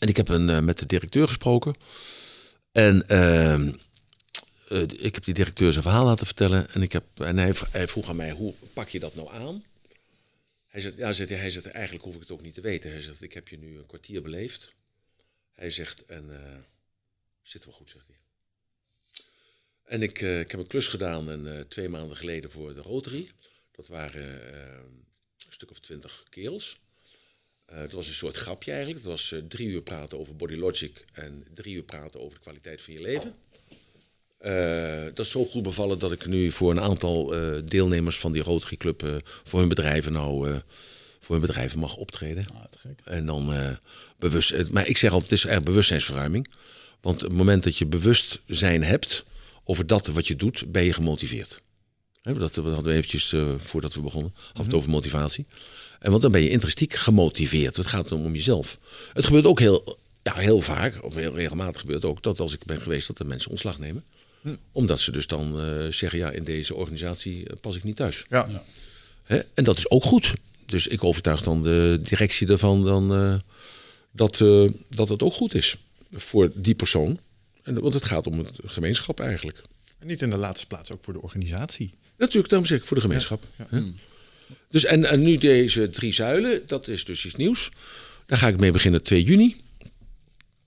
En 0.00 0.08
ik 0.08 0.16
heb 0.16 0.28
een, 0.28 0.50
eh, 0.50 0.60
met 0.60 0.78
de 0.78 0.86
directeur 0.86 1.26
gesproken. 1.26 1.74
En 2.72 3.08
eh, 3.08 3.54
eh, 4.70 4.82
ik 4.88 5.14
heb 5.14 5.24
die 5.24 5.34
directeur 5.34 5.72
zijn 5.72 5.84
verhaal 5.84 6.04
laten 6.04 6.26
vertellen. 6.26 6.70
En, 6.70 6.82
ik 6.82 6.92
heb, 6.92 7.04
en 7.14 7.38
hij, 7.38 7.54
vroeg 7.88 8.08
aan 8.08 8.16
mij, 8.16 8.30
hoe 8.30 8.54
pak 8.72 8.88
je 8.88 9.00
dat 9.00 9.14
nou 9.14 9.30
aan? 9.30 9.64
Hij 10.66 10.80
zegt, 10.80 10.96
ja, 10.96 11.12
zegt 11.12 11.30
hij, 11.30 11.50
zegt, 11.50 11.66
eigenlijk 11.66 12.04
hoef 12.04 12.14
ik 12.14 12.20
het 12.20 12.30
ook 12.30 12.42
niet 12.42 12.54
te 12.54 12.60
weten. 12.60 12.90
Hij 12.90 13.00
zegt, 13.00 13.22
ik 13.22 13.32
heb 13.32 13.48
je 13.48 13.58
nu 13.58 13.78
een 13.78 13.86
kwartier 13.86 14.22
beleefd. 14.22 14.72
Hij 15.52 15.70
zegt, 15.70 16.04
en 16.04 16.24
eh, 16.30 16.60
zit 17.42 17.64
wel 17.64 17.74
goed, 17.74 17.90
zegt 17.90 18.06
hij. 18.06 18.16
En 19.84 20.02
ik, 20.02 20.20
ik 20.20 20.50
heb 20.50 20.60
een 20.60 20.66
klus 20.66 20.86
gedaan 20.86 21.30
en, 21.30 21.68
twee 21.68 21.88
maanden 21.88 22.16
geleden 22.16 22.50
voor 22.50 22.74
de 22.74 22.80
Rotary. 22.80 23.30
Dat 23.70 23.88
waren 23.88 24.52
eh, 24.52 24.82
een 25.46 25.52
stuk 25.52 25.70
of 25.70 25.78
twintig 25.78 26.24
kerels. 26.28 26.80
Eh, 27.70 27.78
het 27.78 27.92
was 27.92 28.06
een 28.06 28.12
soort 28.12 28.36
grapje 28.36 28.70
eigenlijk. 28.70 29.00
Het 29.00 29.10
was 29.10 29.32
eh, 29.32 29.38
drie 29.48 29.68
uur 29.68 29.82
praten 29.82 30.18
over 30.18 30.36
body 30.36 30.54
logic 30.54 31.04
en 31.12 31.44
drie 31.54 31.74
uur 31.74 31.82
praten 31.82 32.20
over 32.20 32.34
de 32.34 32.42
kwaliteit 32.42 32.82
van 32.82 32.94
je 32.94 33.00
leven. 33.00 33.34
Eh, 34.38 35.04
dat 35.14 35.24
is 35.24 35.30
zo 35.30 35.44
goed 35.44 35.62
bevallen 35.62 35.98
dat 35.98 36.12
ik 36.12 36.26
nu 36.26 36.50
voor 36.50 36.70
een 36.70 36.80
aantal 36.80 37.34
deelnemers 37.64 38.18
van 38.18 38.32
die 38.32 38.42
Rotary 38.42 38.76
Club 38.76 39.22
voor 39.44 39.60
hun 39.60 39.68
bedrijven 39.68 40.12
nou 40.12 40.60
voor 41.20 41.34
hun 41.34 41.46
bedrijven 41.46 41.78
mag 41.78 41.96
optreden. 41.96 42.46
Ah. 42.54 42.90
En 43.04 43.26
dan 43.26 43.76
bewust. 44.18 44.70
Maar 44.70 44.86
ik 44.86 44.96
zeg 44.96 45.12
altijd, 45.12 45.30
het 45.30 45.38
is 45.38 45.44
echt 45.44 45.64
bewustzijnsverruiming. 45.64 46.48
Want 47.00 47.16
op 47.16 47.28
het 47.28 47.38
moment 47.38 47.64
dat 47.64 47.76
je 47.76 47.86
bewustzijn 47.86 48.84
hebt 48.84 49.24
over 49.64 49.86
dat 49.86 50.06
wat 50.06 50.26
je 50.26 50.36
doet, 50.36 50.72
ben 50.72 50.82
je 50.82 50.92
gemotiveerd. 50.92 51.60
Hè, 52.22 52.32
dat 52.34 52.54
we 52.54 52.62
hadden 52.62 52.84
we 52.84 52.92
eventjes 52.92 53.34
voordat 53.56 53.94
we 53.94 54.00
begonnen, 54.00 54.32
hadden 54.34 54.64
het 54.64 54.74
over 54.74 54.90
motivatie. 54.90 55.46
En 56.00 56.10
want 56.10 56.22
dan 56.22 56.32
ben 56.32 56.42
je 56.42 56.48
intrinsiek 56.48 56.94
gemotiveerd. 56.94 57.76
Het 57.76 57.86
gaat 57.86 58.08
dan 58.08 58.24
om 58.24 58.34
jezelf. 58.34 58.78
Het 59.12 59.24
gebeurt 59.24 59.46
ook 59.46 59.58
heel, 59.58 59.98
ja, 60.22 60.34
heel 60.34 60.60
vaak, 60.60 61.04
of 61.04 61.14
heel 61.14 61.34
regelmatig 61.34 61.80
gebeurt 61.80 62.04
ook, 62.04 62.22
dat 62.22 62.40
als 62.40 62.52
ik 62.52 62.64
ben 62.64 62.80
geweest, 62.80 63.06
dat 63.06 63.18
de 63.18 63.24
mensen 63.24 63.50
ontslag 63.50 63.78
nemen. 63.78 64.04
Omdat 64.72 65.00
ze 65.00 65.12
dus 65.12 65.26
dan 65.26 65.60
eh, 65.60 65.90
zeggen, 65.90 66.18
ja, 66.18 66.30
in 66.30 66.44
deze 66.44 66.74
organisatie 66.74 67.46
eh, 67.46 67.56
pas 67.60 67.76
ik 67.76 67.84
niet 67.84 67.96
thuis. 67.96 68.24
Ja. 68.28 68.62
Hè? 69.24 69.40
En 69.54 69.64
dat 69.64 69.78
is 69.78 69.90
ook 69.90 70.04
goed. 70.04 70.32
Dus 70.70 70.86
ik 70.86 71.04
overtuig 71.04 71.42
dan 71.42 71.62
de 71.62 72.00
directie 72.02 72.48
ervan 72.48 72.84
dan, 72.84 73.14
eh, 73.14 73.34
dat, 74.10 74.40
eh, 74.40 74.68
dat 74.88 75.08
het 75.08 75.22
ook 75.22 75.32
goed 75.32 75.54
is 75.54 75.76
voor 76.12 76.50
die 76.54 76.74
persoon. 76.74 77.18
En, 77.62 77.80
want 77.80 77.94
het 77.94 78.04
gaat 78.04 78.26
om 78.26 78.38
het 78.38 78.52
gemeenschap 78.64 79.20
eigenlijk. 79.20 79.62
En 79.98 80.06
niet 80.06 80.22
in 80.22 80.30
de 80.30 80.36
laatste 80.36 80.66
plaats 80.66 80.90
ook 80.90 81.04
voor 81.04 81.12
de 81.12 81.22
organisatie. 81.22 81.90
Natuurlijk, 82.16 82.48
daarom 82.48 82.68
zeg 82.68 82.78
ik 82.78 82.84
voor 82.84 82.96
de 82.96 83.02
gemeenschap. 83.02 83.44
Hè? 83.56 83.82
Dus 84.70 84.84
en, 84.84 85.22
nu 85.22 85.36
deze 85.36 85.90
drie 85.90 86.12
zuilen, 86.12 86.62
dat 86.66 86.88
is 86.88 87.04
dus 87.04 87.24
iets 87.24 87.34
nieuws. 87.34 87.70
Daar 88.26 88.38
ga 88.38 88.48
ik 88.48 88.60
mee 88.60 88.70
beginnen 88.70 89.02
2 89.02 89.22
juni 89.22 89.56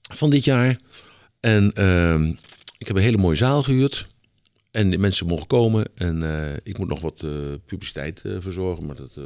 van 0.01 0.29
dit 0.29 0.43
jaar. 0.43 0.79
En 1.39 1.71
ehm, 1.71 2.25
ik 2.77 2.87
heb 2.87 2.95
een 2.95 3.03
hele 3.03 3.17
mooie 3.17 3.35
zaal 3.35 3.63
gehuurd. 3.63 4.07
En 4.71 4.89
de 4.89 4.97
mensen 4.97 5.27
mogen 5.27 5.47
komen. 5.47 5.85
En 5.95 6.23
eh, 6.23 6.55
ik 6.63 6.77
moet 6.77 6.87
nog 6.87 7.01
wat 7.01 7.23
eh, 7.23 7.29
publiciteit 7.65 8.21
eh, 8.25 8.35
verzorgen. 8.39 8.85
Maar 8.85 8.95
dat, 8.95 9.17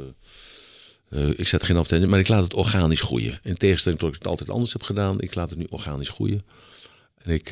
ik 1.36 1.46
zet 1.46 1.62
geen 1.62 1.76
advertentie. 1.76 2.08
Maar 2.08 2.18
ik 2.18 2.28
laat 2.28 2.42
het 2.42 2.54
organisch 2.54 3.00
groeien. 3.00 3.40
In 3.42 3.56
tegenstelling 3.56 4.00
tot 4.00 4.08
ik 4.08 4.18
het 4.18 4.26
altijd 4.26 4.50
anders 4.50 4.72
heb 4.72 4.82
gedaan. 4.82 5.20
Ik 5.20 5.34
laat 5.34 5.50
het 5.50 5.58
nu 5.58 5.66
organisch 5.70 6.08
groeien. 6.08 6.42
En 7.18 7.32
ik, 7.32 7.50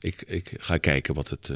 ik, 0.00 0.22
ik 0.26 0.54
ga 0.56 0.76
kijken 0.76 1.14
wat 1.14 1.28
het, 1.28 1.52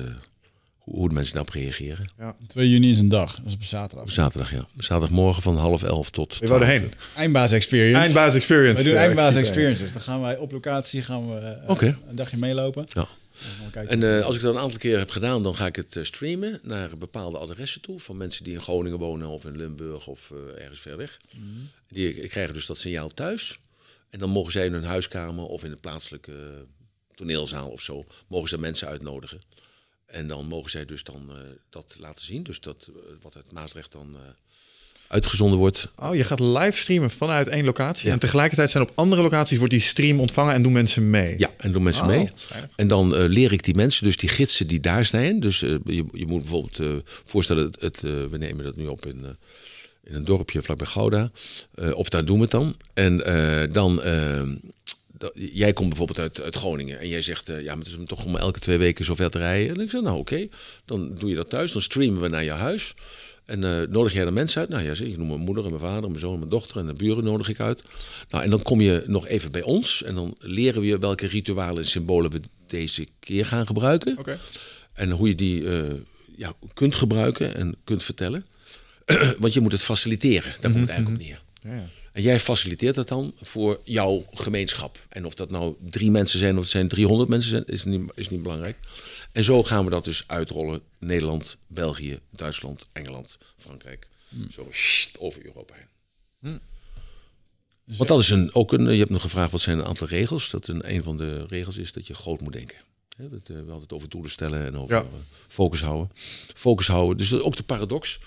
hoe 0.81 1.09
de 1.09 1.15
mensen 1.15 1.35
daarop 1.35 1.55
reageren. 1.55 2.07
2 2.47 2.71
juni 2.71 2.91
is 2.91 2.99
een 2.99 3.09
dag. 3.09 3.37
Dat 3.37 3.47
is 3.47 3.55
op 3.55 3.63
zaterdag. 3.63 4.05
Op 4.05 4.11
zaterdag, 4.11 4.51
ja. 4.51 4.67
Zaterdagmorgen 4.79 5.43
van 5.43 5.57
half 5.57 5.83
elf 5.83 6.11
tot. 6.11 6.39
Wou 6.39 6.47
12. 6.47 6.63
erheen. 6.63 6.93
Eindbaas 7.17 7.53
Experience. 7.53 8.01
Eindbaas 8.01 8.35
Experience. 8.35 8.75
Wij 8.75 8.85
doen 8.85 8.93
Ja, 8.93 9.07
Eindbaas. 9.07 9.35
Experiences. 9.35 9.93
Dan 9.93 10.03
gaan 10.03 10.21
wij 10.21 10.37
op 10.37 10.53
locatie 10.53 11.03
gaan 11.03 11.29
we 11.29 11.39
eh, 11.39 11.93
een 12.09 12.17
dagje 12.17 12.37
meelopen. 12.37 12.87
Ja. 12.93 13.09
Dan 13.41 13.51
gaan 13.51 13.65
we 13.67 13.71
kijken 13.71 14.03
En 14.03 14.19
eh, 14.19 14.25
als 14.25 14.37
ik 14.37 14.43
dat 14.43 14.55
een 14.55 14.61
aantal 14.61 14.79
keer 14.79 14.99
heb 14.99 15.11
gedaan, 15.11 15.43
dan 15.43 15.55
ga 15.55 15.67
ik 15.67 15.77
het 15.77 15.97
eh, 15.97 16.05
streamen 16.05 16.61
naar 16.63 16.99
bepaalde 16.99 17.39
adressen 17.39 17.81
toe. 17.81 18.01
Van 18.01 18.17
mensen 18.17 18.45
die 18.45 18.53
in 18.53 18.61
Groningen 18.61 18.99
wonen 18.99 19.29
of 19.29 19.45
in 19.45 19.57
Limburg 19.57 20.07
of 20.07 20.31
eh, 20.31 20.63
ergens 20.63 20.81
ver 20.81 20.97
weg. 20.97 21.21
Die 21.89 22.29
krijgen 22.29 22.55
dus 22.55 22.67
dat 22.67 22.79
signaal 22.79 23.09
thuis. 23.09 23.59
En 24.11 24.19
dan 24.19 24.31
mogen 24.31 24.53
zij 24.53 24.67
in 24.67 24.73
hun 24.73 24.85
huiskamer 24.85 25.45
of 25.45 25.65
in 25.65 25.71
een 25.71 25.81
plaatselijke 25.81 26.65
toneelzaal 27.15 27.69
of 27.69 27.83
zo, 27.83 28.05
mogen 28.27 28.49
ze 28.49 28.59
mensen 28.59 28.89
uitnodigen. 28.89 29.41
En 30.11 30.29
dan 30.29 30.47
mogen 30.47 30.71
zij 30.71 30.85
dus 30.85 31.05
dan 31.05 31.23
eh, 31.29 31.37
dat 31.71 31.97
laten 31.99 32.25
zien. 32.25 32.43
Dus 32.43 32.61
dat 32.61 32.89
eh, 32.89 32.95
wat 33.23 33.37
uit 33.37 33.53
Maasrecht 33.53 33.93
dan 33.93 34.15
eh, 34.15 34.21
uitgezonden 35.09 35.59
wordt. 35.59 35.89
Oh, 35.97 36.15
je 36.15 36.25
gaat 36.25 36.41
livestreamen 36.41 37.11
vanuit 37.11 37.49
één 37.49 37.65
locatie. 37.65 38.11
En 38.11 38.19
tegelijkertijd 38.19 38.71
zijn 38.71 38.83
op 38.83 38.93
andere 38.95 39.23
locaties 39.23 39.59
wordt 39.59 39.73
die 39.73 39.83
stream 39.83 40.21
ontvangen 40.21 40.55
en 40.55 40.63
doen 40.63 40.73
mensen 40.73 41.11
mee. 41.11 41.35
Ja, 41.39 41.51
en 41.57 41.73
doen 41.73 41.83
mensen 41.83 42.03
Oh, 42.05 42.09
mee. 42.09 42.29
fijn. 42.37 42.71
En 42.77 42.89
dan 42.89 43.15
leer 43.25 43.53
ik 43.53 43.63
die 43.63 43.75
mensen, 43.75 44.05
dus 44.05 44.17
die 44.17 44.29
gidsen 44.29 44.67
die 44.67 44.81
daar 44.81 45.05
zijn. 45.05 45.41
Dus 45.41 45.61
je, 45.61 45.81
je 46.13 46.27
moet 46.27 46.41
bijvoorbeeld 46.41 47.03
voorstellen, 47.25 47.65
het, 47.65 47.81
het, 47.81 48.01
we 48.01 48.37
nemen 48.39 48.65
dat 48.65 48.77
nu 48.77 48.87
op 48.87 49.07
in, 49.07 49.25
in 50.05 50.15
een 50.15 50.25
dorpje 50.25 50.63
vlakbij 50.63 50.87
Gouda. 50.87 51.31
Of 51.95 52.09
daar 52.09 52.25
doen 52.25 52.37
we 52.37 52.43
het 52.43 52.51
dan. 52.51 52.77
En 52.95 53.17
dan, 53.73 54.03
eh, 54.03 54.39
dat- 54.39 54.49
jij 55.35 55.73
komt 55.73 55.89
bijvoorbeeld 55.89 56.19
uit, 56.19 56.41
uit 56.41 56.57
Groningen. 56.57 56.99
En 56.99 57.09
jij 57.09 57.23
zegt, 57.23 57.49
eh, 57.49 57.63
ja, 57.63 57.75
maar 57.75 57.85
het 57.85 57.99
is 57.99 58.05
toch 58.07 58.25
om 58.25 58.37
elke 58.37 58.61
twee 58.61 58.79
weken 58.79 59.05
zo 59.05 59.15
ver 59.15 59.31
te 59.31 59.39
rijden. 59.39 59.75
En 59.75 59.81
ik 59.81 59.91
zeg, 59.91 60.03
nou 60.03 60.19
oké, 60.19 60.49
dan 60.85 61.15
doe 61.15 61.29
je 61.29 61.37
dat 61.37 61.51
thuis. 61.51 61.73
Dan 61.73 61.83
streamen 61.83 62.21
we 62.21 62.29
naar 62.29 62.45
je 62.45 62.51
huis. 62.51 62.95
En 63.45 63.65
eh, 63.65 63.89
nodig 63.89 64.13
jij 64.13 64.25
de 64.25 64.31
mensen 64.31 64.61
uit? 64.61 64.69
Nou 64.69 64.83
ja, 64.83 64.95
zeg, 64.95 65.07
ik 65.07 65.17
noem 65.17 65.29
mijn 65.29 65.41
moeder 65.41 65.65
en 65.65 65.71
mijn 65.71 65.83
vader, 65.83 66.09
mijn 66.09 66.21
zoon 66.21 66.33
en 66.33 66.39
mijn 66.39 66.51
dochter 66.51 66.77
en 66.77 66.87
de 66.87 66.93
buren 66.93 67.25
nodig 67.25 67.49
ik 67.49 67.61
uit. 67.61 67.85
Nou, 68.29 68.45
en 68.45 68.51
dan 68.51 68.63
kom 68.63 68.81
je 68.81 69.03
nog 69.07 69.27
even 69.27 69.53
bij 69.53 69.63
ons 69.63 70.03
en 70.03 70.15
dan 70.15 70.35
leren 70.39 70.81
we 70.81 70.87
je 70.87 70.99
welke 70.99 71.27
ritualen 71.27 71.83
en 71.83 71.89
symbolen 71.89 72.31
we 72.31 72.41
deze 72.67 73.07
keer 73.21 73.45
gaan 73.45 73.67
gebruiken. 73.67 74.19
En 74.93 75.11
hoe 75.11 75.29
je 75.29 75.35
die 75.35 75.69
eh, 75.69 75.95
ja, 76.37 76.53
kunt 76.75 76.95
gebruiken 76.95 77.55
en 77.55 77.77
kunt 77.85 78.03
vertellen. 78.03 78.47
Want 79.39 79.53
je 79.53 79.61
moet 79.61 79.73
het 79.73 79.83
faciliteren, 79.83 80.55
daar 80.61 80.71
komt 80.73 80.87
het 80.87 80.91
eigenlijk 80.91 81.21
op 81.21 81.27
neer. 81.27 81.43
Ja, 81.63 81.75
ja. 81.75 81.89
En 82.21 82.27
jij 82.27 82.41
faciliteert 82.41 82.95
dat 82.95 83.09
dan 83.09 83.35
voor 83.41 83.81
jouw 83.85 84.25
gemeenschap. 84.33 84.99
En 85.09 85.27
of 85.27 85.35
dat 85.35 85.51
nou 85.51 85.75
drie 85.81 86.11
mensen 86.11 86.39
zijn 86.39 86.55
of 86.57 86.63
het 86.63 86.71
zijn 86.71 86.89
300 86.89 87.29
mensen 87.29 87.51
zijn, 87.51 87.65
is 87.67 87.85
niet, 87.85 88.11
is 88.15 88.29
niet 88.29 88.43
belangrijk. 88.43 88.79
En 89.33 89.45
zo 89.45 89.63
gaan 89.63 89.85
we 89.85 89.91
dat 89.91 90.05
dus 90.05 90.25
uitrollen. 90.27 90.81
Nederland, 90.99 91.57
België, 91.67 92.19
Duitsland, 92.31 92.87
Engeland, 92.93 93.39
Frankrijk. 93.59 94.09
Zo 94.51 94.69
sst, 94.71 95.19
over 95.19 95.45
Europa 95.47 95.75
heen. 96.41 96.61
Want 97.85 98.09
dat 98.09 98.21
is 98.21 98.29
een, 98.31 98.55
ook 98.55 98.73
een, 98.73 98.93
je 98.93 98.99
hebt 98.99 99.11
nog 99.11 99.23
gevraagd 99.23 99.53
wat 99.53 99.61
zijn 99.61 99.79
een 99.79 99.85
aantal 99.87 100.07
regels. 100.07 100.51
Dat 100.51 100.69
een, 100.69 100.95
een 100.95 101.03
van 101.03 101.17
de 101.17 101.47
regels 101.49 101.77
is 101.79 101.93
dat 101.93 102.07
je 102.07 102.15
groot 102.15 102.41
moet 102.41 102.53
denken. 102.53 102.77
Eh, 103.17 103.25
we 103.47 103.55
hadden 103.55 103.81
het 103.81 103.93
over 103.93 104.09
doelen 104.09 104.31
stellen 104.31 104.67
en 104.67 104.77
over 104.77 104.97
Ja. 104.97 105.07
focus 105.49 105.81
houden. 105.83 106.11
Focus 106.55 106.87
houden. 106.87 107.17
Dus 107.17 107.29
dat 107.29 107.41
is 107.41 107.47
ook 107.47 107.57
de 107.57 107.63
paradox. 107.63 108.19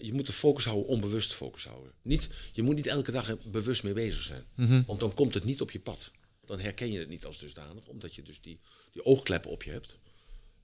Je 0.00 0.12
moet 0.12 0.26
de 0.26 0.32
focus 0.32 0.64
houden, 0.64 0.86
onbewust 0.86 1.32
focus 1.32 1.64
houden. 1.64 1.92
Niet, 2.02 2.28
je 2.52 2.62
moet 2.62 2.74
niet 2.74 2.86
elke 2.86 3.10
dag 3.10 3.50
bewust 3.50 3.82
mee 3.82 3.92
bezig 3.92 4.22
zijn. 4.22 4.44
Want 4.86 5.00
dan 5.00 5.14
komt 5.14 5.34
het 5.34 5.44
niet 5.44 5.60
op 5.60 5.70
je 5.70 5.80
pad. 5.80 6.10
Dan 6.44 6.60
herken 6.60 6.92
je 6.92 6.98
het 6.98 7.08
niet 7.08 7.24
als 7.24 7.38
dusdanig, 7.38 7.86
omdat 7.86 8.14
je 8.14 8.22
dus 8.22 8.40
die, 8.40 8.60
die 8.92 9.04
oogkleppen 9.04 9.50
op 9.50 9.62
je 9.62 9.70
hebt. 9.70 9.98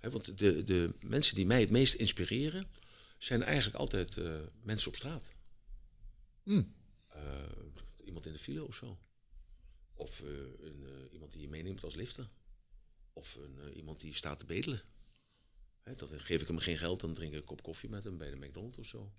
Want 0.01 0.39
de, 0.39 0.65
de 0.65 0.95
mensen 1.01 1.35
die 1.35 1.47
mij 1.47 1.61
het 1.61 1.71
meest 1.71 1.95
inspireren, 1.95 2.65
zijn 3.19 3.43
eigenlijk 3.43 3.77
altijd 3.77 4.17
eh, 4.17 4.39
mensen 4.63 4.89
op 4.89 4.97
straat. 4.97 5.29
Eh, 7.09 7.23
iemand 8.05 8.27
in 8.27 8.33
de 8.33 8.39
file 8.39 8.67
of 8.67 8.75
zo. 8.75 8.99
Of 9.95 10.21
eh, 10.21 10.29
een, 10.61 11.09
iemand 11.13 11.33
die 11.33 11.41
je 11.41 11.49
meeneemt 11.49 11.85
als 11.85 11.95
lifter. 11.95 12.29
Of 13.13 13.35
een, 13.35 13.73
iemand 13.77 14.01
die 14.01 14.15
staat 14.15 14.39
te 14.39 14.45
bedelen. 14.45 14.83
Hè, 15.82 15.94
dat 15.94 16.09
geef 16.16 16.40
ik 16.40 16.48
hem 16.48 16.59
geen 16.59 16.78
geld, 16.78 17.01
dan 17.01 17.15
drink 17.15 17.32
ik 17.32 17.39
een 17.39 17.44
kop 17.44 17.62
koffie 17.62 17.89
met 17.89 18.05
hem 18.05 18.16
bij 18.16 18.31
de 18.31 18.36
McDonald's 18.36 18.78
of 18.78 18.86
zo. 18.86 19.12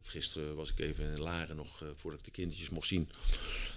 Of 0.00 0.06
gisteren 0.06 0.56
was 0.56 0.70
ik 0.70 0.78
even 0.78 1.04
in 1.04 1.20
Laren 1.20 1.56
nog, 1.56 1.82
eh, 1.82 1.88
voordat 1.94 2.18
ik 2.20 2.24
de 2.24 2.30
kindertjes 2.30 2.70
mocht 2.70 2.86
zien. 2.88 3.08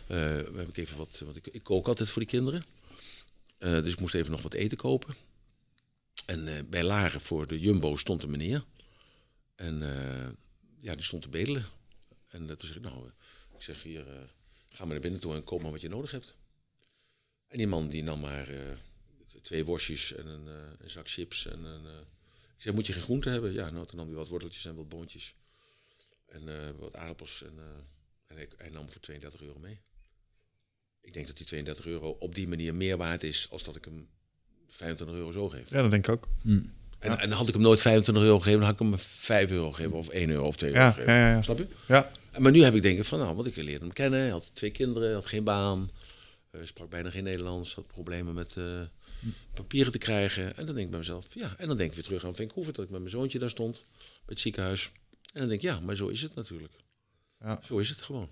eh 0.08 0.36
heb 0.36 0.68
ik 0.68 0.78
even 0.78 0.98
wat, 0.98 1.20
want 1.20 1.36
ik, 1.36 1.48
ik 1.48 1.64
kook 1.64 1.88
altijd 1.88 2.10
voor 2.10 2.22
die 2.22 2.32
kinderen. 2.32 2.64
Eh, 3.58 3.84
dus 3.84 3.94
ik 3.94 4.00
moest 4.00 4.16
even 4.16 4.32
nog 4.32 4.42
wat 4.42 4.54
eten 4.54 4.78
kopen. 4.78 5.16
En 6.26 6.48
eh, 6.58 6.64
bij 6.64 6.84
Laren 6.84 7.22
voor 7.22 7.48
de 7.48 7.60
Jumbo 7.60 7.96
stond 7.96 8.24
een 8.24 8.32
meneer. 8.32 8.66
En 9.56 9.80
ja, 10.78 10.94
die 10.94 11.04
stond 11.04 11.22
te 11.22 11.30
bedelen. 11.30 11.66
En 12.28 12.48
toen 12.48 12.68
zeg 12.68 12.76
ik, 12.76 12.82
nou, 12.82 13.08
ik 13.56 13.62
zeg 13.62 13.84
hier, 13.84 14.06
ga 14.70 14.84
maar 14.84 14.88
naar 14.88 15.00
binnen 15.00 15.20
toe 15.20 15.36
en 15.36 15.44
koop 15.44 15.62
maar 15.62 15.72
wat 15.72 15.82
je 15.82 15.90
nodig 15.90 16.12
hebt. 16.12 16.36
En 17.48 17.58
die 17.58 17.68
man 17.68 17.90
die 17.90 18.04
nam 18.04 18.20
maar 18.20 18.48
twee 19.42 19.66
worstjes 19.66 20.14
en 20.14 20.28
een, 20.28 20.48
eh, 20.48 20.54
een 20.80 20.90
zak 20.90 21.10
chips. 21.10 21.46
En 21.48 21.64
een, 21.64 21.86
eh, 21.86 22.00
ik 22.58 22.62
zeg, 22.68 22.74
moet 22.74 22.86
je 22.86 22.94
geen 22.94 23.02
groente 23.02 23.30
hebben? 23.30 23.54
Ja, 23.54 23.70
nou, 23.70 23.86
toen 23.88 23.98
nam 23.98 24.08
hij 24.08 24.16
wat 24.16 24.28
worteltjes 24.28 24.66
en 24.66 24.76
wat 24.76 24.90
boontjes. 24.90 25.36
En 26.26 26.42
eh, 26.48 26.70
wat 26.80 26.96
aardappels. 26.96 27.44
En, 27.44 27.54
eh, 27.58 27.64
en 28.28 28.36
hij, 28.36 28.48
hij 28.58 28.70
nam 28.70 28.92
voor 28.92 29.02
32 29.02 29.42
euro 29.42 29.60
mee. 29.60 29.80
Ik 31.02 31.14
denk 31.14 31.28
dat 31.28 31.38
die 31.38 31.46
32 31.46 31.86
euro 31.86 32.10
op 32.10 32.36
die 32.36 32.48
manier 32.48 32.76
meer 32.76 32.98
waard 32.98 33.24
is 33.24 33.48
als 33.50 33.64
dat 33.64 33.76
ik 33.76 33.86
hem 33.86 34.10
25 34.68 35.18
euro 35.18 35.32
zo 35.32 35.50
geef. 35.50 35.70
Ja, 35.70 35.82
dat 35.82 35.92
denk 35.92 36.08
ik 36.08 36.14
ook. 36.14 36.28
En, 37.00 37.18
en 37.20 37.32
had 37.32 37.48
ik 37.48 37.54
hem 37.54 37.62
nooit 37.64 37.82
25 37.82 38.24
euro 38.24 38.38
gegeven, 38.38 38.60
dan 38.60 38.70
had 38.70 38.80
ik 38.80 38.88
hem 38.88 38.98
5 39.00 39.52
euro 39.52 39.72
gegeven 39.72 39.98
of 39.98 40.10
1 40.10 40.30
euro 40.30 40.46
of 40.46 40.56
2 40.56 40.70
euro 40.70 40.82
Ja, 40.84 40.92
gegeven. 40.92 41.14
ja, 41.14 41.20
ja, 41.20 41.32
ja. 41.36 41.42
Snap 41.42 41.58
je? 41.58 41.68
Ja, 41.88 42.12
Maar 42.40 42.52
nu 42.52 42.64
heb 42.64 42.76
ik 42.76 42.82
denken 42.82 43.06
van, 43.06 43.20
nou, 43.20 43.36
want 43.36 43.48
ik 43.48 43.56
leerde 43.56 43.86
hem 43.86 43.94
kennen. 43.94 44.20
Hij 44.20 44.30
had 44.30 44.52
twee 44.56 44.72
kinderen, 44.72 45.14
had 45.14 45.26
geen 45.26 45.44
baan. 45.44 45.90
eh, 46.52 46.62
sprak 46.64 46.90
bijna 46.90 47.10
geen 47.10 47.24
Nederlands. 47.24 47.74
Had 47.76 47.88
problemen 47.88 48.34
met 48.34 48.58
eh, 48.58 48.82
papieren 49.54 49.92
te 49.92 49.98
krijgen. 49.98 50.46
En 50.58 50.66
dan 50.66 50.76
denk 50.76 50.86
ik 50.86 50.90
bij 50.90 51.00
mezelf, 51.00 51.26
ja. 51.34 51.56
En 51.58 51.68
dan 51.68 51.78
denk 51.78 51.90
ik 51.90 51.96
weer 51.96 52.04
terug 52.06 52.26
aan 52.26 52.36
Vancouver, 52.36 52.74
dat 52.74 52.84
ik 52.86 52.90
met 52.92 53.00
mijn 53.00 53.12
zoontje 53.12 53.40
daar 53.40 53.50
stond. 53.50 53.86
Bij 53.98 54.04
het 54.26 54.40
ziekenhuis. 54.40 54.92
En 55.34 55.40
dan 55.40 55.48
denk 55.50 55.62
ik, 55.62 55.70
ja, 55.70 55.80
maar 55.80 55.96
zo 55.96 56.08
is 56.08 56.22
het 56.22 56.36
natuurlijk. 56.36 56.74
Ja. 57.40 57.60
Zo 57.66 57.78
is 57.78 57.90
het 57.90 58.02
gewoon. 58.02 58.30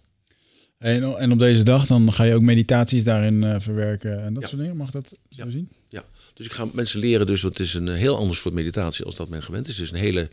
En, 0.77 1.03
en 1.17 1.31
op 1.31 1.39
deze 1.39 1.63
dag 1.63 1.85
dan 1.85 2.13
ga 2.13 2.23
je 2.23 2.33
ook 2.33 2.41
meditaties 2.41 3.03
daarin 3.03 3.43
eh, 3.43 3.59
verwerken 3.59 4.23
en 4.23 4.33
dat 4.33 4.43
Ja. 4.43 4.49
soort 4.49 4.61
dingen. 4.61 4.77
Mag 4.77 4.91
dat 4.91 5.07
zo 5.09 5.15
Ja. 5.29 5.49
zien? 5.49 5.69
Ja, 5.89 6.05
dus 6.33 6.45
ik 6.45 6.51
ga 6.51 6.67
mensen 6.73 6.99
leren, 6.99 7.25
dus 7.25 7.41
het 7.41 7.59
is 7.59 7.73
een 7.73 7.87
eh, 7.87 7.95
heel 7.95 8.17
ander 8.17 8.35
soort 8.35 8.53
meditatie 8.53 9.05
als 9.05 9.15
dat 9.15 9.29
men 9.29 9.43
gewend 9.43 9.67
is. 9.67 9.75
Het 9.77 9.85
is 9.85 9.91
een 9.91 9.97
hele, 9.97 10.29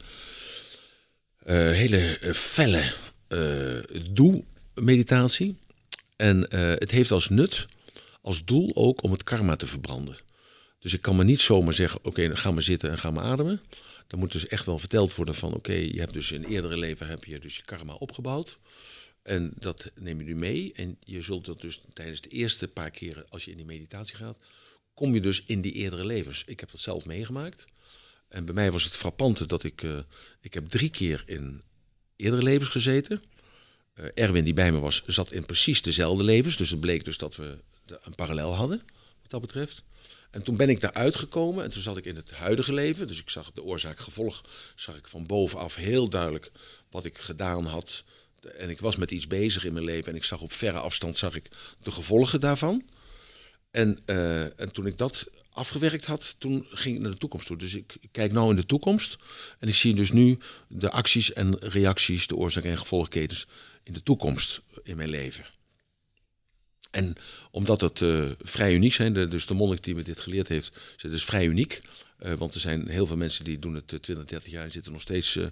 eh, 1.38 1.56
hele 1.56 2.18
felle 2.34 2.92
eh 3.28 3.98
doe-meditatie. 4.10 5.56
En 6.16 6.40
het 6.78 6.90
heeft 6.90 7.10
als 7.10 7.28
nut, 7.28 7.66
als 8.20 8.44
doel 8.44 8.70
ook 8.76 9.02
om 9.02 9.10
het 9.12 9.22
karma 9.22 9.56
te 9.56 9.66
verbranden. 9.66 10.16
Dus 10.78 10.92
ik 10.92 11.02
kan 11.02 11.16
me 11.16 11.24
niet 11.24 11.40
zomaar 11.40 11.72
zeggen, 11.72 12.04
oké, 12.04 12.36
ga 12.36 12.50
maar 12.50 12.62
zitten 12.62 12.90
en 12.90 12.98
ga 12.98 13.10
maar 13.10 13.24
ademen. 13.24 13.60
Dan 14.06 14.18
moet 14.18 14.32
dus 14.32 14.46
echt 14.46 14.66
wel 14.66 14.78
verteld 14.78 15.14
worden 15.14 15.34
van, 15.34 15.54
oké, 15.54 15.72
je 15.72 16.00
hebt 16.00 16.12
dus 16.12 16.32
in 16.32 16.44
eerdere 16.44 16.76
leven 16.76 17.06
heb 17.06 17.24
je 17.24 17.38
dus 17.38 17.56
je 17.56 17.62
karma 17.62 17.94
opgebouwd. 17.94 18.58
En 19.22 19.52
dat 19.58 19.90
neem 19.94 20.18
je 20.18 20.24
nu 20.24 20.34
mee. 20.34 20.72
En 20.72 20.96
je 21.04 21.22
zult 21.22 21.44
dat 21.44 21.60
dus 21.60 21.80
tijdens 21.92 22.20
de 22.20 22.28
eerste 22.28 22.68
paar 22.68 22.90
keren, 22.90 23.28
als 23.28 23.44
je 23.44 23.50
in 23.50 23.56
die 23.56 23.66
meditatie 23.66 24.16
gaat, 24.16 24.38
kom 24.94 25.14
je 25.14 25.20
dus 25.20 25.44
in 25.46 25.60
die 25.60 25.72
eerdere 25.72 26.04
levens. 26.04 26.42
Ik 26.46 26.60
heb 26.60 26.70
dat 26.70 26.80
zelf 26.80 27.06
meegemaakt. 27.06 27.66
En 28.28 28.44
bij 28.44 28.54
mij 28.54 28.72
was 28.72 28.84
het 28.84 28.96
frappante 28.96 29.46
dat 29.46 29.64
ik... 29.64 29.82
eh, 29.82 29.98
ik 30.40 30.54
heb 30.54 30.68
drie 30.68 30.90
keer 30.90 31.22
in 31.26 31.62
eerdere 32.16 32.42
levens 32.42 32.68
gezeten. 32.68 33.22
Eh, 33.94 34.04
Erwin, 34.14 34.44
die 34.44 34.54
bij 34.54 34.72
me 34.72 34.78
was, 34.78 35.02
zat 35.06 35.32
in 35.32 35.46
precies 35.46 35.82
dezelfde 35.82 36.24
levens. 36.24 36.56
Dus 36.56 36.70
het 36.70 36.80
bleek 36.80 37.04
dus 37.04 37.18
dat 37.18 37.36
we 37.36 37.58
een 37.86 38.14
parallel 38.14 38.54
hadden, 38.54 38.78
wat 39.20 39.30
dat 39.30 39.40
betreft. 39.40 39.82
En 40.30 40.42
toen 40.42 40.56
ben 40.56 40.68
ik 40.68 40.80
daaruit 40.80 41.16
gekomen 41.16 41.64
en 41.64 41.70
toen 41.70 41.82
zat 41.82 41.96
ik 41.96 42.04
in 42.04 42.16
het 42.16 42.30
huidige 42.30 42.72
leven. 42.72 43.06
Dus 43.06 43.20
ik 43.20 43.30
zag 43.30 43.52
de 43.52 43.62
oorzaak-gevolg, 43.62 44.44
zag 44.74 44.96
ik 44.96 45.08
van 45.08 45.26
bovenaf 45.26 45.74
heel 45.74 46.08
duidelijk 46.08 46.50
wat 46.90 47.04
ik 47.04 47.18
gedaan 47.18 47.64
had. 47.64 48.04
En 48.56 48.70
ik 48.70 48.80
was 48.80 48.96
met 48.96 49.10
iets 49.10 49.26
bezig 49.26 49.64
in 49.64 49.72
mijn 49.72 49.84
leven 49.84 50.10
en 50.10 50.16
ik 50.16 50.24
zag 50.24 50.40
op 50.40 50.52
verre 50.52 50.78
afstand 50.78 51.16
zag 51.16 51.34
ik 51.34 51.48
de 51.82 51.90
gevolgen 51.90 52.40
daarvan. 52.40 52.84
En, 53.70 53.98
eh, 54.04 54.60
en 54.60 54.72
toen 54.72 54.86
ik 54.86 54.98
dat 54.98 55.26
afgewerkt 55.50 56.04
had, 56.04 56.34
toen 56.38 56.66
ging 56.70 56.96
ik 56.96 57.02
naar 57.02 57.10
de 57.10 57.18
toekomst 57.18 57.46
toe. 57.46 57.56
Dus 57.56 57.74
ik 57.74 57.96
kijk 58.10 58.32
nou 58.32 58.50
in 58.50 58.56
de 58.56 58.66
toekomst 58.66 59.16
en 59.58 59.68
ik 59.68 59.74
zie 59.74 59.94
dus 59.94 60.12
nu 60.12 60.38
de 60.68 60.90
acties 60.90 61.32
en 61.32 61.58
reacties, 61.58 62.26
de 62.26 62.36
oorzaak- 62.36 62.64
en 62.64 62.78
gevolgketens 62.78 63.46
in 63.82 63.92
de 63.92 64.02
toekomst 64.02 64.60
in 64.82 64.96
mijn 64.96 65.08
leven. 65.08 65.55
En 66.96 67.14
omdat 67.50 67.80
het 67.80 68.02
eh, 68.02 68.30
vrij 68.38 68.74
uniek 68.74 68.92
zijn, 68.92 69.12
de, 69.12 69.28
dus 69.28 69.46
de 69.46 69.54
monnik 69.54 69.84
die 69.84 69.94
me 69.94 70.02
dit 70.02 70.18
geleerd 70.18 70.48
heeft, 70.48 70.76
het 70.96 71.12
is 71.12 71.24
vrij 71.24 71.46
uniek. 71.46 71.80
Eh, 72.18 72.34
want 72.34 72.54
er 72.54 72.60
zijn 72.60 72.88
heel 72.88 73.06
veel 73.06 73.16
mensen 73.16 73.44
die 73.44 73.58
doen 73.58 73.74
het 73.74 73.92
eh, 73.92 73.98
20, 73.98 74.24
30 74.24 74.52
jaar 74.52 74.64
en 74.64 74.72
zitten 74.72 74.92
nog 74.92 75.00
steeds 75.00 75.36
eh, 75.36 75.46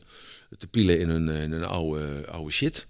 te 0.58 0.66
pielen 0.66 1.00
in 1.00 1.08
hun, 1.08 1.28
eh, 1.28 1.42
in 1.42 1.52
hun 1.52 1.64
oude, 1.64 2.26
oude 2.26 2.50
shit. 2.50 2.86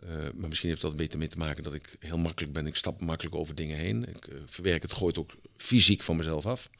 Eh, 0.00 0.08
maar 0.34 0.48
misschien 0.48 0.68
heeft 0.68 0.80
dat 0.80 0.90
een 0.90 0.96
beetje 0.96 1.18
mee 1.18 1.28
te 1.28 1.38
maken 1.38 1.62
dat 1.62 1.74
ik 1.74 1.96
heel 1.98 2.18
makkelijk 2.18 2.52
ben. 2.52 2.66
Ik 2.66 2.76
stap 2.76 3.00
makkelijk 3.00 3.34
over 3.34 3.54
dingen 3.54 3.76
heen. 3.76 4.08
Ik 4.08 4.26
eh, 4.26 4.34
verwerk 4.46 4.82
het, 4.82 4.92
gooi 4.92 5.06
het 5.06 5.18
ook 5.18 5.32
fysiek 5.56 6.02
van 6.02 6.16
mezelf 6.16 6.46
af. 6.46 6.70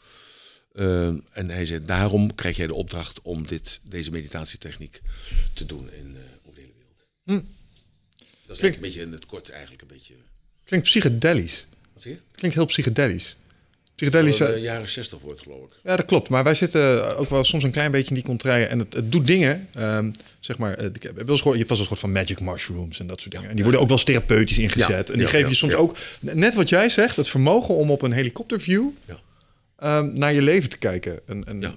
Eh, 0.73 1.07
en 1.07 1.51
hij 1.51 1.65
zei, 1.65 1.85
daarom 1.85 2.35
krijg 2.35 2.57
jij 2.57 2.67
de 2.67 2.75
opdracht 2.75 3.23
om 3.23 3.47
dit, 3.47 3.81
deze 3.83 4.11
meditatietechniek 4.11 5.01
te 5.55 5.67
doen 5.67 5.93
in, 5.93 6.17
eh, 6.17 6.23
over 6.43 6.55
de 6.55 6.61
hele 6.61 6.73
wereld. 6.77 7.07
Dat 8.47 8.57
is 8.57 8.63
eigenlijk 8.63 8.75
een 8.75 8.81
beetje 8.81 9.01
in 9.01 9.13
het 9.13 9.27
kort 9.27 9.49
eigenlijk 9.49 9.83
een 9.83 9.89
beetje... 9.89 10.15
klinkt 10.71 10.89
psychedelisch. 10.89 11.67
Wat 11.93 12.03
zie 12.03 12.13
je? 12.13 12.19
Klinkt 12.35 12.57
heel 12.57 12.67
psychedelisch. 12.67 13.37
Psychedelisch, 13.95 14.37
Dat 14.37 14.49
eh, 14.49 14.55
de 14.55 14.61
jaren 14.61 14.89
60 14.89 15.19
wordt 15.21 15.41
geloof 15.43 15.65
ik. 15.65 15.73
ja, 15.85 15.97
dat 15.97 16.07
klopt. 16.07 16.29
Maar 16.29 16.45
wij 16.45 16.55
zitten 16.55 17.17
ook 17.17 17.31
wel 17.31 17.45
soms 17.45 17.65
een 17.65 17.71
klein 17.71 17.91
beetje 17.91 18.09
in 18.09 18.15
die 18.15 18.25
contraien. 18.25 18.69
En 18.69 18.79
het, 18.79 18.93
het 18.95 19.13
doet 19.13 19.27
dingen. 19.27 19.69
ehm, 19.75 20.11
zeg 20.41 20.59
maar, 20.59 20.75
eh, 20.75 20.87
ik 20.87 21.03
heb 21.03 21.15
wel 21.17 21.29
eens 21.29 21.37
gehoord, 21.41 21.59
je 21.59 21.65
hebt 21.65 21.69
wel 21.69 21.79
eens 21.79 21.89
gehoord 21.89 21.99
van 22.01 22.13
magic 22.13 22.41
mushrooms 22.41 23.01
en 23.01 23.07
dat 23.07 23.21
soort 23.21 23.33
dingen. 23.35 23.49
En 23.49 23.55
die 23.55 23.63
worden 23.65 23.81
ook 23.81 23.89
wel 23.89 23.97
eens 23.97 24.07
therapeutisch 24.07 24.59
ingezet. 24.59 24.89
Ja, 24.89 24.97
en 24.97 25.05
die 25.05 25.17
ja, 25.17 25.27
geven 25.29 25.41
ja, 25.41 25.49
je 25.49 25.55
soms 25.55 25.75
ook, 25.75 25.97
net 26.21 26.55
wat 26.55 26.69
jij 26.69 26.89
zegt, 26.89 27.17
het 27.17 27.29
vermogen 27.29 27.75
om 27.75 27.91
op 27.91 28.03
een 28.03 28.13
helikopterview 28.13 28.89
Ehm, 29.81 30.13
naar 30.13 30.33
je 30.33 30.43
leven 30.43 30.71
te 30.71 30.79
kijken. 30.79 31.21
En, 31.27 31.45
en 31.45 31.61
Ja. 31.61 31.75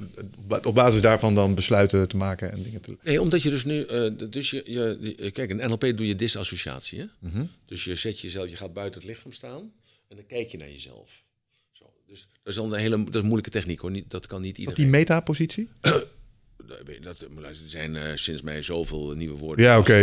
op- 0.63 0.75
basis 0.75 1.01
daarvan 1.01 1.35
dan 1.35 1.55
besluiten 1.55 2.07
te 2.07 2.17
maken 2.17 2.51
en 2.51 2.63
dingen 2.63 2.81
te... 2.81 2.97
Nee, 3.03 3.21
omdat 3.21 3.41
je 3.41 3.49
dus 3.49 3.65
nu, 3.65 3.83
eh, 3.85 4.11
dus 4.29 4.49
je, 4.49 4.61
je, 4.65 4.97
je- 5.17 5.31
kijk, 5.31 5.49
in 5.49 5.55
NLP 5.69 5.81
doe 5.81 6.07
je 6.07 6.15
disassociatie. 6.15 6.99
Hè? 6.99 7.29
Dus 7.65 7.83
je 7.83 7.95
zet 7.95 8.19
jezelf, 8.19 8.49
je 8.49 8.55
gaat 8.55 8.73
buiten 8.73 8.99
het 9.01 9.09
lichaam 9.09 9.31
staan 9.31 9.71
en 10.09 10.15
dan 10.15 10.25
kijk 10.25 10.49
je 10.49 10.57
naar 10.57 10.71
jezelf. 10.71 11.23
Zo. 11.71 11.85
Dus 12.07 12.19
dat 12.43 12.53
is 12.53 12.55
dan 12.55 12.73
een 12.73 12.79
hele, 12.79 12.97
dat 13.03 13.07
is 13.15 13.19
een 13.21 13.25
moeilijke 13.25 13.49
techniek 13.49 13.79
hoor. 13.79 13.91
Niet, 13.91 14.09
dat 14.11 14.25
kan 14.27 14.41
niet 14.41 14.49
Wat 14.51 14.59
iedereen. 14.59 14.83
die 14.83 14.91
metapositie? 14.99 15.69
Dat, 17.01 17.21
er 17.21 17.55
zijn 17.65 17.95
eh, 17.95 18.11
sinds 18.15 18.41
mij 18.41 18.61
zoveel 18.61 19.11
nieuwe 19.11 19.37
woorden. 19.37 19.65
Ja, 19.65 19.79
oké, 19.79 19.93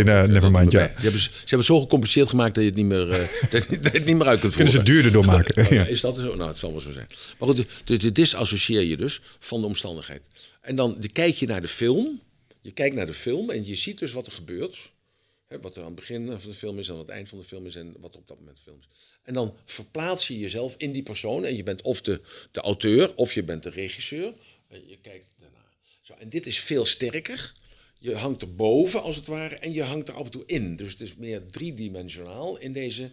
mind, 0.51 0.71
dat- 0.71 0.73
ja. 0.73 0.87
Ze 0.97 1.03
hebben, 1.03 1.21
ze 1.21 1.31
hebben 1.39 1.59
het 1.59 1.67
zo 1.67 1.81
gecompliceerd 1.81 2.29
gemaakt 2.29 2.55
dat 2.55 2.65
je 2.65 2.71
het 2.71 2.79
niet 2.79 2.87
meer, 2.89 3.11
eh, 3.11 3.19
dat 3.51 3.69
je 3.69 3.79
het 3.83 4.05
niet 4.05 4.17
meer 4.17 4.27
uit 4.27 4.41
kunt 4.41 4.55
Kunnen 4.55 4.73
ze 4.73 4.79
voeren. 4.79 4.95
duurder 4.95 5.13
doormaken? 5.13 5.65
Oh, 5.67 5.71
ja. 5.71 5.85
Is 5.87 6.01
dat 6.01 6.17
zo? 6.17 6.35
Nou, 6.37 6.49
het 6.49 6.57
zal 6.57 6.71
wel 6.71 6.81
zo 6.81 6.91
zijn. 6.91 7.07
Maar 7.39 7.49
goed, 7.49 7.65
dus 7.85 7.99
dit 7.99 8.15
disassocieer 8.15 8.83
je 8.83 8.97
dus 8.97 9.21
van 9.39 9.61
de 9.61 9.67
omstandigheid. 9.67 10.23
En 10.61 10.77
dan 10.77 10.97
de- 11.01 11.09
kijk 11.09 11.35
je 11.35 11.47
naar 11.47 11.61
de 11.61 11.69
film. 11.69 12.21
Je 12.61 12.71
kijkt 12.71 12.95
naar 12.95 13.07
de 13.07 13.13
film 13.15 13.51
en 13.51 13.67
je 13.67 13.75
ziet 13.75 13.99
dus 13.99 14.13
wat 14.13 14.27
er 14.27 14.33
gebeurt. 14.33 14.91
Hè, 15.47 15.61
wat 15.61 15.75
er 15.77 15.81
aan 15.81 15.87
het 15.87 15.95
begin 15.97 16.27
van 16.27 16.51
de 16.51 16.57
film 16.57 16.79
is 16.79 16.89
en 16.89 16.95
aan 16.95 17.01
het 17.01 17.09
eind 17.09 17.29
van 17.29 17.39
de 17.39 17.45
film 17.45 17.67
is 17.67 17.75
en 17.77 17.95
wat 18.01 18.15
er 18.15 18.21
op 18.21 18.29
dat 18.29 18.39
moment 18.39 18.59
film 18.65 18.79
is. 18.81 19.15
En 19.25 19.35
dan 19.35 19.55
verplaats 19.65 20.29
je 20.29 20.39
jezelf 20.39 20.75
in 20.79 20.93
die 20.93 21.03
persoon. 21.03 21.45
En 21.45 21.57
je 21.57 21.63
bent 21.63 21.83
of 21.83 22.01
de, 22.03 22.21
de 22.51 22.61
auteur 22.61 23.15
of 23.15 23.33
je 23.33 23.43
bent 23.43 23.63
de 23.63 23.71
regisseur. 23.71 24.33
Je 24.87 24.99
kijkt. 25.03 25.35
En 26.19 26.29
dit 26.29 26.47
is 26.47 26.61
veel 26.61 26.85
sterker. 26.85 27.53
Je 27.99 28.15
hangt 28.15 28.43
er 28.43 28.55
boven 28.55 29.03
als 29.03 29.17
het 29.17 29.27
ware 29.27 29.55
en 29.55 29.73
je 29.73 29.83
hangt 29.83 30.09
er 30.09 30.15
af 30.15 30.25
en 30.25 30.31
toe 30.31 30.43
in. 30.47 30.77
Dus 30.77 30.91
het 30.91 31.01
is 31.01 31.15
meer 31.15 31.47
driedimensionaal 31.47 32.59
in 32.59 32.73
deze 32.73 33.11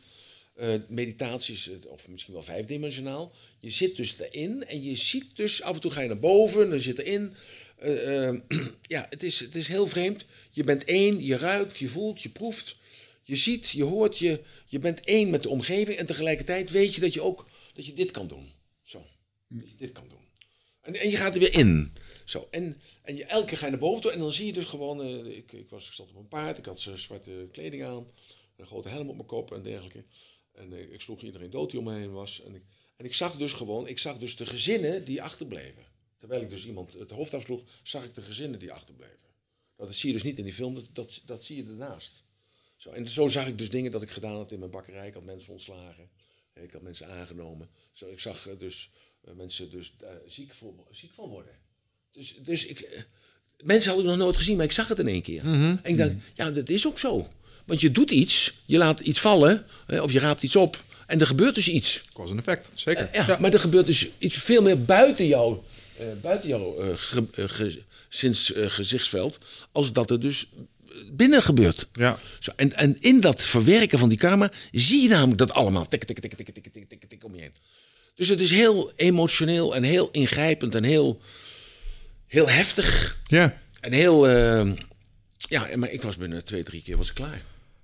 eh, 0.57 0.73
meditaties, 0.87 1.69
eh, 1.69 1.75
of 1.91 2.07
misschien 2.07 2.33
wel 2.33 2.43
vijfdimensionaal. 2.43 3.31
Je 3.59 3.69
zit 3.69 3.95
dus 3.95 4.19
erin 4.19 4.65
en 4.65 4.83
je 4.83 4.95
ziet 4.95 5.35
dus, 5.35 5.61
af 5.61 5.75
en 5.75 5.81
toe 5.81 5.91
ga 5.91 6.01
je 6.01 6.07
naar 6.07 6.19
boven, 6.19 6.69
dan 6.69 6.79
zit 6.79 6.99
erin. 6.99 7.33
Eh, 7.77 8.33
ja, 8.81 9.07
het 9.09 9.23
is, 9.23 9.39
het 9.39 9.55
is 9.55 9.67
heel 9.67 9.87
vreemd. 9.87 10.25
Je 10.49 10.63
bent 10.63 10.83
één, 10.83 11.23
je 11.23 11.37
ruikt, 11.37 11.77
je 11.77 11.87
voelt, 11.87 12.21
je 12.21 12.29
proeft. 12.29 12.75
Je 13.23 13.35
ziet, 13.35 13.69
je 13.69 13.83
hoort, 13.83 14.17
je, 14.17 14.41
je 14.65 14.79
bent 14.79 15.01
één 15.03 15.29
met 15.29 15.43
de 15.43 15.49
omgeving. 15.49 15.97
En 15.97 16.05
tegelijkertijd 16.05 16.71
weet 16.71 16.95
je 16.95 17.01
dat 17.01 17.13
je 17.13 17.21
ook 17.21 17.49
dat 17.73 17.85
je 17.85 17.93
dit 17.93 18.11
kan 18.11 18.27
doen. 18.27 18.51
Zo, 18.81 19.05
dat 19.47 19.69
je 19.69 19.75
dit 19.75 19.91
kan 19.91 20.07
doen. 20.09 20.25
En, 20.81 20.95
en 20.95 21.09
je 21.09 21.17
gaat 21.17 21.33
er 21.33 21.39
weer 21.39 21.53
in. 21.53 21.93
Zo, 22.29 22.47
en, 22.51 22.81
en 23.01 23.15
je, 23.15 23.25
elke 23.25 23.47
keer 23.47 23.57
ga 23.57 23.65
je 23.65 23.71
naar 23.71 23.79
boven 23.79 24.01
toe 24.01 24.11
en 24.11 24.19
dan 24.19 24.31
zie 24.31 24.45
je 24.45 24.53
dus 24.53 24.65
gewoon... 24.65 25.01
eh, 25.01 25.37
ik, 25.37 25.51
ik, 25.51 25.69
was, 25.69 25.87
ik 25.87 25.93
zat 25.93 26.09
op 26.09 26.15
een 26.15 26.27
paard, 26.27 26.57
ik 26.57 26.65
had 26.65 26.79
zwarte 26.79 27.47
kleding 27.51 27.83
aan... 27.83 28.07
een 28.55 28.65
grote 28.65 28.89
helm 28.89 29.09
op 29.09 29.15
mijn 29.15 29.27
kop 29.27 29.51
en 29.51 29.63
dergelijke. 29.63 30.03
En 30.51 30.73
eh, 30.73 30.91
ik 30.91 31.01
sloeg 31.01 31.21
iedereen 31.21 31.49
dood 31.49 31.71
die 31.71 31.79
om 31.79 31.85
me 31.85 31.93
heen 31.93 32.11
was. 32.11 32.41
En 32.43 32.55
ik, 32.55 32.63
en 32.95 33.05
ik 33.05 33.13
zag 33.13 33.37
dus 33.37 33.53
gewoon, 33.53 33.87
ik 33.87 33.97
zag 33.97 34.17
dus 34.17 34.35
de 34.35 34.45
gezinnen 34.45 35.05
die 35.05 35.21
achterbleven. 35.21 35.85
Terwijl 36.17 36.41
ik 36.41 36.49
dus 36.49 36.65
iemand 36.65 36.93
het 36.93 37.11
hoofd 37.11 37.33
afsloeg, 37.33 37.61
zag 37.83 38.03
ik 38.03 38.15
de 38.15 38.21
gezinnen 38.21 38.59
die 38.59 38.71
achterbleven. 38.71 39.27
Dat 39.75 39.95
zie 39.95 40.07
je 40.07 40.13
dus 40.15 40.23
niet 40.23 40.37
in 40.37 40.43
die 40.43 40.53
film, 40.53 40.73
dat, 40.73 40.89
dat, 40.93 41.21
dat 41.25 41.43
zie 41.43 41.57
je 41.63 41.69
ernaast. 41.69 42.23
Zo, 42.77 42.89
en 42.89 43.07
zo 43.07 43.27
zag 43.27 43.47
ik 43.47 43.57
dus 43.57 43.69
dingen 43.69 43.91
dat 43.91 44.01
ik 44.01 44.09
gedaan 44.09 44.35
had 44.35 44.51
in 44.51 44.59
mijn 44.59 44.71
bakkerij. 44.71 45.07
Ik 45.07 45.13
had 45.13 45.23
mensen 45.23 45.51
ontslagen. 45.51 46.09
Ik 46.53 46.71
had 46.71 46.81
mensen 46.81 47.07
aangenomen. 47.07 47.69
Zo, 47.91 48.09
ik 48.09 48.19
zag 48.19 48.47
eh, 48.47 48.59
dus 48.59 48.89
mensen 49.21 49.69
dus, 49.69 49.93
ziek, 50.27 50.53
voor, 50.53 50.73
ziek 50.91 51.13
van 51.13 51.29
worden. 51.29 51.65
Dus, 52.17 52.33
dus 52.43 52.65
ik, 52.65 52.79
eh, 52.79 52.99
mensen 53.63 53.89
hadden 53.91 54.07
het 54.09 54.15
nog 54.17 54.25
nooit 54.25 54.37
gezien, 54.37 54.55
maar 54.55 54.65
ik 54.65 54.71
zag 54.71 54.87
het 54.87 54.99
in 54.99 55.07
één 55.07 55.21
keer. 55.21 55.41
En 55.43 55.79
ik 55.83 55.97
dacht, 55.97 56.11
ja, 56.33 56.51
dat 56.51 56.69
is 56.69 56.87
ook 56.87 56.99
zo. 56.99 57.27
Want 57.65 57.81
je 57.81 57.91
doet 57.91 58.11
iets, 58.11 58.53
je 58.65 58.77
laat 58.77 58.99
iets 58.99 59.19
vallen, 59.19 59.65
of 59.87 60.11
je 60.11 60.19
raapt 60.19 60.43
iets 60.43 60.55
op, 60.55 60.83
en 61.07 61.19
er 61.19 61.27
gebeurt 61.27 61.55
dus 61.55 61.67
iets. 61.67 62.01
Cause 62.13 62.31
and 62.31 62.39
effect, 62.39 62.69
zeker. 62.73 63.09
Eh, 63.11 63.27
ja, 63.27 63.37
Maar 63.39 63.53
er 63.53 63.59
gebeurt 63.59 63.85
dus 63.85 64.07
iets 64.17 64.35
veel 64.37 64.61
meer 64.61 64.81
buiten 64.83 65.27
jou, 65.27 65.57
eh, 65.97 66.05
buiten 66.21 66.49
jouw 66.49 66.75
ge, 66.95 67.23
ge- 67.33 67.81
sinds 68.09 68.53
gezichtsveld, 68.55 69.39
als 69.71 69.93
dat 69.93 70.11
er 70.11 70.19
dus 70.19 70.47
binnen 71.11 71.41
gebeurt. 71.41 71.87
Ja. 71.93 72.19
Zo, 72.39 72.51
en, 72.55 72.73
en 72.73 72.97
in 72.99 73.19
dat 73.19 73.41
verwerken 73.41 73.99
van 73.99 74.09
die 74.09 74.17
karma 74.17 74.51
zie 74.71 75.01
je 75.01 75.07
namelijk 75.09 75.37
dat 75.37 75.51
allemaal 75.51 75.87
tik, 75.87 76.03
tik, 76.03 76.19
tik, 76.19 76.33
tik, 76.33 76.49
tik, 76.53 76.73
tik, 76.73 76.89
tik, 76.89 77.03
tik 77.09 77.23
om 77.23 77.35
je 77.35 77.41
heen. 77.41 77.53
Dus 78.15 78.27
het 78.27 78.39
is 78.39 78.49
heel 78.49 78.91
emotioneel 78.95 79.75
en 79.75 79.83
heel 79.83 80.09
ingrijpend 80.11 80.75
en 80.75 80.83
heel, 80.83 81.21
heel 82.27 82.49
heftig. 82.49 83.17
Ja. 83.27 83.57
En 83.81 83.91
heel, 83.91 84.27
eh, 84.27 84.71
ja, 85.37 85.67
maar 85.75 85.91
ik 85.91 86.01
was 86.01 86.17
binnen 86.17 86.43
twee, 86.43 86.63
drie 86.63 86.81
keer 86.81 86.97
was 86.97 87.07
ik 87.09 87.13
klaar. 87.15 87.41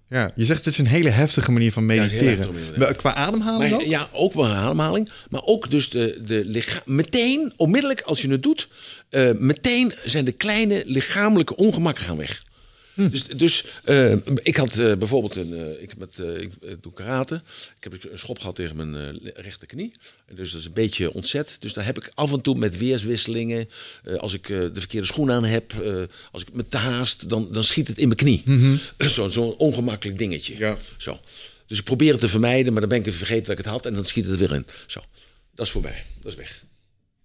ja, 0.09 0.31
je 0.35 0.45
zegt 0.45 0.65
het 0.65 0.73
is 0.73 0.79
een 0.79 0.87
hele 0.87 1.09
heftige 1.09 1.51
manier 1.51 1.71
van 1.71 1.85
mediteren. 1.85 2.53
je- 2.73 2.79
Wel, 2.79 2.95
Qua 2.95 3.13
ademhaling 3.13 3.71
Maar, 3.71 3.85
ja, 3.87 4.09
ook 4.11 4.33
wel 4.33 4.47
ademhaling. 4.47 5.09
Maar 5.29 5.43
ook 5.43 5.71
dus 5.71 5.89
de, 5.89 6.21
de 6.25 6.45
licha- 6.45 6.81
meteen, 6.85 7.53
onmiddellijk 7.55 8.01
als 8.01 8.21
je 8.21 8.29
het 8.31 8.43
doet, 8.43 8.67
eh, 9.09 9.29
meteen 9.37 9.93
zijn 10.05 10.25
de 10.25 10.31
kleine 10.31 10.83
lichamelijke 10.85 11.55
ongemakken 11.55 12.03
gaan 12.03 12.17
weg. 12.17 12.41
Dus, 12.95 13.27
dus 13.27 13.65
eh, 13.83 14.15
ik 14.35 14.55
had 14.55 14.77
eh, 14.77 14.95
bijvoorbeeld 14.95 15.35
een, 15.35 15.53
eh, 15.53 15.81
ik, 15.81 15.97
met, 15.97 16.17
ik 16.39 16.51
doe 16.81 16.93
karate. 16.93 17.41
Ik 17.77 17.83
heb 17.83 17.93
een 18.11 18.17
schop 18.19 18.39
gehad 18.39 18.55
tegen 18.55 18.75
mijn 18.75 19.19
rechterknie. 19.35 19.91
Dus 20.33 20.51
dat 20.51 20.59
is 20.59 20.65
een 20.65 20.73
beetje 20.73 21.13
ontzet. 21.13 21.57
Dus 21.59 21.73
daar 21.73 21.85
heb 21.85 21.97
ik 21.97 22.11
af 22.13 22.31
en 22.33 22.41
toe 22.41 22.55
met 22.57 22.77
weerswisselingen. 22.77 23.69
als 24.17 24.33
ik 24.33 24.47
de 24.47 24.71
verkeerde 24.73 25.07
schoen 25.07 25.31
aan 25.31 25.43
heb, 25.45 25.73
als 26.31 26.41
ik 26.41 26.53
me 26.53 26.67
te 26.67 26.77
haast, 26.77 27.29
dan, 27.29 27.47
dan 27.51 27.63
schiet 27.63 27.87
het 27.87 27.97
in 27.97 28.07
mijn 28.07 28.19
knie. 28.19 28.43
Zo- 29.09 29.27
Zo'n 29.29 29.55
ongemakkelijk 29.55 30.17
dingetje. 30.17 30.57
Ja. 30.57 30.77
Zo. 30.97 31.19
Dus 31.67 31.77
ik 31.77 31.83
probeer 31.83 32.11
het 32.11 32.19
te 32.19 32.27
vermijden, 32.27 32.71
maar 32.71 32.81
dan 32.81 32.89
ben 32.89 33.05
ik 33.05 33.13
vergeten 33.13 33.43
dat 33.43 33.51
ik 33.51 33.57
het 33.57 33.73
had 33.73 33.85
en 33.85 33.93
dan 33.93 34.05
schiet 34.05 34.25
het 34.25 34.33
er 34.33 34.47
weer 34.47 34.57
in. 34.57 34.65
Zo. 34.87 35.01
Dat 35.55 35.65
is 35.65 35.71
voorbij. 35.71 36.03
Dat 36.21 36.31
is 36.31 36.37
weg. 36.37 36.63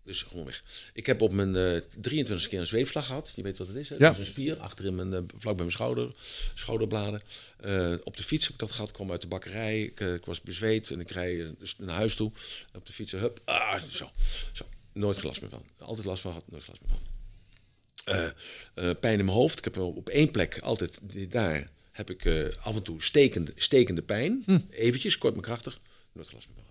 Dus 0.09 0.23
gewoon 0.23 0.45
weg. 0.45 0.63
Ik 0.93 1.07
heb 1.07 1.21
op 1.23 1.33
mijn 1.33 1.57
eh 1.57 1.77
23 1.81 2.49
keer 2.49 2.61
een 2.61 2.67
zweepslag 2.67 3.07
gehad. 3.07 3.33
Je 3.37 3.43
weet 3.43 3.59
wat 3.59 3.67
het 3.67 3.77
is. 3.77 3.89
Hè? 3.89 3.95
Ja. 3.95 4.01
Dat 4.01 4.13
is 4.13 4.19
een 4.19 4.27
spier 4.27 4.57
achter 4.59 4.85
in 4.85 4.95
mijn, 4.95 5.13
eh, 5.13 5.19
vlak 5.29 5.43
bij 5.43 5.55
mijn 5.55 5.71
schouder, 5.71 6.13
schouderbladen. 6.55 7.21
Eh, 7.61 7.95
op 8.05 8.17
de 8.17 8.23
fiets 8.23 8.45
heb 8.45 8.53
ik 8.53 8.59
dat 8.59 8.71
gehad. 8.73 8.89
Ik 8.89 8.95
kwam 8.95 9.11
uit 9.11 9.21
de 9.21 9.27
bakkerij. 9.27 9.83
Ik, 9.83 10.01
ik 10.01 10.25
was 10.25 10.41
bezweet 10.41 10.91
en 10.91 11.01
ik 11.01 11.11
rijd 11.11 11.59
dus 11.59 11.79
naar 11.79 11.95
huis 11.97 12.15
toe. 12.15 12.33
Op 12.75 12.87
de 12.87 12.93
fiets, 12.93 13.13
hup, 13.13 13.41
ah, 13.45 13.81
zo. 13.81 14.11
zo. 14.53 14.65
Nooit 14.93 15.19
gelast 15.19 15.41
meer 15.41 15.51
van. 15.51 15.63
Altijd 15.79 16.07
last 16.07 16.23
van 16.23 16.33
gehad, 16.33 16.51
nooit 16.51 16.63
gelast 16.65 16.81
meer 16.87 16.97
van. 16.97 18.95
Pijn 19.01 19.19
in 19.19 19.25
mijn 19.25 19.37
hoofd. 19.37 19.59
Ik 19.59 19.65
heb 19.65 19.77
op 19.77 20.09
één 20.09 20.31
plek 20.31 20.59
altijd 20.61 20.99
die- 21.03 21.29
daar 21.29 21.69
heb 21.93 22.11
ik 22.11 22.53
af 22.61 22.77
en 22.77 22.83
toe 22.83 23.03
stekende, 23.03 23.53
stekende 23.57 24.03
pijn. 24.03 24.45
Eventjes, 24.71 25.19
kort 25.19 25.35
maar 25.35 25.43
krachtig. 25.45 25.79
Nooit 26.13 26.33
meer 26.33 26.43
van 26.43 26.53
gehad. 26.55 26.67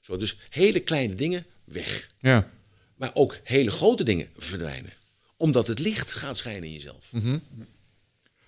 Zo, 0.00 0.16
dus 0.16 0.36
hele 0.50 0.80
kleine 0.80 1.14
dingen 1.14 1.46
weg. 1.64 2.10
Ja. 2.20 2.50
Maar 2.96 3.10
ook 3.14 3.38
hele 3.42 3.70
grote 3.70 4.04
dingen 4.04 4.28
verdwijnen. 4.36 4.92
Omdat 5.36 5.68
het 5.68 5.78
licht 5.78 6.12
gaat 6.12 6.36
schijnen 6.36 6.64
in 6.64 6.72
jezelf. 6.72 7.12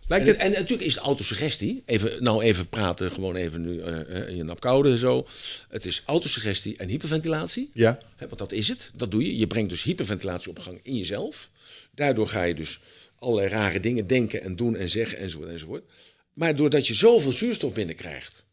Lijkt 0.08 0.26
En, 0.26 0.32
het... 0.32 0.42
en 0.42 0.50
natuurlijk 0.50 0.88
is 0.88 0.94
het 0.94 1.02
autosuggestie. 1.02 1.82
Even, 1.86 2.22
nou, 2.22 2.42
even 2.42 2.68
praten, 2.68 3.12
gewoon 3.12 3.36
even 3.36 3.60
nu 3.60 3.80
eh, 3.80 4.16
eh, 4.16 4.28
in 4.28 4.36
je 4.36 4.42
nap 4.42 4.60
koude 4.60 4.90
en 4.90 4.98
zo. 4.98 5.24
Het 5.68 5.84
is 5.84 6.02
autosuggestie 6.06 6.76
en 6.76 6.88
hyperventilatie. 6.88 7.68
Ja. 7.72 7.98
Hè, 8.16 8.26
want 8.26 8.38
dat 8.38 8.52
is 8.52 8.68
het. 8.68 8.90
Dat 8.94 9.10
doe 9.10 9.22
je. 9.22 9.36
Je 9.36 9.46
brengt 9.46 9.70
dus 9.70 9.82
hyperventilatie 9.82 10.50
op 10.50 10.58
gang 10.58 10.80
in 10.82 10.96
jezelf. 10.96 11.50
Daardoor 11.94 12.28
ga 12.28 12.42
je 12.42 12.54
dus 12.54 12.80
allerlei 13.18 13.48
rare 13.48 13.80
dingen 13.80 14.06
denken 14.06 14.42
en 14.42 14.56
doen 14.56 14.76
en 14.76 14.88
zeggen 14.88 15.18
enzovoort 15.18 15.50
enzovoort. 15.50 15.92
Maar 16.32 16.56
doordat 16.56 16.86
je 16.86 16.94
zoveel 16.94 17.32
zuurstof 17.32 17.72
binnenkrijgt 17.72 18.44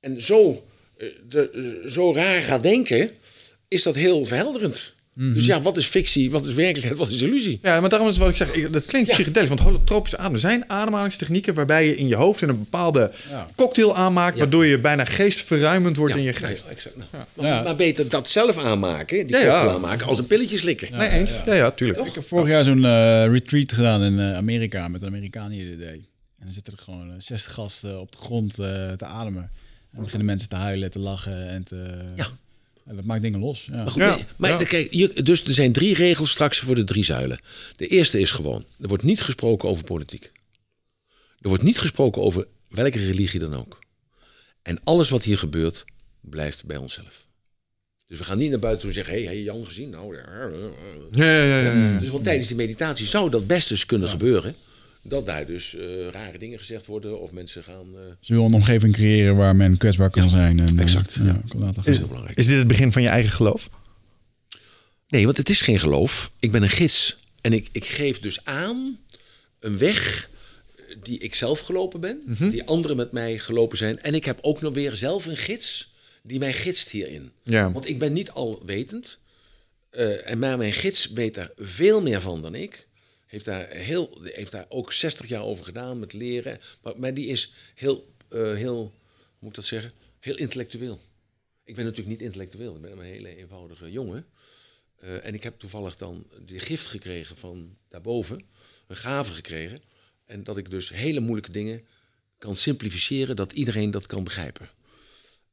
en 0.00 0.22
zo, 0.22 0.66
eh, 0.96 1.08
de, 1.28 1.82
zo 1.86 2.12
raar 2.14 2.42
gaat 2.42 2.62
denken, 2.62 3.10
is 3.68 3.82
dat 3.82 3.94
heel 3.94 4.24
verhelderend. 4.24 4.94
Dus 5.20 5.46
ja, 5.46 5.60
wat 5.62 5.76
is 5.76 5.86
fictie, 5.86 6.30
wat 6.30 6.46
is 6.46 6.54
werkelijkheid, 6.54 6.98
wat 6.98 7.10
is 7.10 7.20
illusie? 7.22 7.58
Ja, 7.62 7.80
maar 7.80 7.88
daarom 7.90 8.08
is 8.08 8.16
wat 8.16 8.28
ik 8.28 8.36
zeg, 8.36 8.52
ik- 8.54 8.72
dat 8.72 8.86
klinkt 8.86 9.08
Ja. 9.08 9.14
psychedelisch, 9.14 9.48
want 9.48 9.60
holotropische 9.60 10.16
ademen 10.16 10.34
er 10.34 10.40
zijn 10.40 10.64
ademhalingstechnieken 10.70 11.54
waarbij 11.54 11.86
je 11.86 11.96
in 11.96 12.06
je 12.06 12.14
hoofd 12.16 12.40
een 12.40 12.58
bepaalde 12.58 13.12
cocktail 13.56 13.96
aanmaakt, 13.96 14.38
waardoor 14.38 14.66
je 14.66 14.78
bijna 14.80 15.04
geestverruimend 15.04 15.96
wordt 15.96 16.16
in 16.16 16.22
je 16.22 16.32
geest. 16.32 16.64
Ja, 16.64 16.70
exact. 16.70 16.96
Nou, 16.96 17.08
Ja. 17.12 17.26
Maar, 17.54 17.62
maar 17.64 17.76
beter 17.76 18.08
dat 18.08 18.28
zelf 18.28 18.58
aanmaken, 18.58 19.26
die 19.26 19.36
ja. 19.36 19.68
aanmaken, 19.68 20.06
als 20.06 20.18
een 20.18 20.26
pilletje 20.26 20.58
slikken. 20.58 20.92
Nee, 20.98 21.08
eens? 21.08 21.32
Ja, 21.46 21.54
ja, 21.54 21.70
tuurlijk. 21.70 22.06
Ik 22.06 22.14
heb 22.14 22.28
vorig 22.28 22.48
jaar 22.48 22.64
zo'n 22.64 22.84
eh, 22.84 23.26
retreat 23.26 23.72
gedaan 23.72 24.02
in 24.02 24.18
eh, 24.18 24.36
Amerika 24.36 24.88
met 24.88 25.00
een 25.02 25.08
Amerikaan 25.08 25.50
die 25.50 25.64
dit 25.68 25.78
deed. 25.78 26.00
En 26.38 26.44
dan 26.44 26.52
zitten 26.52 26.72
er 26.72 26.78
gewoon 26.82 27.08
eh, 27.10 27.14
60 27.18 27.52
gasten 27.52 28.00
op 28.00 28.12
de 28.12 28.18
grond 28.18 28.58
eh, 28.58 28.92
te 28.92 29.04
ademen. 29.04 29.42
En 29.42 29.50
dan 29.92 30.02
beginnen 30.02 30.26
mensen 30.26 30.48
te 30.48 30.56
huilen, 30.56 30.90
te 30.90 30.98
lachen 30.98 31.48
en 31.48 31.64
te... 31.64 31.86
Ja. 32.16 32.26
En 32.88 32.96
dat 32.96 33.04
maakt 33.04 33.22
dingen 33.22 33.40
los. 33.40 33.64
Ja. 33.64 33.76
Maar 33.76 33.90
goed, 33.90 34.02
Ja, 34.02 34.14
nee, 34.14 34.24
maar 34.36 34.50
ja. 34.50 34.56
de- 34.58 34.64
kijk, 34.66 34.92
je, 34.92 35.22
dus 35.22 35.44
er 35.44 35.52
zijn 35.52 35.72
drie 35.72 35.94
regels 35.94 36.30
straks 36.30 36.58
voor 36.58 36.74
de 36.74 36.84
drie 36.84 37.04
zuilen. 37.04 37.38
De 37.76 37.86
eerste 37.86 38.20
is 38.20 38.30
gewoon, 38.30 38.64
er 38.80 38.88
wordt 38.88 39.02
niet 39.02 39.20
gesproken 39.22 39.68
over 39.68 39.84
politiek. 39.84 40.30
Er 41.40 41.48
wordt 41.48 41.62
niet 41.62 41.78
gesproken 41.78 42.22
over 42.22 42.46
welke 42.68 42.98
religie 42.98 43.40
dan 43.40 43.54
ook. 43.54 43.78
En 44.62 44.80
alles 44.84 45.08
wat 45.08 45.24
hier 45.24 45.38
gebeurt, 45.38 45.84
blijft 46.20 46.64
bij 46.66 46.76
onszelf. 46.76 47.26
Dus 48.06 48.18
we 48.18 48.24
gaan 48.24 48.38
niet 48.38 48.50
naar 48.50 48.58
buiten 48.58 48.80
toe 48.80 48.88
en 48.88 49.04
zeggen, 49.04 49.24
hey, 49.24 49.36
je 49.36 49.42
Jan 49.42 49.64
gezien? 49.64 49.90
Nou, 49.90 50.16
ja, 50.16 50.22
ja, 50.30 50.46
ja. 50.46 50.70
Ja, 51.24 51.42
ja, 51.44 51.60
ja, 51.60 51.90
ja. 51.92 51.98
Dus 51.98 52.08
want 52.08 52.24
tijdens 52.24 52.46
die 52.48 52.56
meditatie 52.56 53.06
zou 53.06 53.30
dat 53.30 53.46
best 53.46 53.70
eens 53.70 53.86
kunnen 53.86 54.08
gebeuren. 54.08 54.54
Dat 55.08 55.26
daar 55.26 55.46
dus 55.46 55.74
eh, 55.76 56.08
rare 56.10 56.38
dingen 56.38 56.58
gezegd 56.58 56.86
worden 56.86 57.20
of 57.20 57.30
mensen 57.30 57.64
gaan... 57.64 57.86
eh, 57.96 58.00
Ze 58.20 58.32
wil 58.34 58.44
een 58.44 58.54
omgeving 58.54 58.92
creëren 58.92 59.36
waar 59.36 59.56
men 59.56 59.76
kwetsbaar 59.76 60.10
kan 60.10 60.28
zijn. 60.28 60.60
En, 60.60 60.76
eh, 60.78 60.82
exact, 60.82 61.14
Ja, 61.14 61.24
ja. 61.24 61.40
kan 61.48 61.60
laten 61.60 61.74
dat 61.74 61.84
gaan. 61.84 61.92
is 61.92 61.98
heel 61.98 62.06
belangrijk. 62.06 62.38
Is 62.38 62.46
dit 62.46 62.58
het 62.58 62.66
begin 62.68 62.92
van 62.92 63.02
je 63.02 63.08
eigen 63.08 63.32
geloof? 63.32 63.70
Nee, 65.08 65.24
want 65.24 65.36
het 65.36 65.48
is 65.48 65.60
geen 65.60 65.78
geloof. 65.78 66.30
Ik 66.38 66.52
ben 66.52 66.62
een 66.62 66.68
gids. 66.68 67.16
En 67.40 67.52
ik, 67.52 67.68
ik 67.72 67.84
geef 67.84 68.20
dus 68.20 68.44
aan 68.44 68.98
een 69.60 69.78
weg 69.78 70.28
die 71.02 71.18
ik 71.18 71.34
zelf 71.34 71.60
gelopen 71.60 72.00
ben, 72.00 72.20
die 72.50 72.64
anderen 72.64 72.96
met 72.96 73.12
mij 73.12 73.38
gelopen 73.38 73.78
zijn. 73.78 74.00
En 74.00 74.14
ik 74.14 74.24
heb 74.24 74.38
ook 74.40 74.60
nog 74.60 74.74
weer 74.74 74.96
zelf 74.96 75.26
een 75.26 75.36
gids 75.36 75.92
die 76.22 76.38
mij 76.38 76.52
gidst 76.52 76.88
hierin. 76.88 77.32
Ja. 77.42 77.72
Want 77.72 77.88
ik 77.88 77.98
ben 77.98 78.12
niet 78.12 78.30
alwetend. 78.30 79.18
eh 79.90 80.30
en 80.30 80.38
maar 80.38 80.56
mijn 80.58 80.72
gids 80.72 81.06
weet 81.14 81.34
daar 81.34 81.50
veel 81.56 82.00
meer 82.02 82.20
van 82.20 82.42
dan 82.42 82.54
ik. 82.54 82.86
Heeft 83.28 83.44
daar, 83.44 83.68
heel, 83.68 84.18
heeft 84.22 84.52
daar 84.52 84.66
ook 84.68 84.92
60 84.92 85.28
jaar 85.28 85.42
over 85.42 85.64
gedaan 85.64 85.98
met 85.98 86.12
leren. 86.12 86.60
Maar, 86.82 86.98
maar 86.98 87.14
die 87.14 87.26
is 87.26 87.52
heel, 87.74 88.12
eh, 88.28 88.54
heel, 88.54 88.76
hoe 88.76 88.90
moet 89.38 89.50
ik 89.50 89.56
dat 89.56 89.64
zeggen? 89.64 89.92
Heel 90.20 90.36
intellectueel. 90.36 91.00
Ik 91.64 91.74
ben 91.74 91.84
natuurlijk 91.84 92.10
niet 92.10 92.26
intellectueel. 92.26 92.74
Ik 92.74 92.80
ben 92.80 92.92
een 92.92 93.00
hele 93.00 93.36
eenvoudige 93.36 93.90
jongen. 93.90 94.26
Eh, 94.96 95.26
en 95.26 95.34
ik 95.34 95.42
heb 95.42 95.58
toevallig 95.58 95.96
dan 95.96 96.26
de 96.46 96.58
gift 96.58 96.86
gekregen 96.86 97.36
van 97.36 97.76
daarboven, 97.88 98.46
een 98.86 98.96
gave 98.96 99.32
gekregen. 99.32 99.78
En 100.24 100.44
dat 100.44 100.56
ik 100.56 100.70
dus 100.70 100.88
hele 100.88 101.20
moeilijke 101.20 101.52
dingen 101.52 101.86
kan 102.38 102.56
simplificeren, 102.56 103.36
dat 103.36 103.52
iedereen 103.52 103.90
dat 103.90 104.06
kan 104.06 104.24
begrijpen. 104.24 104.68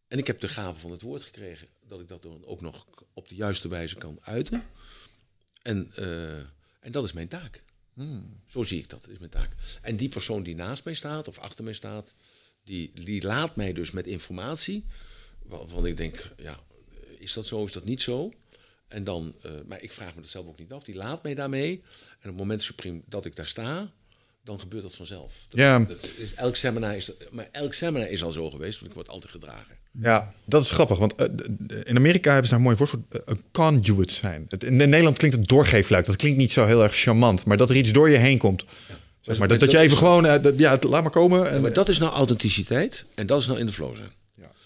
En 0.08 0.18
ik 0.18 0.28
heb 0.28 0.40
de 0.40 0.48
gave 0.48 0.80
van 0.80 0.92
het 0.92 1.02
woord 1.02 1.22
gekregen, 1.22 1.68
dat 1.88 2.00
ik 2.00 2.08
dat 2.08 2.22
dan 2.22 2.46
ook 2.46 2.62
nog 2.62 2.86
op 3.14 3.30
de 3.30 3.36
juiste 3.36 3.68
wijze 3.68 3.96
kan 3.96 4.18
uiten. 4.22 4.64
En, 5.62 5.92
eh, 5.96 6.38
en 6.80 6.92
dat 6.92 7.04
is 7.04 7.14
mijn 7.14 7.28
taak. 7.28 7.64
Zo 8.46 8.64
zie 8.64 8.80
ik 8.80 8.90
dat, 8.90 9.02
dat 9.02 9.10
is 9.10 9.20
mijn 9.20 9.32
taak. 9.32 9.52
En 9.82 9.96
die 9.96 10.10
persoon 10.10 10.44
die 10.44 10.56
naast 10.56 10.84
mij 10.84 10.94
staat 10.94 11.28
of 11.28 11.38
achter 11.38 11.64
mij 11.64 11.74
staat, 11.74 12.14
die, 12.64 12.92
die 12.94 13.24
laat 13.24 13.56
mij 13.56 13.74
dus 13.74 13.92
met 13.92 14.08
informatie, 14.08 14.86
waarvan 15.44 15.86
ik 15.86 15.98
denk, 15.98 16.32
ja, 16.38 16.60
is 17.20 17.34
dat 17.34 17.46
zo, 17.48 17.64
is 17.64 17.72
dat 17.72 17.86
niet 17.86 18.02
zo? 18.02 18.32
En 18.88 19.04
dan, 19.04 19.36
eh, 19.42 19.52
maar 19.66 19.82
ik 19.82 19.92
vraag 19.92 20.16
me 20.16 20.22
dat 20.22 20.30
zelf 20.30 20.48
ook 20.48 20.60
niet 20.60 20.72
af, 20.72 20.84
die 20.84 20.96
laat 20.96 21.24
mij 21.24 21.36
daarmee. 21.36 21.72
En 22.10 22.16
op 22.16 22.22
het 22.22 22.36
moment 22.36 22.62
supreme 22.62 23.02
dat 23.06 23.26
ik 23.26 23.36
daar 23.36 23.48
sta, 23.48 23.94
dan 24.44 24.60
gebeurt 24.60 24.84
dat 24.84 24.96
vanzelf. 24.96 25.46
Dat, 25.50 25.60
Ja. 25.60 25.80
dat 25.80 26.10
is, 26.18 26.34
elk 26.34 26.56
seminar 26.56 26.96
is, 26.96 27.12
maar 27.32 27.50
elk 27.52 27.74
seminar 27.74 28.10
is 28.10 28.24
al 28.24 28.32
zo 28.32 28.50
geweest, 28.50 28.80
want 28.80 28.90
ik 28.92 28.98
word 28.98 29.10
altijd 29.10 29.32
gedragen. 29.32 29.75
Ja, 30.02 30.34
dat 30.46 30.62
is 30.64 30.72
grappig, 30.72 30.98
want 30.98 31.16
eh, 31.16 31.26
in 31.84 31.96
Amerika 31.98 32.28
hebben 32.34 32.50
ze 32.50 32.56
daar 32.56 32.60
een 32.60 32.66
mooi 32.66 32.78
woord 32.78 32.90
voor, 32.90 33.00
eh, 33.10 33.20
een 33.26 33.42
conduit 33.52 34.12
zijn. 34.12 34.46
Het, 34.50 34.64
in 34.64 34.76
Nederland 34.76 35.18
klinkt 35.18 35.38
het 35.38 35.48
doorgeefluik, 35.48 36.06
dat 36.06 36.16
klinkt 36.16 36.38
niet 36.38 36.52
zo 36.52 36.66
heel 36.66 36.84
erg 36.84 36.96
charmant, 36.96 37.46
maar 37.46 37.58
dat 37.58 37.70
er 37.70 37.76
iets 37.76 37.92
door 37.92 38.10
je 38.10 38.18
heen 38.18 38.38
komt. 38.38 38.66
Zeg 39.22 39.38
maar, 39.40 39.48
dat, 39.48 39.60
dat 39.60 39.72
je 39.72 39.78
even 39.80 39.98
gewoon, 39.98 40.26
eh, 40.26 40.42
dat- 40.42 40.60
ja, 40.60 40.78
laat 40.82 41.02
maar 41.02 41.12
komen. 41.12 41.50
En, 41.52 41.62
Maar 41.62 41.74
dat 41.74 41.90
is 41.90 41.98
nou 41.98 42.14
authenticiteit 42.14 43.06
en 43.16 43.26
dat 43.28 43.40
is 43.42 43.48
nou 43.48 43.60
in 43.60 43.66
de 43.66 43.72
flow 43.72 43.96
zijn. 43.96 44.10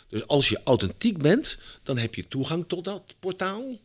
Dus 0.10 0.28
als 0.28 0.50
je 0.50 0.60
authentiek 0.64 1.18
bent, 1.18 1.58
dan 1.84 1.98
heb 1.98 2.16
je 2.16 2.28
toegang 2.28 2.64
tot 2.68 2.84
dat 2.84 3.16
portaal. 3.20 3.80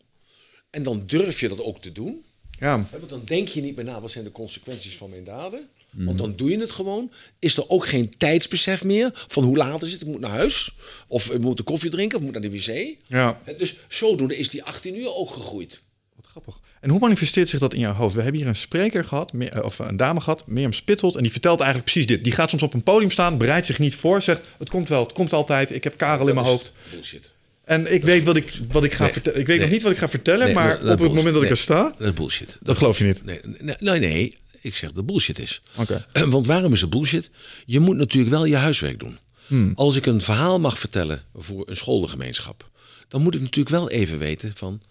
En 0.71 0.83
dan 0.83 1.03
durf 1.07 1.41
je 1.41 1.49
dat 1.49 1.61
ook 1.61 1.81
te 1.81 1.93
doen. 1.93 2.25
ja, 2.59 2.87
Want 2.91 3.09
dan 3.11 3.23
denk 3.25 3.49
je 3.49 3.61
niet 3.61 3.77
meer 3.77 3.85
na, 3.85 4.01
wat 4.01 4.11
zijn 4.11 4.25
de 4.25 4.33
consequenties 4.33 4.97
van 4.97 5.11
mijn 5.11 5.25
daden? 5.25 5.69
Want 5.97 6.19
dan 6.19 6.33
doe 6.37 6.51
je 6.51 6.59
het 6.59 6.71
gewoon. 6.71 7.13
Is 7.39 7.57
er 7.57 7.69
ook 7.69 7.89
geen 7.89 8.09
tijdsbesef 8.17 8.85
meer 8.85 9.11
van 9.29 9.45
hoe 9.45 9.57
laat 9.57 9.83
is 9.83 9.93
het? 9.93 10.01
Ik 10.01 10.07
moet 10.07 10.21
naar 10.21 10.31
huis. 10.31 10.75
Of 11.09 11.31
ik 11.31 11.41
moet 11.41 11.57
de 11.57 11.63
koffie 11.63 11.91
drinken, 11.91 12.19
of 12.19 12.25
ik 12.25 12.33
moet 12.33 12.41
naar 12.43 12.51
de 12.51 12.57
wc. 12.59 12.97
ja, 13.07 13.41
Dus 13.59 13.75
zodoende 13.89 14.37
is 14.37 14.49
die 14.49 14.63
18 14.65 14.97
uur 14.99 15.15
ook 15.15 15.31
gegroeid. 15.31 15.81
wat 16.17 16.27
grappig. 16.27 16.61
En 16.81 16.91
hoe 16.91 16.99
manifesteert 16.99 17.49
zich 17.49 17.61
dat 17.61 17.75
in 17.75 17.81
jouw 17.81 17.93
hoofd? 17.93 18.15
We 18.15 18.23
hebben 18.23 18.41
hier 18.41 18.49
een 18.51 18.57
spreker 18.57 19.05
gehad, 19.05 19.33
eh, 19.39 19.65
of 19.65 19.79
een 19.79 19.97
dame 19.97 20.21
gehad, 20.21 20.47
Mirjam 20.47 20.73
Spittelt, 20.73 21.17
en 21.17 21.23
die 21.23 21.33
vertelt 21.33 21.61
eigenlijk 21.61 21.91
precies 21.91 22.09
dit. 22.09 22.25
Die 22.25 22.33
gaat 22.33 22.51
soms 22.51 22.63
op 22.63 22.75
een 22.75 22.83
podium 22.83 23.11
staan, 23.11 23.39
bereidt 23.39 23.67
zich 23.67 23.79
niet 23.79 23.95
voor, 23.95 24.23
zegt: 24.23 24.51
Het 24.59 24.69
komt 24.69 24.89
wel, 24.89 25.03
het 25.03 25.13
komt 25.13 25.33
altijd, 25.33 25.71
ik 25.75 25.85
heb 25.85 25.97
Karel 25.97 26.29
in 26.29 26.35
mijn 26.35 26.47
hoofd. 26.47 26.73
Bullshit. 26.93 27.33
En 27.65 27.93
ik 27.95 28.03
weet 28.05 28.25
wat 28.25 28.37
ik, 28.37 28.53
wat 28.71 28.85
ik 28.85 28.93
ga 28.93 29.03
Nee. 29.05 29.13
vertellen. 29.13 29.41
Ik 29.41 29.47
weet 29.47 29.57
Nee. 29.57 29.65
nog 29.67 29.75
niet 29.75 29.83
wat 29.85 29.93
ik 29.93 29.99
ga 29.99 30.09
vertellen, 30.09 30.45
Nee, 30.47 30.55
maar 30.55 30.69
dat- 30.69 30.77
op 30.77 30.81
dat 30.81 30.89
het 30.91 30.99
bullshit. 30.99 31.17
moment 31.17 31.35
dat 31.35 31.45
ik 31.45 31.51
er 31.51 31.57
sta, 31.57 31.95
Dat 31.99 32.09
is 32.09 32.13
bullshit. 32.15 32.57
dat 32.63 32.77
geloof 32.77 32.99
je 32.99 33.05
niet. 33.05 33.25
Nee, 33.25 33.41
nee, 33.81 33.99
nee, 34.01 34.37
ik 34.65 34.77
zeg 34.77 34.93
dat 34.93 35.07
bullshit 35.07 35.39
is. 35.39 35.61
Oké. 35.77 36.07
Want 36.35 36.47
waarom 36.47 36.73
is 36.73 36.81
het 36.81 36.91
bullshit? 36.91 37.31
Je 37.65 37.81
moet 37.81 37.97
natuurlijk 37.97 38.33
wel 38.33 38.45
je 38.45 38.57
huiswerk 38.57 39.01
doen. 39.01 39.19
Hmm. 39.47 39.73
Als 39.75 39.97
ik 39.97 40.07
een 40.07 40.21
verhaal 40.21 40.61
mag 40.61 40.79
vertellen 40.79 41.23
voor 41.35 41.69
een 41.69 41.77
scholengemeenschap, 41.77 42.71
dan 43.09 43.23
moet 43.23 43.35
ik 43.35 43.41
natuurlijk 43.41 43.77
wel 43.77 43.91
even 43.91 44.19
weten 44.19 44.53
van 44.55 44.83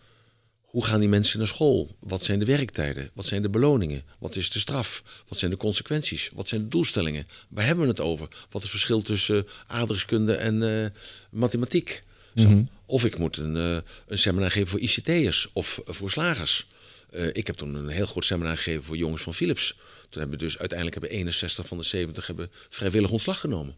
hoe 0.61 0.85
gaan 0.85 0.99
die 0.99 1.09
mensen 1.09 1.37
naar 1.37 1.47
school? 1.47 1.95
Wat 1.99 2.23
zijn 2.23 2.39
de 2.39 2.45
werktijden? 2.45 3.09
Wat 3.13 3.25
zijn 3.25 3.41
de 3.41 3.49
beloningen? 3.49 4.03
Wat 4.19 4.35
is 4.35 4.51
de 4.51 4.59
straf? 4.59 5.03
Wat 5.27 5.37
zijn 5.37 5.51
de 5.51 5.57
consequenties? 5.57 6.31
Wat 6.33 6.47
zijn 6.47 6.61
de 6.61 6.67
doelstellingen? 6.67 7.27
Waar 7.49 7.65
hebben 7.65 7.83
we 7.83 7.89
het 7.89 7.99
over? 8.01 8.27
Wat 8.27 8.37
is 8.49 8.61
het 8.61 8.69
verschil 8.69 9.01
tussen 9.01 9.47
aardrijkskunde 9.67 10.33
en 10.33 10.83
eh, 10.83 10.89
mathematiek? 11.29 12.03
Zo. 12.35 12.63
Of 12.85 13.05
ik 13.05 13.17
moet 13.17 13.37
een, 13.37 13.57
eh, 13.57 13.77
een 14.07 14.17
seminar 14.17 14.51
geven 14.51 14.67
voor 14.67 14.79
ICT'ers 14.79 15.49
of 15.53 15.81
voor 15.85 16.09
slagers. 16.09 16.67
Eh, 17.13 17.27
ik 17.27 17.47
heb 17.47 17.55
toen 17.55 17.75
een 17.75 17.87
heel 17.87 18.05
groot 18.05 18.25
seminar 18.25 18.57
gegeven 18.57 18.83
voor 18.83 18.97
jongens 18.97 19.21
van 19.21 19.33
Philips. 19.33 19.75
Toen 20.09 20.21
hebben 20.21 20.39
we 20.39 20.45
dus 20.45 20.57
uiteindelijk 20.57 20.99
hebben 20.99 21.19
61 21.19 21.67
van 21.67 21.77
de 21.77 21.83
70 21.83 22.27
hebben 22.27 22.49
vrijwillig 22.69 23.09
ontslag 23.09 23.39
genomen. 23.39 23.75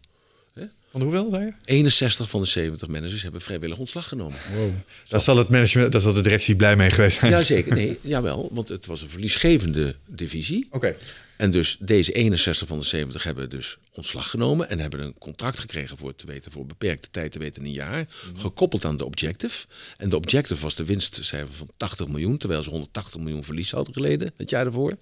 Van 0.90 1.02
hoeveel 1.02 1.30
zei 1.30 1.44
je? 1.44 1.52
61 1.64 2.30
van 2.30 2.40
de 2.40 2.46
70 2.46 2.88
managers 2.88 3.22
hebben 3.22 3.40
vrijwillig 3.40 3.78
ontslag 3.78 4.08
genomen. 4.08 4.38
Daar 5.08 5.20
zal 5.20 5.36
het 5.36 5.48
management, 5.48 5.92
daar 5.92 6.00
zal 6.00 6.12
de 6.12 6.20
directie 6.20 6.56
blij 6.56 6.76
mee 6.76 6.90
geweest 6.90 7.18
zijn. 7.18 7.30
Jazeker, 7.30 7.74
nee, 7.74 7.98
jawel, 8.00 8.48
want 8.52 8.68
het 8.68 8.86
was 8.86 9.02
een 9.02 9.10
verliesgevende 9.10 9.94
divisie. 10.06 10.66
Oké. 10.70 10.96
En 11.36 11.50
dus 11.50 11.76
deze 11.80 12.12
61 12.12 12.68
van 12.68 12.78
de 12.78 12.84
70 12.84 13.22
hebben 13.22 13.48
dus 13.48 13.78
ontslag 13.92 14.30
genomen 14.30 14.68
en 14.68 14.78
hebben 14.78 15.00
een 15.00 15.18
contract 15.18 15.58
gekregen 15.58 15.96
voor 15.96 16.16
te 16.16 16.26
weten 16.26 16.52
voor 16.52 16.66
beperkte 16.66 17.10
tijd 17.10 17.32
te 17.32 17.38
weten 17.38 17.64
een 17.64 17.72
jaar, 17.72 18.06
gekoppeld 18.36 18.84
aan 18.84 18.96
de 18.96 19.04
objective. 19.04 19.66
En 19.96 20.08
de 20.08 20.16
objective 20.16 20.62
was 20.62 20.74
de 20.74 20.84
winstcijfer 20.84 21.54
van 21.54 21.70
80 21.76 22.08
miljoen, 22.08 22.38
terwijl 22.38 22.62
ze 22.62 22.70
180 22.70 23.20
miljoen 23.20 23.44
verlies 23.44 23.70
hadden 23.70 23.94
geleden 23.94 24.32
het 24.36 24.50
jaar 24.50 24.64
daarvoor. 24.64 24.92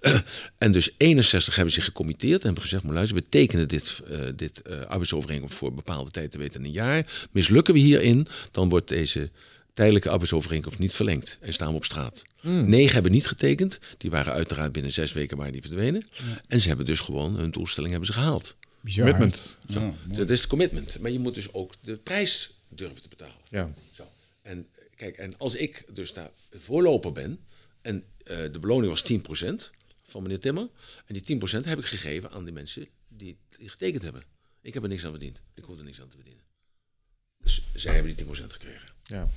en 0.58 0.72
dus 0.72 0.90
61 0.96 1.54
hebben 1.54 1.74
zich 1.74 1.84
gecommitteerd 1.84 2.40
en 2.40 2.46
hebben 2.46 2.62
gezegd, 2.62 2.82
maar 2.82 2.94
luister, 2.94 3.16
we 3.16 3.28
tekenen 3.28 3.68
dit, 3.68 4.00
eh, 4.10 4.18
dit 4.36 4.62
eh, 4.62 4.80
arbeidsovereenkomst 4.80 5.56
voor 5.56 5.74
bepaalde 5.74 6.10
tijd 6.10 6.30
te 6.30 6.38
weten 6.38 6.64
een 6.64 6.70
jaar. 6.70 7.28
Mislukken 7.30 7.74
we 7.74 7.80
hierin, 7.80 8.26
dan 8.50 8.68
wordt 8.68 8.88
deze 8.88 9.30
tijdelijke 9.72 10.10
arbeidsovereenkomst 10.10 10.78
niet 10.78 10.92
verlengd 10.92 11.38
en 11.40 11.52
staan 11.52 11.68
we 11.68 11.74
op 11.74 11.84
straat. 11.84 12.22
Negen 12.42 12.92
hebben 12.92 13.12
niet 13.12 13.26
getekend. 13.26 13.78
Die 13.98 14.10
waren 14.10 14.32
uiteraard 14.32 14.72
binnen 14.72 14.92
zes 14.92 15.12
weken 15.12 15.36
waren 15.36 15.52
die 15.52 15.60
verdwenen. 15.60 16.06
En 16.48 16.60
ze 16.60 16.68
hebben 16.68 16.86
dus 16.86 17.00
gewoon 17.00 17.36
hun 17.36 17.50
doelstelling 17.50 17.90
hebben 17.90 18.12
ze 18.12 18.20
gehaald. 18.20 18.56
Bizar. 18.80 19.04
Commitment. 19.04 19.58
Ja, 19.66 19.92
dat 20.06 20.30
is 20.30 20.38
het 20.38 20.48
commitment. 20.48 20.98
Maar 21.00 21.10
je 21.10 21.18
moet 21.18 21.34
dus 21.34 21.52
ook 21.52 21.74
de 21.80 21.96
prijs 21.96 22.54
durven 22.68 23.02
te 23.02 23.08
betalen. 23.08 23.36
Ja. 23.50 23.72
Zo. 23.92 24.08
En 24.42 24.68
eh, 24.72 24.84
kijk, 24.96 25.16
en 25.16 25.38
als 25.38 25.54
ik 25.54 25.84
dus 25.92 26.12
daar 26.12 26.30
voorloper 26.50 27.12
ben 27.12 27.38
en 27.82 28.04
eh, 28.24 28.36
de 28.52 28.58
beloning 28.58 28.90
was 28.90 29.12
10% 29.12 29.54
van 30.02 30.22
meneer 30.22 30.40
Timmer. 30.40 30.68
En 31.06 31.14
die 31.14 31.38
10% 31.38 31.64
heb 31.64 31.78
ik 31.78 31.84
gegeven 31.84 32.30
aan 32.30 32.44
die 32.44 32.52
mensen 32.52 32.86
die 33.08 33.36
het 33.48 33.70
getekend 33.70 34.02
hebben. 34.02 34.22
Ik 34.60 34.74
heb 34.74 34.82
er 34.82 34.88
niks 34.88 35.04
aan 35.04 35.10
verdiend. 35.10 35.42
Ik 35.54 35.64
hoef 35.64 35.78
er 35.78 35.84
niks 35.84 36.00
aan 36.00 36.08
te 36.08 36.16
verdienen. 36.16 36.42
Dus 37.42 37.62
zij 37.74 37.94
hebben 37.94 38.16
die 38.16 38.26
10% 38.26 38.28
gekregen. 38.30 38.88
Ja. 39.04 39.28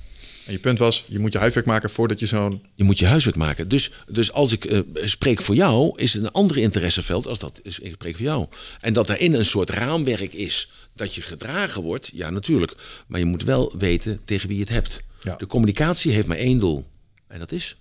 En 0.46 0.52
je 0.52 0.58
punt 0.58 0.78
was, 0.78 1.04
je 1.08 1.18
moet 1.18 1.32
je 1.32 1.38
huiswerk 1.38 1.66
maken 1.66 1.90
voordat 1.90 2.20
je 2.20 2.26
zo'n... 2.26 2.62
Je 2.74 2.84
moet 2.84 2.98
je 2.98 3.06
huiswerk 3.06 3.36
maken. 3.36 3.68
Dus, 3.68 3.90
dus 4.08 4.32
als 4.32 4.52
ik 4.52 4.64
eh, 4.64 4.80
spreek 4.94 5.40
voor 5.40 5.54
jou, 5.54 5.98
is 5.98 6.12
het 6.12 6.22
een 6.22 6.32
andere 6.32 6.60
interesseveld 6.60 7.26
als 7.26 7.38
dat 7.38 7.60
is, 7.62 7.78
ik 7.78 7.92
spreek 7.92 8.16
voor 8.16 8.24
jou. 8.24 8.46
En 8.80 8.92
dat 8.92 9.06
daarin 9.06 9.34
een 9.34 9.44
soort 9.44 9.70
raamwerk 9.70 10.32
is 10.32 10.70
dat 10.94 11.14
je 11.14 11.22
gedragen 11.22 11.82
wordt, 11.82 12.10
ja 12.12 12.30
natuurlijk. 12.30 12.74
Maar 13.06 13.20
je 13.20 13.26
moet 13.26 13.42
wel 13.42 13.74
weten 13.78 14.20
tegen 14.24 14.48
wie 14.48 14.56
je 14.56 14.62
het 14.62 14.72
hebt. 14.72 15.00
Ja. 15.22 15.36
De 15.36 15.46
communicatie 15.46 16.12
heeft 16.12 16.26
maar 16.26 16.36
één 16.36 16.58
doel. 16.58 16.86
En 17.26 17.38
dat 17.38 17.52
is 17.52 17.76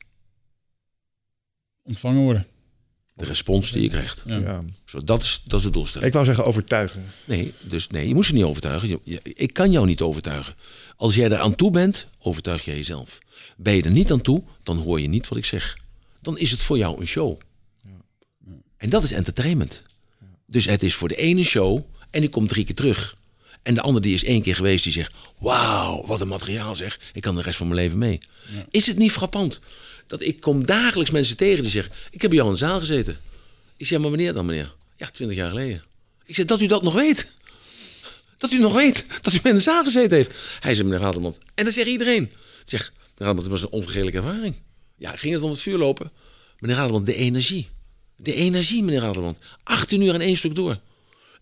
Ontvangen 1.86 2.24
worden. 2.24 2.48
De 3.16 3.26
respons 3.26 3.72
die 3.72 3.82
je 3.82 3.90
krijgt. 3.90 4.24
Ja. 4.28 4.62
Zo, 4.86 5.04
dat, 5.04 5.22
is, 5.24 5.42
dat 5.46 5.60
is 5.60 5.66
de 5.66 5.72
doelstelling. 5.72 6.08
Ik 6.08 6.14
wou 6.14 6.26
zeggen 6.26 6.46
overtuigen. 6.46 7.06
Nee, 7.26 7.54
dus 7.62 7.88
nee, 7.88 8.08
je 8.08 8.14
moet 8.14 8.26
ze 8.26 8.34
niet 8.34 8.44
overtuigen. 8.44 8.88
Je- 8.90 9.00
je- 9.04 9.20
ik 9.24 9.54
kan 9.54 9.72
jou 9.72 9.86
niet 9.86 10.02
overtuigen. 10.02 10.54
Als 10.96 11.16
jij 11.16 11.32
er 11.32 11.38
aan 11.40 11.56
toe 11.56 11.72
bent, 11.72 12.08
overtuig 12.20 12.66
jij 12.66 12.76
jezelf. 12.76 13.18
Ben 13.58 13.76
je 13.76 13.82
er 13.84 13.92
niet 13.92 14.12
aan 14.12 14.22
toe, 14.22 14.44
dan 14.64 14.78
hoor 14.78 15.02
je 15.02 15.08
niet 15.08 15.28
wat 15.28 15.38
ik 15.38 15.46
zeg. 15.46 15.78
Dan 16.22 16.38
is 16.38 16.52
het 16.52 16.62
voor 16.62 16.78
jou 16.78 17.00
een 17.00 17.08
show. 17.08 17.40
En 18.78 18.90
dat 18.90 19.04
is 19.04 19.12
entertainment. 19.12 19.82
Dus 20.46 20.66
het 20.66 20.84
is 20.84 20.96
voor 20.96 21.08
de 21.08 21.16
ene 21.16 21.44
show 21.44 21.80
en 22.10 22.20
die 22.22 22.30
komt 22.30 22.50
drie 22.50 22.66
keer 22.66 22.76
terug. 22.76 23.16
En 23.64 23.74
de 23.76 23.82
ander 23.82 24.02
die 24.02 24.14
is 24.14 24.24
één 24.24 24.42
keer 24.42 24.56
geweest, 24.56 24.84
die 24.84 24.94
zegt... 24.94 25.14
Wauw, 25.40 26.06
wat 26.06 26.22
een 26.22 26.28
materiaal 26.28 26.76
zeg. 26.76 27.00
Ik 27.14 27.22
kan 27.22 27.36
de 27.36 27.42
rest 27.42 27.58
van 27.58 27.68
mijn 27.68 27.80
leven 27.80 27.98
mee. 27.98 28.18
Is 28.70 28.86
het 28.88 28.98
niet 28.98 29.12
frappant? 29.12 29.60
Dat 30.08 30.22
ik 30.22 30.40
kom 30.40 30.66
dagelijks 30.66 31.12
mensen 31.12 31.38
tegen 31.38 31.62
die 31.62 31.72
zeggen... 31.72 31.94
Ik 32.12 32.22
heb 32.22 32.30
bij 32.30 32.40
jou 32.40 32.52
in 32.52 32.60
de 32.60 32.66
zaal 32.66 32.80
gezeten. 32.80 33.18
Ik 33.78 33.86
zeg, 33.86 34.00
maar 34.00 34.10
wanneer 34.10 34.34
dan 34.34 34.46
meneer? 34.46 34.74
Ja, 34.98 35.08
twintig 35.08 35.38
jaar 35.38 35.50
geleden. 35.50 35.84
Ik 36.26 36.36
zeg, 36.36 36.46
dat 36.46 36.62
u 36.62 36.66
dat 36.66 36.84
nog 36.84 36.94
weet. 36.94 37.32
Dat 38.38 38.52
u 38.52 38.60
nog 38.60 38.74
weet 38.74 39.06
dat 39.22 39.34
u 39.34 39.40
in 39.44 39.56
de 39.56 39.62
zaal 39.62 39.84
gezeten 39.84 40.18
heeft. 40.18 40.38
Hij 40.60 40.74
zei, 40.74 40.88
meneer 40.88 41.04
Radelman. 41.04 41.36
En 41.56 41.66
dat 41.66 41.74
zegt 41.74 41.88
iedereen. 41.88 42.32
Zeg, 42.66 42.92
meneer 42.94 43.14
Radelman, 43.18 43.44
het 43.44 43.52
was 43.52 43.62
een 43.62 43.70
onvergetelijke 43.70 44.18
ervaring. 44.18 44.56
Ja, 44.98 45.16
ging 45.16 45.34
het 45.34 45.44
om 45.44 45.50
het 45.50 45.62
vuur 45.62 45.78
lopen? 45.78 46.12
Meneer 46.60 46.78
Radelman, 46.78 47.04
de 47.04 47.16
energie. 47.16 47.70
De 48.18 48.34
energie, 48.34 48.84
meneer 48.84 49.02
Radelman. 49.02 49.38
18 49.64 50.02
uur 50.02 50.14
en 50.14 50.22
één 50.22 50.38
stuk 50.38 50.56
door. 50.56 50.80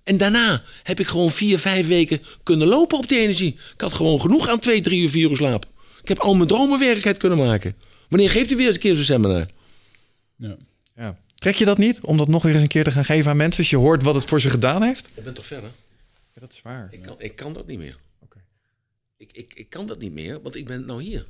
En 0.04 0.18
daarna 0.18 0.64
heb 0.84 1.00
ik 1.00 1.08
gewoon 1.08 1.32
vier, 1.32 1.60
vijf 1.60 1.88
weken 1.88 2.22
kunnen 2.44 2.68
lopen 2.68 2.98
op 2.98 3.08
die 3.08 3.20
energie. 3.20 3.56
Ik 3.74 3.82
had 3.82 3.94
gewoon 3.94 4.22
genoeg 4.22 4.48
aan 4.48 4.60
twee, 4.60 4.82
drie 4.82 5.02
uur, 5.02 5.10
vier 5.10 5.30
uur 5.30 5.36
slaap. 5.36 5.66
Ik 6.02 6.08
heb 6.08 6.20
al 6.20 6.36
mijn 6.36 6.48
dromen 6.48 6.80
werkelijkheid 6.80 7.18
kunnen 7.18 7.38
maken. 7.38 7.76
Wanneer 8.10 8.30
geeft 8.30 8.52
u 8.52 8.56
weer 8.56 8.66
eens 8.66 8.76
een 8.76 8.82
keer 8.82 8.96
zo'n 8.96 9.04
seminar? 9.04 9.46
Ja. 10.36 10.58
Ja. 10.96 11.20
Trek 11.36 11.56
je 11.56 11.66
dat 11.66 11.78
niet 11.78 12.02
om 12.02 12.18
dat 12.18 12.28
nog 12.28 12.44
weer 12.44 12.54
eens 12.54 12.62
een 12.62 12.68
keer 12.68 12.84
te 12.84 12.92
gaan 12.92 13.06
geven 13.06 13.32
aan 13.32 13.38
mensen 13.38 13.60
als 13.60 13.70
je 13.70 13.78
hoort 13.78 14.04
wat 14.04 14.16
het 14.16 14.26
voor 14.26 14.42
ze 14.42 14.50
gedaan 14.50 14.84
heeft? 14.84 15.10
Ik 15.14 15.24
ben 15.24 15.34
toch 15.34 15.46
verder? 15.46 15.70
Ja, 16.34 16.42
dat 16.42 16.52
is 16.54 16.62
waar. 16.62 16.88
Ik 16.92 17.02
kan, 17.02 17.16
ik 17.18 17.36
kan 17.36 17.54
dat 17.54 17.68
niet 17.68 17.78
meer. 17.78 17.98
Oké. 18.20 18.38
Ik, 19.18 19.30
ik, 19.32 19.54
ik 19.54 19.70
kan 19.70 19.88
dat 19.88 20.00
niet 20.00 20.14
meer, 20.14 20.42
want 20.42 20.56
ik 20.56 20.66
ben 20.66 20.86
nou 20.86 21.02
hier. 21.04 21.26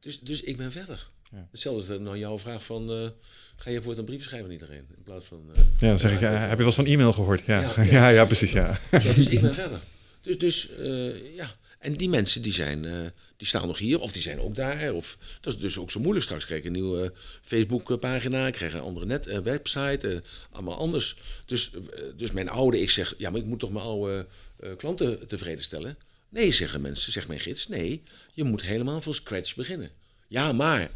dus, 0.00 0.20
dus 0.20 0.40
ik 0.40 0.56
ben 0.56 0.72
verder. 0.72 1.08
Ja. 1.32 1.46
Hetzelfde 1.50 1.98
nou 2.00 2.18
jouw 2.18 2.38
vraag 2.38 2.64
van... 2.64 2.90
eh, 2.90 3.08
ga 3.56 3.70
je 3.70 3.82
voor 3.82 3.98
een 3.98 4.04
brief 4.04 4.24
schrijven 4.24 4.46
aan 4.46 4.52
iedereen? 4.52 4.84
In 4.96 5.02
plaats 5.04 5.26
van... 5.26 5.42
eh, 5.54 5.62
Ja, 5.78 5.88
dan 5.88 5.98
zeg 5.98 6.12
ik, 6.12 6.20
ja, 6.20 6.30
heb 6.32 6.50
je 6.50 6.56
wel 6.56 6.66
eens 6.66 6.74
van 6.74 6.86
e-mail 6.86 7.12
gehoord? 7.12 7.42
Ja, 7.46 7.60
ja, 7.76 7.82
Ja, 7.82 8.08
ja, 8.18 8.24
precies, 8.24 8.52
ja. 8.52 8.78
Ja, 8.90 8.98
dus 8.98 9.26
ik 9.26 9.40
ben 9.40 9.54
verder. 9.54 9.80
Dus, 10.22 10.38
dus 10.38 10.70
eh, 10.76 11.34
ja. 11.36 11.54
En 11.80 11.96
die 11.96 12.08
mensen 12.08 12.42
die 12.42 12.52
zijn, 12.52 12.84
eh, 12.84 13.06
die 13.36 13.46
staan 13.46 13.66
nog 13.66 13.78
hier, 13.78 14.00
of 14.00 14.12
die 14.12 14.22
zijn 14.22 14.40
ook 14.40 14.54
daar. 14.54 14.92
Of, 14.92 15.18
dat 15.40 15.54
is 15.54 15.60
dus 15.60 15.78
ook 15.78 15.90
zo 15.90 16.00
moeilijk 16.00 16.24
straks. 16.24 16.46
Krijg 16.46 16.64
een 16.64 16.72
nieuwe 16.72 17.12
Facebook-pagina, 17.42 18.50
krijg 18.50 18.72
een 18.72 18.80
andere 18.80 19.06
net, 19.06 19.26
eh, 19.26 19.38
website, 19.38 20.08
eh, 20.08 20.18
allemaal 20.50 20.76
anders. 20.76 21.16
Dus, 21.46 21.70
eh, 21.72 22.02
dus 22.16 22.30
mijn 22.30 22.48
oude, 22.48 22.80
ik 22.80 22.90
zeg, 22.90 23.14
ja, 23.18 23.30
maar 23.30 23.40
ik 23.40 23.46
moet 23.46 23.58
toch 23.58 23.72
mijn 23.72 23.84
oude 23.84 24.26
eh, 24.60 24.76
klanten 24.76 25.26
tevreden 25.26 25.64
stellen? 25.64 25.96
Nee, 26.28 26.50
zeggen 26.50 26.80
mensen, 26.80 27.12
zegt 27.12 27.28
mijn 27.28 27.40
gids, 27.40 27.68
nee, 27.68 28.02
je 28.32 28.44
moet 28.44 28.62
helemaal 28.62 29.00
van 29.00 29.14
scratch 29.14 29.54
beginnen. 29.54 29.90
Ja, 30.28 30.52
maar. 30.52 30.90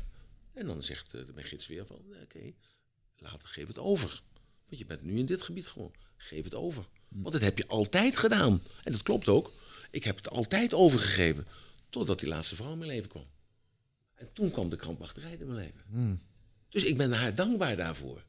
En 0.55 0.67
dan 0.67 0.83
zegt 0.83 1.15
eh, 1.15 1.21
mijn 1.35 1.47
gids 1.47 1.67
weer 1.67 1.87
van, 1.87 2.01
eh, 2.13 2.23
oké, 2.23 2.53
later 3.19 3.49
geef 3.49 3.67
het 3.67 3.79
over. 3.79 4.23
Want 4.69 4.79
je 4.81 4.87
bent 4.87 5.03
nu 5.03 5.19
in 5.19 5.27
dit 5.27 5.43
gebied 5.43 5.67
gewoon. 5.67 5.93
Geef 6.17 6.45
het 6.45 6.55
over. 6.55 6.85
Want 7.09 7.33
dat 7.33 7.43
heb 7.43 7.59
je 7.59 7.67
altijd 7.67 8.17
gedaan. 8.17 8.63
En 8.85 8.93
dat 8.93 9.03
klopt 9.03 9.29
ook. 9.29 9.53
Ik 9.95 10.05
heb 10.05 10.17
het 10.17 10.31
altijd 10.31 10.75
overgegeven. 10.75 11.47
Totdat 11.91 12.21
die 12.21 12.29
laatste 12.29 12.57
vrouw 12.57 12.73
in 12.73 12.79
mijn 12.79 12.91
leven 12.91 13.09
kwam. 13.09 13.27
En 14.15 14.29
toen 14.33 14.51
kwam 14.51 14.69
de 14.69 14.77
krampachterij 14.77 15.37
in 15.41 15.47
mijn 15.47 15.59
leven. 15.59 16.21
Dus 16.69 16.85
ik 16.85 16.97
ben 16.97 17.13
haar 17.13 17.35
dankbaar 17.35 17.77
daarvoor. 17.77 18.23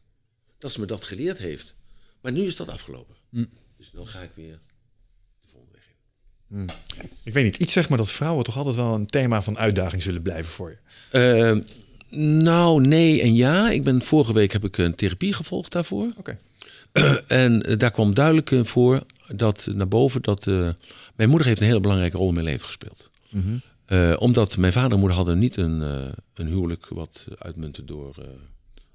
Dat 0.57 0.71
ze 0.71 0.79
me 0.79 0.85
dat 0.85 1.03
geleerd 1.03 1.37
heeft. 1.37 1.75
Maar 2.21 2.31
nu 2.31 2.45
is 2.45 2.55
dat 2.55 2.69
afgelopen. 2.69 3.15
Dus 3.77 3.91
dan 3.91 4.07
ga 4.07 4.19
ik 4.19 4.29
weer 4.35 4.59
de 5.41 5.47
volgende 5.51 5.73
weg 5.73 5.83
in. 6.49 6.69
Ik 7.23 7.33
weet 7.33 7.43
niet, 7.43 7.55
iets 7.55 7.73
zeg 7.73 7.89
maar 7.89 7.97
dat 7.97 8.11
vrouwen 8.11 8.43
toch 8.43 8.57
altijd 8.57 8.75
wel 8.75 8.93
een 8.93 9.07
thema 9.07 9.41
van 9.41 9.57
uitdaging 9.57 10.01
zullen 10.01 10.21
blijven 10.21 10.51
voor 10.51 10.69
je. 10.69 10.77
Eh, 11.11 11.63
nou, 12.19 12.87
nee 12.87 13.21
en 13.21 13.35
ja. 13.35 13.69
Ik 13.69 13.83
ben, 13.83 14.01
vorige 14.01 14.33
week 14.33 14.51
heb 14.51 14.63
ik 14.63 14.77
een 14.77 14.95
therapie 14.95 15.33
gevolgd 15.33 15.71
daarvoor. 15.71 16.13
Oké. 16.17 16.37
En 17.27 17.61
eh, 17.61 17.77
daar 17.77 17.91
kwam 17.91 18.13
duidelijk 18.13 18.67
voor 18.67 19.05
dat 19.35 19.68
naar 19.73 19.88
boven 19.88 20.22
dat 20.22 20.47
eh, 20.47 20.69
mijn 21.15 21.30
moeder 21.30 21.47
heeft 21.47 21.61
een 21.61 21.68
hele 21.68 21.80
belangrijke 21.80 22.18
rol 22.18 22.27
in 22.27 22.34
mijn 22.34 22.45
leven 22.45 22.65
gespeeld. 22.65 23.10
Eh, 23.85 24.15
omdat 24.19 24.57
mijn 24.57 24.73
vader 24.73 24.91
en 24.91 24.99
moeder 24.99 25.18
hadden 25.18 25.39
niet 25.39 25.57
een, 25.57 25.81
eh, 25.81 26.07
een 26.34 26.47
huwelijk 26.47 26.88
wat 26.88 27.26
uitmuntte 27.38 27.85
door 27.85 28.15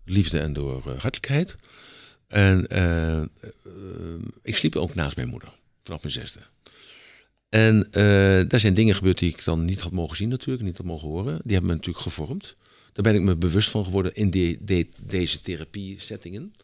liefde 0.05 0.39
en 0.39 0.53
door 0.53 0.83
hartelijkheid. 0.99 1.55
En 2.29 2.61
ik 4.43 4.57
sliep 4.57 4.77
ook 4.77 4.95
naast 4.95 5.17
mijn 5.17 5.29
moeder 5.29 5.49
vanaf 5.83 6.03
mijn 6.03 6.15
zesde. 6.15 6.41
En 7.49 7.89
daar 8.49 8.61
zijn 8.61 8.75
dingen 8.75 8.95
gebeurd 8.95 9.19
die 9.19 9.31
ik 9.31 9.45
dan 9.45 9.65
niet 9.65 9.81
had 9.81 9.93
mogen 9.93 10.17
zien 10.17 10.29
natuurlijk, 10.29 10.63
niet 10.65 10.77
had 10.77 10.87
mogen 10.87 11.09
horen. 11.09 11.41
Die 11.43 11.53
hebben 11.53 11.71
me 11.71 11.77
natuurlijk 11.77 12.05
gevormd. 12.05 12.57
Daar 12.93 13.05
ben 13.13 13.15
ik 13.15 13.21
me 13.21 13.37
bewust 13.37 13.69
van 13.71 13.85
geworden 13.85 14.15
in 14.15 14.31
de- 14.31 14.89
deze 15.03 15.41
therapie-settingen. 15.41 16.55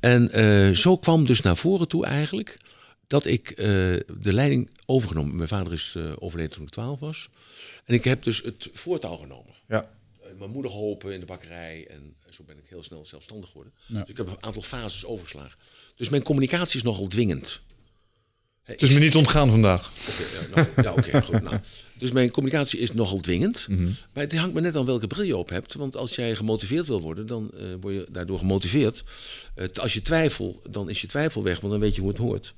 En 0.00 0.30
eh, 0.30 0.70
zo 0.70 0.96
kwam 0.96 1.26
dus 1.26 1.40
naar 1.40 1.56
voren 1.56 1.88
toe 1.88 2.06
eigenlijk 2.06 2.56
dat 3.06 3.26
ik 3.26 3.50
eh, 3.50 3.66
de 4.18 4.32
leiding 4.32 4.70
overgenomen. 4.86 5.36
Mijn 5.36 5.48
vader 5.48 5.72
is 5.72 5.94
eh, 5.96 6.12
overleden 6.18 6.52
toen 6.52 6.62
ik 6.62 6.70
12 6.70 7.00
was. 7.00 7.28
En 7.84 7.94
ik 7.94 8.04
heb 8.04 8.22
dus 8.22 8.42
het 8.42 8.68
voortouw 8.72 9.16
genomen. 9.16 9.54
Ja. 9.68 9.90
Mijn 10.38 10.50
moeder 10.50 10.70
geholpen 10.70 11.12
in 11.12 11.20
de 11.20 11.26
bakkerij 11.26 11.86
en 11.90 12.16
zo 12.30 12.44
ben 12.44 12.58
ik 12.58 12.64
heel 12.68 12.82
snel 12.82 13.04
zelfstandig 13.04 13.48
geworden. 13.48 13.72
Ja. 13.86 14.00
Dus 14.00 14.08
ik 14.08 14.16
heb 14.16 14.26
een 14.26 14.42
aantal 14.44 14.62
fases 14.62 15.04
overgeslagen. 15.04 15.58
Dus 15.96 16.08
mijn 16.08 16.22
communicatie 16.22 16.76
is 16.76 16.82
nogal 16.82 17.06
dwingend. 17.06 17.60
Het 18.62 18.82
is 18.82 18.94
me 18.94 18.98
niet 18.98 19.16
ontgaan 19.16 19.50
vandaag. 19.50 19.92
Oké, 20.08 20.22
ja, 20.22 20.54
nou, 20.54 20.68
ja, 20.82 20.92
oké, 20.92 21.22
goed. 21.22 21.42
Nou. 21.42 21.60
Dus 22.04 22.12
mijn 22.12 22.30
communicatie 22.30 22.78
is 22.78 22.92
nogal 22.92 23.20
dwingend. 23.20 23.66
Maar 24.12 24.22
het 24.22 24.36
hangt 24.36 24.54
me 24.54 24.60
net 24.60 24.76
aan 24.76 24.84
welke 24.84 25.06
bril 25.06 25.24
je 25.24 25.36
op 25.36 25.48
hebt. 25.48 25.74
Want 25.74 25.96
als 25.96 26.14
jij 26.14 26.36
gemotiveerd 26.36 26.86
wil 26.86 27.00
worden, 27.00 27.26
dan 27.26 27.50
eh, 27.58 27.66
word 27.80 27.94
je 27.94 28.06
daardoor 28.10 28.38
gemotiveerd. 28.38 29.04
Als 29.74 29.94
je 29.94 30.02
twijfel, 30.02 30.62
dan 30.70 30.88
is 30.88 31.00
je 31.00 31.06
twijfel 31.06 31.42
weg, 31.42 31.60
want 31.60 31.72
dan 31.72 31.82
weet 31.82 31.94
je 31.94 32.00
hoe 32.00 32.10
het 32.10 32.18
hoort. 32.18 32.54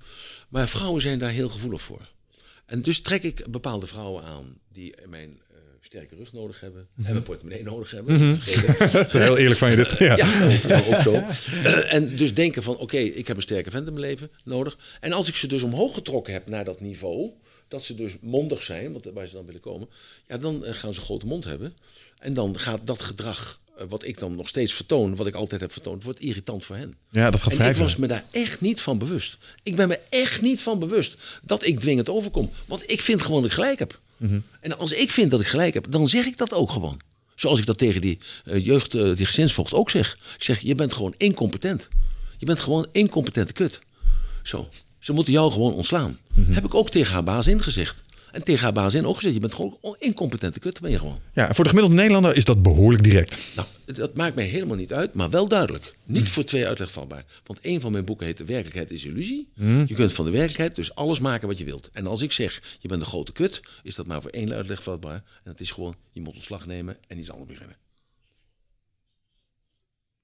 Maar 0.49 0.69
vrouwen 0.69 1.03
zijn 1.03 1.19
daar 1.19 1.31
heel 1.31 1.49
gevoelig 1.49 1.83
voor. 1.83 2.09
En 2.65 2.83
dus 2.83 3.01
trek 3.01 3.23
ik 3.23 3.47
bepaalde 3.51 3.87
vrouwen 3.87 4.25
aan 4.25 4.59
die 4.73 4.95
mijn 5.09 5.41
sterke 5.87 6.15
rug 6.17 6.33
nodig 6.33 6.61
hebben. 6.61 6.89
En 6.97 7.13
mijn 7.13 7.23
portemonnee 7.23 7.63
nodig 7.63 7.91
hebben. 7.91 8.37
vergeten. 8.37 8.93
Dat 8.93 9.15
is 9.15 9.21
heel 9.29 9.37
eerlijk 9.37 9.59
van 9.59 9.71
je 9.71 9.77
dit. 9.77 9.99
Ja. 9.99 10.17
Ja, 10.17 10.49
dat 10.49 10.87
is 10.87 10.87
ook 10.87 11.01
zo. 11.01 11.23
En 11.97 12.17
dus 12.17 12.35
denken 12.35 12.63
van, 12.63 12.77
oké, 12.77 12.97
ik 12.97 13.27
heb 13.27 13.37
een 13.37 13.43
sterke 13.43 13.71
vent 13.71 13.87
in 13.87 13.93
mijn 13.93 14.07
leven 14.07 14.31
nodig. 14.45 14.79
En 15.01 15.13
als 15.13 15.29
ik 15.29 15.35
ze 15.37 15.47
dus 15.47 15.63
omhoog 15.63 15.95
getrokken 15.95 16.33
heb 16.33 16.49
naar 16.49 16.65
dat 16.65 16.81
niveau, 16.81 17.31
dat 17.69 17.85
ze 17.85 17.95
dus 17.95 18.17
mondig 18.21 18.63
zijn, 18.63 18.93
want 18.93 19.05
waar 19.15 19.27
ze 19.27 19.35
dan 19.35 19.47
willen 19.47 19.61
komen, 19.61 19.89
ja, 20.27 20.37
dan 20.37 20.65
eh, 20.65 20.75
gaan 20.75 20.93
ze 20.95 21.01
een 21.01 21.07
grote 21.07 21.27
mond 21.27 21.45
hebben. 21.45 21.77
En 22.19 22.35
dan 22.35 22.59
gaat 22.59 22.81
dat 22.85 23.03
gedrag, 23.03 23.61
eh, 23.77 23.85
wat 23.89 24.05
ik 24.05 24.19
dan 24.19 24.37
nog 24.37 24.49
steeds 24.49 24.73
vertoon, 24.73 25.17
wat 25.17 25.27
ik 25.27 25.35
altijd 25.35 25.61
heb 25.61 25.73
vertoond, 25.73 26.05
wordt 26.05 26.21
irritant 26.21 26.65
voor 26.65 26.77
hen. 26.77 26.97
ja, 27.11 27.31
dat 27.31 27.41
gaat 27.43 27.51
En 27.51 27.57
vrij 27.57 27.71
ik 27.71 27.77
was 27.77 27.97
me 27.97 28.07
daar 28.07 28.25
echt 28.31 28.61
niet 28.61 28.81
van 28.81 28.99
bewust. 28.99 29.39
Ik 29.63 29.77
ben 29.77 29.89
me 29.89 29.99
echt 30.09 30.43
niet 30.43 30.61
van 30.61 30.79
bewust 30.79 31.21
dat 31.43 31.65
ik 31.65 31.81
dwingend 31.81 32.09
overkom. 32.09 32.51
Want 32.67 32.91
ik 32.91 33.01
vind 33.01 33.23
gewoon 33.23 33.43
dat 33.43 33.51
ik 33.51 33.57
gelijk 33.57 33.79
heb. 33.79 34.01
Mhm. 34.17 34.41
En 34.61 34.79
als 34.79 34.93
ik 34.93 35.11
vind 35.11 35.31
dat 35.31 35.41
ik 35.41 35.47
gelijk 35.47 35.75
heb, 35.75 35.87
dan 35.91 36.09
zeg 36.09 36.25
ik 36.25 36.37
dat 36.37 36.53
ook 36.53 36.71
gewoon. 36.71 37.01
Zoals 37.35 37.59
ik 37.59 37.67
dat 37.67 37.79
tegen 37.79 38.01
die 38.01 38.19
eh, 38.45 38.65
jeugd, 38.65 38.95
eh, 38.95 39.17
die 39.17 39.27
gezinsvoogd 39.27 39.75
ook 39.75 39.91
zeg. 39.91 40.19
Ik 40.37 40.43
zeg, 40.43 40.61
je 40.61 40.75
bent 40.75 40.93
gewoon 40.93 41.15
incompetent. 41.17 41.89
Je 42.39 42.47
bent 42.47 42.61
gewoon 42.61 42.87
incompetente 42.93 43.53
kut. 43.53 43.81
Zo. 44.43 44.69
Ze 44.99 45.13
moeten 45.13 45.33
jou 45.33 45.53
gewoon 45.53 45.75
ontslaan. 45.75 46.19
Mhm. 46.35 46.53
Heb 46.53 46.65
ik 46.65 46.75
ook 46.75 46.91
tegen 46.91 47.13
haar 47.13 47.25
baas 47.25 47.47
ingezegd. 47.47 48.03
En 48.37 48.45
tegen 48.45 48.63
haar 48.63 48.73
baas 48.73 48.95
in 48.95 49.07
ook 49.07 49.15
gezegd, 49.15 49.35
je 49.35 49.41
bent 49.41 49.55
gewoon 49.55 49.79
een 49.83 49.97
incompetente 49.99 50.59
kut, 50.59 50.81
ben 50.81 50.91
je 50.91 50.99
gewoon. 50.99 51.19
Ja, 51.33 51.55
voor 51.55 51.65
de 51.65 51.71
gemiddelde 51.71 52.01
Nederlander 52.01 52.37
is 52.37 52.45
dat 52.45 52.63
behoorlijk 52.63 53.03
direct. 53.03 53.39
Nou, 53.57 53.69
dat 53.85 54.15
maakt 54.17 54.35
mij 54.35 54.45
helemaal 54.45 54.77
niet 54.77 54.93
uit, 54.93 55.15
maar 55.15 55.31
wel 55.31 55.49
duidelijk. 55.49 55.95
Niet 56.05 56.29
voor 56.29 56.45
twee 56.45 56.67
uitlegvatbaar. 56.67 57.25
Want 57.45 57.59
een 57.63 57.81
van 57.81 57.93
mijn 57.93 58.05
boeken 58.05 58.27
heet 58.27 58.39
De 58.39 58.45
werkelijkheid 58.45 58.91
is 58.91 59.05
illusie. 59.05 59.49
Je 59.87 59.95
kunt 59.95 60.13
van 60.13 60.25
de 60.25 60.31
werkelijkheid 60.31 60.77
dus 60.77 60.95
alles 60.95 61.21
maken 61.21 61.49
wat 61.49 61.59
je 61.59 61.65
wilt. 61.65 61.91
En 61.93 62.07
als 62.07 62.23
ik 62.23 62.33
zeg, 62.33 62.63
je 62.79 62.89
bent 62.89 63.01
een 63.01 63.07
grote 63.07 63.33
kut, 63.33 63.63
is 63.83 63.95
dat 63.95 64.07
maar 64.07 64.23
voor 64.23 64.31
één 64.31 64.53
uitlegvatbaar. 64.53 65.15
En 65.15 65.23
dat 65.45 65.61
is 65.61 65.71
gewoon, 65.71 65.95
je 66.13 66.21
moet 66.21 66.35
ontslag 66.35 66.67
nemen 66.67 66.97
en 67.07 67.19
iets 67.19 67.31
anders 67.31 67.51
beginnen. 67.51 67.77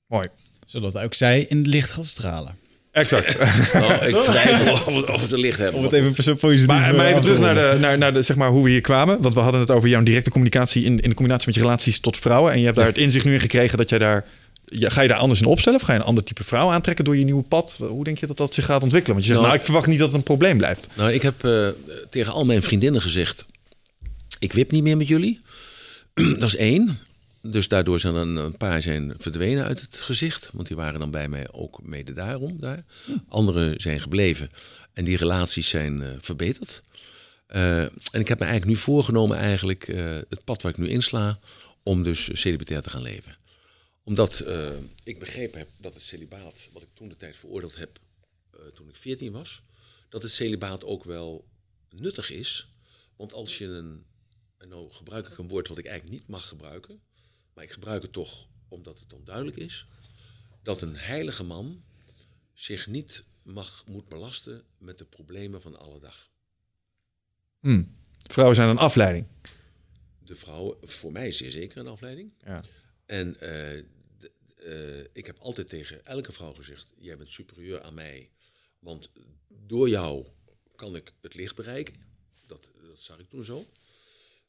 Mooi. 0.06 0.28
Zodat 0.66 0.98
ook 0.98 1.14
zij 1.14 1.42
in 1.42 1.56
het 1.56 1.66
licht 1.66 1.90
gaat 1.90 2.06
stralen. 2.06 2.56
Exact. 2.92 3.36
Nou, 3.72 3.92
ik 4.06 4.14
twijfel 4.24 4.72
of, 4.72 4.86
het- 4.96 5.10
of 5.10 5.20
het 5.22 5.32
er 5.32 5.38
licht 5.38 5.58
hebben. 5.58 5.78
Om 5.78 5.84
het 5.84 5.92
even 5.92 6.36
positief 6.36 6.66
Maar, 6.66 6.94
maar 6.94 7.04
eh, 7.04 7.10
even 7.10 7.14
af 7.14 7.20
te 7.20 7.20
terug 7.20 7.38
naar, 7.38 7.54
de, 7.54 7.78
naar, 7.78 7.98
naar 7.98 8.12
de, 8.14 8.22
zeg 8.22 8.36
maar, 8.36 8.48
hoe 8.50 8.64
we 8.64 8.70
hier 8.70 8.80
kwamen. 8.80 9.22
Want 9.22 9.34
we 9.34 9.40
hadden 9.40 9.60
het 9.60 9.70
over 9.70 9.88
jouw 9.88 10.02
directe 10.02 10.30
communicatie 10.30 10.84
in, 10.84 10.98
in 10.98 11.08
de 11.08 11.14
combinatie 11.14 11.46
met 11.46 11.54
je 11.54 11.60
relaties 11.60 12.00
tot 12.00 12.16
vrouwen. 12.18 12.52
En 12.52 12.58
je 12.58 12.64
hebt 12.64 12.76
daar 12.76 12.86
het 12.86 12.98
inzicht 12.98 13.24
nu 13.24 13.32
in 13.34 13.40
gekregen 13.40 13.78
dat 13.78 13.88
jij 13.88 13.98
daar... 13.98 14.24
Ja, 14.64 14.88
ga 14.88 15.00
je 15.02 15.08
daar 15.08 15.18
anders 15.18 15.40
in 15.40 15.46
opstellen? 15.46 15.78
Of 15.80 15.84
ga 15.86 15.92
je 15.92 15.98
een 15.98 16.04
ander 16.04 16.24
type 16.24 16.44
vrouw 16.44 16.70
aantrekken 16.70 17.04
door 17.04 17.16
je 17.16 17.24
nieuwe 17.24 17.42
pad? 17.42 17.76
Hoe 17.78 18.04
denk 18.04 18.18
je 18.18 18.26
dat 18.26 18.36
dat 18.36 18.54
zich 18.54 18.64
gaat 18.64 18.82
ontwikkelen? 18.82 19.16
Want 19.16 19.26
je 19.28 19.32
zegt, 19.32 19.42
Nou, 19.44 19.52
nou, 19.52 19.58
ik 19.58 19.64
verwacht 19.64 19.86
niet 19.86 19.98
dat 19.98 20.06
het 20.08 20.16
een 20.16 20.22
probleem 20.22 20.56
blijft. 20.56 20.88
Nou, 20.94 21.12
ik 21.12 21.22
heb 21.22 21.44
eh, 21.44 21.68
tegen 22.10 22.32
al 22.32 22.44
mijn 22.44 22.62
vriendinnen 22.62 23.00
gezegd: 23.00 23.46
ik 24.38 24.52
wip 24.52 24.70
niet 24.70 24.82
meer 24.82 24.96
met 24.96 25.08
jullie. 25.08 25.40
dat 26.38 26.42
is 26.42 26.56
één. 26.56 26.98
Dus 27.42 27.68
daardoor 27.68 28.00
zijn 28.00 28.14
er 28.14 28.20
een, 28.20 28.56
paar 28.56 28.82
zijn 28.82 29.14
verdwenen 29.18 29.64
uit 29.64 29.80
het 29.80 30.00
gezicht. 30.00 30.50
Want 30.52 30.66
die 30.66 30.76
waren 30.76 31.00
dan 31.00 31.10
bij 31.10 31.28
mij 31.28 31.52
ook 31.52 31.82
mede 31.82 32.12
daarom 32.12 32.60
daar. 32.60 32.84
Anderen 33.28 33.80
zijn 33.80 34.00
gebleven. 34.00 34.50
En 34.92 35.04
die 35.04 35.16
relaties 35.16 35.68
zijn 35.68 36.02
eh, 36.02 36.10
verbeterd. 36.20 36.80
Eh, 37.46 37.82
en 37.82 38.20
ik 38.20 38.28
heb 38.28 38.38
me 38.38 38.44
eigenlijk 38.44 38.76
nu 38.76 38.82
voorgenomen, 38.82 39.36
eigenlijk, 39.36 39.88
eh, 39.88 40.04
het 40.04 40.44
pad 40.44 40.62
waar 40.62 40.72
ik 40.72 40.78
nu 40.78 40.88
insla, 40.88 41.38
om 41.82 42.02
dus 42.02 42.28
celibatair 42.32 42.82
te 42.82 42.90
gaan 42.90 43.02
leven. 43.02 43.36
Omdat 44.04 44.44
ik 45.04 45.18
begrepen 45.18 45.58
heb 45.58 45.68
dat 45.76 45.94
het 45.94 46.02
celibaat, 46.02 46.68
wat 46.72 46.82
ik 46.82 46.88
toen 46.94 47.08
de 47.08 47.16
tijd 47.16 47.36
veroordeeld 47.36 47.76
heb, 47.76 47.98
toen 48.74 48.88
ik 48.88 48.96
14 48.96 49.32
was, 49.32 49.62
dat 50.08 50.22
het 50.22 50.32
celibaat 50.32 50.84
ook 50.84 51.04
wel 51.04 51.44
nuttig 51.90 52.30
is. 52.30 52.68
Want 53.16 53.32
als 53.32 53.58
je 53.58 53.66
een, 53.66 54.04
en 54.58 54.68
nou 54.68 54.90
gebruik 54.90 55.28
ik 55.28 55.38
een 55.38 55.48
woord 55.48 55.68
wat 55.68 55.78
ik 55.78 55.86
eigenlijk 55.86 56.18
niet 56.18 56.28
mag 56.28 56.48
gebruiken, 56.48 57.00
maar 57.54 57.64
ik 57.64 57.70
gebruik 57.70 58.02
het 58.02 58.12
toch 58.12 58.48
omdat 58.68 58.98
het 58.98 59.10
dan 59.10 59.24
duidelijk 59.24 59.56
is, 59.56 59.86
dat 60.62 60.82
een 60.82 60.96
heilige 60.96 61.44
man 61.44 61.84
zich 62.52 62.86
niet 62.86 63.24
mag, 63.42 63.84
moet 63.86 64.08
belasten 64.08 64.64
met 64.78 64.98
de 64.98 65.04
problemen 65.04 65.62
van 65.62 65.78
alle 65.78 66.00
dag. 66.00 66.30
Hm. 67.60 67.84
Vrouwen 68.22 68.56
zijn 68.56 68.68
een 68.68 68.78
afleiding. 68.78 69.26
De 70.18 70.34
vrouw, 70.34 70.78
voor 70.82 71.12
mij 71.12 71.32
zeer 71.32 71.50
zeker 71.50 71.78
een 71.78 71.86
afleiding. 71.86 72.32
Ja. 72.44 72.62
En 73.06 73.40
eh, 73.40 73.78
eh, 73.78 75.06
ik 75.12 75.26
heb 75.26 75.38
altijd 75.38 75.68
tegen 75.68 76.06
elke 76.06 76.32
vrouw 76.32 76.52
gezegd: 76.52 76.90
jij 76.98 77.16
bent 77.16 77.30
superieur 77.30 77.82
aan 77.82 77.94
mij. 77.94 78.30
Want 78.78 79.10
door 79.48 79.88
jou 79.88 80.26
kan 80.76 80.96
ik 80.96 81.12
het 81.20 81.34
licht 81.34 81.56
bereiken. 81.56 81.94
Dat, 82.46 82.68
dat 82.88 83.00
zag 83.00 83.18
ik 83.18 83.28
toen 83.28 83.44
zo. 83.44 83.66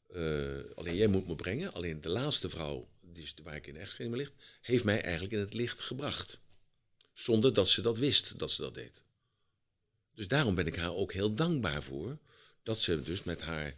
Eh, 0.06 0.58
alleen 0.74 0.96
jij 0.96 1.06
moet 1.06 1.26
me 1.26 1.34
brengen. 1.34 1.72
Alleen 1.72 2.00
de 2.00 2.08
laatste 2.08 2.48
vrouw, 2.48 2.88
is, 3.18 3.34
waar 3.42 3.56
ik 3.56 3.66
in 3.66 3.76
echtscheiding 3.76 4.20
ligt, 4.20 4.32
heeft 4.60 4.84
mij 4.84 5.02
eigenlijk 5.02 5.32
in 5.32 5.38
het 5.38 5.54
licht 5.54 5.80
gebracht. 5.80 6.38
Zonder 7.12 7.52
dat 7.54 7.68
ze 7.68 7.82
dat 7.82 7.98
wist 7.98 8.38
dat 8.38 8.50
ze 8.50 8.62
dat 8.62 8.74
deed. 8.74 9.02
Dus 10.14 10.28
daarom 10.28 10.54
ben 10.54 10.66
ik 10.66 10.76
haar 10.76 10.94
ook 10.94 11.12
heel 11.12 11.34
dankbaar 11.34 11.82
voor. 11.82 12.18
Dat 12.62 12.80
ze 12.80 13.02
dus 13.02 13.22
met 13.22 13.40
haar, 13.42 13.74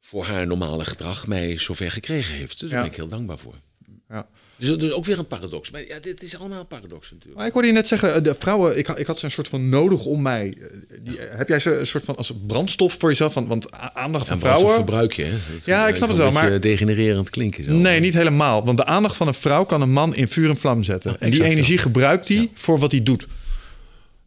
voor 0.00 0.24
haar 0.24 0.46
normale 0.46 0.84
gedrag 0.84 1.26
mij 1.26 1.58
zover 1.58 1.90
gekregen 1.90 2.34
heeft. 2.34 2.60
Dus 2.60 2.70
daar 2.70 2.78
Ja. 2.78 2.84
ben 2.84 2.90
ik 2.90 2.96
heel 2.96 3.08
dankbaar 3.08 3.38
voor. 3.38 3.60
Ja. 4.08 4.26
Dus 4.56 4.92
ook 4.92 5.04
weer 5.04 5.18
een 5.18 5.26
paradox. 5.26 5.70
Maar 5.70 5.86
ja, 5.88 5.98
dit 6.00 6.22
is 6.22 6.38
allemaal 6.38 6.60
een 6.60 6.66
paradox 6.66 7.10
natuurlijk. 7.10 7.36
Maar 7.38 7.46
ik 7.46 7.52
hoorde 7.52 7.68
je 7.68 7.74
net 7.74 7.86
zeggen, 7.86 8.14
eh, 8.14 8.22
de 8.22 8.34
vrouwen, 8.38 8.78
ik, 8.78 8.88
ik 8.88 9.06
had 9.06 9.18
ze 9.18 9.24
een 9.24 9.30
soort 9.30 9.48
van 9.48 9.68
nodig 9.68 10.04
om 10.04 10.22
mij. 10.22 10.56
eh, 10.60 10.66
Die, 11.02 11.18
heb 11.20 11.48
jij 11.48 11.58
ze 11.58 11.78
een 11.78 11.86
soort 11.86 12.04
van 12.04 12.16
als 12.16 12.32
brandstof 12.46 12.96
voor 12.98 13.08
jezelf? 13.08 13.32
Van, 13.32 13.46
want 13.46 13.70
aandacht 13.94 14.26
van 14.26 14.34
En 14.34 14.40
vrouwen 14.40 14.74
verbruik 14.74 15.12
je. 15.12 15.24
Hè? 15.24 15.30
Dat 15.30 15.64
Ja, 15.64 15.88
ik 15.88 15.96
snap 15.96 16.08
het 16.08 16.18
wel, 16.18 16.32
maar- 16.32 16.60
degenererend 16.60 17.30
klinken. 17.30 17.64
Zo. 17.64 17.72
Nee, 17.72 18.00
niet 18.00 18.14
helemaal. 18.14 18.64
Want 18.64 18.78
de 18.78 18.84
aandacht 18.84 19.16
van 19.16 19.26
een 19.28 19.34
vrouw 19.34 19.64
kan 19.64 19.80
een 19.82 19.92
man 19.92 20.14
in 20.14 20.28
vuur 20.28 20.48
en 20.50 20.56
vlam 20.56 20.82
zetten. 20.84 21.10
Ja, 21.10 21.16
en 21.18 21.30
die 21.30 21.44
energie 21.44 21.74
ja. 21.76 21.80
gebruikt 21.82 22.28
hij 22.28 22.36
Ja. 22.36 22.46
voor 22.54 22.78
wat 22.78 22.90
hij 22.92 23.02
doet. 23.02 23.26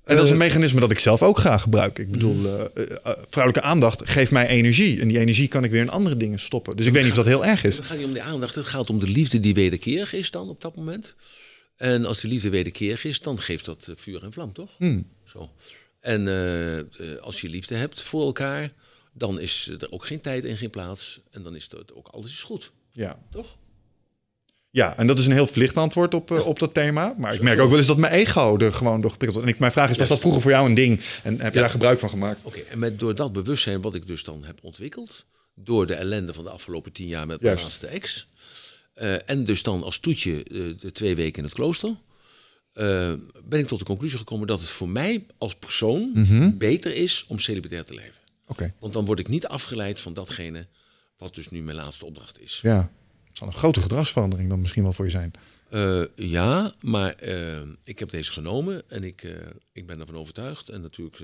En 0.09 0.15
dat 0.15 0.25
is 0.25 0.31
een 0.31 0.41
Eh, 0.41 0.47
mechanisme 0.47 0.79
dat 0.79 0.91
ik 0.91 0.99
zelf 0.99 1.21
ook 1.23 1.37
graag 1.37 1.61
gebruik. 1.61 1.99
Ik 1.99 2.11
bedoel, 2.11 2.45
eh, 2.45 2.65
eh, 2.83 2.91
eh, 3.03 3.13
vrouwelijke 3.29 3.67
aandacht 3.67 4.09
geeft 4.09 4.31
mij 4.31 4.47
energie. 4.47 5.01
En 5.01 5.07
die 5.07 5.19
energie 5.19 5.47
kan 5.47 5.63
ik 5.63 5.71
weer 5.71 5.81
in 5.81 5.89
andere 5.89 6.17
dingen 6.17 6.39
stoppen. 6.39 6.77
Dus 6.77 6.85
ik 6.85 6.93
weet 6.93 7.01
niet 7.01 7.11
of 7.11 7.17
dat 7.17 7.25
heel 7.25 7.45
erg 7.45 7.63
is. 7.63 7.75
Het 7.75 7.85
gaat 7.85 7.97
niet 7.97 8.05
om 8.05 8.13
de 8.13 8.21
aandacht, 8.21 8.55
het 8.55 8.67
gaat 8.67 8.89
om 8.89 8.99
de 8.99 9.07
liefde 9.07 9.39
die 9.39 9.53
wederkerig 9.53 10.13
is 10.13 10.31
dan 10.31 10.49
op 10.49 10.61
dat 10.61 10.75
moment. 10.75 11.15
En 11.75 12.05
als 12.05 12.21
de 12.21 12.27
liefde 12.27 12.49
wederkerig 12.49 13.03
is, 13.03 13.21
dan 13.21 13.39
geeft 13.39 13.65
dat 13.65 13.89
vuur 13.95 14.23
en 14.23 14.33
vlam, 14.33 14.53
toch? 14.53 14.71
Hmm. 14.77 15.07
Zo. 15.25 15.51
En 15.99 16.27
als 17.21 17.41
je 17.41 17.49
liefde 17.49 17.75
hebt 17.75 18.01
voor 18.01 18.25
elkaar, 18.25 18.71
dan 19.13 19.39
is 19.39 19.71
er 19.79 19.91
ook 19.91 20.05
geen 20.05 20.21
tijd 20.21 20.45
en 20.45 20.57
geen 20.57 20.69
plaats. 20.69 21.19
En 21.31 21.43
dan 21.43 21.55
is 21.55 21.67
het 21.71 21.93
ook 21.93 22.07
alles 22.07 22.31
is 22.31 22.41
goed, 22.41 22.71
Ja. 22.91 23.19
toch? 23.31 23.57
Ja, 24.71 24.97
en 24.97 25.07
dat 25.07 25.19
is 25.19 25.25
een 25.25 25.31
heel 25.31 25.47
verlicht 25.47 25.77
antwoord 25.77 26.13
op, 26.13 26.31
eh, 26.31 26.47
op 26.47 26.59
dat 26.59 26.73
thema. 26.73 27.15
Maar 27.17 27.33
ik 27.33 27.41
merk 27.41 27.59
ook 27.59 27.69
wel 27.69 27.77
eens 27.77 27.87
dat 27.87 27.97
mijn 27.97 28.13
ego 28.13 28.57
er 28.57 28.73
gewoon 28.73 29.01
door 29.01 29.11
geprikkeld 29.11 29.33
wordt. 29.33 29.47
En 29.47 29.53
ik, 29.53 29.59
mijn 29.59 29.71
vraag 29.71 29.89
is, 29.89 29.97
was 29.97 30.07
dat 30.07 30.19
vroeger 30.19 30.41
voor 30.41 30.51
jou 30.51 30.65
een 30.69 30.73
ding? 30.73 30.99
En 31.23 31.31
heb 31.39 31.39
je 31.53 31.55
Ja. 31.55 31.61
daar 31.61 31.69
gebruik 31.69 31.99
van 31.99 32.09
gemaakt? 32.09 32.41
Oké, 32.43 32.59
en 32.59 32.79
met, 32.79 32.99
door 32.99 33.15
dat 33.15 33.33
bewustzijn 33.33 33.81
wat 33.81 33.95
ik 33.95 34.07
dus 34.07 34.23
dan 34.23 34.43
heb 34.43 34.59
ontwikkeld, 34.61 35.25
door 35.55 35.87
de 35.87 35.93
ellende 35.93 36.33
van 36.33 36.43
de 36.43 36.49
afgelopen 36.49 36.91
tien 36.91 37.07
jaar 37.07 37.27
met 37.27 37.41
mijn 37.41 37.55
laatste 37.55 37.87
ex, 37.87 38.27
eh, 38.93 39.29
en 39.29 39.43
dus 39.43 39.63
dan 39.63 39.83
als 39.83 39.99
toetje 39.99 40.43
eh, 40.43 40.79
de 40.79 40.91
twee 40.91 41.15
weken 41.15 41.37
in 41.37 41.43
het 41.43 41.53
klooster, 41.53 41.95
ben 43.43 43.59
ik 43.59 43.67
tot 43.67 43.79
de 43.79 43.85
conclusie 43.85 44.17
gekomen 44.17 44.47
dat 44.47 44.59
het 44.59 44.69
voor 44.69 44.89
mij 44.89 45.25
als 45.37 45.55
persoon 45.55 46.11
Mhm. 46.13 46.57
beter 46.57 46.95
is 46.95 47.25
om 47.27 47.39
celibatair 47.39 47.83
te 47.83 47.93
leven. 47.93 48.13
Oké, 48.47 48.73
Want 48.79 48.93
dan 48.93 49.05
word 49.05 49.19
ik 49.19 49.27
niet 49.27 49.47
afgeleid 49.47 49.99
van 49.99 50.13
datgene 50.13 50.67
wat 51.17 51.35
dus 51.35 51.49
nu 51.49 51.61
mijn 51.61 51.77
laatste 51.77 52.05
opdracht 52.05 52.41
is. 52.41 52.59
ja. 52.61 52.91
Zal 53.39 53.47
een 53.47 53.53
grote 53.53 53.81
gedragsverandering 53.81 54.49
dan 54.49 54.59
misschien 54.59 54.83
wel 54.83 54.93
voor 54.93 55.05
je 55.05 55.11
zijn. 55.11 55.31
Eh, 55.69 56.03
ja, 56.15 56.73
maar 56.81 57.13
eh, 57.13 57.61
ik 57.83 57.99
heb 57.99 58.09
deze 58.09 58.31
genomen 58.31 58.89
en 58.89 59.03
ik, 59.03 59.23
eh, 59.23 59.47
ik 59.71 59.87
ben 59.87 59.99
ervan 59.99 60.15
overtuigd. 60.15 60.69
En 60.69 60.81
natuurlijk 60.81 61.17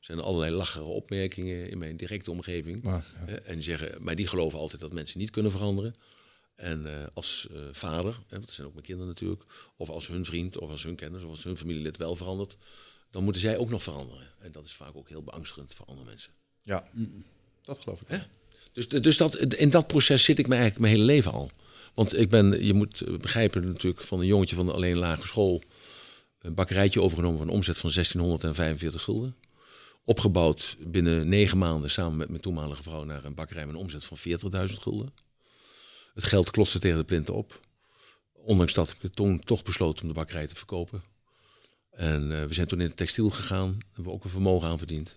zijn 0.00 0.18
er 0.18 0.24
allerlei 0.24 0.52
lachere 0.54 0.84
opmerkingen 0.84 1.70
in 1.70 1.78
mijn 1.78 1.96
directe 1.96 2.30
omgeving. 2.30 2.82
Maar, 2.82 3.06
Eh, 3.26 3.34
en 3.34 3.54
die 3.54 3.62
zeggen, 3.62 4.02
maar 4.04 4.14
die 4.14 4.26
geloven 4.26 4.58
altijd 4.58 4.80
dat 4.80 4.92
mensen 4.92 5.18
niet 5.18 5.30
kunnen 5.30 5.50
veranderen. 5.52 5.94
En 6.54 7.10
als 7.14 7.48
vader, 7.72 8.18
hè, 8.26 8.38
dat 8.38 8.50
zijn 8.50 8.66
ook 8.66 8.72
mijn 8.72 8.84
kinderen 8.84 9.10
natuurlijk, 9.10 9.42
of 9.76 9.88
als 9.88 10.06
hun 10.06 10.24
vriend, 10.24 10.58
of 10.58 10.70
als 10.70 10.82
hun 10.82 10.94
kennis, 10.94 11.22
of 11.22 11.30
als 11.30 11.44
hun 11.44 11.56
familielid 11.56 11.96
wel 11.96 12.16
verandert, 12.16 12.56
dan 13.10 13.24
moeten 13.24 13.40
zij 13.42 13.56
ook 13.56 13.70
nog 13.70 13.82
veranderen. 13.82 14.26
En 14.38 14.52
dat 14.52 14.64
is 14.64 14.72
vaak 14.72 14.96
ook 14.96 15.08
heel 15.08 15.22
beangstigend 15.22 15.74
voor 15.74 15.86
andere 15.86 16.06
mensen. 16.06 16.32
Ja, 16.62 16.88
dat 17.62 17.78
geloof 17.78 18.00
ik. 18.00 18.08
Hè? 18.08 18.18
Dus, 18.72 18.88
dus 18.88 19.16
dat, 19.16 19.36
in 19.36 19.70
dat 19.70 19.86
proces 19.86 20.24
zit 20.24 20.38
ik 20.38 20.46
me 20.46 20.54
eigenlijk 20.54 20.82
mijn 20.82 20.94
hele 20.94 21.06
leven 21.06 21.32
al. 21.32 21.50
Want 21.94 22.18
ik 22.18 22.30
ben, 22.30 22.64
je 22.64 22.74
moet 22.74 23.20
begrijpen 23.20 23.66
natuurlijk 23.66 24.02
van 24.02 24.20
een 24.20 24.26
jongetje 24.26 24.56
van 24.56 24.72
alleen 24.72 24.96
lagere 24.96 25.26
school, 25.26 25.62
een 26.38 26.54
bakkerijtje 26.54 27.02
overgenomen 27.02 27.38
van 27.38 27.48
een 27.48 27.54
omzet 27.54 27.78
van 27.78 27.90
1645 27.94 29.02
gulden. 29.02 29.36
Opgebouwd 30.04 30.76
binnen 30.80 31.28
negen 31.28 31.58
maanden 31.58 31.90
samen 31.90 32.16
met 32.16 32.28
mijn 32.28 32.40
toenmalige 32.40 32.82
vrouw 32.82 33.04
naar 33.04 33.24
een 33.24 33.34
bakkerij 33.34 33.66
met 33.66 33.74
een 33.74 33.80
omzet 33.80 34.04
van 34.04 34.18
40.000 34.18 34.74
gulden. 34.74 35.14
Het 36.14 36.24
geld 36.24 36.50
klotste 36.50 36.78
tegen 36.78 36.98
de 36.98 37.04
plinten 37.04 37.34
op. 37.34 37.60
Ondanks 38.32 38.74
dat 38.74 38.88
heb 38.88 39.04
ik 39.04 39.14
toen 39.14 39.40
toch 39.40 39.62
besloten 39.62 40.02
om 40.02 40.08
de 40.08 40.14
bakkerij 40.14 40.46
te 40.46 40.54
verkopen. 40.54 41.02
En 41.90 42.40
eh, 42.40 42.46
we 42.46 42.54
zijn 42.54 42.66
toen 42.66 42.80
in 42.80 42.86
het 42.86 42.96
textiel 42.96 43.30
gegaan. 43.30 43.78
Hebben 43.86 44.04
we 44.04 44.10
ook 44.10 44.24
een 44.24 44.30
vermogen 44.30 44.68
aan 44.68 44.78
verdiend. 44.78 45.16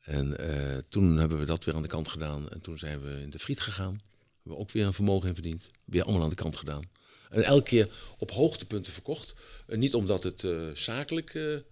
En 0.00 0.38
eh, 0.38 0.78
toen 0.88 1.16
hebben 1.16 1.38
we 1.38 1.44
dat 1.44 1.64
weer 1.64 1.74
aan 1.74 1.82
de 1.82 1.88
kant 1.88 2.08
gedaan. 2.08 2.48
En 2.50 2.60
toen 2.60 2.78
zijn 2.78 3.00
we 3.00 3.20
in 3.22 3.30
de 3.30 3.38
friet 3.38 3.60
gegaan. 3.60 4.00
Hebben 4.34 4.52
we 4.52 4.56
ook 4.56 4.70
weer 4.70 4.86
een 4.86 4.92
vermogen 4.92 5.28
in 5.28 5.34
verdiend. 5.34 5.66
Weer 5.84 6.02
allemaal 6.02 6.22
aan 6.22 6.30
de 6.30 6.34
kant 6.34 6.56
gedaan. 6.56 6.82
En 7.30 7.42
elke 7.42 7.68
keer 7.68 7.88
op 8.18 8.30
hoogtepunten 8.30 8.92
verkocht. 8.92 9.34
Uh, 9.66 9.78
niet 9.78 9.94
omdat 9.94 10.22
het 10.22 10.46
zakelijk 10.78 11.62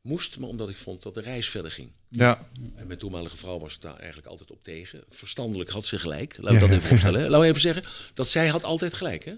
moest, 0.00 0.38
maar 0.38 0.48
omdat 0.48 0.68
ik 0.68 0.76
vond 0.76 1.02
dat 1.02 1.14
de 1.14 1.20
reis 1.20 1.48
verder 1.48 1.70
ging. 1.70 1.92
Ja. 2.08 2.48
En 2.74 2.86
mijn 2.86 2.98
toenmalige 2.98 3.36
vrouw 3.36 3.58
was 3.58 3.80
daar 3.80 3.96
eigenlijk 3.96 4.26
altijd 4.26 4.50
op 4.50 4.62
tegen. 4.62 5.04
Verstandelijk 5.08 5.70
had 5.70 5.86
ze 5.86 5.98
gelijk. 5.98 6.36
Laat 6.40 6.52
ik 6.52 6.60
dat 6.60 6.70
even 6.70 6.88
voorstellen. 6.88 7.20
Laten 7.20 7.40
we 7.40 7.46
even 7.46 7.60
zeggen 7.60 7.84
dat 8.14 8.28
zij 8.28 8.48
had 8.48 8.64
altijd 8.64 8.94
gelijk. 8.94 9.24
Hè? 9.24 9.34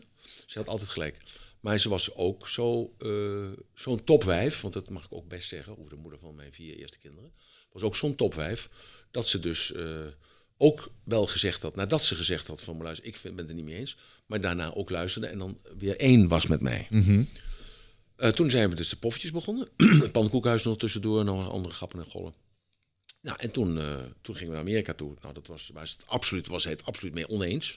Ze 0.46 0.58
had 0.58 0.68
altijd 0.68 0.90
gelijk. 0.90 1.16
Maar 1.60 1.78
ze 1.78 1.88
was 1.88 2.14
ook 2.14 2.48
zo, 2.48 2.94
zo'n 3.74 4.04
topwijf, 4.04 4.60
want 4.60 4.74
dat 4.74 4.90
mag 4.90 5.04
ik 5.04 5.12
ook 5.12 5.28
best 5.28 5.48
zeggen, 5.48 5.78
over 5.78 5.90
de 5.90 5.96
moeder 5.96 6.18
van 6.18 6.34
mijn 6.34 6.52
vier 6.52 6.76
eerste 6.76 6.98
kinderen. 6.98 7.32
Was 7.74 7.82
ook 7.82 7.96
zo'n 7.96 8.14
topwijf, 8.14 8.68
dat 9.10 9.28
ze 9.28 9.40
dus 9.40 9.72
uh, 9.76 10.06
ook 10.56 10.90
wel 11.04 11.26
gezegd 11.26 11.62
had, 11.62 11.76
nadat 11.76 12.04
ze 12.04 12.14
gezegd 12.14 12.46
had 12.46 12.62
van, 12.62 12.82
luister, 12.82 13.06
ik 13.06 13.20
ben 13.22 13.36
het 13.36 13.48
er 13.48 13.54
niet 13.54 13.64
mee 13.64 13.76
eens, 13.76 13.96
maar 14.26 14.40
daarna 14.40 14.74
ook 14.74 14.90
luisterde 14.90 15.26
en 15.26 15.38
dan 15.38 15.60
weer 15.78 15.96
één 15.98 16.28
was 16.28 16.46
met 16.46 16.60
mij. 16.60 16.86
Mm 16.90 17.02
-hmm. 17.02 17.28
Uh, 18.16 18.28
toen 18.28 18.50
zijn 18.50 18.70
we 18.70 18.76
dus 18.76 18.88
de 18.88 18.96
poffertjes 18.96 19.30
begonnen. 19.30 19.68
het 20.02 20.12
pannenkoekhuis 20.12 20.62
nog 20.62 20.78
tussendoor 20.78 21.20
en 21.20 21.26
nog 21.26 21.50
andere 21.50 21.74
grappen 21.74 21.98
en 21.98 22.10
gollen. 22.10 22.34
Nou, 23.20 23.38
en 23.40 23.52
toen, 23.52 23.76
uh, 23.76 23.96
toen 24.22 24.34
gingen 24.34 24.52
we 24.52 24.58
naar 24.58 24.68
Amerika 24.68 24.94
toe. 24.94 25.14
Nou, 25.22 25.34
dat 25.34 25.46
was, 25.46 25.70
was 25.72 25.90
het 25.90 26.06
absoluut, 26.06 26.46
was 26.46 26.64
hij 26.64 26.72
het 26.72 26.84
absoluut 26.84 27.14
mee 27.14 27.28
oneens. 27.28 27.74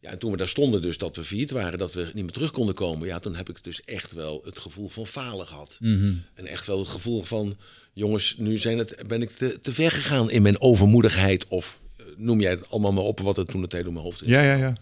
Ja, 0.00 0.10
en 0.10 0.18
toen 0.18 0.30
we 0.30 0.36
daar 0.36 0.48
stonden, 0.48 0.80
dus 0.80 0.98
dat 0.98 1.16
we 1.16 1.24
failliet 1.24 1.50
waren, 1.50 1.78
dat 1.78 1.92
we 1.92 2.10
niet 2.14 2.24
meer 2.24 2.32
terug 2.32 2.50
konden 2.50 2.74
komen. 2.74 3.06
Ja, 3.06 3.18
toen 3.18 3.34
heb 3.34 3.48
ik 3.48 3.64
dus 3.64 3.80
echt 3.84 4.12
wel 4.12 4.42
het 4.44 4.58
gevoel 4.58 4.88
van 4.88 5.06
falen 5.06 5.46
gehad. 5.46 5.76
Mm 5.80 6.00
-hmm. 6.00 6.22
En 6.34 6.46
echt 6.46 6.66
wel 6.66 6.78
het 6.78 6.88
gevoel 6.88 7.22
van, 7.22 7.56
jongens, 7.92 8.34
nu 8.38 8.56
zijn 8.56 8.78
het, 8.78 8.96
ben 9.06 9.22
ik 9.22 9.30
te, 9.30 9.60
te 9.60 9.72
ver 9.72 9.90
gegaan 9.90 10.30
in 10.30 10.42
mijn 10.42 10.60
overmoedigheid. 10.60 11.48
Of 11.48 11.80
uh, 12.00 12.06
noem 12.16 12.40
jij 12.40 12.50
het 12.50 12.70
allemaal 12.70 12.92
maar 12.92 13.04
op 13.04 13.20
wat 13.20 13.38
er 13.38 13.46
toen 13.46 13.60
de 13.60 13.66
tijd 13.66 13.84
door 13.84 13.92
mijn 13.92 14.04
hoofd 14.04 14.22
is. 14.22 14.28
Ja, 14.28 14.42
ja, 14.42 14.54
ja. 14.54 14.72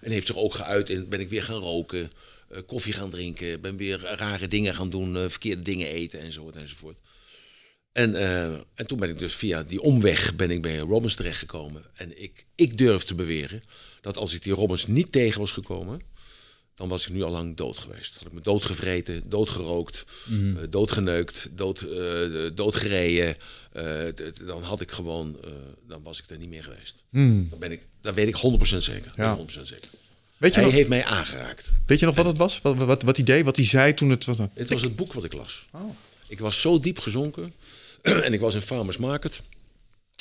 En 0.00 0.10
heeft 0.10 0.26
zich 0.26 0.36
ook 0.36 0.54
geuit 0.54 0.90
in, 0.90 1.08
ben 1.08 1.20
ik 1.20 1.28
weer 1.28 1.42
gaan 1.42 1.60
roken. 1.60 2.10
Uh, 2.52 2.58
koffie 2.66 2.92
gaan 2.92 3.10
drinken, 3.10 3.60
ben 3.60 3.76
weer 3.76 4.00
rare 4.16 4.48
dingen 4.48 4.74
gaan 4.74 4.90
doen, 4.90 5.16
uh, 5.16 5.24
verkeerde 5.28 5.62
dingen 5.62 5.88
eten 5.88 6.20
enzovoort 6.20 6.56
enzovoort. 6.56 6.96
En, 7.92 8.10
uh, 8.10 8.52
en 8.52 8.86
toen 8.86 8.98
ben 8.98 9.08
ik 9.08 9.18
dus 9.18 9.34
via 9.34 9.62
die 9.62 9.80
omweg 9.80 10.34
ben 10.34 10.50
ik 10.50 10.62
bij 10.62 10.78
Robbins 10.78 11.14
terechtgekomen. 11.14 11.84
En 11.94 12.22
ik, 12.22 12.46
ik 12.54 12.78
durf 12.78 13.02
te 13.02 13.14
beweren 13.14 13.62
dat 14.00 14.16
als 14.16 14.34
ik 14.34 14.42
die 14.42 14.52
Robbins 14.52 14.86
niet 14.86 15.12
tegen 15.12 15.40
was 15.40 15.52
gekomen, 15.52 16.00
dan 16.74 16.88
was 16.88 17.06
ik 17.06 17.12
nu 17.12 17.22
al 17.22 17.30
lang 17.30 17.56
dood 17.56 17.78
geweest. 17.78 18.16
Had 18.16 18.26
ik 18.26 18.32
me 18.32 18.40
doodgevreten, 18.40 19.22
doodgerookt, 19.28 20.04
mm. 20.24 20.56
uh, 20.56 20.62
doodgeneukt, 20.70 21.48
dood, 21.52 21.80
uh, 21.80 22.50
doodgereden. 22.54 23.36
dan 24.46 24.62
had 24.62 24.80
ik 24.80 24.90
gewoon, 24.90 25.36
dan 25.86 26.02
was 26.02 26.18
ik 26.18 26.30
er 26.30 26.38
niet 26.38 26.48
meer 26.48 26.62
geweest. 26.62 27.02
Mm. 27.10 27.46
Dan 27.50 27.58
ben 27.58 27.72
ik, 27.72 27.86
dat 28.00 28.14
weet 28.14 28.28
ik 28.28 28.36
100% 28.74 28.76
zeker. 28.76 29.12
Ja. 29.16 29.38
100% 29.38 29.42
zeker. 29.62 29.88
Weet 30.38 30.54
je 30.54 30.60
Hij 30.60 30.68
nog, 30.68 30.78
heeft 30.78 30.88
mij 30.88 31.04
aangeraakt. 31.04 31.72
weet 31.86 32.00
je 32.00 32.06
nog 32.06 32.14
wat 32.14 32.24
het 32.24 32.36
was? 32.36 32.60
Wat, 32.60 32.76
wat, 32.76 33.02
wat 33.02 33.16
hij 33.16 33.24
deed? 33.24 33.44
Wat 33.44 33.56
hij 33.56 33.64
zei 33.64 33.94
toen 33.94 34.10
het 34.10 34.24
was? 34.24 34.38
Het 34.54 34.70
was 34.70 34.82
het 34.82 34.96
boek 34.96 35.12
wat 35.12 35.24
ik 35.24 35.32
las. 35.32 35.68
Oh. 35.70 35.96
Ik 36.28 36.40
was 36.40 36.60
zo 36.60 36.78
diep 36.78 36.98
gezonken. 36.98 37.52
en 38.26 38.32
ik 38.32 38.40
was 38.40 38.54
in 38.54 38.60
Farmers 38.60 38.96
Market. 38.96 39.42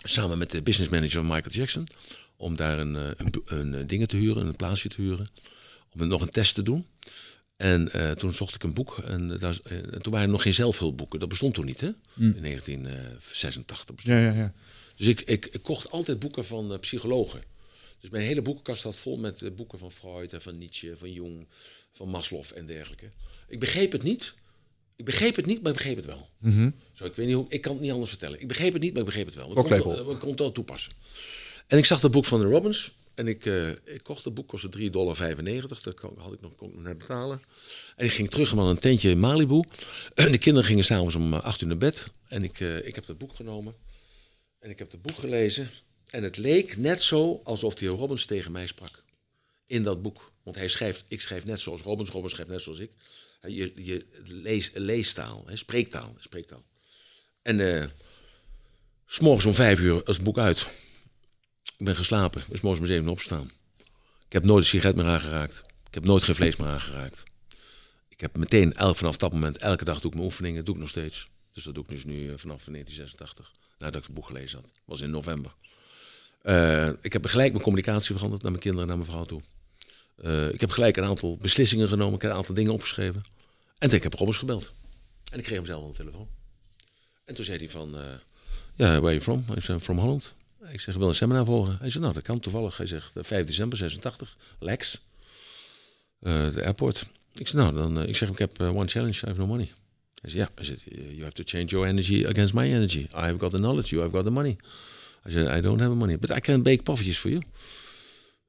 Samen 0.03 0.37
met 0.37 0.51
de 0.51 0.61
business 0.61 0.91
manager 0.91 1.25
van 1.25 1.35
Michael 1.35 1.55
Jackson. 1.55 1.87
Om 2.35 2.55
daar 2.55 2.79
een, 2.79 2.95
een, 2.95 3.33
een, 3.45 3.73
een 3.73 3.87
dingen 3.87 4.07
te 4.07 4.17
huren, 4.17 4.47
een 4.47 4.55
plaatsje 4.55 4.89
te 4.89 5.01
huren. 5.01 5.27
Om 5.93 6.07
nog 6.07 6.21
een 6.21 6.29
test 6.29 6.55
te 6.55 6.61
doen. 6.61 6.85
En 7.57 7.89
uh, 7.95 8.11
toen 8.11 8.33
zocht 8.33 8.55
ik 8.55 8.63
een 8.63 8.73
boek. 8.73 8.97
En, 8.97 9.29
uh, 9.29 9.39
daar, 9.39 9.57
uh, 9.71 9.77
en 9.77 10.01
toen 10.01 10.11
waren 10.11 10.27
er 10.27 10.33
nog 10.33 10.41
geen 10.41 10.53
zelfhulpboeken. 10.53 11.19
Dat 11.19 11.29
bestond 11.29 11.53
toen 11.53 11.65
niet, 11.65 11.81
hè? 11.81 11.91
Hmm. 12.13 12.33
In 12.35 12.41
1986 12.41 13.95
bestond. 13.95 14.17
Ja, 14.17 14.25
ja, 14.25 14.33
ja. 14.33 14.53
Dus 14.95 15.07
ik, 15.07 15.21
ik, 15.21 15.45
ik, 15.45 15.61
kocht 15.63 15.91
altijd 15.91 16.19
boeken 16.19 16.45
van 16.45 16.79
psychologen. 16.79 17.41
Dus 17.99 18.09
mijn 18.09 18.23
hele 18.23 18.41
boekenkast 18.41 18.79
staat 18.79 18.97
vol 18.97 19.17
met 19.17 19.55
boeken 19.55 19.79
van 19.79 19.91
Freud 19.91 20.33
en 20.33 20.41
van 20.41 20.57
Nietzsche, 20.57 20.97
van 20.97 21.11
Jung, 21.11 21.47
van 21.93 22.09
Maslow 22.09 22.43
en 22.55 22.65
dergelijke. 22.65 23.09
Ik 23.47 23.59
begreep 23.59 23.91
het 23.91 24.03
niet. 24.03 24.33
Ik 24.97 25.05
begreep 25.05 25.35
het 25.35 25.45
niet, 25.45 25.61
maar 25.61 25.71
ik 25.71 25.77
begreep 25.77 25.95
het 25.95 26.05
wel. 26.05 26.29
Mm 26.39 26.51
-hmm. 26.53 26.73
Zo, 26.93 27.05
ik 27.05 27.15
weet 27.15 27.25
niet 27.25 27.35
hoe, 27.35 27.45
ik 27.49 27.61
kan 27.61 27.71
het 27.71 27.81
niet 27.81 27.91
anders 27.91 28.09
vertellen. 28.09 28.41
Ik 28.41 28.47
begreep 28.47 28.73
het 28.73 28.81
niet, 28.81 28.91
maar 28.91 28.99
ik 28.99 29.07
begreep 29.07 29.25
het 29.25 29.35
wel. 29.35 29.49
Ik 29.49 29.55
kon, 29.55 29.71
het, 29.71 30.09
ik 30.09 30.19
kon 30.19 30.29
het 30.29 30.39
wel 30.39 30.51
toepassen. 30.51 30.93
En 31.67 31.77
ik 31.77 31.85
zag 31.85 32.01
het 32.01 32.11
boek 32.11 32.25
van 32.25 32.39
de 32.39 32.47
Robbins. 32.47 32.93
En 33.15 33.27
ik, 33.27 33.45
uh, 33.45 33.69
ik 33.69 34.03
kocht 34.03 34.23
het 34.23 34.33
boek, 34.33 34.47
kostte 34.47 34.69
3,95 34.79 34.89
dollar. 34.89 35.17
Dat 35.67 35.83
had 36.17 36.33
ik 36.33 36.41
nog, 36.41 36.55
kon 36.55 36.69
ik 36.69 36.75
nog 36.75 36.83
net 36.83 36.97
betalen. 36.97 37.41
En 37.95 38.05
ik 38.05 38.11
ging 38.11 38.29
terug 38.29 38.55
naar 38.55 38.65
een 38.65 38.79
tentje 38.79 39.09
in 39.09 39.19
Malibu. 39.19 39.63
En 40.13 40.31
de 40.35 40.37
kinderen 40.37 40.67
gingen 40.67 40.83
s'avonds 40.83 41.15
om 41.15 41.33
8 41.33 41.61
uur 41.61 41.67
naar 41.67 41.77
bed. 41.77 42.05
En 42.27 42.43
ik, 42.43 42.59
uh, 42.59 42.87
ik 42.87 42.95
heb 42.95 43.05
dat 43.05 43.17
boek 43.17 43.35
genomen. 43.35 43.75
En 44.59 44.69
ik 44.69 44.79
heb 44.79 44.91
het 44.91 45.01
boek 45.01 45.17
gelezen. 45.17 45.69
En 46.09 46.23
het 46.23 46.37
leek 46.37 46.77
net 46.77 47.03
zo 47.03 47.41
alsof 47.43 47.75
de 47.75 47.85
heer 47.85 47.95
Robbins 47.95 48.25
tegen 48.25 48.51
mij 48.51 48.67
sprak. 48.67 49.03
In 49.65 49.83
dat 49.83 50.01
boek. 50.01 50.31
Want 50.43 50.55
hij 50.55 50.67
schrijft, 50.67 51.05
ik 51.07 51.21
schrijf 51.21 51.45
net 51.45 51.59
zoals 51.59 51.81
Robbins, 51.81 52.09
Robbins 52.09 52.33
schrijft 52.33 52.51
net 52.51 52.61
zoals 52.61 52.79
ik. 52.79 52.91
Je, 53.41 53.71
je 53.75 54.05
lees, 54.23 54.71
leestaal, 54.73 55.43
hè, 55.45 55.55
spreektaal, 55.55 56.15
spreektaal. 56.19 56.63
En 57.41 57.59
uh, 57.59 57.85
s'morgens 59.05 59.45
om 59.45 59.53
vijf 59.53 59.79
uur 59.79 59.95
is 59.95 60.15
het 60.15 60.23
boek 60.23 60.37
uit. 60.37 60.67
Ik 61.77 61.85
ben 61.85 61.95
geslapen, 61.95 62.43
is 62.49 62.61
morgens 62.61 62.81
om 62.81 62.87
zeven 62.87 63.09
opstaan. 63.09 63.51
Ik 64.25 64.33
heb 64.33 64.43
nooit 64.43 64.63
een 64.63 64.69
sigaret 64.69 64.95
meer 64.95 65.07
aangeraakt. 65.07 65.63
Ik 65.87 65.93
heb 65.93 66.05
nooit 66.05 66.23
geen 66.23 66.35
vlees 66.35 66.55
meer 66.55 66.67
aangeraakt. 66.67 67.23
Ik 68.09 68.19
heb 68.19 68.37
meteen, 68.37 68.73
vanaf 68.75 69.17
dat 69.17 69.33
moment, 69.33 69.57
elke 69.57 69.83
dag 69.83 69.99
doe 69.99 70.09
ik 70.09 70.13
mijn 70.13 70.25
oefeningen, 70.25 70.65
doe 70.65 70.75
ik 70.75 70.81
nog 70.81 70.89
steeds. 70.89 71.27
Dus 71.53 71.63
dat 71.63 71.73
doe 71.73 71.83
ik 71.83 71.89
dus 71.89 72.05
nu 72.05 72.13
uh, 72.13 72.27
vanaf 72.27 72.63
1986, 72.63 73.51
nadat 73.77 73.95
ik 73.95 74.03
het 74.03 74.13
boek 74.13 74.25
gelezen 74.25 74.59
had. 74.59 74.71
Was 74.85 75.01
in 75.01 75.09
november. 75.09 75.55
Uh, 76.43 76.89
ik 77.01 77.13
heb 77.13 77.25
gelijk 77.25 77.51
mijn 77.51 77.63
communicatie 77.63 78.15
veranderd 78.15 78.41
naar 78.41 78.51
mijn 78.51 78.63
kinderen 78.63 78.89
en 78.89 78.95
naar 78.95 79.05
mijn 79.05 79.17
vrouw 79.17 79.25
toe. 79.25 79.41
Uh, 80.23 80.49
ik 80.49 80.61
heb 80.61 80.69
gelijk 80.69 80.97
een 80.97 81.03
aantal 81.03 81.37
beslissingen 81.37 81.87
genomen. 81.87 82.15
Ik 82.15 82.21
heb 82.21 82.31
een 82.31 82.37
aantal 82.37 82.55
dingen 82.55 82.73
opgeschreven. 82.73 83.23
En 83.77 83.89
ik 83.89 84.03
heb 84.03 84.13
Robbins 84.13 84.37
gebeld. 84.37 84.71
En 85.31 85.37
ik 85.37 85.43
kreeg 85.43 85.57
hem 85.57 85.65
zelf 85.65 85.83
aan 85.83 85.91
de 85.91 85.97
telefoon. 85.97 86.27
En 87.25 87.35
toen 87.35 87.45
zei 87.45 87.57
hij 87.57 87.69
van... 87.69 87.89
Ja, 87.89 87.99
uh, 87.99 88.05
yeah, 88.75 88.89
where 88.89 89.05
are 89.05 89.11
you 89.11 89.21
from? 89.21 89.45
Ik 89.55 89.63
zei, 89.63 89.79
from 89.79 89.99
Holland. 89.99 90.33
Ik 90.69 90.79
zeg, 90.79 90.93
ik 90.93 90.99
wil 90.99 91.09
een 91.09 91.15
seminar 91.15 91.45
volgen. 91.45 91.77
Hij 91.79 91.89
zei, 91.89 92.03
nou, 92.03 92.15
dat 92.15 92.23
kan 92.23 92.39
toevallig. 92.39 92.77
Hij 92.77 92.85
zegt, 92.85 93.11
5 93.15 93.45
december 93.45 93.77
86, 93.77 94.37
Lex. 94.59 95.01
De 96.19 96.61
airport. 96.63 97.05
Ik 97.33 97.47
zeg, 97.47 97.61
nou, 97.61 97.73
dan... 97.73 98.07
ik 98.07 98.15
zeg, 98.15 98.29
ik 98.29 98.37
heb 98.37 98.61
one 98.61 98.87
challenge, 98.87 99.17
I 99.23 99.27
have 99.27 99.39
no 99.39 99.47
money. 99.47 99.71
Hij 100.21 100.29
zei, 100.29 100.43
ja. 100.43 100.63
Hij 100.63 100.77
you 100.93 101.21
have 101.21 101.33
to 101.33 101.43
change 101.45 101.65
your 101.65 101.87
energy 101.87 102.25
against 102.27 102.53
my 102.53 102.63
energy. 102.63 102.99
I 102.99 103.07
have 103.11 103.39
got 103.39 103.51
the 103.51 103.57
knowledge, 103.57 103.89
you 103.89 104.01
have 104.01 104.15
got 104.15 104.25
the 104.25 104.31
money. 104.31 104.57
I 105.27 105.31
said, 105.31 105.57
I 105.57 105.61
don't 105.61 105.79
have 105.79 105.91
the 105.91 105.97
money, 105.97 106.17
but 106.17 106.31
I 106.31 106.39
can 106.39 106.63
bake 106.63 106.83
poffertjes 106.83 107.17
for 107.17 107.29
you. 107.29 107.41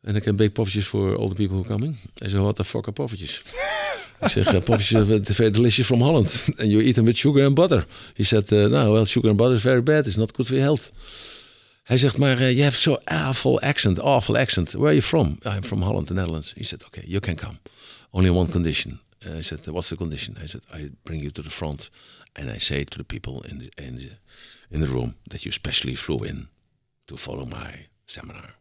En 0.00 0.16
ik 0.16 0.24
heb 0.24 0.36
bake 0.36 0.50
poffertjes 0.50 0.86
for 0.86 1.16
all 1.16 1.28
the 1.28 1.34
people 1.34 1.56
who 1.56 1.64
are 1.64 1.74
coming. 1.76 1.96
Hij 2.14 2.28
zei, 2.28 2.42
what 2.42 2.56
the 2.56 2.64
fuck 2.64 2.82
are 2.82 2.92
poffertjes? 2.92 3.42
ik 4.20 4.28
zeg, 4.28 4.64
poffertjes 4.64 4.94
are 4.94 5.20
very 5.22 5.50
delicious 5.50 5.86
from 5.86 6.00
Holland. 6.00 6.46
And 6.60 6.70
you 6.70 6.82
eat 6.82 6.94
them 6.94 7.04
with 7.04 7.16
sugar 7.16 7.44
and 7.44 7.54
butter. 7.54 7.86
He 8.14 8.24
said, 8.24 8.52
uh, 8.52 8.66
no, 8.66 8.92
well, 8.92 9.04
sugar 9.04 9.28
and 9.28 9.38
butter 9.38 9.56
is 9.56 9.62
very 9.62 9.82
bad. 9.82 10.06
It's 10.06 10.16
not 10.16 10.32
good 10.32 10.46
for 10.46 10.54
your 10.54 10.66
health. 10.66 10.92
Hij 11.82 11.96
zegt, 11.96 12.18
maar 12.18 12.40
uh, 12.40 12.50
you 12.50 12.62
have 12.62 12.76
so 12.76 12.98
awful 13.04 13.60
accent, 13.60 14.00
awful 14.00 14.36
accent. 14.36 14.72
Where 14.72 14.86
are 14.86 14.94
you 14.94 15.02
from? 15.02 15.38
I'm 15.44 15.62
from 15.62 15.82
Holland, 15.82 16.06
the 16.06 16.14
Netherlands. 16.14 16.52
He 16.56 16.64
said, 16.64 16.84
okay, 16.84 17.04
you 17.06 17.20
can 17.20 17.34
come. 17.34 17.58
Only 18.10 18.30
one 18.30 18.50
condition. 18.50 19.00
Uh, 19.26 19.38
I 19.38 19.42
said, 19.42 19.66
what's 19.66 19.88
the 19.88 19.96
condition? 19.96 20.36
I 20.42 20.46
said, 20.46 20.60
I 20.74 20.90
bring 21.02 21.22
you 21.22 21.30
to 21.30 21.42
the 21.42 21.50
front 21.50 21.90
and 22.34 22.50
I 22.50 22.58
say 22.58 22.84
to 22.84 22.98
the 22.98 23.04
people 23.04 23.42
in 23.50 23.58
the, 23.58 23.70
in 23.76 23.96
the, 23.96 24.10
in 24.70 24.80
the 24.80 24.86
room 24.86 25.14
that 25.28 25.42
you 25.42 25.52
specially 25.52 25.96
flew 25.96 26.26
in 26.26 26.48
to 27.06 27.16
follow 27.16 27.46
my 27.46 27.86
seminar. 28.06 28.58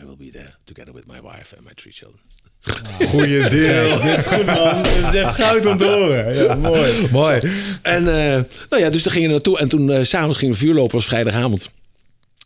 I 0.00 0.04
will 0.04 0.16
be 0.16 0.30
there 0.30 0.54
together 0.64 0.92
with 0.92 1.06
my 1.06 1.20
wife 1.20 1.54
and 1.56 1.64
my 1.64 1.72
three 1.74 1.92
children. 1.92 2.20
Goeie 3.10 3.48
deel. 3.48 4.00
Dit 4.00 4.18
is 4.18 4.26
goed, 4.26 4.46
man. 4.46 4.82
Dat 4.82 5.14
is 5.14 5.20
echt 5.20 5.34
goud 5.34 5.66
om 5.66 5.76
te 5.76 5.84
horen. 5.84 6.34
Ja, 6.34 6.54
mooi. 6.54 7.08
Mooi. 7.10 7.40
En 7.82 8.02
uh, 8.02 8.40
nou 8.68 8.82
ja, 8.82 8.90
dus 8.90 9.02
daar 9.02 9.12
gingen 9.12 9.28
we 9.28 9.34
naartoe. 9.34 9.58
En 9.58 9.68
toen 9.68 9.90
uh, 9.90 9.98
s'avonds 10.02 10.38
gingen 10.38 10.54
we 10.54 10.60
vuur 10.60 10.74
lopen, 10.74 10.94
was 10.94 11.04
vrijdagavond. 11.04 11.70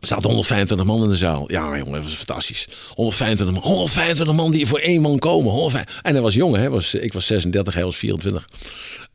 Er 0.00 0.06
zaten 0.06 0.24
125 0.24 0.86
man 0.86 1.02
in 1.02 1.08
de 1.08 1.16
zaal. 1.16 1.50
Ja, 1.50 1.76
jongen, 1.76 1.92
dat 1.92 2.04
was 2.04 2.14
fantastisch. 2.14 2.68
125 2.94 3.56
man, 3.56 3.72
125 3.72 4.36
man 4.36 4.50
die 4.50 4.66
voor 4.66 4.78
één 4.78 5.00
man 5.00 5.18
komen. 5.18 5.50
125. 5.50 6.02
En 6.02 6.12
hij 6.12 6.22
was 6.22 6.34
jong, 6.34 6.56
hè? 6.56 6.70
Was, 6.70 6.94
ik 6.94 7.12
was 7.12 7.26
36, 7.26 7.74
hij 7.74 7.84
was 7.84 7.96
24. 7.96 8.48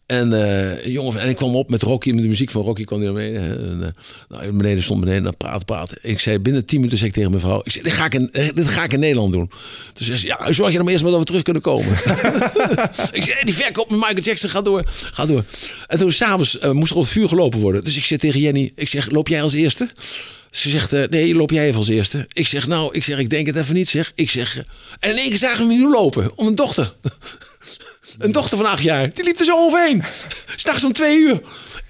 En, 0.06 0.34
eh, 0.34 0.86
jongen, 0.86 1.22
en 1.22 1.30
ik 1.30 1.36
kwam 1.36 1.56
op 1.56 1.70
met 1.70 1.82
Rocky, 1.82 2.12
met 2.12 2.22
de 2.22 2.28
muziek 2.28 2.52
van 2.52 2.62
Rocky 2.62 2.84
kwam 2.84 3.02
hij 3.02 3.12
naar 3.12 3.22
beneden. 3.22 3.70
En, 3.70 3.84
eh, 3.84 4.38
nou, 4.38 4.52
beneden 4.52 4.84
stond 4.84 5.00
beneden, 5.00 5.24
dan 5.24 5.38
praten, 5.38 5.66
praten. 5.66 5.98
Ik 6.02 6.20
zei, 6.20 6.40
binnen 6.40 6.66
10 6.66 6.78
minuten 6.78 6.98
zei 6.98 7.10
ik 7.10 7.16
tegen 7.16 7.30
mijn 7.30 7.42
vrouw, 7.42 7.62
ik 7.64 7.72
zei, 7.72 7.84
dit 7.84 7.94
ga 7.94 8.06
ik 8.06 8.14
in, 8.14 8.32
eh, 8.32 8.50
dit 8.54 8.68
ga 8.68 8.84
ik 8.84 8.94
in 8.94 9.00
Nederland 9.00 9.34
doen. 9.34 9.50
Toen 9.94 10.06
zei 10.06 10.18
ze, 10.18 10.28
ja, 10.28 10.52
zorg 10.52 10.70
je 10.70 10.76
dan 10.76 10.84
maar 10.84 10.94
eerst 10.94 11.04
maar 11.04 11.12
dat 11.12 11.20
we 11.20 11.26
terug 11.26 11.42
kunnen 11.42 11.62
komen. 11.62 11.92
ik 13.20 13.24
zei, 13.24 13.44
die 13.44 13.54
verkoop 13.54 13.90
met 13.90 14.00
Michael 14.00 14.22
Jackson 14.22 14.50
gaat 14.50 14.66
door, 14.66 14.84
gaat 14.88 15.28
door. 15.28 15.44
En 15.88 15.98
toen 15.98 16.12
s'avonds 16.12 16.60
uh, 16.62 16.72
moest 16.72 16.92
er 16.92 16.98
op 16.98 17.04
het 17.04 17.12
vuur 17.12 17.28
gelopen 17.28 17.60
worden. 17.60 17.82
Dus 17.82 17.98
ik 17.98 18.06
zeg 18.06 18.20
tegen 18.20 18.40
Jenny, 18.40 18.72
ik 18.76 18.88
zeg, 18.88 19.10
loop 19.10 19.28
jij 19.28 19.42
als 19.42 19.54
eerste? 19.54 19.90
Ze 20.56 20.70
zegt, 20.70 20.94
eh, 20.94 21.04
nee, 21.10 21.36
loop 21.36 21.52
jij 21.52 21.66
even 21.66 21.78
als 21.78 21.88
eerste. 21.88 22.28
Ik 22.34 22.48
zeg, 22.48 22.68
nou, 22.68 22.94
ik 22.96 23.04
zeg, 23.04 23.18
ik 23.18 23.30
denk 23.30 23.48
het 23.48 23.56
even 23.56 23.74
niet, 23.74 23.90
zeg. 23.90 24.12
Ik 24.16 24.30
zeg, 24.30 24.58
eh, 24.58 24.64
en 25.00 25.10
in 25.10 25.18
één 25.18 25.30
keer 25.30 25.38
zagen 25.38 25.68
we 25.68 25.74
me 25.74 25.80
nu 25.80 25.90
lopen, 25.90 26.32
om 26.36 26.48
een 26.48 26.56
dochter. 26.56 26.94
Een 28.18 28.32
dochter 28.32 28.58
van 28.58 28.66
acht 28.66 28.84
jaar. 28.84 29.14
Die 29.14 29.24
liep 29.24 29.40
er 29.40 29.46
zo 29.46 29.58
overheen. 29.58 30.04
S'nachts 30.56 30.84
om 30.84 30.94
twee 30.94 31.18
uur. 31.18 31.42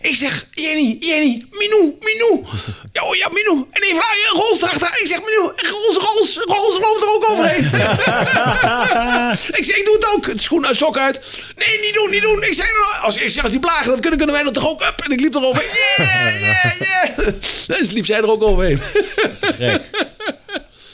Ik 0.02 0.16
zeg, 0.16 0.46
Jenny, 0.52 0.98
Jenny, 1.00 1.46
Minou, 1.52 1.96
Minou. 2.00 2.46
Ja, 2.92 3.04
oh 3.04 3.16
ja, 3.16 3.30
Minou. 3.30 3.66
En 3.72 3.82
even 3.82 3.96
een 3.96 4.40
Rols 4.40 4.62
erachter. 4.62 4.88
Ik 5.02 5.08
zeg, 5.08 5.20
Minou, 5.20 5.52
en 5.56 5.70
Rols, 5.70 5.98
Rols, 5.98 6.40
Rols 6.44 6.80
loopt 6.80 7.02
er 7.02 7.10
ook 7.10 7.30
overheen. 7.30 7.66
ik 9.60 9.66
zeg, 9.66 9.78
ik 9.78 9.86
doe 9.86 9.96
het 9.96 10.14
ook. 10.16 10.26
Het 10.26 10.42
schoen 10.42 10.66
uit, 10.66 10.76
sok 10.76 10.98
uit. 10.98 11.44
Nee, 11.56 11.80
niet 11.82 11.94
doen, 11.94 12.10
niet 12.10 12.22
doen. 12.22 12.44
Ik 12.44 12.54
zeg, 12.54 12.68
als, 13.02 13.16
ik 13.16 13.30
zeg, 13.30 13.44
als 13.44 13.52
die 13.52 13.60
plagen, 13.60 13.88
dat 13.88 14.00
kunnen, 14.00 14.18
kunnen 14.18 14.36
wij 14.36 14.44
dat 14.44 14.54
toch 14.54 14.68
ook. 14.68 14.82
Up. 14.82 15.02
En 15.04 15.12
ik 15.12 15.20
liep 15.20 15.36
er 15.36 15.46
overheen. 15.46 15.72
Yeah, 15.98 16.40
yeah, 16.40 16.80
yeah. 16.80 17.78
Dus 17.80 17.92
liep 17.92 18.06
zij 18.06 18.18
er 18.18 18.32
ook 18.32 18.44
overheen. 18.44 18.80
Gek. 19.42 19.82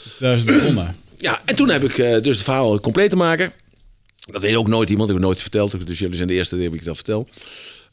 Dus 0.04 0.18
daar 0.18 0.34
is 0.34 0.44
het 0.44 0.54
begonnen. 0.54 0.96
Ja, 1.16 1.40
en 1.44 1.54
toen 1.54 1.68
heb 1.68 1.84
ik 1.84 1.98
eh, 1.98 2.22
dus 2.22 2.34
het 2.34 2.44
verhaal 2.44 2.80
compleet 2.80 3.10
te 3.10 3.16
maken. 3.16 3.52
Dat 4.32 4.42
weet 4.42 4.54
ook 4.54 4.68
nooit 4.68 4.90
iemand, 4.90 5.08
ik 5.08 5.14
heb 5.14 5.24
het 5.24 5.32
nooit 5.32 5.40
verteld. 5.40 5.86
Dus 5.86 5.98
jullie 5.98 6.16
zijn 6.16 6.28
de 6.28 6.34
eerste 6.34 6.56
die 6.56 6.72
ik 6.72 6.84
dat 6.84 6.94
vertel. 6.94 7.28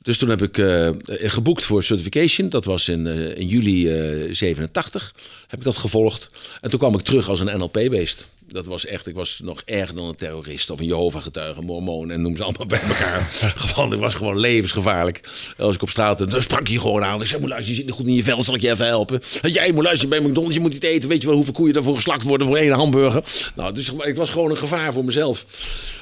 Dus 0.01 0.17
toen 0.17 0.29
heb 0.29 0.41
ik 0.41 0.57
eh, 0.57 0.89
geboekt 1.05 1.63
voor 1.63 1.83
certification. 1.83 2.49
Dat 2.49 2.65
was 2.65 2.89
in, 2.89 3.07
eh, 3.07 3.37
in 3.37 3.47
juli 3.47 3.89
eh 3.89 4.33
87. 4.33 5.13
Heb 5.47 5.59
ik 5.59 5.65
dat 5.65 5.77
gevolgd. 5.77 6.29
En 6.61 6.69
toen 6.69 6.79
kwam 6.79 6.93
ik 6.93 7.01
terug 7.01 7.29
als 7.29 7.39
een 7.39 7.57
NLP-beest. 7.57 8.27
Dat 8.47 8.65
was 8.65 8.85
echt, 8.85 9.07
ik 9.07 9.15
was 9.15 9.39
nog 9.43 9.61
erger 9.65 9.95
dan 9.95 10.05
een 10.05 10.15
terrorist 10.15 10.69
of 10.69 10.79
een 10.79 10.85
Jehovah-getuige, 10.85 11.61
mormoon 11.61 12.11
en 12.11 12.21
noem 12.21 12.35
ze 12.35 12.43
allemaal 12.43 12.67
bij 12.67 12.81
elkaar. 12.81 13.27
gewoon, 13.55 13.93
ik 13.93 13.99
was 13.99 14.13
gewoon 14.13 14.39
levensgevaarlijk. 14.39 15.29
Als 15.57 15.75
ik 15.75 15.81
op 15.81 15.89
straat, 15.89 16.17
dan 16.31 16.41
sprak 16.41 16.67
je 16.67 16.79
gewoon 16.79 17.03
aan. 17.03 17.21
Ik 17.21 17.27
zei, 17.27 17.47
luister, 17.47 17.69
je 17.69 17.75
zit 17.75 17.85
niet 17.85 17.95
goed 17.95 18.07
in 18.07 18.13
je 18.13 18.23
vel, 18.23 18.41
zal 18.43 18.55
ik 18.55 18.61
je 18.61 18.69
even 18.69 18.85
helpen? 18.85 19.21
En 19.41 19.51
jij 19.51 19.71
moet 19.71 19.83
luisteren 19.83 20.09
bij 20.09 20.19
McDonald's, 20.19 20.55
je 20.55 20.61
moet 20.61 20.73
niet 20.73 20.83
eten. 20.83 21.09
Weet 21.09 21.21
je 21.21 21.27
wel 21.27 21.35
hoeveel 21.35 21.53
koeien 21.53 21.73
daarvoor 21.73 21.95
geslacht 21.95 22.23
worden 22.23 22.47
voor 22.47 22.57
één 22.57 22.71
hamburger? 22.71 23.23
Nou, 23.55 23.73
dus 23.73 23.91
ik 23.91 24.15
was 24.15 24.29
gewoon 24.29 24.49
een 24.49 24.57
gevaar 24.57 24.93
voor 24.93 25.05
mezelf. 25.05 25.45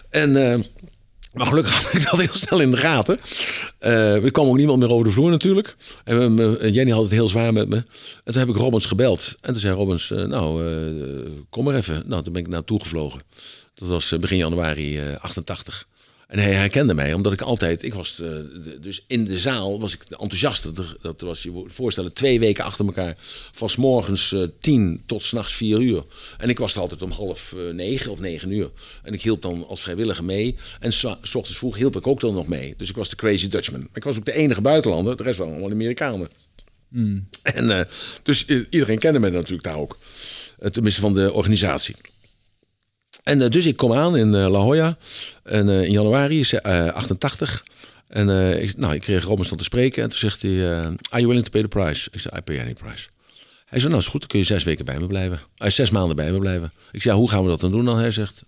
En... 0.10 0.52
eh, 0.52 0.60
maar 1.36 1.48
gelukkig 1.48 1.84
had 1.84 1.94
ik 1.94 2.04
dat 2.10 2.20
heel 2.20 2.28
snel 2.32 2.60
in 2.60 2.72
de 2.72 2.78
gaten. 2.78 3.20
Eh 3.80 4.24
er 4.24 4.32
kwam 4.32 4.48
ook 4.48 4.58
niemand 4.58 4.80
meer 4.80 4.92
over 4.92 5.06
de 5.06 5.12
vloer 5.12 5.30
natuurlijk. 5.30 5.76
En 6.04 6.60
eh, 6.60 6.74
Jenny 6.74 6.92
had 6.92 7.02
het 7.02 7.12
heel 7.12 7.28
zwaar 7.28 7.54
met 7.54 7.70
me. 7.70 7.76
En 7.76 8.34
toen 8.34 8.38
heb 8.38 8.50
ik 8.50 8.56
Robbins 8.56 8.86
gebeld. 8.86 9.38
En 9.42 9.52
toen 9.52 9.62
zei 9.62 9.76
Robbins, 9.76 10.12
eh, 10.12 10.24
nou, 10.24 10.68
eh, 10.68 11.32
kom 11.50 11.64
maar 11.64 11.76
even. 11.76 12.04
Nou, 12.06 12.24
toen 12.24 12.34
ben 12.34 12.42
ik 12.42 12.48
naartoe 12.48 12.80
gevlogen. 12.80 13.20
Dat 13.74 13.88
was 13.88 14.12
eh, 14.12 14.20
begin 14.20 14.38
januari 14.38 15.00
eh, 15.00 15.16
88. 15.16 15.88
En 16.28 16.40
hij 16.40 16.54
herkende 16.54 16.94
mij, 16.94 17.14
omdat 17.14 17.34
ik 17.34 17.42
altijd, 17.42 17.84
ik 17.84 17.94
was 17.94 18.12
eh, 18.12 18.18
de- 18.64 18.78
dus 18.82 19.04
in 19.08 19.24
de 19.24 19.40
zaal 19.40 19.80
was 19.80 19.94
ik 19.94 20.08
de 20.10 20.18
enthousiaste. 20.18 20.72
Dat- 21.02 21.22
was 21.22 21.44
je 21.44 21.64
voorstellen, 21.68 22.14
twee 22.14 22.40
weken 22.40 22.64
achter 22.64 22.86
elkaar, 22.86 23.16
van 23.52 23.70
's 23.70 23.76
morgens 23.76 24.32
eh, 24.34 24.42
tien 24.60 25.04
tot 25.06 25.24
s'nachts 25.24 25.54
vier 25.54 25.80
uur. 25.82 26.04
En 26.38 26.50
ik 26.50 26.60
was 26.60 26.74
er 26.76 26.80
altijd 26.82 27.02
om 27.02 27.12
half 27.12 27.54
eh, 27.54 27.74
negen 27.74 28.12
of 28.12 28.20
negen 28.20 28.52
uur. 28.52 28.70
En 29.04 29.14
ik 29.14 29.22
hielp 29.22 29.42
dan 29.42 29.68
als 29.68 29.82
vrijwilliger 29.82 30.24
mee. 30.24 30.56
En 30.80 30.94
s 30.94 31.04
ochtends 31.06 31.58
vroeg 31.58 31.76
hielp 31.76 31.96
ik 31.96 32.08
ook 32.08 32.20
dan 32.20 32.34
nog 32.34 32.48
mee. 32.48 32.74
Dus 32.78 32.90
ik 32.90 32.96
was 32.96 33.10
de 33.10 33.16
crazy 33.16 33.48
Dutchman. 33.48 33.80
Maar 33.80 33.90
ik 33.94 34.04
was 34.04 34.18
ook 34.18 34.26
de 34.26 34.34
enige 34.34 34.62
buitenlander, 34.62 35.18
de 35.18 35.24
rest 35.24 35.38
waren 35.38 35.54
allemaal 35.54 35.72
Amerikanen. 35.72 36.28
En 37.42 37.80
eh, 37.80 37.86
dus 38.24 38.46
iedereen 38.46 39.00
kende 39.00 39.20
mij 39.20 39.30
natuurlijk 39.30 39.64
daar 39.64 39.76
ook. 39.78 39.98
Tenminste 40.72 41.02
van 41.02 41.14
de 41.14 41.34
organisatie. 41.34 41.96
En 43.24 43.42
eh, 43.42 43.50
dus 43.50 43.66
ik 43.66 43.78
kom 43.78 43.94
aan 43.94 44.18
in 44.18 44.36
eh, 44.36 44.48
La 44.48 44.60
Jolla 44.60 44.98
en, 45.44 45.70
eh, 45.70 45.84
in 45.84 45.92
januari 45.92 46.40
is, 46.40 46.54
eh, 46.54 46.88
88. 46.88 47.64
En 48.08 48.30
ik, 48.62 48.78
nou, 48.78 48.94
ik 48.94 49.02
kreeg 49.02 49.24
Robinson 49.24 49.58
te 49.58 49.64
spreken 49.64 50.04
en 50.04 50.10
toen 50.10 50.18
zegt 50.18 50.42
hij... 50.42 50.70
Are 50.80 50.96
you 51.10 51.28
willing 51.28 51.44
to 51.44 51.50
pay 51.50 51.62
the 51.62 51.68
price? 51.68 52.10
Ik 52.12 52.20
zei, 52.20 52.38
I 52.38 52.42
pay 52.42 52.60
any 52.60 52.74
price. 52.74 53.08
Hij 53.66 53.80
zei, 53.80 53.92
nou 53.92 54.04
is 54.04 54.08
goed, 54.08 54.20
dan 54.20 54.30
kun 54.30 54.40
je 54.40 54.46
zes 54.46 54.64
weken 54.64 54.86
bij 54.86 55.00
me 55.00 55.08
blijven. 55.08 55.40
Hij 55.56 55.70
zes 55.70 55.90
maanden 55.90 56.16
bij 56.16 56.32
me 56.32 56.40
blijven. 56.40 56.72
Ik 56.92 57.02
zei, 57.02 57.18
hoe 57.18 57.30
gaan 57.30 57.44
we 57.44 57.50
dat 57.50 57.60
dan 57.60 57.72
doen 57.72 57.86
dan? 57.86 57.98
Hij 57.98 58.12
zegt, 58.12 58.44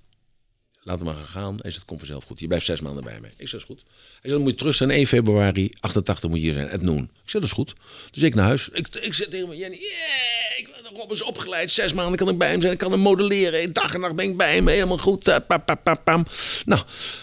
laat 0.82 1.00
het 1.00 1.08
maar 1.08 1.26
gaan. 1.26 1.56
Hij 1.62 1.72
zegt, 1.72 1.86
kom 1.86 1.98
vanzelf 1.98 2.24
goed. 2.24 2.40
Je 2.40 2.48
blijft 2.48 2.66
zes 2.66 2.82
maanden 2.82 3.04
bij 3.04 3.20
me. 3.22 3.28
Ik 3.28 3.52
dat 3.52 3.60
is 3.60 3.66
goed. 3.66 3.84
Hij 4.22 4.30
zegt, 4.30 4.34
dan 4.34 4.42
moet 4.42 4.52
je 4.52 4.58
terug 4.58 4.76
zijn. 4.76 4.90
1 4.90 5.08
februari 5.08 5.72
88 5.80 6.30
moet 6.30 6.40
je 6.40 6.46
hier 6.46 6.54
zijn. 6.54 6.70
Het 6.70 6.82
noon. 6.82 7.04
Ik 7.04 7.30
zeg, 7.30 7.42
dat 7.42 7.44
is 7.44 7.52
goed. 7.52 7.74
Dus 8.12 8.24
ik 8.24 8.36
naar 8.36 8.46
huis. 8.46 8.70
Ik, 8.74 8.88
ik 9.02 9.14
zeg 9.14 9.28
tegen 9.28 9.48
me, 9.48 9.58
Jenny, 9.58 9.76
yeah, 9.76 10.60
ik 10.60 10.70
ben 10.72 10.88
Rob 10.98 11.12
is 11.12 11.24
opgeleid. 11.24 11.72
Zes 11.72 11.94
maanden 11.94 12.18
kan 12.18 12.30
ik 12.30 12.38
bij 12.38 12.50
hem 12.50 12.62
zijn. 12.62 12.74
Ik 12.74 12.80
kan 12.80 12.92
hem 12.92 13.00
modelleren. 13.00 13.74
Dag 13.74 13.94
en 13.94 14.00
nacht 14.00 14.16
ben 14.16 14.30
ik 14.30 14.38
bij 14.38 14.54
hem. 14.54 14.68
Helemaal 14.68 14.98
goed. 14.98 15.28
Eh, 15.28 15.36
pam, 15.48 15.98
pam. 16.04 16.26
Nou, 16.66 16.82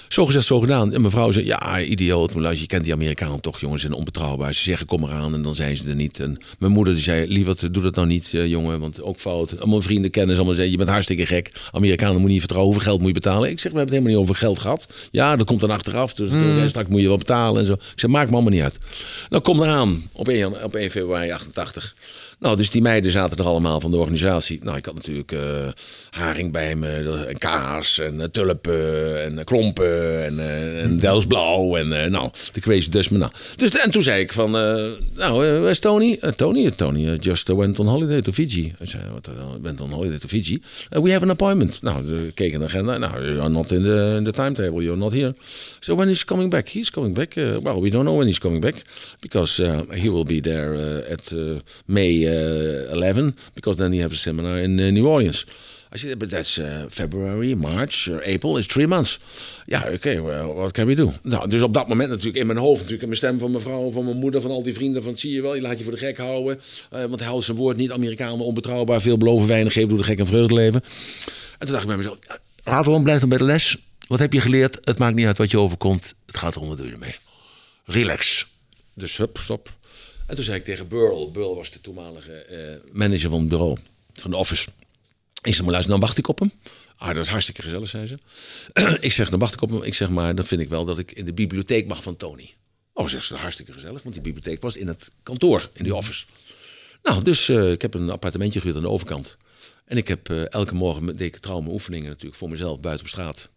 zo 0.08 0.26
gezegd, 0.26 0.44
zo 0.44 0.60
gedaan. 0.60 0.92
En 0.92 1.00
mijn 1.00 1.12
vrouw 1.12 1.30
zei, 1.30 1.44
ja, 1.46 1.80
idioot. 1.80 2.34
Maar 2.34 2.54
je 2.54 2.66
kent 2.66 2.84
die 2.84 2.92
Amerikanen 2.92 3.40
toch, 3.40 3.60
jongens. 3.60 3.80
Ze 3.80 3.86
zijn 3.86 3.98
onbetrouwbaar. 3.98 4.54
Ze 4.54 4.62
zeggen, 4.62 4.86
kom 4.86 5.04
eraan. 5.04 5.34
En 5.34 5.42
dan 5.42 5.54
zijn 5.54 5.76
ze 5.76 5.88
er 5.88 5.94
niet. 5.94 6.20
En 6.20 6.42
mijn 6.58 6.72
moeder 6.72 6.94
die 6.94 7.02
zei, 7.02 7.26
lieverd, 7.26 7.74
doe 7.74 7.82
dat 7.82 7.94
nou 7.94 8.06
niet, 8.06 8.34
eh, 8.34 8.46
jongen. 8.46 8.80
Want 8.80 9.02
ook 9.02 9.18
fout. 9.18 9.58
Allemaal 9.60 9.82
vrienden 9.82 10.10
kennen. 10.10 10.36
Allemaal 10.36 10.54
zeggen, 10.54 10.72
je 10.72 10.78
bent 10.78 10.88
hartstikke 10.88 11.26
gek. 11.26 11.50
Amerikanen 11.70 12.14
moet 12.14 12.22
je 12.22 12.28
niet 12.28 12.38
vertrouwen. 12.38 12.72
Hoeveel 12.72 12.90
geld 12.90 13.00
moet 13.02 13.14
je 13.14 13.20
betalen? 13.20 13.50
Ik 13.50 13.60
zeg, 13.60 13.72
we 13.72 13.78
hebben 13.78 13.94
het 13.94 14.04
helemaal 14.04 14.22
niet 14.22 14.30
over 14.30 14.46
geld 14.46 14.58
gehad. 14.58 14.86
Ja, 15.10 15.36
dat 15.36 15.46
komt 15.46 15.60
dan 15.60 15.70
achteraf. 15.70 16.14
Dus 16.14 16.30
eh, 16.30 16.83
straks 16.84 16.90
moet 16.90 17.00
je 17.00 17.08
wel 17.08 17.18
betalen 17.18 17.60
en 17.60 17.66
zo. 17.66 17.72
Ik 17.72 18.00
zeg, 18.00 18.10
maakt 18.10 18.28
me 18.28 18.34
allemaal 18.34 18.52
niet 18.52 18.62
uit. 18.62 18.78
Nou, 19.28 19.42
kom 19.42 19.62
eraan 19.62 20.02
op 20.12 20.28
1, 20.28 20.38
jan- 20.38 20.62
op 20.62 20.74
1 20.74 20.90
februari 20.90 21.30
88. 21.32 21.94
Nou, 22.44 22.56
dus 22.56 22.70
die 22.70 22.82
meiden 22.82 23.10
zaten 23.10 23.38
er 23.38 23.44
allemaal 23.44 23.80
van 23.80 23.90
de 23.90 23.96
organisatie. 23.96 24.60
Nou, 24.62 24.76
ik 24.76 24.84
had 24.84 24.94
natuurlijk 24.94 25.32
eh, 25.32 25.68
haring 26.10 26.52
bij 26.52 26.74
me, 26.74 27.24
en 27.28 27.38
kaas 27.38 27.98
en 27.98 28.14
uh, 28.14 28.24
tulpen 28.24 29.22
en 29.22 29.38
eh, 29.38 29.44
klompen 29.44 30.24
en, 30.24 30.38
eh 30.38 30.82
en 30.82 30.98
Delsblauw 30.98 31.76
en 31.76 32.04
eh, 32.04 32.10
nou, 32.10 32.30
de 32.52 32.60
Crazy 32.60 32.90
Dustman. 32.90 33.20
Nou. 33.20 33.32
Dus, 33.56 33.70
en 33.70 33.90
toen 33.90 34.02
zei 34.02 34.20
ik 34.20 34.32
van, 34.32 34.56
eh, 34.56 34.86
nou, 35.14 35.46
eh, 35.46 35.60
waar 35.60 35.70
is 35.70 35.78
Tony? 35.78 36.18
Eh, 36.20 36.30
Tony, 36.30 36.70
Tony 36.70 37.04
uh, 37.04 37.16
just 37.20 37.48
uh, 37.48 37.56
went 37.56 37.78
on 37.78 37.86
holiday 37.86 38.22
to 38.22 38.32
Fiji. 38.32 38.72
Hij 38.78 38.86
zei, 38.86 39.02
what, 39.10 39.28
uh, 39.28 39.34
went 39.62 39.80
on 39.80 39.90
holiday 39.90 40.18
to 40.18 40.28
Fiji? 40.28 40.62
Uh, 40.92 41.02
we 41.02 41.10
have 41.10 41.24
an 41.24 41.30
appointment. 41.30 41.82
Nou, 41.82 42.06
de, 42.06 42.30
keek 42.34 42.52
in 42.52 42.58
de 42.58 42.64
agenda. 42.64 42.98
Nou, 42.98 43.24
you 43.24 43.40
are 43.40 43.48
not 43.48 43.70
in 43.70 43.82
the, 43.82 44.14
in 44.16 44.24
the 44.24 44.32
timetable, 44.32 44.82
you're 44.82 44.98
not 44.98 45.12
here. 45.12 45.34
So 45.80 45.94
when 45.94 46.08
is 46.08 46.24
coming 46.24 46.50
back? 46.50 46.68
He's 46.68 46.90
coming 46.90 47.14
back. 47.14 47.36
Uh, 47.36 47.56
well, 47.62 47.80
we 47.80 47.90
don't 47.90 48.04
know 48.04 48.16
when 48.16 48.26
he's 48.26 48.38
coming 48.38 48.60
back 48.60 48.74
because 49.20 49.62
uh, 49.62 49.80
he 49.90 50.10
will 50.10 50.24
be 50.24 50.40
there 50.40 50.74
uh, 50.74 51.12
at 51.12 51.32
uh, 51.32 51.58
May 51.86 52.26
uh, 52.26 52.33
11 52.90 53.34
because 53.54 53.78
then 53.78 53.92
he 53.92 54.00
has 54.00 54.12
a 54.12 54.14
seminar 54.14 54.58
in 54.58 54.78
uh, 54.78 54.92
New 54.92 55.06
Orleans. 55.06 55.46
I 55.94 55.98
said, 55.98 56.18
but 56.18 56.30
that's 56.30 56.58
uh, 56.58 56.84
February, 56.88 57.54
March, 57.54 58.08
or 58.08 58.20
April. 58.34 58.56
It's 58.56 58.66
three 58.66 58.86
months. 58.86 59.18
Ja, 59.64 59.78
oké, 59.78 59.94
okay, 59.94 60.22
well, 60.22 60.44
what 60.44 60.72
can 60.72 60.86
we 60.86 60.94
do? 60.94 61.12
Nou, 61.22 61.48
dus 61.48 61.62
op 61.62 61.74
dat 61.74 61.88
moment 61.88 62.08
natuurlijk 62.08 62.36
in 62.36 62.46
mijn 62.46 62.58
hoofd, 62.58 62.76
natuurlijk 62.76 63.02
in 63.02 63.08
mijn 63.08 63.20
stem 63.20 63.38
van 63.38 63.50
mijn 63.50 63.62
vrouw, 63.62 63.90
van 63.90 64.04
mijn 64.04 64.16
moeder, 64.16 64.40
van 64.40 64.50
al 64.50 64.62
die 64.62 64.74
vrienden, 64.74 65.02
van 65.02 65.18
zie 65.18 65.32
je 65.32 65.42
wel, 65.42 65.54
je 65.54 65.60
laat 65.60 65.78
je 65.78 65.84
voor 65.84 65.92
de 65.92 65.98
gek 65.98 66.16
houden. 66.16 66.60
Want 66.90 67.18
hij 67.18 67.28
houdt 67.28 67.44
zijn 67.44 67.56
woord 67.56 67.76
niet, 67.76 67.92
Amerikanen 67.92 68.44
onbetrouwbaar, 68.44 69.00
veel 69.00 69.18
beloven, 69.18 69.48
weinig 69.48 69.72
geven, 69.72 69.88
doe 69.88 69.98
de 69.98 70.04
gek 70.04 70.18
en 70.18 70.26
vreugde 70.26 70.54
leven. 70.54 70.82
En 71.58 71.66
toen 71.66 71.70
dacht 71.70 71.82
ik 71.82 71.88
bij 71.88 71.96
mezelf, 71.96 72.18
laat 72.64 72.84
gewoon, 72.84 73.02
blijf 73.02 73.20
dan 73.20 73.28
bij 73.28 73.38
de 73.38 73.44
les. 73.44 73.76
Wat 74.08 74.18
heb 74.18 74.32
je 74.32 74.40
geleerd? 74.40 74.78
Het 74.80 74.98
maakt 74.98 75.14
niet 75.14 75.26
uit 75.26 75.38
wat 75.38 75.50
je 75.50 75.58
overkomt. 75.58 76.14
Het 76.26 76.36
gaat 76.36 76.56
erom, 76.56 76.68
wat 76.68 76.76
doe 76.76 76.86
je 76.86 76.92
ermee? 76.92 77.14
Relax. 77.84 78.46
Dus 78.94 79.16
hup, 79.16 79.38
stop. 79.40 79.70
En 80.34 80.40
toen 80.40 80.48
zei 80.48 80.58
ik 80.58 80.64
tegen 80.64 80.88
Burl, 80.88 81.30
Burl 81.30 81.54
was 81.54 81.70
de 81.70 81.80
toenmalige 81.80 82.46
uh, 82.50 82.92
manager 82.92 83.30
van 83.30 83.38
het 83.38 83.48
bureau, 83.48 83.76
van 84.12 84.30
de 84.30 84.36
office. 84.36 84.68
Ik 85.42 85.54
zeg, 85.54 85.62
maar 85.62 85.70
luister, 85.70 85.90
dan 85.92 86.00
wacht 86.00 86.18
ik 86.18 86.28
op 86.28 86.38
hem. 86.38 86.52
Ah, 86.96 87.14
dat 87.14 87.24
is 87.24 87.30
hartstikke 87.30 87.62
gezellig, 87.62 87.88
zei 87.88 88.06
ze. 88.06 88.18
ik 89.00 89.12
zeg, 89.12 89.30
dan 89.30 89.38
wacht 89.38 89.54
ik 89.54 89.60
op 89.60 89.70
hem. 89.70 89.82
Ik 89.82 89.94
zeg, 89.94 90.10
maar 90.10 90.34
dan 90.34 90.44
vind 90.44 90.60
ik 90.60 90.68
wel 90.68 90.84
dat 90.84 90.98
ik 90.98 91.12
in 91.12 91.24
de 91.24 91.32
bibliotheek 91.32 91.86
mag 91.86 92.02
van 92.02 92.16
Tony. 92.16 92.54
Oh, 92.92 93.06
zegt 93.06 93.24
ze, 93.24 93.34
hartstikke 93.34 93.72
gezellig, 93.72 94.02
want 94.02 94.14
die 94.14 94.24
bibliotheek 94.24 94.62
was 94.62 94.76
in 94.76 94.88
het 94.88 95.10
kantoor, 95.22 95.70
in 95.72 95.84
die 95.84 95.94
office. 95.94 96.24
Nou, 97.02 97.22
dus 97.22 97.48
uh, 97.48 97.70
ik 97.70 97.82
heb 97.82 97.94
een 97.94 98.10
appartementje 98.10 98.58
gehuurd 98.60 98.76
aan 98.76 98.82
de 98.82 98.88
overkant. 98.88 99.36
En 99.84 99.96
ik 99.96 100.08
heb 100.08 100.30
uh, 100.30 100.52
elke 100.52 100.74
morgen 100.74 101.06
deed 101.06 101.20
ik 101.20 101.36
trouw 101.36 101.60
mijn 101.60 101.72
oefeningen 101.72 102.08
natuurlijk 102.08 102.36
voor 102.36 102.50
mezelf 102.50 102.80
buiten 102.80 103.04
op 103.04 103.10
straat. 103.10 103.48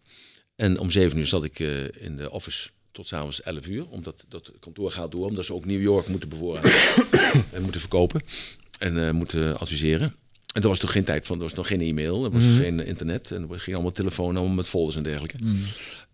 En 0.56 0.78
om 0.78 0.90
zeven 0.90 1.18
uur 1.18 1.26
zat 1.26 1.44
ik 1.44 1.58
in 1.98 2.16
de 2.16 2.30
office 2.30 2.68
tot 2.98 3.06
s'avonds 3.06 3.42
11 3.42 3.66
uur. 3.66 3.88
Omdat 3.88 4.24
dat 4.28 4.52
kantoor 4.60 4.90
gaat 4.90 5.10
door, 5.10 5.26
omdat 5.26 5.44
ze 5.44 5.54
ook 5.54 5.64
New 5.64 5.82
York 5.82 6.08
moeten 6.08 6.28
bevoorraden 6.28 6.72
en 7.54 7.62
moeten 7.62 7.80
verkopen 7.80 8.20
en 8.78 8.96
uh, 8.96 9.10
moeten 9.10 9.58
adviseren. 9.58 10.14
En 10.52 10.62
er 10.62 10.68
was 10.68 10.78
toch 10.78 10.92
geen 10.92 11.04
tijd 11.04 11.26
van, 11.26 11.36
er 11.36 11.42
was 11.42 11.54
nog 11.54 11.66
geen 11.66 11.80
e-mail, 11.80 12.24
er 12.24 12.30
was 12.30 12.42
mm 12.42 12.48
-hmm. 12.48 12.58
geen 12.58 12.86
internet. 12.86 13.30
En 13.30 13.48
er 13.50 13.60
ging 13.60 13.74
allemaal 13.76 13.94
telefoon, 13.94 14.36
allemaal 14.36 14.54
met 14.54 14.68
folders 14.68 14.96
en 14.96 15.02
dergelijke. 15.02 15.36
Mm. 15.40 15.62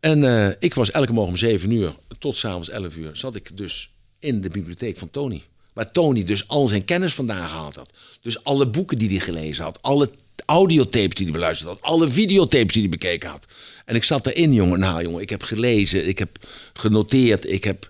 En 0.01 0.23
uh, 0.23 0.51
ik 0.59 0.75
was 0.75 0.91
elke 0.91 1.13
morgen 1.13 1.33
om 1.33 1.39
7 1.39 1.71
uur 1.71 1.95
tot 2.19 2.37
s'avonds 2.37 2.69
11 2.69 2.97
uur, 2.97 3.17
zat 3.17 3.35
ik 3.35 3.57
dus 3.57 3.91
in 4.19 4.41
de 4.41 4.49
bibliotheek 4.49 4.99
van 4.99 5.11
Tony. 5.11 5.43
Waar 5.73 5.91
Tony 5.91 6.25
dus 6.25 6.49
al 6.49 6.67
zijn 6.67 6.85
kennis 6.85 7.15
vandaan 7.15 7.49
gehaald 7.49 7.77
had. 7.77 7.93
Dus 8.21 8.45
alle 8.45 8.67
boeken 8.67 8.99
die 8.99 9.09
hij 9.09 9.21
gelezen 9.21 9.65
had. 9.65 9.83
Alle 9.83 10.11
audiotapes 10.45 11.15
die 11.15 11.25
hij 11.25 11.33
beluisterd 11.33 11.69
had. 11.69 11.83
Alle 11.83 12.09
videotapes 12.09 12.73
die 12.73 12.83
hij 12.83 12.91
bekeken 12.91 13.31
had. 13.31 13.47
En 13.85 13.95
ik 13.95 14.05
zat 14.05 14.27
erin, 14.27 14.53
jongen. 14.53 14.79
Nou, 14.79 15.03
jongen, 15.03 15.23
ik 15.23 15.31
heb 15.31 15.43
gelezen. 15.43 16.09
Ik 16.09 16.19
heb 16.19 16.39
genoteerd. 16.73 17.51
Ik 17.51 17.65
heb 17.65 17.89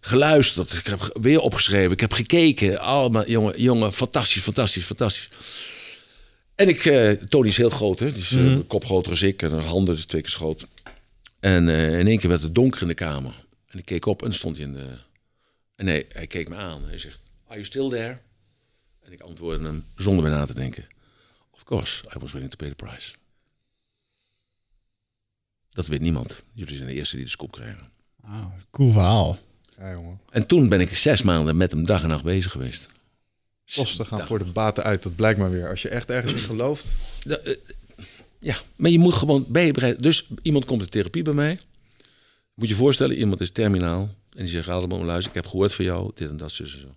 geluisterd. 0.00 0.72
Ik 0.72 0.86
heb 0.86 1.10
weer 1.20 1.40
opgeschreven. 1.40 1.92
Ik 1.92 2.00
heb 2.00 2.12
gekeken. 2.12 2.78
Allemaal, 2.78 3.28
jongen, 3.28 3.60
jongen. 3.60 3.92
Fantastisch, 3.92 4.42
fantastisch, 4.42 4.84
fantastisch. 4.84 5.28
En 6.54 6.68
ik, 6.68 6.84
eh, 6.84 7.10
Tony 7.10 7.48
is 7.48 7.56
heel 7.56 7.70
groot, 7.70 7.98
hè? 7.98 8.12
Dus 8.12 8.36
kop 8.66 8.84
groter 8.84 9.10
als 9.10 9.22
ik 9.22 9.42
en 9.42 9.58
handen 9.58 10.06
twee 10.06 10.22
keer 10.22 10.30
zo 10.30 10.38
groot. 10.38 10.66
En 11.42 11.68
eh, 11.68 11.98
in 11.98 12.06
één 12.06 12.18
keer 12.18 12.28
werd 12.28 12.42
het 12.42 12.54
donker 12.54 12.82
in 12.82 12.88
de 12.88 12.94
kamer. 12.94 13.44
En 13.68 13.78
ik 13.78 13.84
keek 13.84 14.06
op 14.06 14.22
en 14.22 14.28
dan 14.28 14.36
stond 14.36 14.56
hij 14.56 14.66
in 14.66 14.72
de... 14.72 14.86
En 15.76 15.84
nee, 15.84 16.06
hij 16.12 16.26
keek 16.26 16.48
me 16.48 16.54
aan. 16.54 16.82
Hij 16.84 16.98
zegt, 16.98 17.18
are 17.46 17.54
you 17.54 17.64
still 17.64 17.88
there? 17.88 18.18
En 19.04 19.12
ik 19.12 19.20
antwoordde 19.20 19.66
hem 19.66 19.84
zonder 19.96 20.22
meer 20.22 20.32
na 20.32 20.46
te 20.46 20.54
denken. 20.54 20.84
Of 21.54 21.64
course, 21.64 22.04
I 22.16 22.18
was 22.18 22.32
willing 22.32 22.50
to 22.50 22.56
pay 22.56 22.68
the 22.68 22.74
price. 22.74 23.14
Dat 25.70 25.86
weet 25.86 26.00
niemand. 26.00 26.42
Jullie 26.52 26.76
zijn 26.76 26.88
de 26.88 26.94
eerste 26.94 27.16
die 27.16 27.24
de 27.24 27.30
scoop 27.30 27.52
krijgen. 27.52 27.90
Ah, 28.22 28.46
cool 28.70 28.92
verhaal. 28.92 29.38
Ja, 29.78 29.92
jongen. 29.92 30.20
En 30.30 30.46
toen 30.46 30.68
ben 30.68 30.80
ik 30.80 30.94
zes 30.94 31.22
maanden 31.22 31.56
met 31.56 31.70
hem 31.70 31.86
dag 31.86 32.02
en 32.02 32.08
nacht 32.08 32.24
bezig 32.24 32.52
geweest. 32.52 32.88
Kosten 33.74 34.06
gaan 34.06 34.26
voor 34.26 34.38
de 34.38 34.44
baten 34.44 34.84
uit, 34.84 35.02
dat 35.02 35.16
blijkt 35.16 35.38
maar 35.38 35.50
weer. 35.50 35.68
Als 35.68 35.82
je 35.82 35.88
echt 35.88 36.10
ergens 36.10 36.32
in 36.32 36.38
gelooft. 36.38 36.92
Ja, 37.20 37.36
eh, 37.36 37.56
Ja, 38.38 38.56
maar 38.76 38.90
je 38.90 38.98
moet 38.98 39.14
gewoon 39.14 39.44
bij 39.48 39.66
je 39.66 39.72
bereid. 39.72 40.02
Dus 40.02 40.28
iemand 40.42 40.64
komt 40.64 40.82
in 40.82 40.88
therapie 40.88 41.22
bij 41.22 41.34
mij. 41.34 41.58
Moet 42.54 42.68
je 42.68 42.74
je 42.74 42.80
voorstellen, 42.80 43.16
iemand 43.16 43.40
is 43.40 43.50
terminaal. 43.50 44.14
En 44.32 44.38
die 44.38 44.48
zegt, 44.48 44.68
Adelman, 44.68 45.04
luister, 45.04 45.28
ik 45.28 45.42
heb 45.42 45.46
gehoord 45.46 45.74
van 45.74 45.84
jou, 45.84 46.10
dit 46.14 46.28
en 46.28 46.36
dat, 46.36 46.52
zus 46.52 46.74
en 46.74 46.80
zo. 46.80 46.94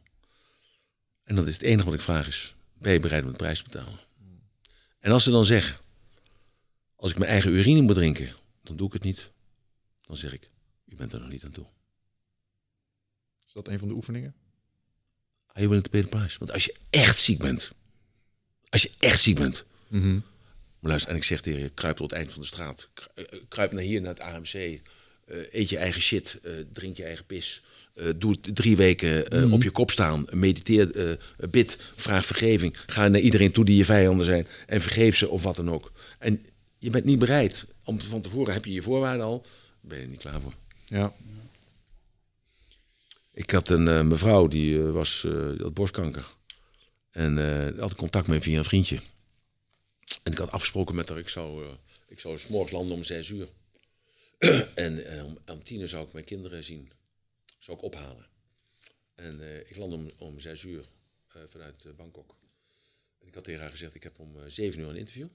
En 1.24 1.36
dat 1.36 1.48
is 1.48 1.54
het 1.54 1.62
enige 1.62 1.86
wat 1.86 1.94
ik 1.94 2.02
vraag 2.02 2.28
is, 2.28 2.56
ben 2.74 2.94
je 2.94 3.00
bereid 3.00 3.24
om 3.24 3.32
de 3.32 3.38
prijs 3.38 3.58
te 3.58 3.64
betalen? 3.64 4.00
En 5.06 5.12
als 5.12 5.24
ze 5.24 5.32
dan 5.32 5.46
zeggen, 5.46 5.78
als 6.96 7.12
ik 7.12 7.18
mijn 7.18 7.32
eigen 7.32 7.52
urine 7.52 7.82
moet 7.82 7.96
drinken, 7.96 8.34
dan 8.64 8.76
doe 8.76 8.88
ik 8.88 8.94
het 8.94 9.04
niet. 9.04 9.32
Dan 10.02 10.16
zeg 10.18 10.34
ik, 10.34 10.50
u 10.86 10.96
bent 10.96 11.14
er 11.14 11.20
nog 11.20 11.30
niet 11.30 11.44
aan 11.46 11.52
toe. 11.52 11.66
Is 13.48 13.54
dat 13.54 13.68
een 13.68 13.80
van 13.80 13.88
de 13.88 13.94
oefeningen? 13.94 14.36
Are 15.48 15.60
you 15.60 15.68
willing 15.68 15.84
to 15.84 15.90
pay 15.92 16.02
the 16.02 16.08
price? 16.18 16.40
Want 16.40 16.52
als 16.52 16.66
je 16.66 16.76
echt 16.90 17.20
ziek 17.20 17.38
bent, 17.38 17.72
als 18.70 18.82
je 18.82 18.92
echt 19.00 19.22
ziek 19.22 19.36
bent, 19.40 19.66
Mhm. 19.88 20.14
Maar 20.80 20.90
luister, 20.94 21.12
en 21.12 21.16
ik 21.18 21.24
zeg 21.24 21.42
tegen 21.42 21.60
je, 21.62 21.70
kruip 21.70 21.96
tot 21.96 22.10
het 22.10 22.20
eind 22.20 22.32
van 22.32 22.42
de 22.42 22.48
straat. 22.48 22.90
Eh, 23.16 23.24
Kruip 23.48 23.72
naar 23.72 23.84
hier, 23.84 24.02
naar 24.02 24.10
het 24.10 24.20
AMC. 24.20 24.54
eh, 24.54 24.82
eet 25.54 25.70
je 25.70 25.78
eigen 25.78 26.02
shit. 26.02 26.40
eh, 26.44 26.54
drink 26.74 26.98
je 26.98 27.04
eigen 27.04 27.26
pis. 27.26 27.64
Eh, 27.96 28.10
doe 28.16 28.40
drie 28.40 28.76
weken 28.76 29.28
eh, 29.28 29.52
op 29.52 29.64
je 29.64 29.72
kop 29.72 29.92
staan. 29.92 30.26
Mediteer, 30.32 30.96
eh, 30.96 31.50
bid, 31.50 31.78
vraag 31.96 32.26
vergeving. 32.26 32.78
Ga 32.86 33.08
naar 33.08 33.22
iedereen 33.22 33.52
toe 33.52 33.66
die 33.66 33.78
je 33.78 33.86
vijanden 33.86 34.26
zijn. 34.26 34.48
En 34.68 34.82
vergeef 34.82 35.18
ze 35.18 35.30
of 35.30 35.44
wat 35.44 35.56
dan 35.56 35.72
ook. 35.72 35.92
En 36.20 36.46
je 36.78 36.90
bent 36.90 37.06
niet 37.06 37.20
bereid. 37.20 37.66
Om 37.84 38.02
van 38.02 38.22
tevoren 38.22 38.54
heb 38.54 38.66
je 38.66 38.74
je 38.74 38.82
voorwaarden 38.82 39.26
al. 39.26 39.46
Ben 39.82 39.98
je 39.98 40.04
er 40.04 40.10
niet 40.10 40.20
klaar 40.20 40.42
voor. 40.42 40.54
Ja. 40.86 41.14
Ik 43.34 43.52
had 43.52 43.70
een 43.70 44.08
mevrouw 44.08 44.48
die 44.48 44.80
was, 44.80 45.22
die 45.22 45.64
had 45.64 45.74
borstkanker. 45.74 46.28
En 47.12 47.78
had 47.80 47.96
contact 47.96 48.28
mee 48.28 48.42
via 48.42 48.58
een 48.58 48.64
vriendje. 48.64 49.00
En 50.24 50.32
ik 50.32 50.38
had 50.38 50.52
afgesproken 50.52 50.96
met 50.96 51.10
haar, 51.10 51.18
ik 51.18 51.30
zou, 51.30 51.64
ik 52.08 52.20
zou 52.20 52.38
's 52.38 52.48
morgens 52.48 52.72
landen 52.72 52.96
om 52.96 53.04
zes 53.04 53.30
uur. 53.30 53.48
en 54.76 55.24
om, 55.24 55.38
om 55.48 55.64
tien 55.64 55.80
uur 55.80 55.88
zou 55.88 56.06
ik 56.06 56.14
mijn 56.14 56.26
kinderen 56.26 56.64
zien. 56.64 56.92
Zou 57.66 57.78
ik 57.78 57.84
ophalen. 57.84 58.28
En 59.16 59.42
eh, 59.42 59.70
ik 59.70 59.76
landde 59.76 59.96
om, 59.96 60.12
om 60.18 60.40
zes 60.40 60.64
uur 60.64 60.86
eh, 61.28 61.42
vanuit 61.48 61.86
eh, 61.86 61.94
Bangkok. 61.94 62.36
En 63.20 63.28
ik 63.28 63.34
had 63.34 63.44
tegen 63.44 63.62
haar 63.62 63.70
gezegd, 63.70 63.96
ik 63.96 64.04
heb 64.04 64.20
om 64.20 64.50
zeven 64.50 64.80
uur 64.80 64.90
een 64.90 64.96
interview. 64.96 65.28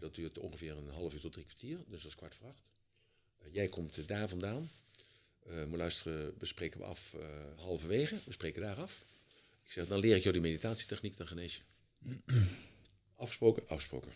Dat 0.00 0.14
duurt 0.14 0.38
ongeveer 0.38 0.76
een 0.76 0.88
half 0.88 1.12
uur 1.12 1.20
tot 1.20 1.32
drie 1.32 1.44
kwartier, 1.44 1.76
dus 1.76 2.02
dat 2.02 2.10
is 2.10 2.16
kwart 2.16 2.34
voor 2.34 2.48
acht. 2.48 2.70
Jij 3.50 3.68
komt 3.68 4.08
daar 4.08 4.28
vandaan. 4.28 4.70
Eh 5.46 5.64
maar 5.64 5.78
luisteren, 5.78 6.38
bespreken 6.38 6.80
we 6.80 6.86
af 6.86 7.16
halverwege. 7.56 8.18
We 8.24 8.32
spreken 8.32 8.62
daar 8.62 8.76
af. 8.76 9.04
Ik 9.64 9.72
zeg, 9.72 9.86
dan 9.86 9.98
leer 10.00 10.16
ik 10.16 10.22
jou 10.22 10.32
die 10.32 10.42
meditatietechniek, 10.42 11.16
dan 11.16 11.26
genees 11.26 11.56
je. 11.56 11.62
afgesproken, 13.24 13.68
afgesproken. 13.68 14.12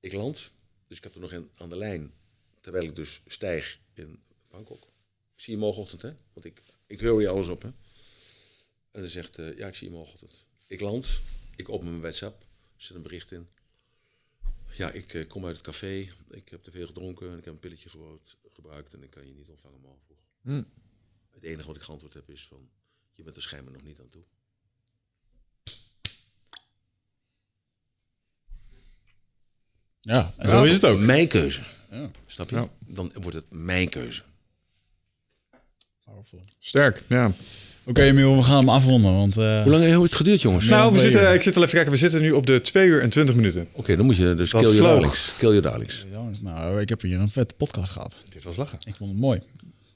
Ik 0.00 0.12
land, 0.12 0.50
dus 0.86 0.96
ik 0.96 1.04
heb 1.04 1.14
er 1.14 1.20
nog 1.20 1.32
een 1.32 1.50
aan 1.56 1.68
de 1.68 1.76
lijn, 1.76 2.12
terwijl 2.60 2.84
ik 2.84 2.94
dus 2.94 3.20
stijg 3.26 3.78
in 3.94 4.22
Bangkok. 4.48 4.92
Ik 5.34 5.40
zie 5.40 5.54
je 5.54 5.60
morgenochtend, 5.60 6.02
hè? 6.02 6.10
Want 6.32 6.46
ik, 6.46 6.62
ik 6.86 7.00
hoor 7.00 7.20
je 7.20 7.28
alles 7.28 7.48
op, 7.48 7.62
hè? 7.62 7.68
En 8.90 9.00
dan 9.00 9.08
zegt, 9.08 9.38
eh, 9.38 9.56
ja, 9.56 9.66
ik 9.66 9.74
zie 9.74 9.88
je 9.88 9.94
morgenochtend. 9.94 10.46
Ik 10.66 10.80
land, 10.80 11.20
ik 11.56 11.68
open 11.68 11.88
mijn 11.88 12.00
WhatsApp, 12.00 12.46
zit 12.76 12.96
een 12.96 13.02
bericht 13.02 13.30
in. 13.30 13.48
Ja, 14.72 14.90
ik 14.90 15.14
eh, 15.14 15.26
kom 15.26 15.46
uit 15.46 15.56
het 15.56 15.64
café, 15.64 16.08
ik 16.30 16.48
heb 16.48 16.62
te 16.62 16.70
veel 16.70 16.86
gedronken 16.86 17.30
en 17.30 17.38
ik 17.38 17.44
heb 17.44 17.54
een 17.54 17.60
pilletje 17.60 17.88
gebruikt, 17.88 18.36
gebruikt 18.52 18.94
en 18.94 19.02
ik 19.02 19.10
kan 19.10 19.26
je 19.26 19.34
niet 19.34 19.48
ontvangen 19.48 19.80
morgen. 19.80 20.16
Hm. 20.42 20.62
Het 21.30 21.42
enige 21.42 21.66
wat 21.66 21.76
ik 21.76 21.82
geantwoord 21.82 22.14
heb 22.14 22.30
is 22.30 22.46
van, 22.46 22.68
je 23.12 23.22
bent 23.22 23.36
er 23.36 23.42
schijnbaar 23.42 23.72
nog 23.72 23.84
niet 23.84 24.00
aan 24.00 24.10
toe. 24.10 24.22
Ja, 30.00 30.34
en 30.36 30.48
zo 30.48 30.64
is 30.64 30.72
het 30.72 30.84
ook. 30.84 30.98
Mijn 30.98 31.28
keuze. 31.28 31.62
Ja. 31.90 32.10
Snap 32.26 32.50
je? 32.50 32.56
Ja. 32.56 32.70
Dan 32.86 33.12
wordt 33.14 33.36
het 33.36 33.50
mijn 33.50 33.88
keuze. 33.88 34.22
Powerful. 36.04 36.40
Sterk, 36.58 37.02
ja. 37.08 37.30
Oké, 37.86 38.02
Emiel, 38.02 38.36
we 38.36 38.42
gaan 38.42 38.56
hem 38.58 38.68
afronden. 38.68 39.12
Want, 39.14 39.36
eh, 39.36 39.62
Hoe 39.62 39.70
lang 39.72 39.84
heeft 39.84 40.02
het 40.02 40.14
geduurd, 40.14 40.42
jongens? 40.42 40.64
Nou, 40.64 40.92
we 40.92 41.00
zitten, 41.00 41.20
uur. 41.22 41.34
ik 41.34 41.42
zit 41.42 41.56
al 41.56 41.62
even 41.62 41.74
kijken. 41.74 41.92
We 41.92 41.98
zitten 41.98 42.20
nu 42.22 42.30
op 42.30 42.46
de 42.46 42.60
2 42.60 42.88
uur 42.88 43.00
en 43.02 43.10
20 43.10 43.34
minuten. 43.34 43.66
Oké, 43.72 43.96
dan 43.96 44.04
moet 44.06 44.16
je 44.16 44.34
dus 44.34 44.50
Dat 44.50 44.60
kill 44.62 44.70
your 44.74 44.86
vloog. 44.86 45.00
darlings. 45.00 45.30
Kill 45.38 45.48
your 45.48 45.62
darlings. 45.62 46.04
jongens, 46.12 46.40
nou, 46.40 46.80
ik 46.80 46.88
heb 46.88 47.00
hier 47.02 47.18
een 47.18 47.30
vette 47.30 47.54
podcast 47.54 47.92
gehad. 47.92 48.14
Dit 48.28 48.44
was 48.44 48.56
lachen. 48.56 48.78
Ik 48.84 48.94
vond 48.94 49.10
het 49.10 49.20
mooi. 49.20 49.40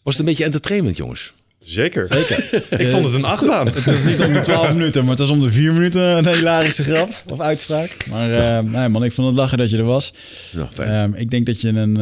Was 0.02 0.12
het 0.16 0.18
een 0.18 0.24
beetje 0.28 0.44
entertainment, 0.44 0.96
jongens? 0.96 1.32
Zeker. 1.58 2.06
Zeker. 2.12 2.54
ik 2.82 2.88
vond 2.88 3.04
het 3.04 3.14
een 3.14 3.24
achtbaan. 3.24 3.66
Het 3.66 3.84
was 3.84 4.04
niet 4.04 4.20
om 4.20 4.32
de 4.32 4.40
12 4.40 4.72
minuten, 4.72 5.00
maar 5.02 5.10
het 5.10 5.18
was 5.18 5.30
om 5.30 5.40
de 5.40 5.50
4 5.52 5.72
minuten 5.72 6.02
een 6.02 6.34
hilarische 6.34 6.82
grap 6.84 7.22
of 7.26 7.40
uitspraak. 7.40 7.96
Maar 8.08 8.32
eh, 8.32 8.62
nee, 8.72 8.88
man, 8.88 9.04
ik 9.04 9.12
vond 9.12 9.26
het 9.28 9.36
lachen 9.36 9.58
dat 9.58 9.70
je 9.70 9.76
er 9.76 9.84
was. 9.84 10.12
Ja, 10.52 10.68
fijn. 10.72 10.88
Ehm, 11.12 11.20
ik 11.20 11.30
denk 11.30 11.46
dat 11.46 11.60
je 11.60 11.68
een... 11.68 11.96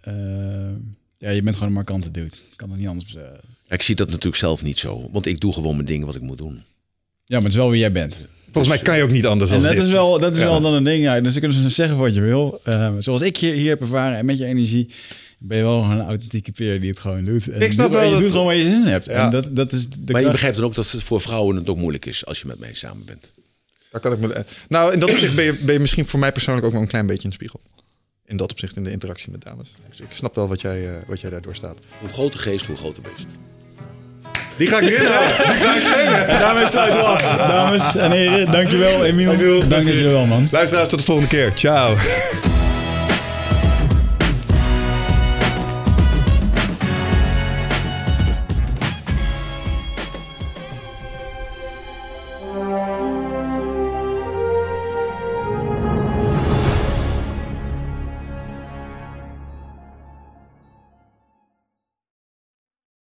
eh, 0.00 0.12
ja, 1.18 1.30
je 1.30 1.42
bent 1.42 1.54
gewoon 1.54 1.68
een 1.68 1.74
markante 1.74 2.10
dude. 2.10 2.26
Ik 2.26 2.56
kan 2.56 2.70
het 2.70 2.78
niet 2.78 2.88
anders 2.88 3.10
zeggen. 3.10 3.40
ik 3.68 3.82
zie 3.82 3.94
dat 3.94 4.06
natuurlijk 4.08 4.36
zelf 4.36 4.62
niet 4.62 4.78
zo. 4.78 5.08
Want 5.12 5.26
ik 5.26 5.40
doe 5.40 5.52
gewoon 5.52 5.74
mijn 5.74 5.86
dingen 5.86 6.06
wat 6.06 6.14
ik 6.14 6.22
moet 6.22 6.38
doen. 6.38 6.54
Ja, 7.24 7.34
maar 7.36 7.42
het 7.42 7.52
is 7.52 7.56
wel 7.58 7.70
wie 7.70 7.80
jij 7.80 7.92
bent. 7.92 8.18
Volgens 8.52 8.74
mij 8.74 8.82
kan 8.82 8.96
je 8.96 9.02
ook 9.02 9.10
niet 9.10 9.26
anders 9.26 9.50
En 9.50 9.56
dan 9.56 9.66
dat 9.66 9.76
dit. 9.76 9.84
is 9.84 9.90
wel, 9.90 10.18
dat 10.18 10.32
is 10.32 10.38
Ja. 10.38 10.44
wel 10.44 10.60
dan 10.60 10.72
een 10.74 10.84
ding. 10.84 11.02
Ja. 11.02 11.20
Dus 11.20 11.34
je 11.34 11.40
kunt 11.40 11.62
dus 11.62 11.74
zeggen 11.74 11.96
wat 11.98 12.14
je 12.14 12.20
wil. 12.20 12.60
Eh, 12.64 12.94
zoals 12.98 13.20
ik 13.20 13.36
je 13.36 13.52
hier 13.52 13.68
heb 13.68 13.80
ervaren 13.80 14.18
en 14.18 14.24
met 14.26 14.38
je 14.38 14.44
energie... 14.44 14.88
ben 15.38 15.56
je 15.58 15.62
wel 15.64 15.82
een 15.84 16.00
authentieke 16.00 16.52
peer 16.52 16.80
die 16.80 16.90
het 16.90 16.98
gewoon 16.98 17.24
doet. 17.24 17.48
En 17.48 17.60
Ik 17.60 17.72
snap 17.72 17.86
je 17.86 17.92
doet- 17.92 18.00
wel 18.00 18.04
Je 18.04 18.10
dat- 18.12 18.20
doet 18.20 18.30
gewoon 18.30 18.46
waar 18.46 18.54
je 18.54 18.64
zin 18.64 18.72
in 18.82 18.86
hebt. 18.86 19.04
Ja. 19.04 19.24
En 19.24 19.30
dat, 19.30 19.56
dat 19.56 19.72
is 19.72 19.88
de 19.90 20.12
maar 20.12 20.22
je 20.22 20.30
begrijpt 20.30 20.56
dan 20.56 20.64
ook 20.64 20.74
dat 20.74 20.90
het 20.90 21.02
voor 21.02 21.20
vrouwen 21.20 21.56
het 21.56 21.68
ook 21.68 21.76
moeilijk 21.78 22.06
is 22.06 22.26
als 22.26 22.40
je 22.40 22.46
met 22.46 22.58
mij 22.58 22.74
samen 22.74 23.04
bent. 23.04 23.32
Daar 23.90 24.00
kan 24.00 24.12
ik 24.12 24.18
me... 24.18 24.44
Nou, 24.68 24.92
in 24.92 24.98
dat 24.98 25.10
opzicht 25.10 25.34
ben 25.34 25.44
je, 25.44 25.54
ben 25.54 25.74
je 25.74 25.80
misschien 25.80 26.06
voor 26.06 26.18
mij 26.18 26.32
persoonlijk 26.32 26.66
ook 26.66 26.72
wel 26.72 26.80
een 26.82 26.88
klein 26.88 27.06
beetje 27.06 27.26
een 27.26 27.32
spiegel. 27.34 27.60
In 28.28 28.36
dat 28.36 28.50
opzicht, 28.50 28.76
in 28.76 28.84
de 28.84 28.90
interactie 28.90 29.30
met 29.30 29.44
dames. 29.44 29.74
Dus 29.88 30.00
ik 30.00 30.06
snap 30.10 30.34
wel 30.34 30.48
wat 30.48 30.60
jij, 30.60 30.88
eh, 30.88 30.96
wat 31.06 31.20
jij 31.20 31.30
daardoor 31.30 31.54
staat. 31.54 31.78
Hoe 32.00 32.08
groter 32.08 32.40
geest, 32.40 32.66
hoe 32.66 32.76
groter 32.76 33.02
beest. 33.02 33.28
Die 34.56 34.68
ga 34.68 34.78
ik 34.80 34.96
halen. 34.96 35.36
Die 35.36 35.66
ga 35.66 35.74
ik 35.76 35.82
stelen. 35.82 36.28
En 36.28 36.38
daarmee 36.38 36.66
sluiten 36.68 37.00
we 37.00 37.06
af. 37.06 37.22
Dames 37.36 37.96
en 37.96 38.10
heren, 38.10 38.50
dankjewel. 38.50 39.04
Emiel, 39.04 39.32
Emiel, 39.32 39.58
dank 39.58 39.70
dat 39.70 39.78
je 39.78 39.84
plezier. 39.84 40.06
er 40.06 40.12
wel, 40.12 40.26
man. 40.26 40.48
Luisteraars, 40.50 40.88
tot 40.88 40.98
de 40.98 41.04
volgende 41.04 41.30
keer. 41.30 41.52
Ciao. 41.54 41.96